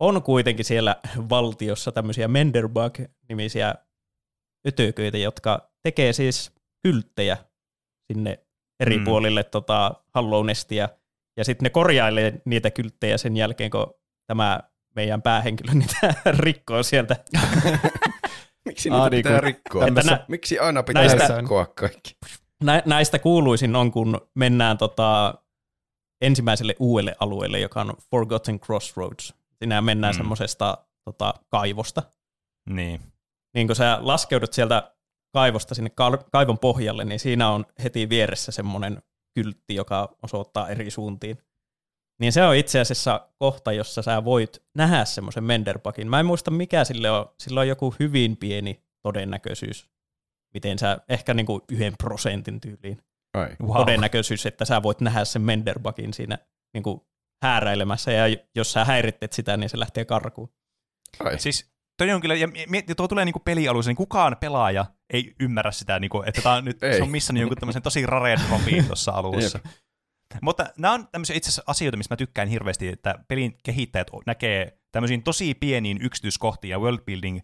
on 0.01 0.23
kuitenkin 0.23 0.65
siellä 0.65 0.97
valtiossa 1.29 1.93
tämmöisiä 1.93 2.29
Menderbug-nimisiä 2.29 3.75
ötököitä, 4.69 5.19
jotka 5.19 5.71
tekee 5.83 6.13
siis 6.13 6.53
kylttejä 6.83 7.37
sinne 8.13 8.39
eri 8.81 8.99
Mm. 8.99 9.05
puolille 9.05 9.45
tota, 9.45 9.95
Hallownestia, 10.15 10.89
ja 11.37 11.45
sitten 11.45 11.65
ne 11.67 11.71
korjailee 11.71 12.41
niitä 12.45 12.71
kylttejä 12.71 13.19
sen 13.19 13.37
jälkeen, 13.37 13.71
kun 13.71 13.95
tämä 14.27 14.61
meidän 14.95 15.23
päähenkilö 15.23 15.73
niitä 15.75 16.15
rikkoo 16.45 16.83
sieltä. 16.83 17.17
Miksi 18.69 18.91
niitä 18.91 19.11
niin 19.11 19.23
pitää 19.25 19.41
rikkoa? 19.41 19.85
tämmössä- 19.85 20.11
Nä- 20.13 20.25
Miksi 20.29 20.59
aina 20.59 20.83
pitää 20.83 21.03
näistä- 21.07 21.37
rikkoa 21.37 21.67
kaikki? 21.67 22.17
Nä, 22.65 22.83
näistä 22.87 23.19
kuuluisin 23.19 23.77
on, 23.77 23.93
kun 23.93 24.21
mennään 24.35 24.79
tota, 24.79 25.35
ensimmäiselle 26.21 26.77
uudelle 26.79 27.17
alueelle, 27.21 27.61
joka 27.61 27.81
on 27.81 27.95
Forgotten 28.11 28.61
Crossroads. 28.61 29.35
Siinä 29.59 29.81
mennään 29.81 30.15
Mm. 30.15 30.17
mm. 30.17 30.19
semmoisesta 30.19 30.79
tota, 31.05 31.35
kaivosta. 31.49 32.03
Niin. 32.71 33.01
Niin 33.55 33.67
kun 33.67 33.77
sä 33.77 33.99
laskeudut 34.01 34.53
sieltä 34.53 34.93
kaivosta 35.33 35.75
sinne 35.75 35.91
ka- 35.91 36.25
kaivon 36.33 36.59
pohjalle, 36.59 37.05
niin 37.05 37.21
siinä 37.21 37.51
on 37.51 37.67
heti 37.83 38.09
vieressä 38.09 38.53
semmoinen 38.53 39.03
kyltti, 39.35 39.75
joka 39.75 40.17
osoittaa 40.23 40.69
eri 40.69 40.91
suuntiin. 40.91 41.39
Niin 42.21 42.33
se 42.33 42.45
on 42.45 42.57
itse 42.57 42.81
asiassa 42.81 43.29
kohta, 43.39 43.73
jossa 43.73 44.03
sä 44.03 44.25
voit 44.25 44.63
nähdä 44.75 45.05
semmoisen 45.05 45.45
Menderbukin. 45.45 46.11
Mä 46.11 46.21
en 46.21 46.27
muista 46.27 46.51
mikä 46.51 46.85
sille 46.85 47.11
on. 47.11 47.27
Sillä 47.41 47.61
on 47.61 47.69
joku 47.69 47.95
hyvin 48.01 48.37
pieni 48.37 48.83
todennäköisyys, 49.03 49.89
miten 50.57 50.79
sä 50.79 50.99
ehkä 51.09 51.35
niinku 51.35 51.65
yhden 51.73 51.93
prosentin 52.03 52.61
tyyliin 52.61 52.99
Ai. 53.35 53.49
Wow. 53.63 53.77
todennäköisyys, 53.77 54.47
että 54.47 54.65
sä 54.65 54.83
voit 54.83 55.01
nähdä 55.01 55.25
sen 55.25 55.43
Menderbuggin 55.43 56.15
siinä 56.15 56.39
niinku 56.75 57.09
hääräilemässä, 57.43 58.13
ja 58.13 58.37
jos 58.55 58.73
sä 58.73 58.85
häirittet 58.85 59.33
sitä, 59.33 59.57
niin 59.57 59.71
se 59.71 59.79
lähtee 59.79 60.05
karkuun. 60.05 60.49
Ai. 61.21 61.39
Siis 61.39 61.71
toi 61.99 62.13
on 62.13 62.21
kyllä, 62.21 62.35
ja 62.35 62.47
miet- 62.47 62.95
tuo 62.97 63.09
tulee 63.09 63.25
niinku 63.25 63.41
pelialueeseen, 63.41 63.91
niin 63.91 63.97
kukaan 63.97 64.37
pelaaja 64.41 64.87
ei 65.13 65.35
ymmärrä 65.41 65.73
sitä, 65.73 65.99
niinku, 65.99 66.23
että 66.27 66.43
tää 66.43 66.53
on 66.53 66.65
nyt, 66.65 66.83
Ei. 66.83 66.97
se 66.97 67.03
on 67.03 67.11
missannut 67.11 67.41
jonkun 67.41 67.57
tämmöisen 67.57 67.83
tosi 67.83 68.07
rare 68.07 68.37
dropin 68.49 68.85
tuossa 68.87 69.13
alussa. 69.13 69.59
Mutta 70.43 70.67
nämä 70.79 70.95
on 70.95 71.09
tämmöisiä 71.09 71.37
itse 71.37 71.49
asiassa 71.49 71.63
asioita, 71.67 71.97
mistä 71.97 72.13
mä 72.13 72.17
tykkään 72.17 72.49
hirveästi, 72.49 72.89
että 72.89 73.15
pelin 73.29 73.59
kehittäjät 73.63 74.09
näkee 74.27 74.79
tämmöisiin 74.93 75.23
tosi 75.23 75.55
pieniin 75.55 75.99
yksityiskohtiin 76.03 76.71
ja 76.71 76.79
worldbuilding 76.79 77.41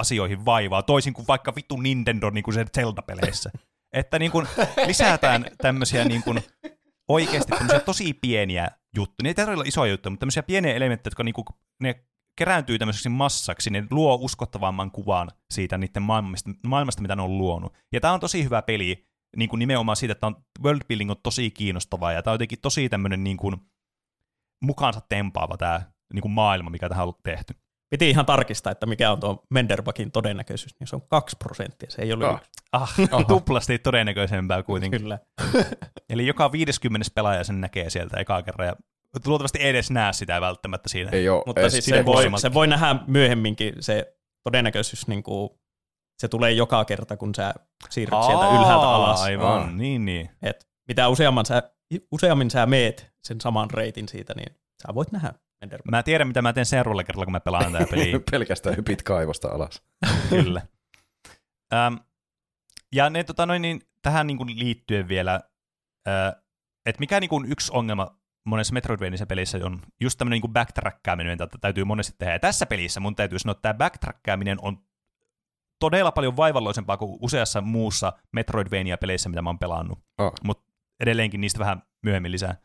asioihin 0.00 0.44
vaivaa, 0.44 0.82
toisin 0.82 1.14
kuin 1.14 1.26
vaikka 1.26 1.54
vittu 1.54 1.76
Nintendo 1.76 2.30
niin 2.30 2.44
kuin 2.44 2.54
se 2.54 2.64
Zelda-peleissä. 2.76 3.50
Että 3.92 4.18
niin 4.18 4.30
kuin 4.30 4.46
lisätään 4.86 5.44
tämmöisiä 5.58 6.04
niin 6.04 6.22
kuin 6.22 6.40
oikeasti 7.08 7.52
tämmöisiä 7.52 7.80
tosi 7.80 8.14
pieniä 8.14 8.70
juttuja. 8.96 9.22
Ne 9.22 9.28
ei 9.30 9.34
tarvitse 9.34 9.54
olla 9.54 9.68
isoja 9.68 9.90
juttuja, 9.90 10.10
mutta 10.10 10.20
tämmöisiä 10.20 10.42
pieniä 10.42 10.74
elementtejä, 10.74 11.10
jotka 11.10 11.24
niin 11.24 11.34
kuin, 11.34 11.44
ne 11.80 12.04
kerääntyy 12.36 12.78
tämmöiseksi 12.78 13.08
massaksi, 13.08 13.70
ne 13.70 13.84
luo 13.90 14.18
uskottavamman 14.20 14.90
kuvan 14.90 15.30
siitä 15.50 15.78
niiden 15.78 16.02
maailmasta, 16.02 16.50
maailmasta 16.66 17.02
mitä 17.02 17.16
ne 17.16 17.22
on 17.22 17.38
luonut. 17.38 17.74
Ja 17.92 18.00
tämä 18.00 18.14
on 18.14 18.20
tosi 18.20 18.44
hyvä 18.44 18.62
peli, 18.62 19.06
niin 19.36 19.48
kuin 19.48 19.58
nimenomaan 19.58 19.96
siitä, 19.96 20.12
että 20.12 20.26
on, 20.26 20.36
worldbuilding 20.62 21.10
on 21.10 21.16
tosi 21.22 21.50
kiinnostavaa, 21.50 22.12
ja 22.12 22.22
tämä 22.22 22.32
on 22.32 22.34
jotenkin 22.34 22.60
tosi 22.60 22.88
tämmöinen 22.88 23.24
niin 23.24 23.36
kuin, 23.36 23.56
mukaansa 24.62 25.00
tempaava 25.08 25.56
tämä 25.56 25.82
niin 26.14 26.22
kuin 26.22 26.32
maailma, 26.32 26.70
mikä 26.70 26.88
tähän 26.88 27.08
on 27.08 27.14
tehty. 27.22 27.54
Piti 27.90 28.10
ihan 28.10 28.26
tarkistaa, 28.26 28.72
että 28.72 28.86
mikä 28.86 29.12
on 29.12 29.20
tuo 29.20 29.42
Menderbugin 29.50 30.10
todennäköisyys, 30.12 30.74
niin 30.80 30.88
se 30.88 30.96
on 30.96 31.02
2 31.08 31.36
prosenttia, 31.36 31.90
se 31.90 32.02
ei 32.02 32.12
ole 32.12 32.26
Ah. 32.26 32.34
yksi. 32.36 32.50
Ah, 32.72 33.26
tuplasti 33.28 33.78
todennäköisempää 33.78 34.62
kuitenkin. 34.62 35.00
Kyllä. 35.00 35.18
Eli 36.10 36.26
joka 36.26 36.52
50 36.52 37.08
pelaaja 37.14 37.44
sen 37.44 37.60
näkee 37.60 37.90
sieltä 37.90 38.20
ekaa 38.20 38.42
kerran, 38.42 38.66
ja 38.68 38.76
luultavasti 39.26 39.58
ei 39.58 39.70
edes 39.70 39.90
näe 39.90 40.12
sitä 40.12 40.40
välttämättä 40.40 40.88
siinä. 40.88 41.10
Ei 41.10 41.28
oo 41.28 41.42
Mutta 41.46 41.70
siis 41.70 41.84
siinä 41.84 41.98
se 41.98 42.06
voi, 42.06 42.26
se 42.36 42.54
voi 42.54 42.66
nähdä 42.66 42.96
myöhemminkin 43.06 43.74
se 43.80 44.16
todennäköisyys, 44.44 45.06
niin 45.06 45.22
kuin, 45.22 45.50
se 46.20 46.28
tulee 46.28 46.52
joka 46.52 46.84
kerta, 46.84 47.16
kun 47.16 47.34
sä 47.34 47.54
siirryt 47.90 48.22
sieltä 48.22 48.44
Aa, 48.44 48.60
ylhäältä 48.60 48.86
alas. 48.88 49.22
Aivan, 49.22 49.46
Aa. 49.60 49.70
niin 49.70 50.04
niin. 50.04 50.30
Et 50.42 50.68
mitä 50.88 51.08
useamman 51.08 51.46
sä, 51.46 51.62
useammin 52.12 52.50
sä 52.50 52.66
meet 52.66 53.12
sen 53.24 53.40
saman 53.40 53.70
reitin 53.70 54.08
siitä, 54.08 54.34
niin 54.36 54.56
sä 54.82 54.94
voit 54.94 55.12
nähdä 55.12 55.32
Menderbugin. 55.60 55.90
Mä 55.90 56.02
tiedän, 56.02 56.28
mitä 56.28 56.42
mä 56.42 56.52
teen 56.52 56.66
seuraavalla 56.66 57.04
kerralla, 57.04 57.24
kun 57.24 57.32
mä 57.32 57.40
pelaan 57.40 57.72
tätä 57.72 57.86
peliä. 57.90 58.20
Pelkästään 58.30 58.76
hypit 58.76 59.02
kaivosta 59.02 59.48
alas. 59.48 59.82
Kyllä. 60.30 60.62
Ähm, 61.74 61.94
ja 62.92 63.10
ne, 63.10 63.24
tota, 63.24 63.46
noin, 63.46 63.62
niin, 63.62 63.80
tähän 64.02 64.26
niin 64.26 64.36
kuin 64.36 64.58
liittyen 64.58 65.08
vielä, 65.08 65.40
äh, 66.08 66.42
että 66.86 67.00
mikä 67.00 67.20
niin 67.20 67.30
kuin 67.30 67.52
yksi 67.52 67.72
ongelma 67.74 68.20
monessa 68.46 68.74
Metroidvania 68.74 69.26
pelissä 69.26 69.58
on 69.64 69.80
just 70.00 70.18
tämmöinen 70.18 70.36
niin 70.36 70.40
kuin 70.40 70.52
backtrackaaminen, 70.52 71.38
jota 71.40 71.58
täytyy 71.60 71.84
monesti 71.84 72.14
tehdä. 72.18 72.32
Ja 72.32 72.38
tässä 72.38 72.66
pelissä 72.66 73.00
mun 73.00 73.16
täytyy 73.16 73.38
sanoa, 73.38 73.52
että 73.52 73.62
tämä 73.62 73.74
backtrackaaminen 73.74 74.58
on 74.62 74.78
todella 75.78 76.12
paljon 76.12 76.36
vaivalloisempaa 76.36 76.96
kuin 76.96 77.18
useassa 77.22 77.60
muussa 77.60 78.12
Metroidvania-peleissä, 78.32 79.28
mitä 79.28 79.42
mä 79.42 79.48
oon 79.48 79.58
pelannut. 79.58 79.98
Ah. 80.18 80.32
Mutta 80.44 80.72
edelleenkin 81.00 81.40
niistä 81.40 81.58
vähän 81.58 81.82
myöhemmin 82.02 82.32
lisää. 82.32 82.56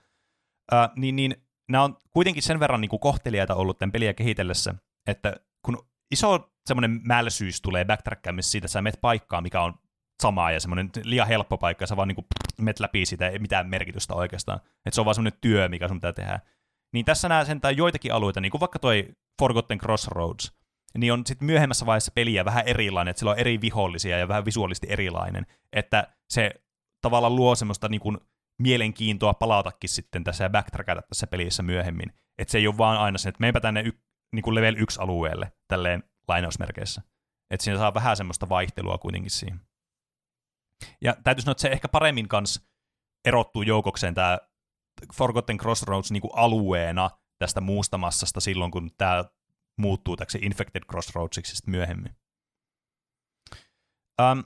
Äh, 0.74 0.90
niin, 0.96 1.16
niin 1.16 1.45
nämä 1.70 1.84
on 1.84 1.98
kuitenkin 2.12 2.44
sen 2.44 2.60
verran 2.60 2.82
niin 2.82 2.90
kuin 2.90 3.00
kohteliaita 3.00 3.56
ollut 3.56 3.80
tämän 3.80 3.92
peliä 3.92 4.14
kehitellessä, 4.14 4.76
että 5.08 5.36
kun 5.66 5.78
iso 6.12 6.52
semmoinen 6.66 7.02
mälsyys 7.04 7.62
tulee 7.62 7.86
backtrackkaamisessa 7.86 8.52
siitä, 8.52 8.66
että 8.66 8.74
sä 8.74 8.82
menet 8.82 9.02
paikkaan, 9.02 9.44
mikä 9.44 9.62
on 9.62 9.74
samaa 10.22 10.52
ja 10.52 10.60
semmoinen 10.60 10.90
liian 11.04 11.28
helppo 11.28 11.58
paikka, 11.58 11.84
ja 11.84 11.88
sä 11.88 11.98
vaan 11.98 12.08
niin 12.08 12.28
menet 12.58 12.80
läpi 12.80 13.06
siitä, 13.06 13.28
ei 13.28 13.40
mitään 13.40 13.70
merkitystä 13.70 14.14
oikeastaan. 14.14 14.60
Että 14.86 14.96
se 14.96 15.02
on 15.02 15.06
vaan 15.06 15.16
semmoinen 15.16 15.40
työ, 15.42 15.70
mikä 15.70 15.88
sun 15.88 15.98
pitää 15.98 16.14
tehdä. 16.14 16.40
Niin 16.94 17.06
tässä 17.06 17.30
nämä 17.30 17.46
sentään 17.46 17.78
joitakin 17.78 18.14
alueita, 18.14 18.42
niin 18.42 18.52
kuin 18.52 18.60
vaikka 18.60 18.80
toi 18.80 19.08
Forgotten 19.42 19.78
Crossroads, 19.78 20.54
niin 20.98 21.14
on 21.14 21.26
sitten 21.26 21.46
myöhemmässä 21.46 21.86
vaiheessa 21.86 22.12
peliä 22.16 22.46
vähän 22.46 22.68
erilainen, 22.68 23.10
että 23.10 23.20
sillä 23.20 23.32
on 23.32 23.40
eri 23.40 23.62
vihollisia 23.62 24.18
ja 24.18 24.28
vähän 24.28 24.46
visuaalisesti 24.46 24.88
erilainen, 24.90 25.46
että 25.74 26.08
se 26.30 26.52
tavallaan 27.02 27.36
luo 27.36 27.56
semmoista 27.56 27.88
niin 27.88 28.02
kuin 28.02 28.18
mielenkiintoa 28.62 29.34
palatakin 29.34 29.90
sitten 29.90 30.24
tässä 30.24 30.44
ja 30.44 30.50
backtrackata 30.50 31.02
tässä 31.02 31.28
pelissä 31.28 31.64
myöhemmin. 31.64 32.14
Että 32.38 32.52
se 32.52 32.58
ei 32.58 32.68
ole 32.68 32.78
vaan 32.78 32.98
aina 32.98 33.18
se, 33.18 33.30
että 33.30 33.42
meipä 33.42 33.60
tänne 33.60 33.82
y- 33.82 34.02
niin 34.36 34.44
kuin 34.44 34.56
level 34.56 34.76
1 34.78 35.02
alueelle, 35.02 35.52
tälleen 35.68 36.04
lainausmerkeissä. 36.28 37.02
Että 37.52 37.64
siinä 37.64 37.80
saa 37.80 37.94
vähän 37.94 38.18
semmoista 38.18 38.50
vaihtelua 38.50 38.98
kuitenkin 38.98 39.32
siinä. 39.32 39.60
Ja 41.02 41.16
täytyy 41.24 41.42
sanoa, 41.42 41.52
että 41.52 41.62
se 41.62 41.68
ehkä 41.68 41.88
paremmin 41.88 42.28
kanssa 42.28 42.62
erottuu 43.26 43.62
joukokseen 43.62 44.14
tämä 44.14 44.40
Forgotten 45.14 45.58
Crossroads 45.58 46.12
niin 46.12 46.22
kuin 46.22 46.32
alueena 46.36 47.10
tästä 47.40 47.62
muusta 47.62 47.98
massasta 47.98 48.40
silloin, 48.40 48.72
kun 48.72 48.92
tämä 48.98 49.26
muuttuu 49.78 50.16
täksi 50.16 50.40
Infected 50.42 50.82
Crossroadsiksi 50.90 51.56
sitten 51.56 51.72
myöhemmin. 51.72 52.16
Um, 54.22 54.44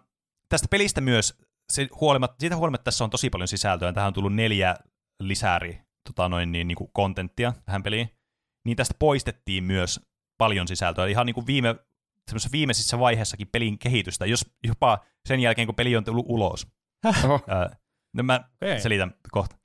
tästä 0.50 0.68
pelistä 0.72 1.02
myös, 1.02 1.49
se 1.74 1.88
huolimatta, 2.02 2.36
siitä 2.40 2.56
huolimatta 2.56 2.84
tässä 2.84 3.04
on 3.04 3.10
tosi 3.10 3.30
paljon 3.30 3.48
sisältöä, 3.48 3.94
tähän 3.94 4.08
on 4.08 4.14
tullut 4.14 4.34
neljä 4.34 4.76
lisääri 5.20 5.82
tota 6.04 6.30
noin, 6.30 6.52
niin, 6.52 6.68
niin 6.68 6.76
kuin 6.76 6.90
kontenttia 6.94 7.54
tähän 7.66 7.84
peliin, 7.84 8.10
niin 8.66 8.78
tästä 8.78 8.96
poistettiin 9.00 9.64
myös 9.64 10.00
paljon 10.38 10.68
sisältöä. 10.68 11.08
Ihan 11.08 11.26
niin 11.26 11.34
kuin 11.34 11.48
viime, 11.48 11.76
semmoisessa 12.28 12.52
viimeisissä 12.52 13.00
vaiheessakin 13.00 13.48
pelin 13.48 13.80
kehitystä, 13.80 14.26
jos 14.26 14.46
jopa 14.64 15.00
sen 15.26 15.40
jälkeen, 15.40 15.68
kun 15.68 15.76
peli 15.76 15.98
on 15.98 16.04
tullut 16.04 16.26
ulos. 16.30 16.68
Oho. 17.06 17.40
No 18.14 18.24
mä 18.24 18.50
Okei. 18.56 18.82
selitän 18.82 19.16
kohta. 19.32 19.56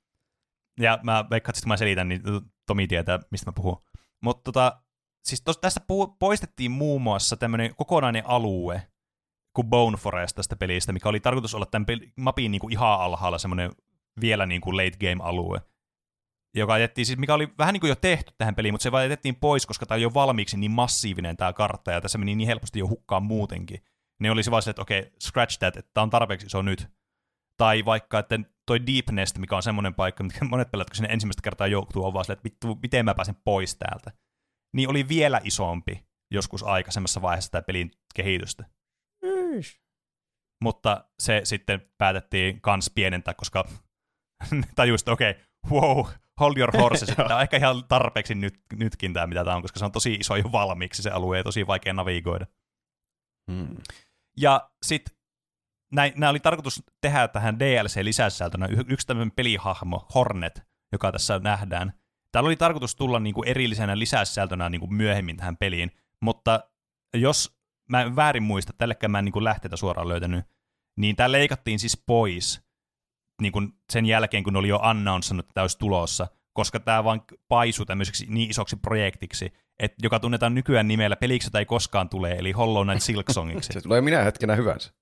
Ja 0.79 0.99
mä 1.03 1.25
veikkaan, 1.29 1.51
että 1.51 1.61
kun 1.61 1.67
mä 1.67 1.77
selitän, 1.77 2.09
niin 2.09 2.21
Tomi 2.65 2.87
tietää, 2.87 3.19
mistä 3.31 3.51
mä 3.51 3.53
puhun. 3.55 3.83
Mutta 4.21 4.43
tota, 4.43 4.81
siis 5.23 5.41
tos, 5.41 5.57
tästä 5.57 5.79
pu- 5.79 6.15
poistettiin 6.19 6.71
muun 6.71 7.01
muassa 7.01 7.37
tämmöinen 7.37 7.75
kokonainen 7.75 8.23
alue 8.25 8.87
kuin 9.55 9.67
Bone 9.67 9.97
Forest 9.97 10.35
tästä 10.35 10.55
pelistä, 10.55 10.93
mikä 10.93 11.09
oli 11.09 11.19
tarkoitus 11.19 11.55
olla 11.55 11.65
tämän 11.65 11.85
peli- 11.85 12.13
mapin 12.15 12.51
niin 12.51 12.59
kuin 12.59 12.71
ihan 12.71 12.99
alhaalla 12.99 13.37
semmoinen 13.37 13.71
vielä 14.21 14.45
niin 14.45 14.61
kuin 14.61 14.77
late 14.77 14.97
game 14.99 15.23
alue, 15.23 15.61
joka 16.55 16.77
jättiin, 16.77 17.05
siis 17.05 17.19
mikä 17.19 17.33
oli 17.33 17.53
vähän 17.57 17.73
niin 17.73 17.81
kuin 17.81 17.89
jo 17.89 17.95
tehty 17.95 18.33
tähän 18.37 18.55
peliin, 18.55 18.73
mutta 18.73 18.83
se 18.83 18.91
vaan 18.91 19.03
jätettiin 19.03 19.35
pois, 19.35 19.65
koska 19.65 19.85
tämä 19.85 19.95
oli 19.95 20.03
jo 20.03 20.13
valmiiksi 20.13 20.57
niin 20.57 20.71
massiivinen 20.71 21.37
tämä 21.37 21.53
kartta, 21.53 21.91
ja 21.91 22.01
tässä 22.01 22.17
meni 22.17 22.35
niin 22.35 22.47
helposti 22.47 22.79
jo 22.79 22.87
hukkaan 22.87 23.23
muutenkin. 23.23 23.83
Ne 24.19 24.31
olisi 24.31 24.51
vaan 24.51 24.61
se, 24.61 24.69
että 24.69 24.81
okei, 24.81 24.99
okay, 24.99 25.11
scratch 25.23 25.59
that, 25.59 25.77
että 25.77 25.91
tämä 25.93 26.03
on 26.03 26.09
tarpeeksi 26.09 26.47
iso 26.47 26.61
nyt. 26.61 26.87
Tai 27.57 27.85
vaikka, 27.85 28.19
että 28.19 28.39
toi 28.65 28.87
Deep 28.87 29.09
Nest, 29.09 29.37
mikä 29.37 29.55
on 29.55 29.63
semmoinen 29.63 29.93
paikka, 29.93 30.23
mitkä 30.23 30.45
monet 30.45 30.71
pelaat, 30.71 30.89
kun 30.89 30.95
sinne 30.95 31.13
ensimmäistä 31.13 31.41
kertaa 31.41 31.67
joutuu, 31.67 32.05
on 32.05 32.13
vaan 32.13 32.25
silleen, 32.25 32.37
että 32.37 32.43
vittu, 32.43 32.79
miten 32.81 33.05
mä 33.05 33.15
pääsen 33.15 33.35
pois 33.43 33.75
täältä. 33.75 34.11
Niin 34.73 34.89
oli 34.89 35.07
vielä 35.07 35.41
isompi 35.43 36.05
joskus 36.31 36.63
aikaisemmassa 36.63 37.21
vaiheessa 37.21 37.51
tämä 37.51 37.61
pelin 37.61 37.91
kehitystä. 38.15 38.65
Mutta 40.63 41.05
se 41.19 41.41
sitten 41.43 41.81
päätettiin 41.97 42.61
kans 42.61 42.91
pienentää, 42.95 43.33
koska 43.33 43.67
tajusi, 44.75 45.01
että 45.01 45.11
okei, 45.11 45.31
okay, 45.31 45.43
wow, 45.71 46.05
hold 46.39 46.57
your 46.57 46.77
horses, 46.77 47.09
että 47.09 47.23
tämä 47.23 47.35
on 47.35 47.41
ehkä 47.41 47.57
ihan 47.57 47.83
tarpeeksi 47.87 48.35
nyt, 48.35 48.61
nytkin 48.73 49.13
tämä, 49.13 49.27
mitä 49.27 49.43
tämä 49.43 49.55
on, 49.55 49.61
koska 49.61 49.79
se 49.79 49.85
on 49.85 49.91
tosi 49.91 50.13
iso 50.13 50.35
jo 50.35 50.51
valmiiksi 50.51 51.01
se 51.01 51.09
alue 51.09 51.37
ja 51.37 51.43
tosi 51.43 51.67
vaikea 51.67 51.93
navigoida. 51.93 52.45
Hmm. 53.51 53.77
Ja 54.37 54.69
sitten 54.85 55.15
nämä 55.91 56.29
oli 56.29 56.39
tarkoitus 56.39 56.83
tehdä 57.01 57.27
tähän 57.27 57.59
DLC-lisäsisältönä 57.59 58.65
y- 58.65 58.85
yksi 58.87 59.07
tämmöinen 59.07 59.31
pelihahmo, 59.31 60.07
Hornet, 60.15 60.61
joka 60.91 61.11
tässä 61.11 61.39
nähdään. 61.39 61.93
Täällä 62.31 62.47
oli 62.47 62.55
tarkoitus 62.55 62.95
tulla 62.95 63.19
niinku 63.19 63.43
erillisenä 63.43 63.99
lisäsisältönä 63.99 64.69
niinku 64.69 64.87
myöhemmin 64.87 65.37
tähän 65.37 65.57
peliin, 65.57 65.91
mutta 66.21 66.69
jos 67.13 67.54
mä 67.89 68.01
en 68.01 68.15
väärin 68.15 68.43
muista, 68.43 68.73
tällekään 68.77 69.11
mä 69.11 69.19
en 69.19 69.25
niinku 69.25 69.43
lähteitä 69.43 69.77
suoraan 69.77 70.07
löytänyt, 70.07 70.45
niin 70.97 71.15
tämä 71.15 71.31
leikattiin 71.31 71.79
siis 71.79 72.03
pois 72.05 72.61
niinku 73.41 73.61
sen 73.89 74.05
jälkeen, 74.05 74.43
kun 74.43 74.55
oli 74.55 74.67
jo 74.67 74.79
announcannut, 74.81 75.45
että 75.45 75.53
tämä 75.53 75.63
olisi 75.63 75.79
tulossa, 75.79 76.27
koska 76.53 76.79
tämä 76.79 77.03
vaan 77.03 77.21
paisui 77.47 77.85
tämmöiseksi 77.85 78.25
niin 78.29 78.49
isoksi 78.49 78.75
projektiksi, 78.75 79.53
että 79.79 79.97
joka 80.03 80.19
tunnetaan 80.19 80.55
nykyään 80.55 80.87
nimellä 80.87 81.15
peliksi, 81.15 81.47
jota 81.47 81.59
ei 81.59 81.65
koskaan 81.65 82.09
tule, 82.09 82.31
eli 82.31 82.51
Hollow 82.51 82.87
Knight 82.87 83.03
Silksongiksi. 83.03 83.73
Se 83.73 83.81
tulee 83.81 84.01
minä 84.01 84.23
hetkenä 84.23 84.55
hyvänsä. 84.55 84.93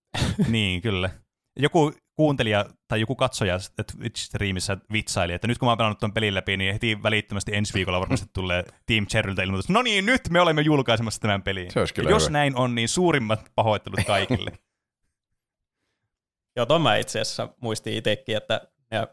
niin, 0.48 0.82
kyllä. 0.82 1.10
Joku 1.58 1.92
kuuntelija 2.18 2.64
tai 2.88 3.00
joku 3.00 3.14
katsoja 3.16 3.56
Twitch-striimissä 3.92 4.76
vitsaili, 4.92 5.32
että 5.32 5.46
nyt 5.46 5.58
kun 5.58 5.66
mä 5.66 5.70
oon 5.70 5.78
pelannut 5.78 5.98
tuon 5.98 6.12
pelin 6.12 6.34
läpi, 6.34 6.56
niin 6.56 6.72
heti 6.72 7.02
välittömästi 7.02 7.54
ensi 7.54 7.74
viikolla 7.74 8.00
varmasti 8.00 8.26
tulee 8.32 8.64
Team 8.86 9.06
Cherryltä 9.06 9.42
ilmoitus, 9.42 9.68
no 9.68 9.82
niin, 9.82 10.06
nyt 10.06 10.20
me 10.30 10.40
olemme 10.40 10.62
julkaisemassa 10.62 11.20
tämän 11.20 11.42
pelin. 11.42 11.70
Se 11.70 11.80
olisi 11.80 11.94
kyllä 11.94 12.08
ja 12.10 12.14
jos 12.16 12.22
hyvä. 12.22 12.32
näin 12.32 12.56
on, 12.56 12.74
niin 12.74 12.88
suurimmat 12.88 13.40
pahoittelut 13.54 14.00
kaikille. 14.06 14.50
Joo, 16.56 16.66
tuon 16.66 16.82
mä 16.82 16.96
itse 16.96 17.20
asiassa 17.20 17.48
muistin 17.60 17.94
itsekin, 17.94 18.36
että 18.36 18.60
ne 18.90 19.08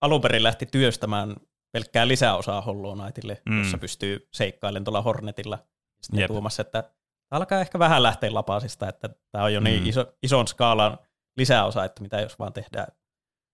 alun 0.00 0.20
perin 0.20 0.42
lähti 0.42 0.66
työstämään 0.66 1.36
pelkkää 1.72 2.08
lisäosaa 2.08 2.60
Hollow 2.60 2.98
Knightille, 3.00 3.42
Mm. 3.46 3.52
mm. 3.54 3.58
jossa 3.62 3.78
pystyy 3.78 4.28
seikkailemaan 4.32 4.84
tuolla 4.84 5.02
Hornetilla. 5.02 5.58
Sitten 6.02 6.20
Jep. 6.20 6.26
tuomassa, 6.28 6.62
että 6.62 6.84
alkaa 7.30 7.60
ehkä 7.60 7.78
vähän 7.78 8.02
lähteä 8.02 8.34
lapasista, 8.34 8.88
että 8.88 9.08
tämä 9.32 9.44
on 9.44 9.54
jo 9.54 9.60
niin 9.60 9.82
Mm. 9.82 9.88
iso, 9.88 10.12
ison 10.22 10.48
skaalan 10.48 10.98
lisäosa, 11.36 11.84
että 11.84 12.02
mitä 12.02 12.20
jos 12.20 12.38
vaan 12.38 12.52
tehdään 12.52 12.86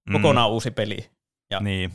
Mm. 0.09 0.13
kokonaan 0.13 0.51
uusi 0.51 0.71
peli. 0.71 1.11
Ja 1.51 1.61
Niin. 1.61 1.93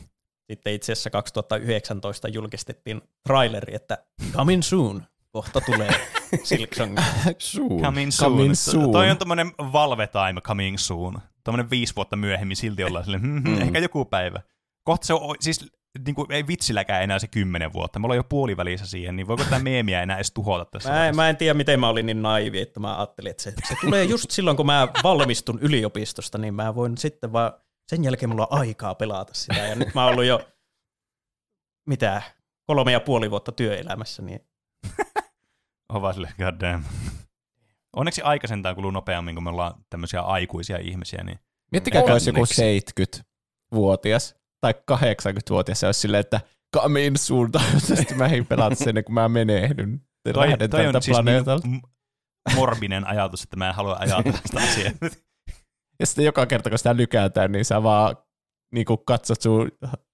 sitten 0.52 0.72
itse 0.74 0.92
asiassa 0.92 1.10
2019 1.10 2.28
julkistettiin 2.28 3.02
traileri, 3.26 3.74
että 3.74 3.98
coming 4.32 4.62
soon, 4.62 5.02
kohta 5.32 5.60
tulee 5.60 5.90
Silksong. 6.44 6.98
Suun. 7.38 7.82
Coming 7.82 8.10
soon. 8.10 8.32
Coming 8.32 8.54
soon. 8.54 8.92
Toi 8.92 9.10
on 9.10 9.18
tommonen 9.18 9.52
Valve 9.58 10.06
Time 10.06 10.40
coming 10.40 10.78
soon. 10.78 11.18
Tommonen 11.44 11.70
viisi 11.70 11.96
vuotta 11.96 12.16
myöhemmin 12.16 12.56
silti 12.56 12.84
ollaan 12.84 13.04
silleen, 13.04 13.22
hmm, 13.22 13.42
hmm, 13.42 13.54
Mm. 13.54 13.62
ehkä 13.62 13.78
joku 13.78 14.04
päivä. 14.04 14.40
Kohta 14.84 15.06
se 15.06 15.14
on, 15.14 15.36
siis 15.40 15.72
niin 16.06 16.14
kuin, 16.14 16.32
ei 16.32 16.46
vitsilläkään 16.46 17.02
enää 17.02 17.18
se 17.18 17.28
kymmenen 17.28 17.72
vuotta. 17.72 17.98
Me 17.98 18.04
ollaan 18.04 18.16
jo 18.16 18.24
puolivälissä 18.24 18.86
siihen, 18.86 19.16
niin 19.16 19.28
voiko 19.28 19.44
tämä 19.44 19.58
meemiä 19.58 20.02
enää 20.02 20.16
edes 20.16 20.30
tuhota 20.30 20.64
tässä? 20.64 20.90
Mä 20.90 21.08
en, 21.08 21.16
mä 21.16 21.28
en 21.28 21.36
tiedä, 21.36 21.54
miten 21.54 21.80
mä 21.80 21.88
olin 21.88 22.06
niin 22.06 22.22
naivi, 22.22 22.60
että 22.60 22.80
mä 22.80 22.98
ajattelin, 22.98 23.30
että 23.30 23.42
se, 23.42 23.52
se 23.68 23.74
tulee 23.80 24.04
just 24.04 24.30
silloin, 24.30 24.56
kun 24.56 24.66
mä 24.66 24.88
valmistun 25.02 25.58
yliopistosta, 25.58 26.38
niin 26.38 26.54
mä 26.54 26.74
voin 26.74 26.98
sitten 26.98 27.32
vaan, 27.32 27.52
sen 27.88 28.04
jälkeen 28.04 28.30
mulla 28.30 28.48
on 28.50 28.58
aikaa 28.58 28.94
pelata 28.94 29.34
sitä. 29.34 29.60
Ja 29.60 29.74
nyt 29.74 29.94
mä 29.94 30.04
oon 30.04 30.12
ollut 30.12 30.24
jo, 30.24 30.48
mitä, 31.86 32.22
kolme 32.66 32.92
ja 32.92 33.00
puoli 33.00 33.30
vuotta 33.30 33.52
työelämässä, 33.52 34.22
niin 34.22 34.40
On 35.92 36.02
vaan 36.02 36.14
silleen, 36.14 36.34
god 36.38 36.60
damn. 36.60 36.84
Onneksi 37.96 38.22
aikaisentaan 38.22 38.74
kuluu 38.74 38.90
nopeammin, 38.90 39.34
kun 39.34 39.44
me 39.44 39.50
ollaan 39.50 39.74
tämmöisiä 39.90 40.20
aikuisia 40.20 40.78
ihmisiä, 40.78 41.24
niin 41.24 41.38
Miettikää, 41.72 42.02
kun 42.02 42.12
olisi 42.12 42.30
joku 42.30 42.40
Onneksi. 42.40 43.20
70-vuotias 43.72 44.37
tai 44.60 44.74
80-vuotias, 44.92 45.80
se 45.80 45.86
olisi 45.86 46.00
silleen, 46.00 46.20
että 46.20 46.40
come 46.76 47.06
in 47.06 47.16
soon, 47.18 47.52
toivottavasti 47.52 48.14
mä 48.22 48.26
en 48.26 48.46
pelata 48.46 48.74
sen, 48.76 49.04
kuin 49.04 49.14
mä 49.14 49.28
menehdyn. 49.28 50.00
Toi, 50.32 50.48
lähden 50.48 50.70
toi 50.70 50.86
on 50.86 51.02
siis 51.02 51.14
planeetalta. 51.14 51.68
niin 51.68 51.82
morbinen 52.54 53.06
ajatus, 53.06 53.42
että 53.42 53.56
mä 53.56 53.68
en 53.68 53.74
halua 53.74 53.96
ajatella 54.00 54.38
sitä 54.46 54.60
asiaa. 54.70 54.92
Ja 56.00 56.06
sitten 56.06 56.24
joka 56.24 56.46
kerta, 56.46 56.70
kun 56.70 56.78
sitä 56.78 56.96
lykätään, 56.96 57.52
niin 57.52 57.64
sä 57.64 57.82
vaan 57.82 58.16
niin 58.74 58.84
kuin 58.86 59.00
katsot 59.06 59.40
sun 59.40 59.70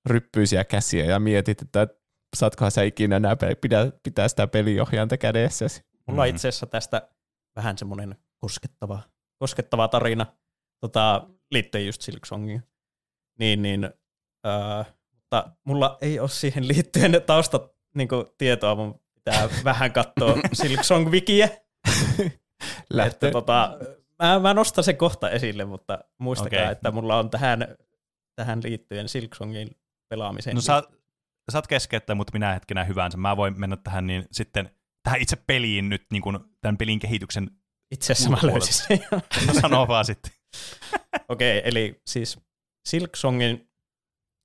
ryppyisiä 0.06 0.64
käsiä 0.64 1.04
ja 1.04 1.20
mietit, 1.20 1.62
että 1.62 1.88
saatkohan 2.36 2.70
sä 2.70 2.82
ikinä 2.82 3.16
enää 3.16 3.36
pe- 3.36 3.54
pitää, 3.54 3.90
pitää 4.02 4.28
sitä 4.28 4.46
peliohjainta 4.46 5.16
kädessäsi. 5.16 5.82
mulla 6.06 6.22
on 6.22 6.28
Mhm. 6.28 6.34
itse 6.36 6.48
asiassa 6.48 6.66
tästä 6.66 7.08
vähän 7.56 7.78
semmoinen 7.78 8.16
koskettava, 8.38 9.00
koskettava 9.38 9.88
tarina 9.88 10.26
tota, 10.80 11.26
liittyen 11.50 11.86
just 11.86 12.02
Silksongiin. 12.02 12.62
Niin, 13.38 13.62
niin, 13.62 13.90
öö, 14.46 14.84
mutta 15.10 15.50
mulla 15.64 15.98
ei 16.00 16.20
ole 16.20 16.28
siihen 16.28 16.68
liittyen 16.68 17.22
tausta 17.26 17.68
niin 17.94 18.08
tietoa, 18.38 18.74
mun 18.74 19.00
pitää 19.14 19.48
vähän 19.64 19.92
katsoa 19.92 20.34
Silksong-wikiä. 20.62 21.48
Lähtee. 22.90 23.28
Että 23.28 23.30
tota, 23.30 23.78
mä, 24.22 24.38
mä 24.38 24.54
nostan 24.54 24.84
sen 24.84 24.96
kohta 24.96 25.30
esille, 25.30 25.64
mutta 25.64 25.98
muistakaa, 26.18 26.58
Okei. 26.58 26.72
että 26.72 26.90
mulla 26.90 27.18
on 27.18 27.30
tähän, 27.30 27.76
tähän 28.36 28.60
liittyen 28.62 29.08
Silksongin 29.08 29.68
pelaamiseen. 30.08 30.54
No 30.54 30.60
saat, 30.60 30.84
saat 31.50 31.66
keskeyttää, 31.66 32.14
mutta 32.14 32.32
minä 32.32 32.54
hetkenä 32.54 32.84
hyvänsä. 32.84 33.18
Mä 33.18 33.36
voin 33.36 33.60
mennä 33.60 33.76
tähän 33.76 34.06
niin 34.06 34.26
sitten 34.32 34.70
tähän 35.02 35.20
itse 35.20 35.36
peliin 35.36 35.88
nyt 35.88 36.06
niin 36.12 36.22
kuin 36.22 36.38
tämän 36.60 36.76
pelin 36.76 36.98
kehityksen. 36.98 37.50
Itse 37.90 38.12
asiassa 38.12 38.30
mä 38.30 38.38
löysin 38.42 38.74
sen. 38.74 38.98
No 39.46 39.54
sano 39.60 39.88
vaan 39.88 40.04
sitten. 40.04 40.32
Okei, 41.28 41.62
eli 41.64 42.02
siis 42.06 42.38
Silksongin, 42.88 43.70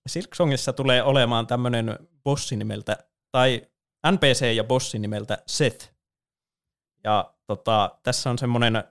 Silksongissa 0.07 0.73
tulee 0.73 1.03
olemaan 1.03 1.47
tämmöinen 1.47 1.99
bossi 2.23 2.55
nimeltä, 2.55 2.97
tai 3.31 3.67
NPC 4.11 4.55
ja 4.55 4.63
bossi 4.63 4.99
nimeltä 4.99 5.43
Seth. 5.47 5.93
Ja 7.03 7.33
tota, 7.47 7.99
tässä 8.03 8.29
on 8.29 8.37
semmoinen 8.37 8.83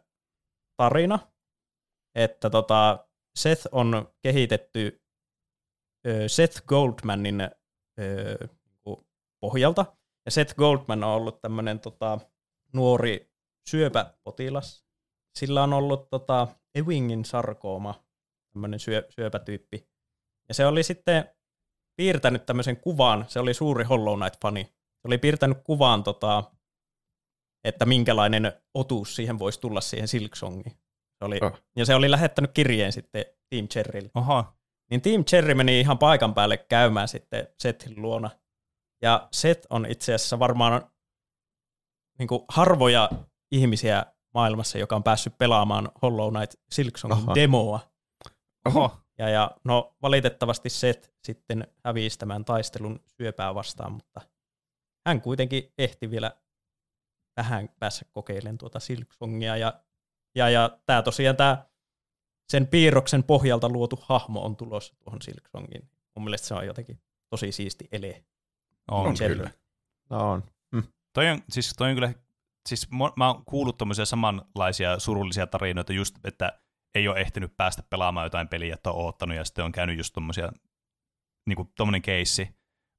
tarina, 0.76 1.18
että 2.14 2.50
tota, 2.50 3.06
Seth 3.34 3.66
on 3.72 4.12
kehitetty 4.22 5.02
ö, 6.06 6.28
Seth 6.28 6.62
Goldmanin 6.66 7.40
ö, 7.40 8.48
niinku 8.64 9.06
pohjalta. 9.40 9.86
Ja 10.24 10.30
Seth 10.30 10.54
Goldman 10.54 11.04
on 11.04 11.10
ollut 11.10 11.40
tämmöinen 11.40 11.80
tota, 11.80 12.18
nuori 12.72 13.32
syöpäpotilas. 13.68 14.84
Sillä 15.38 15.62
on 15.62 15.72
ollut 15.72 16.10
tota, 16.10 16.48
Ewingin 16.74 17.24
sarkooma, 17.24 18.04
tämmöinen 18.52 18.80
syö, 18.80 19.06
syöpätyyppi. 19.10 19.88
Ja 20.48 20.54
se 20.54 20.66
oli 20.66 20.82
sitten 20.82 21.30
piirtänyt 21.96 22.46
tämmöisen 22.46 22.76
kuvan, 22.76 23.24
se 23.28 23.40
oli 23.40 23.54
suuri 23.54 23.84
Hollow 23.84 24.18
Knight-fani. 24.18 24.64
Se 24.64 25.08
oli 25.08 25.18
piirtänyt 25.18 25.58
kuvan, 25.64 26.04
tota, 26.04 26.44
että 27.64 27.86
minkälainen 27.86 28.52
otuus 28.74 29.16
siihen 29.16 29.38
voisi 29.38 29.60
tulla 29.60 29.80
siihen 29.80 30.08
Silksongiin. 30.08 30.76
Se 31.18 31.24
oli, 31.24 31.38
Oh. 31.42 31.60
Ja 31.76 31.86
se 31.86 31.94
oli 31.94 32.10
lähettänyt 32.10 32.50
kirjeen 32.52 32.92
sitten 32.92 33.24
Team 33.50 33.68
Cherrylle. 33.68 34.10
Oho. 34.14 34.44
Niin 34.90 35.02
Team 35.02 35.24
Cherry 35.24 35.54
meni 35.54 35.80
ihan 35.80 35.98
paikan 35.98 36.34
päälle 36.34 36.56
käymään 36.56 37.08
sitten 37.08 37.48
Sethin 37.58 38.02
luona. 38.02 38.30
Ja 39.02 39.28
Seth 39.32 39.66
on 39.70 39.86
itse 39.86 40.14
asiassa 40.14 40.38
varmaan 40.38 40.90
niin 42.18 42.28
kuin 42.28 42.44
harvoja 42.48 43.10
ihmisiä 43.52 44.06
maailmassa, 44.34 44.78
joka 44.78 44.96
on 44.96 45.02
päässyt 45.02 45.38
pelaamaan 45.38 45.88
Hollow 46.02 46.34
Knight 46.34 46.54
Silksongin 46.70 47.18
Aha. 47.18 47.34
demoa. 47.34 47.80
Oho. 48.66 48.96
Ja, 49.18 49.28
ja 49.28 49.50
no 49.64 49.96
valitettavasti 50.02 50.70
Seth 50.70 51.10
sitten 51.24 51.66
hävisi 51.84 52.18
tämän 52.18 52.44
taistelun 52.44 53.00
syöpää 53.06 53.54
vastaan, 53.54 53.92
mutta 53.92 54.20
hän 55.06 55.20
kuitenkin 55.20 55.72
ehti 55.78 56.10
vielä 56.10 56.32
vähän 57.36 57.68
päässä 57.78 58.06
kokeilemaan 58.12 58.58
tuota 58.58 58.80
Silksongia. 58.80 59.56
Ja, 59.56 59.80
ja, 60.34 60.50
ja 60.50 60.78
tämä 60.86 61.02
tosiaan 61.02 61.36
tämä 61.36 61.66
sen 62.52 62.66
piirroksen 62.66 63.24
pohjalta 63.24 63.68
luotu 63.68 63.98
hahmo 64.02 64.44
on 64.44 64.56
tulossa 64.56 64.94
tuohon 64.98 65.22
Silksongiin. 65.22 65.90
Mun 66.16 66.24
mielestä 66.24 66.48
se 66.48 66.54
on 66.54 66.66
jotenkin 66.66 67.02
tosi 67.30 67.52
siisti 67.52 67.88
ele. 67.92 68.24
On. 68.90 69.06
On 69.06 69.14
kyllä. 69.18 69.50
No 70.10 70.30
on. 70.30 70.44
Toi 71.12 71.28
on, 71.28 71.42
siis, 71.50 71.74
toi 71.78 71.88
on 71.88 71.94
kyllä, 71.94 72.14
siis 72.68 72.88
mä 73.16 73.26
oon 73.28 73.44
kuullut 73.44 73.78
tommosia 73.78 74.04
samanlaisia 74.04 74.98
surullisia 74.98 75.46
tarinoita 75.46 75.92
just, 75.92 76.16
että 76.24 76.60
ei 76.94 77.08
ole 77.08 77.20
ehtinyt 77.20 77.56
päästä 77.56 77.82
pelaamaan 77.82 78.26
jotain 78.26 78.48
peliä, 78.48 78.74
että 78.74 78.90
on 78.90 78.96
oottanut 79.04 79.36
ja 79.36 79.44
sitten 79.44 79.64
on 79.64 79.72
käynyt 79.72 79.98
just 79.98 80.12
tommosia, 80.14 80.52
niinku 81.46 81.72
tommonen 81.76 82.02
keissi. 82.02 82.48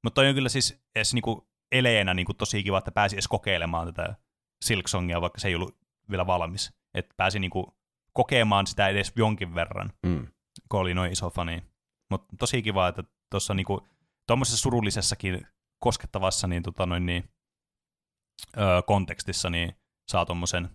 Mutta 0.04 0.14
toi 0.14 0.28
on 0.28 0.34
kyllä 0.34 0.48
siis 0.48 0.82
edes 0.96 1.14
niinku 1.14 1.48
eleenä 1.72 2.14
niinku 2.14 2.34
tosi 2.34 2.62
kiva, 2.62 2.78
että 2.78 2.92
pääsi 2.92 3.16
edes 3.16 3.28
kokeilemaan 3.28 3.86
tätä 3.94 4.14
Silksongia, 4.64 5.20
vaikka 5.20 5.40
se 5.40 5.48
ei 5.48 5.54
ollut 5.54 5.78
vielä 6.10 6.26
valmis. 6.26 6.72
Että 6.94 7.14
pääsi 7.16 7.38
niinku 7.38 7.76
kokemaan 8.12 8.66
sitä 8.66 8.88
edes 8.88 9.12
jonkin 9.16 9.54
verran, 9.54 9.90
Mm. 10.06 10.26
kun 10.68 10.80
oli 10.80 10.94
noin 10.94 11.12
iso 11.12 11.30
fani. 11.30 11.62
Mutta 12.10 12.36
tosi 12.38 12.62
kiva, 12.62 12.88
että 12.88 13.04
tuossa 13.30 13.54
niinku, 13.54 13.88
tuommoisessa 14.26 14.62
surullisessakin 14.62 15.46
koskettavassa 15.84 16.46
niin, 16.46 16.62
tota 16.62 16.86
noin, 16.86 17.06
niin, 17.06 17.24
öö, 18.58 18.82
kontekstissa 18.82 19.50
niin 19.50 19.76
saa 20.10 20.26
tuommoisen 20.26 20.68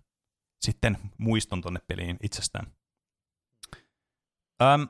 sitten 0.65 0.97
muiston 1.17 1.61
tonne 1.61 1.79
peliin 1.87 2.17
itsestään. 2.23 2.67
Öm, 4.61 4.87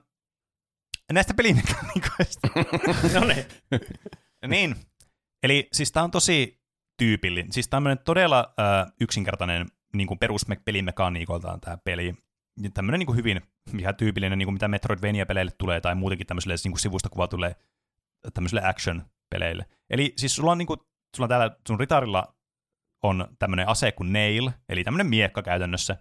näistä 1.11 1.33
pelimekaniikoista. 1.33 2.47
No 3.19 3.27
niin. 3.27 3.45
niin, 4.47 4.75
eli 5.43 5.67
siis 5.71 5.91
tämä 5.91 6.03
on 6.03 6.11
tosi 6.11 6.61
tyypillinen. 6.97 7.53
Siis 7.53 7.67
tämmöinen 7.67 8.03
todella 8.05 8.53
ö, 8.59 8.91
yksinkertainen 9.01 9.67
niin 9.93 10.07
kuin 10.07 10.19
peruspelimekaniikoltaan 10.19 11.61
tämä 11.61 11.77
peli. 11.77 12.15
Ja 12.61 12.69
tämmöinen 12.69 12.99
niin 12.99 13.07
kuin 13.07 13.17
hyvin 13.17 13.41
mikä 13.71 13.93
tyypillinen, 13.93 14.39
niin 14.39 14.47
kuin 14.47 14.53
mitä 14.53 14.67
Metroidvania-peleille 14.67 15.51
tulee, 15.57 15.81
tai 15.81 15.95
muutenkin 15.95 16.27
tämmöiselle 16.27 16.55
niin 16.63 16.71
kuin 16.71 16.79
sivusta 16.79 17.09
kuvatulle 17.09 17.55
tämmöiselle 18.33 18.61
action-peleille. 18.67 19.65
Eli 19.89 20.13
siis 20.17 20.35
sulla 20.35 20.51
on, 20.51 20.57
niin 20.57 20.67
kuin, 20.67 20.79
sulla 21.15 21.25
on 21.25 21.29
täällä 21.29 21.57
sun 21.67 21.79
ritarilla 21.79 22.35
on 23.03 23.27
tämmöinen 23.39 23.67
ase 23.67 23.91
kuin 23.91 24.13
nail, 24.13 24.51
eli 24.69 24.83
tämmöinen 24.83 25.07
miekka 25.07 25.41
käytännössä. 25.41 25.97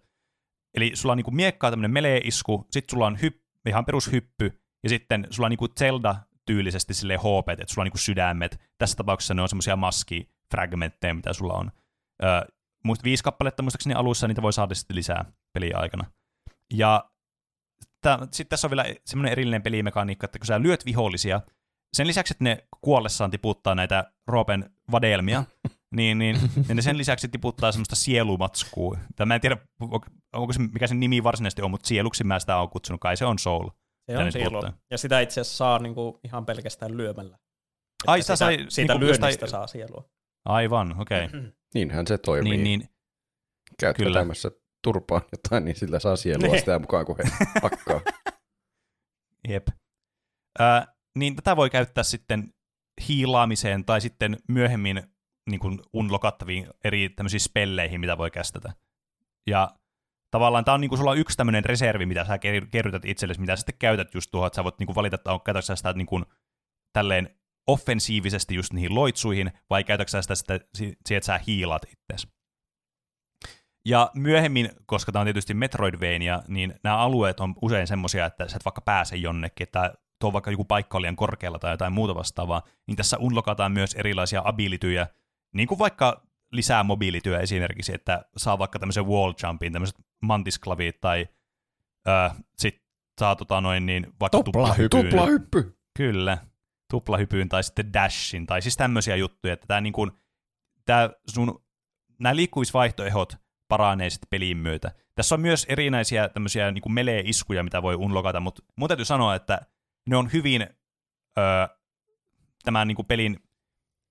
Eli 0.74 0.90
sulla 0.94 1.12
on 1.12 1.16
niin 1.16 1.24
kuin 1.24 1.36
miekkaa 1.36 1.70
tämmöinen 1.70 1.90
melee-isku, 1.90 2.66
sitten 2.70 2.92
sulla 2.92 3.06
on 3.06 3.20
hypp, 3.22 3.43
ihan 3.70 3.84
perushyppy, 3.84 4.60
ja 4.82 4.88
sitten 4.88 5.26
sulla 5.30 5.46
on 5.46 5.50
niin 5.50 5.58
kuin 5.58 5.72
Zelda-tyylisesti 5.78 6.94
silleen 6.94 7.20
HP, 7.20 7.48
että 7.48 7.64
sulla 7.68 7.82
on 7.82 7.86
niin 7.86 7.92
kuin 7.92 8.00
sydämet. 8.00 8.60
Tässä 8.78 8.96
tapauksessa 8.96 9.34
ne 9.34 9.42
on 9.42 9.48
semmoisia 9.48 9.76
maskifragmentteja, 9.76 11.14
mitä 11.14 11.32
sulla 11.32 11.54
on. 11.54 11.72
Öö, 12.22 12.40
muist, 12.84 13.04
viisi 13.04 13.24
kappaletta 13.24 13.62
muistaakseni 13.62 13.94
alussa, 13.94 14.28
niitä 14.28 14.42
voi 14.42 14.52
saada 14.52 14.74
sitten 14.74 14.96
lisää 14.96 15.24
peliä 15.52 15.78
aikana. 15.78 16.04
Ja 16.72 17.10
sitten 18.30 18.46
tässä 18.48 18.66
on 18.66 18.70
vielä 18.70 18.84
semmoinen 19.04 19.32
erillinen 19.32 19.62
pelimekaniikka, 19.62 20.24
että 20.24 20.38
kun 20.38 20.46
sä 20.46 20.62
lyöt 20.62 20.84
vihollisia, 20.84 21.40
sen 21.92 22.06
lisäksi, 22.06 22.34
että 22.34 22.44
ne 22.44 22.66
kuollessaan 22.80 23.30
tiputtaa 23.30 23.74
näitä 23.74 24.12
Roopen 24.26 24.70
vadelmia, 24.90 25.44
niin, 25.96 26.18
niin, 26.18 26.36
niin 26.68 26.76
ne 26.76 26.82
sen 26.82 26.98
lisäksi 26.98 27.28
tiputtaa 27.28 27.72
semmoista 27.72 27.96
sielumatskua. 27.96 28.98
Tai 29.16 29.26
mä 29.26 29.34
en 29.34 29.40
tiedä, 29.40 29.56
onko 30.34 30.52
se, 30.52 30.58
mikä 30.60 30.86
sen 30.86 31.00
nimi 31.00 31.22
varsinaisesti 31.22 31.62
on, 31.62 31.70
mutta 31.70 31.86
sieluksi 31.88 32.24
mä 32.24 32.38
sitä 32.40 32.56
on 32.56 32.70
kutsunut, 32.70 33.00
kai 33.00 33.16
se 33.16 33.24
on 33.24 33.38
Soul. 33.38 33.68
Se 34.10 34.18
on 34.18 34.32
sielu. 34.32 34.62
Ja 34.90 34.98
sitä 34.98 35.20
itse 35.20 35.40
asiassa 35.40 35.56
saa 35.56 35.78
niinku 35.78 36.20
ihan 36.24 36.46
pelkästään 36.46 36.96
lyömällä. 36.96 37.38
Ai, 38.06 38.22
sitä 38.22 38.36
siitä, 38.36 38.38
sai 38.56 38.66
siitä 38.68 38.92
niinku 38.94 39.04
lyönnistä 39.06 39.28
jostain- 39.28 39.50
saa 39.50 39.66
sielua. 39.66 40.04
Aivan, 40.44 41.00
okei. 41.00 41.24
Okay. 41.24 41.42
Niinhän 41.74 42.06
se 42.06 42.18
toimii. 42.18 42.50
Niin, 42.52 42.64
niin. 42.64 42.88
Käyt 43.80 43.96
Kyllä. 43.96 44.18
vetämässä 44.18 44.50
turpaan 44.84 45.22
jotain, 45.32 45.64
niin 45.64 45.76
sillä 45.76 45.98
saa 45.98 46.16
sielua 46.16 46.46
Niin. 46.48 46.58
sitä 46.58 46.78
mukaan, 46.78 47.06
kun 47.06 47.16
he 47.18 47.24
hakkaa. 47.62 48.00
Jep. 49.48 49.68
Ö, 50.60 50.62
niin 51.18 51.36
tätä 51.36 51.56
voi 51.56 51.70
käyttää 51.70 52.04
sitten 52.04 52.54
hiilaamiseen 53.08 53.84
tai 53.84 54.00
sitten 54.00 54.36
myöhemmin 54.48 55.02
niin 55.50 55.60
kuin 55.60 55.80
unlokattaviin 55.92 56.66
eri 56.84 57.08
tämmöisiin 57.08 57.40
spelleihin, 57.40 58.00
mitä 58.00 58.18
voi 58.18 58.30
kästetä. 58.30 58.72
Ja 59.46 59.76
tavallaan 60.34 60.64
tämä 60.64 60.74
on 60.74 60.80
niin 60.80 60.88
kuin 60.88 60.98
sulla 60.98 61.10
on 61.10 61.18
yksi 61.18 61.36
tämmöinen 61.36 61.64
reservi, 61.64 62.06
mitä 62.06 62.24
sä 62.24 62.36
ker- 62.36 62.66
kerrytät 62.70 63.04
itsellesi, 63.04 63.40
mitä 63.40 63.56
sä 63.56 63.60
sitten 63.60 63.74
käytät 63.78 64.14
just 64.14 64.30
tuohon, 64.30 64.46
että 64.46 64.54
sä 64.54 64.64
voit 64.64 64.78
niin 64.78 64.86
kuin 64.86 64.94
valita, 64.94 65.14
että 65.14 65.30
käytätkö 65.44 65.66
sä 65.66 65.76
sitä 65.76 65.92
niin 65.92 66.06
kuin 66.06 66.24
tälleen 66.92 67.30
offensiivisesti 67.66 68.54
just 68.54 68.72
niihin 68.72 68.94
loitsuihin, 68.94 69.52
vai 69.70 69.84
käytätkö 69.84 70.10
sä 70.10 70.22
sitä, 70.22 70.34
sitä 70.34 70.60
si- 70.74 70.98
siihen, 71.06 71.18
että 71.18 71.26
sä 71.26 71.40
hiilaat 71.46 71.82
itseäsi. 71.84 72.28
Ja 73.84 74.10
myöhemmin, 74.14 74.70
koska 74.86 75.12
tämä 75.12 75.20
on 75.20 75.26
tietysti 75.26 75.54
Metroidvania, 75.54 76.42
niin 76.48 76.74
nämä 76.84 76.96
alueet 76.96 77.40
on 77.40 77.54
usein 77.62 77.86
semmoisia, 77.86 78.26
että 78.26 78.48
sä 78.48 78.56
et 78.56 78.64
vaikka 78.64 78.80
pääse 78.80 79.16
jonnekin, 79.16 79.64
että 79.64 79.94
tuo 80.20 80.32
vaikka 80.32 80.50
joku 80.50 80.64
paikka 80.64 81.00
liian 81.00 81.16
korkealla 81.16 81.58
tai 81.58 81.72
jotain 81.72 81.92
muuta 81.92 82.14
vastaavaa, 82.14 82.62
niin 82.86 82.96
tässä 82.96 83.18
unlokataan 83.18 83.72
myös 83.72 83.94
erilaisia 83.94 84.42
abilityjä, 84.44 85.06
niin 85.52 85.68
kuin 85.68 85.78
vaikka 85.78 86.26
lisää 86.56 86.82
mobiilityö 86.82 87.40
esimerkiksi, 87.40 87.94
että 87.94 88.24
saa 88.36 88.58
vaikka 88.58 88.78
tämmöisen 88.78 89.06
wall 89.06 89.32
jumpin, 89.42 89.72
tämmöiset 89.72 89.96
mantisklaviit 90.22 91.00
tai 91.00 91.28
öö, 92.08 92.28
sit 92.56 92.82
saa 93.20 93.36
tota 93.36 93.60
noin 93.60 93.86
niin 93.86 94.06
vaikka 94.20 94.42
tuplahypyyn. 94.44 95.10
Tuplahyppy! 95.10 95.78
Kyllä, 95.96 96.38
tuplahypyyn 96.90 97.48
tai 97.48 97.64
sitten 97.64 97.92
dashin, 97.92 98.46
tai 98.46 98.62
siis 98.62 98.76
tämmöisiä 98.76 99.16
juttuja, 99.16 99.54
että 99.54 99.66
tämä 99.66 99.80
niin 99.80 99.92
kuin, 99.92 100.10
tää 100.84 101.10
sun, 101.28 101.64
nämä 102.18 102.36
liikkuvisvaihtoehdot 102.36 103.36
paranee 103.68 104.10
sitten 104.10 104.28
pelin 104.30 104.56
myötä. 104.56 104.92
Tässä 105.14 105.34
on 105.34 105.40
myös 105.40 105.66
erinäisiä 105.68 106.28
tämmöisiä 106.28 106.70
niin 106.70 106.92
melee-iskuja, 106.92 107.62
mitä 107.62 107.82
voi 107.82 107.94
unlokata, 107.94 108.40
mutta 108.40 108.62
mun 108.76 108.88
täytyy 108.88 109.04
sanoa, 109.04 109.34
että 109.34 109.66
ne 110.06 110.16
on 110.16 110.32
hyvin 110.32 110.62
öö, 111.38 111.68
tämän 112.64 112.88
niin 112.88 112.96
kuin 112.96 113.06
pelin 113.06 113.40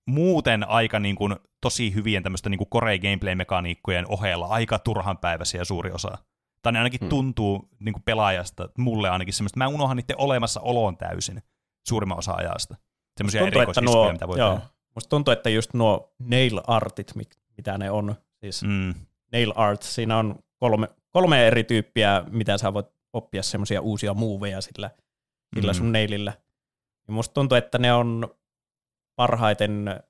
muuten 0.06 0.68
aika 0.68 1.00
niin 1.00 1.16
kuin, 1.16 1.36
tosi 1.60 1.94
hyvien 1.94 2.22
tämmöistä 2.22 2.50
niin 2.50 2.68
core 2.72 2.98
gameplay-mekaniikkojen 2.98 4.06
ohella 4.08 4.46
aika 4.46 4.78
turhanpäiväisiä 4.78 5.64
suuri 5.64 5.90
osa. 5.90 6.18
Tai 6.62 6.72
ne 6.72 6.78
ainakin 6.78 7.00
Hmm. 7.00 7.08
tuntuu 7.08 7.68
niin 7.80 7.92
kuin 7.92 8.02
pelaajasta, 8.02 8.68
mulle 8.78 9.08
aanakin 9.08 9.34
semmoista, 9.34 9.58
mä 9.58 9.68
unohan 9.68 9.96
niiden 9.96 10.20
olemassaoloon 10.20 10.96
täysin 10.96 11.42
suurimman 11.88 12.18
osa 12.18 12.32
ajasta. 12.32 12.76
Semmoisia 13.16 13.40
erikoisiskuja, 13.40 13.94
nuo, 13.94 14.12
mitä 14.12 14.28
voi 14.28 14.38
joo, 14.38 14.52
tehdä. 14.54 14.66
musta 14.94 15.08
tuntuu, 15.08 15.32
että 15.32 15.50
just 15.50 15.74
nuo 15.74 16.14
nail 16.18 16.60
artit, 16.66 17.12
mitä 17.56 17.78
ne 17.78 17.90
on, 17.90 18.14
siis 18.40 18.62
Mm, 18.62 18.94
nail 19.32 19.52
art, 19.56 19.82
siinä 19.82 20.18
on 20.18 20.38
kolme, 20.56 20.88
kolme 21.10 21.46
eri 21.46 21.64
tyyppiä, 21.64 22.24
mitä 22.30 22.58
sä 22.58 22.74
voit 22.74 22.86
oppia 23.12 23.42
semmoisia 23.42 23.80
uusia 23.80 24.14
moveja 24.14 24.60
sillä, 24.60 24.90
sillä 25.54 25.72
Mm. 25.72 25.76
sun 25.76 25.92
nailillä. 25.92 26.32
Ja 27.08 27.12
musta 27.14 27.34
tuntuu, 27.34 27.56
että 27.58 27.78
ne 27.78 27.92
on 27.92 28.34
parhaiten, 29.16 30.00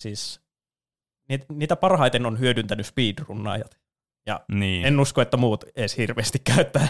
siis 0.00 0.40
niitä, 1.28 1.76
parhaiten 1.76 2.26
on 2.26 2.38
hyödyntänyt 2.38 2.86
speedrunnaajat. 2.86 3.78
niin. 4.52 4.86
En 4.86 5.00
usko, 5.00 5.20
että 5.22 5.36
muut 5.36 5.64
edes 5.76 5.96
hirveästi 5.96 6.38
käyttää 6.38 6.88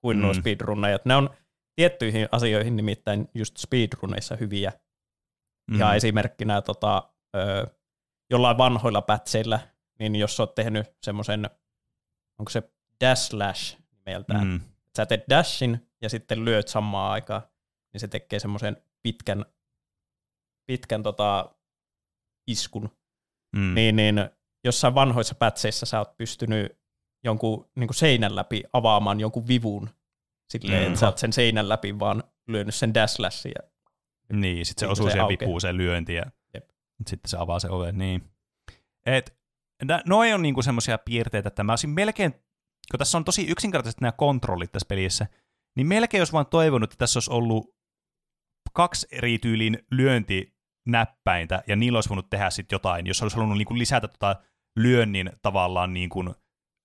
kuin 0.00 0.20
nuo 0.22 0.32
Mm. 0.32 0.38
speedrunnaajat. 0.40 1.04
Ne 1.04 1.16
on 1.16 1.30
tiettyihin 1.76 2.28
asioihin 2.32 2.76
nimittäin 2.76 3.28
just 3.34 3.56
speedrunneissa 3.56 4.36
hyviä. 4.36 4.72
mm. 5.70 5.78
Ja 5.78 5.94
esimerkkinä 5.94 6.62
tota, 6.62 7.08
ö, 7.36 7.66
jollain 8.30 8.58
vanhoilla 8.58 9.02
pätseillä, 9.02 9.60
niin 9.98 10.16
jos 10.16 10.40
oot 10.40 10.54
tehnyt 10.54 10.86
semmoisen, 11.02 11.50
onko 12.38 12.50
se 12.50 12.62
dash 13.04 13.22
slash 13.22 13.78
nimeltään, 13.92 14.46
Mm, 14.46 14.60
sä 14.96 15.06
teet 15.06 15.24
dashin 15.30 15.88
ja 16.02 16.08
sitten 16.08 16.44
lyöt 16.44 16.68
samaan 16.68 17.12
aikaan, 17.12 17.42
niin 17.92 18.00
se 18.00 18.08
tekee 18.08 18.38
semmoisen 18.38 18.76
pitkän, 19.02 19.44
pitkän 20.66 21.02
tota, 21.02 21.54
iskun. 22.46 22.90
mm, 23.56 23.74
Niin, 23.74 23.96
niin 23.96 24.14
jossain 24.64 24.94
vanhoissa 24.94 25.34
pätseissä 25.34 25.86
sä 25.86 25.98
oot 25.98 26.16
pystynyt 26.16 26.78
jonkun 27.24 27.70
niin 27.76 27.88
kuin 27.88 27.94
seinän 27.96 28.36
läpi 28.36 28.62
avaamaan 28.72 29.20
jonkun 29.20 29.48
vivun 29.48 29.90
silleen, 30.52 30.82
Mm. 30.82 30.86
että 30.88 31.00
sä 31.00 31.06
oot 31.06 31.18
sen 31.18 31.32
seinän 31.32 31.68
läpi 31.68 31.98
vaan 31.98 32.24
lyönyt 32.48 32.74
sen 32.74 32.94
dash 32.94 33.14
slashin 33.16 33.52
ja 33.62 33.70
Niin, 34.32 34.56
sitten 34.56 34.64
se 34.66 34.68
Sitten 34.68 34.88
osuu 34.90 35.06
se 35.06 35.10
siihen 35.10 35.22
aukeaa. 35.22 35.38
vipuun 35.40 35.60
se 35.60 35.76
lyönti 35.76 36.14
ja 36.14 36.24
Jep. 36.54 36.70
sitten 37.06 37.28
se 37.30 37.36
avaa 37.36 37.58
se 37.58 37.68
oven, 37.70 37.98
niin. 37.98 38.30
Et, 39.06 39.38
noi 40.06 40.32
on 40.32 40.42
niinku 40.42 40.62
semmoisia 40.62 40.98
piirteitä, 40.98 41.48
että 41.48 41.64
mä 41.64 41.72
olisin 41.72 41.90
melkein, 41.90 42.32
kun 42.90 42.98
tässä 42.98 43.18
on 43.18 43.24
tosi 43.24 43.46
yksinkertaiset 43.46 44.00
nämä 44.00 44.12
kontrollit 44.12 44.72
tässä 44.72 44.86
pelissä, 44.88 45.26
niin 45.76 45.86
melkein 45.86 46.18
jos 46.18 46.32
vaan 46.32 46.46
toivonut, 46.46 46.92
että 46.92 46.98
tässä 47.02 47.16
olisi 47.16 47.30
ollut 47.32 47.74
kaksi 48.72 49.06
eri 49.12 49.38
tyylin 49.38 49.78
lyöntinäppäintä, 50.86 51.62
ja 51.66 51.76
niillä 51.76 51.96
olisi 51.96 52.08
voinut 52.08 52.30
tehdä 52.30 52.50
sitten 52.50 52.74
jotain, 52.74 53.06
jos 53.06 53.22
olisi 53.22 53.36
halunnut 53.36 53.58
niinku 53.58 53.78
lisätä 53.78 54.08
tota 54.08 54.36
lyönnin 54.76 55.32
tavallaan 55.42 55.94
niinku 55.94 56.34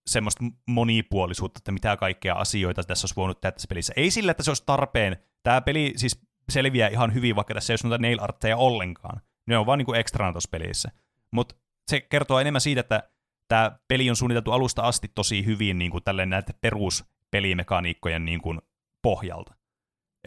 semmoista 0.10 0.44
monipuolisuutta, 0.68 1.58
että 1.58 1.72
mitä 1.72 1.98
kaikkea 1.98 2.36
asioita 2.36 2.84
tässä 2.84 3.06
olisi 3.06 3.16
voinut 3.16 3.42
tehdä 3.42 3.52
tässä 3.52 3.68
pelissä. 3.68 3.94
Ei 3.96 4.12
sillä, 4.12 4.32
että 4.32 4.44
se 4.44 4.52
olisi 4.52 4.64
tarpeen. 4.66 5.18
Tämä 5.44 5.62
peli 5.62 5.94
siis 5.96 6.22
selviää 6.50 6.90
ihan 6.90 7.14
hyvin, 7.14 7.36
vaikka 7.36 7.54
tässä 7.54 7.72
ei 7.72 7.74
olisi 7.74 7.88
noita 7.88 8.02
nail 8.02 8.18
artteja 8.22 8.58
ollenkaan. 8.58 9.22
Ne 9.48 9.58
on 9.58 9.66
vaan 9.66 9.78
niinku 9.78 9.94
ekstrana 9.94 10.32
tuossa 10.32 10.50
pelissä. 10.52 10.92
Mutta 11.32 11.56
se 11.92 12.02
kertoo 12.02 12.40
enemmän 12.40 12.62
siitä, 12.62 12.82
että 12.82 13.10
tämä 13.48 13.80
peli 13.88 14.10
on 14.10 14.16
suunniteltu 14.16 14.52
alusta 14.52 14.82
asti 14.82 15.08
tosi 15.16 15.46
hyvin 15.46 15.80
niin 15.80 15.92
kuin 15.92 16.04
tälleen 16.04 16.30
näiden 16.30 16.56
peruspelimekaniikkojen 16.62 18.26
niin 18.26 18.42
kuin 18.42 18.62
pohjalta. 19.02 19.56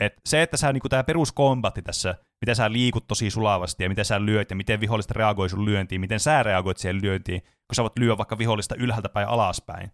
Et 0.00 0.20
se, 0.26 0.42
että 0.42 0.56
sä, 0.56 0.72
niin 0.72 0.82
tämä 0.90 1.04
peruskombatti 1.04 1.82
tässä, 1.82 2.14
miten 2.42 2.56
sä 2.56 2.72
liikut 2.72 3.06
tosi 3.06 3.30
sulavasti 3.30 3.82
ja 3.82 3.88
miten 3.88 4.04
sä 4.04 4.26
lyöt 4.26 4.50
ja 4.50 4.56
miten 4.56 4.80
vihollista 4.80 5.14
reagoi 5.16 5.48
sun 5.48 5.64
lyöntiin, 5.64 6.00
miten 6.00 6.20
sä 6.20 6.42
reagoit 6.42 6.76
siihen 6.76 7.02
lyöntiin, 7.02 7.40
kun 7.40 7.74
sä 7.74 7.82
voit 7.82 7.98
lyödä 7.98 8.18
vaikka 8.18 8.38
vihollista 8.38 8.74
ylhäältä 8.74 9.08
päin 9.08 9.28
alaspäin. 9.28 9.90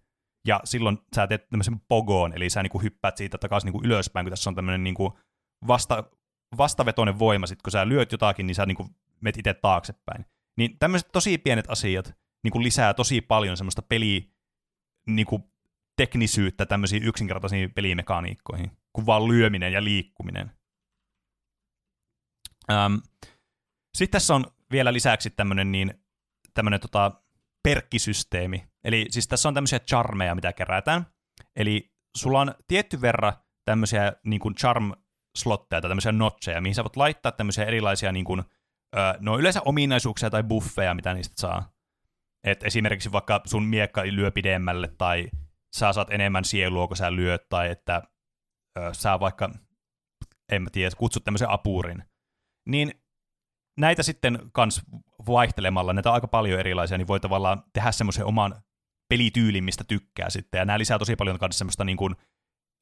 Ja 0.46 0.60
silloin 0.64 0.98
sä 1.16 1.26
teet 1.26 1.48
tämmöisen 1.48 1.80
pogoon, 1.88 2.32
eli 2.36 2.50
sä 2.50 2.62
niin 2.62 2.82
hyppäät 2.82 3.16
siitä 3.16 3.38
takaisin 3.38 3.72
niin 3.72 3.84
ylöspäin, 3.84 4.26
kun 4.26 4.30
tässä 4.30 4.50
on 4.50 4.54
tämmöinen 4.54 4.84
niin 4.84 4.94
vasta, 5.66 6.04
vastavetoinen 6.58 7.18
voima, 7.18 7.46
sit 7.46 7.62
kun 7.62 7.70
sä 7.70 7.88
lyöt 7.88 8.12
jotakin, 8.12 8.46
niin 8.46 8.54
sä 8.54 8.66
niin 8.66 8.76
menet 9.20 9.38
itse 9.38 9.54
taaksepäin. 9.54 10.24
Niin 10.58 10.78
tämmöiset 10.78 11.08
tosi 11.12 11.38
pienet 11.38 11.70
asiat 11.70 12.14
niin 12.44 12.52
kuin 12.52 12.64
lisää 12.64 12.94
tosi 12.94 13.20
paljon 13.20 13.56
semmoista 13.56 13.82
peli 13.82 14.32
niin 15.06 15.26
kuin 15.26 15.42
teknisyyttä 15.96 16.66
tämmöisiin 16.66 17.02
yksinkertaisiin 17.02 17.72
pelimekaniikkoihin, 17.72 18.70
kuin 18.92 19.06
vaan 19.06 19.28
lyöminen 19.28 19.72
ja 19.72 19.84
liikkuminen. 19.84 20.57
Ähm, 22.70 22.94
sitten 23.96 24.20
tässä 24.20 24.34
on 24.34 24.44
vielä 24.70 24.92
lisäksi 24.92 25.30
tämmöinen 25.30 25.72
niin, 25.72 25.94
tämmöinen 26.54 26.80
tota, 26.80 27.12
perkkisysteemi. 27.62 28.68
Eli 28.84 29.06
siis 29.10 29.28
tässä 29.28 29.48
on 29.48 29.54
tämmöisiä 29.54 29.78
charmeja, 29.78 30.34
mitä 30.34 30.52
kerätään. 30.52 31.06
Eli 31.56 31.92
sulla 32.16 32.40
on 32.40 32.54
tietty 32.68 33.00
verran 33.00 33.32
tämmöisiä 33.64 34.12
niin 34.24 34.40
kuin 34.40 34.54
charm-slotteja 34.54 35.80
tai 35.80 35.90
tämmöisiä 35.90 36.12
notcheja, 36.12 36.60
mihin 36.60 36.74
sä 36.74 36.84
voit 36.84 36.96
laittaa 36.96 37.32
tämmöisiä 37.32 37.64
erilaisia 37.64 38.12
niin 38.12 38.24
kuin, 38.24 38.42
no 39.20 39.38
yleensä 39.38 39.60
ominaisuuksia 39.64 40.30
tai 40.30 40.42
buffeja, 40.42 40.94
mitä 40.94 41.14
niistä 41.14 41.34
saa. 41.40 41.72
Et 42.44 42.62
esimerkiksi 42.62 43.12
vaikka 43.12 43.40
sun 43.44 43.64
miekka 43.64 44.02
lyö 44.04 44.30
pidemmälle 44.30 44.88
tai 44.98 45.28
sä 45.76 45.92
saat 45.92 46.10
enemmän 46.10 46.44
sielua, 46.44 46.88
kun 46.88 46.96
sä 46.96 47.16
lyöt, 47.16 47.48
tai 47.48 47.70
että 47.70 48.02
ö, 48.78 48.94
sä 48.94 49.20
vaikka, 49.20 49.50
en 50.52 50.62
mä 50.62 50.70
tiedä, 50.70 50.96
kutsut 50.96 51.24
tämmöisen 51.24 51.50
apurin. 51.50 52.04
Niin 52.68 52.92
näitä 53.78 54.02
sitten 54.02 54.38
kans 54.52 54.82
vaihtelemalla, 55.26 55.92
näitä 55.92 56.08
on 56.08 56.14
aika 56.14 56.28
paljon 56.28 56.60
erilaisia, 56.60 56.98
niin 56.98 57.08
voi 57.08 57.20
tavallaan 57.20 57.62
tehdä 57.72 57.92
semmoisen 57.92 58.24
oman 58.24 58.62
pelityylin, 59.08 59.64
mistä 59.64 59.84
tykkää 59.84 60.30
sitten. 60.30 60.58
Ja 60.58 60.64
nämä 60.64 60.78
lisää 60.78 60.98
tosi 60.98 61.16
paljon 61.16 61.38
kans 61.38 61.58
semmoista 61.58 61.84
niin 61.84 61.96
kuin 61.96 62.16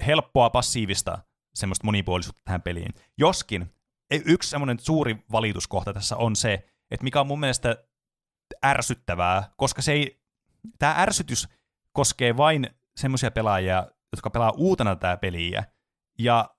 helppoa, 0.06 0.50
passiivista 0.50 1.18
semmoista 1.54 1.84
monipuolisuutta 1.84 2.42
tähän 2.44 2.62
peliin. 2.62 2.94
Joskin 3.18 3.74
e- 4.10 4.20
yksi 4.24 4.50
semmoinen 4.50 4.78
suuri 4.78 5.24
valituskohta 5.32 5.92
tässä 5.92 6.16
on 6.16 6.36
se, 6.36 6.54
että 6.90 7.04
mikä 7.04 7.20
on 7.20 7.26
mun 7.26 7.40
mielestä 7.40 7.76
ärsyttävää, 8.64 9.50
koska 9.56 9.82
se 9.82 9.92
ei, 9.92 10.20
tämä 10.78 10.94
ärsytys 10.98 11.48
koskee 11.92 12.36
vain 12.36 12.70
semmoisia 12.96 13.30
pelaajia, 13.30 13.86
jotka 14.12 14.30
pelaa 14.30 14.52
uutena 14.56 14.96
tätä 14.96 15.16
peliä, 15.16 15.64
ja 16.18 16.55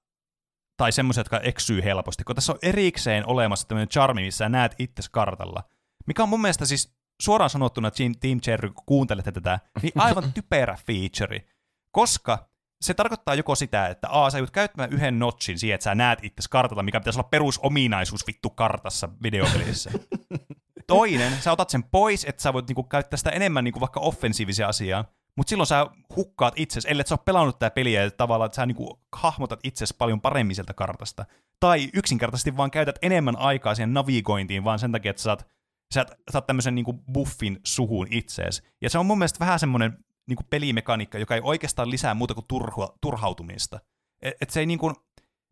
tai 0.78 0.92
semmoisia, 0.92 1.22
jotka 1.22 1.40
eksyy 1.40 1.84
helposti, 1.84 2.24
kun 2.24 2.36
tässä 2.36 2.54
on 2.54 2.60
erikseen 2.62 3.28
olemassa 3.28 3.68
tämmöinen 3.68 3.90
charmi, 3.90 4.22
missä 4.22 4.38
sä 4.38 4.50
näet 4.50 4.76
itse 4.80 5.04
kartalla. 5.12 5.64
Mikä 6.06 6.24
on 6.24 6.30
mun 6.30 6.42
mielestä 6.42 6.66
siis 6.66 6.98
suoraan 7.22 7.50
sanottuna 7.50 7.92
Team, 7.92 8.14
Team 8.20 8.42
Cherry, 8.42 8.70
kun 8.70 8.86
kuuntelette 8.86 9.32
tätä, 9.32 9.60
niin 9.82 9.92
aivan 9.96 10.32
typerä 10.34 10.78
feature. 10.88 11.46
Koska 11.92 12.50
se 12.82 12.94
tarkoittaa 12.94 13.36
joko 13.36 13.56
sitä, 13.56 13.88
että 13.88 14.08
A, 14.12 14.30
sä 14.30 14.38
joudut 14.38 14.52
käyttämään 14.52 14.94
yhden 14.94 15.20
notchin 15.20 15.60
siihen, 15.60 15.76
että 15.76 15.84
sä 15.84 15.96
näet 15.96 16.20
itse 16.24 16.50
kartalla, 16.50 16.84
mikä 16.84 17.00
pitäisi 17.00 17.20
olla 17.20 17.30
perusominaisuus 17.30 18.28
vittu 18.28 18.50
kartassa 18.50 19.10
videopelissä. 19.24 19.92
toinen, 20.88 21.34
sä 21.42 21.52
otat 21.52 21.70
sen 21.70 21.84
pois, 21.84 22.26
että 22.26 22.42
sä 22.42 22.54
voit 22.54 22.68
niinku 22.68 22.84
käyttää 22.84 23.18
sitä 23.18 23.30
enemmän 23.30 23.64
niinku 23.64 23.80
vaikka 23.80 24.00
offensiivisia 24.00 24.68
asiaa, 24.68 25.06
mutta 25.38 25.50
silloin 25.50 25.68
sä 25.68 25.88
hukkaat 26.16 26.54
itsesi, 26.58 26.88
ellei 26.92 27.08
sä 27.08 27.16
ole 27.16 27.20
pelannut 27.26 27.60
tätä 27.60 27.74
peliä 27.74 28.04
ja 28.04 28.12
tavallaan, 28.12 28.46
että 28.46 28.56
sä 28.56 28.66
niinku 28.66 29.00
hahmotat 29.16 29.60
itsesi 29.64 29.96
paljon 29.98 30.22
paremmin 30.22 30.56
sieltä 30.56 30.74
kartasta. 30.74 31.26
Tai 31.60 31.90
yksinkertaisesti 31.94 32.58
vaan 32.58 32.72
käytät 32.72 32.96
enemmän 33.02 33.38
aikaa 33.38 33.76
siihen 33.76 33.94
navigointiin, 33.94 34.64
vaan 34.64 34.80
sen 34.80 34.92
takia, 34.92 35.10
että 35.10 35.22
sä 35.22 35.24
saat, 35.24 35.48
sä 35.94 36.06
saat 36.32 36.48
tämmöisen 36.48 36.76
niinku 36.76 36.94
buffin 36.94 37.60
suhun 37.64 38.08
itseesi. 38.12 38.64
Ja 38.82 38.90
se 38.90 38.98
on 38.98 39.06
mun 39.06 39.18
mielestä 39.18 39.40
vähän 39.40 39.60
semmoinen 39.60 39.98
niinku 40.28 40.44
pelimekaniikka, 40.50 41.18
joka 41.18 41.36
ei 41.36 41.42
oikeastaan 41.44 41.90
lisää 41.90 42.14
muuta 42.14 42.34
kuin 42.34 42.46
turhua, 42.48 42.98
turhautumista. 43.02 43.80
Et, 44.22 44.34
et 44.42 44.50
se 44.50 44.60
ei 44.60 44.66
niinku, 44.66 44.94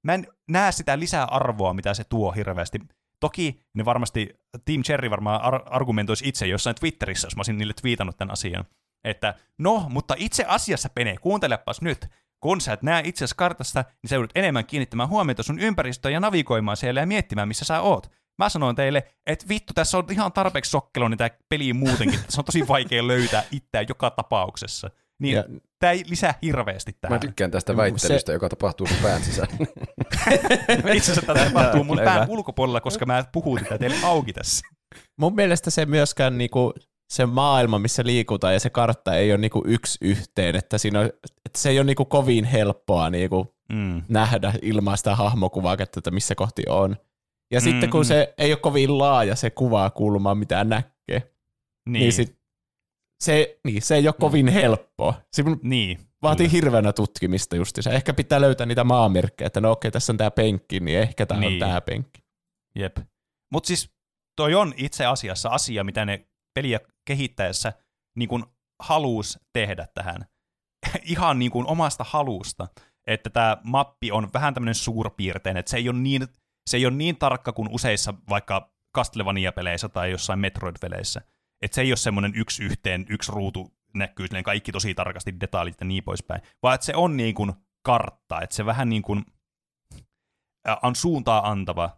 mä 0.03 0.13
en 0.13 0.27
näe 0.49 0.71
sitä 0.71 0.99
lisää 0.99 1.25
arvoa, 1.25 1.73
mitä 1.73 1.93
se 1.93 2.03
tuo 2.03 2.31
hirveästi. 2.31 2.79
Toki 3.19 3.61
ne 3.73 3.85
varmasti, 3.85 4.29
Team 4.65 4.81
Cherry 4.81 5.09
varmaan 5.09 5.41
ar- 5.41 5.63
argumentoisi 5.65 6.29
itse 6.29 6.47
jossain 6.47 6.75
Twitterissä, 6.75 7.25
jos 7.25 7.35
mä 7.35 7.39
olisin 7.39 7.57
niille 7.57 7.73
twiitannut 7.81 8.17
tämän 8.17 8.33
asian. 8.33 8.65
Että 9.05 9.33
no, 9.57 9.85
mutta 9.89 10.15
itse 10.17 10.45
asiassa 10.47 10.89
Pene, 10.89 11.15
kuuntelepas 11.21 11.81
nyt, 11.81 12.07
kun 12.39 12.61
sä 12.61 12.73
et 12.73 12.83
näe 12.83 13.01
itse 13.05 13.25
kartasta, 13.35 13.85
niin 14.03 14.09
sä 14.09 14.15
joudut 14.15 14.31
enemmän 14.35 14.65
kiinnittämään 14.65 15.09
huomiota 15.09 15.43
sun 15.43 15.59
ympäristöön 15.59 16.13
ja 16.13 16.19
navigoimaan 16.19 16.77
siellä 16.77 16.99
ja 16.99 17.07
miettimään, 17.07 17.47
missä 17.47 17.65
sä 17.65 17.81
oot. 17.81 18.11
Mä 18.37 18.49
sanoin 18.49 18.75
teille, 18.75 19.03
että 19.25 19.45
vittu, 19.49 19.73
tässä 19.73 19.97
on 19.97 20.05
ihan 20.11 20.31
tarpeeksi 20.31 20.71
sokkeloinen 20.71 21.17
tämä 21.17 21.29
peli 21.49 21.73
muutenkin. 21.73 22.19
Se 22.29 22.41
on 22.41 22.45
tosi 22.45 22.67
vaikea 22.67 23.07
löytää 23.07 23.43
itseä 23.51 23.85
joka 23.89 24.09
tapauksessa. 24.09 24.89
Niin 25.19 25.35
Ja- 25.35 25.43
tämä 25.79 25.91
ei 25.91 26.03
lisää 26.05 26.33
hirveästi 26.41 26.97
tähän. 27.01 27.15
Mä 27.15 27.19
tykkään 27.19 27.51
tästä 27.51 27.77
väittelystä, 27.77 28.31
joka 28.33 28.49
tapahtuu 28.49 28.87
sun 28.87 28.97
pään 29.03 29.23
sisällä. 29.23 29.55
Itse 30.93 31.11
asiassa 31.11 31.21
tämä 31.33 31.45
tapahtuu 31.45 31.83
mun 31.83 31.99
pään 32.03 32.29
ulkopuolella, 32.29 32.81
koska 32.81 33.05
mä 33.05 33.23
puhun 33.31 33.59
tätä 33.63 33.77
teille 33.77 33.97
auki 34.03 34.33
tässä. 34.33 34.67
Mun 35.17 35.35
mielestä 35.35 35.69
se 35.69 35.85
myöskään 35.85 36.37
niinku, 36.37 36.73
se 37.09 37.25
maailma, 37.25 37.79
missä 37.79 38.03
liikutaan 38.05 38.53
ja 38.53 38.59
se 38.59 38.69
kartta 38.69 39.15
ei 39.15 39.31
ole 39.31 39.37
niinku 39.37 39.63
yksi 39.65 39.97
yhteen, 40.01 40.55
että, 40.55 40.77
siinä 40.77 40.99
on, 40.99 41.05
että 41.45 41.59
se 41.59 41.69
ei 41.69 41.79
ole 41.79 41.85
niinku 41.85 42.05
kovin 42.05 42.45
helppoa 42.45 43.09
niinku 43.09 43.55
Mm. 43.73 44.03
nähdä 44.09 44.53
ilman 44.61 44.97
sitä 44.97 45.15
hahmokuvaa, 45.15 45.77
että 45.79 46.11
missä 46.11 46.35
kohti 46.35 46.63
on. 46.69 46.95
Ja 47.51 47.59
Mm, 47.59 47.63
sitten 47.63 47.89
kun 47.89 48.01
mm. 48.01 48.05
se 48.05 48.33
ei 48.37 48.51
ole 48.51 48.59
kovin 48.59 48.97
laaja 48.97 49.35
se 49.35 49.49
kuvakulma, 49.49 50.35
mitä 50.35 50.63
näkee, 50.63 50.91
niin, 51.09 51.23
Niin, 51.99 52.13
sit, 52.13 52.37
se, 53.23 53.59
niin 53.63 53.81
se 53.81 53.95
ei 53.95 54.07
ole 54.07 54.15
kovin 54.19 54.47
helppoa. 54.47 55.13
Se 55.33 55.43
niin. 55.63 55.99
vaatii 56.21 56.51
hirveänä 56.51 56.93
tutkimista 56.93 57.55
justiinsa. 57.55 57.91
Ehkä 57.91 58.13
pitää 58.13 58.41
löytää 58.41 58.65
niitä 58.65 58.83
maamerkkejä, 58.83 59.47
että 59.47 59.61
no 59.61 59.71
okei, 59.71 59.91
tässä 59.91 60.13
on 60.13 60.17
tämä 60.17 60.31
penkki, 60.31 60.79
niin 60.79 60.99
ehkä 60.99 61.25
tämä 61.25 61.39
Niin. 61.39 61.53
on 61.53 61.59
tämä 61.69 61.81
penkki. 61.81 62.23
Jep. 62.75 62.97
Mutta 63.51 63.67
siis 63.67 63.89
toi 64.35 64.53
on 64.55 64.73
itse 64.77 65.05
asiassa 65.05 65.49
asia, 65.49 65.83
mitä 65.83 66.05
ne 66.05 66.25
peliä 66.55 66.79
kehittäessä 67.05 67.73
niin 68.15 68.29
kun 68.29 68.55
haluus 68.79 69.39
tehdä 69.53 69.87
tähän. 69.93 70.25
Ihan 71.03 71.39
niin 71.39 71.51
kuin 71.51 71.67
omasta 71.67 72.03
halusta. 72.03 72.67
Että 73.07 73.29
tämä 73.29 73.57
mappi 73.63 74.11
on 74.11 74.29
vähän 74.33 74.53
tämmöinen 74.53 74.75
suurpiirteinen, 74.75 75.59
että 75.59 75.69
se 75.69 75.77
ei 75.77 75.89
ole 75.89 75.97
niin, 75.97 76.27
se 76.69 76.77
ei 76.77 76.85
ole 76.85 76.95
niin 76.95 77.17
tarkka 77.17 77.51
kuin 77.51 77.69
useissa 77.71 78.13
vaikka 78.29 78.71
Castlevania-peleissä 78.97 79.89
tai 79.89 80.11
jossain 80.11 80.39
Metroid-peleissä. 80.39 81.21
Että 81.61 81.75
se 81.75 81.81
ei 81.81 81.91
ole 81.91 81.97
semmoinen 81.97 82.33
yksi 82.35 82.63
yhteen, 82.63 83.05
yksi 83.09 83.31
ruutu 83.31 83.73
näkyy 83.93 84.27
silleen 84.27 84.43
kaikki 84.43 84.71
tosi 84.71 84.93
tarkasti 84.93 85.39
detaljit 85.39 85.75
ja 85.79 85.85
niin 85.85 86.03
poispäin, 86.03 86.41
vaan 86.63 86.75
että 86.75 86.85
se 86.85 86.95
on 86.95 87.17
niin 87.17 87.35
kuin 87.35 87.53
kartta, 87.83 88.41
että 88.41 88.55
se 88.55 88.65
vähän 88.65 88.89
niin 88.89 89.01
kuin 89.01 89.25
on 90.83 90.95
suuntaa 90.95 91.51
antava, 91.51 91.97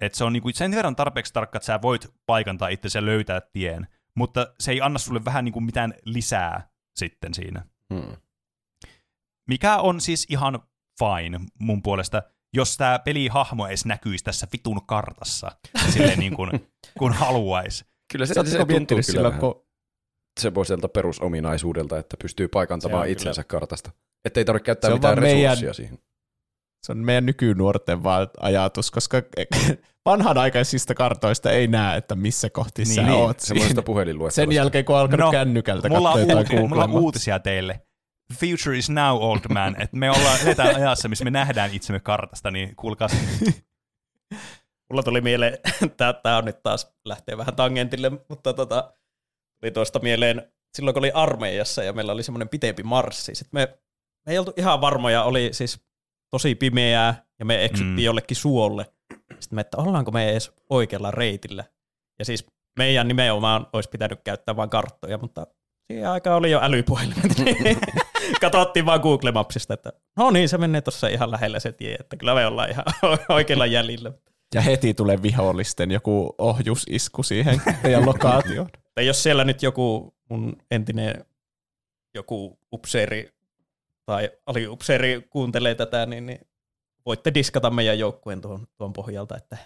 että 0.00 0.18
se 0.18 0.24
on 0.24 0.32
niinku 0.32 0.50
sen 0.54 0.70
verran 0.70 0.96
tarpeeksi 0.96 1.32
tarkka, 1.32 1.56
että 1.56 1.66
sä 1.66 1.82
voit 1.82 2.14
paikantaa 2.26 2.68
itse 2.68 2.98
ja 2.98 3.06
löytää 3.06 3.40
tien, 3.52 3.86
mutta 4.16 4.54
se 4.60 4.72
ei 4.72 4.80
anna 4.80 4.98
sulle 4.98 5.24
vähän 5.24 5.44
niinku 5.44 5.60
mitään 5.60 5.94
lisää 6.04 6.68
sitten 6.96 7.34
siinä. 7.34 7.64
Hmm. 7.94 8.16
Mikä 9.48 9.76
on 9.76 10.00
siis 10.00 10.26
ihan 10.30 10.62
fine 10.98 11.40
mun 11.60 11.82
puolesta, 11.82 12.22
jos 12.54 12.76
tämä 12.76 12.98
pelihahmo 12.98 13.66
edes 13.66 13.84
näkyisi 13.84 14.24
tässä 14.24 14.46
vitun 14.52 14.86
kartassa, 14.86 15.50
silleen 15.92 16.18
niin 16.18 16.36
kuin, 16.36 16.50
kun 16.98 17.12
haluaisi. 17.12 17.84
Kyllä 18.12 18.26
se, 18.26 18.34
se, 18.34 18.50
se 18.50 18.58
tuntuu 18.64 18.98
kyllä 19.12 19.30
kun 19.30 19.66
semmoiselta 20.40 20.88
perusominaisuudelta, 20.88 21.98
että 21.98 22.16
pystyy 22.22 22.48
paikantamaan 22.48 23.08
itsensä 23.08 23.44
kartasta. 23.44 23.90
Että 24.24 24.40
ei 24.40 24.44
tarvitse 24.44 24.64
käyttää 24.64 24.90
mitään 24.90 25.16
vaan 25.16 25.22
meidän- 25.22 25.42
resurssia 25.42 25.72
siihen. 25.72 25.98
Se 26.82 26.92
on 26.92 26.98
meidän 26.98 27.26
nykynuorten 27.26 28.02
vaan 28.02 28.28
ajatus, 28.40 28.90
koska 28.90 29.22
vanhanaikaisista 30.04 30.94
kartoista 30.94 31.50
ei 31.50 31.66
näe, 31.66 31.96
että 31.96 32.14
missä 32.14 32.50
kohti 32.50 32.82
Niin, 32.84 32.94
sä 32.94 33.02
niin, 33.02 33.12
oot 33.12 33.40
Semmoisesta 33.40 33.72
siinä. 33.74 33.82
puhelinluettelosta. 33.82 34.50
Sen 34.52 34.52
jälkeen, 34.52 34.84
kun 34.84 34.94
on 34.94 35.00
alkanut 35.00 35.24
No, 35.26 35.30
kännykältä 35.30 35.88
Mulla 35.88 36.10
on, 36.10 36.18
katsoa 36.18 36.40
jotain 36.40 36.60
uuti- 36.60 36.68
mulla 36.68 36.84
on 36.84 36.90
uutisia 36.90 37.38
teille. 37.38 37.80
Future 38.34 38.78
is 38.78 38.90
now, 38.90 39.16
old 39.22 39.40
man. 39.48 39.82
Et 39.82 39.92
me 39.92 40.10
ollaan 40.10 40.38
eletään 40.44 40.76
ajassa, 40.76 41.08
missä 41.08 41.24
me 41.24 41.30
nähdään 41.30 41.74
itsemme 41.74 42.00
kartasta, 42.00 42.50
niin 42.50 42.76
kuulkaa 42.76 43.08
Mulla 44.90 45.02
tuli 45.02 45.20
mieleen, 45.20 45.58
tää 46.22 46.36
on 46.38 46.44
nyt 46.44 46.62
taas 46.62 46.94
lähtee 47.04 47.36
vähän 47.36 47.56
tangentille, 47.56 48.10
mutta 48.28 48.52
tota, 48.52 48.94
tuli 49.60 49.70
tuosta 49.70 49.98
mieleen, 49.98 50.52
silloin 50.76 50.94
kun 50.94 51.00
oli 51.00 51.10
armeijassa 51.14 51.82
ja 51.82 51.92
meillä 51.92 52.12
oli 52.12 52.22
semmoinen 52.22 52.48
pitempi 52.48 52.82
marssi, 52.82 53.34
sit 53.34 53.48
me, 53.52 53.78
me 54.26 54.32
ei 54.32 54.38
oltu 54.38 54.52
ihan 54.56 54.80
varmoja, 54.80 55.22
oli 55.24 55.48
siis 55.52 55.85
tosi 56.36 56.54
pimeää 56.54 57.24
ja 57.38 57.44
me 57.44 57.64
eksyttiin 57.64 57.92
Mm. 57.96 57.98
jollekin 58.04 58.36
suolle. 58.36 58.86
Sitten 59.40 59.56
me, 59.56 59.60
että 59.60 59.76
ollaanko 59.76 60.10
me 60.10 60.30
edes 60.30 60.52
oikealla 60.70 61.10
reitillä. 61.10 61.64
Ja 62.18 62.24
siis 62.24 62.46
meidän 62.78 63.08
nimenomaan 63.08 63.66
olisi 63.72 63.88
pitänyt 63.88 64.20
käyttää 64.24 64.56
vain 64.56 64.70
karttoja, 64.70 65.18
mutta 65.18 65.46
siihen 65.86 66.08
aikaan 66.08 66.36
oli 66.36 66.50
jo 66.50 66.60
älypuhelimet. 66.62 67.32
Katsottiin 68.40 68.86
vaan 68.86 69.00
Google 69.00 69.32
Mapsista, 69.32 69.74
että 69.74 69.92
no 70.16 70.30
niin, 70.30 70.48
se 70.48 70.58
menee 70.58 70.80
tuossa 70.80 71.08
ihan 71.08 71.30
lähellä 71.30 71.60
se 71.60 71.72
tie, 71.72 71.94
että 71.94 72.16
kyllä 72.16 72.34
me 72.34 72.46
ollaan 72.46 72.70
ihan 72.70 72.84
oikealla 73.28 73.66
jäljellä. 73.66 74.12
Ja 74.54 74.60
heti 74.60 74.94
tulee 74.94 75.22
vihollisten 75.22 75.90
joku 75.90 76.34
ohjusisku 76.38 77.22
siihen 77.22 77.62
teidän 77.82 78.06
lokaatioon. 78.12 78.68
Tai 78.94 79.06
jos 79.06 79.22
siellä 79.22 79.44
nyt 79.44 79.62
joku 79.62 80.14
mun 80.30 80.56
entinen 80.70 81.24
joku 82.14 82.58
upseeri 82.72 83.30
tai 84.06 84.30
aliupseeri 84.46 85.26
kuuntelee 85.30 85.74
tätä, 85.74 86.06
niin, 86.06 86.26
niin 86.26 86.40
voitte 87.06 87.34
diskata 87.34 87.70
meidän 87.70 87.98
joukkueen 87.98 88.40
tuon, 88.40 88.66
tuon 88.76 88.92
pohjalta, 88.92 89.36
että 89.36 89.56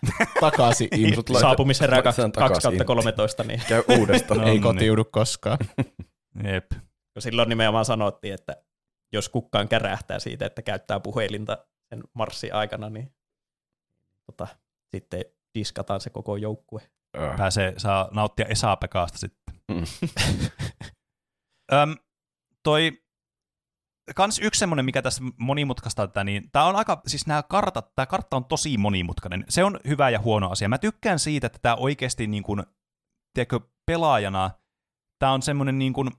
Takaisin 0.41 0.89
in. 0.95 1.15
Sut 1.15 1.31
laita- 1.31 1.41
saapumisherää 1.41 2.03
laitetaan 2.05 2.33
2 2.33 2.49
takaisin. 2.49 2.62
kautta 2.62 2.85
13, 2.85 3.45
niin 3.45 3.62
Käy 3.69 3.83
uudestaan. 3.99 4.45
ei 4.49 4.61
kotiudu 4.61 5.05
koskaan. 5.05 5.59
Jep. 6.53 6.71
kun 7.12 7.23
silloin 7.23 7.49
nimenomaan 7.49 7.85
sanottiin, 7.85 8.35
että 8.35 8.57
jos 9.12 9.29
kukaan 9.29 9.69
kärähtää 9.69 10.19
siitä, 10.19 10.47
että 10.47 10.62
käyttää 10.62 11.01
puhelinta 11.01 11.59
sen 11.89 12.03
marssin 12.15 12.55
aikana, 12.55 12.91
niin 12.91 13.12
tota, 14.27 14.47
sitten 14.89 15.25
diskataan 15.55 16.01
se 16.01 16.11
koko 16.11 16.37
joukkue. 16.37 16.83
Öh. 17.19 17.37
Pääsee, 17.37 17.75
saa 17.77 18.09
nauttia 18.12 18.47
Esa-Pekasta 18.47 19.19
sitten. 19.19 19.55
Mm. 19.69 19.85
Öm, 21.73 21.97
toi, 22.62 22.93
kans 24.15 24.39
yksi 24.39 24.59
semmonen, 24.59 24.85
mikä 24.85 25.03
tässä 25.03 25.23
monimutkaista 25.37 26.07
tätä, 26.07 26.24
niin 26.24 26.51
tää 26.53 26.65
on 26.65 26.77
aika, 26.77 27.03
siis 27.07 27.27
nämä 27.27 27.43
kartat, 27.43 27.95
tää 27.95 28.07
kartta 28.07 28.37
on 28.37 28.45
tosi 28.45 28.78
monimutkainen. 28.78 29.45
Se 29.49 29.65
on 29.65 29.81
hyvä 29.89 30.11
ja 30.11 30.19
huono 30.19 30.51
asia. 30.51 30.69
Mä 30.69 30.78
tykkään 30.78 31.19
siitä, 31.19 31.47
että 31.47 31.59
tää 31.62 31.77
oikeesti 31.77 32.27
niin 32.27 32.43
kuin, 32.43 32.62
tiedätkö, 33.35 33.61
pelaajana, 33.87 34.51
tää 35.19 35.32
on 35.32 35.43
semmonen 35.43 35.78
niin 35.78 35.93
kuin, 35.93 36.11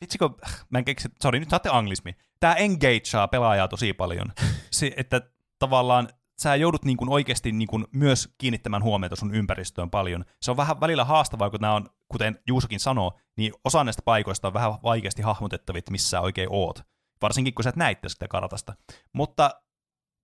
vitsikö, 0.00 0.28
mä 0.70 0.78
en 0.78 0.84
keksi, 0.84 1.08
sori, 1.22 1.40
nyt 1.40 1.50
saatte 1.50 1.68
anglismi. 1.72 2.16
Tää 2.40 2.54
engageaa 2.54 3.28
pelaajaa 3.30 3.68
tosi 3.68 3.92
paljon. 3.92 4.32
Se, 4.70 4.92
että 4.96 5.20
tavallaan 5.58 6.08
sä 6.42 6.56
joudut 6.56 6.84
niin 6.84 6.96
kuin 6.96 7.10
oikeasti 7.10 7.52
niin 7.52 7.68
kuin 7.68 7.84
myös 7.92 8.34
kiinnittämään 8.38 8.82
huomiota 8.82 9.16
sun 9.16 9.34
ympäristöön 9.34 9.90
paljon. 9.90 10.24
Se 10.40 10.50
on 10.50 10.56
vähän 10.56 10.80
välillä 10.80 11.04
haastavaa, 11.04 11.50
kun 11.50 11.60
nämä 11.60 11.74
on, 11.74 11.90
kuten 12.08 12.38
Juusokin 12.46 12.80
sanoo, 12.80 13.18
niin 13.36 13.52
osa 13.64 13.84
näistä 13.84 14.02
paikoista 14.04 14.48
on 14.48 14.54
vähän 14.54 14.74
vaikeasti 14.82 15.22
hahmotettavia, 15.22 15.78
että 15.78 15.90
missä 15.90 16.10
sä 16.10 16.20
oikein 16.20 16.48
oot. 16.50 16.82
Varsinkin, 17.22 17.54
kun 17.54 17.62
sä 17.62 17.70
et 17.70 17.76
näitte 17.76 18.08
sitä 18.08 18.28
kartasta. 18.28 18.74
Mutta 19.12 19.50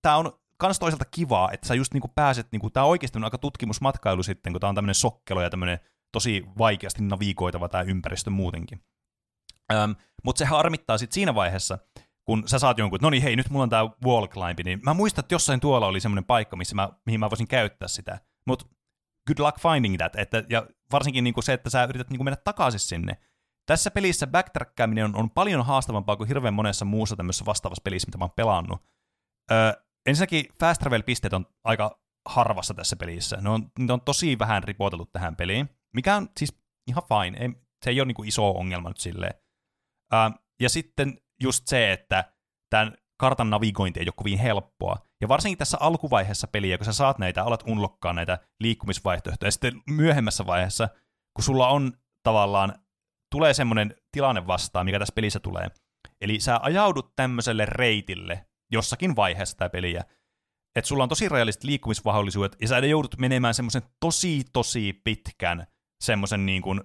tämä 0.01 0.17
on 0.17 0.39
kans 0.57 0.79
toisaalta 0.79 1.05
kivaa, 1.05 1.51
että 1.51 1.67
sä 1.67 1.75
just 1.75 1.93
niinku 1.93 2.07
pääset, 2.15 2.47
niinku, 2.51 2.69
tää 2.69 2.83
on 2.83 2.89
oikeasti 2.89 3.19
aika 3.23 3.37
tutkimusmatkailu 3.37 4.23
sitten, 4.23 4.53
kun 4.53 4.59
tää 4.59 4.69
on 4.69 4.75
tämmöinen 4.75 4.95
sokkelo 4.95 5.41
ja 5.41 5.49
tämmöinen 5.49 5.79
tosi 6.11 6.45
vaikeasti 6.57 7.03
navigoitava 7.03 7.69
tämä 7.69 7.81
ympäristö 7.81 8.29
muutenkin. 8.29 8.83
Öm, 9.73 9.95
Mutta 10.23 10.39
se 10.39 10.45
harmittaa 10.45 10.97
sitten 10.97 11.13
siinä 11.13 11.35
vaiheessa, 11.35 11.79
kun 12.31 12.43
sä 12.47 12.59
saat 12.59 12.77
jonkun, 12.77 12.97
että 12.97 13.05
no 13.05 13.09
niin 13.09 13.23
hei, 13.23 13.35
nyt 13.35 13.49
mulla 13.49 13.63
on 13.63 13.69
tää 13.69 13.83
wall 14.05 14.27
climb, 14.27 14.59
niin 14.63 14.79
mä 14.83 14.93
muistan, 14.93 15.23
että 15.23 15.35
jossain 15.35 15.59
tuolla 15.59 15.87
oli 15.87 15.99
semmoinen 15.99 16.25
paikka, 16.25 16.55
missä 16.55 16.75
mä, 16.75 16.89
mihin 17.05 17.19
mä 17.19 17.29
voisin 17.29 17.47
käyttää 17.47 17.87
sitä. 17.87 18.19
Mutta 18.47 18.65
good 19.27 19.45
luck 19.45 19.59
finding 19.59 19.97
that. 19.97 20.15
Että, 20.15 20.43
ja 20.49 20.67
varsinkin 20.91 21.23
niinku 21.23 21.41
se, 21.41 21.53
että 21.53 21.69
sä 21.69 21.83
yrität 21.83 22.09
niinku 22.09 22.23
mennä 22.23 22.37
takaisin 22.43 22.79
sinne. 22.79 23.17
Tässä 23.65 23.91
pelissä 23.91 24.27
backtrackaaminen 24.27 25.05
on, 25.05 25.15
on 25.15 25.29
paljon 25.29 25.65
haastavampaa 25.65 26.15
kuin 26.15 26.27
hirveän 26.27 26.53
monessa 26.53 26.85
muussa 26.85 27.15
tämmöisessä 27.15 27.45
vastaavassa 27.45 27.81
pelissä, 27.83 28.07
mitä 28.07 28.17
mä 28.17 28.23
oon 28.23 28.33
pelannut. 28.35 28.81
Öö, 29.51 29.73
ensinnäkin 30.05 30.45
fast 30.59 30.81
travel-pisteet 30.81 31.33
on 31.33 31.45
aika 31.63 31.99
harvassa 32.25 32.73
tässä 32.73 32.95
pelissä. 32.95 33.37
Ne 33.41 33.49
on, 33.49 33.71
ne 33.79 33.93
on 33.93 34.01
tosi 34.01 34.39
vähän 34.39 34.63
ripoteltu 34.63 35.05
tähän 35.05 35.35
peliin, 35.35 35.69
mikä 35.93 36.15
on 36.15 36.29
siis 36.37 36.57
ihan 36.87 37.03
fine. 37.03 37.37
Ei, 37.37 37.49
se 37.83 37.89
ei 37.89 38.01
ole 38.01 38.07
niin 38.07 38.15
kuin 38.15 38.27
iso 38.27 38.51
ongelma 38.51 38.89
nyt 38.89 38.97
silleen. 38.97 39.33
Uh, 40.13 40.39
ja 40.59 40.69
sitten 40.69 41.17
just 41.41 41.67
se, 41.67 41.91
että 41.91 42.33
tämän 42.69 42.93
kartan 43.17 43.49
navigointi 43.49 43.99
ei 43.99 44.05
ole 44.05 44.13
kovin 44.15 44.39
helppoa. 44.39 44.97
Ja 45.21 45.27
varsinkin 45.27 45.57
tässä 45.57 45.77
alkuvaiheessa 45.79 46.47
peliä, 46.47 46.77
kun 46.77 46.85
sä 46.85 46.93
saat 46.93 47.19
näitä, 47.19 47.43
alat 47.43 47.63
unlokkaa 47.67 48.13
näitä 48.13 48.39
liikkumisvaihtoehtoja, 48.59 49.47
ja 49.47 49.51
sitten 49.51 49.81
myöhemmässä 49.89 50.45
vaiheessa, 50.45 50.89
kun 51.33 51.43
sulla 51.43 51.67
on 51.67 51.93
tavallaan, 52.23 52.75
tulee 53.31 53.53
semmoinen 53.53 53.95
tilanne 54.11 54.47
vastaan, 54.47 54.85
mikä 54.85 54.99
tässä 54.99 55.13
pelissä 55.15 55.39
tulee. 55.39 55.67
Eli 56.21 56.39
sä 56.39 56.59
ajaudut 56.61 57.15
tämmöiselle 57.15 57.65
reitille 57.65 58.45
jossakin 58.71 59.15
vaiheessa 59.15 59.57
tämä 59.57 59.69
peliä, 59.69 60.03
että 60.75 60.87
sulla 60.87 61.03
on 61.03 61.09
tosi 61.09 61.29
rajalliset 61.29 61.63
liikkumismahdollisuudet, 61.63 62.55
ja 62.61 62.67
sä 62.67 62.77
joudut 62.77 63.17
menemään 63.17 63.53
semmoisen 63.53 63.81
tosi, 63.99 64.43
tosi 64.53 65.01
pitkän 65.03 65.67
semmoisen 66.03 66.45
niin 66.45 66.61
kuin, 66.61 66.81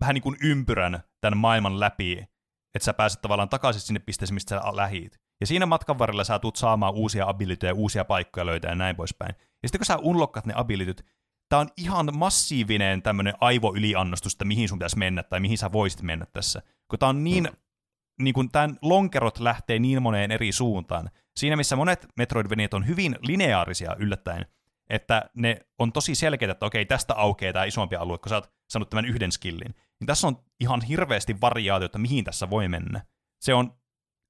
vähän 0.00 0.14
niin 0.14 0.22
kuin 0.22 0.36
ympyrän 0.42 1.02
tämän 1.20 1.36
maailman 1.36 1.80
läpi, 1.80 2.26
että 2.74 2.84
sä 2.84 2.94
pääset 2.94 3.22
tavallaan 3.22 3.48
takaisin 3.48 3.82
sinne 3.82 4.00
pisteeseen, 4.00 4.34
mistä 4.34 4.60
sä 4.60 4.76
lähit. 4.76 5.18
Ja 5.40 5.46
siinä 5.46 5.66
matkan 5.66 5.98
varrella 5.98 6.24
sä 6.24 6.38
tulet 6.38 6.56
saamaan 6.56 6.94
uusia 6.94 7.28
abilityjä, 7.28 7.74
uusia 7.74 8.04
paikkoja 8.04 8.46
löytää 8.46 8.70
ja 8.70 8.74
näin 8.74 8.96
poispäin. 8.96 9.34
Ja 9.62 9.68
sitten 9.68 9.78
kun 9.78 9.86
sä 9.86 9.96
unlokkat 9.96 10.46
ne 10.46 10.52
abilityt, 10.56 11.04
tää 11.48 11.58
on 11.58 11.68
ihan 11.76 12.16
massiivinen 12.16 13.02
tämmönen 13.02 13.34
aivoyliannostus, 13.40 14.34
että 14.34 14.44
mihin 14.44 14.68
sun 14.68 14.78
pitäisi 14.78 14.98
mennä 14.98 15.22
tai 15.22 15.40
mihin 15.40 15.58
sä 15.58 15.72
voisit 15.72 16.02
mennä 16.02 16.26
tässä. 16.32 16.62
Kun 16.88 16.98
tää 16.98 17.08
on 17.08 17.24
niin, 17.24 17.44
mm. 17.44 17.56
niin 18.24 18.34
kun 18.34 18.50
tämän 18.50 18.78
lonkerot 18.82 19.40
lähtee 19.40 19.78
niin 19.78 20.02
moneen 20.02 20.30
eri 20.30 20.52
suuntaan. 20.52 21.10
Siinä 21.36 21.56
missä 21.56 21.76
monet 21.76 22.06
Metroidvaniat 22.16 22.74
on 22.74 22.86
hyvin 22.86 23.18
lineaarisia 23.22 23.96
yllättäen, 23.98 24.46
että 24.90 25.30
ne 25.36 25.60
on 25.78 25.92
tosi 25.92 26.14
selkeitä, 26.14 26.52
että 26.52 26.66
okei, 26.66 26.86
tästä 26.86 27.14
aukeaa 27.14 27.52
tämä 27.52 27.64
isompi 27.64 27.96
alue, 27.96 28.18
kun 28.18 28.28
sä 28.28 28.34
oot 28.34 28.52
saanut 28.70 28.90
tämän 28.90 29.04
yhden 29.04 29.32
skillin. 29.32 29.74
Niin 30.02 30.06
tässä 30.06 30.26
on 30.26 30.36
ihan 30.60 30.82
hirveästi 30.82 31.40
variaatiota, 31.40 31.98
mihin 31.98 32.24
tässä 32.24 32.50
voi 32.50 32.68
mennä. 32.68 33.04
Se 33.40 33.54
on, 33.54 33.76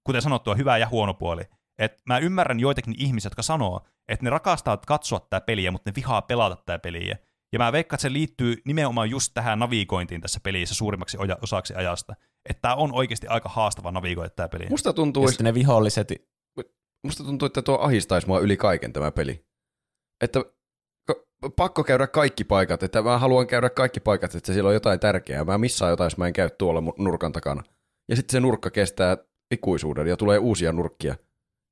kuten 0.05 0.23
sanottua, 0.23 0.55
hyvä 0.55 0.79
ja 0.79 0.89
huono 0.89 1.15
puoli. 1.15 1.43
Et 1.79 2.03
mä 2.07 2.19
ymmärrän 2.19 2.61
joitakin 2.61 2.95
ihmisiä, 2.99 3.27
jotka 3.27 3.43
sanoo, 3.43 3.81
että 4.09 4.25
ne 4.25 4.31
rakastaa 4.31 4.77
katsoa 4.77 5.21
tätä 5.21 5.41
peliä, 5.41 5.71
mutta 5.71 5.91
ne 5.91 5.95
vihaa 5.95 6.23
pelata 6.23 6.57
tätä 6.57 6.79
peliä. 6.79 7.19
Ja 7.53 7.59
mä 7.59 7.73
veikkaan, 7.73 7.97
että 7.97 8.03
se 8.03 8.13
liittyy 8.13 8.57
nimenomaan 8.65 9.11
just 9.11 9.31
tähän 9.35 9.59
navigointiin 9.59 10.21
tässä 10.21 10.41
pelissä 10.43 10.75
suurimmaksi 10.75 11.19
osaksi 11.43 11.75
ajasta. 11.75 12.15
Että 12.49 12.61
tämä 12.61 12.75
on 12.75 12.95
oikeasti 12.95 13.27
aika 13.27 13.49
haastava 13.49 13.93
navigoida 13.93 14.31
tämä 14.31 14.49
peli. 14.49 14.67
Musta 14.71 14.93
tuntuu, 14.93 15.29
että 15.29 15.43
ne 15.43 15.55
viholliset, 15.55 16.13
musta 17.05 17.25
tuntuu, 17.25 17.47
että 17.47 17.63
tuo 17.63 17.79
ahistaisi 17.79 18.27
mua 18.27 18.41
yli 18.41 18.57
kaiken 18.57 18.93
tämä 18.93 19.11
peli. 19.11 19.47
Että 20.21 20.41
pakko 21.57 21.85
käydä 21.85 22.07
kaikki 22.07 22.45
paikat, 22.45 22.83
että 22.83 23.03
mä 23.03 23.19
haluan 23.19 23.47
käydä 23.47 23.71
kaikki 23.71 24.01
paikat, 24.01 24.35
että 24.35 24.53
siellä 24.53 24.69
on 24.69 24.75
jotain 24.75 25.01
tärkeää. 25.01 25.45
Mä 25.45 25.59
missaan 25.59 25.91
jotain, 25.91 26.07
jos 26.07 26.17
mä 26.17 26.27
en 26.27 26.33
käy 26.33 26.51
tuolla 26.59 26.83
nurkan 26.99 27.33
takana. 27.33 27.63
Ja 28.09 28.17
sitten 28.17 28.33
se 28.33 28.41
nurkka 28.41 28.71
kestää 28.71 29.17
ikuisuuden 29.51 30.07
ja 30.07 30.17
tulee 30.17 30.39
uusia 30.39 30.73
nurkkia. 30.73 31.15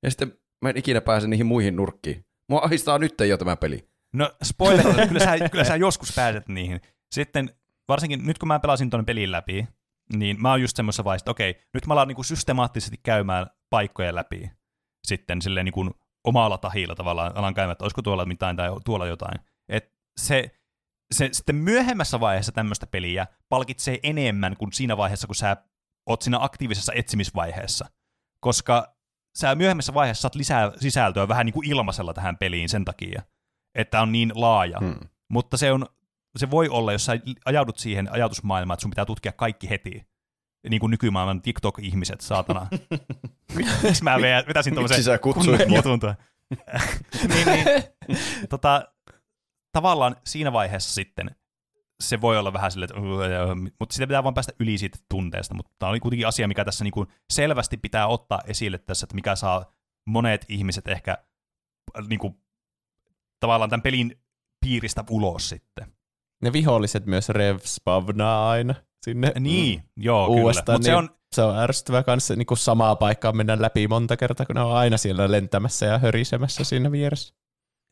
Ja 0.02 0.10
sitten 0.10 0.38
mä 0.62 0.70
en 0.70 0.76
ikinä 0.76 1.00
pääse 1.00 1.28
niihin 1.28 1.46
muihin 1.46 1.76
nurkkiin. 1.76 2.24
Mua 2.48 2.60
ahistaa 2.64 2.98
nyt 2.98 3.14
jo 3.28 3.38
tämä 3.38 3.56
peli. 3.56 3.88
No 4.12 4.30
spoiler, 4.42 4.86
kyllä 5.08 5.24
sä, 5.24 5.48
kyllä 5.48 5.64
sä 5.64 5.76
joskus 5.76 6.12
pääset 6.16 6.48
niihin. 6.48 6.80
Sitten 7.14 7.50
varsinkin 7.88 8.26
nyt 8.26 8.38
kun 8.38 8.48
mä 8.48 8.58
pelasin 8.58 8.90
tuon 8.90 9.06
pelin 9.06 9.32
läpi, 9.32 9.68
niin 10.16 10.42
mä 10.42 10.50
oon 10.50 10.60
just 10.60 10.76
semmoisessa 10.76 11.04
vaiheessa, 11.04 11.22
että 11.22 11.30
okei, 11.30 11.60
nyt 11.74 11.86
mä 11.86 11.94
alan 11.94 12.08
niinku 12.08 12.22
systemaattisesti 12.22 13.00
käymään 13.02 13.46
paikkoja 13.70 14.14
läpi. 14.14 14.50
Sitten 15.06 15.42
silleen 15.42 15.64
niinku 15.64 15.90
omalla 16.24 16.58
tahilla 16.58 16.94
tavallaan 16.94 17.36
alan 17.36 17.54
käymään, 17.54 17.72
että 17.72 17.84
olisiko 17.84 18.02
tuolla 18.02 18.26
mitään 18.26 18.56
tai 18.56 18.70
tuolla 18.84 19.06
jotain. 19.06 19.40
Se, 20.20 20.50
se 21.14 21.28
sitten 21.32 21.56
myöhemmässä 21.56 22.20
vaiheessa 22.20 22.52
tämmöistä 22.52 22.86
peliä 22.86 23.26
palkitsee 23.48 23.98
enemmän 24.02 24.56
kuin 24.56 24.72
siinä 24.72 24.96
vaiheessa, 24.96 25.26
kun 25.26 25.36
sä 25.36 25.56
oot 26.06 26.22
siinä 26.22 26.38
aktiivisessa 26.40 26.92
etsimisvaiheessa. 26.92 27.86
Koska 28.40 28.96
sä 29.38 29.54
myöhemmässä 29.54 29.94
vaiheessa 29.94 30.22
saat 30.22 30.34
lisää 30.34 30.72
sisältöä 30.76 31.28
vähän 31.28 31.46
niin 31.46 31.54
kuin 31.54 31.70
ilmaisella 31.70 32.14
tähän 32.14 32.36
peliin 32.36 32.68
sen 32.68 32.84
takia, 32.84 33.22
että 33.74 34.02
on 34.02 34.12
niin 34.12 34.32
laaja. 34.34 34.78
Hmm. 34.78 34.94
Mutta 35.30 35.56
se, 35.56 35.72
on, 35.72 35.86
se 36.36 36.50
voi 36.50 36.68
olla, 36.68 36.92
jos 36.92 37.04
sä 37.04 37.12
ajaudut 37.44 37.78
siihen 37.78 38.12
ajatusmaailmaan, 38.12 38.74
että 38.74 38.82
sun 38.82 38.90
pitää 38.90 39.04
tutkia 39.04 39.32
kaikki 39.32 39.70
heti. 39.70 40.06
Niin 40.70 40.80
kuin 40.80 40.90
nykymaailman 40.90 41.42
TikTok-ihmiset, 41.42 42.20
saatana. 42.20 42.66
Miksi 43.82 44.04
mä 44.04 44.16
ve- 44.16 44.48
vetäsin 44.48 44.74
tuommoisen 44.74 44.96
Miksi 44.96 45.10
sä 45.10 45.18
kutsuit 45.18 45.60
niin, 47.28 47.46
niin, 47.46 47.84
tota, 48.48 48.92
tavallaan 49.72 50.16
siinä 50.26 50.52
vaiheessa 50.52 50.94
sitten 50.94 51.30
se 52.00 52.20
voi 52.20 52.38
olla 52.38 52.52
vähän 52.52 52.70
silleen, 52.70 52.90
että 52.90 53.00
mutta 53.80 53.92
sitä 53.92 54.06
pitää 54.06 54.24
vaan 54.24 54.34
päästä 54.34 54.52
yli 54.60 54.78
siitä 54.78 54.98
tunteesta, 55.08 55.54
mutta 55.54 55.72
tämä 55.78 55.90
oli 55.90 56.00
kuitenkin 56.00 56.26
asia, 56.26 56.48
mikä 56.48 56.64
tässä 56.64 56.84
niinku 56.84 57.06
selvästi 57.32 57.76
pitää 57.76 58.06
ottaa 58.06 58.40
esille 58.46 58.78
tässä, 58.78 59.04
että 59.04 59.14
mikä 59.14 59.36
saa 59.36 59.72
monet 60.06 60.46
ihmiset 60.48 60.88
ehkä 60.88 61.18
niinku, 62.08 62.40
tavallaan 63.40 63.70
tämän 63.70 63.82
pelin 63.82 64.20
piiristä 64.60 65.04
ulos 65.10 65.48
sitten. 65.48 65.92
ne 66.42 66.52
viholliset 66.52 67.06
myös 67.06 67.28
revspawnaa 67.28 68.50
aina 68.50 68.74
sinne 69.02 69.32
Niin, 69.40 69.82
joo, 69.96 70.26
uudestaan. 70.26 70.64
kyllä. 70.64 70.76
Mutta 70.76 70.84
se 70.84 70.90
niin 70.90 70.98
on, 70.98 71.20
se 71.32 71.42
on 71.42 71.58
ärsyttävä 71.58 72.02
kanssa 72.02 72.36
niin 72.36 72.46
kuin 72.46 72.58
samaa 72.58 72.96
paikkaa 72.96 73.32
mennä 73.32 73.62
läpi 73.62 73.88
monta 73.88 74.16
kertaa, 74.16 74.46
kun 74.46 74.54
ne 74.54 74.62
on 74.62 74.76
aina 74.76 74.96
siellä 74.96 75.30
lentämässä 75.30 75.86
ja 75.86 75.98
hörisemässä 75.98 76.64
siinä 76.64 76.92
vieressä. 76.92 77.34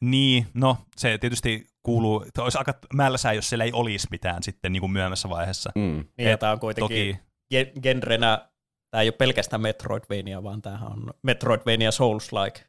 Niin, 0.05 0.47
no 0.55 0.77
se 0.97 1.19
tietysti 1.19 1.67
kuuluu, 1.83 2.23
että 2.23 2.43
olisi 2.43 2.59
aika 2.59 2.75
mälsää, 2.95 3.33
jos 3.33 3.49
siellä 3.49 3.65
ei 3.65 3.73
olisi 3.73 4.09
mitään 4.11 4.43
sitten 4.43 4.73
niin 4.73 4.81
kuin 4.81 4.93
myöhemmässä 4.93 5.29
vaiheessa. 5.29 5.73
Mm. 5.75 6.05
Niin, 6.19 6.31
ja 6.31 6.39
tämä 6.39 6.53
on 6.53 6.61
kuitenkin 6.61 7.17
Toki, 7.17 7.21
gen- 7.55 7.81
genrenä, 7.83 8.49
tämä 8.91 9.03
ei 9.03 9.09
ole 9.09 9.13
pelkästään 9.13 9.63
Metroidvania, 9.63 10.43
vaan 10.43 10.63
tämähän 10.63 10.93
on 10.93 11.11
Metroidvania 11.23 11.91
Souls-like. 11.91 12.61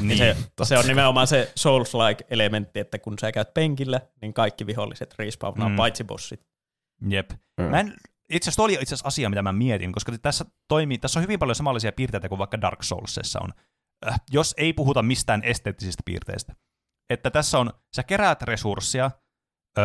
niin, 0.00 0.18
se, 0.18 0.36
se 0.62 0.78
on 0.78 0.86
nimenomaan 0.86 1.26
se 1.26 1.52
Souls-like-elementti, 1.56 2.80
että 2.80 2.98
kun 2.98 3.14
sä 3.20 3.32
käyt 3.32 3.54
penkillä, 3.54 4.00
niin 4.20 4.34
kaikki 4.34 4.66
viholliset 4.66 5.14
respawnaa, 5.18 5.68
Mm. 5.68 5.76
paitsi 5.76 6.04
bossit. 6.04 6.46
Jep. 7.08 7.30
Mm. 7.60 7.64
Mä 7.64 7.80
en, 7.80 7.94
itse 8.30 8.50
asiassa 8.50 8.62
oli 8.62 8.72
itse 8.72 8.84
asiassa 8.84 9.08
asia, 9.08 9.28
mitä 9.30 9.42
mä 9.42 9.52
mietin, 9.52 9.92
koska 9.92 10.12
tässä, 10.22 10.44
toimii, 10.68 10.98
tässä 10.98 11.18
on 11.18 11.22
hyvin 11.22 11.38
paljon 11.38 11.54
samanlaisia 11.54 11.92
piirteitä 11.92 12.28
kuin 12.28 12.38
vaikka 12.38 12.60
Dark 12.60 12.82
Soulsissa 12.82 13.40
on. 13.42 13.50
Äh, 14.08 14.20
jos 14.32 14.54
ei 14.56 14.72
puhuta 14.72 15.02
mistään 15.02 15.44
esteettisistä 15.44 16.02
piirteistä. 16.04 16.54
Että 17.10 17.30
tässä 17.30 17.58
on, 17.58 17.70
sä 17.96 18.02
keräät 18.02 18.42
resursseja, 18.42 19.10
ö, 19.78 19.82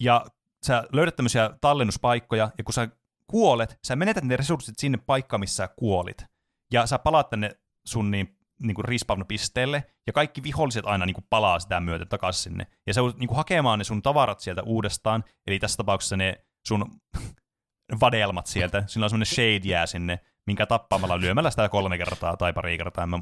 ja 0.00 0.26
sä 0.66 0.84
löydät 0.92 1.16
tämmöisiä 1.16 1.50
tallennuspaikkoja, 1.60 2.50
ja 2.58 2.64
kun 2.64 2.74
sä 2.74 2.88
kuolet, 3.26 3.78
sä 3.84 3.96
menetät 3.96 4.24
ne 4.24 4.36
resurssit 4.36 4.78
sinne 4.78 4.98
paikkaan, 5.06 5.40
missä 5.40 5.56
sä 5.56 5.68
kuolit. 5.76 6.24
Ja 6.72 6.86
sä 6.86 6.98
palaat 6.98 7.30
tänne 7.30 7.50
sun 7.86 8.10
niin, 8.10 8.36
niin 8.62 8.74
kuin 8.74 8.84
respawn-pisteelle, 8.84 9.84
ja 10.06 10.12
kaikki 10.12 10.42
viholliset 10.42 10.86
aina 10.86 11.06
niin 11.06 11.14
kuin 11.14 11.26
palaa 11.30 11.58
sitä 11.58 11.80
myöten 11.80 12.08
takaisin 12.08 12.42
sinne. 12.42 12.66
Ja 12.86 12.94
sä 12.94 13.00
joudut 13.00 13.18
niin 13.18 13.36
hakemaan 13.36 13.78
ne 13.78 13.84
sun 13.84 14.02
tavarat 14.02 14.40
sieltä 14.40 14.62
uudestaan, 14.62 15.24
eli 15.46 15.58
tässä 15.58 15.76
tapauksessa 15.76 16.16
ne 16.16 16.44
sun 16.66 17.00
vadelmat 18.00 18.46
sieltä, 18.46 18.84
sillä 18.86 19.04
on 19.04 19.10
semmoinen 19.10 19.34
shade 19.34 19.68
jää 19.68 19.86
sinne, 19.86 20.20
minkä 20.46 20.66
tappamalla 20.66 21.20
lyömällä 21.20 21.50
sitä 21.50 21.68
kolme 21.68 21.98
kertaa 21.98 22.36
tai 22.36 22.52
pari 22.52 22.78
kertaa, 22.78 23.04
en 23.04 23.10
mä 23.10 23.20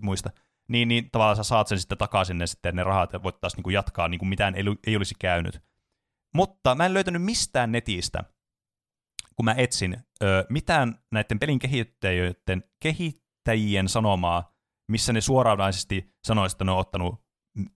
muista. 0.00 0.30
Niin, 0.68 0.88
niin 0.88 1.10
tavallaan 1.10 1.36
sä 1.36 1.42
saat 1.42 1.68
sen 1.68 1.78
sitten 1.78 1.98
takaisin 1.98 2.38
ne, 2.38 2.46
sitten 2.46 2.76
ne 2.76 2.84
rahat 2.84 3.12
ja 3.12 3.22
voit 3.22 3.40
taas 3.40 3.56
niin 3.56 3.64
kuin 3.64 3.74
jatkaa 3.74 4.08
niin 4.08 4.18
kuin 4.18 4.28
mitään 4.28 4.54
ei, 4.54 4.64
ei 4.86 4.96
olisi 4.96 5.14
käynyt. 5.18 5.62
Mutta 6.34 6.74
mä 6.74 6.86
en 6.86 6.94
löytänyt 6.94 7.22
mistään 7.22 7.72
netistä, 7.72 8.24
kun 9.36 9.44
mä 9.44 9.54
etsin, 9.56 9.96
ö, 10.22 10.46
mitään 10.48 10.98
näiden 11.12 11.38
pelin 11.38 11.58
kehittäjien, 11.58 12.34
kehittäjien 12.82 13.88
sanomaa, 13.88 14.54
missä 14.88 15.12
ne 15.12 15.20
suoranaisesti 15.20 16.14
sanoisivat, 16.26 16.56
että 16.56 16.64
ne 16.64 16.70
on 16.72 16.78
ottanut 16.78 17.24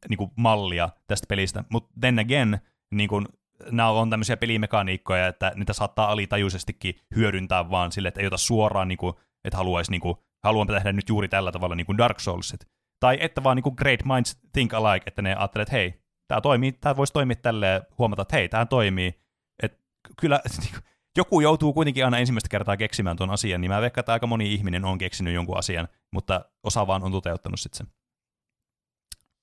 niin 0.09 0.19
kuin 0.19 0.31
mallia 0.37 0.89
tästä 1.07 1.27
pelistä. 1.27 1.65
Mutta 1.71 1.91
then 2.01 2.19
again, 2.19 2.59
niin 2.95 3.09
kuin, 3.09 3.29
nämä 3.71 3.91
on 3.91 4.11
tämmöisiä 4.11 4.37
pelimekaniikkoja, 4.37 5.27
että 5.27 5.53
niitä 5.57 5.73
saattaa 5.73 6.11
alitajuisestikin 6.11 6.95
hyödyntää 7.17 7.71
vaan 7.71 7.93
sille, 7.93 8.09
että 8.09 8.21
ei 8.21 8.27
ota 8.27 8.37
suoraan, 8.37 8.89
niin 8.89 8.99
kuin, 8.99 9.15
että 9.45 9.57
haluaisi, 9.57 9.91
niin 9.91 10.01
kuin, 10.01 10.17
haluan 10.45 10.67
tehdä 10.67 10.93
nyt 10.93 11.09
juuri 11.09 11.29
tällä 11.29 11.53
tavalla 11.53 11.75
niin 11.75 11.87
kuin 11.87 11.99
Dark 11.99 12.21
Soulsit. 12.21 12.67
Tai 13.01 13.19
että 13.21 13.43
vaan 13.43 13.57
niin 13.57 13.75
Great 13.77 14.01
Minds 14.05 14.39
Think 14.53 14.75
Alike, 14.75 15.05
että 15.07 15.23
ne 15.23 15.35
ajattelee, 15.35 15.63
että 15.63 15.77
hei, 15.77 16.03
tämä 16.29 16.41
toimii, 16.41 16.73
tämä 16.73 16.97
voisi 16.97 17.13
toimia 17.13 17.37
tälleen, 17.37 17.83
huomata, 17.99 18.23
että 18.23 18.37
hei, 18.37 18.49
tämä 18.49 18.67
toimii. 18.67 19.21
Et 19.63 19.81
kyllä 20.21 20.41
niin 20.63 20.83
joku 21.17 21.41
joutuu 21.41 21.73
kuitenkin 21.73 22.05
aina 22.05 22.19
ensimmäistä 22.19 22.49
kertaa 22.49 22.77
keksimään 22.77 23.17
tuon 23.17 23.31
asian, 23.31 23.61
niin 23.61 23.71
mä 23.71 23.81
veikkaan, 23.81 24.03
että 24.03 24.13
aika 24.13 24.27
moni 24.27 24.55
ihminen 24.55 24.85
on 24.85 24.99
keksinyt 24.99 25.35
jonkun 25.35 25.59
asian, 25.59 25.89
mutta 26.13 26.45
osa 26.63 26.87
vaan 26.87 27.03
on 27.03 27.13
toteuttanut 27.13 27.61
sitten 27.61 27.77
sen. 27.77 27.95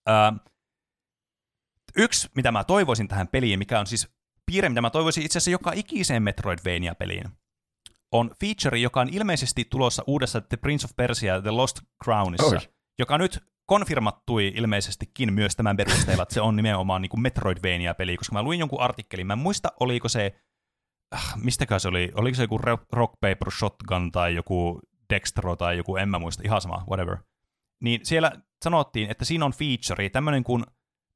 Ää, 0.07 0.33
yksi, 1.95 2.29
mitä 2.35 2.51
mä 2.51 2.63
toivoisin 2.63 3.07
tähän 3.07 3.27
peliin, 3.27 3.59
mikä 3.59 3.79
on 3.79 3.87
siis 3.87 4.15
piirre, 4.45 4.69
mitä 4.69 4.81
mä 4.81 4.89
toivoisin 4.89 5.25
itse 5.25 5.37
asiassa 5.37 5.51
joka 5.51 5.71
ikiseen 5.75 6.23
Metroidvania-peliin, 6.23 7.29
on 8.11 8.31
feature, 8.39 8.77
joka 8.77 9.01
on 9.01 9.09
ilmeisesti 9.09 9.65
tulossa 9.65 10.03
uudessa 10.07 10.41
The 10.41 10.57
Prince 10.57 10.85
of 10.85 10.95
Persia 10.95 11.41
The 11.41 11.51
Lost 11.51 11.79
Crownissa, 12.03 12.55
Oi. 12.55 12.74
Joka 12.99 13.17
nyt 13.17 13.43
konfirmattui 13.65 14.47
ilmeisestikin 14.55 15.33
myös 15.33 15.55
tämän 15.55 15.77
perusteella, 15.77 16.23
että 16.23 16.33
se 16.33 16.41
on 16.41 16.55
nimenomaan 16.55 17.01
niin 17.01 17.21
Metroidvania-peli, 17.21 18.17
koska 18.17 18.33
mä 18.33 18.43
luin 18.43 18.59
jonkun 18.59 18.81
artikkelin, 18.81 19.27
mä 19.27 19.33
en 19.33 19.39
muista, 19.39 19.69
oliko 19.79 20.09
se, 20.09 20.35
äh, 21.15 21.33
mistäkään 21.43 21.79
se 21.79 21.87
oli, 21.87 22.11
oliko 22.15 22.35
se 22.35 22.43
joku 22.43 22.57
Ro- 22.57 22.85
Rock 22.91 23.13
Paper 23.13 23.51
Shotgun 23.51 24.11
tai 24.11 24.35
joku 24.35 24.79
Dextro 25.13 25.55
tai 25.55 25.77
joku, 25.77 25.95
en 25.95 26.09
mä 26.09 26.19
muista, 26.19 26.43
ihan 26.45 26.61
sama, 26.61 26.83
whatever. 26.89 27.17
Niin 27.81 28.05
siellä 28.05 28.31
sanottiin, 28.63 29.11
että 29.11 29.25
siinä 29.25 29.45
on 29.45 29.53
feature, 29.53 30.09
tämmöinen 30.09 30.43
kuin 30.43 30.63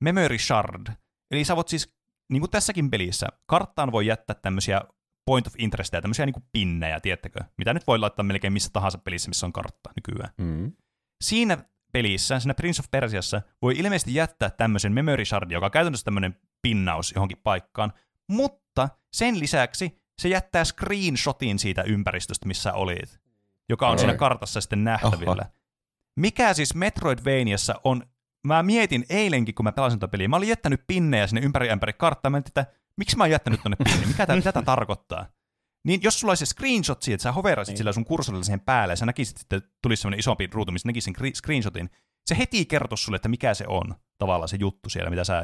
Memory 0.02 0.38
Shard. 0.38 0.88
Eli 1.32 1.46
sä 1.46 1.56
voit 1.56 1.68
siis, 1.68 1.94
niin 2.30 2.42
kuin 2.42 2.52
tässäkin 2.52 2.90
pelissä, 2.90 3.28
karttaan 3.46 3.92
voi 3.92 4.06
jättää 4.06 4.36
tämmöisiä 4.42 4.82
point 5.26 5.48
of 5.48 5.54
interestejä, 5.58 6.02
tämmöisiä 6.02 6.26
niin 6.26 6.44
pinnejä, 6.52 7.00
tiettäkö? 7.00 7.40
Mitä 7.58 7.74
nyt 7.74 7.88
voi 7.88 8.00
laittaa 8.00 8.24
melkein 8.24 8.54
missä 8.54 8.70
tahansa 8.74 8.98
pelissä, 8.98 9.30
missä 9.30 9.46
on 9.46 9.54
kartta 9.54 9.90
nykyään. 9.96 10.34
Mm. 10.38 10.72
Siinä 11.24 11.58
pelissä, 11.92 12.40
siinä 12.40 12.54
Prince 12.54 12.80
of 12.80 12.92
Persiassa, 12.92 13.42
voi 13.62 13.74
ilmeisesti 13.78 14.14
jättää 14.14 14.50
tämmöisen 14.50 14.94
memory 14.94 15.26
shard, 15.26 15.52
joka 15.52 15.66
on 15.66 15.72
käytännössä 15.72 16.06
tämmöinen 16.06 16.36
pinnaus 16.62 17.12
johonkin 17.16 17.38
paikkaan, 17.44 17.94
mutta 18.30 18.90
sen 19.14 19.40
lisäksi 19.40 20.00
se 20.22 20.30
jättää 20.30 20.64
screenshotin 20.64 21.60
siitä 21.60 21.84
ympäristöstä, 21.84 22.48
missä 22.48 22.74
olit, 22.74 23.20
joka 23.70 23.88
on 23.88 23.92
Oi. 23.92 24.00
siinä 24.00 24.16
kartassa 24.16 24.62
sitten 24.62 24.84
nähtävillä. 24.84 25.46
Mikä 26.20 26.54
siis 26.54 26.76
Metroidvaniassa 26.76 27.76
on, 27.84 28.04
mä 28.48 28.64
mietin 28.64 29.06
eilenkin, 29.10 29.56
kun 29.56 29.64
mä 29.64 29.72
pelasin 29.72 30.00
tätä 30.00 30.12
peliä, 30.12 30.28
mä 30.28 30.36
olin 30.36 30.50
jättänyt 30.50 30.84
pinnejä 30.88 31.28
sinne 31.28 31.42
ympäri 31.42 31.72
ämpäri 31.72 31.94
karttaa, 31.94 32.30
mä 32.30 32.38
mietin, 32.38 32.50
että 32.50 32.66
miksi 32.98 33.18
mä 33.18 33.24
oon 33.24 33.32
jättänyt 33.32 33.64
tonne 33.64 33.78
pinni, 33.84 34.06
mikä 34.06 34.26
tää, 34.26 34.36
mitä 34.36 34.52
tää 34.52 34.62
tarkoittaa? 34.62 35.26
Niin 35.88 36.00
jos 36.04 36.20
sulla 36.20 36.32
olisi 36.32 36.46
se 36.46 36.50
screenshot 36.50 37.02
siitä, 37.02 37.16
että 37.16 37.24
sä 37.24 37.32
hoverasit 37.32 37.74
niin. 37.74 37.78
sillä 37.78 37.92
sun 37.94 38.06
kursorilla 38.06 38.44
siihen 38.44 38.60
päälle, 38.60 38.92
ja 38.92 38.96
sä 38.98 39.06
näkisit, 39.06 39.42
että 39.42 39.62
tulisi 39.82 40.02
semmoinen 40.02 40.20
isompi 40.20 40.50
ruutu, 40.54 40.72
missä 40.72 40.88
näkisit 40.90 41.16
sen 41.16 41.36
screenshotin, 41.36 41.90
se 42.26 42.38
heti 42.38 42.66
kertoisi 42.66 43.04
sulle, 43.04 43.16
että 43.16 43.30
mikä 43.30 43.54
se 43.54 43.66
on 43.68 43.96
tavallaan 44.18 44.50
se 44.50 44.58
juttu 44.60 44.90
siellä, 44.90 45.10
mitä 45.10 45.24
sä, 45.24 45.44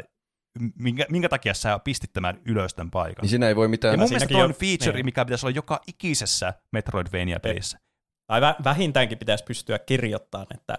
minkä, 0.80 1.06
minkä 1.10 1.30
takia 1.30 1.54
sä 1.54 1.80
pistit 1.80 2.14
tämän 2.14 2.42
ylös 2.46 2.74
tämän 2.74 2.92
paikan. 2.92 3.22
Niin 3.22 3.30
siinä 3.30 3.48
ei 3.48 3.56
voi 3.56 3.68
mitään... 3.68 3.94
ja 3.94 3.98
mun 3.98 4.10
mielestä 4.10 4.38
on 4.38 4.54
feature, 4.54 4.94
niin. 4.94 5.06
mikä 5.06 5.26
pitäisi 5.26 5.46
olla 5.46 5.56
joka 5.56 5.82
ikisessä 5.88 6.54
Metroidvania-pelissä. 6.72 7.80
Tai 8.28 8.42
vä- 8.42 8.64
vähintäänkin 8.64 9.18
pitäisi 9.18 9.44
pystyä 9.44 9.80
kirjoittamaan, 9.80 10.48
että 10.56 10.78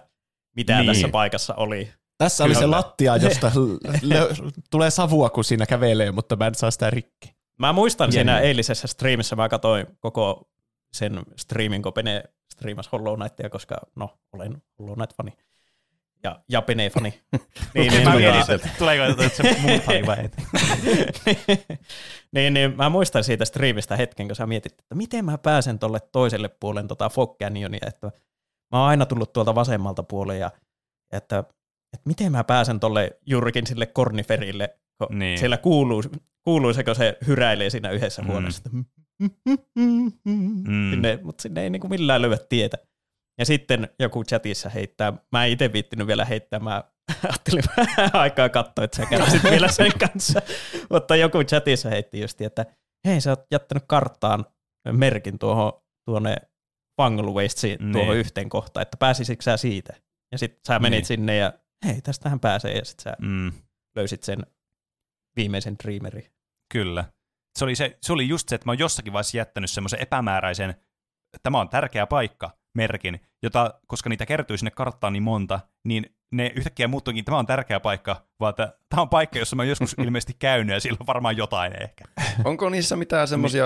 mitä 0.55 0.77
Niin. 0.77 0.85
tässä 0.87 1.09
paikassa 1.09 1.53
oli. 1.55 1.91
Tässä 2.17 2.43
oli 2.43 2.55
se 2.55 2.61
Kyllä. 2.61 2.77
lattia, 2.77 3.17
josta 3.17 3.51
lö- 4.09 4.51
tulee 4.71 4.89
savua, 4.89 5.29
kun 5.29 5.43
siinä 5.43 5.65
kävelee, 5.65 6.11
mutta 6.11 6.35
mä 6.35 6.47
en 6.47 6.55
saa 6.55 6.71
sitä 6.71 6.89
rikki. 6.89 7.36
Mä 7.57 7.73
muistan 7.73 8.05
Jännä. 8.13 8.33
siinä 8.33 8.39
eilisessä 8.39 8.87
striimissä, 8.87 9.35
mä 9.35 9.49
katsoin 9.49 9.87
koko 9.99 10.49
sen 10.91 11.21
striimin, 11.35 11.81
kun 11.81 11.93
Pene 11.93 12.23
striimasi 12.53 12.89
Hollow 12.91 13.19
Knightia, 13.19 13.49
koska 13.49 13.75
no, 13.95 14.17
olen 14.33 14.61
Hollow 14.79 14.95
Knight-fani. 14.95 15.33
Ja, 16.23 16.39
ja 16.49 16.61
Pene-fani. 16.61 17.21
niin, 17.73 17.93
niin, 17.93 18.03
Mä 18.03 18.15
mietin, 18.15 18.71
tuleeko 18.77 19.23
että 19.23 19.29
se 19.29 19.55
muuttani 19.61 20.05
vai 20.05 20.17
et. 20.25 20.37
niin, 22.35 22.53
niin, 22.53 22.75
mä 22.75 22.89
muistan 22.89 23.23
siitä 23.23 23.45
striimistä 23.45 23.95
hetken, 23.95 24.27
kun 24.27 24.35
sä 24.35 24.47
mietit, 24.47 24.71
että 24.71 24.95
miten 24.95 25.25
mä 25.25 25.37
pääsen 25.37 25.79
tolle 25.79 25.99
toiselle 26.11 26.47
puolen 26.47 26.87
tota 26.87 27.09
Fog 27.09 27.37
Canyonia, 27.37 27.87
että 27.87 28.11
mä 28.71 28.79
oon 28.79 28.89
aina 28.89 29.05
tullut 29.05 29.33
tuolta 29.33 29.55
vasemmalta 29.55 30.03
puolelle 30.03 30.39
ja 30.39 30.51
että, 31.11 31.39
että 31.93 32.03
miten 32.05 32.31
mä 32.31 32.43
pääsen 32.43 32.79
tolle 32.79 33.17
juurikin 33.25 33.67
sille 33.67 33.85
korniferille, 33.85 34.77
niin. 35.09 35.37
siellä 35.37 35.57
kuuluu, 35.57 36.03
kuuluu 36.47 36.73
se, 36.73 37.17
hyräilee 37.27 37.69
siinä 37.69 37.91
yhdessä 37.91 38.21
Mm. 38.21 38.27
huoneessa. 38.27 38.69
Mm. 39.75 40.11
Sinne, 40.91 41.19
mutta 41.23 41.41
sinne 41.41 41.63
ei 41.63 41.69
niinku 41.69 41.87
millään 41.87 42.21
löyä 42.21 42.37
tietä. 42.49 42.77
Ja 43.39 43.45
sitten 43.45 43.89
joku 43.99 44.23
chatissa 44.23 44.69
heittää, 44.69 45.13
mä 45.31 45.45
en 45.45 45.51
itse 45.51 45.73
viittinyt 45.73 46.07
vielä 46.07 46.25
heittää, 46.25 46.59
mä 46.59 46.83
ajattelin 47.23 47.63
vähän 47.77 48.09
aikaa 48.13 48.49
katsoa, 48.49 48.83
että 48.85 48.97
sä 48.97 49.05
kärsit 49.09 49.43
vielä 49.51 49.67
sen 49.67 49.91
kanssa. 49.99 50.41
Mutta 50.89 51.15
joku 51.15 51.43
chatissa 51.43 51.89
heitti 51.89 52.19
just, 52.21 52.41
että 52.41 52.65
hei 53.07 53.21
sä 53.21 53.29
oot 53.31 53.45
jättänyt 53.51 53.83
karttaan 53.87 54.45
merkin 54.91 55.39
tuohon, 55.39 55.73
tuonne 56.05 56.35
Fungal 57.01 57.33
Waste 57.33 57.67
Niin. 57.67 57.91
tuohon 57.91 58.15
yhteen 58.17 58.49
kohtaan, 58.49 58.81
että 58.81 58.97
pääsisikö 58.97 59.43
sä 59.43 59.57
siitä? 59.57 59.93
Ja 60.31 60.37
sitten 60.37 60.61
sä 60.67 60.79
menit 60.79 60.97
niin. 60.97 61.05
sinne 61.05 61.35
ja 61.37 61.53
hei 61.85 62.01
tästähän 62.01 62.39
pääsee 62.39 62.77
ja 62.77 62.85
sitten 62.85 63.03
sä 63.03 63.13
Mm. 63.21 63.51
löysit 63.95 64.23
sen 64.23 64.45
viimeisen 65.35 65.75
Dreamerin. 65.83 66.31
Kyllä. 66.73 67.05
Se 67.57 67.65
oli, 67.65 67.75
se, 67.75 67.97
se 68.01 68.13
oli 68.13 68.27
just 68.27 68.49
se, 68.49 68.55
että 68.55 68.65
mä 68.65 68.71
oon 68.71 68.79
jossakin 68.79 69.13
vaiheessa 69.13 69.37
jättänyt 69.37 69.69
semmoisen 69.69 70.01
epämääräisen, 70.01 70.75
tämä 71.43 71.59
on 71.59 71.69
tärkeä 71.69 72.07
paikka, 72.07 72.51
merkin, 72.75 73.19
jota, 73.43 73.73
koska 73.87 74.09
niitä 74.09 74.25
kertyy 74.25 74.57
sinne 74.57 74.71
karttaan 74.71 75.13
niin 75.13 75.23
monta, 75.23 75.59
niin 75.85 76.15
ne 76.31 76.51
yhtäkkiä 76.55 76.87
muuttuikin, 76.87 77.25
tämä 77.25 77.37
on 77.37 77.45
tärkeä 77.45 77.79
paikka, 77.79 78.25
vaan 78.39 78.49
että 78.49 78.77
tämä 78.89 79.01
on 79.01 79.09
paikka, 79.09 79.39
jossa 79.39 79.55
mä 79.55 79.61
oon 79.61 79.69
joskus 79.69 79.95
ilmeisesti 80.03 80.35
käynyt 80.39 80.73
ja 80.73 80.79
sillä 80.79 80.97
on 80.99 81.07
varmaan 81.07 81.37
jotain 81.37 81.83
ehkä. 81.83 82.05
Onko 82.45 82.69
niissä 82.69 82.95
mitään 82.95 83.27
semmoisia, 83.27 83.65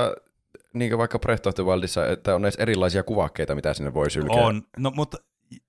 niin 0.74 0.92
kuin 0.92 1.00
vaikka 1.00 1.20
Breath 1.20 1.48
of 1.48 1.56
the 1.56 1.66
Wildissa, 1.66 2.08
että 2.08 2.36
on 2.36 2.46
edes 2.46 2.56
erilaisia 2.56 3.04
kuvakkeita, 3.04 3.56
mitä 3.56 3.74
sinne 3.74 3.94
voi 3.94 4.12
sylkeä? 4.12 4.42
On, 4.42 4.62
no 4.78 4.92
mutta 4.96 5.18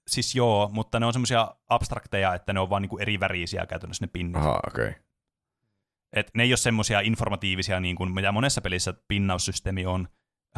siis 0.09 0.35
joo, 0.35 0.71
mutta 0.73 1.01
ne 1.01 1.07
on 1.07 1.13
semmoisia 1.13 1.55
abstrakteja, 1.69 2.35
että 2.35 2.53
ne 2.53 2.61
on 2.61 2.71
vaan 2.71 2.83
niinku 2.83 2.99
eri 2.99 3.21
värisiä 3.21 3.67
käytännössä 3.67 4.05
ne 4.05 4.11
pinnit. 4.13 4.37
Aha, 4.37 4.61
okei. 4.67 4.89
Okay. 4.89 5.01
Et 6.13 6.31
ne 6.35 6.43
ei 6.43 6.51
ole 6.51 6.57
semmoisia 6.57 7.01
informatiivisia, 7.01 7.81
niin 7.81 7.97
kuin 7.97 8.15
mitä 8.15 8.33
monessa 8.33 8.61
pelissä 8.61 8.95
pinnaussysteemi 9.09 9.87
on. 9.87 10.09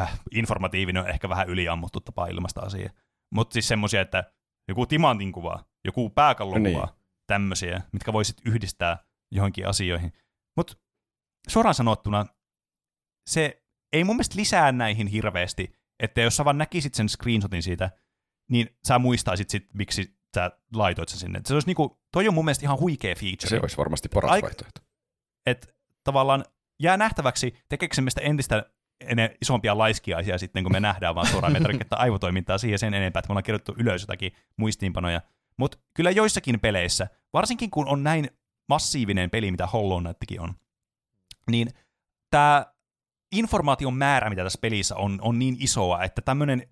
Äh, 0.01 0.21
informatiivinen 0.31 1.03
on 1.03 1.09
ehkä 1.09 1.29
vähän 1.29 1.49
yliammuttu 1.49 2.01
tapa 2.01 2.27
ilmasta 2.27 2.61
asiaa. 2.61 2.91
Mutta 3.35 3.53
siis 3.53 3.69
semmoisia, 3.69 4.01
että 4.01 4.25
joku 4.69 4.87
timantin 4.87 5.33
kuva, 5.33 5.65
joku 5.85 6.11
pääkallon 6.11 6.63
Niin. 6.63 6.75
kuva, 6.75 6.97
tämmöisiä, 7.27 7.83
mitkä 7.93 8.13
voisit 8.13 8.37
yhdistää 8.47 8.99
johonkin 9.31 9.69
asioihin. 9.69 10.13
Mutta 10.57 10.77
suoraan 11.49 11.75
sanottuna, 11.75 12.27
se 13.31 13.63
ei 13.93 14.05
mun 14.05 14.17
mielestä 14.17 14.37
lisää 14.39 14.73
näihin 14.73 15.07
hirveästi, 15.07 15.73
että 16.01 16.21
jos 16.21 16.37
sä 16.37 16.45
vaan 16.45 16.59
näkisit 16.59 16.95
sen 16.95 17.09
screenshotin 17.09 17.63
siitä, 17.63 17.91
niin 18.51 18.77
sä 18.89 18.99
muistaisit 18.99 19.51
sit, 19.51 19.75
miksi 19.75 20.17
sä 20.35 20.51
laitoit 20.75 21.09
sen 21.09 21.19
sinne. 21.19 21.41
Se 21.47 21.55
olisi 21.55 21.67
niinku, 21.67 22.01
toi 22.13 22.29
on 22.29 22.35
mun 22.35 22.45
mielestä 22.45 22.67
ihan 22.67 22.81
huikea 22.81 23.15
feature 23.15 23.49
Se 23.49 23.61
olisi 23.61 23.77
varmasti 23.77 24.09
paras 24.09 24.31
Aika- 24.31 24.47
vaihtoehto. 24.47 24.81
Että 25.47 25.67
tavallaan 26.05 26.45
jää 26.83 26.97
nähtäväksi, 26.97 27.55
tekeekö 27.69 28.03
meistä 28.03 28.21
entistä 28.21 28.71
ene, 29.01 29.37
isompia 29.43 29.79
laiskiaisia 29.79 30.39
sitten, 30.39 30.63
kun 30.63 30.73
me 30.73 30.81
nähdään 30.81 31.15
vaan 31.15 31.27
suoraan 31.27 31.53
metrikettä 31.53 31.97
aivotoimintaa 31.97 32.59
siihen 32.59 32.79
sen 32.79 32.95
enempää, 32.95 33.21
että 33.21 33.29
me 33.29 33.33
ollaan 33.33 33.45
kirjoittu 33.45 33.75
ylös 33.79 34.03
jotakin 34.03 34.33
muistiinpanoja. 34.57 35.21
Mutta 35.57 35.79
kyllä 35.95 36.11
joissakin 36.11 36.61
peleissä, 36.61 37.07
varsinkin 37.33 37.71
kun 37.71 37.89
on 37.89 38.03
näin 38.03 38.31
massiivinen 38.69 39.31
peli, 39.31 39.51
mitä 39.51 39.67
Hollow 39.67 40.03
Knightkin 40.03 40.41
on, 40.41 40.55
niin 41.51 41.69
tämä 42.31 42.67
informaation 43.33 43.95
määrä, 43.95 44.31
mitä 44.31 44.43
tässä 44.43 44.59
pelissä 44.63 44.97
on, 44.97 45.19
on 45.23 45.39
niin 45.39 45.57
isoa, 45.61 46.05
että 46.05 46.23
tämmöinen 46.23 46.69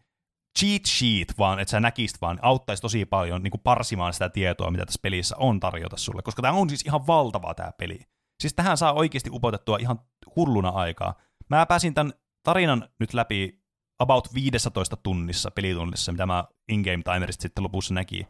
cheat 0.59 0.87
sheet 0.87 1.39
vaan, 1.39 1.61
että 1.61 1.71
sä 1.71 1.81
näkisit 1.81 2.21
vaan, 2.21 2.39
auttaisi 2.43 2.83
tosi 2.83 3.05
paljon 3.05 3.43
niin 3.43 3.51
kuin 3.51 3.61
parsimaan 3.61 4.13
sitä 4.13 4.29
tietoa, 4.29 4.71
mitä 4.71 4.87
tässä 4.87 5.01
pelissä 5.03 5.37
on 5.37 5.61
tarjota 5.61 5.97
sulle, 5.97 6.23
koska 6.23 6.43
tämä 6.43 6.59
on 6.59 6.69
siis 6.69 6.83
ihan 6.83 7.07
valtava 7.07 7.55
tämä 7.55 7.73
peli. 7.79 8.01
Siis 8.43 8.55
tähän 8.55 8.77
saa 8.77 8.93
oikeasti 8.93 9.31
upotettua 9.33 9.79
ihan 9.81 10.01
hulluna 10.37 10.69
aikaa. 10.69 11.15
Mä 11.49 11.67
pääsin 11.67 11.95
tämän 11.95 12.13
tarinan 12.43 12.89
nyt 13.01 13.15
läpi 13.15 13.63
about 13.99 14.35
15 14.35 14.97
tunnissa 14.97 15.51
pelitunnissa, 15.51 16.13
mitä 16.13 16.27
mä 16.27 16.45
in-game 16.69 17.03
timerista 17.03 17.43
sitten 17.43 17.65
lopussa 17.65 17.95
näki. 17.95 18.27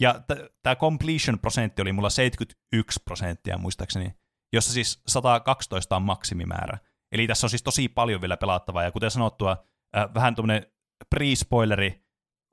Ja 0.00 0.20
tämä 0.62 0.76
completion 0.76 1.38
prosentti 1.38 1.82
oli 1.82 1.92
mulla 1.92 2.10
71 2.10 3.00
prosenttia 3.04 3.58
muistaakseni, 3.58 4.14
jossa 4.52 4.72
siis 4.72 5.02
112 5.06 5.96
on 5.96 6.02
maksimimäärä. 6.02 6.78
Eli 7.12 7.26
tässä 7.26 7.46
on 7.46 7.50
siis 7.50 7.62
tosi 7.62 7.88
paljon 7.88 8.20
vielä 8.20 8.36
pelattavaa, 8.36 8.82
ja 8.82 8.92
kuten 8.92 9.10
sanottua, 9.10 9.64
äh, 9.96 10.14
vähän 10.14 10.34
tuommoinen 10.34 10.66
pre-spoileri 11.14 12.04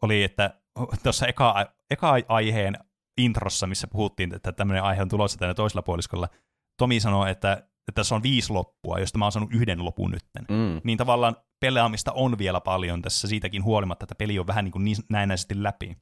oli, 0.02 0.24
että 0.24 0.62
tuossa 1.04 1.28
eka, 1.28 1.74
eka 1.90 2.14
aiheen 2.28 2.78
introssa, 3.18 3.68
missä 3.68 3.88
puhuttiin, 3.88 4.36
että 4.36 4.52
tämmöinen 4.52 4.84
aihe 4.84 5.02
on 5.02 5.10
tulossa 5.10 5.38
tänne 5.38 5.54
toisella 5.54 5.82
puoliskolla, 5.82 6.30
Tomi 6.78 7.00
sanoi, 7.00 7.32
että, 7.32 7.54
että 7.54 7.92
tässä 7.96 8.16
on 8.16 8.24
viisi 8.24 8.54
loppua, 8.54 9.00
josta 9.00 9.18
mä 9.18 9.26
oon 9.26 9.32
saanut 9.32 9.54
yhden 9.54 9.86
lopun 9.86 10.12
nytten. 10.12 10.46
Mm. 10.50 10.82
Niin 10.84 10.98
tavallaan 10.98 11.36
pelaamista 11.60 12.12
on 12.12 12.38
vielä 12.38 12.62
paljon 12.62 13.02
tässä 13.02 13.28
siitäkin 13.28 13.64
huolimatta, 13.64 14.04
että 14.04 14.16
peli 14.16 14.40
on 14.40 14.48
vähän 14.48 14.66
niin, 14.66 14.72
kuin 14.72 14.86
niin 14.86 14.98
näennäisesti 15.10 15.64
läpi. 15.64 15.98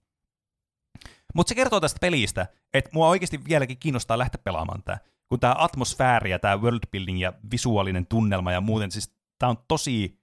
Mutta 1.36 1.50
se 1.50 1.56
kertoo 1.56 1.80
tästä 1.80 2.00
pelistä, 2.02 2.48
että 2.74 2.90
mua 2.94 3.08
oikeasti 3.08 3.46
vieläkin 3.46 3.78
kiinnostaa 3.78 4.18
lähteä 4.18 4.42
pelaamaan 4.44 4.84
tämä. 4.84 4.98
Kun 5.30 5.40
tämä 5.40 5.56
atmosfääri 5.58 6.32
ja 6.32 6.40
tämä 6.40 6.58
worldbuilding 6.58 7.22
ja 7.22 7.34
visuaalinen 7.52 8.06
tunnelma 8.06 8.52
ja 8.52 8.62
muuten, 8.62 8.92
siis 8.92 9.16
tämä 9.40 9.50
on 9.50 9.58
tosi 9.68 10.20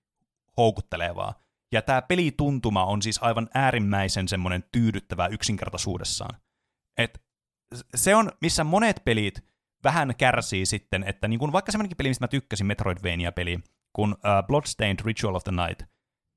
houkuttelevaa. 0.56 1.34
Ja 1.72 1.82
tämä 1.82 2.02
pelituntuma 2.02 2.84
on 2.84 3.02
siis 3.02 3.22
aivan 3.22 3.48
äärimmäisen 3.54 4.28
semmoinen 4.28 4.64
tyydyttävää 4.72 5.26
yksinkertaisuudessaan. 5.26 6.40
Et 6.96 7.22
se 7.94 8.14
on, 8.14 8.32
missä 8.40 8.64
monet 8.64 9.02
pelit 9.04 9.44
vähän 9.84 10.14
kärsii 10.18 10.66
sitten, 10.66 11.04
että 11.04 11.28
niin 11.28 11.40
kun 11.40 11.52
vaikka 11.52 11.72
semmoinenkin 11.72 11.96
peli, 11.96 12.08
mistä 12.08 12.24
mä 12.24 12.28
tykkäsin, 12.28 12.66
Metroidvania-peli, 12.66 13.58
kun 13.92 14.12
uh, 14.12 14.46
Bloodstained 14.46 14.98
Ritual 15.04 15.34
of 15.34 15.44
the 15.44 15.52
Night. 15.52 15.82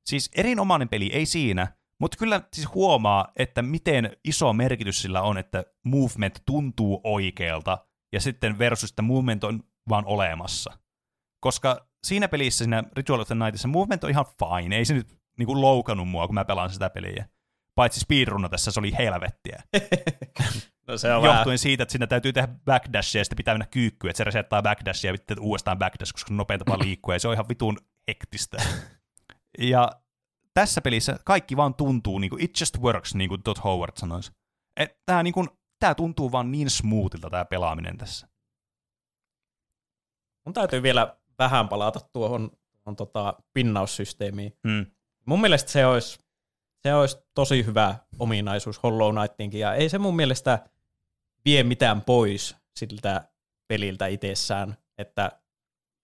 Siis 0.06 0.32
erinomainen 0.36 0.90
peli, 0.90 1.10
ei 1.14 1.26
siinä, 1.26 1.68
Mutta 2.04 2.18
kyllä 2.18 2.42
siis 2.54 2.74
huomaa, 2.74 3.28
että 3.36 3.62
miten 3.62 4.18
iso 4.24 4.54
merkitys 4.54 5.02
sillä 5.02 5.22
on, 5.22 5.38
että 5.38 5.64
movement 5.84 6.42
tuntuu 6.46 7.02
oikealta, 7.04 7.78
ja 8.14 8.20
sitten 8.20 8.60
versus, 8.60 8.90
että 8.90 9.02
movement 9.02 9.44
on 9.44 9.64
vaan 9.90 10.06
olemassa. 10.06 10.78
Koska 11.40 11.88
siinä 12.04 12.28
pelissä, 12.28 12.64
siinä 12.64 12.84
Ritual 12.94 13.20
of 13.20 13.28
the 13.28 13.36
Nightissa, 13.36 13.68
movement 13.68 14.04
on 14.04 14.10
ihan 14.10 14.26
fine, 14.26 14.78
ei 14.78 14.86
se 14.86 14.94
nyt 14.94 15.18
niinku 15.38 15.62
loukannut 15.62 16.10
mua, 16.10 16.28
kun 16.28 16.34
mä 16.34 16.46
pelaan 16.46 16.70
sitä 16.70 16.90
peliä. 16.90 17.26
Paitsi 17.76 18.00
speedrunna 18.00 18.50
tässä 18.50 18.72
se 18.72 18.80
oli 18.80 18.94
helvettiä. 18.98 19.64
No 20.88 20.98
se 20.98 21.14
on 21.14 21.22
vähän, 21.22 21.38
Johtuen 21.38 21.58
siitä, 21.58 21.84
että 21.84 21.92
siinä 21.92 22.08
täytyy 22.08 22.34
tehdä 22.34 22.54
backdashia 22.66 23.20
ja 23.20 23.26
sitten 23.26 23.38
pitää 23.38 23.54
mennä 23.54 23.66
kyykkyyn, 23.66 24.10
että 24.10 24.18
se 24.18 24.24
resettaa 24.24 24.62
backdashia 24.62 25.12
ja 25.12 25.18
sitten 25.18 25.40
uudestaan 25.40 25.80
backdash, 25.80 26.12
koska 26.14 26.28
se 26.28 26.34
on 26.34 26.38
nopein 26.38 26.60
tapa 26.60 26.80
liikkua 26.80 27.16
ja 27.16 27.20
se 27.20 27.28
on 27.28 27.34
ihan 27.34 27.50
vitun 27.50 27.78
hektistä. 28.08 28.58
ja 29.74 29.92
tässä 30.54 30.82
pelissä 30.82 31.20
kaikki 31.26 31.58
vaan 31.58 31.74
tuntuu, 31.74 32.20
niin 32.20 32.30
kuin, 32.30 32.44
it 32.44 32.60
just 32.60 32.80
works, 32.80 33.16
niin 33.16 33.30
kuin 33.30 33.44
Todd 33.44 33.60
Howard 33.64 33.92
sanoisi. 33.96 34.32
Tämä 35.06 35.24
niin 35.24 35.34
kuin, 35.34 35.50
tää 35.80 35.96
tuntuu 35.96 36.32
vaan 36.32 36.52
niin 36.52 36.70
smoothilta 36.70 37.30
tämä 37.30 37.46
pelaaminen 37.46 37.98
tässä. 37.98 38.28
mun 40.46 40.54
täytyy 40.54 40.84
vielä 40.84 41.18
vähän 41.40 41.70
palata 41.70 42.00
tuohon, 42.00 42.52
tuohon 42.72 42.96
tota, 42.96 43.34
pinnaussysteemiin. 43.54 44.54
Hmm. 44.68 44.86
Mun 45.26 45.42
mielestä 45.42 45.72
se 45.72 45.86
olisi, 45.86 46.20
se 46.84 46.94
olisi 46.96 47.18
tosi 47.34 47.66
hyvä 47.66 47.96
ominaisuus 48.20 48.84
Hollow 48.84 49.16
Knightinkin, 49.16 49.60
ja 49.60 49.74
ei 49.74 49.90
se 49.90 49.98
mun 49.98 50.16
mielestä 50.16 50.60
vie 51.46 51.64
mitään 51.64 52.02
pois 52.02 52.56
siltä 52.76 53.28
peliltä 53.68 54.08
itsessään, 54.08 54.78
että 54.98 55.32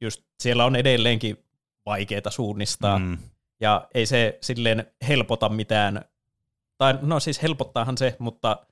just 0.01 0.23
siellä 0.39 0.65
on 0.65 0.75
edelleenkin 0.75 1.37
vaikeita 1.85 2.31
suunnistaa, 2.31 2.99
Mm. 2.99 3.17
ja 3.59 3.87
ei 3.93 4.05
se 4.05 4.37
silleen 4.41 4.91
helpota 5.07 5.49
mitään, 5.49 6.05
tai 6.77 6.99
no 7.01 7.19
siis 7.19 7.41
helpottaahan 7.41 7.97
se, 7.97 8.15
mutta 8.19 8.65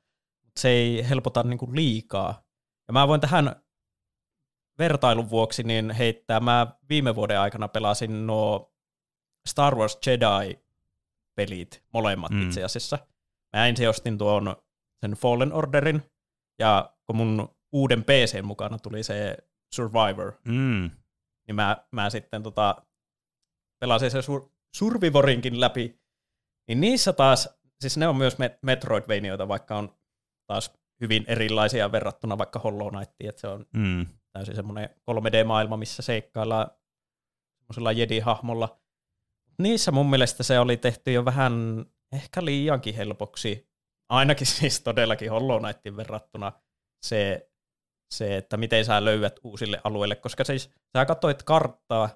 se 0.60 0.70
ei 0.70 1.10
helpota 1.10 1.44
niinku 1.44 1.70
liikaa. 1.76 2.42
Ja 2.88 2.94
mä 2.94 3.08
voin 3.08 3.22
tähän 3.22 3.56
vertailun 4.80 5.30
vuoksi 5.30 5.64
niin 5.64 5.92
heittää, 5.92 6.40
mä 6.40 6.68
viime 6.90 7.16
vuoden 7.16 7.40
aikana 7.40 7.68
pelasin 7.68 8.28
nuo 8.28 8.74
Star 9.48 9.76
Wars 9.76 9.98
Jedi-pelit, 11.42 11.84
molemmat 11.94 12.32
Mm. 12.32 12.42
itse 12.42 12.64
asiassa. 12.64 13.00
Mä 13.56 13.68
ensin 13.68 13.90
ostin 13.90 14.18
tuon 14.18 14.56
sen 15.02 15.12
Fallen 15.12 15.54
Orderin, 15.54 16.04
ja 16.60 16.94
kun 17.06 17.16
mun 17.16 17.50
uuden 17.72 18.04
PCn 18.04 18.46
mukana 18.46 18.80
tuli 18.80 19.04
se 19.04 19.38
Survivor, 19.76 20.34
Mm. 20.46 20.92
niin 21.48 21.56
mä, 21.56 21.78
mä 21.92 22.10
sitten 22.10 22.44
tota, 22.44 22.76
pelasin 23.80 24.12
se 24.12 24.20
sur- 24.22 24.50
Survivorinkin 24.76 25.62
läpi, 25.62 26.00
niin 26.68 26.82
niissä 26.82 27.14
taas, 27.14 27.50
siis 27.82 27.98
ne 27.98 28.08
on 28.08 28.16
myös 28.18 28.34
met- 28.38 28.60
Metroidvanioita, 28.62 29.48
vaikka 29.48 29.78
on 29.78 29.96
taas 30.48 30.74
hyvin 31.02 31.24
erilaisia 31.28 31.92
verrattuna 31.92 32.38
vaikka 32.38 32.60
Hollow 32.60 32.90
Knightiin, 32.90 33.30
että 33.30 33.42
se 33.42 33.48
on 33.48 33.66
Mm. 33.74 34.06
täysin 34.34 34.56
semmoinen 34.56 34.90
3D-maailma, 35.06 35.78
missä 35.78 36.02
seikkaillaan 36.02 36.72
semmoisella 37.60 37.92
Jedi-hahmolla. 37.92 38.80
Niissä 39.62 39.92
mun 39.92 40.10
mielestä 40.10 40.44
se 40.44 40.60
oli 40.60 40.78
tehty 40.78 41.12
jo 41.12 41.26
vähän 41.26 41.86
ehkä 42.14 42.46
liiankin 42.46 42.96
helpoksi, 42.96 43.68
ainakin 44.10 44.48
siis 44.58 44.82
todellakin 44.82 45.32
Hollow 45.32 45.62
Knightin 45.62 45.98
verrattuna 45.98 46.52
se, 47.06 47.50
se, 48.14 48.38
että 48.38 48.58
miten 48.58 48.86
sä 48.86 49.06
löydät 49.06 49.40
uusille 49.44 49.82
alueille, 49.84 50.16
koska 50.16 50.44
siis 50.44 50.70
sä 50.98 51.06
katsoit 51.06 51.44
karttaa, 51.44 52.10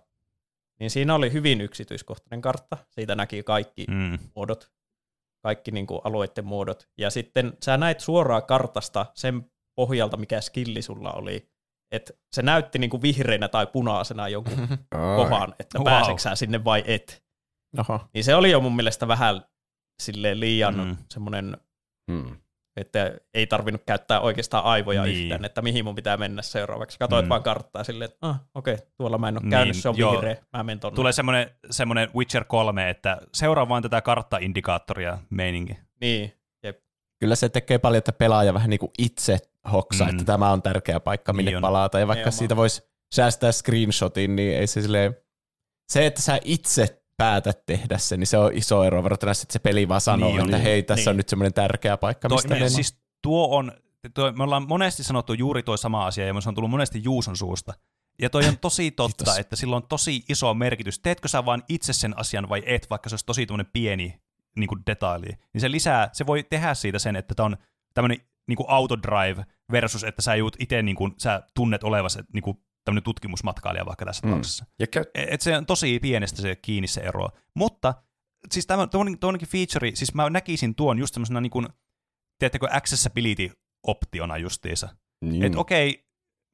niin 0.80 0.90
siinä 0.92 1.16
oli 1.16 1.34
hyvin 1.34 1.62
yksityiskohtainen 1.62 2.42
kartta, 2.42 2.78
siitä 2.90 3.16
näki 3.16 3.44
kaikki 3.44 3.86
Mm. 3.90 4.20
muodot, 4.36 4.72
kaikki 5.44 5.72
niin 5.72 5.88
kuin 5.88 6.02
alueiden 6.04 6.46
muodot. 6.46 6.90
Ja 6.98 7.10
sitten 7.10 7.54
sä 7.66 7.78
näit 7.78 8.00
suoraan 8.00 8.46
kartasta 8.46 9.06
sen 9.16 9.52
pohjalta, 9.76 10.18
mikä 10.18 10.42
skilli 10.42 10.82
sulla 10.82 11.12
oli. 11.12 11.52
että 11.92 12.14
se 12.34 12.42
näytti 12.42 12.80
niin 12.80 12.90
kuin 12.90 13.02
vihreänä 13.02 13.48
tai 13.48 13.68
punaisena 13.68 14.28
jonkun 14.28 14.68
kohan, 15.18 15.56
että 15.60 15.80
Wow. 15.80 15.88
wow. 15.88 15.94
pääseekö 15.94 16.22
sä 16.22 16.36
sinne 16.36 16.64
vai 16.64 16.84
et. 16.88 17.24
Oho. 17.80 18.00
Niin 18.14 18.24
se 18.24 18.36
oli 18.36 18.52
jo 18.52 18.60
mun 18.60 18.76
mielestä 18.76 19.08
vähän 19.08 19.46
silleen 20.04 20.40
liian 20.40 20.76
Mm. 20.76 20.82
mm. 20.82 20.98
semmoinen, 21.10 21.58
Hmm. 22.12 22.36
että 22.78 23.12
ei 23.34 23.48
tarvinnut 23.48 23.82
käyttää 23.86 24.20
oikeastaan 24.20 24.64
aivoja 24.64 25.04
Niin. 25.04 25.24
yhtään, 25.24 25.46
että 25.46 25.62
mihin 25.62 25.86
mun 25.86 25.96
pitää 25.96 26.18
mennä 26.18 26.42
seuraavaksi. 26.42 27.00
Katoit 27.00 27.24
Mm. 27.24 27.28
mm. 27.28 27.30
vaan 27.30 27.44
karttaa 27.44 27.84
silleen, 27.84 28.12
että 28.12 28.28
ah, 28.28 28.40
okei, 28.56 28.74
okay, 28.74 28.86
tuolla 28.98 29.18
mä 29.18 29.28
en 29.28 29.36
ole 29.36 29.42
Niin, 29.42 29.50
käynyt, 29.50 29.76
se 29.76 29.90
on 29.90 29.98
joo. 29.98 30.12
vihreä, 30.12 30.38
mä 30.58 30.64
menen 30.64 30.80
tonne. 30.80 30.96
Tulee 30.96 31.12
semmoinen, 31.12 31.52
semmoinen 31.72 32.10
Witcher 32.16 32.46
3, 32.46 32.90
että 32.90 33.18
seuraa 33.34 33.70
vaan 33.70 33.84
tätä 33.84 34.02
kartta-indikaattoria 34.02 35.18
meininki. 35.30 35.78
Niin, 36.02 36.34
jep. 36.64 36.80
Kyllä 37.20 37.36
se 37.36 37.50
tekee 37.50 37.78
paljon, 37.78 37.98
että 37.98 38.12
pelaaja 38.14 38.54
vähän 38.54 38.70
niin 38.70 38.80
kuin 38.80 38.92
itse 38.98 39.38
hoksaa, 39.72 40.08
Mm. 40.08 40.14
mm. 40.14 40.20
että 40.20 40.26
tämä 40.34 40.52
on 40.52 40.62
tärkeä 40.62 41.00
paikka, 41.00 41.34
minne 41.34 41.50
Niin 41.52 41.58
on. 41.58 41.62
palata. 41.62 42.00
Ja 42.00 42.08
vaikka 42.08 42.20
Nimenomaan. 42.20 42.38
siitä 42.40 42.56
voisi 42.56 42.84
säästää 43.16 43.52
screenshotin, 43.52 44.36
niin 44.36 44.58
ei 44.58 44.68
se 44.68 44.82
silleen... 44.82 45.16
Se, 45.92 46.06
että 46.06 46.22
sä 46.22 46.40
itse 46.44 47.01
päätät 47.18 47.66
tehdä 47.66 47.98
sen, 47.98 48.20
niin 48.20 48.28
se 48.28 48.38
on 48.38 48.54
iso 48.54 48.84
ero 48.84 49.04
verrattuna, 49.04 49.32
että 49.32 49.54
se 49.54 49.60
peli 49.60 49.88
vaan 49.88 50.02
sanoo, 50.02 50.30
Niin 50.30 50.42
että 50.42 50.58
hei, 50.58 50.84
tässä 50.84 51.02
Niin. 51.02 51.10
on 51.10 51.18
nyt 51.18 51.30
semmoinen 51.30 51.54
tärkeä 51.54 51.98
paikka, 51.98 52.30
Toi, 52.30 52.36
mistä 52.36 52.56
me, 52.56 52.70
siis 52.70 52.98
tuo 53.22 53.58
on, 53.58 53.72
tuo, 54.14 54.32
me 54.32 54.44
ollaan 54.44 54.68
monesti 54.68 55.04
sanottu 55.04 55.34
juuri 55.34 55.64
tuo 55.64 55.78
sama 55.78 56.06
asia, 56.06 56.26
ja 56.28 56.42
se 56.42 56.50
on 56.50 56.56
tullut 56.56 56.72
monesti 56.72 57.02
Juuson 57.04 57.38
suusta. 57.38 57.74
Ja 58.22 58.30
toi 58.30 58.46
on 58.48 58.58
tosi 58.58 58.92
totta, 59.02 59.24
Kiitos. 59.24 59.40
että 59.40 59.56
sillä 59.56 59.76
on 59.76 59.88
tosi 59.88 60.24
iso 60.30 60.54
merkitys. 60.54 61.00
Teetkö 61.00 61.28
sä 61.28 61.46
vaan 61.46 61.64
itse 61.70 61.94
sen 61.94 62.20
asian 62.20 62.50
vai 62.50 62.64
et, 62.66 62.88
vaikka 62.90 63.10
se 63.10 63.14
olisi 63.14 63.26
tosi 63.26 63.46
tämmöinen 63.46 63.72
pieni 63.74 64.22
niin 64.56 64.68
kuin 64.68 64.82
detaili. 64.88 65.28
Niin 65.54 65.62
se 65.62 65.72
lisää, 65.72 66.10
se 66.14 66.26
voi 66.26 66.44
tehdä 66.44 66.74
siitä 66.74 67.00
sen, 67.00 67.16
että 67.16 67.36
tämä 67.36 67.46
on 67.46 67.58
tämmöinen 67.94 68.18
niin 68.48 68.58
kuin 68.58 68.70
autodrive 68.70 69.46
versus, 69.72 70.04
että 70.04 70.22
sä 70.22 70.36
joudut 70.36 70.56
itse, 70.60 70.82
niin 70.82 70.96
kuin, 70.96 71.14
sä 71.18 71.44
tunnet 71.56 71.84
olevasi 71.84 72.20
niin 72.34 72.42
kuin 72.44 72.58
tämmöinen 72.86 73.04
tutkimusmatkailija 73.04 73.86
vaikka 73.86 74.06
tässä 74.06 74.28
Mm. 74.28 74.30
tapauksessa. 74.30 74.66
Ja 74.80 74.88
käy, 74.88 75.04
Et 75.16 75.42
se 75.42 75.58
on 75.58 75.66
tosi 75.66 76.00
pienestä 76.00 76.42
se 76.42 76.56
kiinni 76.56 76.88
se 76.88 77.02
ero. 77.02 77.30
Mutta 77.56 77.94
siis 78.52 78.68
tämä 78.68 78.88
tuonkin 79.20 79.48
feature, 79.48 79.92
siis 79.94 80.14
mä 80.14 80.30
näkisin 80.30 80.76
tuon 80.76 81.00
just 81.00 81.14
semmoisena 81.14 81.42
niin 81.42 81.52
kuin, 81.52 81.68
teettekö 82.40 82.68
accessibility-optiona 82.72 84.38
justiinsa. 84.38 84.90
niin. 85.22 85.36
Mm. 85.42 85.46
Että 85.46 85.60
okei, 85.60 86.06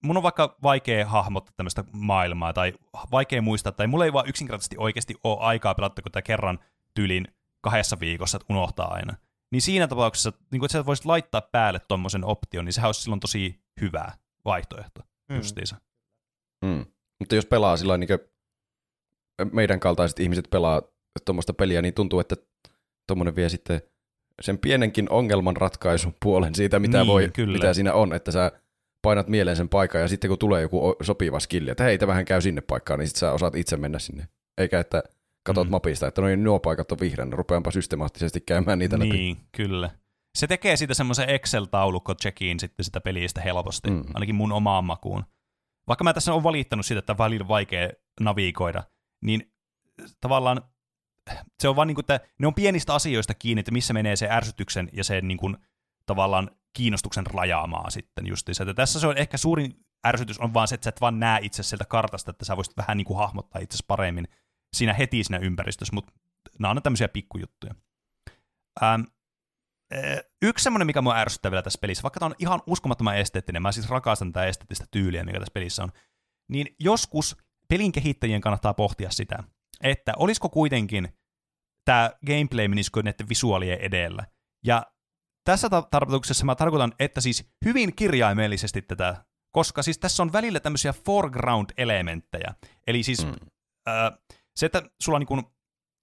mun 0.03 0.17
on 0.17 0.23
vaikka 0.23 0.57
vaikea 0.63 1.05
hahmottaa 1.07 1.53
tämmöistä 1.57 1.83
maailmaa, 1.91 2.53
tai 2.53 2.73
vaikea 3.11 3.41
muistaa, 3.41 3.71
tai 3.71 3.87
mulla 3.87 4.05
ei 4.05 4.13
vaan 4.13 4.29
yksinkertaisesti 4.29 4.75
oikeasti 4.79 5.15
ole 5.23 5.37
aikaa 5.39 5.75
pelata 5.75 6.01
tätä 6.01 6.21
kerran 6.21 6.59
tyylin 6.93 7.27
kahdessa 7.61 7.99
viikossa, 7.99 8.37
että 8.37 8.53
unohtaa 8.53 8.93
aina. 8.93 9.13
Niin 9.51 9.61
siinä 9.61 9.87
tapauksessa, 9.87 10.33
niin 10.51 10.59
kun, 10.59 10.65
että 10.65 10.73
sä 10.77 10.85
voisit 10.85 11.05
laittaa 11.05 11.41
päälle 11.41 11.79
tuommoisen 11.79 12.25
option, 12.25 12.65
niin 12.65 12.73
sehän 12.73 12.87
olisi 12.87 13.01
silloin 13.01 13.19
tosi 13.19 13.61
hyvä 13.81 14.11
vaihtoehto 14.45 15.01
Mm. 15.29 15.35
justiinsa. 15.35 15.75
Mm. 16.65 16.85
Mutta 17.19 17.35
jos 17.35 17.45
pelaa 17.45 17.77
sillä 17.77 17.97
niin 17.97 18.09
meidän 19.51 19.79
kaltaiset 19.79 20.19
ihmiset 20.19 20.49
pelaa 20.49 20.81
tuommoista 21.25 21.53
peliä, 21.53 21.81
niin 21.81 21.93
tuntuu, 21.93 22.19
että 22.19 22.35
tuommoinen 23.07 23.35
vie 23.35 23.49
sitten 23.49 23.81
sen 24.41 24.57
pienenkin 24.57 25.09
ongelman 25.09 25.57
ratkaisun 25.57 26.15
puolen 26.23 26.55
siitä, 26.55 26.79
mitä, 26.79 26.97
Niin, 26.97 27.07
voi, 27.07 27.29
kyllä. 27.33 27.53
mitä 27.53 27.73
siinä 27.73 27.93
on, 27.93 28.13
että 28.13 28.31
sä 28.31 28.51
painat 29.01 29.27
mieleen 29.27 29.57
sen 29.57 29.69
paikan 29.69 30.01
ja 30.01 30.07
sitten 30.07 30.29
kun 30.29 30.37
tulee 30.39 30.61
joku 30.61 30.95
sopiva 31.01 31.39
skilli, 31.39 31.69
että 31.71 31.83
hei, 31.83 31.97
tämähän 31.97 32.25
käy 32.25 32.41
sinne 32.41 32.61
paikkaan, 32.61 32.99
niin 32.99 33.07
sitten 33.07 33.19
sä 33.19 33.31
osaat 33.31 33.55
itse 33.55 33.77
mennä 33.77 33.99
sinne. 33.99 34.27
Eikä 34.57 34.79
että 34.79 35.03
katot 35.43 35.67
Mm. 35.67 35.71
mapista, 35.71 36.07
että 36.07 36.21
no 36.21 36.27
niin, 36.27 36.43
nuo 36.43 36.59
paikat 36.59 36.91
on 36.91 36.99
vihreänä, 36.99 37.35
rupeanpa 37.35 37.71
systemaattisesti 37.71 38.41
käymään 38.41 38.79
niitä 38.79 38.99
läpi. 38.99 39.09
Niin, 39.09 39.37
kyllä. 39.57 39.89
Se 40.37 40.47
tekee 40.47 40.77
siitä 40.77 40.93
semmoisen 40.93 41.29
Excel-taulukko 41.29 42.15
checkiin 42.15 42.59
sitten 42.59 42.83
sitä 42.83 43.01
pelistä 43.01 43.41
helposti. 43.41 43.89
Mm. 43.89 44.03
ainakin 44.13 44.35
mun 44.35 44.51
omaan 44.51 44.83
makuun. 44.85 45.23
Vaikka 45.87 46.03
mä 46.03 46.13
tässä 46.13 46.33
on 46.33 46.43
valittanut 46.43 46.85
siitä, 46.85 46.99
että 46.99 47.13
on 47.13 47.17
välillä 47.17 47.47
vaikea 47.47 47.89
navigoida, 48.19 48.83
niin 49.21 49.53
tavallaan 50.21 50.61
se 51.59 51.69
on 51.69 51.75
vaan 51.75 51.87
niin 51.87 51.95
kuin, 51.95 52.03
että 52.03 52.19
ne 52.39 52.47
on 52.47 52.53
pienistä 52.53 52.93
asioista 52.93 53.33
kiinni, 53.33 53.59
että 53.59 53.71
missä 53.71 53.93
menee 53.93 54.15
se 54.15 54.29
ärsytyksen 54.29 54.89
ja 54.93 55.03
sen 55.03 55.27
niin 55.27 55.37
kuin, 55.37 55.57
tavallaan 56.05 56.51
kiinnostuksen 56.73 57.25
rajaamaa 57.25 57.89
sitten 57.89 58.27
justiinsa. 58.27 58.63
Että 58.63 58.73
tässä 58.73 58.99
se 58.99 59.07
on 59.07 59.17
ehkä 59.17 59.37
suurin 59.37 59.85
ärsytys 60.07 60.39
on 60.39 60.53
vaan 60.53 60.67
se, 60.67 60.75
että 60.75 60.85
sä 60.85 60.89
et 60.89 61.01
vaan 61.01 61.19
näe 61.19 61.39
itse 61.41 61.63
sieltä 61.63 61.85
kartasta, 61.85 62.31
että 62.31 62.45
sä 62.45 62.55
voisit 62.55 62.77
vähän 62.77 62.97
niin 62.97 63.05
kuin 63.05 63.17
hahmottaa 63.17 63.61
itse 63.61 63.77
paremmin 63.87 64.27
siinä 64.73 64.93
heti 64.93 65.23
siinä 65.23 65.37
ympäristössä, 65.37 65.95
mutta 65.95 66.13
nämä 66.59 66.71
on 66.71 66.83
tämmöisiä 66.83 67.07
pikkujuttuja. 67.07 67.75
Ähm, 68.83 69.01
yksi 70.41 70.63
semmoinen, 70.63 70.85
mikä 70.85 71.01
mua 71.01 71.17
ärsyttää 71.17 71.51
vielä 71.51 71.63
tässä 71.63 71.79
pelissä, 71.81 72.03
vaikka 72.03 72.19
tämä 72.19 72.27
on 72.27 72.35
ihan 72.39 72.61
uskomattoman 72.67 73.17
esteettinen, 73.17 73.61
mä 73.61 73.71
siis 73.71 73.89
rakastan 73.89 74.33
tätä 74.33 74.45
esteettistä 74.45 74.85
tyyliä, 74.91 75.23
mikä 75.23 75.39
tässä 75.39 75.53
pelissä 75.53 75.83
on, 75.83 75.91
niin 76.51 76.75
joskus 76.79 77.37
pelin 77.69 77.91
kehittäjien 77.91 78.41
kannattaa 78.41 78.73
pohtia 78.73 79.09
sitä, 79.11 79.43
että 79.83 80.13
olisiko 80.17 80.49
kuitenkin 80.49 81.09
tämä 81.85 82.11
gameplay 82.25 82.67
menisikö 82.67 83.03
näiden 83.03 83.29
visuaalien 83.29 83.79
edellä. 83.79 84.25
Ja 84.65 84.85
tässä 85.45 85.69
ta- 85.69 85.87
tarkoituksessa 85.91 86.45
mä 86.45 86.55
tarkoitan, 86.55 86.93
että 86.99 87.21
siis 87.21 87.51
hyvin 87.65 87.95
kirjaimellisesti 87.95 88.81
tätä, 88.81 89.25
koska 89.51 89.83
siis 89.83 89.99
tässä 89.99 90.23
on 90.23 90.33
välillä 90.33 90.59
tämmöisiä 90.59 90.93
foreground-elementtejä. 90.93 92.53
Eli 92.87 93.03
siis 93.03 93.25
mm. 93.25 93.31
äh, 93.89 94.19
se, 94.55 94.65
että 94.65 94.81
sulla 95.03 95.15
on 95.15 95.25
niin 95.29 95.45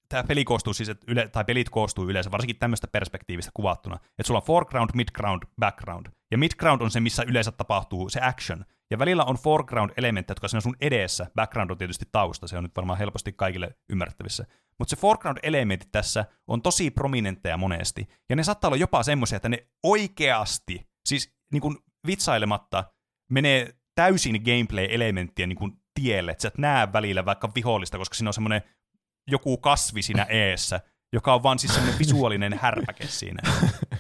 tämä 0.08 0.24
peli 0.24 0.44
koostuu 0.44 0.74
siis, 0.74 0.90
yle, 1.06 1.28
tai 1.28 1.44
pelit 1.44 1.70
koostuu 1.70 2.10
yleensä 2.10 2.30
varsinkin 2.30 2.58
tämmöistä 2.58 2.86
perspektiivistä 2.86 3.50
kuvattuna, 3.54 3.96
että 3.96 4.26
sulla 4.26 4.40
on 4.40 4.46
foreground, 4.46 4.90
midground, 4.94 5.42
background. 5.60 6.06
Ja 6.30 6.38
midground 6.38 6.80
on 6.80 6.90
se, 6.90 7.00
missä 7.00 7.22
yleensä 7.26 7.52
tapahtuu 7.52 8.08
se 8.08 8.20
action. 8.22 8.64
Ja 8.90 8.98
välillä 8.98 9.24
on 9.24 9.36
foreground-elementtejä, 9.36 10.32
jotka 10.32 10.46
on 10.54 10.62
sun 10.62 10.76
edessä. 10.80 11.26
Background 11.34 11.70
on 11.70 11.78
tietysti 11.78 12.04
tausta, 12.12 12.46
se 12.46 12.56
on 12.56 12.62
nyt 12.62 12.76
varmaan 12.76 12.98
helposti 12.98 13.32
kaikille 13.32 13.76
ymmärrettävissä. 13.90 14.46
Mutta 14.78 14.90
se 14.90 15.00
foreground-elementit 15.00 15.88
tässä 15.92 16.24
on 16.46 16.62
tosi 16.62 16.90
prominentteja 16.90 17.56
monesti. 17.56 18.08
Ja 18.30 18.36
ne 18.36 18.42
saattaa 18.42 18.68
olla 18.68 18.76
jopa 18.76 19.02
semmoisia, 19.02 19.36
että 19.36 19.48
ne 19.48 19.66
oikeasti, 19.82 20.86
siis 21.06 21.34
niin 21.52 21.60
kuin 21.60 21.76
vitsailematta, 22.06 22.84
menee 23.30 23.74
täysin 23.94 24.42
gameplay-elementtien 24.44 25.48
niin 25.48 25.58
kuin 25.58 25.72
tielle, 25.94 26.30
että 26.30 26.42
sä 26.42 26.48
et 26.48 26.58
näe 26.58 26.92
välillä 26.92 27.24
vaikka 27.24 27.52
vihollista, 27.54 27.98
koska 27.98 28.14
siinä 28.14 28.28
on 28.28 28.34
semmoinen 28.34 28.62
joku 29.30 29.56
kasvi 29.56 30.02
siinä 30.02 30.22
eessä, 30.22 30.80
joka 31.12 31.34
on 31.34 31.42
vaan 31.42 31.58
siis 31.58 31.74
semmoinen 31.74 31.98
visuaalinen 31.98 32.58
härpäke 32.62 33.06
siinä. 33.06 33.42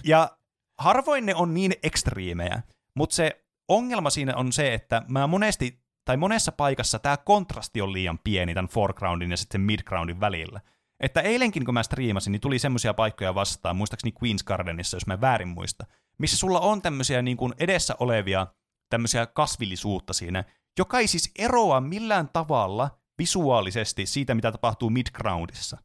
Ja 0.04 0.38
harvoin 0.78 1.26
ne 1.26 1.34
on 1.34 1.54
niin 1.54 1.72
ekstriimejä, 1.82 2.62
mutta 2.94 3.16
se 3.16 3.44
ongelma 3.68 4.10
siinä 4.10 4.36
on 4.36 4.52
se, 4.52 4.74
että 4.74 5.02
mä 5.08 5.26
monesti, 5.26 5.80
tai 6.04 6.16
monessa 6.16 6.52
paikassa 6.52 6.98
tämä 6.98 7.16
kontrasti 7.16 7.80
on 7.80 7.92
liian 7.92 8.18
pieni 8.24 8.54
tämän 8.54 8.68
foregroundin 8.68 9.30
ja 9.30 9.36
sitten 9.36 9.60
midgroundin 9.60 10.20
välillä. 10.20 10.60
Että 11.00 11.20
eilenkin, 11.20 11.64
kun 11.64 11.74
mä 11.74 11.82
striimasin, 11.82 12.32
niin 12.32 12.40
tuli 12.40 12.58
semmoisia 12.58 12.94
paikkoja 12.94 13.34
vastaan, 13.34 13.76
muistaakseni 13.76 14.14
Queen's 14.24 14.44
Gardenissa, 14.44 14.96
jos 14.96 15.06
mä 15.06 15.20
väärin 15.20 15.48
muista, 15.48 15.86
missä 16.18 16.36
sulla 16.36 16.60
on 16.60 16.82
tämmöisiä 16.82 17.22
niin 17.22 17.36
kuin 17.36 17.54
edessä 17.58 17.96
olevia 18.00 18.46
tämmöisiä 18.90 19.26
kasvillisuutta 19.26 20.12
siinä, 20.12 20.44
joka 20.78 20.98
ei 20.98 21.06
siis 21.06 21.30
eroa 21.38 21.80
millään 21.80 22.28
tavalla 22.32 22.98
visuaalisesti 23.18 24.06
siitä, 24.06 24.34
mitä 24.34 24.52
tapahtuu 24.52 24.90
midgroundissa, 24.90 25.78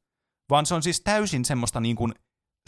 vaan 0.49 0.65
se 0.65 0.75
on 0.75 0.83
siis 0.83 1.01
täysin 1.01 1.45
semmoista 1.45 1.79
niin 1.79 1.95
kuin 1.95 2.13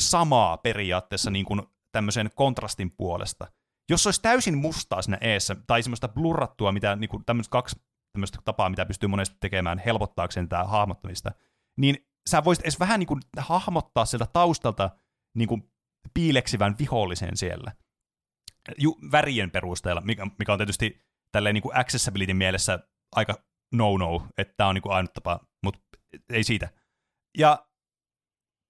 samaa 0.02 0.58
periaatteessa 0.58 1.32
niin 1.32 1.46
kuin 1.46 1.62
tämmöisen 1.92 2.30
kontrastin 2.36 2.92
puolesta. 2.92 3.48
Jos 3.90 4.04
se 4.04 4.08
olisi 4.08 4.22
täysin 4.22 4.58
mustaa 4.58 5.02
siinä 5.02 5.18
eessä, 5.22 5.56
tai 5.68 5.84
semmoista 5.84 6.08
blurrattua, 6.08 6.72
mitä 6.72 6.96
niin 6.96 7.10
kuin 7.10 7.26
tämmöistä 7.26 7.52
kaksi 7.52 7.76
tämmöistä 8.14 8.40
tapaa, 8.46 8.70
mitä 8.70 8.86
pystyy 8.86 9.10
monesti 9.10 9.38
tekemään 9.40 9.82
helpottaakseen 9.86 10.50
tämä 10.50 10.64
hahmottamista, 10.64 11.32
niin 11.78 12.08
sä 12.30 12.44
voisit 12.44 12.64
edes 12.64 12.80
vähän 12.80 13.00
niin 13.00 13.08
kuin 13.08 13.22
hahmottaa 13.38 14.06
sieltä 14.06 14.26
taustalta 14.34 14.90
niin 15.38 15.48
kuin 15.48 15.72
piileksivän 16.14 16.76
vihollisen 16.80 17.38
siellä. 17.38 17.72
Ju, 18.78 18.98
värien 19.12 19.52
perusteella, 19.52 20.02
mikä, 20.02 20.28
mikä 20.40 20.54
on 20.54 20.60
tietysti 20.60 21.02
tälleen 21.32 21.54
niin 21.54 21.62
kuin 21.62 21.78
accessibility 21.78 22.34
mielessä 22.34 22.80
aika 23.16 23.44
no-no, 23.72 24.28
että 24.38 24.54
tämä 24.58 24.70
on 24.70 24.76
niin 24.76 24.82
kuin 24.82 24.94
ainut 24.94 25.14
tapa, 25.14 25.40
mutta 25.64 25.82
ei 26.30 26.44
siitä. 26.44 26.70
Ja 27.38 27.66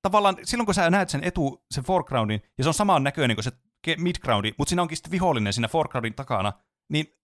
tavallaan 0.01 0.37
silloin, 0.43 0.65
kun 0.65 0.75
sä 0.75 0.89
näet 0.89 1.09
sen 1.09 1.23
etu, 1.23 1.65
sen 1.71 1.83
foregroundin, 1.83 2.41
ja 2.57 2.63
se 2.63 2.67
on 2.67 2.73
samaan 2.73 3.03
näköinen 3.03 3.35
kuin 3.35 3.43
se 3.43 3.51
midgroundi, 3.97 4.53
mutta 4.57 4.69
siinä 4.69 4.81
onkin 4.81 4.97
sitten 4.97 5.11
vihollinen 5.11 5.53
siinä 5.53 5.67
foregroundin 5.67 6.13
takana, 6.13 6.53
niin 6.89 7.17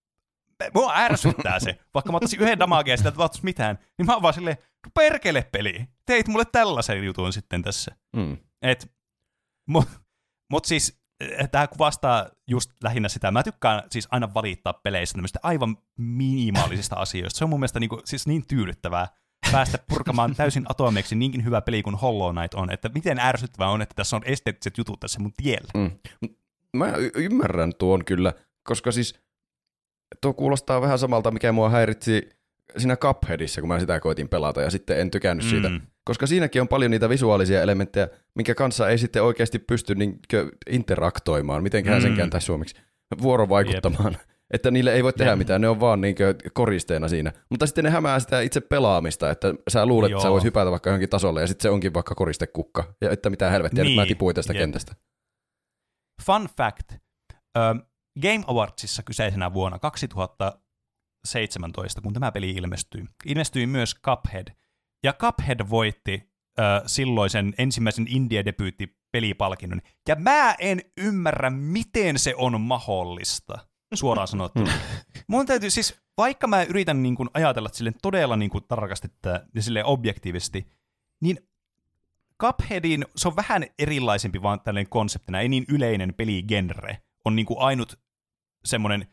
mua 0.73 0.93
ärsyttää 0.95 1.59
se. 1.59 1.79
Vaikka 1.93 2.11
mä 2.11 2.15
ottaisin 2.15 2.39
yhden 2.39 2.59
damagea 2.59 2.93
ja 2.93 2.97
sitä 2.97 3.11
tapahtuisi 3.11 3.45
mitään, 3.45 3.79
niin 3.97 4.05
mä 4.05 4.13
oon 4.13 4.21
vaan 4.21 4.33
silleen, 4.33 4.57
perkele 4.93 5.47
peli, 5.51 5.87
teit 6.05 6.27
mulle 6.27 6.45
tällaisen 6.51 7.05
jutun 7.05 7.33
sitten 7.33 7.61
tässä. 7.61 7.95
Mm. 8.15 8.37
Et, 8.61 8.91
mutta 9.67 9.99
mut 10.51 10.65
siis 10.65 11.01
tämä 11.51 11.67
kuvastaa 11.67 12.29
just 12.47 12.71
lähinnä 12.83 13.09
sitä. 13.09 13.31
Mä 13.31 13.43
tykkään 13.43 13.83
siis 13.91 14.07
aina 14.11 14.33
valittaa 14.33 14.73
peleissä 14.73 15.13
tämmöistä 15.13 15.39
aivan 15.43 15.77
minimaalisista 15.97 16.95
asioista. 17.05 17.37
Se 17.37 17.43
on 17.43 17.49
mun 17.49 17.59
mielestä 17.59 17.79
niinku, 17.79 18.01
siis 18.05 18.27
niin 18.27 18.47
tyydyttävää 18.47 19.07
päästä 19.51 19.79
purkamaan 19.89 20.35
täysin 20.35 20.65
atomeiksi 20.69 21.15
niinkin 21.15 21.45
hyvä 21.45 21.61
peli 21.61 21.83
kuin 21.83 21.95
Hollow 21.95 22.35
Knight 22.35 22.53
on, 22.53 22.71
että 22.71 22.89
miten 22.89 23.19
ärsyttävää 23.19 23.69
on, 23.69 23.81
että 23.81 23.95
tässä 23.95 24.15
on 24.15 24.21
esteettiset 24.25 24.77
jutut 24.77 24.99
tässä 24.99 25.19
mun 25.19 25.33
tiellä. 25.37 25.67
Mm. 25.73 25.91
Mä 26.73 26.95
y- 26.95 27.11
ymmärrän 27.15 27.73
tuon 27.79 28.05
kyllä, 28.05 28.33
koska 28.63 28.91
siis 28.91 29.19
tuo 30.21 30.33
kuulostaa 30.33 30.81
vähän 30.81 30.99
samalta, 30.99 31.31
mikä 31.31 31.51
mua 31.51 31.69
häiritsi 31.69 32.29
siinä 32.77 32.95
Cupheadissa, 32.95 33.61
kun 33.61 33.67
mä 33.67 33.79
sitä 33.79 33.99
koitin 33.99 34.29
pelata 34.29 34.61
ja 34.61 34.69
sitten 34.69 34.99
en 34.99 35.11
tykännyt 35.11 35.45
mm. 35.45 35.49
siitä. 35.49 35.71
Koska 36.07 36.27
siinäkin 36.27 36.61
on 36.61 36.67
paljon 36.67 36.91
niitä 36.91 37.09
visuaalisia 37.09 37.61
elementtejä, 37.61 38.07
minkä 38.35 38.55
kanssa 38.55 38.89
ei 38.89 38.97
sitten 38.97 39.23
oikeasti 39.23 39.59
pysty 39.59 39.95
niinkö 39.95 40.51
interaktoimaan, 40.69 41.63
mitenköhän 41.63 42.01
mm. 42.01 42.03
sen 42.03 42.15
kääntäisi 42.15 42.45
suomeksi, 42.45 42.75
vuorovaikuttamaan. 43.21 44.13
Jep. 44.13 44.21
Että 44.53 44.71
niille 44.71 44.93
ei 44.93 45.03
voi 45.03 45.13
tehdä 45.13 45.31
Jep. 45.31 45.37
mitään, 45.37 45.61
ne 45.61 45.69
on 45.69 45.79
vaan 45.79 46.01
niinkö 46.01 46.35
koristeena 46.53 47.07
siinä. 47.07 47.31
Mutta 47.49 47.65
sitten 47.65 47.83
ne 47.83 47.89
hämää 47.89 48.19
sitä 48.19 48.41
itse 48.41 48.61
pelaamista, 48.61 49.31
että 49.31 49.53
sä 49.69 49.85
luulet, 49.85 50.11
Joo. 50.11 50.17
että 50.17 50.27
sä 50.27 50.31
voisit 50.31 50.45
hypätä 50.45 50.71
vaikka 50.71 50.89
johonkin 50.89 51.09
tasolle 51.09 51.41
ja 51.41 51.47
sitten 51.47 51.63
se 51.63 51.69
onkin 51.69 51.93
vaikka 51.93 52.15
koristekukka. 52.15 52.93
Ja 53.01 53.11
että 53.11 53.29
mitä 53.29 53.49
helvettiä, 53.49 53.83
niin. 53.83 53.91
nyt 53.91 53.95
mä 53.95 54.01
niin. 54.01 54.07
tipuin 54.07 54.35
tästä 54.35 54.53
Jep. 54.53 54.61
kentästä. 54.61 54.95
Fun 56.25 56.47
fact. 56.57 56.93
Uh, 56.93 56.99
Game 58.21 58.43
Awardsissa 58.47 59.03
kyseisenä 59.03 59.53
vuonna 59.53 59.79
2017, 59.79 62.01
kun 62.01 62.13
tämä 62.13 62.31
peli 62.31 62.49
ilmestyi, 62.49 63.05
ilmestyi 63.25 63.67
myös 63.67 63.95
Cuphead. 64.01 64.47
Ja 65.03 65.13
Cuphead 65.13 65.69
voitti 65.69 66.13
uh, 66.13 66.83
silloisen 66.85 67.53
ensimmäisen 67.57 68.07
indie-debyytti 68.07 68.97
pelipalkinnon. 69.11 69.81
Ja 70.07 70.15
mä 70.15 70.55
en 70.59 70.81
ymmärrä, 70.97 71.49
miten 71.49 72.19
se 72.19 72.35
on 72.35 72.61
mahdollista, 72.61 73.59
suoraan 73.93 74.27
sanottuna. 74.27 74.71
Mun 75.27 75.45
täytyy 75.45 75.69
siis, 75.69 75.99
vaikka 76.17 76.47
mä 76.47 76.63
yritän 76.63 77.03
niin 77.03 77.15
kuin 77.15 77.29
ajatella 77.33 77.69
silleen 77.73 77.95
todella 78.01 78.35
niin 78.35 78.49
kuin 78.49 78.63
tarkasti 78.67 79.07
ja 79.55 79.61
silleen 79.61 79.85
objektiivisesti, 79.85 80.67
niin 81.21 81.37
Cupheadin, 82.41 83.05
se 83.15 83.27
on 83.27 83.35
vähän 83.35 83.65
erilaisempi 83.79 84.41
vaan 84.41 84.59
tällainen 84.59 84.89
konseptina, 84.89 85.41
ei 85.41 85.49
niin 85.49 85.65
yleinen 85.69 86.13
peligenre. 86.13 87.01
On 87.25 87.35
niin 87.35 87.45
kuin 87.45 87.59
ainut 87.59 87.99
semmoinen 88.65 89.07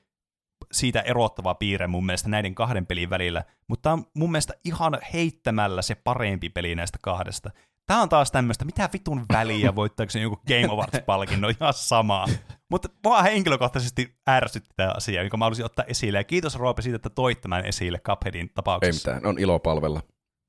siitä 0.73 1.01
erottava 1.01 1.55
piirre 1.55 1.87
mun 1.87 2.07
mielestä 2.07 2.29
näiden 2.29 2.55
kahden 2.55 2.87
pelin 2.87 3.11
välillä, 3.11 3.45
mutta 3.69 3.83
tämä 3.83 3.93
on 3.93 4.05
mun 4.15 4.31
mielestä 4.31 4.55
ihan 4.65 4.99
heittämällä 5.13 5.83
se 5.83 5.95
parempi 5.95 6.49
peli 6.49 6.75
näistä 6.75 6.99
kahdesta. 7.03 7.51
Tämä 7.87 8.03
on 8.03 8.09
taas 8.09 8.31
tämmöistä, 8.31 8.65
mitä 8.65 8.89
vitun 8.93 9.25
väliä, 9.33 9.75
voittaako 9.77 10.11
se 10.11 10.21
joku 10.21 10.37
Game 10.49 10.69
Awards-palkinnon, 10.69 11.55
ihan 11.61 11.75
samaa. 11.75 12.27
Mutta 12.71 12.89
mua 13.05 13.23
henkilökohtaisesti 13.23 14.17
ärsytti 14.29 14.71
tämä 14.77 14.93
asia, 14.97 15.23
jonka 15.23 15.37
mä 15.37 15.45
haluaisin 15.45 15.65
ottaa 15.65 15.85
esille. 15.89 16.19
Ja 16.19 16.25
kiitos 16.25 16.59
Roope 16.59 16.83
siitä, 16.83 16.97
että 16.97 17.11
toit 17.11 17.41
tämän 17.41 17.67
esille 17.67 17.99
Cupheadin 17.99 18.51
tapauksessa. 18.55 19.11
Ei 19.11 19.15
mitään, 19.15 19.31
on 19.31 19.39
ilo 19.39 19.59
palvella. 19.59 20.01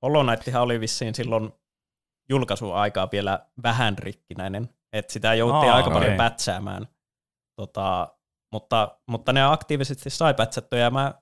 Hollow 0.01 0.25
Knighthan 0.25 0.61
oli 0.61 0.79
vissiin 0.79 1.15
silloin 1.15 1.51
julkaisuaikaa 2.29 3.09
vielä 3.11 3.39
vähän 3.63 3.97
rikkinäinen, 3.97 4.69
että 4.93 5.13
sitä 5.13 5.33
jouttiin 5.33 5.71
Aa, 5.71 5.75
aika 5.75 5.89
no 5.89 5.93
paljon 5.93 6.11
ei. 6.11 6.17
pätsäämään. 6.17 6.87
Tota, 7.55 8.15
mutta, 8.51 8.97
mutta 9.07 9.33
ne 9.33 9.43
aktiivisesti 9.43 10.09
sai 10.09 10.33
pätsättyä 10.33 10.79
ja 10.79 10.89
mä, 10.89 11.13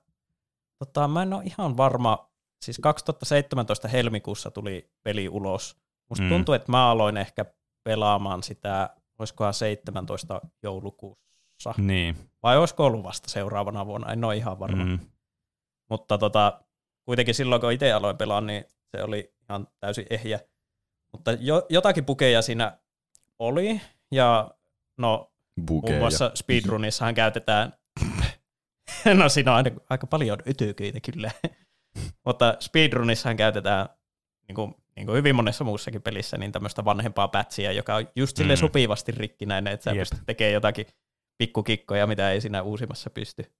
tota, 0.78 1.08
mä 1.08 1.22
en 1.22 1.32
ole 1.32 1.44
ihan 1.44 1.76
varma, 1.76 2.30
siis 2.64 2.78
2017 2.78 3.88
helmikuussa 3.88 4.50
tuli 4.50 4.90
peli 5.02 5.28
ulos. 5.28 5.76
Musta 6.08 6.24
mm. 6.24 6.28
tuntuu, 6.28 6.54
että 6.54 6.72
mä 6.72 6.90
aloin 6.90 7.16
ehkä 7.16 7.44
pelaamaan 7.84 8.42
sitä, 8.42 8.90
olisikohan 9.18 9.54
17 9.54 10.40
joulukuussa. 10.62 11.74
Niin. 11.76 12.16
Vai 12.42 12.58
olisiko 12.58 12.84
ollut 12.86 13.02
vasta 13.02 13.30
seuraavana 13.30 13.86
vuonna, 13.86 14.12
en 14.12 14.24
ole 14.24 14.36
ihan 14.36 14.58
varma. 14.58 14.84
Mm. 14.84 14.98
Mutta 15.90 16.18
tota, 16.18 16.64
kuitenkin 17.04 17.34
silloin, 17.34 17.60
kun 17.60 17.72
itse 17.72 17.92
aloin 17.92 18.16
pelaa, 18.16 18.40
niin 18.40 18.64
se 18.96 19.02
oli 19.02 19.34
ihan 19.48 19.68
täysin 19.80 20.06
ehjä. 20.10 20.40
Mutta 21.12 21.32
jo, 21.32 21.66
jotakin 21.68 22.04
pukeja 22.04 22.42
siinä 22.42 22.78
oli, 23.38 23.80
ja 24.10 24.50
no 24.98 25.33
Bukeja. 25.66 25.92
muun 25.92 26.00
muassa 26.00 26.30
speedrunissahan 26.34 27.14
käytetään, 27.14 27.72
no 29.18 29.28
siinä 29.28 29.50
on 29.50 29.56
aina, 29.56 29.70
aika 29.90 30.06
paljon 30.06 30.38
ytykyitä 30.46 31.00
kyllä, 31.00 31.30
mutta 32.26 32.56
speedrunissahan 32.60 33.36
käytetään 33.36 33.88
niin 34.48 34.54
kuin, 34.54 34.74
niin 34.96 35.06
kuin 35.06 35.16
hyvin 35.16 35.36
monessa 35.36 35.64
muussakin 35.64 36.02
pelissä 36.02 36.38
niin 36.38 36.52
tämmöistä 36.52 36.84
vanhempaa 36.84 37.28
pätsiä, 37.28 37.72
joka 37.72 37.94
on 37.94 38.08
just 38.16 38.36
sille 38.36 38.52
mm. 38.52 38.58
sopivasti 38.58 39.12
rikkinäinen, 39.12 39.72
että 39.72 39.84
sä 39.84 39.96
pystyt 39.96 40.26
tekemään 40.26 40.54
jotakin 40.54 40.86
pikkukikkoja, 41.38 42.06
mitä 42.06 42.30
ei 42.30 42.40
siinä 42.40 42.62
uusimmassa 42.62 43.10
pysty. 43.10 43.52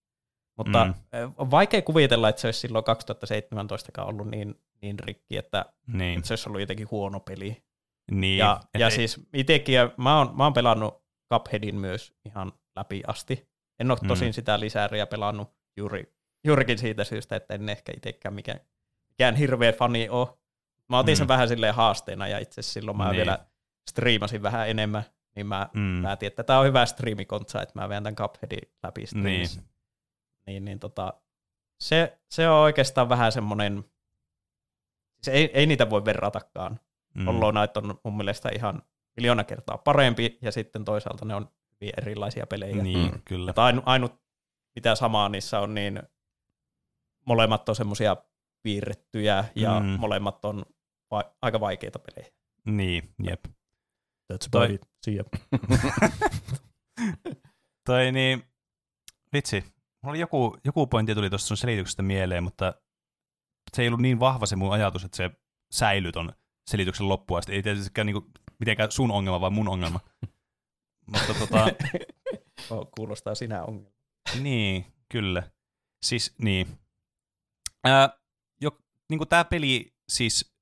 Mutta 0.58 0.84
mm. 0.84 0.94
on 1.36 1.50
vaikea 1.50 1.82
kuvitella, 1.82 2.28
että 2.28 2.40
se 2.40 2.48
olisi 2.48 2.60
silloin 2.60 2.84
2017 2.84 4.04
ollut 4.04 4.30
niin, 4.30 4.54
niin 4.82 4.98
rikki, 4.98 5.36
että, 5.36 5.64
niin. 5.86 6.18
että 6.18 6.28
se 6.28 6.32
olisi 6.32 6.48
ollut 6.48 6.60
jotenkin 6.60 6.90
huono 6.90 7.20
peli. 7.20 7.64
Niin. 8.10 8.38
Ja, 8.38 8.60
ja 8.78 8.90
siis 8.90 9.20
itsekin, 9.32 9.74
mä 9.96 10.18
oon, 10.18 10.36
mä 10.36 10.44
oon 10.44 10.52
pelannut 10.52 11.03
Cupheadin 11.32 11.76
myös 11.76 12.14
ihan 12.24 12.52
läpi 12.76 13.02
asti. 13.06 13.48
En 13.78 13.90
ole 13.90 13.98
tosin 14.08 14.28
mm. 14.28 14.32
sitä 14.32 14.60
lisääriä 14.60 15.06
pelannut 15.06 15.56
juuri, 15.76 16.14
juurikin 16.44 16.78
siitä 16.78 17.04
syystä, 17.04 17.36
että 17.36 17.54
en 17.54 17.68
ehkä 17.68 17.92
itsekään 17.96 18.34
mikään, 18.34 18.60
mikään 19.08 19.36
hirveä 19.36 19.72
fani 19.72 20.08
ole. 20.08 20.28
Mä 20.88 20.98
otin 20.98 21.14
mm. 21.14 21.16
sen 21.16 21.28
vähän 21.28 21.48
silleen 21.48 21.74
haasteena 21.74 22.28
ja 22.28 22.38
itse 22.38 22.62
silloin 22.62 22.96
mä 22.96 23.04
niin. 23.04 23.16
vielä 23.16 23.38
striimasin 23.90 24.42
vähän 24.42 24.68
enemmän, 24.68 25.02
niin 25.36 25.46
mä 25.46 25.68
mm. 25.74 26.02
päätin, 26.02 26.26
että 26.26 26.42
tämä 26.42 26.58
on 26.58 26.66
hyvä 26.66 26.86
striimikontsa, 26.86 27.62
että 27.62 27.80
mä 27.80 27.88
vien 27.88 28.02
tämän 28.02 28.16
Cupheadin 28.16 28.72
läpi 28.82 29.04
Niin. 29.14 29.48
Niin, 30.46 30.64
niin 30.64 30.78
tota, 30.78 31.14
se, 31.80 32.18
se 32.30 32.48
on 32.48 32.58
oikeastaan 32.58 33.08
vähän 33.08 33.32
semmoinen, 33.32 33.84
se 35.22 35.32
ei, 35.32 35.50
ei 35.54 35.66
niitä 35.66 35.90
voi 35.90 36.04
verratakaan 36.04 36.80
Mm. 37.14 37.26
Hollow 37.26 37.54
Knight 37.54 37.76
on 37.76 38.00
mun 38.04 38.16
mielestä 38.16 38.48
ihan 38.54 38.82
miljoona 39.16 39.44
kertaa 39.44 39.78
parempi, 39.78 40.38
ja 40.42 40.52
sitten 40.52 40.84
toisaalta 40.84 41.24
ne 41.24 41.34
on 41.34 41.48
hyvin 41.72 41.92
erilaisia 41.98 42.46
pelejä. 42.46 42.82
Niin, 42.82 43.12
mm. 43.12 43.20
kyllä. 43.24 43.48
Mutta 43.48 43.64
ainu, 43.64 43.82
ainut, 43.86 44.20
mitä 44.74 44.94
samaa 44.94 45.28
niissä 45.28 45.60
on, 45.60 45.74
niin 45.74 46.02
molemmat 47.26 47.68
on 47.68 47.76
semmoisia 47.76 48.16
piirrettyjä, 48.62 49.44
ja 49.54 49.80
mm. 49.80 49.86
molemmat 49.86 50.44
on 50.44 50.64
va- 51.10 51.34
aika 51.42 51.60
vaikeita 51.60 51.98
pelejä. 51.98 52.32
Niin, 52.64 53.14
jep. 53.22 53.44
That's 54.32 54.48
Toi- 54.50 54.64
about 54.64 54.74
it. 54.74 54.88
See 55.04 55.14
ya. 55.14 55.24
Toi 57.86 58.12
niin, 58.12 58.44
vitsi, 59.32 59.60
mulla 60.02 60.12
oli 60.12 60.20
joku, 60.20 60.56
joku 60.64 60.86
pointti 60.86 61.14
tuli 61.14 61.30
tuosta 61.30 61.48
sun 61.48 61.56
selityksestä 61.56 62.02
mieleen, 62.02 62.42
mutta 62.42 62.74
se 63.72 63.82
ei 63.82 63.88
ollut 63.88 64.00
niin 64.00 64.20
vahva 64.20 64.46
se 64.46 64.56
mun 64.56 64.72
ajatus, 64.72 65.04
että 65.04 65.16
se 65.16 65.30
säilyi 65.70 66.12
ton 66.12 66.32
selityksen 66.70 67.08
loppuun 67.08 67.38
asti. 67.38 67.52
Ei 67.52 67.62
tietystikään 67.62 68.06
niinku, 68.06 68.30
mitenkään 68.60 68.92
sun 68.92 69.10
ongelma, 69.10 69.40
vaan 69.40 69.52
mun 69.52 69.68
ongelma. 69.68 70.00
mutta 71.12 71.34
tota, 71.34 71.66
Oh, 72.70 72.88
kuulostaa 72.96 73.34
sinä 73.34 73.64
ongelma. 73.64 73.90
niin, 74.40 74.86
kyllä. 75.08 75.42
Siis, 76.02 76.34
niin. 76.38 76.78
Ää, 77.84 78.18
jo, 78.60 78.70
niinku 79.08 79.26
tää 79.26 79.44
peli, 79.44 79.94
siis, 80.08 80.54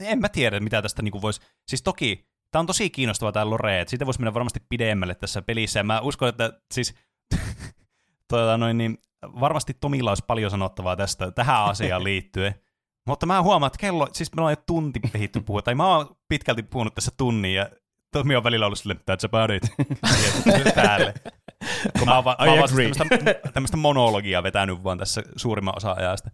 en 0.00 0.18
mä 0.18 0.28
tiedä, 0.28 0.60
mitä 0.60 0.82
tästä 0.82 1.02
niinku 1.02 1.22
voisi, 1.22 1.40
siis 1.68 1.82
toki, 1.82 2.28
tää 2.50 2.60
on 2.60 2.66
tosi 2.66 2.90
kiinnostava 2.90 3.32
tää 3.32 3.50
lore, 3.50 3.80
että 3.80 3.90
siitä 3.90 4.06
voisi 4.06 4.20
mennä 4.20 4.34
varmasti 4.34 4.60
pidemmälle 4.68 5.14
tässä 5.14 5.42
pelissä, 5.42 5.80
ja 5.80 5.84
mä 5.84 6.00
uskon, 6.00 6.28
että 6.28 6.60
siis, 6.74 6.94
tuota, 8.28 8.58
noin, 8.58 8.78
niin, 8.78 8.98
varmasti 9.22 9.74
Tomilla 9.74 10.10
olisi 10.10 10.24
paljon 10.26 10.50
sanottavaa 10.50 10.96
tästä, 10.96 11.30
tähän 11.30 11.64
asiaan 11.64 12.04
liittyen, 12.04 12.54
mutta 13.06 13.26
mä 13.26 13.42
huomaan, 13.42 13.66
että 13.66 13.78
kello, 13.78 14.08
siis 14.12 14.34
me 14.34 14.40
ollaan 14.40 14.52
jo 14.52 14.62
tunti 14.66 15.00
pehitty 15.12 15.40
puhua, 15.40 15.62
tai 15.62 15.74
mä 15.74 15.96
oon 15.96 16.16
pitkälti 16.28 16.62
puhunut 16.62 16.94
tässä 16.94 17.12
tunnin, 17.16 17.54
ja 17.54 17.70
Tomi 18.12 18.36
on 18.36 18.44
välillä 18.44 18.66
ollut 18.66 18.78
silleen, 18.78 19.00
that's 19.00 19.24
about 19.24 19.50
it, 19.50 19.62
päälle. 20.74 21.14
Kun 21.98 22.08
mä 22.08 22.14
oon, 22.14 22.24
va- 22.24 22.36
mä 22.44 22.52
oon 22.52 22.68
siis 22.68 22.96
tämmöistä, 22.96 23.34
tämmöistä 23.52 23.76
monologiaa 23.76 24.42
vetänyt 24.42 24.84
vaan 24.84 24.98
tässä 24.98 25.22
suurimman 25.36 25.76
osa 25.76 25.92
ajasta. 25.92 26.30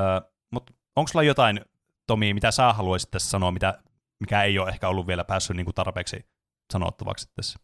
Öö, 0.00 0.20
mutta 0.50 0.72
onko 0.96 1.08
sulla 1.08 1.22
jotain, 1.22 1.60
Tomi, 2.06 2.34
mitä 2.34 2.50
sä 2.50 2.72
haluaisit 2.72 3.10
tässä 3.10 3.30
sanoa, 3.30 3.50
mitä, 3.50 3.82
mikä 4.20 4.42
ei 4.42 4.58
ole 4.58 4.68
ehkä 4.68 4.88
ollut 4.88 5.06
vielä 5.06 5.24
päässyt 5.24 5.56
niinku 5.56 5.72
tarpeeksi 5.72 6.26
sanottavaksi 6.72 7.28
tässä? 7.36 7.58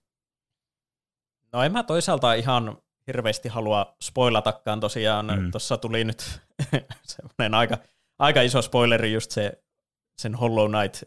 No 1.53 1.63
en 1.63 1.73
mä 1.73 1.83
toisaalta 1.83 2.35
ihan 2.35 2.79
hirveästi 3.07 3.49
halua 3.49 3.97
spoilatakaan 4.03 4.81
tosiaan. 4.81 5.27
Mm. 5.27 5.51
Tuossa 5.51 5.77
tuli 5.77 6.05
nyt 6.05 6.41
semmoinen 7.03 7.55
aika, 7.55 7.79
aika 8.19 8.43
iso 8.43 8.63
spoileri 8.63 9.13
just 9.13 9.31
se, 9.31 9.63
sen 10.19 10.35
Hollow 10.35 10.71
Knight 10.71 11.03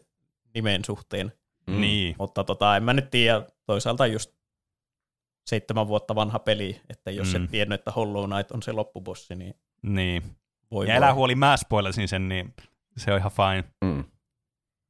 nimen 0.54 0.84
suhteen. 0.84 1.32
Mm. 1.66 1.80
Niin. 1.80 2.14
Mutta 2.18 2.44
tota, 2.44 2.76
en 2.76 2.82
mä 2.82 2.92
nyt 2.92 3.10
tiedä, 3.10 3.42
toisaalta 3.66 4.06
just 4.06 4.30
seitsemän 5.46 5.88
vuotta 5.88 6.14
vanha 6.14 6.38
peli, 6.38 6.80
että 6.88 7.10
jos 7.10 7.34
Mm. 7.34 7.44
et 7.44 7.50
tiennyt, 7.50 7.80
että 7.80 7.90
Hollow 7.90 8.30
Knight 8.30 8.50
on 8.50 8.62
se 8.62 8.72
loppubossi, 8.72 9.34
niin 9.34 9.54
Niin. 9.82 10.22
voi 10.70 10.86
Ja 10.88 10.92
voi. 10.94 10.96
älä 10.96 11.14
huoli, 11.14 11.34
mä 11.34 11.56
spoilasin 11.56 12.08
sen, 12.08 12.28
niin 12.28 12.54
se 12.96 13.12
on 13.12 13.18
ihan 13.18 13.32
fine. 13.32 13.64
Mm. 13.84 14.04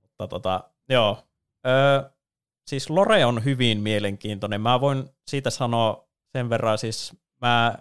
Mutta 0.02 0.28
tota, 0.28 0.70
joo. 0.88 1.24
Öö, 1.66 2.10
siis 2.66 2.90
Lore 2.90 3.24
on 3.24 3.44
hyvin 3.44 3.80
mielenkiintoinen. 3.80 4.60
Mä 4.60 4.80
voin 4.80 5.04
siitä 5.30 5.50
sanoa 5.50 6.08
sen 6.32 6.50
verran, 6.50 6.78
siis 6.78 7.16
mä, 7.40 7.78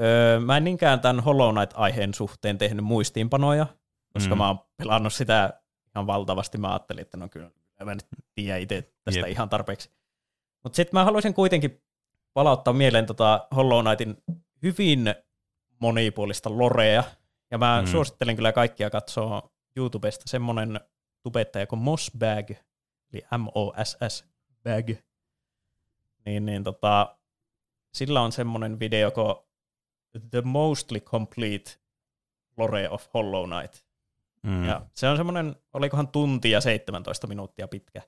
öö, 0.00 0.40
mä 0.40 0.56
en 0.56 0.64
niinkään 0.64 1.00
tämän 1.00 1.20
Hollow 1.20 1.54
Knight-aiheen 1.54 2.14
suhteen 2.14 2.58
tehnyt 2.58 2.84
muistiinpanoja, 2.84 3.66
koska 4.12 4.34
Mm. 4.34 4.38
mä 4.38 4.46
oon 4.46 4.58
pelannut 4.76 5.12
sitä 5.12 5.60
ihan 5.94 6.06
valtavasti. 6.06 6.58
Mä 6.58 6.68
ajattelin, 6.68 7.02
että 7.02 7.16
no 7.16 7.28
kyllä 7.28 7.50
mä 7.84 7.94
nyt 7.94 8.06
tiedän 8.34 8.60
itse 8.60 8.92
tästä 9.04 9.20
Jep. 9.20 9.28
Ihan 9.28 9.48
tarpeeksi. 9.48 9.90
Mutta 10.64 10.76
sitten 10.76 10.98
mä 11.00 11.04
haluaisin 11.04 11.34
kuitenkin 11.34 11.82
palauttaa 12.34 12.74
mieleen 12.74 13.06
tota 13.06 13.46
Hollow 13.56 13.84
Knightin 13.84 14.16
hyvin 14.62 15.14
monipuolista 15.78 16.58
lorea. 16.58 17.04
Ja 17.50 17.58
mä 17.58 17.80
Mm. 17.82 17.86
suosittelen 17.86 18.36
kyllä 18.36 18.52
kaikkia 18.52 18.90
katsoa 18.90 19.50
YouTubesta 19.76 20.24
semmonen 20.28 20.80
tubettaja 21.22 21.66
kuin 21.66 21.78
Mossbag, 21.82 22.50
eli 23.12 23.22
M-O-S-S 23.38 24.24
Bag. 24.64 24.90
Niin, 26.26 26.46
niin 26.46 26.64
tota, 26.64 27.16
sillä 27.94 28.20
on 28.20 28.32
semmonen 28.32 28.80
video 28.80 29.10
kuin 29.10 29.34
The 30.30 30.42
Mostly 30.44 31.00
Complete 31.00 31.70
Lore 32.56 32.88
of 32.88 33.06
Hollow 33.14 33.48
Knight. 33.48 33.84
Mm. 34.42 34.64
Ja 34.64 34.82
se 34.94 35.08
on 35.08 35.16
semmoinen, 35.16 35.56
olikohan 35.72 36.08
tunti 36.08 36.50
ja 36.50 36.60
17 36.60 37.26
minuuttia 37.26 37.68
pitkä. 37.68 38.02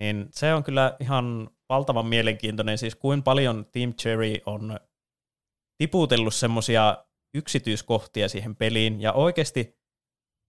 Niin 0.00 0.28
se 0.30 0.54
on 0.54 0.64
kyllä 0.64 0.96
ihan 1.00 1.50
valtavan 1.68 2.06
mielenkiintoinen, 2.06 2.78
siis 2.78 2.94
kuin 2.94 3.22
paljon 3.22 3.66
Team 3.72 3.94
Cherry 3.94 4.34
on 4.46 4.80
tiputellut 5.78 6.34
semmoisia 6.34 7.04
yksityiskohtia 7.34 8.28
siihen 8.28 8.56
peliin, 8.56 9.00
ja 9.00 9.12
oikeasti 9.12 9.78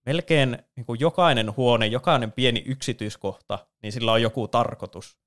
melkein 0.05 0.57
niin 0.75 0.85
kuin 0.85 0.99
jokainen 0.99 1.55
huone, 1.55 1.87
jokainen 1.87 2.31
pieni 2.31 2.63
yksityiskohta, 2.65 3.67
niin 3.81 3.91
sillä 3.91 4.11
on 4.11 4.21
joku 4.21 4.47
tarkoitus 4.47 5.17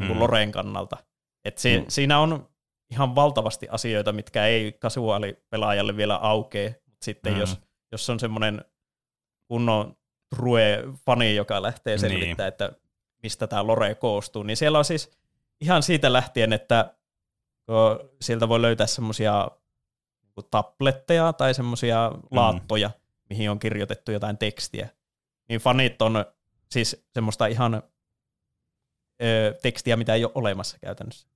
mm. 0.00 0.06
Mm. 0.06 0.20
Loreen 0.20 0.52
kannalta. 0.52 0.96
Et 1.44 1.58
si- 1.58 1.78
mm. 1.80 1.84
Siinä 1.88 2.18
on 2.18 2.48
ihan 2.92 3.14
valtavasti 3.14 3.68
asioita, 3.70 4.12
mitkä 4.12 4.46
ei 4.46 4.72
kasuaalipelaajalle 4.72 5.96
vielä 5.96 6.16
aukee, 6.16 6.82
mutta 6.86 7.04
sitten 7.04 7.32
Mm. 7.32 7.40
jos, 7.40 7.58
jos 7.92 8.10
on 8.10 8.20
semmoinen 8.20 8.64
kunnon 9.48 9.96
true-fani, 10.36 11.34
joka 11.36 11.62
lähtee 11.62 11.92
Niin. 11.92 12.00
selvittämään, 12.00 12.48
että 12.48 12.72
mistä 13.22 13.46
tämä 13.46 13.66
lore 13.66 13.94
koostuu, 13.94 14.42
niin 14.42 14.56
siellä 14.56 14.78
on 14.78 14.84
siis 14.84 15.10
ihan 15.60 15.82
siitä 15.82 16.12
lähtien, 16.12 16.52
että 16.52 16.94
sieltä 18.20 18.48
voi 18.48 18.62
löytää 18.62 18.86
semmoisia 18.86 19.48
tabletteja 20.50 21.32
tai 21.32 21.54
semmoisia 21.54 22.10
Mm. 22.14 22.22
laattoja, 22.30 22.90
mihin 23.30 23.50
on 23.50 23.58
kirjoitettu 23.58 24.12
jotain 24.12 24.38
tekstiä, 24.38 24.88
niin 25.48 25.60
fanit 25.60 26.02
on 26.02 26.24
siis 26.70 27.06
semmoista 27.12 27.46
ihan 27.46 27.82
ö, 29.22 29.58
tekstiä, 29.62 29.96
mitä 29.96 30.14
ei 30.14 30.24
ole 30.24 30.32
olemassa 30.34 30.78
käytännössä. 30.78 31.28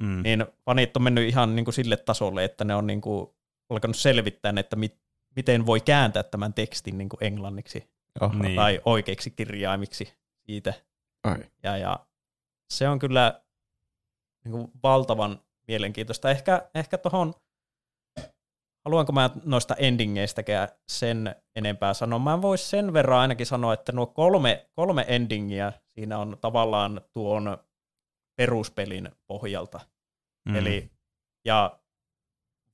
Mm. 0.00 0.22
Niin 0.22 0.46
fanit 0.64 0.96
on 0.96 1.02
mennyt 1.02 1.28
ihan 1.28 1.56
niin 1.56 1.64
kuin 1.64 1.74
sille 1.74 1.96
tasolle, 1.96 2.44
että 2.44 2.64
ne 2.64 2.74
on 2.74 2.86
niin 2.86 3.00
kuin 3.00 3.26
alkanut 3.70 3.96
selvittää, 3.96 4.54
että 4.56 4.76
mit, 4.76 5.00
miten 5.36 5.66
voi 5.66 5.80
kääntää 5.80 6.22
tämän 6.22 6.54
tekstin 6.54 6.98
niin 6.98 7.08
kuin 7.08 7.24
englanniksi 7.24 7.90
Oho. 8.20 8.34
Niin. 8.34 8.56
tai 8.56 8.80
oikeiksi 8.84 9.30
kirjaimiksi 9.30 10.14
siitä. 10.46 10.74
Ai. 11.24 11.38
Ja, 11.62 11.76
ja 11.76 12.06
se 12.70 12.88
on 12.88 12.98
kyllä 12.98 13.42
niin 14.44 14.52
kuin 14.52 14.72
valtavan 14.82 15.40
mielenkiintoista. 15.68 16.30
Ehkä, 16.30 16.70
ehkä 16.74 16.98
tuohon, 16.98 17.34
haluanko 18.84 19.12
mä 19.12 19.30
noista 19.44 19.74
endingeistäkään 19.74 20.68
sen 20.88 21.34
enempää 21.56 21.94
sanoa. 21.94 22.18
Mä 22.18 22.42
voisin 22.42 22.68
sen 22.68 22.92
verran 22.92 23.20
ainakin 23.20 23.46
sanoa, 23.46 23.74
että 23.74 23.92
nuo 23.92 24.06
kolme, 24.06 24.66
kolme 24.72 25.04
endingiä 25.08 25.72
siinä 25.94 26.18
on 26.18 26.38
tavallaan 26.40 27.00
tuon 27.12 27.58
peruspelin 28.36 29.08
pohjalta. 29.26 29.80
Mm. 30.44 30.52
Mm. 30.52 30.56
Eli, 30.56 30.90
ja 31.44 31.78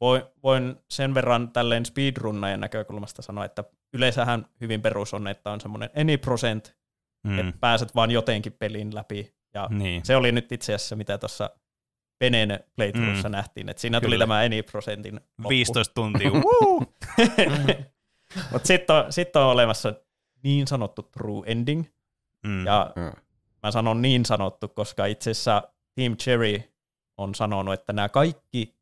voin, 0.01 0.23
voin 0.43 0.77
sen 0.91 1.15
verran 1.15 1.53
tälleen 1.53 1.87
speedrunnajan 1.87 2.61
näkökulmasta 2.61 3.23
sanoa, 3.23 3.45
että 3.45 3.65
yleensähän 3.95 4.47
hyvin 4.61 4.83
perus 4.83 5.15
on, 5.15 5.29
että 5.29 5.51
on 5.51 5.61
semmoinen 5.61 5.91
any 6.01 6.19
percent, 6.19 6.77
mm. 7.25 7.33
mm. 7.33 7.39
että 7.39 7.53
pääset 7.61 7.95
vaan 7.95 8.11
jotenkin 8.11 8.53
pelin 8.53 8.95
läpi. 8.95 9.35
Ja 9.55 9.69
Niin. 9.71 10.05
se 10.05 10.17
oli 10.17 10.33
nyt 10.33 10.53
itse 10.53 10.75
asiassa, 10.75 10.97
mitä 10.97 11.19
tuossa 11.19 11.51
Penen 12.19 12.61
playthroughssa 12.77 13.29
Mm. 13.29 13.33
mm. 13.33 13.37
nähtiin, 13.37 13.69
että 13.69 13.81
siinä 13.81 14.01
tuli 14.01 14.15
Kyllä. 14.15 14.23
tämä 14.23 14.39
any 14.39 14.63
prosentin 14.63 15.15
loppu. 15.15 15.49
15 15.49 15.95
tuntia. 15.95 16.31
Mutta 18.53 18.67
sitten 18.67 18.97
on, 18.97 19.13
sit 19.13 19.37
on 19.37 19.43
olemassa 19.47 19.95
niin 20.43 20.67
sanottu 20.67 21.03
true 21.03 21.43
ending, 21.47 21.85
Mm. 22.47 22.67
ja 22.67 22.93
Joo. 22.97 23.13
Mä 23.63 23.71
sanon 23.71 24.03
niin 24.03 24.25
sanottu, 24.27 24.69
koska 24.69 25.07
itse 25.07 25.31
asiassa 25.31 25.63
Team 25.95 26.17
Cherry 26.17 26.63
on 27.19 27.35
sanonut, 27.35 27.75
että 27.75 27.93
nämä 27.93 28.09
kaikki 28.09 28.77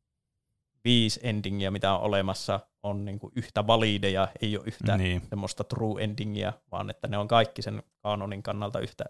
viisi 0.85 1.21
endingiä, 1.23 1.71
mitä 1.71 1.95
on 1.95 2.01
olemassa, 2.01 2.61
on 2.83 3.05
niinku 3.05 3.33
yhtä 3.37 3.67
valideja, 3.67 4.29
ei 4.43 4.57
ole 4.57 4.65
yhtä 4.67 4.97
Niin. 4.97 5.23
semmoista 5.29 5.65
true 5.65 6.05
endingiä, 6.05 6.53
vaan 6.73 6.91
että 6.91 7.09
ne 7.09 7.19
on 7.19 7.29
kaikki 7.29 7.63
sen 7.63 7.83
kanonin 8.03 8.43
kannalta 8.43 8.81
yhtä, 8.81 9.05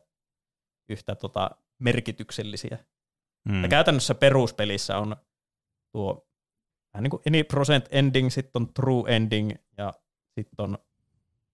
yhtä 0.88 1.14
tota 1.14 1.50
merkityksellisiä. 1.78 2.78
Mm. 3.48 3.62
Ja 3.62 3.68
käytännössä 3.68 4.14
peruspelissä 4.14 4.98
on 4.98 5.16
tuo 5.92 6.28
vähän 6.94 7.02
niin 7.02 7.10
kuin 7.10 7.22
any 7.28 7.44
percent 7.44 7.88
ending, 7.90 8.30
sitten 8.30 8.62
on 8.62 8.74
true 8.74 9.16
ending 9.16 9.50
ja 9.78 9.94
sitten 10.34 10.64
on 10.64 10.78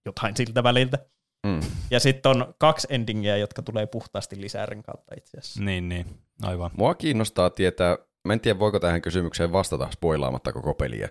jotain 0.06 0.36
siltä 0.36 0.62
väliltä. 0.62 0.98
Mm. 1.44 1.60
Ja 1.90 2.00
sitten 2.00 2.30
on 2.30 2.54
kaksi 2.58 2.86
endingiä, 2.90 3.36
jotka 3.36 3.62
tulee 3.62 3.86
puhtaasti 3.86 4.40
lisärin 4.40 4.82
kautta 4.82 5.14
itse 5.16 5.38
asiassa. 5.38 5.62
Niin, 5.62 5.88
niin. 5.88 6.06
Aivan. 6.42 6.70
Mua 6.76 6.94
kiinnostaa 6.94 7.50
tietää, 7.50 7.98
mä 8.24 8.32
en 8.32 8.40
tiedä 8.40 8.58
voiko 8.58 8.80
tähän 8.80 9.02
kysymykseen 9.02 9.52
vastata 9.52 9.90
spoilaamatta 9.90 10.52
koko 10.52 10.74
peliä, 10.74 11.08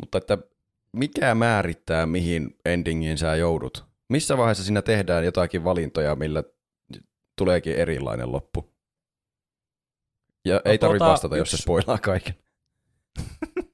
mutta 0.00 0.18
että 0.18 0.38
mikä 0.92 1.34
määrittää, 1.34 2.06
mihin 2.06 2.56
endingiin 2.64 3.18
sä 3.18 3.36
joudut? 3.36 3.84
Missä 4.08 4.36
vaiheessa 4.36 4.64
siinä 4.64 4.82
tehdään 4.82 5.24
jotakin 5.24 5.64
valintoja, 5.64 6.16
millä 6.16 6.42
tuleekin 7.38 7.76
erilainen 7.76 8.32
loppu? 8.32 8.72
Ja 10.44 10.60
ei 10.64 10.78
tarvi 10.78 10.98
tuota, 10.98 11.12
vastata, 11.12 11.36
jos 11.36 11.50
se 11.50 11.54
yksi- 11.54 11.62
spoilaa 11.62 11.98
kaiken. 11.98 12.34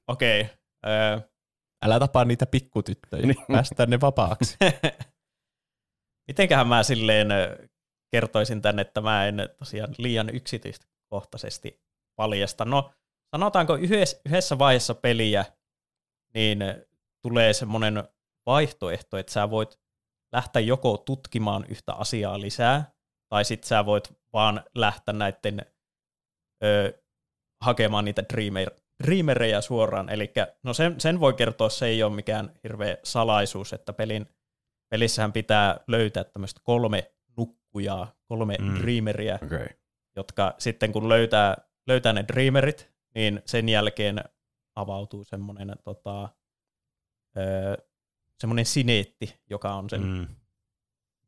Okei. 0.07 0.45
Okay. 0.83 1.21
Älä 1.85 1.99
tapaa 1.99 2.25
niitä 2.25 2.45
pikkutyttöjä. 2.45 3.25
Niin. 3.25 3.35
Päästään 3.51 3.89
ne 3.89 4.01
vapaaksi. 4.01 4.57
Mitenköhän 6.29 6.67
mä 6.67 6.83
silleen 6.83 7.27
kertoisin 8.11 8.61
tänne, 8.61 8.81
että 8.81 9.01
mä 9.01 9.27
en 9.27 9.49
tosiaan 9.57 9.95
liian 9.97 10.29
yksityiskohtaisesti 10.29 11.81
paljasta. 12.15 12.65
No, 12.65 12.91
sanotaanko 13.35 13.75
yhdessä, 13.75 14.59
vaiheessa 14.59 14.95
peliä, 14.95 15.45
niin 16.33 16.59
tulee 17.21 17.53
semmoinen 17.53 18.03
vaihtoehto, 18.45 19.17
että 19.17 19.31
sä 19.31 19.49
voit 19.49 19.79
lähteä 20.31 20.61
joko 20.61 20.97
tutkimaan 20.97 21.65
yhtä 21.69 21.93
asiaa 21.93 22.41
lisää, 22.41 22.91
tai 23.29 23.45
sitten 23.45 23.67
sä 23.67 23.85
voit 23.85 24.13
vaan 24.33 24.63
lähteä 24.75 25.13
näiden 25.13 25.61
ö, 26.63 27.01
hakemaan 27.61 28.05
niitä 28.05 28.23
dreamer, 28.33 28.71
dreamereja 29.03 29.61
suoraan. 29.61 30.09
Eli 30.09 30.31
no 30.63 30.73
sen, 30.73 30.99
sen 30.99 31.19
voi 31.19 31.33
kertoa, 31.33 31.69
se 31.69 31.85
ei 31.85 32.03
ole 32.03 32.15
mikään 32.15 32.51
hirveä 32.63 32.97
salaisuus, 33.03 33.73
että 33.73 33.93
pelin 33.93 34.38
pelissähän 34.89 35.33
pitää 35.33 35.79
löytää 35.87 36.23
tämmöistä 36.23 36.61
kolme 36.63 37.11
nukkujaa, 37.37 38.15
kolme 38.27 38.57
Mm. 38.59 38.75
dreameriä, 38.81 39.35
Okei. 39.43 39.47
Okay. 39.57 39.67
jotka 40.15 40.55
sitten 40.57 40.91
kun 40.91 41.09
löytää, 41.09 41.55
löytää 41.87 42.13
ne 42.13 42.25
dreamerit, 42.27 42.91
niin 43.15 43.41
sen 43.45 43.69
jälkeen 43.69 44.23
avautuu 44.75 45.23
semmoinen 45.23 45.75
tota, 45.83 46.29
öö, 47.37 47.75
semmoinen 48.39 48.65
sineetti, 48.65 49.39
joka 49.49 49.73
on 49.73 49.89
sen 49.89 50.01
mm. 50.03 50.27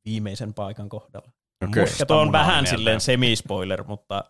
Viimeisen 0.06 0.53
paikan 0.53 0.90
kohdalla. 0.90 1.31
Okei. 1.69 1.85
Ja 1.99 2.06
tuo 2.06 2.17
on 2.17 2.31
vähän 2.31 2.67
silleen 2.67 3.01
semispoiler, 3.01 3.83
mutta 3.83 4.23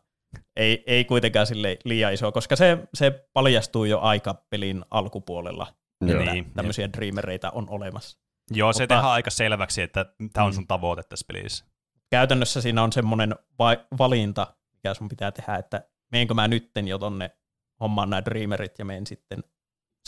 ei, 0.55 0.83
ei 0.87 1.05
kuitenkaan 1.05 1.47
sille 1.47 1.77
liian 1.85 2.13
iso, 2.13 2.31
koska 2.31 2.55
se, 2.55 2.77
se 2.93 3.27
paljastuu 3.33 3.85
jo 3.85 3.99
aika 3.99 4.45
pelin 4.49 4.85
alkupuolella, 4.91 5.67
Niin, 6.03 6.51
tämmöisiä 6.53 6.89
dreamereitä 6.93 7.51
on 7.51 7.69
olemassa. 7.69 8.19
Joo, 8.53 8.73
se 8.73 8.83
Mutta- 8.83 8.95
tehdään 8.95 9.11
aika 9.13 9.29
selväksi, 9.29 9.81
että 9.81 10.05
tämä 10.33 10.45
on 10.45 10.51
Mm. 10.51 10.55
sun 10.55 10.67
tavoite 10.67 11.03
tässä 11.03 11.25
pelissä. 11.27 11.65
käytännössä 12.09 12.61
siinä 12.61 12.83
on 12.83 12.91
semmoinen 12.93 13.35
va- 13.59 13.85
valinta, 13.99 14.55
mikä 14.73 14.93
sun 14.93 15.07
pitää 15.09 15.31
tehdä, 15.31 15.55
että 15.55 15.83
meenkö 16.11 16.33
mä 16.33 16.47
nytten 16.47 16.87
jo 16.87 16.97
tonne 16.97 17.31
hommaan 17.79 18.09
nämä 18.09 18.25
dreamerit 18.25 18.79
ja 18.79 18.85
meen 18.85 19.07
sitten 19.07 19.43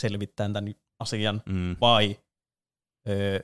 selvittämään 0.02 0.52
tämän 0.52 0.74
asian, 1.00 1.42
Mm. 1.46 1.76
vai 1.80 2.16
öö, 3.08 3.40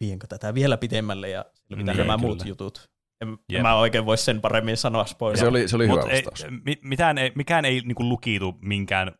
vienkö 0.00 0.26
tätä 0.26 0.54
vielä 0.54 0.76
pitemmälle 0.76 1.28
ja 1.28 1.44
selvitän 1.68 1.78
Niin, 1.96 2.06
nämä 2.06 2.16
kyllä. 2.18 2.26
muut 2.28 2.46
jutut. 2.46 2.90
En, 3.20 3.38
en 3.52 3.62
mä 3.62 3.74
oikein 3.76 4.06
voi 4.06 4.18
sen 4.18 4.40
paremmin 4.40 4.76
sanoa 4.76 5.04
spoiler. 5.06 5.38
Se 5.38 5.46
oli, 5.48 5.68
se 5.68 5.76
oli 5.76 5.88
hyvä 5.88 6.00
Mut 6.00 6.10
ei, 6.10 6.22
vastaus. 6.24 6.52
mi, 6.64 6.76
mitään 6.84 7.18
ei, 7.18 7.32
mikään 7.34 7.64
ei 7.64 7.80
niinku 7.80 8.04
lukitu 8.08 8.58
minkään 8.62 9.12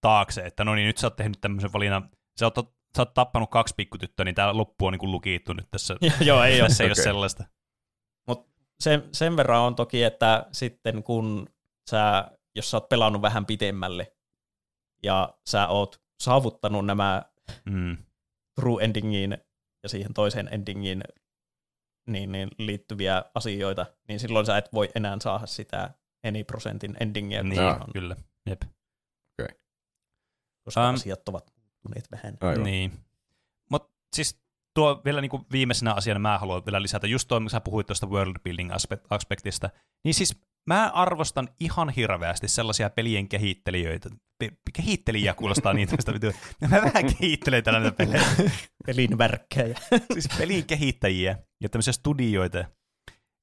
taakse, 0.00 0.40
että 0.46 0.64
no 0.64 0.74
niin, 0.74 0.86
nyt 0.86 0.98
sä 0.98 1.06
oot 1.06 1.16
tehnyt 1.16 1.40
tämmöisen 1.40 1.72
valinnan, 1.72 2.10
sä 2.40 2.46
oot, 2.46 2.73
sä 2.96 3.02
oot 3.02 3.14
tappanut 3.14 3.50
kaksi 3.50 3.74
pikkutyttöä, 3.76 4.24
niin 4.24 4.34
tää 4.34 4.56
loppu 4.56 4.86
on 4.86 4.92
niinku 4.92 5.10
lukittu 5.10 5.52
nyt 5.52 5.70
tässä. 5.70 5.96
Joo, 6.26 6.42
ei 6.44 6.60
ole. 6.60 6.68
tässä 6.68 6.84
ei 6.84 6.90
Okei. 6.90 7.00
ole 7.00 7.04
sellaista. 7.04 7.44
sen, 8.80 9.08
sen 9.12 9.36
verran 9.36 9.60
on 9.60 9.74
toki, 9.74 10.02
että 10.02 10.46
sitten 10.52 11.02
kun 11.02 11.46
sä, 11.90 12.30
jos 12.54 12.70
sä 12.70 12.76
oot 12.76 12.88
pelannut 12.88 13.22
vähän 13.22 13.46
pitemmälle 13.46 14.16
ja 15.02 15.34
sä 15.46 15.68
oot 15.68 16.02
saavuttanut 16.22 16.86
nämä 16.86 17.22
Mm. 17.64 17.96
true 18.60 18.84
endingiin 18.84 19.38
ja 19.82 19.88
siihen 19.88 20.14
toiseen 20.14 20.48
endingiin 20.52 21.04
niin, 22.06 22.32
niin 22.32 22.50
liittyviä 22.58 23.24
asioita, 23.34 23.86
niin 24.08 24.20
silloin 24.20 24.46
sä 24.46 24.58
et 24.58 24.72
voi 24.72 24.88
enää 24.94 25.16
saada 25.22 25.46
sitä 25.46 25.90
any 26.26 26.44
prosentin 26.44 26.96
endingiä, 27.00 27.42
Niin, 27.42 27.62
on, 27.62 27.92
kyllä. 27.92 28.16
Jep. 28.50 28.62
koska 30.64 30.88
Um, 30.88 30.94
asiat 30.94 31.28
ovat 31.28 31.53
muuttuneet 31.84 32.12
vähän. 32.12 32.38
Aivan. 32.40 32.64
Niin. 32.64 32.92
Mutta 33.70 33.92
siis 34.16 34.40
tuo 34.74 35.02
vielä 35.04 35.20
niinku 35.20 35.46
viimeisenä 35.52 35.92
asiana 35.92 36.20
mä 36.20 36.38
haluan 36.38 36.62
vielä 36.66 36.82
lisätä, 36.82 37.06
just 37.06 37.28
tuo, 37.28 37.40
mitä 37.40 37.50
sä 37.50 37.60
puhuit 37.60 37.86
tuosta 37.86 38.06
world 38.06 38.36
building 38.44 38.70
aspe- 38.70 39.06
aspektista, 39.10 39.70
niin 40.04 40.14
siis 40.14 40.40
mä 40.66 40.90
arvostan 40.94 41.48
ihan 41.60 41.90
hirveästi 41.90 42.48
sellaisia 42.48 42.90
pelien 42.90 43.28
kehittelijöitä. 43.28 44.10
Pe- 44.38 44.56
kehittelijä 44.72 45.34
kuulostaa 45.34 45.72
niin 45.72 45.88
tästä, 45.88 46.12
mä 46.70 46.82
vähän 46.82 47.16
kehittelen 47.18 47.64
tällä 47.64 47.80
näitä 47.80 47.96
pelejä. 47.96 48.22
Pelin 48.86 49.18
värkkejä. 49.18 49.78
siis 50.14 50.28
pelin 50.38 50.64
kehittäjiä 50.66 51.38
ja 51.60 51.68
tämmöisiä 51.68 51.92
studioita, 51.92 52.64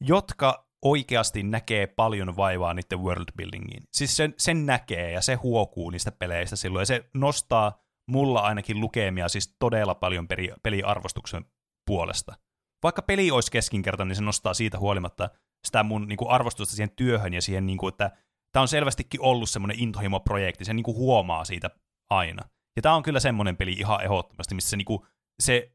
jotka 0.01 0.67
oikeasti 0.81 1.43
näkee 1.43 1.87
paljon 1.87 2.35
vaivaa 2.35 2.73
niiden 2.73 2.99
world 2.99 3.31
buildingiin. 3.37 3.83
Siis 3.93 4.17
sen, 4.17 4.33
sen 4.37 4.65
näkee 4.65 5.11
ja 5.11 5.21
se 5.21 5.35
huokuu 5.35 5.89
niistä 5.89 6.11
peleistä 6.11 6.55
silloin 6.55 6.81
ja 6.81 6.85
se 6.85 7.05
nostaa 7.13 7.81
mulla 8.11 8.39
ainakin 8.39 8.79
lukemia 8.79 9.29
siis 9.29 9.55
todella 9.59 9.95
paljon 9.95 10.27
peri, 10.27 10.49
peliarvostuksen 10.63 11.45
puolesta. 11.85 12.35
Vaikka 12.83 13.01
peli 13.01 13.31
olisi 13.31 13.51
keskinkertainen, 13.51 14.09
niin 14.09 14.15
se 14.15 14.23
nostaa 14.23 14.53
siitä 14.53 14.79
huolimatta 14.79 15.29
sitä 15.67 15.83
mun 15.83 16.07
niin 16.07 16.17
kuin, 16.17 16.29
arvostusta 16.29 16.75
siihen 16.75 16.95
työhön 16.95 17.33
ja 17.33 17.41
siihen, 17.41 17.65
niin 17.65 17.77
kuin, 17.77 17.91
että 17.91 18.11
tämä 18.51 18.61
on 18.61 18.67
selvästikin 18.67 19.21
ollut 19.21 19.49
semmoinen 19.49 19.79
intohimo-projekti, 19.79 20.65
se 20.65 20.73
niin 20.73 20.83
kuin, 20.83 20.97
huomaa 20.97 21.45
siitä 21.45 21.69
aina. 22.09 22.49
Ja 22.75 22.81
tämä 22.81 22.95
on 22.95 23.03
kyllä 23.03 23.19
semmoinen 23.19 23.57
peli 23.57 23.71
ihan 23.71 24.03
ehdottomasti, 24.03 24.55
missä 24.55 24.69
se, 24.69 24.77
niin 24.77 24.85
kuin, 24.85 25.01
se 25.39 25.71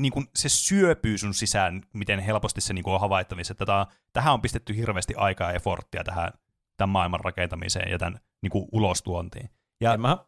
niin 0.00 0.12
kuin, 0.12 0.26
se 0.36 0.48
syöpyy 0.48 1.18
sun 1.18 1.34
sisään, 1.34 1.82
miten 1.92 2.20
helposti 2.20 2.60
se 2.60 2.72
niin 2.72 2.82
kuin, 2.82 2.94
on 2.94 3.00
havaittavissa. 3.00 3.52
Että 3.52 3.66
tää, 3.66 3.86
tähän 4.12 4.34
on 4.34 4.42
pistetty 4.42 4.76
hirveästi 4.76 5.14
aikaa 5.16 5.50
ja 5.50 5.56
efforttia 5.56 6.04
tähän 6.04 6.32
tämän 6.76 6.92
maailman 6.92 7.20
rakentamiseen 7.20 7.90
ja 7.90 7.98
tämän 7.98 8.20
niin 8.42 8.50
kuin, 8.50 8.68
ulostuontiin. 8.72 9.50
Ja, 9.82 9.94
En 9.94 10.00
mä, 10.00 10.18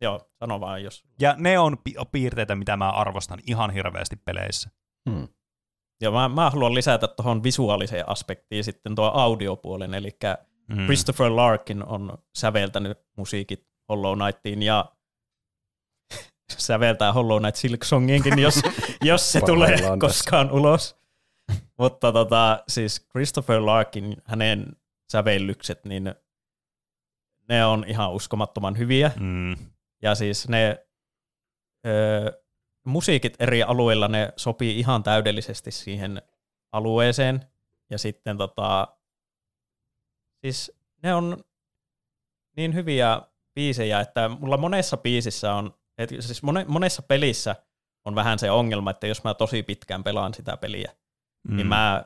joo, 0.00 0.30
sano 0.38 0.60
vaan 0.60 0.82
jos. 0.84 1.04
ja 1.20 1.34
ne 1.38 1.58
on 1.58 1.78
pi- 1.84 1.94
piirteitä, 2.12 2.54
mitä 2.54 2.76
mä 2.76 2.90
arvostan 2.90 3.38
ihan 3.46 3.70
hirveästi 3.70 4.16
peleissä. 4.16 4.70
Hmm. 5.10 5.28
Ja 6.02 6.10
mä, 6.10 6.28
mä 6.28 6.50
haluan 6.50 6.74
lisätä 6.74 7.08
tuohon 7.08 7.42
visuaaliseen 7.42 8.08
aspektiin 8.08 8.64
sitten 8.64 8.94
tuo 8.94 9.10
audiopuolen, 9.14 9.94
eli 9.94 10.10
Mm. 10.68 10.84
Christopher 10.84 11.36
Larkin 11.36 11.84
on 11.84 12.18
säveltänyt 12.34 12.98
musiikit 13.16 13.66
Hollow 13.88 14.18
Knightiin 14.18 14.62
ja 14.62 14.92
säveltää 16.58 17.12
Hollow 17.12 17.38
Knight 17.40 17.56
Silk 17.56 17.84
Songinkin, 17.84 18.38
jos, 18.38 18.62
jos 19.02 19.32
se 19.32 19.40
tulee 19.40 19.76
tässä. 19.76 19.96
koskaan 20.00 20.50
ulos. 20.50 20.96
Mutta 21.78 22.12
tota, 22.12 22.62
siis 22.68 23.06
Christopher 23.10 23.66
Larkin, 23.66 24.16
hänen 24.24 24.66
sävellykset, 25.12 25.84
niin 25.84 26.14
ne 27.48 27.64
on 27.64 27.84
ihan 27.88 28.12
uskomattoman 28.12 28.78
hyviä. 28.78 29.10
Mm. 29.20 29.56
Ja 30.02 30.14
siis 30.14 30.48
ne 30.48 30.86
ö, 31.86 32.42
musiikit 32.84 33.36
eri 33.38 33.62
alueilla, 33.62 34.08
ne 34.08 34.32
sopii 34.36 34.78
ihan 34.78 35.02
täydellisesti 35.02 35.70
siihen 35.70 36.22
alueeseen. 36.72 37.46
Ja 37.90 37.98
sitten 37.98 38.36
tota, 38.36 38.88
siis 40.40 40.72
ne 41.02 41.14
on 41.14 41.44
niin 42.56 42.74
hyviä 42.74 43.22
biisejä, 43.54 44.00
että 44.00 44.28
mulla 44.28 44.56
monessa 44.56 44.96
biisissä 44.96 45.54
on, 45.54 45.74
et 45.98 46.10
siis 46.20 46.42
mone, 46.42 46.64
monessa 46.68 47.02
pelissä 47.02 47.56
on 48.04 48.14
vähän 48.14 48.38
se 48.38 48.50
ongelma, 48.50 48.90
että 48.90 49.06
jos 49.06 49.24
mä 49.24 49.34
tosi 49.34 49.62
pitkään 49.62 50.04
pelaan 50.04 50.34
sitä 50.34 50.56
peliä, 50.56 50.92
mm. 51.48 51.56
niin 51.56 51.66
mä, 51.66 52.04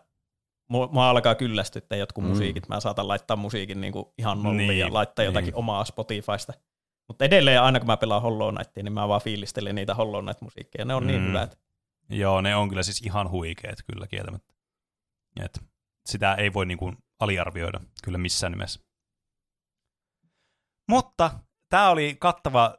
mua, 0.69 0.89
mua 0.93 1.11
alkaa 1.11 1.35
kyllästyttää 1.35 1.99
jotkut 1.99 2.25
mm. 2.25 2.31
musiikit. 2.31 2.69
Mä 2.69 2.81
saatan 2.81 3.09
laittaa 3.09 3.37
musiikin 3.37 3.81
niinku 3.81 4.15
ihan 4.19 4.43
nolliin 4.43 4.69
Niin, 4.69 4.79
ja 4.79 4.93
laittaa 4.93 5.25
jotakin 5.25 5.47
niin. 5.47 5.57
omaa 5.57 5.85
Spotifysta. 5.85 6.53
Mutta 7.09 7.25
edelleen 7.25 7.63
aina 7.63 7.81
kun 7.81 7.87
mä 7.87 7.97
pelaan 7.97 8.23
Hollow 8.23 8.55
Knightia, 8.55 8.83
niin 8.83 8.93
mä 8.93 9.09
vaan 9.09 9.21
fiilistelen 9.21 9.75
niitä 9.75 9.95
Hollow 9.95 10.25
Knight-musiikkeja. 10.25 10.85
Ne 10.85 10.95
on 10.95 11.03
mm. 11.03 11.07
niin 11.07 11.21
Mm. 11.23 11.29
hyvät. 11.29 11.59
Joo, 12.11 12.41
ne 12.41 12.57
on 12.57 12.69
kyllä 12.69 12.83
siis 12.83 13.03
ihan 13.03 13.31
huikeet 13.31 13.79
kyllä 13.93 14.07
kieltämättä. 14.07 14.55
Et 15.45 15.61
sitä 16.07 16.35
ei 16.35 16.53
voi 16.53 16.67
niinku 16.67 16.95
aliarvioida 17.21 17.81
kyllä 18.05 18.19
missään 18.19 18.53
nimessä. 18.53 18.81
Mutta 20.89 21.31
tämä 21.69 21.91
oli 21.91 22.17
kattava 22.21 22.77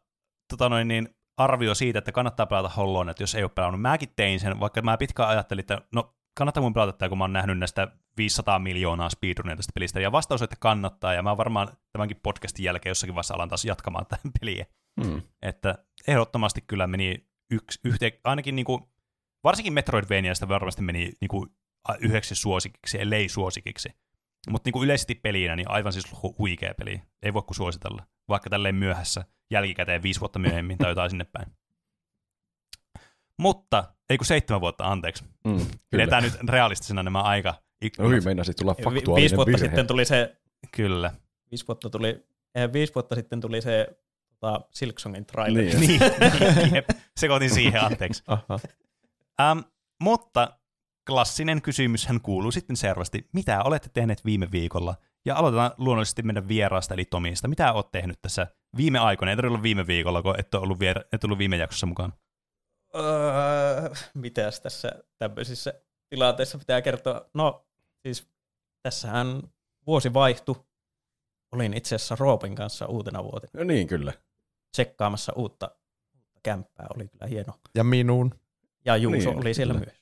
tota 0.50 0.70
noin, 0.70 0.88
niin, 0.88 1.10
arvio 1.38 1.76
siitä, 1.76 2.00
että 2.00 2.12
kannattaa 2.12 2.46
pelata 2.46 2.70
Hollow 2.70 3.04
Knight, 3.06 3.20
jos 3.20 3.36
ei 3.36 3.44
ole 3.44 3.52
pelannut. 3.56 3.82
Mäkin 3.82 4.14
tein 4.16 4.40
sen, 4.40 4.60
vaikka 4.60 4.82
mä 4.82 4.98
pitkään 4.98 5.30
ajattelin, 5.30 5.60
että 5.60 5.82
no 5.94 6.17
kannattaa 6.38 6.64
mun 6.64 6.74
pelata 6.74 6.92
tätä, 6.92 7.10
kun 7.10 7.18
mä 7.18 7.24
oon 7.24 7.34
nähnyt 7.34 7.60
näistä 7.60 7.88
500 8.18 8.60
miljoonaa 8.60 9.10
speedrunia 9.10 9.56
tästä 9.56 9.72
pelistä. 9.74 10.00
Ja 10.00 10.12
vastaus 10.12 10.42
on, 10.42 10.44
että 10.44 10.56
kannattaa, 10.60 11.14
ja 11.14 11.24
mä 11.24 11.38
varmaan 11.38 11.68
tämänkin 11.92 12.20
podcastin 12.24 12.64
jälkeen 12.64 12.92
jossakin 12.92 13.16
vaiheessa 13.16 13.34
alan 13.34 13.50
taas 13.50 13.66
jatkamaan 13.66 14.06
tähän 14.06 14.32
peliä. 14.40 14.66
Hmm. 15.04 15.22
Että 15.42 15.76
ehdottomasti 16.08 16.62
kyllä 16.62 16.88
meni 16.88 17.28
yksi, 17.52 17.80
yhteen, 17.84 18.12
ainakin 18.24 18.56
niinku, 18.56 18.90
varsinkin 19.44 19.74
Metroidvaniasta 19.74 20.48
varmasti 20.48 20.82
meni 20.82 21.12
niinku 21.22 21.48
yhdeksi 22.00 22.36
suosikiksi, 22.36 23.02
ellei 23.02 23.30
suosikiksi. 23.30 23.90
Mutta 24.50 24.68
niinku 24.68 24.84
yleisesti 24.84 25.16
pelinä, 25.16 25.56
niin 25.56 25.72
aivan 25.72 25.94
siis 25.94 26.14
hu- 26.14 26.36
huikea 26.38 26.74
peli. 26.74 27.02
Ei 27.24 27.34
voi 27.34 27.42
kuin 27.42 27.56
suositella. 27.56 28.04
Vaikka 28.30 28.50
tälleen 28.50 28.76
myöhässä, 28.76 29.26
jälkikäteen 29.52 30.04
viisi 30.04 30.20
vuotta 30.20 30.40
myöhemmin 30.40 30.78
tai 30.78 30.92
jotain 30.92 31.10
sinne 31.10 31.26
päin. 31.26 31.48
Mutta 33.40 33.94
ei 34.10 34.18
kun 34.18 34.26
seitsemän 34.26 34.62
vuotta, 34.62 34.86
anteeksi. 34.86 35.24
Mm, 35.44 35.66
Pidetään 35.90 36.24
nyt 36.24 36.34
realistisena 36.50 37.04
nämä 37.04 37.22
aika 37.22 37.54
Oi, 38.00 38.22
meinasi 38.26 38.54
tulla 38.54 38.76
Vi- 38.78 38.84
faktuaalinen 38.84 39.16
viisi 39.16 39.36
vuotta 39.36 39.52
virhe. 39.52 39.66
sitten 39.66 39.88
tuli 39.88 40.06
se, 40.06 40.36
Kyllä. 40.72 41.12
viisi 41.52 41.68
vuotta 41.68 41.90
tuli, 41.90 42.26
eh, 42.56 42.74
viisi 42.74 42.96
vuotta 42.96 43.16
sitten 43.16 43.42
tuli 43.42 43.62
se 43.62 43.88
tota, 44.30 44.62
Silksongin 44.72 45.26
trailer. 45.26 45.64
Niin. 45.64 45.80
Niin, 45.80 46.02
jep. 46.76 46.90
sekoitin 47.18 47.50
siihen, 47.50 47.84
anteeksi. 47.84 48.24
Aha. 48.28 48.60
Ähm, 49.42 49.60
mutta 50.02 50.58
klassinen 51.08 51.62
kysymyshän 51.62 52.22
kuuluu 52.22 52.52
sitten 52.52 52.76
seuraavasti. 52.78 53.30
Mitä 53.34 53.64
olette 53.64 53.90
tehneet 53.94 54.26
viime 54.26 54.52
viikolla? 54.52 54.96
Ja 55.26 55.36
aloitetaan 55.36 55.72
luonnollisesti 55.78 56.24
meidän 56.24 56.48
vieraasta, 56.48 56.94
eli 56.94 57.06
Tomista. 57.06 57.48
Mitä 57.48 57.74
olet 57.74 57.92
tehnyt 57.92 58.22
tässä 58.22 58.48
viime 58.78 59.00
aikoina? 59.00 59.30
Ei 59.32 59.36
tarvitse 59.36 59.54
olla 59.54 59.64
viime 59.64 59.88
viikolla, 59.88 60.22
kun 60.22 60.40
et, 60.40 60.54
ole 60.54 60.64
ollut, 60.64 60.78
vier- 60.80 61.08
et 61.14 61.24
ollut 61.24 61.38
viime 61.38 61.58
jaksossa 61.58 61.86
mukaan. 61.86 62.14
Öö, 62.96 63.90
mitäs 64.14 64.60
tässä 64.62 64.92
tämmöisissä 65.18 65.74
tilanteissa 66.10 66.58
pitää 66.58 66.82
kertoa? 66.82 67.30
No, 67.34 67.66
siis 68.02 68.28
tässähän 68.84 69.42
vuosi 69.88 70.14
vaihtui. 70.14 70.56
Olin 71.52 71.74
itse 71.74 71.96
asiassa 71.96 72.16
Roopen 72.20 72.56
kanssa 72.56 72.86
uutena 72.86 73.24
vuotena 73.24 73.52
No 73.54 73.64
niin, 73.64 73.88
kyllä. 73.88 74.14
tsekkaamassa 74.72 75.34
uutta, 75.36 75.72
uutta 76.16 76.40
kämppää. 76.44 76.88
Oli 76.96 77.08
kyllä 77.08 77.28
hieno. 77.28 77.54
Ja 77.76 77.84
minun. 77.84 78.40
Ja 78.86 78.98
Juuso 78.98 79.30
Niin, 79.30 79.40
oli 79.40 79.54
siellä 79.54 79.74
kyllä. 79.74 79.86
myös. 79.86 79.98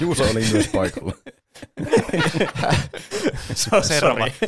Juuso 0.00 0.24
oli 0.24 0.44
myös 0.52 0.68
paikalla. 0.68 1.12
So, 3.54 3.82
Servattu. 3.82 4.46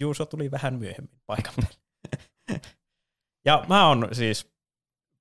Juuso 0.00 0.26
tuli 0.26 0.50
vähän 0.50 0.74
myöhemmin 0.74 1.20
paikan 1.26 1.54
päälle. 1.56 1.74
Ja 3.44 3.64
mä 3.68 3.88
oon 3.88 4.08
siis 4.12 4.52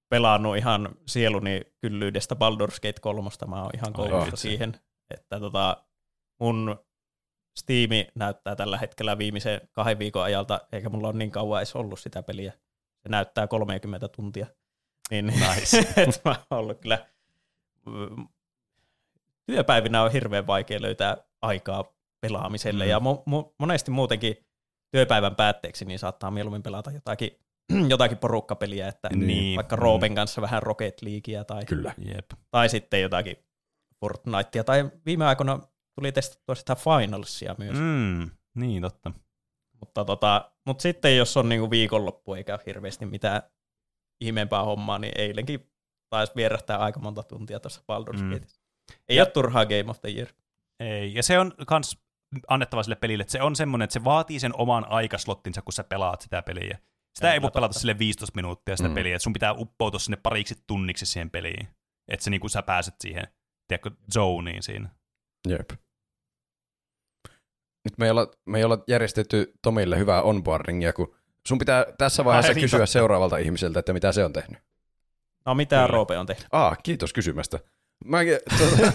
pelannut 0.09 0.57
ihan 0.57 0.89
sieluni 1.07 1.61
kyllyydestä 1.81 2.35
Baldur's 2.35 2.75
Gate 2.81 2.99
3. 3.01 3.30
Mä 3.48 3.61
oon 3.61 3.72
ihan 3.75 3.93
koulusta 3.93 4.25
vitsi. 4.25 4.41
siihen, 4.41 4.80
että 5.09 5.39
tota, 5.39 5.83
mun 6.39 6.80
Steam 7.59 7.89
näyttää 8.15 8.56
tällä 8.56 8.77
hetkellä 8.77 9.17
viimeisen 9.17 9.61
kahden 9.72 9.99
viikon 9.99 10.23
ajalta, 10.23 10.61
eikä 10.72 10.89
mulla 10.89 11.07
ole 11.07 11.17
niin 11.17 11.31
kauan 11.31 11.59
edes 11.59 11.75
ollut 11.75 11.99
sitä 11.99 12.23
peliä. 12.23 12.51
Se 13.03 13.09
näyttää 13.09 13.48
30 13.48 14.07
tuntia. 14.07 14.48
Niin, 15.11 15.25
Nice. 15.25 15.80
et 16.03 16.22
mä 16.25 16.31
oon 16.51 16.59
ollut 16.59 16.80
kyllä 16.81 17.06
työpäivinä 19.45 20.03
on 20.03 20.11
hirveän 20.11 20.48
vaikea 20.48 20.81
löytää 20.81 21.17
aikaa 21.41 21.93
pelaamiselle, 22.22 22.83
Mm. 22.83 22.89
ja 22.89 22.99
mo- 22.99 23.23
mo- 23.30 23.53
monesti 23.57 23.91
muutenkin 23.91 24.45
työpäivän 24.91 25.35
päätteeksi 25.35 25.85
niin 25.85 25.99
saattaa 25.99 26.31
mieluummin 26.31 26.64
pelata 26.64 26.91
jotakin, 26.91 27.31
jotakin 27.89 28.17
porukkapeliä, 28.17 28.88
että 28.88 29.09
Niin. 29.15 29.56
vaikka 29.56 29.75
Roopen 29.75 30.15
kanssa 30.15 30.41
vähän 30.41 30.64
Rocket 30.64 31.01
Leaguea 31.01 31.43
tai, 31.43 31.65
Kyllä. 31.65 31.93
Jep. 32.15 32.25
tai 32.51 32.69
sitten 32.69 33.01
jotakin 33.01 33.35
Fortnitea, 34.01 34.64
tai 34.64 34.89
viime 35.06 35.25
aikoina 35.25 35.59
tuli 35.95 36.11
testattua 36.11 36.56
sitä 36.56 36.75
Finalsia 36.75 37.56
myös, 37.57 37.77
mm. 37.80 38.30
Niin, 38.56 38.81
totta. 38.81 39.11
mutta, 39.80 40.06
tota, 40.06 40.51
mutta 40.65 40.81
sitten 40.81 41.17
jos 41.17 41.38
on 41.38 41.49
niinku 41.49 41.69
viikonloppu 41.69 42.33
eikä 42.33 42.53
ole 42.53 42.61
hirveästi 42.65 43.06
mitään 43.06 43.41
ihmeempää 44.22 44.64
hommaa, 44.64 44.99
niin 44.99 45.14
eilenkin 45.17 45.72
taisi 46.09 46.33
vierähtää 46.35 46.77
aika 46.77 46.99
monta 46.99 47.23
tuntia 47.23 47.59
tuossa 47.59 47.81
Baldur's 47.81 48.22
Mm. 48.22 48.33
Gateissa. 48.33 48.61
Ei 49.09 49.19
ole 49.19 49.27
turhaa 49.31 49.65
Game 49.65 49.85
of 49.88 50.01
the 50.01 50.09
Year. 50.09 50.27
Ei, 50.80 51.14
ja 51.14 51.23
se 51.23 51.39
on 51.39 51.51
kans 51.67 51.98
annettava 52.48 52.83
sille 52.83 52.95
pelille, 52.95 53.22
että 53.22 53.31
se 53.31 53.41
on 53.41 53.56
semmoinen, 53.56 53.83
että 53.83 53.93
se 53.93 54.03
vaatii 54.03 54.39
sen 54.39 54.51
oman 54.57 54.85
aikaslottinsa, 54.91 55.61
kun 55.61 55.73
sä 55.73 55.83
pelaat 55.83 56.22
sitä 56.22 56.41
peliä. 56.41 56.77
Sitä 57.15 57.33
ei 57.33 57.41
voi 57.41 57.51
pelata 57.51 57.69
totta. 57.69 57.79
sille 57.79 57.99
15 57.99 58.35
minuuttia 58.35 58.77
sitä 58.77 58.89
Mm. 58.89 58.95
peliä, 58.95 59.15
että 59.15 59.23
sun 59.23 59.33
pitää 59.33 59.53
uppoutua 59.53 59.99
sinne 59.99 60.17
pariksi 60.23 60.55
tunniksi 60.67 61.05
siihen 61.05 61.29
peliin. 61.29 61.67
Että 62.07 62.23
se 62.23 62.29
niinku 62.29 62.49
sä 62.49 62.61
pääset 62.61 62.95
siihen, 63.01 63.27
tiedätkö, 63.67 63.91
zoneen 64.13 64.63
siinä. 64.63 64.89
Jep. 65.47 65.69
Nyt 67.85 67.97
me 67.97 68.05
ei 68.05 68.11
olla, 68.11 68.31
me 68.45 68.57
ei 68.57 68.63
olla 68.63 68.83
järjestetty 68.88 69.53
Tomille 69.61 69.97
hyvää 69.97 70.21
onboardingia, 70.21 70.93
kun 70.93 71.15
sun 71.47 71.57
pitää 71.57 71.85
tässä 71.97 72.23
vaiheessa 72.25 72.49
Ai 72.49 72.55
niin, 72.55 72.61
kysyä 72.63 72.85
seuraavalta 72.85 73.38
ihmiseltä, 73.38 73.79
että 73.79 73.93
mitä 73.93 74.11
se 74.11 74.25
on 74.25 74.33
tehnyt. 74.33 74.59
No 75.45 75.55
mitä 75.55 75.75
Kyllä. 75.75 75.88
Roope 75.88 76.17
on 76.17 76.25
tehnyt? 76.25 76.47
Aa, 76.51 76.75
kiitos 76.75 77.13
kysymästä. 77.13 77.59
Mäkin, 78.05 78.38
tuota, 78.57 78.75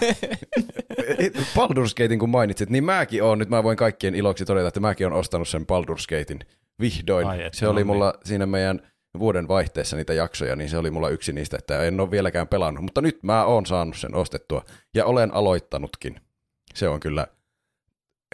Baldur's 1.56 1.90
Gatein 1.96 2.18
kun 2.18 2.30
mainitsit, 2.30 2.70
niin 2.70 2.84
mäkin 2.84 3.22
oon, 3.22 3.38
nyt 3.38 3.48
mä 3.48 3.62
voin 3.62 3.76
kaikkien 3.76 4.14
iloksi 4.14 4.44
todeta, 4.44 4.68
että 4.68 4.80
mäkin 4.80 5.06
on 5.06 5.12
ostanut 5.12 5.48
sen 5.48 5.62
Baldur's 5.62 6.04
Gatein 6.18 6.40
vihdoin. 6.80 7.26
Ai 7.26 7.50
se 7.52 7.66
oli 7.68 7.72
no 7.72 7.76
niin. 7.76 7.86
mulla 7.86 8.14
siinä 8.24 8.46
meidän 8.46 8.80
vuoden 9.18 9.48
vaihteessa 9.48 9.96
niitä 9.96 10.14
jaksoja, 10.14 10.56
niin 10.56 10.70
se 10.70 10.78
oli 10.78 10.90
mulla 10.90 11.08
yksi 11.08 11.32
niistä, 11.32 11.56
että 11.58 11.82
en 11.82 12.00
ole 12.00 12.10
vieläkään 12.10 12.48
pelannut, 12.48 12.82
mutta 12.84 13.00
nyt 13.00 13.22
mä 13.22 13.44
oon 13.44 13.66
saanut 13.66 13.96
sen 13.96 14.14
ostettua 14.14 14.64
ja 14.94 15.04
olen 15.06 15.34
aloittanutkin. 15.34 16.20
Se 16.74 16.88
on 16.88 17.00
kyllä 17.00 17.26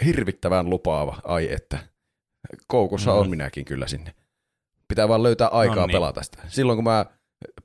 hirvittävän 0.04 0.70
lupaava, 0.70 1.20
ai 1.24 1.52
että. 1.52 1.78
Koukussa 2.66 3.12
on 3.12 3.26
Mm. 3.26 3.30
minäkin 3.30 3.64
kyllä 3.64 3.86
sinne. 3.86 4.14
Pitää 4.88 5.08
vaan 5.08 5.22
löytää 5.22 5.48
aikaa 5.48 5.76
No 5.76 5.86
niin. 5.86 5.92
pelata 5.94 6.22
sitä. 6.22 6.38
Silloin 6.48 6.76
kun 6.76 6.84
mä 6.84 7.06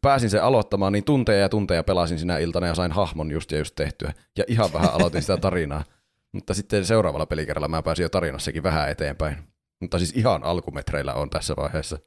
pääsin 0.01 0.29
sen 0.29 0.43
aloittamaan, 0.43 0.93
niin 0.93 1.03
tunteja 1.03 1.39
ja 1.39 1.49
tunteja 1.49 1.83
pelasin 1.83 2.19
sinä 2.19 2.37
iltana 2.37 2.67
ja 2.67 2.75
sain 2.75 2.91
hahmon 2.91 3.31
just 3.31 3.51
ja 3.51 3.57
just 3.57 3.75
tehtyä. 3.75 4.13
Ja 4.37 4.43
ihan 4.47 4.73
vähän 4.73 4.93
aloitin 4.93 5.21
sitä 5.21 5.37
tarinaa. 5.37 5.83
Mutta 6.33 6.53
sitten 6.53 6.85
seuraavalla 6.85 7.25
pelikerralla 7.25 7.67
mä 7.67 7.81
pääsin 7.83 8.03
jo 8.03 8.09
tarinassakin 8.09 8.63
vähän 8.63 8.89
eteenpäin. 8.89 9.37
Mutta 9.81 9.97
siis 9.99 10.11
ihan 10.11 10.43
alkumetreillä 10.43 11.13
on 11.13 11.29
tässä 11.29 11.53
vaiheessa. 11.57 11.97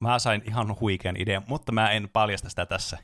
Mä 0.00 0.18
sain 0.18 0.42
ihan 0.46 0.76
huikean 0.80 1.16
idean, 1.16 1.42
mutta 1.46 1.72
mä 1.72 1.90
en 1.90 2.08
paljasta 2.12 2.48
sitä 2.48 2.66
tässä. 2.66 2.98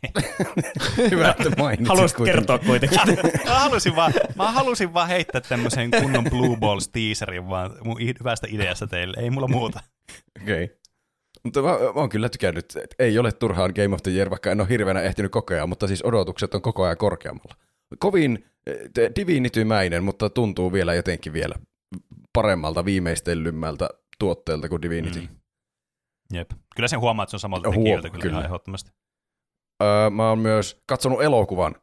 Hyvä, 1.10 1.30
että 1.30 1.50
mainitsit 1.62 1.88
Haluaisit 1.88 2.16
kuitenkin. 2.16 2.46
kertoa 2.46 2.58
kuitenkin. 2.58 2.98
mä, 3.48 3.58
halusin 3.58 3.96
vaan, 3.96 4.12
mä 4.36 4.52
halusin 4.52 4.94
vaan 4.94 5.08
heittää 5.08 5.40
tämmöisen 5.40 5.90
kunnon 5.90 6.24
Blue 6.30 6.56
Balls 6.56 6.88
teaserin 6.88 7.48
vaan 7.48 7.70
mun 7.84 8.00
hyvästä 8.00 8.46
ideasta 8.50 8.86
teille. 8.86 9.16
Ei 9.20 9.30
mulla 9.30 9.48
muuta. 9.48 9.80
Okei. 10.42 10.64
Okay. 10.64 10.76
Mutta 11.44 11.62
mä, 11.62 11.68
mä 11.68 12.00
oon 12.00 12.08
kyllä 12.08 12.28
tykännyt, 12.28 12.76
että 12.76 12.96
ei 12.98 13.18
ole 13.18 13.32
turhaan 13.32 13.72
Game 13.74 13.94
of 13.94 14.02
the 14.02 14.10
Year, 14.10 14.30
vaikka 14.30 14.50
en 14.50 14.60
ole 14.60 14.68
hirveänä 14.68 15.00
ehtinyt 15.02 15.32
kokea, 15.32 15.66
mutta 15.66 15.86
siis 15.86 16.04
odotukset 16.04 16.54
on 16.54 16.62
koko 16.62 16.84
ajan 16.84 16.96
korkeammalla. 16.96 17.54
Kovin 17.98 18.46
eh, 18.66 19.10
divinitymäinen, 19.16 20.04
mutta 20.04 20.30
tuntuu 20.30 20.72
vielä 20.72 20.94
jotenkin 20.94 21.32
vielä 21.32 21.54
paremmalta, 22.32 22.84
viimeistellymmältä 22.84 23.88
tuotteelta 24.18 24.68
kuin 24.68 24.82
Divinity. 24.82 25.20
Mm. 25.20 25.28
Jep. 26.32 26.50
Kyllä 26.76 26.88
sen 26.88 27.00
huomaa, 27.00 27.22
että 27.22 27.30
se 27.30 27.36
on 27.36 27.40
samalta 27.40 27.68
Huom- 27.68 27.74
tekijöiltä 27.78 28.10
kyllä, 28.10 28.22
kyllä. 28.22 28.32
ihan 28.32 28.44
ehdottomasti. 28.44 28.90
Öö, 29.82 30.10
mä 30.10 30.28
oon 30.28 30.38
myös 30.38 30.82
katsonut 30.86 31.22
elokuvan. 31.22 31.74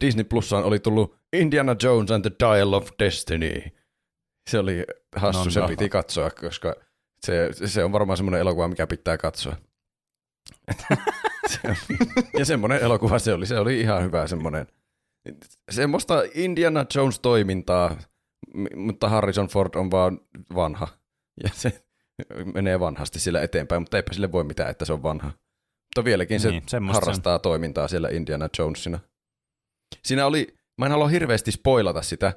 Disney 0.00 0.24
Plussaan 0.24 0.64
oli 0.64 0.78
tullut 0.78 1.16
Indiana 1.32 1.76
Jones 1.82 2.10
and 2.10 2.22
the 2.22 2.30
Dial 2.40 2.72
of 2.72 2.88
Destiny. 2.98 3.62
Se 4.50 4.58
oli 4.58 4.84
hassu, 5.16 5.44
No, 5.44 5.50
se 5.50 5.60
no. 5.60 5.68
piti 5.68 5.88
katsoa, 5.88 6.30
koska 6.30 6.74
se, 7.26 7.50
se 7.66 7.84
on 7.84 7.92
varmaan 7.92 8.16
semmoinen 8.16 8.40
elokuva, 8.40 8.68
mikä 8.68 8.86
pitää 8.86 9.18
katsoa. 9.18 9.56
Se 11.46 11.60
on- 11.68 11.76
ja 12.38 12.44
semmoinen 12.44 12.82
elokuva 12.82 13.18
se 13.18 13.32
oli, 13.32 13.46
se 13.46 13.58
oli 13.58 13.80
ihan 13.80 14.02
hyvä 14.02 14.26
semmoinen. 14.26 14.66
Semmoista 15.70 16.22
Indiana 16.34 16.84
Jones-toimintaa, 16.94 17.96
mutta 18.76 19.08
Harrison 19.08 19.48
Ford 19.48 19.74
on 19.74 19.90
vaan 19.90 20.20
vanha. 20.54 20.88
Ja 21.44 21.50
se 21.52 21.84
menee 22.54 22.80
vanhasti 22.80 23.20
sillä 23.20 23.42
eteenpäin, 23.42 23.82
mutta 23.82 23.96
eipä 23.96 24.12
sille 24.12 24.32
voi 24.32 24.44
mitään, 24.44 24.70
että 24.70 24.84
se 24.84 24.92
on 24.92 25.02
vanha. 25.02 25.26
Mutta 25.26 26.04
vieläkin 26.04 26.40
se 26.40 26.50
Niin, 26.50 26.62
on. 26.76 26.94
harrastaa 26.94 27.38
toimintaa 27.38 27.88
siellä 27.88 28.08
Indiana 28.08 28.48
Jonesina. 28.58 28.98
Siinä 30.04 30.26
oli, 30.26 30.54
mä 30.78 30.86
en 30.86 30.92
halua 30.92 31.08
hirveästi 31.08 31.52
spoilata 31.52 32.02
sitä, 32.02 32.32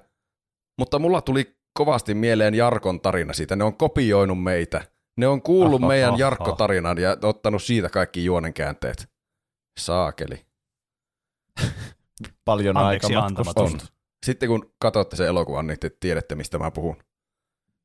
mutta 0.80 1.00
mulla 1.00 1.22
tuli 1.22 1.56
kovasti 1.74 2.14
mieleen 2.14 2.56
Jarkon 2.56 3.02
tarina 3.02 3.34
siitä. 3.34 3.56
Ne 3.56 3.64
on 3.64 3.78
kopioinut 3.78 4.44
meitä. 4.44 4.88
Ne 5.18 5.28
on 5.28 5.42
kuullut 5.42 5.82
Oho, 5.82 5.88
meidän 5.88 6.10
oho. 6.10 6.20
Jarkko-tarinan 6.20 6.98
ja 6.98 7.18
ottanut 7.24 7.64
siitä 7.64 7.90
kaikki 7.90 8.26
juonenkäänteet. 8.26 9.10
Saakeli. 9.80 10.46
Paljon 12.46 12.78
Anteeksi 12.78 13.16
aikamatkustusta. 13.16 13.99
Sitten 14.26 14.50
kun 14.50 14.74
katsotte 14.80 15.16
sen 15.16 15.28
elokuvan, 15.28 15.68
niin 15.68 15.80
te 15.80 15.90
tiedätte, 15.90 16.36
mistä 16.36 16.58
mä 16.58 16.72
puhun. 16.72 16.98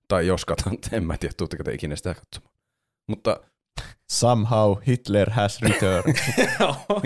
Tai 0.08 0.26
jos 0.26 0.44
katon, 0.44 0.78
en 0.92 1.06
mä 1.06 1.18
tiedä, 1.18 1.34
tuutteko 1.36 1.64
te 1.64 1.72
ikinä 1.72 1.96
sitä 1.96 2.14
katsomaan. 2.14 2.54
Mutta 3.08 3.40
Somehow 4.10 4.76
Hitler 4.86 5.30
has 5.30 5.62
returned. 5.62 6.14
Oh 6.60 7.02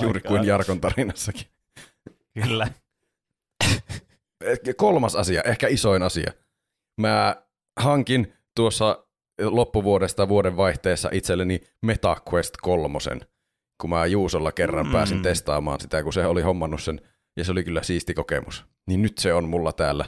juuri 0.00 0.20
kuin 0.20 0.44
Jarkon 0.44 0.80
tarinassakin. 0.80 1.46
Kyllä. 2.34 2.68
Kolmas 4.76 5.16
asia, 5.16 5.42
ehkä 5.42 5.68
isoin 5.68 6.02
asia. 6.02 6.32
Mä 7.00 7.42
hankin 7.80 8.34
tuossa 8.56 9.06
loppuvuodesta 9.42 10.28
vuoden 10.28 10.56
vaihteessa 10.56 11.08
itselleni 11.12 11.60
MetaQuest 11.82 12.54
kolmosen, 12.62 13.20
kun 13.80 13.90
mä 13.90 14.06
Juusolla 14.06 14.52
kerran 14.52 14.86
mm. 14.86 14.92
pääsin 14.92 15.22
testaamaan 15.22 15.80
sitä, 15.80 16.02
kun 16.02 16.12
se 16.12 16.26
oli 16.26 16.42
hommannut 16.42 16.82
sen, 16.82 17.00
ja 17.36 17.44
se 17.44 17.52
oli 17.52 17.64
kyllä 17.64 17.82
siisti 17.82 18.14
kokemus. 18.14 18.64
Niin 18.86 19.02
nyt 19.02 19.18
se 19.18 19.34
on 19.34 19.48
mulla 19.48 19.72
täällä. 19.72 20.04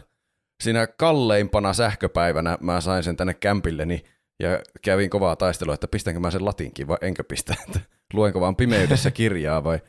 Siinä 0.62 0.86
kalleimpana 0.86 1.72
sähköpäivänä 1.72 2.58
mä 2.60 2.80
sain 2.80 3.02
sen 3.02 3.16
tänne 3.16 3.34
kämpilleni 3.34 4.04
Ja 4.40 4.62
kävin 4.82 5.10
kovaa 5.10 5.36
taistelua, 5.36 5.74
että 5.74 5.88
pistänkö 5.88 6.20
mä 6.20 6.30
sen 6.30 6.44
latinkin 6.44 6.88
vai 6.88 6.98
enkö 7.00 7.24
pistä. 7.24 7.54
Että 7.66 7.80
luenko 8.12 8.40
vaan 8.40 8.56
pimeydessä 8.56 9.10
kirjaa 9.10 9.64
vai 9.64 9.80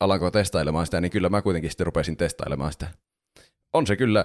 alanko 0.00 0.30
testailemaan 0.30 0.86
sitä, 0.86 1.00
niin 1.00 1.10
kyllä 1.10 1.28
mä 1.28 1.42
kuitenkin 1.42 1.70
sitten 1.70 1.86
rupesin 1.86 2.16
testailemaan 2.16 2.72
sitä. 2.72 2.86
On 3.72 3.86
se 3.86 3.96
kyllä, 3.96 4.24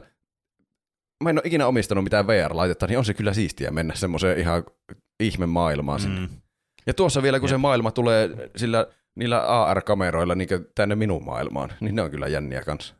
mä 1.24 1.30
en 1.30 1.38
ole 1.38 1.44
ikinä 1.46 1.68
omistanut 1.68 2.04
mitään 2.04 2.28
VR-laitetta, 2.28 2.88
niin 2.88 2.98
on 2.98 3.06
se 3.06 3.14
kyllä 3.14 3.34
siistiä 3.34 3.72
mennä 3.72 3.96
semmoiseen 3.96 4.40
ihan 4.40 4.64
ihme 5.20 5.46
maailmaan 5.46 6.00
sinne. 6.00 6.20
Mm. 6.20 6.30
Ja 6.88 6.94
tuossa 6.94 7.22
vielä, 7.22 7.40
kun 7.40 7.50
se 7.50 7.56
Jep. 7.56 7.62
maailma 7.62 7.92
tulee 7.92 8.50
sillä, 8.56 8.88
niillä 9.16 9.40
AR-kameroilla 9.64 10.36
niin 10.36 10.50
tänne 10.76 10.96
minun 10.96 11.26
maailmaan, 11.26 11.74
niin 11.80 11.96
ne 11.96 12.02
on 12.02 12.12
kyllä 12.12 12.28
jänniä 12.28 12.62
kanssa. 12.62 12.96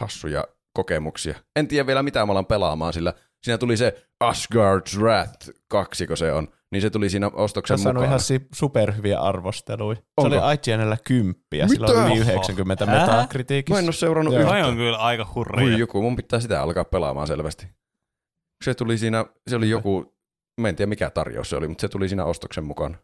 Hassuja 0.00 0.44
kokemuksia. 0.76 1.34
En 1.56 1.68
tiedä 1.68 1.86
vielä 1.86 2.02
mitä 2.02 2.26
mä 2.26 2.32
alan 2.32 2.46
pelaamaan, 2.46 2.92
sillä 2.92 3.14
siinä 3.42 3.58
tuli 3.58 3.76
se 3.76 4.08
Asgard's 4.24 4.98
Wrath 5.00 5.50
2, 5.68 6.06
kun 6.06 6.16
se 6.16 6.32
on. 6.32 6.48
Niin 6.72 6.82
se 6.82 6.90
tuli 6.90 7.10
siinä 7.10 7.30
ostoksen 7.32 7.78
Se 7.78 7.80
on 7.80 7.82
saanut 7.82 8.00
mukaan. 8.00 8.08
ihan 8.08 8.20
si- 8.20 8.46
superhyviä 8.54 9.20
arvosteluja. 9.20 9.96
Se 9.96 10.02
Onko? 10.16 10.36
oli 10.36 10.54
IGNllä 10.54 10.96
10 11.04 11.34
ja 11.52 11.64
Mitä? 11.64 11.68
sillä 11.68 11.86
oli 11.86 11.94
yli 11.96 12.20
Oho. 12.20 12.30
90 12.30 12.84
Ää? 12.88 13.00
metakritiikissä. 13.06 13.74
Mä 13.74 13.78
en 13.78 13.84
ole 13.84 13.92
seurannut 13.92 14.34
Joo. 14.34 14.42
Yhtään. 14.42 14.64
on 14.64 14.76
kyllä 14.76 14.98
aika 14.98 15.26
hurria. 15.34 15.78
joku, 15.78 16.02
mun 16.02 16.16
pitää 16.16 16.40
sitä 16.40 16.62
alkaa 16.62 16.84
pelaamaan 16.84 17.26
selvästi. 17.26 17.66
Se 18.64 18.74
tuli 18.74 18.98
siinä, 18.98 19.24
se 19.50 19.56
oli 19.56 19.70
joku, 19.70 20.16
mä 20.60 20.68
en 20.68 20.76
tiedä 20.76 20.88
mikä 20.88 21.10
tarjous 21.10 21.50
se 21.50 21.56
oli, 21.56 21.68
mutta 21.68 21.80
se 21.82 21.88
tuli 21.88 22.08
siinä 22.08 22.24
ostoksen 22.24 22.64
mukaan. 22.64 22.98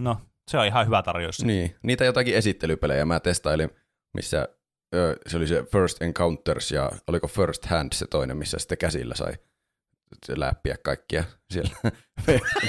No, 0.00 0.16
se 0.50 0.58
on 0.58 0.66
ihan 0.66 0.86
hyvä 0.86 1.02
tarjous. 1.02 1.44
Niin, 1.44 1.76
niitä 1.82 2.04
jotakin 2.04 2.34
esittelypelejä 2.34 3.04
mä 3.04 3.20
testailin, 3.20 3.70
missä 4.14 4.48
ö, 4.94 5.16
se 5.26 5.36
oli 5.36 5.46
se 5.46 5.62
First 5.72 6.02
Encounters 6.02 6.70
ja 6.72 6.90
oliko 7.06 7.28
First 7.28 7.66
Hand 7.66 7.92
se 7.92 8.06
toinen, 8.06 8.36
missä 8.36 8.58
sitten 8.58 8.78
käsillä 8.78 9.14
sai 9.14 9.32
läppiä 10.36 10.76
kaikkia 10.82 11.24
siellä 11.50 11.70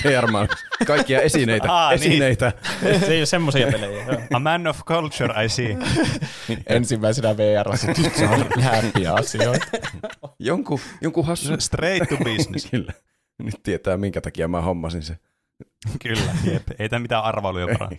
vr 0.03 0.26
kaikkia 0.88 1.22
esineitä, 1.22 1.72
Aa, 1.74 1.90
niin. 1.92 2.02
esineitä. 2.02 2.52
Se 3.00 3.14
ei 3.14 3.19
ole 3.19 3.26
semmoisia 3.26 3.72
pelejä. 3.72 4.06
A 4.34 4.40
man 4.40 4.68
of 4.68 4.80
culture, 4.85 5.45
I 5.45 5.50
see. 5.50 5.77
Ensimmäisenä 6.68 7.38
VR, 7.38 7.69
nyt 7.98 8.16
se 8.16 8.27
on 8.27 8.45
lämpiä 8.56 9.14
asioita. 9.14 9.66
Jonkun, 10.40 10.80
jonkun 11.02 11.26
hassu. 11.26 11.53
Straight 11.60 12.10
to 12.10 12.18
business. 12.18 12.68
Kyllä. 12.72 12.93
Nyt 13.43 13.56
tietää, 13.64 13.98
minkä 13.98 14.22
takia 14.22 14.48
mä 14.48 14.61
hommasin 14.61 15.02
se. 15.02 15.18
Kyllä, 16.03 16.35
jep. 16.51 16.64
Ei 16.80 16.90
tämä 16.90 17.00
mitään 17.00 17.24
arvailuja 17.24 17.67
paraa. 17.67 17.90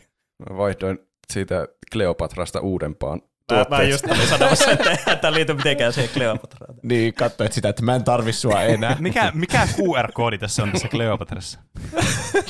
Mä 0.51 0.57
vaihdoin 0.57 0.99
siitä 1.33 1.69
Kleopatrasta 1.93 2.61
uudempaan 2.61 3.23
Mä, 3.53 3.67
mä 3.77 3.83
just 3.83 4.07
olin 4.07 4.29
sanomassa, 4.29 4.71
että 4.71 5.17
tämä 5.17 5.35
liity 5.35 5.55
mitenkään 5.55 5.93
siihen 5.93 6.11
Kleopatraan. 6.15 6.75
Niin, 6.83 7.15
katsoit 7.15 7.53
sitä, 7.53 7.69
että 7.69 7.83
mä 7.83 7.95
en 7.95 8.05
tarvi 8.05 8.33
sua 8.33 8.63
enää. 8.63 8.97
Mikä, 9.01 9.33
mikä 9.35 9.69
QR-koodi 9.77 10.39
tässä 10.39 10.63
on 10.63 10.73
tässä 10.73 10.89
Kleopatrassa? 10.89 11.59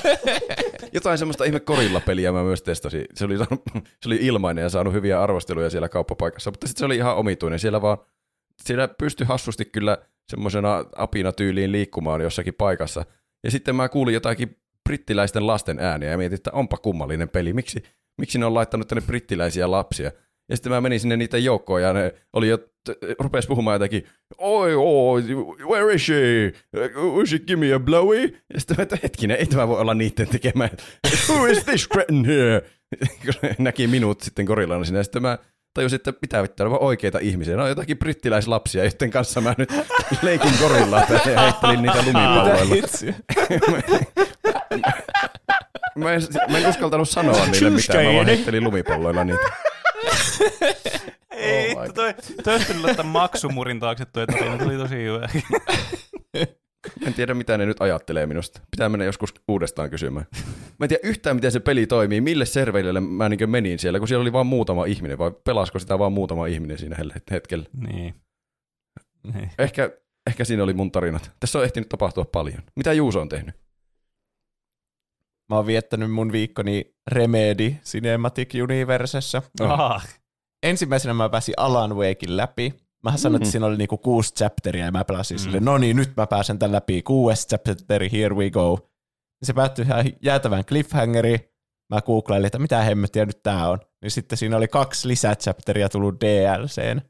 Jotain 0.94 1.18
semmoista 1.18 1.44
ihme 1.44 1.60
korilla-peliä 1.60 2.32
mä 2.32 2.42
myös 2.42 2.62
testasin. 2.62 3.04
Se 3.14 3.24
oli, 3.24 3.36
saanut, 3.36 3.62
se 3.74 4.08
oli 4.08 4.16
ilmainen 4.20 4.62
ja 4.62 4.68
saanut 4.68 4.94
hyviä 4.94 5.22
arvosteluja 5.22 5.70
siellä 5.70 5.88
kauppapaikassa, 5.88 6.50
mutta 6.50 6.66
sitten 6.66 6.78
se 6.78 6.84
oli 6.84 6.96
ihan 6.96 7.16
omituinen. 7.16 7.58
Siellä 7.58 7.82
vaan, 7.82 7.98
siellä 8.62 8.88
pystyi 8.88 9.26
hassusti 9.26 9.64
kyllä 9.64 9.98
semmoisena 10.30 10.84
apina 10.96 11.32
tyyliin 11.32 11.72
liikkumaan 11.72 12.20
jossakin 12.20 12.54
paikassa. 12.54 13.04
Ja 13.44 13.50
sitten 13.50 13.76
mä 13.76 13.88
kuulin 13.88 14.14
jotakin 14.14 14.56
brittiläisten 14.84 15.46
lasten 15.46 15.78
ääniä 15.78 16.10
ja 16.10 16.18
mietin, 16.18 16.34
että 16.36 16.50
onpa 16.52 16.76
kummallinen 16.76 17.28
peli. 17.28 17.52
Miksi, 17.52 17.82
miksi 18.18 18.38
ne 18.38 18.46
on 18.46 18.54
laittanut 18.54 18.88
tänne 18.88 19.02
brittiläisiä 19.06 19.70
lapsia? 19.70 20.10
Ja 20.48 20.56
sitten 20.56 20.72
mä 20.72 20.80
menin 20.80 21.00
sinne 21.00 21.16
niiden 21.16 21.44
joukkoon 21.44 21.82
ja 21.82 21.92
ne 21.92 22.14
oli 22.32 22.48
jo, 22.48 22.58
rupesi 23.18 23.48
puhumaan 23.48 23.74
jotakin, 23.74 24.06
oi, 24.38 24.74
oi, 24.74 25.22
where 25.68 25.94
is 25.94 26.06
she? 26.06 26.52
Will 26.94 27.26
she 27.26 27.38
give 27.38 27.60
me 27.60 27.72
a 27.72 27.80
blowy? 27.80 28.22
Ja 28.54 28.60
sitten 28.60 28.76
mä, 28.78 28.82
että 28.82 28.98
hetkinen, 29.02 29.36
ei 29.36 29.46
tämä 29.46 29.68
voi 29.68 29.80
olla 29.80 29.94
niiden 29.94 30.28
tekemään. 30.28 30.70
Who 31.28 31.46
is 31.46 31.64
this 31.64 31.88
cretin 31.88 32.24
here? 32.24 32.62
Näki 33.58 33.86
minut 33.86 34.20
sitten 34.20 34.44
gorillana 34.44 34.84
sinne. 34.84 34.98
Ja 34.98 35.04
sitten 35.04 35.22
mä 35.22 35.38
tajusin, 35.74 35.96
että 35.96 36.12
pitää 36.12 36.42
vittua, 36.42 36.66
ne 36.66 36.70
ovat 36.70 36.82
oikeita 36.82 37.18
ihmisiä. 37.18 37.56
Ne 37.56 37.62
on 37.62 37.68
jotakin 37.68 37.98
brittiläislapsia, 37.98 38.84
joiden 38.84 39.10
kanssa 39.10 39.40
mä 39.40 39.54
nyt 39.58 39.72
leikin 40.22 40.52
gorillaa 40.60 41.00
ja 41.34 41.40
heittelin 41.40 41.82
niitä 41.82 41.98
lumipalloilla. 41.98 42.74
Mä 45.96 46.12
en, 46.12 46.22
mä 46.50 46.58
en 46.58 46.66
uskaltanut 46.66 47.08
sanoa 47.08 47.46
niille 47.46 47.70
mitään, 47.70 48.04
mä 48.06 48.12
vaan 48.14 48.26
heittelin 48.26 48.64
lumipalloilla 48.64 49.24
niitä. 49.24 49.44
Ei, 51.30 51.76
oh 51.76 51.92
toi, 51.94 52.14
toi 52.44 52.54
olisi 52.54 52.78
laittaa 52.78 53.04
maksumurin 53.04 53.80
taakse 53.80 54.04
toi 54.04 54.26
tarina, 54.26 54.58
tuli 54.58 54.76
tosi 54.76 54.94
hyvä. 54.94 55.28
En 57.06 57.14
tiedä, 57.14 57.34
mitä 57.34 57.58
ne 57.58 57.66
nyt 57.66 57.80
ajattelee 57.80 58.26
minusta. 58.26 58.60
Pitää 58.70 58.88
mennä 58.88 59.04
joskus 59.04 59.34
uudestaan 59.48 59.90
kysymään. 59.90 60.26
Mä 60.78 60.84
en 60.84 60.88
tiedä 60.88 61.08
yhtään, 61.08 61.36
miten 61.36 61.52
se 61.52 61.60
peli 61.60 61.86
toimii, 61.86 62.20
mille 62.20 62.46
serveille 62.46 63.00
mä 63.00 63.28
niin 63.28 63.50
menin 63.50 63.78
siellä, 63.78 63.98
kun 63.98 64.08
siellä 64.08 64.22
oli 64.22 64.32
vain 64.32 64.46
muutama 64.46 64.84
ihminen, 64.84 65.18
vai 65.18 65.32
pelasko 65.44 65.78
sitä 65.78 65.98
vain 65.98 66.12
muutama 66.12 66.46
ihminen 66.46 66.78
siinä 66.78 66.96
hetkellä. 67.30 67.66
Niin. 67.72 68.14
niin. 69.34 69.50
Ehkä, 69.58 69.90
ehkä 70.26 70.44
siinä 70.44 70.62
oli 70.62 70.72
mun 70.74 70.92
tarinat. 70.92 71.30
Tässä 71.40 71.58
on 71.58 71.64
ehtinyt 71.64 71.88
tapahtua 71.88 72.24
paljon. 72.24 72.62
Mitä 72.76 72.92
Juuso 72.92 73.20
on 73.20 73.28
tehnyt? 73.28 73.54
Mä 75.50 75.56
oon 75.56 75.66
viettänyt 75.66 76.12
mun 76.12 76.32
viikkoni 76.32 76.94
Remedy 77.10 77.74
Cinematic 77.84 78.54
Universessa. 78.62 79.42
Ah, 79.60 80.08
Ensimmäisenä 80.62 81.14
mä 81.14 81.28
pääsin 81.28 81.54
Alan 81.56 81.96
Wakein 81.96 82.36
läpi. 82.36 82.74
Mä 83.04 83.16
sanoin, 83.16 83.42
että 83.42 83.50
siinä 83.52 83.66
oli 83.66 83.76
niinku 83.76 83.98
kuusi 83.98 84.34
chapteria 84.34 84.84
ja 84.84 84.92
mä 84.92 85.04
pelasin 85.04 85.34
mm. 85.34 85.38
sille, 85.38 85.60
no 85.60 85.78
niin, 85.78 85.96
nyt 85.96 86.16
mä 86.16 86.26
pääsen 86.26 86.58
tän 86.58 86.72
läpi. 86.72 87.02
Kuudes 87.02 87.46
chapteri, 87.46 88.12
here 88.12 88.34
we 88.34 88.50
go. 88.50 88.78
Se 89.42 89.52
päättyi 89.52 89.84
ihan 89.84 90.04
jäätävään 90.22 90.64
cliffhangeri. 90.64 91.54
Mä 91.94 92.00
googlailin, 92.00 92.46
että 92.46 92.58
mitä 92.58 92.82
hemmettiä 92.82 93.26
nyt 93.26 93.42
tää 93.42 93.70
on. 93.70 93.78
Niin 94.02 94.10
sitten 94.10 94.38
siinä 94.38 94.56
oli 94.56 94.68
kaksi 94.68 95.08
lisächapteria 95.08 95.88
tullut 95.88 96.20
DLCen. 96.20 97.02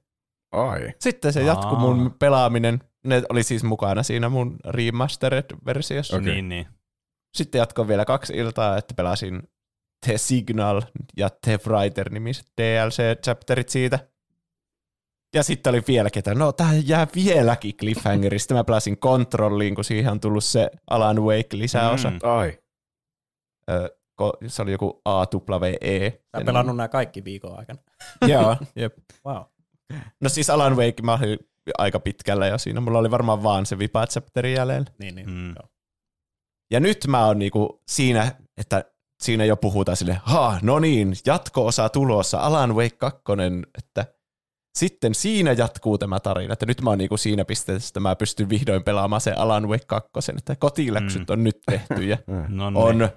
Ai. 0.53 0.93
Sitten 1.01 1.33
se 1.33 1.43
jatkui 1.43 1.73
Aa. 1.73 1.81
mun 1.81 2.17
pelaaminen. 2.19 2.79
Ne 3.07 3.23
oli 3.29 3.43
siis 3.43 3.65
mukana 3.65 4.03
siinä 4.03 4.29
mun 4.29 4.57
remastered-versiossa. 4.69 6.17
Okei. 6.17 6.33
niin, 6.33 6.49
niin. 6.49 6.67
Sitten 7.37 7.59
jatkoin 7.59 7.89
vielä 7.89 8.05
kaksi 8.05 8.33
iltaa, 8.37 8.77
että 8.77 8.95
pelasin 8.95 9.43
The 10.07 10.19
Signal 10.19 10.83
ja 11.17 11.31
The 11.31 11.59
Writer-nimiset 11.67 12.47
DLC-chapterit 12.61 13.69
siitä. 13.69 13.99
Ja 15.35 15.43
sitten 15.43 15.71
oli 15.71 15.83
vielä 15.89 16.11
ketä, 16.11 16.35
no 16.35 16.53
tää 16.53 16.75
jää 16.85 17.07
vieläkin 17.15 17.77
cliffhangerista. 17.77 18.55
Mä 18.55 18.65
pelasin 18.65 18.97
Controlliin, 18.99 19.75
kun 19.75 19.85
siihen 19.85 20.13
on 20.13 20.21
tullut 20.21 20.45
se 20.45 20.71
Alan 20.91 21.23
Wake 21.23 21.59
lisäosa. 21.59 22.11
Mm. 22.11 22.19
Ai. 22.23 22.59
Ö, 23.71 23.97
ko- 24.23 24.49
se 24.49 24.63
oli 24.63 24.73
joku 24.73 25.01
AWE. 25.05 26.11
Sä 26.11 26.39
oot 26.39 26.45
pelannut 26.47 26.77
nämä 26.77 26.89
kaikki 26.89 27.25
viikon 27.25 27.59
aikana. 27.59 27.79
Joo, 28.33 28.57
jep. 28.77 28.95
Wow. 29.27 29.43
No 30.21 30.29
siis 30.29 30.51
Alan 30.51 30.77
Wake, 30.77 31.03
mä 31.03 31.19
olin 31.23 31.39
aika 31.79 32.01
pitkällä 32.01 32.47
jo 32.47 32.59
siinä. 32.59 32.81
Mulla 32.81 32.99
oli 32.99 33.11
varmaan 33.11 33.43
vaan 33.43 33.67
se 33.67 33.79
vipa 33.79 34.07
chapteri 34.07 34.55
jäljellä. 34.55 34.91
Niin, 34.99 35.15
niin. 35.15 35.31
Mm. 35.31 35.49
Joo. 35.49 35.69
Ja 36.73 36.81
nyt 36.81 37.07
mä 37.07 37.27
oon 37.27 37.39
niinku 37.39 37.83
siinä, 37.89 38.33
että 38.57 38.85
siinä 39.23 39.45
jo 39.45 39.57
puhutaan 39.57 39.97
sille, 39.97 40.21
ha, 40.23 40.59
no 40.63 40.79
niin, 40.79 41.15
jatko-osa 41.27 41.89
tulossa, 41.89 42.39
Alan 42.39 42.75
Wake 42.75 42.97
2, 42.97 43.23
että 43.79 44.07
sitten 44.79 45.15
siinä 45.15 45.53
jatkuu 45.53 45.99
tämä 45.99 46.21
tarina, 46.21 46.53
että 46.53 46.67
nyt 46.67 46.83
mä 46.83 46.91
oon 46.91 46.99
niinku 46.99 47.17
siinä 47.17 47.45
pisteessä, 47.45 47.89
että 47.91 48.01
mä 48.01 48.17
pystyn 48.17 48.49
vihdoin 48.49 48.83
pelaamaan 48.83 49.21
se 49.21 49.33
Alan 49.33 49.69
Wake 49.69 49.85
2, 49.87 50.11
että 50.39 50.57
kotiläksyt 50.57 51.29
Mm. 51.29 51.33
on 51.33 51.45
nyt 51.45 51.59
tehty 51.67 52.05
ja 52.05 52.19
No 52.49 52.71
niin. 52.71 52.77
on 52.77 53.09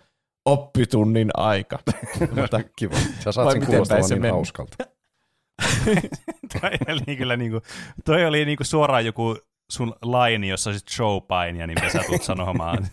oppitunnin 0.46 1.30
aika. 1.34 1.80
Mutta 2.42 2.60
Kiva. 2.76 2.96
Sä 3.20 3.32
saat 3.32 3.52
sen 3.52 3.66
kuulostamaan 3.66 4.08
se 4.08 4.16
niin 4.16 4.22
meni? 4.22 4.32
hauskalta. 4.32 4.78
toi 6.62 6.72
oli 6.88 7.16
kyllä 7.18 7.38
niinku, 7.38 7.62
toi 8.06 8.26
oli 8.26 8.46
niinku 8.46 8.64
suoraan 8.64 9.06
joku 9.06 9.38
sun 9.72 9.96
laini, 10.02 10.48
jossa 10.50 10.70
olisit 10.70 10.90
showpainia, 10.90 11.68
niin 11.68 11.78
mitä 11.82 11.94
sä 11.94 12.04
tulet 12.08 12.24
sanomaan. 12.24 12.88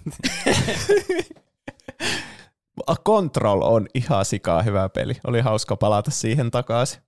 Control 3.07 3.63
on 3.63 3.87
ihan 3.95 4.25
sikaa 4.25 4.63
hyvä 4.63 4.89
peli. 4.89 5.15
Oli 5.27 5.41
hauska 5.41 5.77
palata 5.77 6.11
siihen 6.11 6.51
takaisin. 6.51 7.03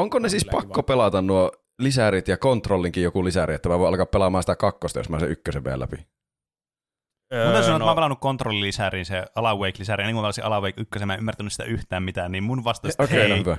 Onko 0.00 0.18
ne 0.18 0.28
siis 0.28 0.44
pakko 0.44 0.82
pelata 0.82 1.22
nuo 1.22 1.52
lisärit 1.78 2.28
ja 2.28 2.36
kontrollinkin 2.36 3.02
joku 3.02 3.24
lisäri, 3.24 3.54
että 3.54 3.68
mä 3.68 3.78
voin 3.78 3.88
alkaa 3.88 4.06
pelaamaan 4.06 4.42
sitä 4.42 4.56
kakkosta, 4.56 4.98
jos 4.98 5.08
mä 5.08 5.20
sen 5.20 5.30
ykkösen 5.30 5.64
vielä 5.64 5.78
läpi? 5.78 5.96
Mä 7.34 7.42
täytyy 7.42 7.62
sanoa, 7.62 7.76
että 7.76 7.78
no, 7.78 7.78
mä 7.78 7.90
oon 7.90 7.96
pelannut 7.96 8.20
kontrollilisäriin, 8.20 9.06
se 9.06 9.24
Alan 9.34 9.58
Wake-lisäri, 9.58 10.02
ja 10.02 10.06
niin 10.06 10.14
kuin 10.14 10.22
mä 10.22 10.24
pelasin 10.24 10.44
Alan 10.44 10.62
Wake 10.62 10.80
1, 10.80 11.06
mä 11.06 11.14
en 11.14 11.18
ymmärtänyt 11.18 11.52
sitä 11.52 11.64
yhtään 11.64 12.02
mitään, 12.02 12.32
niin 12.32 12.44
mun 12.44 12.64
vastaus, 12.64 12.94
että 12.94 13.02
Okei, 13.02 13.18
hei, 13.18 13.28
no 13.28 13.36
hyvä. 13.36 13.56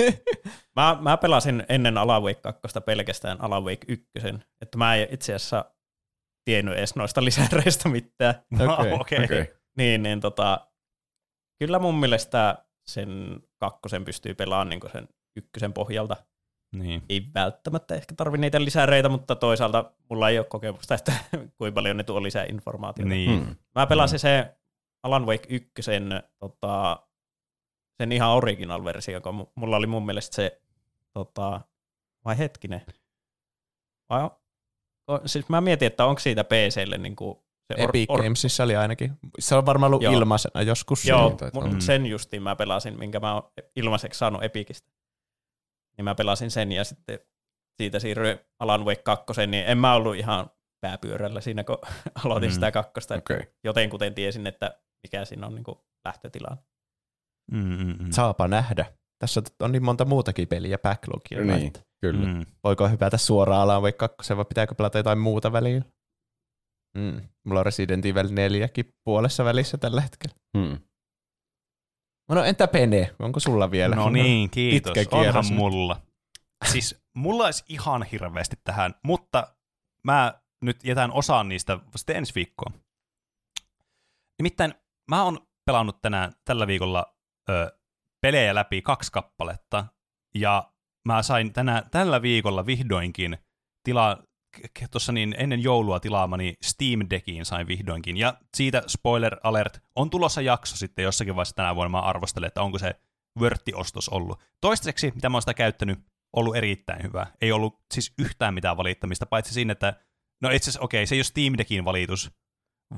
mä, 0.76 0.98
mä 1.00 1.16
pelasin 1.16 1.64
ennen 1.68 1.98
Alan 1.98 2.22
Wake 2.22 2.40
2 2.40 2.80
pelkästään 2.86 3.40
Alan 3.40 3.64
Wake 3.64 3.84
1, 3.88 4.08
että 4.60 4.78
mä 4.78 4.94
en 4.94 5.08
itse 5.10 5.34
asiassa 5.34 5.64
tiennyt 6.44 6.78
edes 6.78 6.96
noista 6.96 7.24
lisäreistä 7.24 7.88
mitään. 7.88 8.34
Okei, 8.78 8.92
okei. 8.92 9.24
Okei. 9.24 9.54
Niin, 9.76 10.02
niin 10.02 10.20
tota, 10.20 10.68
kyllä 11.58 11.78
mun 11.78 12.00
mielestä 12.00 12.64
sen 12.86 13.40
kakkosen 13.60 14.04
pystyy 14.04 14.34
pelaamaan 14.34 14.68
niin 14.68 14.80
sen 14.92 15.08
ykkösen 15.36 15.72
pohjalta. 15.72 16.16
Niin. 16.76 17.02
ei 17.08 17.26
välttämättä 17.34 17.94
ehkä 17.94 18.14
tarvi 18.14 18.38
niitä 18.38 18.64
lisäreitä, 18.64 19.08
mutta 19.08 19.36
toisaalta 19.36 19.92
mulla 20.10 20.28
ei 20.28 20.38
ole 20.38 20.46
kokemusta, 20.46 20.94
että 20.94 21.12
kuinka 21.58 21.74
paljon 21.74 21.96
ne 21.96 22.04
tuo 22.04 22.22
lisää 22.22 22.44
informaatiota. 22.44 23.08
Niin. 23.08 23.44
Hmm. 23.44 23.56
Mä 23.74 23.86
pelasin 23.86 24.18
se 24.18 24.54
Alan 25.02 25.26
Wake 25.26 25.46
1, 25.48 25.70
tota, 26.38 27.02
sen 27.96 28.12
ihan 28.12 28.30
original-versio, 28.30 29.12
joka 29.14 29.30
mu- 29.30 29.52
mulla 29.54 29.76
oli 29.76 29.86
mun 29.86 30.06
mielestä 30.06 30.36
se, 30.36 30.60
tota, 31.12 31.60
vai 32.24 32.38
hetkinen, 32.38 32.82
vai 34.10 34.22
on, 34.22 34.30
siis 35.26 35.48
mä 35.48 35.60
mietin, 35.60 35.86
että 35.86 36.04
onko 36.06 36.18
siitä 36.18 36.44
PClle 36.44 36.98
niin 36.98 37.16
kuin 37.16 37.38
se 37.72 37.82
Epic 37.82 38.08
Gamesissa 38.08 38.64
oli 38.64 38.76
ainakin. 38.76 39.12
Se 39.38 39.54
on 39.54 39.66
varmaan 39.66 39.90
ollut 39.90 40.02
Joo. 40.02 40.12
ilmaisena 40.12 40.62
joskus. 40.62 41.04
Joo, 41.04 41.28
Niin 41.28 41.36
taitaa 41.36 41.62
mu- 41.62 41.66
olla. 41.68 41.80
sen 41.80 42.06
justiin 42.06 42.42
mä 42.42 42.56
pelasin, 42.56 42.98
minkä 42.98 43.20
mä 43.20 43.34
oon 43.34 43.42
ilmaiseksi 43.76 44.18
saanut 44.18 44.42
Epicistä. 44.44 44.90
Niin 46.00 46.04
mä 46.04 46.14
pelasin 46.14 46.50
sen 46.50 46.72
ja 46.72 46.84
sitten 46.84 47.18
siitä 47.82 47.98
siirryin 47.98 48.38
Alan 48.62 48.84
Wake 48.84 49.02
2, 49.02 49.46
niin 49.46 49.64
en 49.66 49.78
mä 49.78 49.94
ollut 49.94 50.16
ihan 50.16 50.50
pääpyörällä 50.80 51.40
siinä, 51.40 51.64
kun 51.64 51.78
aloitin 52.24 52.50
Mm. 52.50 52.54
sitä 52.54 52.72
kakkosta. 52.72 53.14
Okei. 53.14 53.40
Jotenkuten 53.64 54.14
tiesin, 54.14 54.46
että 54.46 54.80
mikä 55.06 55.24
siinä 55.24 55.46
on 55.46 55.54
niin 55.54 55.64
lähtötilanne. 56.04 56.62
Mm, 57.52 57.58
mm, 57.58 57.96
mm. 58.04 58.10
Saapa 58.10 58.48
nähdä. 58.48 58.92
Tässä 59.18 59.42
on 59.62 59.72
niin 59.72 59.84
monta 59.84 60.04
muutakin 60.04 60.48
peliä 60.48 60.78
backlogia. 60.78 61.44
Niin, 61.44 61.66
että 61.66 61.80
kyllä. 62.02 62.26
Mm. 62.26 62.46
Voiko 62.64 62.88
hypätä 62.88 63.16
suoraan 63.18 63.62
Alan 63.62 63.82
Wake 63.82 63.96
2 63.98 64.36
vai 64.36 64.44
pitääkö 64.44 64.74
pelata 64.74 64.98
jotain 64.98 65.18
muuta 65.18 65.52
välillä? 65.52 65.82
Mm. 66.98 67.20
Mulla 67.46 67.60
on 67.60 67.66
Resident 67.66 68.06
Evil 68.06 68.28
4 68.30 68.68
puolessa 69.04 69.44
välissä 69.44 69.78
tällä 69.78 70.00
hetkellä. 70.00 70.34
Hmm. 70.58 70.78
No 72.30 72.44
entä 72.44 72.68
Pene? 72.68 73.14
Onko 73.18 73.40
sulla 73.40 73.70
vielä? 73.70 73.96
No 73.96 74.10
niin, 74.10 74.50
kiitos. 74.50 74.92
pitkä 74.92 75.16
Onhan 75.16 75.24
kierros. 75.24 75.50
mulla. 75.50 76.00
Siis 76.64 77.02
mulla 77.14 77.44
olisi 77.44 77.64
ihan 77.68 78.02
hirveästi 78.02 78.56
tähän, 78.64 78.94
mutta 79.04 79.54
mä 80.04 80.40
nyt 80.62 80.84
jätän 80.84 81.12
osaan 81.12 81.48
niistä 81.48 81.78
sitten 81.96 82.16
ensi 82.16 82.34
viikkoon. 82.34 82.72
Nimittäin 84.38 84.74
mä 85.10 85.24
oon 85.24 85.38
pelannut 85.66 86.02
tänään 86.02 86.32
tällä 86.44 86.66
viikolla 86.66 87.16
ö, 87.50 87.78
pelejä 88.20 88.54
läpi 88.54 88.82
kaksi 88.82 89.12
kappaletta, 89.12 89.86
ja 90.34 90.72
mä 91.04 91.22
sain 91.22 91.52
tänä, 91.52 91.82
tällä 91.90 92.22
viikolla 92.22 92.66
vihdoinkin 92.66 93.38
tilaa, 93.84 94.16
tuossa 94.90 95.12
niin 95.12 95.34
ennen 95.38 95.62
joulua 95.62 96.00
tilaamani 96.00 96.54
Steam 96.62 97.06
Deckiin 97.10 97.44
sain 97.44 97.66
vihdoinkin, 97.66 98.16
ja 98.16 98.34
siitä 98.56 98.82
spoiler 98.86 99.36
alert, 99.42 99.82
on 99.96 100.10
tulossa 100.10 100.40
jakso 100.40 100.76
sitten 100.76 101.02
jossakin 101.02 101.36
vaiheessa 101.36 101.56
tänä 101.56 101.74
vuonna, 101.74 101.88
mä 101.88 102.00
arvostelen, 102.00 102.48
että 102.48 102.62
onko 102.62 102.78
se 102.78 102.94
vörttiostos 103.40 104.08
ollut. 104.08 104.42
Toistaiseksi, 104.60 105.12
mitä 105.14 105.28
mä 105.28 105.36
oon 105.36 105.42
sitä 105.42 105.54
käyttänyt, 105.54 105.98
ollut 106.36 106.56
erittäin 106.56 107.02
hyvä. 107.02 107.26
Ei 107.40 107.52
ollut 107.52 107.80
siis 107.94 108.12
yhtään 108.18 108.54
mitään 108.54 108.76
valittamista, 108.76 109.26
paitsi 109.26 109.54
siinä, 109.54 109.72
että 109.72 109.94
no 110.42 110.50
itse 110.50 110.70
asiassa 110.70 110.84
okei, 110.84 111.06
se 111.06 111.14
ei 111.14 111.18
ole 111.18 111.24
Steam 111.24 111.54
Deckin 111.58 111.84
valitus, 111.84 112.30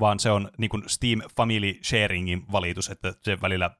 vaan 0.00 0.20
se 0.20 0.30
on 0.30 0.50
niin 0.58 0.70
kuin 0.70 0.82
Steam 0.86 1.20
Family 1.36 1.74
Sharingin 1.84 2.52
valitus, 2.52 2.90
että 2.90 3.14
se 3.22 3.40
välillä 3.40 3.70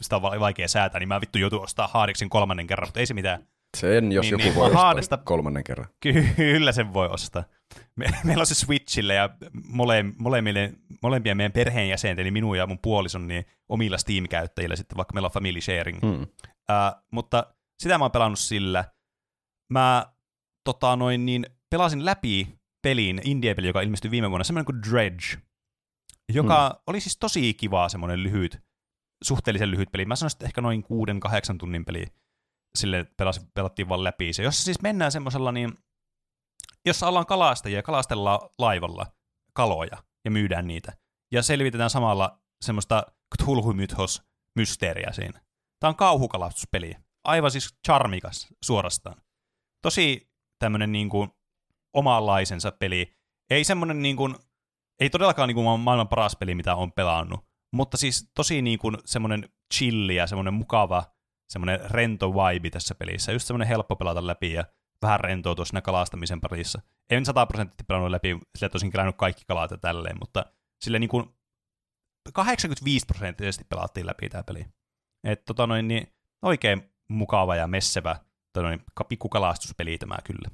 sitä 0.00 0.16
on 0.16 0.22
va- 0.22 0.40
vaikea 0.40 0.68
säätää, 0.68 0.98
niin 0.98 1.08
mä 1.08 1.20
vittu 1.20 1.38
joutuu 1.38 1.62
ostaa 1.62 1.88
Haadiksen 1.92 2.28
kolmannen 2.28 2.66
kerran, 2.66 2.88
mutta 2.88 3.00
ei 3.00 3.06
se 3.06 3.14
mitään. 3.14 3.48
Sen, 3.76 4.12
jos 4.12 4.22
Niin, 4.24 4.30
joku 4.30 4.42
niin, 4.42 4.54
voi 4.54 4.66
ostaa 4.66 4.82
Haadesta- 4.82 5.18
kolmannen 5.24 5.64
kerran. 5.64 5.88
Kyllä 6.36 6.72
sen 6.72 6.92
voi 6.94 7.08
ostaa. 7.08 7.44
Me, 7.96 8.06
meillä 8.24 8.40
on 8.40 8.46
se 8.46 8.54
Switchille 8.54 9.14
ja 9.14 9.30
mole, 9.68 10.04
molemmille, 10.18 10.72
molempien 11.02 11.36
meidän 11.36 11.52
perheenjäsenten, 11.52 12.22
eli 12.22 12.30
minun 12.30 12.58
ja 12.58 12.66
mun 12.66 12.78
puolison, 12.82 13.28
niin 13.28 13.44
omilla 13.68 13.98
Steam-käyttäjillä 13.98 14.76
sitten, 14.76 14.96
vaikka 14.96 15.14
meillä 15.14 15.26
on 15.26 15.32
family 15.32 15.60
sharing. 15.60 16.00
Hmm. 16.02 16.22
Uh, 16.22 17.02
mutta 17.12 17.54
sitä 17.78 17.98
mä 17.98 18.04
oon 18.04 18.12
pelannut 18.12 18.38
sillä. 18.38 18.84
Mä 19.72 20.06
tota, 20.64 20.96
noin, 20.96 21.26
niin, 21.26 21.46
pelasin 21.70 22.04
läpi 22.04 22.58
pelin, 22.82 23.20
indie-peli, 23.24 23.66
joka 23.66 23.80
ilmestyi 23.80 24.10
viime 24.10 24.30
vuonna, 24.30 24.44
semmoinen 24.44 24.66
kuin 24.66 24.82
Dredge, 24.90 25.42
joka 26.32 26.68
hmm. 26.68 26.82
oli 26.86 27.00
siis 27.00 27.18
tosi 27.18 27.54
kiva 27.54 27.88
semmoinen 27.88 28.22
lyhyt, 28.22 28.58
suhteellisen 29.24 29.70
lyhyt 29.70 29.88
peli. 29.92 30.04
Mä 30.04 30.16
sanoisin, 30.16 30.36
että 30.36 30.46
ehkä 30.46 30.60
noin 30.60 30.84
6-8 31.52 31.56
tunnin 31.58 31.84
peli 31.84 32.04
sille 32.76 33.06
pelasi, 33.16 33.40
pelattiin 33.54 33.88
vaan 33.88 34.04
läpi 34.04 34.32
se. 34.32 34.42
Jossa 34.42 34.64
siis 34.64 34.82
mennään 34.82 35.12
semmoisella 35.12 35.52
niin, 35.52 35.78
jossa 36.86 37.08
ollaan 37.08 37.26
kalastajia 37.26 37.82
kalastellaan 37.82 38.40
laivalla 38.58 39.06
kaloja 39.52 40.02
ja 40.24 40.30
myydään 40.30 40.66
niitä. 40.66 40.92
Ja 41.32 41.42
selvitetään 41.42 41.90
samalla 41.90 42.38
semmoista 42.60 43.06
Cthulhu-mythos-mysteeriä 43.36 45.12
siinä. 45.12 45.40
Tämä 45.80 45.88
on 45.88 45.96
kauhukalastuspeli. 45.96 46.94
Aivan 47.24 47.50
siis 47.50 47.74
charmikas 47.86 48.46
suorastaan. 48.64 49.22
Tosi 49.82 50.30
tämmönen 50.58 50.92
niin 50.92 51.08
kuin 51.08 51.30
omanlaisensa 51.94 52.72
peli. 52.72 53.16
Ei 53.50 53.64
semmonen 53.64 54.02
niin 54.02 54.16
kuin, 54.16 54.34
ei 55.00 55.10
todellakaan 55.10 55.48
niin 55.48 55.54
kuin 55.54 55.80
maailman 55.80 56.08
paras 56.08 56.36
peli, 56.36 56.54
mitä 56.54 56.74
on 56.74 56.92
pelannut, 56.92 57.40
mutta 57.72 57.96
siis 57.96 58.30
tosi 58.34 58.62
niin 58.62 58.78
kuin 58.78 58.96
semmonen 59.04 59.48
chilli 59.74 60.16
ja 60.16 60.26
semmonen 60.26 60.54
mukava, 60.54 61.04
semmonen 61.48 61.90
rento 61.90 62.34
vibe 62.34 62.70
tässä 62.70 62.94
pelissä. 62.94 63.32
Just 63.32 63.46
semmonen 63.46 63.68
helppo 63.68 63.96
pelata 63.96 64.26
läpi 64.26 64.52
ja 64.52 64.64
vähän 65.02 65.20
rentoutua 65.20 65.64
siinä 65.64 65.80
kalastamisen 65.80 66.40
parissa. 66.40 66.82
En 67.10 67.24
sataprosenttisesti 67.24 67.84
pelannut 67.84 68.10
läpi, 68.10 68.38
sillä 68.56 68.68
tosin 68.68 68.90
kerännyt 68.90 69.16
kaikki 69.16 69.44
kalat 69.48 69.70
ja 69.70 69.78
tälleen, 69.78 70.16
mutta 70.20 70.46
sille 70.80 70.98
niin 70.98 71.08
kuin 71.08 71.36
85 72.32 73.06
prosenttisesti 73.06 73.64
pelattiin 73.68 74.06
läpi 74.06 74.28
tämä 74.28 74.42
peli. 74.42 74.66
Et 75.24 75.44
tota 75.44 75.66
noin, 75.66 75.88
niin 75.88 76.06
oikein 76.42 76.90
mukava 77.08 77.56
ja 77.56 77.66
messevä 77.66 78.16
tota 78.52 78.66
noin, 78.66 78.82
ka- 78.94 79.04
pikkukalastuspeli 79.04 79.98
tämä 79.98 80.16
kyllä. 80.24 80.48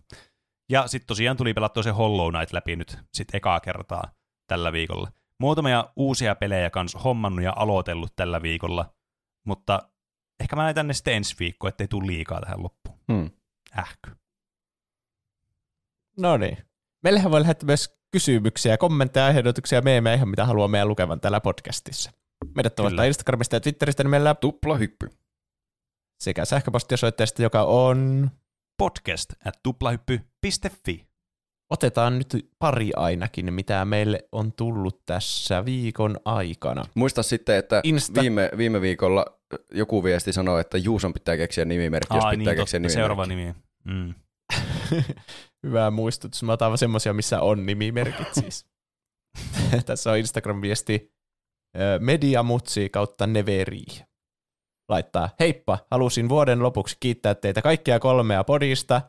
Ja 0.70 0.86
sitten 0.86 1.06
tosiaan 1.06 1.36
tuli 1.36 1.54
pelattua 1.54 1.82
se 1.82 1.90
Hollow 1.90 2.32
Knight 2.32 2.52
läpi 2.52 2.76
nyt 2.76 2.98
sit 3.14 3.34
ekaa 3.34 3.60
kertaa 3.60 4.12
tällä 4.46 4.72
viikolla. 4.72 5.12
Muutamia 5.38 5.88
uusia 5.96 6.34
pelejä 6.34 6.70
kanssa 6.70 6.98
hommannut 6.98 7.44
ja 7.44 7.52
aloitellut 7.56 8.16
tällä 8.16 8.42
viikolla, 8.42 8.94
mutta 9.46 9.88
ehkä 10.42 10.56
mä 10.56 10.62
näytän 10.62 10.86
ne 10.86 10.94
sitten 10.94 11.14
ensi 11.14 11.34
viikko, 11.38 11.68
ettei 11.68 11.88
tule 11.88 12.06
liikaa 12.06 12.40
tähän 12.40 12.62
loppuun. 12.62 12.98
Hmm. 13.12 13.30
Ähky. 13.78 14.10
No 16.18 16.36
niin. 16.36 16.58
Meillähän 17.02 17.30
voi 17.30 17.40
lähettää 17.40 17.66
myös 17.66 17.98
kysymyksiä, 18.10 18.78
kommentteja, 18.78 19.28
ehdotuksia, 19.28 19.82
meemejä, 19.82 20.14
ihan 20.16 20.28
mitä 20.28 20.46
haluaa 20.46 20.68
meidän 20.68 20.88
lukevan 20.88 21.20
täällä 21.20 21.40
podcastissa. 21.40 22.10
Meidät 22.54 22.74
tavoittaa. 22.74 23.04
Instagramista 23.04 23.56
ja 23.56 23.60
Twitteristä 23.60 24.02
nimellä 24.02 24.34
Tuplahyppy. 24.34 25.08
sekä 26.20 26.44
sähköpostiosoitteesta, 26.44 27.42
joka 27.42 27.62
on... 27.64 28.30
Podcast 28.78 29.32
at 29.44 29.62
tuplahyppy.fi. 29.62 31.06
Otetaan 31.70 32.18
nyt 32.18 32.50
pari 32.58 32.90
ainakin, 32.96 33.54
mitä 33.54 33.84
meille 33.84 34.28
on 34.32 34.52
tullut 34.52 35.06
tässä 35.06 35.64
viikon 35.64 36.16
aikana. 36.24 36.84
Muista 36.94 37.22
sitten, 37.22 37.56
että 37.56 37.82
Insta- 37.86 38.20
viime, 38.20 38.50
viime 38.56 38.80
viikolla 38.80 39.26
joku 39.70 40.04
viesti 40.04 40.32
sanoi, 40.32 40.60
että 40.60 40.78
Juuson 40.78 41.12
pitää 41.12 41.36
keksiä 41.36 41.64
nimimerkki, 41.64 42.16
jos 42.16 42.24
Ai 42.24 42.36
pitää 42.36 42.52
niin, 42.54 42.60
keksiä 42.60 42.80
totta, 42.80 42.88
nimimerkki. 42.88 42.94
seuraava 42.94 43.26
nimi. 43.26 43.54
Mm. 43.84 44.14
Hyvä 45.66 45.90
muistutus. 45.90 46.42
Mä 46.42 46.52
otan 46.52 46.70
vaan 46.70 46.78
semmosia, 46.78 47.12
missä 47.12 47.40
on 47.40 47.66
nimimerkit 47.66 48.34
siis. 48.34 48.66
Tässä 49.86 50.10
on 50.10 50.18
Instagram-viesti 50.18 51.12
mediamutsi 52.00 52.88
kautta 52.88 53.26
neveri. 53.26 53.84
Laittaa, 54.88 55.28
heippa, 55.40 55.78
halusin 55.90 56.28
vuoden 56.28 56.62
lopuksi 56.62 56.96
kiittää 57.00 57.34
teitä 57.34 57.62
kaikkia 57.62 58.00
kolmea 58.00 58.44
podista, 58.44 59.02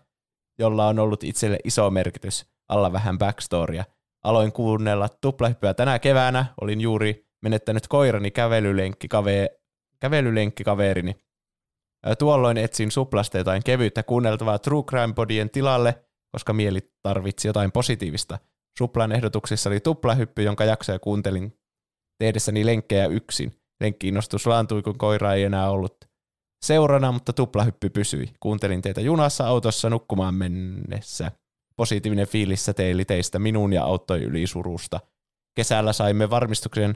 jolla 0.59 0.87
on 0.87 0.99
ollut 0.99 1.23
itselle 1.23 1.57
iso 1.63 1.89
merkitys. 1.89 2.45
Alla 2.69 2.93
vähän 2.93 3.17
backstorya. 3.17 3.83
Aloin 4.23 4.51
kuunnella 4.51 5.09
tuplahyppyä 5.21 5.73
tänä 5.73 5.99
keväänä. 5.99 6.45
Olin 6.61 6.81
juuri 6.81 7.27
menettänyt 7.41 7.87
koirani 7.87 8.31
kävelylenkki 8.31 9.07
kave- 9.07 9.62
kävelylenkkikaverini. 10.03 11.15
Tuolloin 12.19 12.57
etsin 12.57 12.91
suplasta 12.91 13.37
jotain 13.37 13.63
kevyyttä 13.63 14.03
kuunneltavaa 14.03 14.59
True 14.59 14.83
Crime 14.83 15.13
Podien 15.13 15.49
tilalle, 15.49 16.03
koska 16.31 16.53
mieli 16.53 16.79
tarvitsi 17.03 17.47
jotain 17.47 17.71
positiivista. 17.71 18.39
Suplan 18.77 19.11
ehdotuksissa 19.11 19.69
oli 19.69 19.79
tuplahyppy, 19.79 20.43
jonka 20.43 20.65
jaksoja 20.65 20.99
kuuntelin 20.99 21.57
tehdessäni 22.19 22.65
lenkkejä 22.65 23.05
yksin. 23.05 23.51
Lenkkiinnostus 23.81 24.47
laantui, 24.47 24.81
kun 24.81 24.97
koira 24.97 25.33
ei 25.33 25.43
enää 25.43 25.69
ollut 25.69 25.95
seurana, 26.65 27.11
mutta 27.11 27.33
tuplahyppy 27.33 27.89
pysyi. 27.89 28.33
Kuuntelin 28.39 28.81
teitä 28.81 29.01
junassa 29.01 29.47
autossa 29.47 29.89
nukkumaan 29.89 30.35
mennessä. 30.35 31.31
Positiivinen 31.75 32.27
fiilis 32.27 32.65
säteili 32.65 33.05
teistä 33.05 33.39
minun 33.39 33.73
ja 33.73 33.83
auttoi 33.83 34.23
yli 34.23 34.47
surusta. 34.47 34.99
Kesällä 35.55 35.93
saimme 35.93 36.29
varmistuksen, 36.29 36.95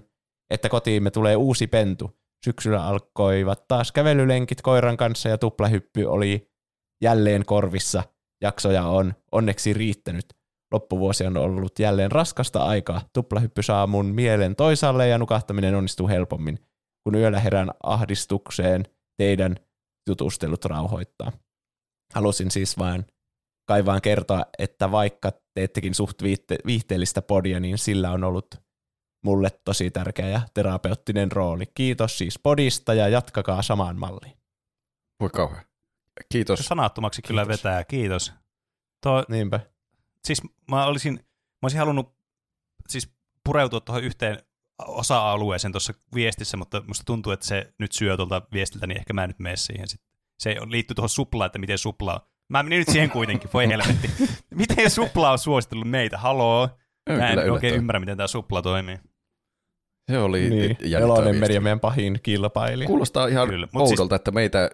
että 0.50 0.69
kotiimme 0.69 1.11
tulee 1.11 1.36
uusi 1.36 1.68
pentu. 1.68 2.18
Syksyllä 2.48 2.85
alkoivat 2.85 3.67
taas 3.67 3.92
kävelylenkit 3.92 4.61
koiran 4.61 4.98
kanssa 4.98 5.30
ja 5.30 5.38
tuplahyppy 5.38 6.06
oli 6.06 6.51
jälleen 7.03 7.45
korvissa. 7.45 8.03
Jaksoja 8.42 8.84
on 8.85 9.14
onneksi 9.32 9.74
riittänyt. 9.74 10.26
Loppuvuosi 10.74 11.26
on 11.26 11.38
ollut 11.38 11.80
jälleen 11.80 12.11
raskasta 12.11 12.64
aikaa. 12.64 13.01
Tuplahyppy 13.14 13.64
saa 13.64 13.88
mun 13.88 14.06
mielen 14.06 14.56
toisaalle 14.56 15.08
ja 15.08 15.17
nukahtaminen 15.17 15.76
onnistuu 15.76 16.08
helpommin. 16.08 16.59
Kun 17.03 17.16
yöllä 17.16 17.40
herään 17.40 17.72
ahdistukseen, 17.84 18.84
teidän 19.17 19.56
jutustelut 20.09 20.66
rauhoittaa. 20.66 21.32
halusin 22.14 22.51
siis 22.51 22.77
vain 22.77 23.06
kai 23.69 23.85
vaan 23.85 24.01
kertoa, 24.01 24.45
että 24.59 24.92
vaikka 24.92 25.32
teettekin 25.53 25.95
suht 25.95 26.24
viihteellistä 26.66 27.22
podia, 27.22 27.59
niin 27.59 27.77
sillä 27.77 28.11
on 28.11 28.24
ollut 28.24 28.48
mulle 29.24 29.50
tosi 29.66 29.92
tärkeä 29.92 30.28
ja 30.30 30.42
terapeuttinen 30.54 31.32
rooli. 31.32 31.66
Kiitos 31.76 32.18
siis 32.18 32.40
podista 32.40 32.94
ja 32.94 33.08
jatkakaa 33.08 33.62
samaan 33.62 34.00
malliin. 34.00 34.38
Voi 35.20 35.30
kauhean. 35.30 35.66
Kiitos. 36.32 36.60
Sanattomaksi 36.60 37.22
kyllä 37.22 37.46
Kiitos. 37.46 37.64
vetää, 37.64 37.84
kiitos. 37.84 38.34
Tuo, 39.04 39.26
Niinpä. 39.30 39.60
siis 40.26 40.42
mä 40.72 40.86
olisin, 40.86 41.14
mä 41.14 41.60
olisin 41.62 41.80
halunnut 41.80 42.16
siis 42.90 43.12
pureutua 43.44 43.80
tuohon 43.82 44.04
yhteen 44.04 44.40
osa-alueeseen 44.88 45.72
tuossa 45.72 45.94
viestissä, 46.16 46.58
mutta 46.58 46.84
musta 46.88 47.04
tuntuu, 47.04 47.32
että 47.32 47.46
se 47.46 47.74
nyt 47.80 47.92
syö 47.92 48.18
tuolta 48.18 48.42
viestiltä, 48.54 48.88
niin 48.88 48.98
ehkä 48.98 49.14
mä 49.14 49.24
en 49.24 49.30
nyt 49.30 49.40
mene 49.40 49.56
siihen 49.56 49.88
sitten. 49.88 50.10
Se 50.40 50.56
liittyy 50.66 50.96
tuohon 50.96 51.10
suplaan, 51.10 51.46
että 51.46 51.60
miten 51.60 51.78
suplaa. 51.78 52.30
Mä 52.50 52.64
menin 52.64 52.80
nyt 52.80 52.88
siihen 52.90 53.10
kuitenkin, 53.12 53.50
voi 53.54 53.68
helvetti. 53.68 54.12
Miten 54.56 54.92
supla 54.92 55.32
on 55.32 55.40
suositellut 55.40 55.88
meitä? 55.90 56.18
Haloo? 56.18 56.70
Mä 57.08 57.30
en 57.30 57.40
Kyllä 57.40 57.53
oikein 57.53 57.76
ymmärrä, 57.76 58.00
miten 58.00 58.18
tämä 58.18 58.27
supla 58.27 58.61
toimii. 58.61 58.98
Se 60.11 60.18
oli 60.19 60.50
Niin. 60.50 60.61
jännittävä 60.64 60.98
Elonen 61.00 61.44
on 61.58 61.64
meidän 61.64 61.80
pahin 61.80 62.19
kilpailija. 62.24 62.88
Kuulostaa 62.88 63.27
ihan 63.27 63.48
Kyllä, 63.50 63.68
siis- 63.68 63.92
oudolta, 63.92 64.16
että 64.16 64.32
meitä 64.32 64.69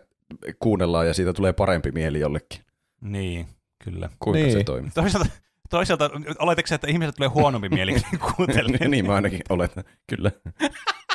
kuunnellaan 0.60 1.08
ja 1.08 1.14
siitä 1.14 1.34
tulee 1.34 1.54
parempi 1.54 1.92
mieli 1.92 2.20
jollekin. 2.20 2.60
Niin, 3.02 3.48
kyllä. 3.84 4.10
Kuinka 4.20 4.40
Niin. 4.40 4.52
se 4.52 4.64
toimii? 4.64 4.92
Toisaalta, 4.94 5.30
toisaalta 5.70 6.10
oletteko 6.40 6.68
se, 6.68 6.76
että 6.76 6.88
ihmiset 6.88 7.16
tulee 7.16 7.30
huonompi 7.30 7.70
mieli 7.70 7.96
kuuntelemaan? 8.36 8.92
niin 8.92 9.06
mä 9.08 9.14
ainakin 9.16 9.40
oletan. 9.50 9.84
Kyllä. 10.10 10.32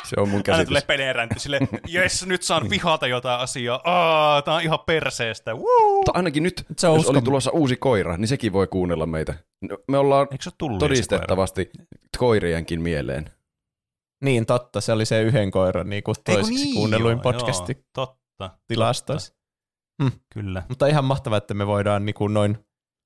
Se 0.09 0.15
on 0.21 0.27
mun 0.29 0.35
Aina 0.35 0.43
käsitys. 0.43 0.67
tulee 0.67 0.81
peneeränty 0.81 1.39
sille, 1.39 1.59
jes, 1.87 2.25
nyt 2.25 2.43
saan 2.43 2.69
vihata 2.69 3.07
jotain 3.07 3.39
asiaa. 3.39 3.81
Aa, 3.83 4.41
tää 4.41 4.53
on 4.53 4.61
ihan 4.61 4.79
perseestä. 4.85 5.53
Woo! 5.55 5.95
Mutta 5.95 6.11
ainakin 6.15 6.43
nyt, 6.43 6.65
Se 6.77 6.87
jos 6.87 7.05
oli 7.07 7.17
uskon- 7.17 7.23
tulossa 7.23 7.51
uusi 7.51 7.75
koira, 7.75 8.17
niin 8.17 8.27
sekin 8.27 8.53
voi 8.53 8.67
kuunnella 8.67 9.05
meitä. 9.05 9.33
No, 9.69 9.77
Me 9.87 9.97
ollaan 9.97 10.27
todistettavasti 10.79 11.69
koirienkin 12.17 12.81
mieleen. 12.81 13.29
Niin 14.23 14.45
totta, 14.45 14.81
se 14.81 14.91
oli 14.93 15.05
se 15.05 15.21
yhden 15.21 15.51
koiran 15.51 15.89
niin 15.89 16.03
kuin 16.03 16.15
toiseksi 16.25 16.63
niin, 16.63 16.75
kuunnelluin 16.75 17.11
joo, 17.17 17.21
podcasti 17.21 17.73
joo, 17.73 17.83
totta, 17.93 18.57
tilastoissa. 18.67 19.33
kyllä. 20.33 20.63
Mutta 20.69 20.87
ihan 20.87 21.05
mahtavaa, 21.05 21.37
että 21.37 21.53
me 21.53 21.67
voidaan 21.67 22.05
niin 22.05 22.13
kuin 22.13 22.33
noin 22.33 22.57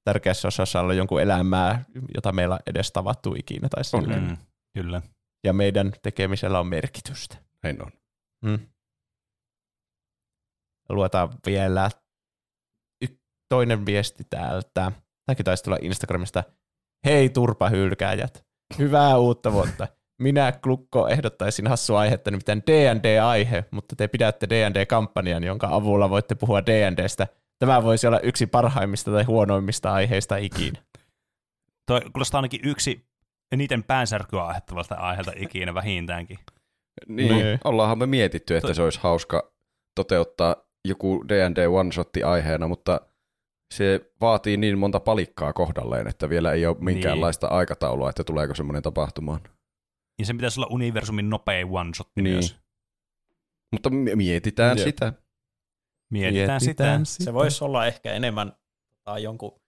tärkeässä 0.05 0.47
osassa 0.47 0.79
olla 0.81 0.93
jonkun 0.93 1.21
elämää, 1.21 1.83
jota 2.15 2.31
meillä 2.31 2.55
on 2.55 2.59
edes 2.67 2.91
tavattu 2.91 3.35
ikinä. 3.37 3.67
Tai. 3.69 4.01
Mm, 4.21 4.37
kyllä. 4.77 5.01
Ja 5.43 5.53
meidän 5.53 5.91
tekemisellä 6.01 6.59
on 6.59 6.67
merkitystä. 6.67 7.37
Näin 7.63 7.81
on. 7.81 7.91
Mm. 8.45 8.59
Luetaan 10.89 11.29
vielä 11.45 11.89
y- 13.03 13.17
toinen 13.49 13.85
viesti 13.85 14.23
täältä. 14.29 14.91
Tämäkin 15.25 15.45
taisi 15.45 15.63
tulla 15.63 15.77
Instagramista. 15.81 16.43
Hei 17.05 17.29
turpahylkääjät. 17.29 18.45
Hyvää 18.77 19.17
uutta 19.17 19.53
vuotta. 19.53 19.87
Minä 20.21 20.51
Klukko 20.51 21.07
ehdottaisin 21.07 21.67
hassua 21.67 21.99
aihetta, 21.99 22.31
nimittäin 22.31 22.63
D&D-aihe, 22.67 23.65
mutta 23.71 23.95
te 23.95 24.07
pidätte 24.07 24.49
D&D-kampanjan, 24.49 25.43
jonka 25.43 25.67
avulla 25.71 26.09
voitte 26.09 26.35
puhua 26.35 26.65
D&Dstä. 26.65 27.27
Tämä 27.59 27.83
voisi 27.83 28.07
olla 28.07 28.19
yksi 28.19 28.47
parhaimmista 28.47 29.11
tai 29.11 29.23
huonoimmista 29.23 29.93
aiheista 29.93 30.37
ikinä. 30.37 30.83
Toi 31.87 32.01
kuulostaa 32.01 32.37
ainakin 32.37 32.61
yksi 32.63 33.07
eniten 33.53 33.83
päänsärkyä 33.83 34.43
aiheuttavalta 34.43 34.95
aiheelta 34.95 35.31
ikinä 35.35 35.73
vähintäänkin. 35.73 36.39
Niin, 37.07 37.35
Niin. 37.35 37.59
ollaanhan 37.63 37.97
me 37.97 38.05
mietitty, 38.05 38.55
että 38.55 38.67
Toi- 38.67 38.75
se 38.75 38.81
olisi 38.81 38.99
hauska 39.03 39.53
toteuttaa 39.95 40.55
joku 40.87 41.25
D&D 41.29 41.67
one-shotti 41.67 42.23
aiheena, 42.25 42.67
mutta 42.67 43.01
se 43.73 44.11
vaatii 44.21 44.57
niin 44.57 44.77
monta 44.77 44.99
palikkaa 44.99 45.53
kohdalleen, 45.53 46.07
että 46.07 46.29
vielä 46.29 46.51
ei 46.51 46.65
ole 46.65 46.77
minkäänlaista 46.79 47.47
aikataulua, 47.47 48.09
että 48.09 48.23
tuleeko 48.23 48.55
semmoinen 48.55 48.83
tapahtumaan. 48.83 49.39
Ja 50.19 50.25
se 50.25 50.33
pitäisi 50.33 50.59
olla 50.59 50.69
universumin 50.71 51.29
nopein 51.29 51.67
one-shot 51.67 52.09
Niin. 52.15 52.33
myös. 52.33 52.55
Mutta 53.71 53.89
mi- 53.89 54.15
mietitään 54.15 54.77
Jep. 54.77 54.85
sitä. 54.87 55.13
Mietitään, 56.11 56.61
sitä. 56.61 56.99
Se 57.03 57.33
voisi 57.33 57.63
olla 57.63 57.85
ehkä 57.87 58.13
enemmän 58.13 58.53
tai 59.03 59.23
jonkun 59.23 59.61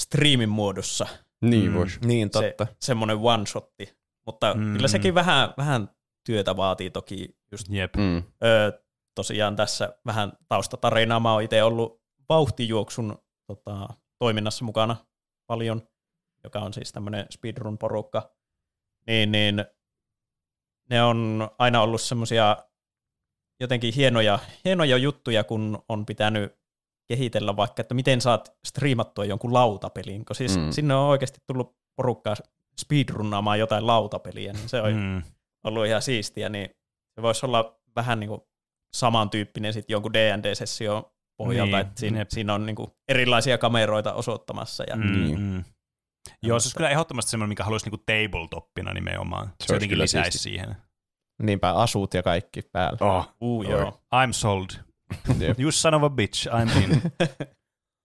striimin 0.00 0.48
muodossa 0.48 1.06
Niin 1.42 1.64
Mm. 1.64 1.70
mm. 1.72 1.78
vois. 1.78 2.00
Niin, 2.04 2.30
Se- 2.32 2.48
totta. 2.50 2.66
semmoinen 2.80 3.16
one-shotti. 3.16 3.94
Mutta 4.26 4.54
Mm. 4.54 4.72
kyllä 4.74 4.88
sekin 4.88 5.14
vähän, 5.14 5.54
vähän 5.56 5.88
työtä 6.26 6.56
vaatii 6.56 6.90
toki 6.90 7.36
just 7.52 7.66
Jep. 7.70 7.94
Mm. 7.96 8.22
Öö, 8.44 8.72
tosiaan 9.14 9.56
tässä 9.56 9.94
vähän 10.06 10.32
taustatarinaa. 10.48 11.20
Mä 11.20 11.32
oon 11.32 11.42
itse 11.42 11.62
ollut 11.62 12.02
vauhtijuoksun 12.28 13.18
tota, 13.46 13.88
toiminnassa 14.18 14.64
mukana 14.64 14.96
paljon, 15.46 15.82
joka 16.44 16.58
on 16.60 16.72
siis 16.72 16.92
tämmöinen 16.92 17.26
speedrun-porukka. 17.30 18.30
Niin, 19.06 19.32
niin 19.32 19.64
ne 20.90 21.02
on 21.02 21.50
aina 21.58 21.82
ollut 21.82 22.00
semmoisia 22.00 22.56
jotenkin 23.60 23.94
hienoja, 23.94 24.38
hienoja 24.64 24.96
juttuja, 24.96 25.44
kun 25.44 25.82
on 25.88 26.06
pitänyt 26.06 26.61
kehitellä 27.16 27.56
vaikka, 27.56 27.80
että 27.80 27.94
miten 27.94 28.20
saat 28.20 28.52
striimattua 28.66 29.24
jonkun 29.24 29.52
lautapelin, 29.54 30.24
kun 30.24 30.36
siis 30.36 30.56
Mm. 30.58 30.70
sinne 30.70 30.94
on 30.94 31.06
oikeasti 31.06 31.40
tullut 31.46 31.76
porukkaa 31.96 32.34
speedrunnaamaan 32.80 33.58
jotain 33.58 33.86
lautapeliä, 33.86 34.52
niin 34.52 34.68
se 34.68 34.80
on 34.82 34.92
Mm. 34.94 35.22
ollut 35.64 35.86
ihan 35.86 36.02
siistiä, 36.02 36.48
niin 36.48 36.70
se 37.14 37.22
voisi 37.22 37.46
olla 37.46 37.80
vähän 37.96 38.20
niin 38.20 38.28
kuin 38.28 38.40
samantyyppinen 38.96 39.72
sitten 39.72 39.94
jonkun 39.94 40.12
D&D-session 40.12 41.04
pohjalta, 41.38 41.76
Niin, 41.76 41.86
että 41.86 42.00
siinä, 42.00 42.18
jep. 42.18 42.30
siinä 42.30 42.54
on 42.54 42.66
niin 42.66 42.76
kuin 42.76 42.90
erilaisia 43.08 43.58
kameroita 43.58 44.12
osoittamassa. 44.12 44.84
Ja, 44.88 44.96
Mm, 44.96 45.12
Niin. 45.24 45.40
mm. 45.40 45.64
Joo, 46.42 46.60
se 46.60 46.66
olisi 46.66 46.76
kyllä 46.76 46.90
ehdottomasti 46.90 47.30
semmoinen, 47.30 47.48
mikä 47.48 47.64
haluaisi 47.64 47.86
niinku 47.90 48.04
tabletoppina 48.06 48.92
nimenomaan. 48.94 49.46
Se, 49.48 49.66
se 49.66 49.74
jotenkin 49.74 49.98
lisäisi 49.98 50.30
siisti. 50.30 50.42
siihen. 50.48 50.76
Niinpä 51.42 51.72
asut 51.72 52.14
ja 52.14 52.22
kaikki 52.22 52.62
päällä. 52.62 52.98
Oh. 53.00 53.28
Oi. 53.40 53.70
joo. 53.70 54.00
I'm 54.14 54.32
sold. 54.32 54.70
You 55.60 55.70
son 55.72 55.94
of 55.94 56.02
a 56.02 56.10
bitch, 56.10 56.48
I'm 56.48 56.82
in. 56.84 57.02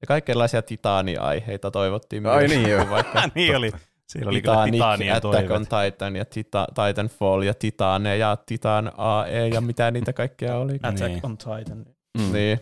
Ja 0.02 0.08
kaikenlaisia 0.08 0.62
titaani-aiheita 0.62 1.72
toivottiin 1.72 2.26
Ai 2.26 2.40
myös. 2.40 2.52
niin 2.52 2.70
joo. 2.70 2.90
Vaikka 2.96 3.22
niin 3.36 3.56
oli. 3.56 3.72
Siellä 4.08 4.30
oli 4.30 4.42
kyllä 4.42 4.56
Titanic, 4.56 4.74
Titanien 4.74 5.16
Attack 5.16 5.52
on. 5.52 5.66
Titan 5.68 6.16
ja 6.16 6.26
Tita, 6.26 6.68
Titanfall 6.88 7.42
ja 7.42 7.54
Titane 7.54 8.18
ja 8.18 8.38
Titan 8.46 8.92
AE 8.98 9.48
ja 9.48 9.62
mitä 9.62 9.92
niitä 9.92 10.14
kaikkea 10.14 10.58
oli. 10.58 10.74
Attack 10.84 11.08
Niin. 11.08 11.20
on 11.24 11.38
Titan. 11.38 11.86
Mm. 12.18 12.34
Niin. 12.34 12.60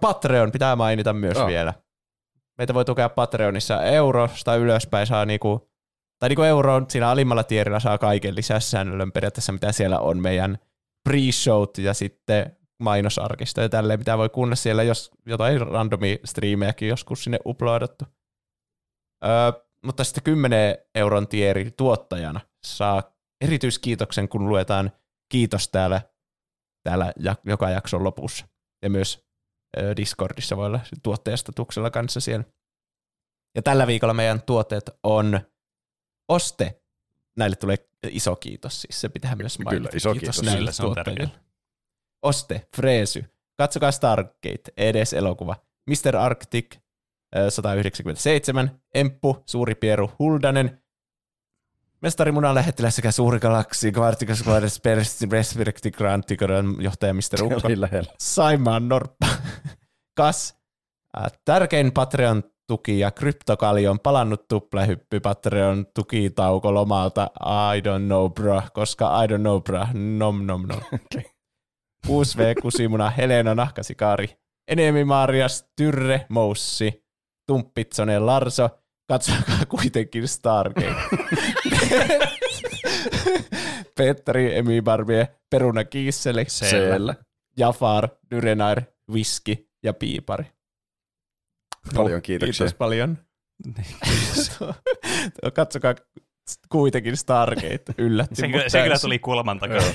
Patreon 0.00 0.52
pitää 0.52 0.76
mainita 0.76 1.12
myös 1.12 1.36
Joo. 1.36 1.46
vielä. 1.46 1.74
Meitä 2.58 2.74
voi 2.74 2.84
tukea 2.84 3.08
Patreonissa 3.08 3.82
eurosta 3.82 4.56
ylöspäin 4.56 5.06
saa 5.06 5.24
niinku, 5.24 5.70
tai 6.18 6.28
niinku 6.28 6.42
euro 6.42 6.82
siinä 6.88 7.10
alimmalla 7.10 7.44
tierillä 7.44 7.80
saa 7.80 7.98
kaiken 7.98 8.34
lisäsäännöllön 8.36 9.12
periaatteessa, 9.12 9.52
mitä 9.52 9.72
siellä 9.72 9.98
on 9.98 10.22
meidän 10.22 10.58
pre-showt 11.08 11.78
ja 11.78 11.94
sitten 11.94 12.56
mainosarkisto 12.82 13.60
ja 13.60 13.68
tälleen, 13.68 14.00
mitä 14.00 14.18
voi 14.18 14.28
kuunnella 14.28 14.56
siellä, 14.56 14.82
jos 14.82 15.10
jotain 15.26 15.60
randomi 15.60 16.18
striimejäkin 16.24 16.88
joskus 16.88 17.24
sinne 17.24 17.38
uploadattu. 17.46 18.04
Öö, 19.24 19.52
mutta 19.86 20.04
sitten 20.04 20.22
10 20.22 20.78
euron 20.94 21.28
tieri 21.28 21.70
tuottajana 21.70 22.40
saa 22.64 23.02
erityiskiitoksen, 23.44 24.28
kun 24.28 24.48
luetaan 24.48 24.92
kiitos 25.32 25.68
täällä, 25.68 26.00
täällä 26.82 27.12
joka 27.44 27.70
jakson 27.70 28.04
lopussa. 28.04 28.48
Ja 28.82 28.90
myös 28.90 29.24
Discordissa 29.96 30.56
voi 30.56 30.66
olla 30.66 30.80
tuottajastatuksella 31.02 31.90
kanssa 31.90 32.20
siellä. 32.20 32.44
Ja 33.56 33.62
tällä 33.62 33.86
viikolla 33.86 34.14
meidän 34.14 34.42
tuotteet 34.42 34.90
on 35.02 35.40
Oste. 36.28 36.83
Näille 37.36 37.56
tulee 37.56 37.76
iso 38.08 38.36
kiitos, 38.36 38.82
siis 38.82 39.00
se 39.00 39.08
pitää 39.08 39.36
myös 39.36 39.58
mainita. 39.58 39.88
Kyllä, 39.88 39.96
iso 39.96 40.12
kiitos. 40.12 40.42
näille 40.42 40.72
se 40.72 40.82
on 40.82 40.94
tuottajille. 40.94 41.30
Oste, 42.22 42.68
Freesy, 42.76 43.24
katsokaa 43.56 43.92
Stargate, 43.92 44.72
edes 44.76 45.12
elokuva, 45.12 45.56
Mr. 45.86 46.16
Arctic, 46.16 46.76
ö, 47.36 47.50
197, 47.50 48.80
Emppu, 48.94 49.42
Suuri 49.46 49.74
Pieru, 49.74 50.10
Huldanen, 50.18 50.82
Mestari 52.00 52.32
Munan 52.32 52.54
lähettiläs 52.54 52.96
sekä 52.96 53.12
Suuri 53.12 53.40
Galaksi, 53.40 53.92
Kvartikas, 53.92 54.42
Kvartis, 54.42 54.80
Perspekti, 55.28 55.90
Grantikoran 55.90 56.76
johtaja 56.78 57.14
Mr. 57.14 57.42
Ukko. 57.42 57.68
Saimaan 58.18 58.88
Norppa, 58.88 59.26
Kas, 60.18 60.56
tärkein 61.44 61.92
Patreon-tuki 62.66 62.98
ja 62.98 63.10
Kryptokali 63.10 63.86
on 63.86 64.00
palannut 64.00 64.48
tuplahyppy 64.48 65.20
Patreon 65.20 65.86
tukitauko 65.94 66.74
lomalta 66.74 67.30
I 67.74 67.80
don't 67.80 68.04
know 68.06 68.30
bro, 68.30 68.62
koska 68.72 69.22
I 69.22 69.26
don't 69.26 69.40
know 69.40 69.60
bro, 69.60 69.86
nom 69.92 70.46
nom 70.46 70.66
nom. 70.66 70.80
6V 72.06 72.60
Kusimuna, 72.62 73.10
Helena 73.10 73.54
Nahkasikaari, 73.54 74.28
Enemi 74.68 75.04
Marias, 75.04 75.66
Tyrre, 75.76 76.26
Moussi, 76.28 77.04
Tumppitsonen, 77.46 78.26
Larso, 78.26 78.68
katsokaa 79.08 79.66
kuitenkin 79.68 80.28
Stargate. 80.28 80.94
Petteri, 83.96 84.56
Emi 84.56 84.82
Barbie, 84.82 85.28
Peruna 85.50 85.84
Kiisseli, 85.84 86.44
Siellä. 86.48 87.14
Jafar, 87.56 88.08
Dyrenair, 88.30 88.82
Whisky, 89.10 89.68
ja 89.82 89.94
piipari. 89.94 90.44
Paljon 91.94 92.22
kiitoksia. 92.22 92.64
Kiitos 92.64 92.74
paljon. 92.78 93.18
Katsokaa 95.54 95.94
kuitenkin 96.68 97.16
Stargate 97.16 97.84
yllätti. 97.98 98.34
Se, 98.34 98.48
kyllä- 98.48 98.68
se 98.68 98.82
kyllä 98.82 98.98
tuli 98.98 99.18
kulman 99.18 99.58
takaa. 99.58 99.78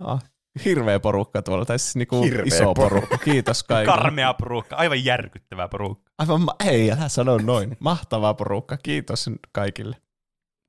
Ah, 0.00 0.22
hirveä 0.64 1.00
porukka 1.00 1.42
tuolla, 1.42 1.64
tai 1.64 1.78
siis 1.78 1.96
niinku 1.96 2.22
Hirveä 2.22 2.42
iso 2.46 2.74
porukka. 2.74 2.82
porukka. 2.88 3.18
Kiitos 3.18 3.62
kaikille. 3.62 3.96
Karmea 3.96 4.34
porukka, 4.34 4.76
aivan 4.76 5.04
järkyttävä 5.04 5.68
porukka. 5.68 6.12
Aivan, 6.18 6.40
ma- 6.40 6.54
ei, 6.66 6.92
älä 6.92 7.08
sano 7.08 7.38
noin. 7.38 7.76
Mahtava 7.80 8.34
porukka. 8.34 8.76
Kiitos 8.76 9.30
kaikille. 9.52 9.96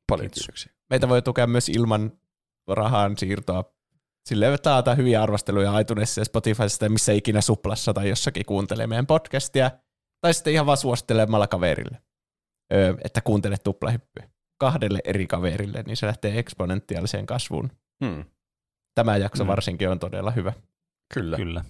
Paljon 0.07 0.25
Kiitos. 0.25 0.39
kiitoksia. 0.39 0.71
Meitä 0.89 1.09
voi 1.09 1.21
tukea 1.21 1.47
myös 1.47 1.69
ilman 1.69 2.11
rahan 2.67 3.17
siirtoa. 3.17 3.63
Silleen 4.29 4.57
taataan 4.63 4.97
hyviä 4.97 5.23
arvosteluja 5.23 5.79
iTunesissa 5.79 6.21
ja 6.21 6.25
Spotifyssa 6.25 6.85
ja 6.85 6.89
missä 6.89 7.11
ikinä 7.11 7.41
suplassa 7.41 7.93
tai 7.93 8.09
jossakin 8.09 8.45
kuuntelee 8.45 8.87
meidän 8.87 9.07
podcastia. 9.07 9.71
Tai 10.21 10.33
sitten 10.33 10.53
ihan 10.53 10.65
vaan 10.65 10.77
suosittelemalla 10.77 11.47
kaverille, 11.47 12.01
öö, 12.73 12.93
että 13.03 13.21
kuuntele 13.21 13.57
tuplahyppyä. 13.57 14.29
Kahdelle 14.59 14.99
eri 15.03 15.27
kaverille, 15.27 15.83
niin 15.87 15.97
se 15.97 16.07
lähtee 16.07 16.39
eksponentiaaliseen 16.39 17.25
kasvuun. 17.25 17.71
Hmm. 18.05 18.25
Tämä 18.95 19.17
jakso 19.17 19.43
Mm. 19.43 19.47
varsinkin 19.47 19.89
on 19.89 19.99
todella 19.99 20.31
hyvä. 20.31 20.53
Kyllä. 21.13 21.37
Kyllä. 21.37 21.63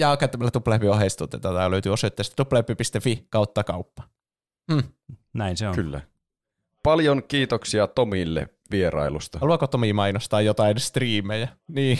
Ja 0.00 0.16
käyttämällä 0.16 0.50
tuplahyppy 0.50 0.88
ohjeistuutta 0.88 1.38
tätä 1.38 1.70
löytyy 1.70 1.92
osoitteesta 1.92 2.36
tuplahyppy.fi 2.36 3.26
kautta 3.30 3.64
kauppa. 3.64 4.02
Näin 5.34 5.56
se 5.56 5.68
on. 5.68 5.74
Kyllä. 5.74 6.00
Paljon 6.82 7.22
kiitoksia 7.28 7.86
Tomille 7.86 8.48
vierailusta. 8.70 9.38
Haluaako 9.38 9.66
Tomi 9.66 9.92
mainostaa 9.92 10.40
jotain 10.40 10.80
striimejä? 10.80 11.48
Niin. 11.68 11.98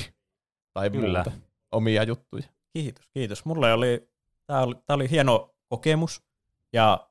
Tai 0.75 0.91
Kyllä. 0.91 1.19
muuta. 1.25 1.33
Omia 1.73 2.03
juttuja. 2.03 2.45
Kiitos, 2.73 3.09
kiitos. 3.15 3.45
Mulle 3.45 3.73
oli, 3.73 4.09
tää 4.47 4.63
oli, 4.63 4.75
tää 4.87 4.95
oli 4.97 5.11
hieno 5.11 5.55
kokemus 5.69 6.23
ja 6.73 7.09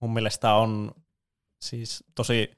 mun 0.00 0.12
mielestä 0.12 0.54
on 0.54 0.92
siis 1.60 2.04
tosi 2.14 2.50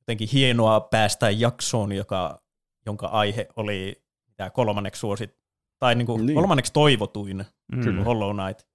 jotenkin 0.00 0.28
hienoa 0.32 0.80
päästä 0.80 1.30
jaksoon, 1.30 1.92
joka, 1.92 2.42
jonka 2.86 3.06
aihe 3.06 3.48
oli 3.56 4.02
mitä 4.26 4.50
kolmanneksi 4.50 5.00
suosit, 5.00 5.36
tai 5.78 5.94
niinku 5.94 6.16
Niin. 6.16 6.26
niin. 6.26 6.34
kolmanneksi 6.34 6.72
toivotuin 6.72 7.44
Mm. 7.72 7.80
Kyllä. 7.84 8.04
Hollow 8.04 8.36
Knight. 8.36 8.68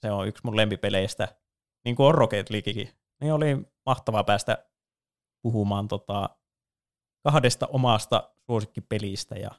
Se 0.00 0.10
on 0.10 0.28
yksi 0.28 0.40
mun 0.44 0.56
lempipeleistä, 0.56 1.28
niin 1.84 1.96
kuin 1.96 2.06
on 2.06 2.14
Rocket 2.14 2.50
Leaguekin. 2.50 2.88
Niin 3.20 3.32
oli 3.32 3.46
mahtavaa 3.86 4.24
päästä 4.24 4.64
puhumaan 5.42 5.88
tota 5.88 6.30
kahdesta 7.24 7.66
omasta 7.66 8.30
suosikkipelistä 8.46 9.34
ja 9.34 9.50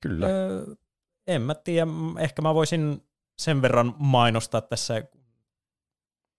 Kyllä. 0.00 0.26
Öö, 0.26 0.74
en 1.26 1.42
mä 1.42 1.54
tiedä, 1.54 1.86
ehkä 2.18 2.42
mä 2.42 2.54
voisin 2.54 3.08
sen 3.38 3.62
verran 3.62 3.94
mainostaa 3.98 4.60
tässä, 4.60 5.02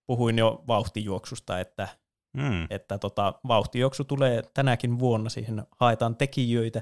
puhuin 0.06 0.38
jo 0.38 0.64
vauhtijuoksusta, 0.67 1.59
että, 1.59 1.88
Mm. 2.34 2.67
että 2.69 2.98
tota, 2.98 3.34
vauhtijuoksu 3.48 4.03
tulee 4.03 4.43
tänäkin 4.53 5.00
vuonna, 5.00 5.30
siihen 5.30 5.64
haetaan 5.80 6.16
tekijöitä, 6.16 6.82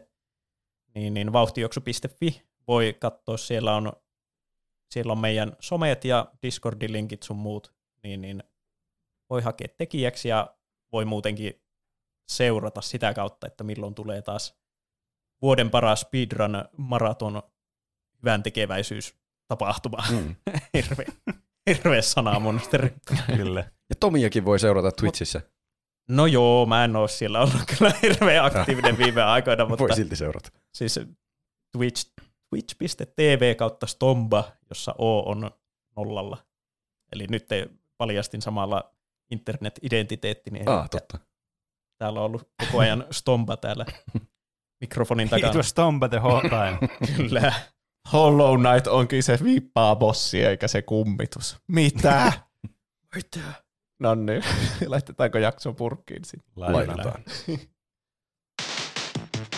niin, 0.96 1.14
niin 1.14 1.34
vauhtijuoksu.fi 1.34 2.42
voi 2.68 2.96
katsoa, 3.00 3.38
siellä 3.38 3.76
on, 3.76 3.94
siellä 4.92 5.12
on 5.12 5.20
meidän 5.20 5.56
somet 5.60 6.06
ja 6.06 6.32
Discordin 6.42 6.94
linkit 6.94 7.24
sun 7.24 7.38
muut, 7.38 7.74
niin, 8.04 8.22
niin 8.22 8.44
voi 9.30 9.42
hakea 9.42 9.68
tekijäksi 9.78 10.30
ja 10.30 10.55
voi 10.96 11.06
muutenkin 11.06 11.62
seurata 12.30 12.82
sitä 12.82 13.14
kautta, 13.14 13.48
että 13.48 13.64
milloin 13.64 13.96
tulee 13.96 14.22
taas 14.22 14.56
vuoden 15.42 15.70
paras 15.70 16.02
speedrun 16.02 16.66
maraton 16.78 17.44
hyvän 18.22 18.44
tekeväisyys 18.44 19.16
tapahtuma. 19.48 19.98
Mm. 20.12 20.36
hirveä, 20.74 21.08
hirveä 21.70 22.02
sanamonsteri. 22.02 22.94
Kyllä. 23.36 23.60
Ja 23.90 23.96
Tomiakin 24.00 24.46
voi 24.46 24.60
seurata 24.60 24.92
Twitchissä. 24.92 25.42
No 26.10 26.26
joo, 26.26 26.66
mä 26.66 26.84
en 26.86 26.96
oo 26.96 27.08
siellä 27.08 27.40
ollut 27.40 27.62
kyllä 27.78 27.92
hirveän 28.02 28.46
aktiivinen 28.46 28.98
viime 28.98 29.24
aikoina, 29.24 29.66
mutta 29.66 29.84
Voi 29.84 29.96
silti 29.96 30.16
seurata. 30.16 30.50
siis 30.74 31.00
Twitch, 31.78 32.12
twitch.tv 32.50 33.56
kautta 33.56 33.88
Stomba, 33.88 34.52
jossa 34.70 34.96
O 34.98 35.32
on 35.32 35.52
nollalla. 35.96 36.38
Eli 37.12 37.28
nyt 37.30 37.48
paljastin 37.98 38.42
samalla 38.42 38.95
internet-identiteettini. 39.32 40.60
Ah, 40.66 40.80
Eli 40.80 40.90
totta. 40.90 41.20
Täällä 41.98 42.20
on 42.20 42.26
ollut 42.26 42.50
koko 42.66 42.80
ajan 42.80 43.06
Stomba 43.12 43.58
täällä 43.58 43.86
mikrofonin 44.82 45.30
takana. 45.30 45.50
It 45.52 45.56
was 45.58 45.74
Tomba 45.74 46.08
the 46.10 46.20
whole 46.20 46.50
time. 46.50 46.78
Kyllä. 47.16 47.54
Hollow 48.14 48.60
Knight 48.60 48.88
onkin 48.88 49.24
se 49.24 49.40
viippaa 49.44 49.96
bossi 49.96 50.44
eikä 50.44 50.68
se 50.68 50.82
kummitus. 50.82 51.58
Mitä? 51.68 52.34
Mitä? 53.16 53.40
no 54.00 54.16
niin, 54.16 54.44
laitetaanko 54.88 55.38
jakso 55.38 55.74
purkkiin 55.74 56.26
sitten? 56.26 56.52
Laitetaan. 56.56 57.24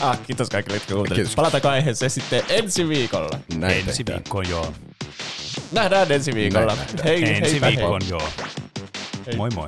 Ah, 0.01 0.19
kiitos 0.27 0.49
kaikille, 0.49 0.75
jotka 0.75 0.93
kuuntelivat. 0.93 1.15
Kiitos. 1.15 1.35
Palataanko 1.35 1.67
aiheeseen 1.69 2.09
sitten 2.11 2.43
ensi 2.49 2.87
viikolla. 2.89 3.39
Näin 3.55 3.87
Ensi 3.87 4.05
viikkoon 4.05 4.49
joo. 4.49 4.73
Nähdään 5.71 6.11
ensi 6.11 6.33
viikolla. 6.33 6.75
Näin. 6.75 7.03
Hei, 7.03 7.23
Ensi 7.35 7.61
hei. 7.61 7.71
viikkoon 7.71 8.01
joo. 8.09 8.29
Hei. 9.27 9.35
Moi 9.35 9.49
moi. 9.49 9.67